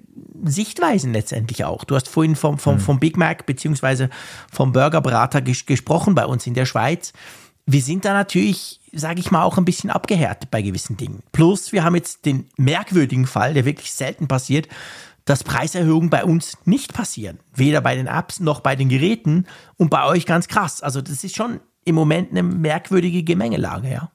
Sichtweisen 0.44 1.12
letztendlich 1.12 1.64
auch. 1.64 1.84
Du 1.84 1.94
hast 1.94 2.08
vorhin 2.08 2.36
vom, 2.36 2.58
vom, 2.58 2.76
mhm. 2.76 2.80
vom 2.80 3.00
Big 3.00 3.16
Mac 3.16 3.46
beziehungsweise 3.46 4.10
vom 4.50 4.72
Burgerbrater 4.72 5.40
ges 5.40 5.66
gesprochen 5.66 6.14
bei 6.14 6.26
uns 6.26 6.46
in 6.46 6.54
der 6.54 6.66
Schweiz. 6.66 7.12
Wir 7.66 7.82
sind 7.82 8.06
da 8.06 8.14
natürlich, 8.14 8.80
sage 8.92 9.20
ich 9.20 9.30
mal, 9.30 9.42
auch 9.42 9.58
ein 9.58 9.66
bisschen 9.66 9.90
abgehärtet 9.90 10.50
bei 10.50 10.62
gewissen 10.62 10.96
Dingen. 10.96 11.22
Plus, 11.32 11.72
wir 11.72 11.84
haben 11.84 11.94
jetzt 11.94 12.24
den 12.24 12.48
merkwürdigen 12.56 13.26
Fall, 13.26 13.52
der 13.52 13.66
wirklich 13.66 13.92
selten 13.92 14.26
passiert, 14.26 14.68
dass 15.26 15.44
Preiserhöhungen 15.44 16.08
bei 16.08 16.24
uns 16.24 16.56
nicht 16.64 16.94
passieren. 16.94 17.38
Weder 17.54 17.82
bei 17.82 17.94
den 17.94 18.06
Apps 18.06 18.40
noch 18.40 18.60
bei 18.60 18.74
den 18.74 18.88
Geräten 18.88 19.46
und 19.76 19.90
bei 19.90 20.06
euch 20.06 20.24
ganz 20.24 20.48
krass. 20.48 20.82
Also 20.82 21.02
das 21.02 21.22
ist 21.22 21.36
schon 21.36 21.60
im 21.84 21.94
Moment 21.94 22.30
eine 22.30 22.42
merkwürdige 22.42 23.22
Gemengelage, 23.22 23.90
ja. 23.90 24.10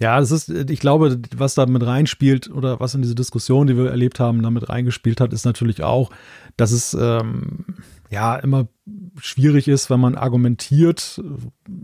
Ja, 0.00 0.18
das 0.18 0.30
ist, 0.30 0.48
ich 0.48 0.80
glaube, 0.80 1.20
was 1.36 1.54
da 1.54 1.66
mit 1.66 1.84
reinspielt 1.84 2.50
oder 2.50 2.80
was 2.80 2.94
in 2.94 3.02
diese 3.02 3.14
Diskussion, 3.14 3.66
die 3.66 3.76
wir 3.76 3.90
erlebt 3.90 4.18
haben, 4.18 4.42
damit 4.42 4.70
reingespielt 4.70 5.20
hat, 5.20 5.34
ist 5.34 5.44
natürlich 5.44 5.82
auch, 5.82 6.10
dass 6.56 6.72
es, 6.72 6.96
ähm, 6.98 7.66
ja 8.10 8.36
immer 8.36 8.66
schwierig 9.20 9.68
ist, 9.68 9.88
wenn 9.88 10.00
man 10.00 10.16
argumentiert, 10.16 11.22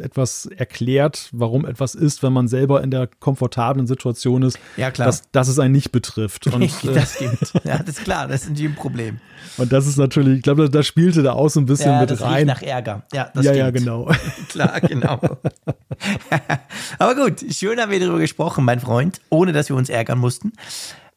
etwas 0.00 0.46
erklärt, 0.46 1.28
warum 1.32 1.64
etwas 1.64 1.94
ist, 1.94 2.22
wenn 2.22 2.32
man 2.32 2.48
selber 2.48 2.82
in 2.82 2.90
der 2.90 3.06
komfortablen 3.06 3.86
Situation 3.86 4.42
ist, 4.42 4.58
ja, 4.76 4.90
klar. 4.90 5.06
Dass, 5.06 5.30
dass 5.30 5.48
es 5.48 5.58
einen 5.58 5.72
nicht 5.72 5.92
betrifft. 5.92 6.46
Und, 6.52 6.62
das 6.84 7.14
stimmt. 7.14 7.52
Ja, 7.64 7.78
das 7.78 7.98
ist 7.98 8.04
klar, 8.04 8.26
das 8.26 8.46
ist 8.46 8.58
ein 8.58 8.74
Problem. 8.74 9.20
Und 9.56 9.72
das 9.72 9.86
ist 9.86 9.96
natürlich, 9.96 10.38
ich 10.38 10.42
glaube, 10.42 10.68
da 10.68 10.82
spielte 10.82 11.22
da 11.22 11.32
auch 11.32 11.48
so 11.48 11.60
ein 11.60 11.66
bisschen 11.66 11.92
ja, 11.92 12.00
mit 12.00 12.10
das 12.10 12.20
rein. 12.20 12.46
nach 12.46 12.62
Ärger. 12.62 13.04
Ja, 13.12 13.30
das 13.32 13.44
ja, 13.44 13.52
stimmt. 13.52 13.58
ja, 13.58 13.70
genau. 13.70 14.10
klar, 14.48 14.80
genau. 14.80 15.20
Aber 16.98 17.14
gut, 17.14 17.44
schön 17.54 17.78
haben 17.80 17.92
wir 17.92 18.00
darüber 18.00 18.18
gesprochen, 18.18 18.64
mein 18.64 18.80
Freund, 18.80 19.20
ohne 19.30 19.52
dass 19.52 19.68
wir 19.68 19.76
uns 19.76 19.88
ärgern 19.88 20.18
mussten. 20.18 20.52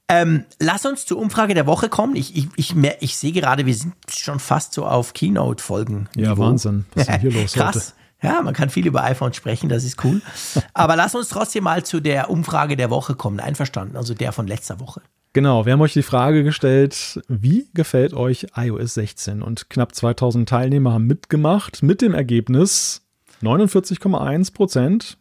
Ähm, 0.10 0.46
lass 0.60 0.86
uns 0.86 1.06
zur 1.06 1.20
Umfrage 1.20 1.54
der 1.54 1.68
Woche 1.68 1.88
kommen. 1.88 2.16
Ich, 2.16 2.36
ich, 2.36 2.48
ich, 2.56 2.76
ich 3.00 3.16
sehe 3.16 3.32
gerade, 3.32 3.68
wir 3.68 3.76
sind 3.76 3.94
schon 4.12 4.40
fast 4.40 4.74
so 4.74 4.86
auf 4.86 5.14
Keynote-Folgen. 5.14 6.10
Ja, 6.16 6.36
Wahnsinn. 6.38 6.86
Was 6.96 7.04
ist 7.04 7.10
denn 7.10 7.22
hier 7.22 7.32
los 7.42 7.54
Krass. 7.54 7.76
heute? 7.76 8.00
Ja, 8.22 8.42
man 8.42 8.54
kann 8.54 8.70
viel 8.70 8.86
über 8.86 9.04
iPhone 9.04 9.34
sprechen, 9.34 9.70
das 9.70 9.86
ist 9.86 10.04
cool. 10.04 10.22
Aber 10.74 10.96
lass 10.96 11.16
uns 11.16 11.30
trotzdem 11.30 11.64
mal 11.64 11.86
zu 11.86 12.02
der 12.02 12.30
Umfrage 12.30 12.76
der 12.76 12.90
Woche 12.90 13.16
kommen. 13.16 13.40
Einverstanden, 13.40 13.96
also 13.96 14.14
der 14.14 14.34
von 14.34 14.48
letzter 14.48 14.80
Woche. 14.80 15.02
Genau, 15.32 15.66
wir 15.66 15.74
haben 15.74 15.82
euch 15.82 15.94
die 15.94 16.04
Frage 16.04 16.44
gestellt, 16.44 17.22
wie 17.28 17.70
gefällt 17.76 18.16
euch 18.16 18.48
iOS 18.56 18.96
16? 18.96 19.44
Und 19.44 19.70
knapp 19.70 19.94
2000 19.94 20.50
Teilnehmer 20.50 20.94
haben 20.94 21.06
mitgemacht 21.06 21.84
mit 21.84 22.02
dem 22.02 22.16
Ergebnis 22.16 23.04
49,1 23.44 24.54
Prozent 24.54 25.18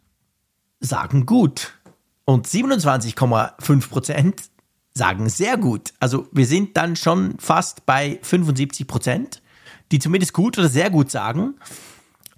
sagen 0.79 1.25
gut 1.25 1.73
und 2.25 2.47
27,5 2.47 3.89
Prozent 3.89 4.48
sagen 4.99 5.27
sehr 5.29 5.57
gut. 5.57 5.93
Also 5.99 6.27
wir 6.31 6.45
sind 6.45 6.77
dann 6.77 6.95
schon 6.95 7.33
fast 7.39 7.87
bei 7.87 8.19
75 8.21 8.85
Prozent, 8.85 9.41
die 9.91 9.97
zumindest 9.97 10.33
gut 10.33 10.59
oder 10.59 10.69
sehr 10.69 10.91
gut 10.91 11.09
sagen. 11.09 11.55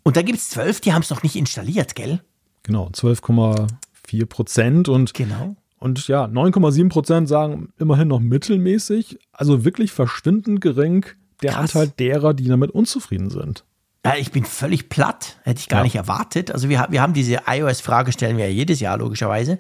Und 0.03 0.15
da 0.15 0.21
gibt 0.21 0.39
es 0.39 0.49
zwölf, 0.49 0.79
die 0.79 0.93
haben 0.93 1.01
es 1.01 1.09
noch 1.09 1.23
nicht 1.23 1.35
installiert, 1.35 1.95
gell? 1.95 2.21
Genau, 2.63 2.88
12,4 2.93 4.25
Prozent 4.25 4.88
und 4.88 5.13
Genau. 5.13 5.55
Und 5.79 6.07
ja, 6.07 6.25
9,7 6.25 6.89
Prozent 6.89 7.27
sagen 7.27 7.73
immerhin 7.79 8.07
noch 8.07 8.19
mittelmäßig. 8.19 9.17
Also 9.31 9.65
wirklich 9.65 9.91
verschwindend 9.91 10.61
gering 10.61 11.05
der 11.41 11.53
Krass. 11.53 11.75
Anteil 11.75 11.88
derer, 11.97 12.35
die 12.35 12.45
damit 12.45 12.69
unzufrieden 12.69 13.31
sind. 13.31 13.65
Ja, 14.03 14.15
ich 14.15 14.32
bin 14.32 14.45
völlig 14.45 14.90
platt, 14.90 15.38
hätte 15.44 15.60
ich 15.60 15.69
gar 15.69 15.82
Ja. 15.82 15.84
nicht 15.84 15.95
erwartet. 15.95 16.49
Also 16.49 16.69
wir, 16.69 16.88
wir 16.90 17.03
haben 17.03 17.14
diese 17.14 17.41
iOS-Frage 17.45 18.11
stellen 18.11 18.36
wir 18.36 18.45
ja 18.48 18.52
jedes 18.52 18.80
Jahr 18.80 18.98
logischerweise. 18.98 19.60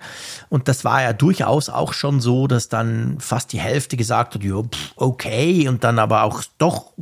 Und 0.49 0.67
das 0.67 0.83
war 0.83 1.03
ja 1.03 1.13
durchaus 1.13 1.69
auch 1.69 1.93
schon 1.93 2.19
so, 2.21 2.47
dass 2.47 2.67
dann 2.67 3.19
fast 3.19 3.53
die 3.53 3.59
Hälfte 3.59 3.97
gesagt 3.97 4.33
hat, 4.33 4.43
ja, 4.43 4.59
pff, 4.63 4.93
okay. 4.95 5.67
Und 5.67 5.83
dann 5.83 5.99
aber 5.99 6.23
auch 6.23 6.41
doch 6.57 6.93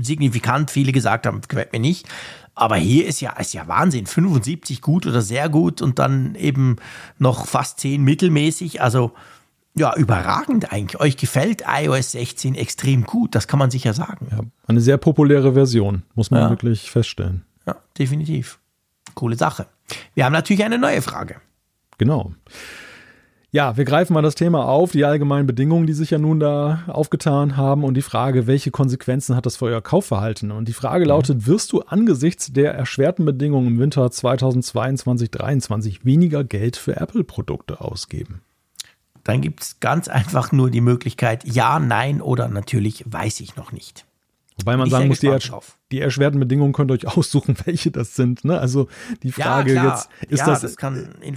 signifikant 0.00 0.72
viele 0.72 0.90
gesagt 0.90 1.26
haben, 1.26 1.40
gefällt 1.46 1.72
mir 1.72 1.78
nicht. 1.78 2.08
Aber 2.56 2.74
hier 2.74 3.06
ist 3.06 3.20
ja, 3.20 3.30
ist 3.38 3.54
ja 3.54 3.68
Wahnsinn. 3.68 4.06
75 4.06 4.82
gut 4.82 5.06
oder 5.06 5.22
sehr 5.22 5.48
gut 5.48 5.80
und 5.80 6.00
dann 6.00 6.34
eben 6.34 6.76
noch 7.18 7.46
fast 7.46 7.78
10 7.78 8.02
mittelmäßig. 8.02 8.82
Also 8.82 9.12
ja, 9.78 9.94
überragend 9.96 10.72
eigentlich. 10.72 11.00
Euch 11.00 11.16
gefällt 11.16 11.62
iOS 11.66 12.12
16 12.12 12.54
extrem 12.54 13.04
gut, 13.04 13.34
das 13.34 13.46
kann 13.48 13.58
man 13.58 13.70
sicher 13.70 13.94
sagen. 13.94 14.28
Ja, 14.30 14.40
eine 14.66 14.80
sehr 14.80 14.96
populäre 14.98 15.54
Version, 15.54 16.02
muss 16.14 16.30
man 16.30 16.42
Ja. 16.42 16.50
wirklich 16.50 16.90
feststellen. 16.90 17.44
Ja, 17.66 17.76
definitiv. 17.98 18.58
Coole 19.14 19.36
Sache. 19.36 19.66
Wir 20.14 20.24
haben 20.24 20.32
natürlich 20.32 20.64
eine 20.64 20.78
neue 20.78 21.02
Frage. 21.02 21.36
Genau. 21.98 22.32
Ja, 23.50 23.78
wir 23.78 23.86
greifen 23.86 24.12
mal 24.12 24.20
das 24.20 24.34
Thema 24.34 24.66
auf, 24.66 24.92
die 24.92 25.06
allgemeinen 25.06 25.46
Bedingungen, 25.46 25.86
die 25.86 25.94
sich 25.94 26.10
ja 26.10 26.18
nun 26.18 26.38
da 26.38 26.82
aufgetan 26.86 27.56
haben 27.56 27.82
und 27.82 27.94
die 27.94 28.02
Frage, 28.02 28.46
welche 28.46 28.70
Konsequenzen 28.70 29.34
hat 29.34 29.46
das 29.46 29.56
für 29.56 29.64
euer 29.64 29.80
Kaufverhalten? 29.80 30.50
Und 30.50 30.68
die 30.68 30.74
Frage 30.74 31.06
lautet, 31.06 31.46
wirst 31.46 31.72
du 31.72 31.80
angesichts 31.80 32.52
der 32.52 32.74
erschwerten 32.74 33.24
Bedingungen 33.24 33.68
im 33.68 33.78
Winter 33.78 34.04
2022-2023 34.06 36.04
weniger 36.04 36.44
Geld 36.44 36.76
für 36.76 36.96
Apple-Produkte 36.96 37.80
ausgeben? 37.80 38.42
Dann 39.28 39.42
gibt 39.42 39.62
es 39.62 39.78
ganz 39.80 40.08
einfach 40.08 40.52
nur 40.52 40.70
die 40.70 40.80
Möglichkeit 40.80 41.44
ja, 41.44 41.78
nein 41.78 42.22
oder 42.22 42.48
natürlich 42.48 43.04
weiß 43.06 43.40
ich 43.40 43.56
noch 43.56 43.72
nicht. 43.72 44.06
Wobei 44.56 44.78
man 44.78 44.88
sagen 44.88 45.08
muss, 45.08 45.20
die, 45.20 45.26
ersch 45.26 45.50
drauf. 45.50 45.76
die 45.92 46.00
erschwerten 46.00 46.40
Bedingungen 46.40 46.72
könnt 46.72 46.90
ihr 46.90 46.94
euch 46.94 47.06
aussuchen, 47.18 47.54
welche 47.66 47.90
das 47.90 48.16
sind. 48.16 48.46
Ne? 48.46 48.58
Also 48.58 48.88
die 49.22 49.30
Frage 49.30 49.74
ja, 49.74 49.90
jetzt, 49.90 50.08
ist, 50.30 50.38
ja, 50.38 50.46
das, 50.46 50.62
das 50.62 50.76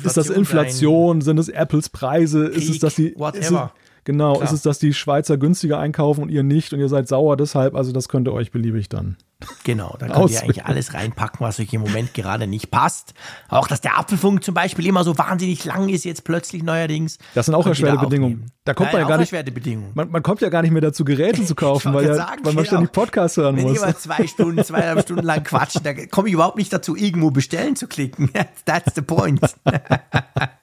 ist 0.05 0.15
das 0.15 0.29
Inflation, 0.29 1.19
sind 1.19 1.37
es 1.37 1.49
Apples 1.49 1.89
Preise, 1.89 2.45
ist 2.45 2.63
es, 2.63 2.69
Krieg, 2.69 2.79
dass 2.79 2.95
die 2.95 3.13
whatever. 3.17 3.39
Ist 3.39 3.51
es, 3.51 3.90
genau, 4.03 4.33
Klar. 4.33 4.43
ist 4.45 4.51
es, 4.51 4.61
dass 4.61 4.79
die 4.79 4.93
Schweizer 4.93 5.37
günstiger 5.37 5.79
einkaufen 5.79 6.23
und 6.23 6.29
ihr 6.29 6.43
nicht 6.43 6.73
und 6.73 6.79
ihr 6.79 6.89
seid 6.89 7.07
sauer 7.07 7.37
deshalb, 7.37 7.75
also 7.75 7.91
das 7.91 8.09
könnt 8.09 8.27
ihr 8.27 8.33
euch 8.33 8.51
beliebig 8.51 8.89
dann. 8.89 9.17
Genau, 9.63 9.95
da 9.97 10.07
könnt 10.07 10.31
ihr 10.31 10.43
eigentlich 10.43 10.65
alles 10.65 10.93
reinpacken, 10.93 11.39
was 11.39 11.59
euch 11.59 11.73
im 11.73 11.81
Moment 11.81 12.13
gerade 12.13 12.45
nicht 12.45 12.69
passt. 12.69 13.15
Auch, 13.49 13.67
dass 13.67 13.81
der 13.81 13.97
Apfelfunk 13.97 14.43
zum 14.43 14.53
Beispiel 14.53 14.85
immer 14.85 15.03
so 15.03 15.17
wahnsinnig 15.17 15.65
lang 15.65 15.89
ist, 15.89 16.05
jetzt 16.05 16.23
plötzlich 16.23 16.61
neuerdings. 16.61 17.17
Das 17.33 17.47
sind 17.47 17.55
auch 17.55 17.65
erschwerte 17.65 17.97
Bedingungen. 17.97 18.51
Da 18.65 18.75
kommt 18.75 18.89
ja, 18.89 18.93
man 18.93 18.99
ja 18.99 19.05
auch 19.05 19.09
gar 19.09 19.17
nicht- 19.17 19.55
Bedingungen. 19.55 19.91
Man, 19.95 20.11
man 20.11 20.21
kommt 20.21 20.41
ja 20.41 20.49
gar 20.49 20.61
nicht 20.61 20.71
mehr 20.71 20.81
dazu, 20.81 21.03
Geräte 21.03 21.43
zu 21.43 21.55
kaufen, 21.61 21.93
weil, 21.93 22.05
ja, 22.05 22.13
sagen, 22.13 22.41
weil 22.43 22.53
man 22.53 22.63
genau. 22.63 22.75
ständig 22.75 22.91
Podcast 22.91 23.37
hören 23.37 23.57
Wenn 23.57 23.63
muss. 23.63 23.73
die 23.73 23.83
immer 23.83 23.97
zwei 23.97 24.27
Stunden, 24.27 24.63
zweieinhalb 24.63 25.01
Stunden 25.01 25.25
lang 25.25 25.43
quatschen, 25.43 25.81
da 25.83 25.93
komme 25.93 26.27
ich 26.27 26.35
überhaupt 26.35 26.57
nicht 26.57 26.71
dazu, 26.71 26.95
irgendwo 26.95 27.31
bestellen 27.31 27.75
zu 27.75 27.87
klicken. 27.87 28.29
That's 28.65 28.93
the 28.93 29.01
point. 29.01 29.41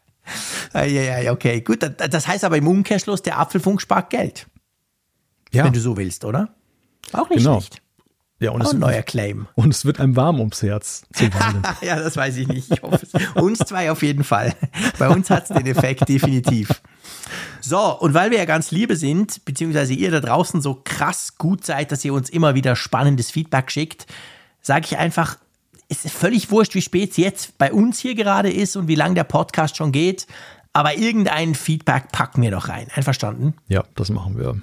ja, 0.74 0.82
ja, 1.20 1.32
okay, 1.32 1.60
gut. 1.60 1.78
Das- 1.98 2.26
heißt 2.28 2.44
aber 2.44 2.56
im 2.56 2.66
Umkehrschluss, 2.66 3.22
der 3.22 3.38
Apfelfunk 3.38 3.80
spart 3.80 4.10
Geld, 4.10 4.46
Ja, 5.52 5.64
wenn 5.64 5.72
du 5.72 5.80
so 5.80 5.96
willst, 5.96 6.24
oder? 6.24 6.54
Auch 7.12 7.28
nicht 7.30 7.38
Genau. 7.38 7.60
schlecht. 7.60 7.82
ja 8.40 8.50
und, 8.50 8.62
Auch 8.62 8.66
es, 8.66 8.74
ein 8.74 8.80
neuer 8.80 9.02
Claim. 9.02 9.48
und 9.54 9.72
es 9.72 9.84
wird 9.84 9.98
einem 10.00 10.14
warm 10.14 10.38
ums 10.40 10.62
Herz 10.62 11.02
ja, 11.80 11.96
das 11.96 12.16
weiß 12.16 12.36
ich 12.36 12.48
nicht. 12.48 12.70
Ich 12.72 12.82
hoffe 12.82 13.06
es. 13.10 13.34
Uns 13.42 13.58
zwei 13.60 13.90
auf 13.90 14.02
jeden 14.02 14.24
Fall. 14.24 14.54
Bei 14.98 15.08
uns 15.08 15.30
hat 15.30 15.44
es 15.50 15.56
den 15.56 15.66
Effekt 15.66 16.08
definitiv. 16.08 16.82
So, 17.60 17.98
und 17.98 18.14
weil 18.14 18.30
wir 18.30 18.38
ja 18.38 18.44
ganz 18.44 18.70
liebe 18.70 18.96
sind, 18.96 19.44
beziehungsweise 19.44 19.92
ihr 19.94 20.10
da 20.10 20.20
draußen 20.20 20.60
so 20.62 20.80
krass 20.84 21.36
gut 21.38 21.64
seid, 21.64 21.90
dass 21.92 22.04
ihr 22.04 22.12
uns 22.14 22.30
immer 22.30 22.54
wieder 22.54 22.76
spannendes 22.76 23.30
Feedback 23.30 23.70
schickt, 23.70 24.06
sage 24.60 24.84
ich 24.86 24.98
einfach, 24.98 25.38
es 25.88 26.04
ist 26.04 26.14
völlig 26.14 26.50
wurscht, 26.50 26.74
wie 26.74 26.82
spät 26.82 27.12
es 27.12 27.16
jetzt 27.16 27.58
bei 27.58 27.72
uns 27.72 27.98
hier 27.98 28.14
gerade 28.14 28.52
ist 28.52 28.76
und 28.76 28.88
wie 28.88 28.94
lang 28.94 29.14
der 29.14 29.24
Podcast 29.24 29.76
schon 29.76 29.92
geht, 29.92 30.26
aber 30.72 30.96
irgendein 30.96 31.54
Feedback 31.54 32.12
packen 32.12 32.42
wir 32.42 32.50
doch 32.50 32.68
rein. 32.68 32.88
Einverstanden? 32.94 33.54
ja, 33.68 33.84
das 33.94 34.10
machen 34.10 34.38
wir. 34.38 34.60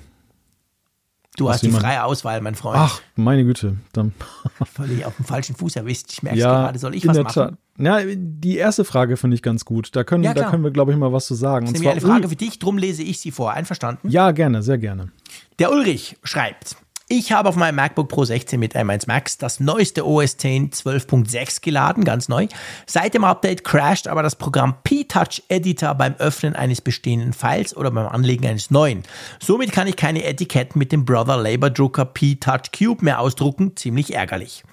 Du 1.37 1.45
Was 1.45 1.55
hast 1.55 1.63
die 1.63 1.71
freie 1.71 2.03
Auswahl, 2.05 2.39
mein 2.39 2.55
Freund. 2.55 2.77
Ach, 2.79 3.01
meine 3.15 3.43
Güte. 3.43 3.75
Dann, 3.91 4.13
Völlig 4.73 5.05
auf 5.05 5.17
dem 5.17 5.25
falschen 5.25 5.55
Fuß 5.55 5.75
erwischt. 5.75 6.13
Ich 6.13 6.23
merke 6.23 6.39
ja, 6.39 6.47
gerade, 6.47 6.79
soll 6.79 6.95
ich 6.95 7.05
was 7.05 7.17
machen? 7.17 7.57
Ja, 7.77 7.99
die 8.05 8.55
erste 8.55 8.85
Frage 8.85 9.17
finde 9.17 9.35
ich 9.35 9.41
ganz 9.41 9.65
gut. 9.65 9.93
Da 9.97 10.05
können, 10.05 10.23
Ja, 10.23 10.33
da 10.33 10.49
können 10.49 10.63
wir, 10.63 10.71
glaube 10.71 10.93
ich, 10.93 10.97
mal 10.97 11.11
was 11.11 11.25
zu 11.25 11.35
sagen. 11.35 11.65
Das 11.65 11.73
ist 11.75 11.81
nämlich 11.81 12.03
eine 12.03 12.13
Frage 12.13 12.29
für 12.29 12.37
dich, 12.37 12.57
drum 12.59 12.77
lese 12.77 13.03
ich 13.03 13.19
sie 13.19 13.31
vor. 13.31 13.51
Einverstanden? 13.51 14.07
Ja, 14.09 14.31
gerne, 14.31 14.63
sehr 14.63 14.77
gerne. 14.77 15.11
Der 15.59 15.73
Ulrich 15.73 16.15
schreibt, 16.23 16.77
ich 17.17 17.31
habe 17.31 17.47
auf 17.49 17.55
meinem 17.55 17.75
MacBook 17.75 18.09
Pro 18.09 18.25
16 18.25 18.59
mit 18.59 18.75
M1 18.75 19.05
Max 19.07 19.37
das 19.37 19.59
neueste 19.59 20.05
OS 20.05 20.33
X 20.33 20.85
12.6 20.85 21.61
geladen, 21.61 22.03
ganz 22.03 22.27
neu. 22.27 22.47
Seit 22.85 23.13
dem 23.13 23.23
Update 23.23 23.63
crasht 23.63 24.07
aber 24.07 24.21
das 24.21 24.35
Programm 24.35 24.75
P-Touch 24.83 25.43
Editor 25.47 25.95
beim 25.95 26.15
Öffnen 26.15 26.55
eines 26.55 26.81
bestehenden 26.81 27.33
Files 27.33 27.75
oder 27.75 27.91
beim 27.91 28.07
Anlegen 28.07 28.45
eines 28.47 28.69
neuen. 28.69 29.03
Somit 29.39 29.71
kann 29.71 29.87
ich 29.87 29.95
keine 29.95 30.25
Etiketten 30.25 30.77
mit 30.77 30.91
dem 30.91 31.05
Brother 31.05 31.37
Labor 31.37 31.69
Drucker 31.69 32.05
P-Touch 32.05 32.71
Cube 32.77 33.03
mehr 33.03 33.19
ausdrucken, 33.19 33.75
ziemlich 33.75 34.13
ärgerlich. 34.13 34.63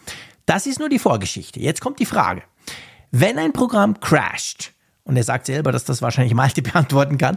Das 0.47 0.67
ist 0.67 0.81
nur 0.81 0.89
die 0.89 0.99
Vorgeschichte. 0.99 1.61
Jetzt 1.61 1.81
kommt 1.81 2.01
die 2.01 2.07
Frage. 2.07 2.43
Wenn 3.13 3.39
ein 3.39 3.53
Programm 3.53 4.01
crasht, 4.01 4.72
und 5.05 5.17
er 5.17 5.25
sagt 5.25 5.47
selber, 5.47 5.73
dass 5.73 5.85
das 5.85 6.03
wahrscheinlich 6.03 6.35
Malte 6.35 6.63
beantworten 6.63 7.19
kann, 7.19 7.37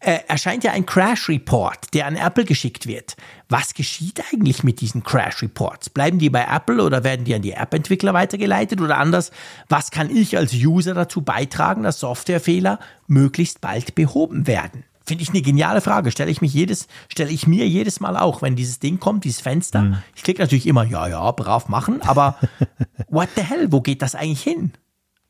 äh, 0.00 0.18
erscheint 0.28 0.64
ja 0.64 0.72
ein 0.72 0.86
Crash 0.86 1.28
Report, 1.28 1.94
der 1.94 2.06
an 2.06 2.16
Apple 2.16 2.44
geschickt 2.44 2.86
wird. 2.86 3.16
Was 3.48 3.74
geschieht 3.74 4.22
eigentlich 4.30 4.62
mit 4.62 4.80
diesen 4.80 5.02
Crash 5.02 5.42
Reports? 5.42 5.90
Bleiben 5.90 6.18
die 6.18 6.30
bei 6.30 6.44
Apple 6.44 6.82
oder 6.82 7.04
werden 7.04 7.24
die 7.24 7.34
an 7.34 7.42
die 7.42 7.52
App-Entwickler 7.52 8.12
weitergeleitet 8.12 8.80
oder 8.80 8.98
anders? 8.98 9.30
Was 9.68 9.90
kann 9.90 10.14
ich 10.14 10.36
als 10.36 10.52
User 10.52 10.94
dazu 10.94 11.22
beitragen, 11.22 11.82
dass 11.82 12.00
Softwarefehler 12.00 12.78
möglichst 13.06 13.60
bald 13.60 13.94
behoben 13.94 14.46
werden? 14.46 14.84
Finde 15.08 15.22
ich 15.22 15.30
eine 15.30 15.40
geniale 15.40 15.80
Frage. 15.80 16.10
Stelle 16.10 16.30
ich 16.30 16.42
mich 16.42 16.52
jedes, 16.52 16.86
stelle 17.08 17.30
ich 17.30 17.46
mir 17.46 17.66
jedes 17.66 17.98
Mal 18.00 18.18
auch, 18.18 18.42
wenn 18.42 18.56
dieses 18.56 18.78
Ding 18.78 19.00
kommt, 19.00 19.24
dieses 19.24 19.40
Fenster. 19.40 20.02
Ich 20.14 20.22
klicke 20.22 20.42
natürlich 20.42 20.66
immer, 20.66 20.84
ja, 20.84 21.08
ja, 21.08 21.30
brav 21.30 21.68
machen, 21.68 22.02
aber 22.02 22.36
what 23.08 23.30
the 23.34 23.42
hell, 23.42 23.72
wo 23.72 23.80
geht 23.80 24.02
das 24.02 24.14
eigentlich 24.14 24.42
hin? 24.42 24.72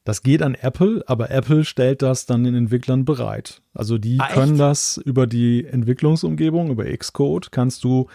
Das 0.09 0.23
geht 0.23 0.41
an 0.41 0.55
Apple, 0.55 1.05
aber 1.07 1.31
Apple 1.31 1.67
stellt 1.67 2.01
das 2.01 2.25
dann 2.25 2.43
den 2.43 2.55
Entwicklern 2.55 3.05
bereit. 3.05 3.61
Also 3.75 3.99
die 3.99 4.19
Ah, 4.19 4.25
echt? 4.29 4.33
können 4.33 4.57
das 4.57 4.97
über 5.05 5.27
die 5.27 5.67
Entwicklungsumgebung, 5.67 6.71
über 6.71 6.87
Xcode, 6.87 7.53
kannst 7.53 7.85
du 7.85 8.07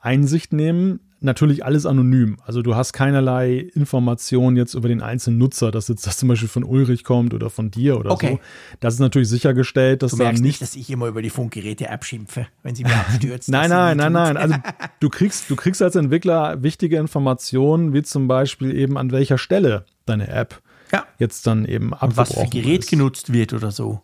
Einsicht 0.00 0.54
nehmen. 0.54 1.00
natürlich 1.20 1.62
alles 1.62 1.84
anonym. 1.84 2.38
Also 2.46 2.62
du 2.62 2.76
hast 2.76 2.94
keinerlei 2.94 3.58
Informationen 3.74 4.56
jetzt 4.56 4.72
über 4.72 4.88
den 4.88 5.02
einzelnen 5.02 5.36
Nutzer, 5.36 5.70
dass 5.70 5.88
jetzt 5.88 6.06
das 6.06 6.16
zum 6.16 6.30
Beispiel 6.30 6.48
von 6.48 6.64
Ulrich 6.64 7.04
kommt 7.04 7.34
oder 7.34 7.50
von 7.50 7.70
dir 7.70 7.98
oder 7.98 8.10
okay. 8.12 8.38
so. 8.38 8.40
Das 8.80 8.94
ist 8.94 9.00
natürlich 9.00 9.28
sichergestellt, 9.28 10.02
dass 10.02 10.12
du 10.12 10.16
da 10.18 10.32
nicht, 10.32 10.42
nicht, 10.42 10.62
dass 10.62 10.74
ich 10.74 10.88
immer 10.88 11.08
über 11.08 11.20
die 11.20 11.30
Funkgeräte-App 11.30 12.06
schimpfe, 12.06 12.46
wenn 12.62 12.74
sie 12.74 12.84
mir 12.84 12.94
abstürzt. 12.94 13.48
nein, 13.50 13.68
nein, 13.68 13.98
nein, 13.98 14.12
nein. 14.12 14.38
Also 14.38 14.54
du 15.00 15.10
kriegst, 15.10 15.50
du 15.50 15.56
kriegst 15.56 15.82
als 15.82 15.94
Entwickler 15.94 16.62
wichtige 16.62 16.96
Informationen, 16.96 17.92
wie 17.92 18.02
zum 18.02 18.28
Beispiel 18.28 18.74
eben 18.74 18.96
an 18.96 19.10
welcher 19.12 19.36
Stelle 19.36 19.84
deine 20.06 20.28
App 20.28 20.62
ja. 20.94 21.06
jetzt 21.18 21.46
dann 21.46 21.64
eben 21.64 21.92
abgebrochen 21.92 22.10
Und 22.10 22.16
was 22.16 22.34
für 22.34 22.48
Gerät 22.48 22.80
ist. 22.80 22.90
genutzt 22.90 23.32
wird 23.32 23.52
oder 23.52 23.70
so. 23.70 24.00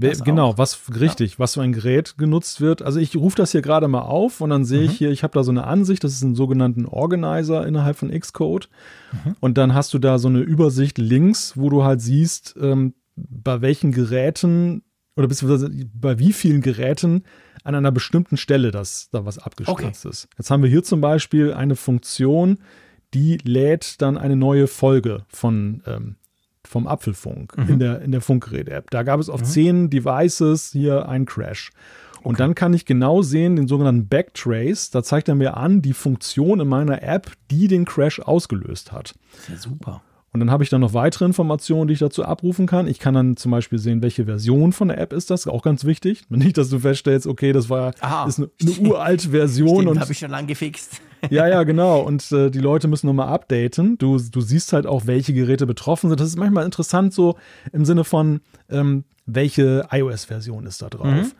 Das 0.00 0.22
genau, 0.22 0.50
auch. 0.50 0.58
was 0.58 0.80
richtig, 1.00 1.32
ja. 1.32 1.38
was 1.40 1.54
für 1.54 1.62
ein 1.62 1.72
Gerät 1.72 2.16
genutzt 2.18 2.60
wird. 2.60 2.82
Also 2.82 3.00
ich 3.00 3.16
rufe 3.16 3.36
das 3.36 3.50
hier 3.50 3.62
gerade 3.62 3.88
mal 3.88 4.02
auf 4.02 4.40
und 4.40 4.50
dann 4.50 4.64
sehe 4.64 4.82
mhm. 4.82 4.86
ich 4.86 4.92
hier, 4.92 5.10
ich 5.10 5.24
habe 5.24 5.34
da 5.34 5.42
so 5.42 5.50
eine 5.50 5.64
Ansicht, 5.64 6.04
das 6.04 6.12
ist 6.12 6.22
ein 6.22 6.36
sogenannten 6.36 6.86
Organizer 6.86 7.66
innerhalb 7.66 7.96
von 7.96 8.10
Xcode. 8.10 8.68
Mhm. 9.12 9.36
Und 9.40 9.58
dann 9.58 9.74
hast 9.74 9.92
du 9.92 9.98
da 9.98 10.18
so 10.18 10.28
eine 10.28 10.38
Übersicht 10.38 10.98
links, 10.98 11.54
wo 11.56 11.68
du 11.68 11.82
halt 11.82 12.00
siehst, 12.00 12.54
ähm, 12.60 12.94
bei 13.16 13.60
welchen 13.60 13.90
Geräten 13.90 14.82
oder 15.16 15.26
beziehungsweise 15.26 15.68
bei 15.92 16.20
wie 16.20 16.32
vielen 16.32 16.60
Geräten 16.60 17.24
an 17.64 17.74
einer 17.74 17.90
bestimmten 17.90 18.36
Stelle 18.36 18.70
das 18.70 19.10
da 19.10 19.26
was 19.26 19.38
abgestürzt 19.38 20.06
okay. 20.06 20.08
ist. 20.08 20.28
Jetzt 20.38 20.50
haben 20.52 20.62
wir 20.62 20.70
hier 20.70 20.84
zum 20.84 21.00
Beispiel 21.00 21.52
eine 21.52 21.74
Funktion, 21.74 22.58
die 23.14 23.38
lädt 23.42 24.00
dann 24.02 24.18
eine 24.18 24.36
neue 24.36 24.66
Folge 24.66 25.24
von 25.28 25.82
ähm, 25.86 26.16
vom 26.68 26.86
Apfelfunk 26.86 27.56
mhm. 27.56 27.68
in 27.68 27.78
der, 27.78 28.02
in 28.02 28.12
der 28.12 28.20
Funkgerät-App. 28.20 28.90
Da 28.90 29.02
gab 29.02 29.20
es 29.20 29.30
auf 29.30 29.40
mhm. 29.40 29.46
zehn 29.46 29.90
Devices 29.90 30.70
hier 30.72 31.08
einen 31.08 31.24
Crash. 31.24 31.70
Und 32.22 32.34
okay. 32.34 32.42
dann 32.42 32.54
kann 32.54 32.74
ich 32.74 32.84
genau 32.84 33.22
sehen, 33.22 33.56
den 33.56 33.68
sogenannten 33.68 34.08
Backtrace, 34.08 34.90
da 34.90 35.02
zeigt 35.02 35.28
er 35.28 35.34
mir 35.34 35.56
an, 35.56 35.82
die 35.82 35.94
Funktion 35.94 36.60
in 36.60 36.68
meiner 36.68 37.02
App, 37.02 37.32
die 37.50 37.68
den 37.68 37.84
Crash 37.84 38.20
ausgelöst 38.20 38.92
hat. 38.92 39.14
Ja 39.48 39.56
super. 39.56 40.02
Und 40.38 40.46
dann 40.46 40.52
habe 40.52 40.62
ich 40.62 40.70
dann 40.70 40.82
noch 40.82 40.94
weitere 40.94 41.24
Informationen, 41.24 41.88
die 41.88 41.94
ich 41.94 41.98
dazu 41.98 42.24
abrufen 42.24 42.68
kann. 42.68 42.86
Ich 42.86 43.00
kann 43.00 43.12
dann 43.12 43.36
zum 43.36 43.50
Beispiel 43.50 43.80
sehen, 43.80 44.02
welche 44.02 44.26
Version 44.26 44.72
von 44.72 44.86
der 44.86 44.98
App 44.98 45.12
ist 45.12 45.30
das, 45.30 45.48
auch 45.48 45.62
ganz 45.62 45.84
wichtig. 45.84 46.22
Nicht, 46.28 46.56
dass 46.56 46.68
du 46.68 46.78
feststellst, 46.78 47.26
okay, 47.26 47.52
das 47.52 47.68
war 47.68 47.92
Aha. 47.98 48.28
ist 48.28 48.38
eine, 48.38 48.48
eine 48.62 48.88
uralte 48.88 49.30
Version. 49.30 49.82
Stimmt, 49.82 50.00
habe 50.00 50.12
ich 50.12 50.18
schon 50.18 50.30
lange 50.30 50.46
gefixt. 50.46 51.02
ja, 51.30 51.48
ja, 51.48 51.64
genau. 51.64 52.02
Und 52.02 52.30
äh, 52.30 52.50
die 52.50 52.60
Leute 52.60 52.86
müssen 52.86 53.08
nochmal 53.08 53.28
updaten. 53.28 53.98
Du, 53.98 54.16
du 54.16 54.40
siehst 54.40 54.72
halt 54.72 54.86
auch, 54.86 55.08
welche 55.08 55.32
Geräte 55.32 55.66
betroffen 55.66 56.08
sind. 56.08 56.20
Das 56.20 56.28
ist 56.28 56.38
manchmal 56.38 56.64
interessant, 56.64 57.12
so 57.12 57.36
im 57.72 57.84
Sinne 57.84 58.04
von, 58.04 58.40
ähm, 58.70 59.02
welche 59.26 59.88
iOS-Version 59.90 60.66
ist 60.66 60.82
da 60.82 60.88
drauf. 60.88 61.04
Mhm 61.04 61.32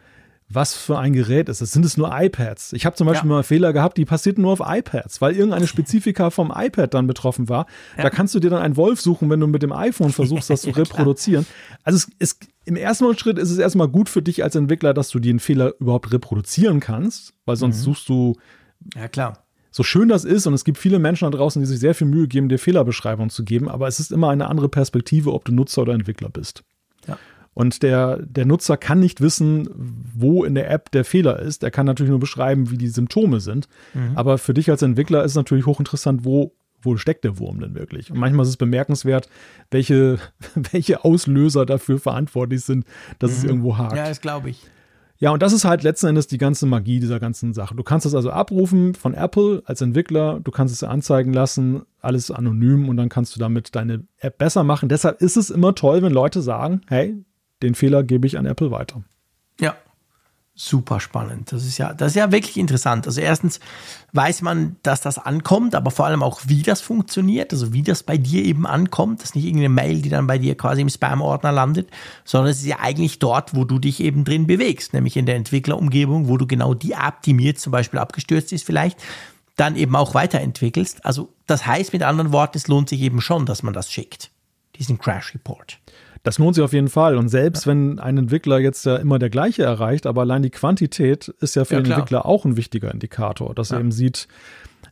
was 0.51 0.75
für 0.75 0.99
ein 0.99 1.13
Gerät 1.13 1.49
ist 1.51 1.61
es. 1.61 1.73
Sind 1.73 1.85
es 1.85 1.99
nur 1.99 2.11
iPads? 2.11 2.73
Ich 2.73 2.87
habe 2.87 2.97
zum 2.97 3.07
Beispiel 3.07 3.29
ja. 3.29 3.37
mal 3.37 3.43
Fehler 3.43 3.75
gehabt, 3.75 3.99
die 3.99 4.07
passierten 4.07 4.43
nur 4.43 4.53
auf 4.53 4.63
iPads, 4.65 5.21
weil 5.21 5.35
irgendeine 5.35 5.67
Spezifika 5.69 6.31
vom 6.31 6.53
iPad 6.55 6.95
dann 6.95 7.07
betroffen 7.07 7.49
war. 7.49 7.67
Ja. 7.97 8.05
Da 8.05 8.11
kannst 8.11 8.35
du 8.35 8.41
dir 8.41 8.49
dann 8.49 8.63
einen 8.63 8.77
Wolf 8.77 9.01
suchen, 9.01 9.29
wenn 9.29 9.41
du 9.41 9.47
mit 9.47 9.63
dem 9.63 9.73
iPhone 9.73 10.11
versuchst, 10.11 10.49
das 10.49 10.63
zu 10.63 10.71
reproduzieren. 10.77 11.47
Also 11.83 11.97
es 11.97 12.09
ist, 12.19 12.49
im 12.65 12.77
ersten 12.77 13.17
Schritt 13.19 13.39
ist 13.39 13.51
es 13.51 13.59
erstmal 13.59 13.89
gut 13.89 14.09
für 14.09 14.23
dich 14.23 14.43
als 14.43 14.55
Entwickler, 14.55 14.95
dass 14.95 15.11
du 15.11 15.19
den 15.19 15.39
Fehler 15.39 15.75
überhaupt 15.81 16.13
reproduzieren 16.13 16.81
kannst, 16.81 17.35
weil 17.45 17.57
sonst 17.57 17.79
mhm. 17.79 17.83
suchst 17.83 18.09
du. 18.09 18.37
Ja, 18.95 19.09
klar. 19.09 19.45
So 19.71 19.83
schön 19.83 20.09
das 20.09 20.25
ist, 20.25 20.47
und 20.47 20.55
es 20.55 20.65
gibt 20.65 20.79
viele 20.79 20.99
Menschen 20.99 21.31
da 21.31 21.37
draußen, 21.37 21.61
die 21.61 21.67
sich 21.67 21.79
sehr 21.79 21.95
viel 21.95 22.07
Mühe 22.07 22.27
geben, 22.27 22.49
dir 22.49 22.59
Fehlerbeschreibungen 22.59 23.29
zu 23.29 23.45
geben, 23.45 23.69
aber 23.69 23.87
es 23.87 24.01
ist 24.01 24.13
immer 24.13 24.31
eine 24.31 24.49
andere 24.49 24.71
Perspektive, 24.71 25.33
ob 25.35 25.45
du 25.45 25.53
Nutzer 25.53 25.83
oder 25.83 25.93
Entwickler 25.93 26.31
bist. 26.31 26.65
Und 27.59 27.83
der, 27.83 28.19
der 28.19 28.47
Nutzer 28.47 28.77
kann 28.77 29.01
nicht 29.01 29.21
wissen, 29.21 29.69
wo 30.15 30.45
in 30.45 30.55
der 30.55 30.71
App 30.71 30.93
der 30.93 31.05
Fehler 31.05 31.41
ist. 31.41 31.65
Er 31.65 31.73
kann 31.73 31.87
natürlich 31.87 32.11
nur 32.11 32.21
beschreiben, 32.21 32.71
wie 32.71 32.79
die 32.79 32.87
Symptome 32.87 33.41
sind. 33.41 33.69
Mhm. 33.95 34.13
Aber 34.15 34.39
für 34.39 34.55
dich 34.55 34.71
als 34.71 34.83
Entwickler 34.83 35.25
ist 35.25 35.35
natürlich 35.35 35.67
hochinteressant, 35.67 36.25
wo, 36.25 36.55
wo 36.81 36.97
steckt 36.97 37.25
der 37.25 37.41
Wurm 37.41 37.59
denn 37.59 37.75
wirklich? 37.75 38.13
Und 38.13 38.19
manchmal 38.21 38.45
ist 38.45 38.51
es 38.51 38.59
bemerkenswert, 38.59 39.29
welche, 39.73 40.21
welche 40.55 41.05
Auslöser 41.05 41.67
dafür 41.67 41.99
verantwortlich 41.99 42.61
sind, 42.61 42.85
dass 43.19 43.33
mhm. 43.33 43.37
es 43.37 43.45
irgendwo 43.45 43.77
hakt. 43.77 43.97
Ja, 43.97 44.09
das 44.09 44.21
glaube 44.21 44.51
ich. 44.51 44.63
Ja, 45.17 45.33
und 45.33 45.43
das 45.43 45.53
ist 45.53 45.65
halt 45.65 45.83
letzten 45.83 46.07
Endes 46.07 46.29
die 46.29 46.39
ganze 46.39 46.65
Magie 46.65 47.01
dieser 47.01 47.19
ganzen 47.19 47.55
Sache. 47.55 47.75
Du 47.75 47.83
kannst 47.83 48.07
es 48.07 48.15
also 48.15 48.31
abrufen 48.31 48.95
von 48.95 49.15
Apple 49.15 49.63
als 49.65 49.81
Entwickler, 49.81 50.39
du 50.39 50.53
kannst 50.53 50.73
es 50.73 50.85
anzeigen 50.85 51.33
lassen, 51.33 51.83
alles 52.01 52.31
anonym 52.31 52.89
und 52.89 52.97
dann 52.97 53.09
kannst 53.09 53.35
du 53.35 53.41
damit 53.41 53.75
deine 53.75 54.05
App 54.19 54.39
besser 54.39 54.63
machen. 54.63 54.89
Deshalb 54.89 55.21
ist 55.21 55.37
es 55.37 55.51
immer 55.51 55.75
toll, 55.75 56.03
wenn 56.03 56.13
Leute 56.13 56.41
sagen, 56.41 56.83
hey, 56.87 57.17
den 57.63 57.75
Fehler 57.75 58.03
gebe 58.03 58.27
ich 58.27 58.39
an 58.39 58.47
Apple 58.47 58.71
weiter. 58.71 59.03
Ja, 59.61 59.77
super 60.55 60.99
spannend. 60.99 61.53
Das 61.53 61.65
ist 61.65 61.79
ja, 61.79 61.95
das 61.95 62.13
ist 62.13 62.17
ja 62.17 62.33
wirklich 62.33 62.57
interessant. 62.57 63.07
Also 63.07 63.21
erstens 63.21 63.61
weiß 64.13 64.43
man, 64.43 64.77
dass 64.83 65.01
das 65.01 65.17
ankommt, 65.17 65.77
aber 65.77 65.93
vor 65.93 66.07
allem 66.07 66.23
auch, 66.23 66.41
wie 66.47 66.63
das 66.63 66.81
funktioniert, 66.81 67.53
also 67.53 67.73
wie 67.73 67.83
das 67.83 68.03
bei 68.03 68.19
dir 68.19 68.45
eben 68.45 68.67
ankommt. 68.67 69.21
Das 69.21 69.31
ist 69.31 69.35
nicht 69.37 69.45
irgendeine 69.45 69.73
Mail, 69.73 70.03
die 70.03 70.09
dann 70.09 70.27
bei 70.27 70.37
dir 70.37 70.57
quasi 70.57 70.81
im 70.81 70.89
Spam-Ordner 70.89 71.53
landet, 71.53 71.89
sondern 72.25 72.51
es 72.51 72.59
ist 72.59 72.67
ja 72.67 72.81
eigentlich 72.81 73.21
dort, 73.21 73.55
wo 73.55 73.65
du 73.65 73.79
dich 73.79 74.01
eben 74.01 74.25
drin 74.25 74.49
bewegst, 74.49 74.95
nämlich 74.95 75.17
in 75.17 75.27
der 75.27 75.37
Entwicklerumgebung, 75.37 76.27
wo 76.27 76.37
du 76.37 76.47
genau 76.49 76.75
die 76.75 76.93
App, 76.93 77.23
die 77.23 77.35
mir 77.35 77.55
zum 77.55 77.71
Beispiel 77.71 78.01
abgestürzt 78.01 78.53
ist, 78.53 78.67
vielleicht 78.67 78.99
dann 79.55 79.77
eben 79.77 79.95
auch 79.95 80.15
weiterentwickelst. 80.15 81.05
Also 81.05 81.33
das 81.47 81.67
heißt 81.67 81.93
mit 81.93 82.03
anderen 82.03 82.33
Worten, 82.33 82.59
es 82.59 82.67
lohnt 82.67 82.89
sich 82.89 83.01
eben 83.01 83.21
schon, 83.21 83.47
dass 83.47 83.63
man 83.63 83.75
das 83.75 83.93
schickt, 83.93 84.31
diesen 84.77 84.99
Crash 84.99 85.35
Report. 85.35 85.79
Das 86.23 86.39
lohnt 86.39 86.55
sich 86.55 86.65
auf 86.65 86.73
jeden 86.73 86.89
Fall. 86.89 87.17
Und 87.17 87.29
selbst 87.29 87.67
ja. 87.67 87.71
wenn 87.71 87.99
ein 87.99 88.19
Entwickler 88.19 88.59
jetzt 88.59 88.85
ja 88.87 88.97
immer 88.97 89.19
der 89.19 89.31
gleiche 89.31 89.63
erreicht, 89.63 90.07
aber 90.07 90.23
allein 90.23 90.43
die 90.43 90.51
Quantität 90.51 91.29
ist 91.41 91.57
ja 91.57 91.65
für 91.65 91.75
ja, 91.75 91.81
den 91.81 91.87
klar. 91.87 91.99
Entwickler 91.99 92.27
auch 92.27 92.45
ein 92.45 92.57
wichtiger 92.57 92.93
Indikator, 92.93 93.55
dass 93.55 93.71
er 93.71 93.81
eben 93.81 93.93
sieht, 93.93 94.29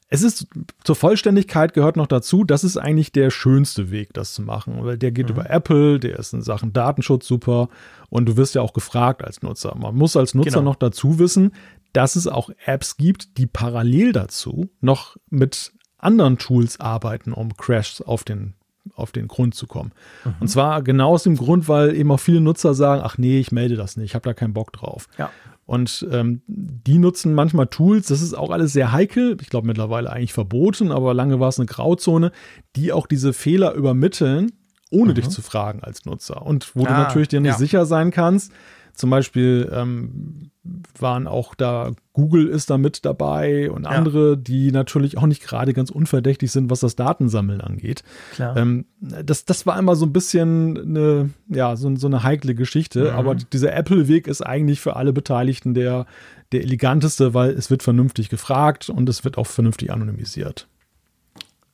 es 0.09 0.23
ist 0.23 0.47
zur 0.85 0.95
Vollständigkeit 0.95 1.75
gehört 1.75 1.97
noch 1.97 2.07
dazu, 2.07 2.45
das 2.45 2.63
ist 2.63 2.77
eigentlich 2.77 3.11
der 3.11 3.31
schönste 3.31 3.91
Weg, 3.91 4.15
das 4.15 4.35
zu 4.35 4.43
machen. 4.43 4.85
Weil 4.85 4.99
der 4.99 5.11
geht 5.11 5.27
mhm. 5.27 5.33
über 5.33 5.51
Apple, 5.51 5.99
der 5.99 6.19
ist 6.19 6.33
in 6.33 6.43
Sachen 6.43 6.73
Datenschutz 6.73 7.27
super 7.27 7.69
und 8.09 8.27
du 8.27 8.37
wirst 8.37 8.55
ja 8.55 8.63
auch 8.63 8.73
gefragt 8.73 9.25
als 9.25 9.43
Nutzer. 9.43 9.75
Man 9.77 9.97
muss 9.97 10.17
als 10.17 10.35
Nutzer 10.35 10.61
genau. 10.61 10.71
noch 10.71 10.77
dazu 10.77 11.19
wissen, 11.19 11.53
dass 11.93 12.15
es 12.15 12.29
auch 12.29 12.51
Apps 12.67 12.97
gibt, 12.97 13.39
die 13.39 13.47
parallel 13.47 14.13
dazu 14.13 14.71
noch 14.81 15.17
mit 15.29 15.73
anderen 15.99 16.39
Tools 16.39 16.79
arbeiten, 16.79 17.33
um 17.33 17.57
Crashs 17.57 18.01
auf 18.01 18.23
den 18.23 18.55
auf 18.95 19.13
den 19.13 19.29
Grund 19.29 19.55
zu 19.55 19.67
kommen. 19.67 19.93
Mhm. 20.25 20.35
Und 20.41 20.49
zwar 20.49 20.83
genau 20.83 21.11
aus 21.11 21.23
dem 21.23 21.37
Grund, 21.37 21.69
weil 21.69 21.95
eben 21.95 22.11
auch 22.11 22.21
viele 22.21 22.41
Nutzer 22.41 22.75
sagen, 22.75 23.03
ach 23.05 23.19
nee, 23.19 23.39
ich 23.39 23.53
melde 23.53 23.77
das 23.77 23.97
nicht, 23.97 24.07
ich 24.07 24.15
habe 24.15 24.25
da 24.25 24.35
keinen 24.35 24.55
Bock 24.55 24.73
drauf. 24.73 25.09
Ja. 25.19 25.31
Und 25.67 26.07
ähm, 26.13 26.43
die 26.47 26.99
nutzen 26.99 27.35
manchmal 27.35 27.67
Tools, 27.67 28.07
das 28.07 28.23
ist 28.23 28.35
auch 28.35 28.51
alles 28.51 28.73
sehr 28.73 28.93
heikel, 28.93 29.37
ich 29.41 29.49
glaube 29.49 29.67
mittlerweile 29.67 30.11
eigentlich 30.11 30.33
verboten, 30.33 30.93
aber 30.93 31.13
lange 31.13 31.41
war 31.41 31.49
es 31.49 31.59
eine 31.59 31.67
Grauzone, 31.67 32.31
die 32.77 32.93
auch 32.93 33.09
diese 33.09 33.33
Fehler 33.33 33.73
übermitteln, 33.73 34.53
ohne 34.91 35.11
mhm. 35.11 35.17
dich 35.17 35.29
zu 35.29 35.43
fragen 35.43 35.83
als 35.83 36.05
Nutzer. 36.05 36.43
Und 36.43 36.77
wo 36.77 36.85
ah, 36.85 36.87
du 36.87 36.93
natürlich 36.93 37.29
dir 37.29 37.41
nicht 37.41 37.53
ja. 37.53 37.59
sicher 37.59 37.85
sein 37.85 38.13
kannst, 38.13 38.53
zum 38.95 39.11
Beispiel 39.11 39.69
ähm, 39.73 40.51
waren 40.99 41.27
auch 41.27 41.55
da, 41.55 41.93
Google 42.13 42.47
ist 42.49 42.71
da 42.71 42.79
mit 42.79 43.05
dabei 43.05 43.71
und 43.71 43.87
andere, 43.87 44.31
ja. 44.31 44.37
die 44.37 44.73
natürlich 44.73 45.19
auch 45.19 45.27
nicht 45.27 45.43
gerade 45.43 45.73
ganz 45.75 45.91
unverdächtig 45.91 46.51
sind, 46.51 46.71
was 46.71 46.81
das 46.81 46.97
Datensammeln 46.97 47.61
angeht. 47.61 48.03
Ähm, 48.39 48.87
das, 49.01 49.45
das 49.45 49.67
war 49.67 49.79
immer 49.79 49.97
so 49.97 50.07
ein 50.07 50.13
bisschen 50.13 50.79
eine, 50.79 51.31
ja, 51.49 51.77
so, 51.77 51.95
so 51.97 52.07
eine 52.07 52.23
heikle 52.23 52.55
Geschichte, 52.55 53.11
mhm. 53.13 53.19
aber 53.19 53.35
dieser 53.35 53.75
Apple-Weg 53.75 54.27
ist 54.27 54.43
eigentlich 54.43 54.81
für 54.81 54.97
alle 54.97 55.13
Beteiligten 55.13 55.75
der, 55.75 56.07
der 56.53 56.63
eleganteste, 56.63 57.35
weil 57.35 57.51
es 57.51 57.71
wird 57.71 57.83
vernünftig 57.83 58.29
gefragt 58.29 58.89
und 58.89 59.09
es 59.09 59.25
wird 59.25 59.39
auch 59.39 59.47
vernünftig 59.47 59.93
anonymisiert. 59.93 60.69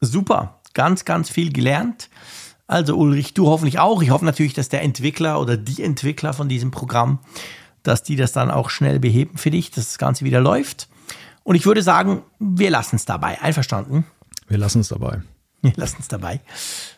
Super, 0.01 0.61
ganz, 0.75 1.05
ganz 1.05 1.31
viel 1.31 1.53
gelernt. 1.53 2.09
Also 2.67 2.97
Ulrich, 2.97 3.35
du 3.35 3.49
hoffentlich 3.49 3.79
auch. 3.79 4.03
Ich 4.03 4.11
hoffe 4.11 4.25
natürlich, 4.25 4.55
dass 4.55 4.69
der 4.69 4.83
Entwickler 4.83 5.41
oder 5.41 5.57
die 5.57 5.83
Entwickler 5.83 6.33
von 6.33 6.49
diesem 6.49 6.71
Programm, 6.71 7.19
dass 7.83 8.03
die 8.03 8.17
das 8.17 8.33
dann 8.33 8.51
auch 8.51 8.71
schnell 8.71 8.99
beheben 8.99 9.37
für 9.37 9.51
dich, 9.51 9.71
dass 9.71 9.87
das 9.87 9.99
Ganze 9.99 10.25
wieder 10.25 10.41
läuft. 10.41 10.89
Und 11.45 11.57
ich 11.57 11.67
würde 11.67 11.83
sagen, 11.83 12.23
wir 12.39 12.71
lassen 12.71 12.97
es 12.97 13.05
dabei. 13.05 13.41
Einverstanden? 13.41 14.05
Wir 14.49 14.59
lassen 14.59 14.81
es 14.81 14.89
dabei. 14.89 15.23
Wir 15.63 15.73
lassen 15.77 15.97
es 16.01 16.09
dabei. 16.09 16.41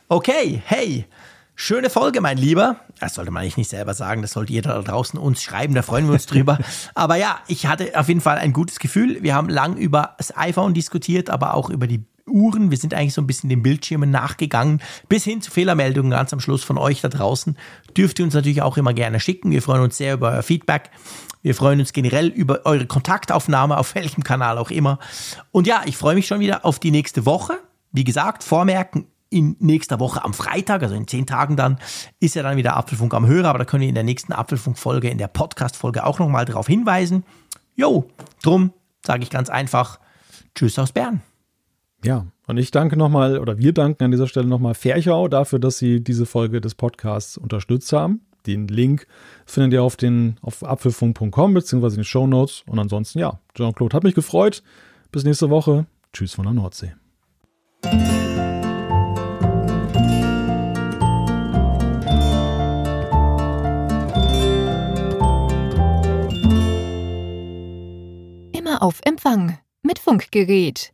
Okay, 0.08 0.62
hey, 0.64 1.06
schöne 1.54 1.90
Folge, 1.90 2.20
mein 2.20 2.38
Lieber. 2.38 2.80
Das 3.00 3.14
sollte 3.14 3.30
man 3.30 3.42
eigentlich 3.42 3.56
nicht 3.56 3.70
selber 3.70 3.94
sagen, 3.94 4.22
das 4.22 4.32
sollte 4.32 4.52
jeder 4.52 4.74
da 4.74 4.82
draußen 4.82 5.18
uns 5.18 5.42
schreiben, 5.42 5.74
da 5.74 5.82
freuen 5.82 6.06
wir 6.06 6.14
uns 6.14 6.26
drüber. 6.26 6.58
aber 6.94 7.16
ja, 7.16 7.40
ich 7.46 7.66
hatte 7.66 7.98
auf 7.98 8.08
jeden 8.08 8.20
Fall 8.20 8.38
ein 8.38 8.52
gutes 8.52 8.78
Gefühl. 8.78 9.22
Wir 9.22 9.34
haben 9.34 9.48
lang 9.48 9.76
über 9.76 10.14
das 10.18 10.36
iPhone 10.36 10.74
diskutiert, 10.74 11.30
aber 11.30 11.54
auch 11.54 11.70
über 11.70 11.86
die 11.86 12.04
Uhren. 12.26 12.70
Wir 12.70 12.78
sind 12.78 12.94
eigentlich 12.94 13.14
so 13.14 13.20
ein 13.20 13.26
bisschen 13.26 13.50
den 13.50 13.62
Bildschirmen 13.62 14.10
nachgegangen, 14.10 14.80
bis 15.08 15.24
hin 15.24 15.42
zu 15.42 15.50
Fehlermeldungen 15.50 16.10
ganz 16.10 16.32
am 16.32 16.40
Schluss 16.40 16.64
von 16.64 16.78
euch 16.78 17.00
da 17.00 17.08
draußen. 17.08 17.56
Dürft 17.96 18.18
ihr 18.18 18.24
uns 18.24 18.34
natürlich 18.34 18.62
auch 18.62 18.76
immer 18.76 18.94
gerne 18.94 19.20
schicken. 19.20 19.50
Wir 19.50 19.62
freuen 19.62 19.82
uns 19.82 19.96
sehr 19.96 20.14
über 20.14 20.32
euer 20.32 20.42
Feedback. 20.42 20.90
Wir 21.42 21.54
freuen 21.54 21.80
uns 21.80 21.92
generell 21.92 22.28
über 22.28 22.62
eure 22.64 22.86
Kontaktaufnahme, 22.86 23.76
auf 23.76 23.94
welchem 23.94 24.24
Kanal 24.24 24.58
auch 24.58 24.70
immer. 24.70 24.98
Und 25.52 25.66
ja, 25.66 25.82
ich 25.84 25.96
freue 25.96 26.14
mich 26.14 26.26
schon 26.26 26.40
wieder 26.40 26.64
auf 26.64 26.78
die 26.78 26.90
nächste 26.90 27.26
Woche. 27.26 27.58
Wie 27.92 28.04
gesagt, 28.04 28.42
vormerken, 28.42 29.06
in 29.30 29.56
nächster 29.58 30.00
Woche 30.00 30.24
am 30.24 30.32
Freitag, 30.32 30.82
also 30.82 30.94
in 30.94 31.08
zehn 31.08 31.26
Tagen 31.26 31.56
dann, 31.56 31.78
ist 32.20 32.34
ja 32.34 32.42
dann 32.42 32.56
wieder 32.56 32.76
Apfelfunk 32.76 33.12
am 33.14 33.26
Hörer, 33.26 33.48
aber 33.48 33.58
da 33.58 33.64
können 33.64 33.82
wir 33.82 33.88
in 33.88 33.94
der 33.94 34.04
nächsten 34.04 34.32
Apfelfunk-Folge, 34.32 35.10
in 35.10 35.18
der 35.18 35.28
Podcast-Folge 35.28 36.06
auch 36.06 36.18
nochmal 36.18 36.44
darauf 36.44 36.68
hinweisen. 36.68 37.24
Jo, 37.74 38.08
drum 38.42 38.72
sage 39.04 39.24
ich 39.24 39.30
ganz 39.30 39.50
einfach, 39.50 39.98
Tschüss 40.54 40.78
aus 40.78 40.92
Bern. 40.92 41.20
Ja, 42.04 42.26
und 42.46 42.58
ich 42.58 42.70
danke 42.70 42.98
nochmal, 42.98 43.38
oder 43.38 43.56
wir 43.56 43.72
danken 43.72 44.04
an 44.04 44.10
dieser 44.10 44.26
Stelle 44.26 44.46
nochmal 44.46 44.74
Ferchau 44.74 45.26
dafür, 45.26 45.58
dass 45.58 45.78
sie 45.78 46.04
diese 46.04 46.26
Folge 46.26 46.60
des 46.60 46.74
Podcasts 46.74 47.38
unterstützt 47.38 47.94
haben. 47.94 48.20
Den 48.46 48.68
Link 48.68 49.06
findet 49.46 49.72
ihr 49.72 49.82
auf, 49.82 49.96
den, 49.96 50.36
auf 50.42 50.62
apfelfunk.com 50.62 51.54
beziehungsweise 51.54 51.94
in 51.94 52.00
den 52.00 52.04
Show 52.04 52.26
Notes. 52.26 52.62
Und 52.66 52.78
ansonsten, 52.78 53.20
ja, 53.20 53.40
Jean-Claude 53.54 53.96
hat 53.96 54.04
mich 54.04 54.14
gefreut. 54.14 54.62
Bis 55.12 55.24
nächste 55.24 55.48
Woche. 55.48 55.86
Tschüss 56.12 56.34
von 56.34 56.44
der 56.44 56.52
Nordsee. 56.52 56.92
Immer 68.52 68.82
auf 68.82 69.00
Empfang 69.06 69.58
mit 69.82 69.98
Funkgerät, 69.98 70.93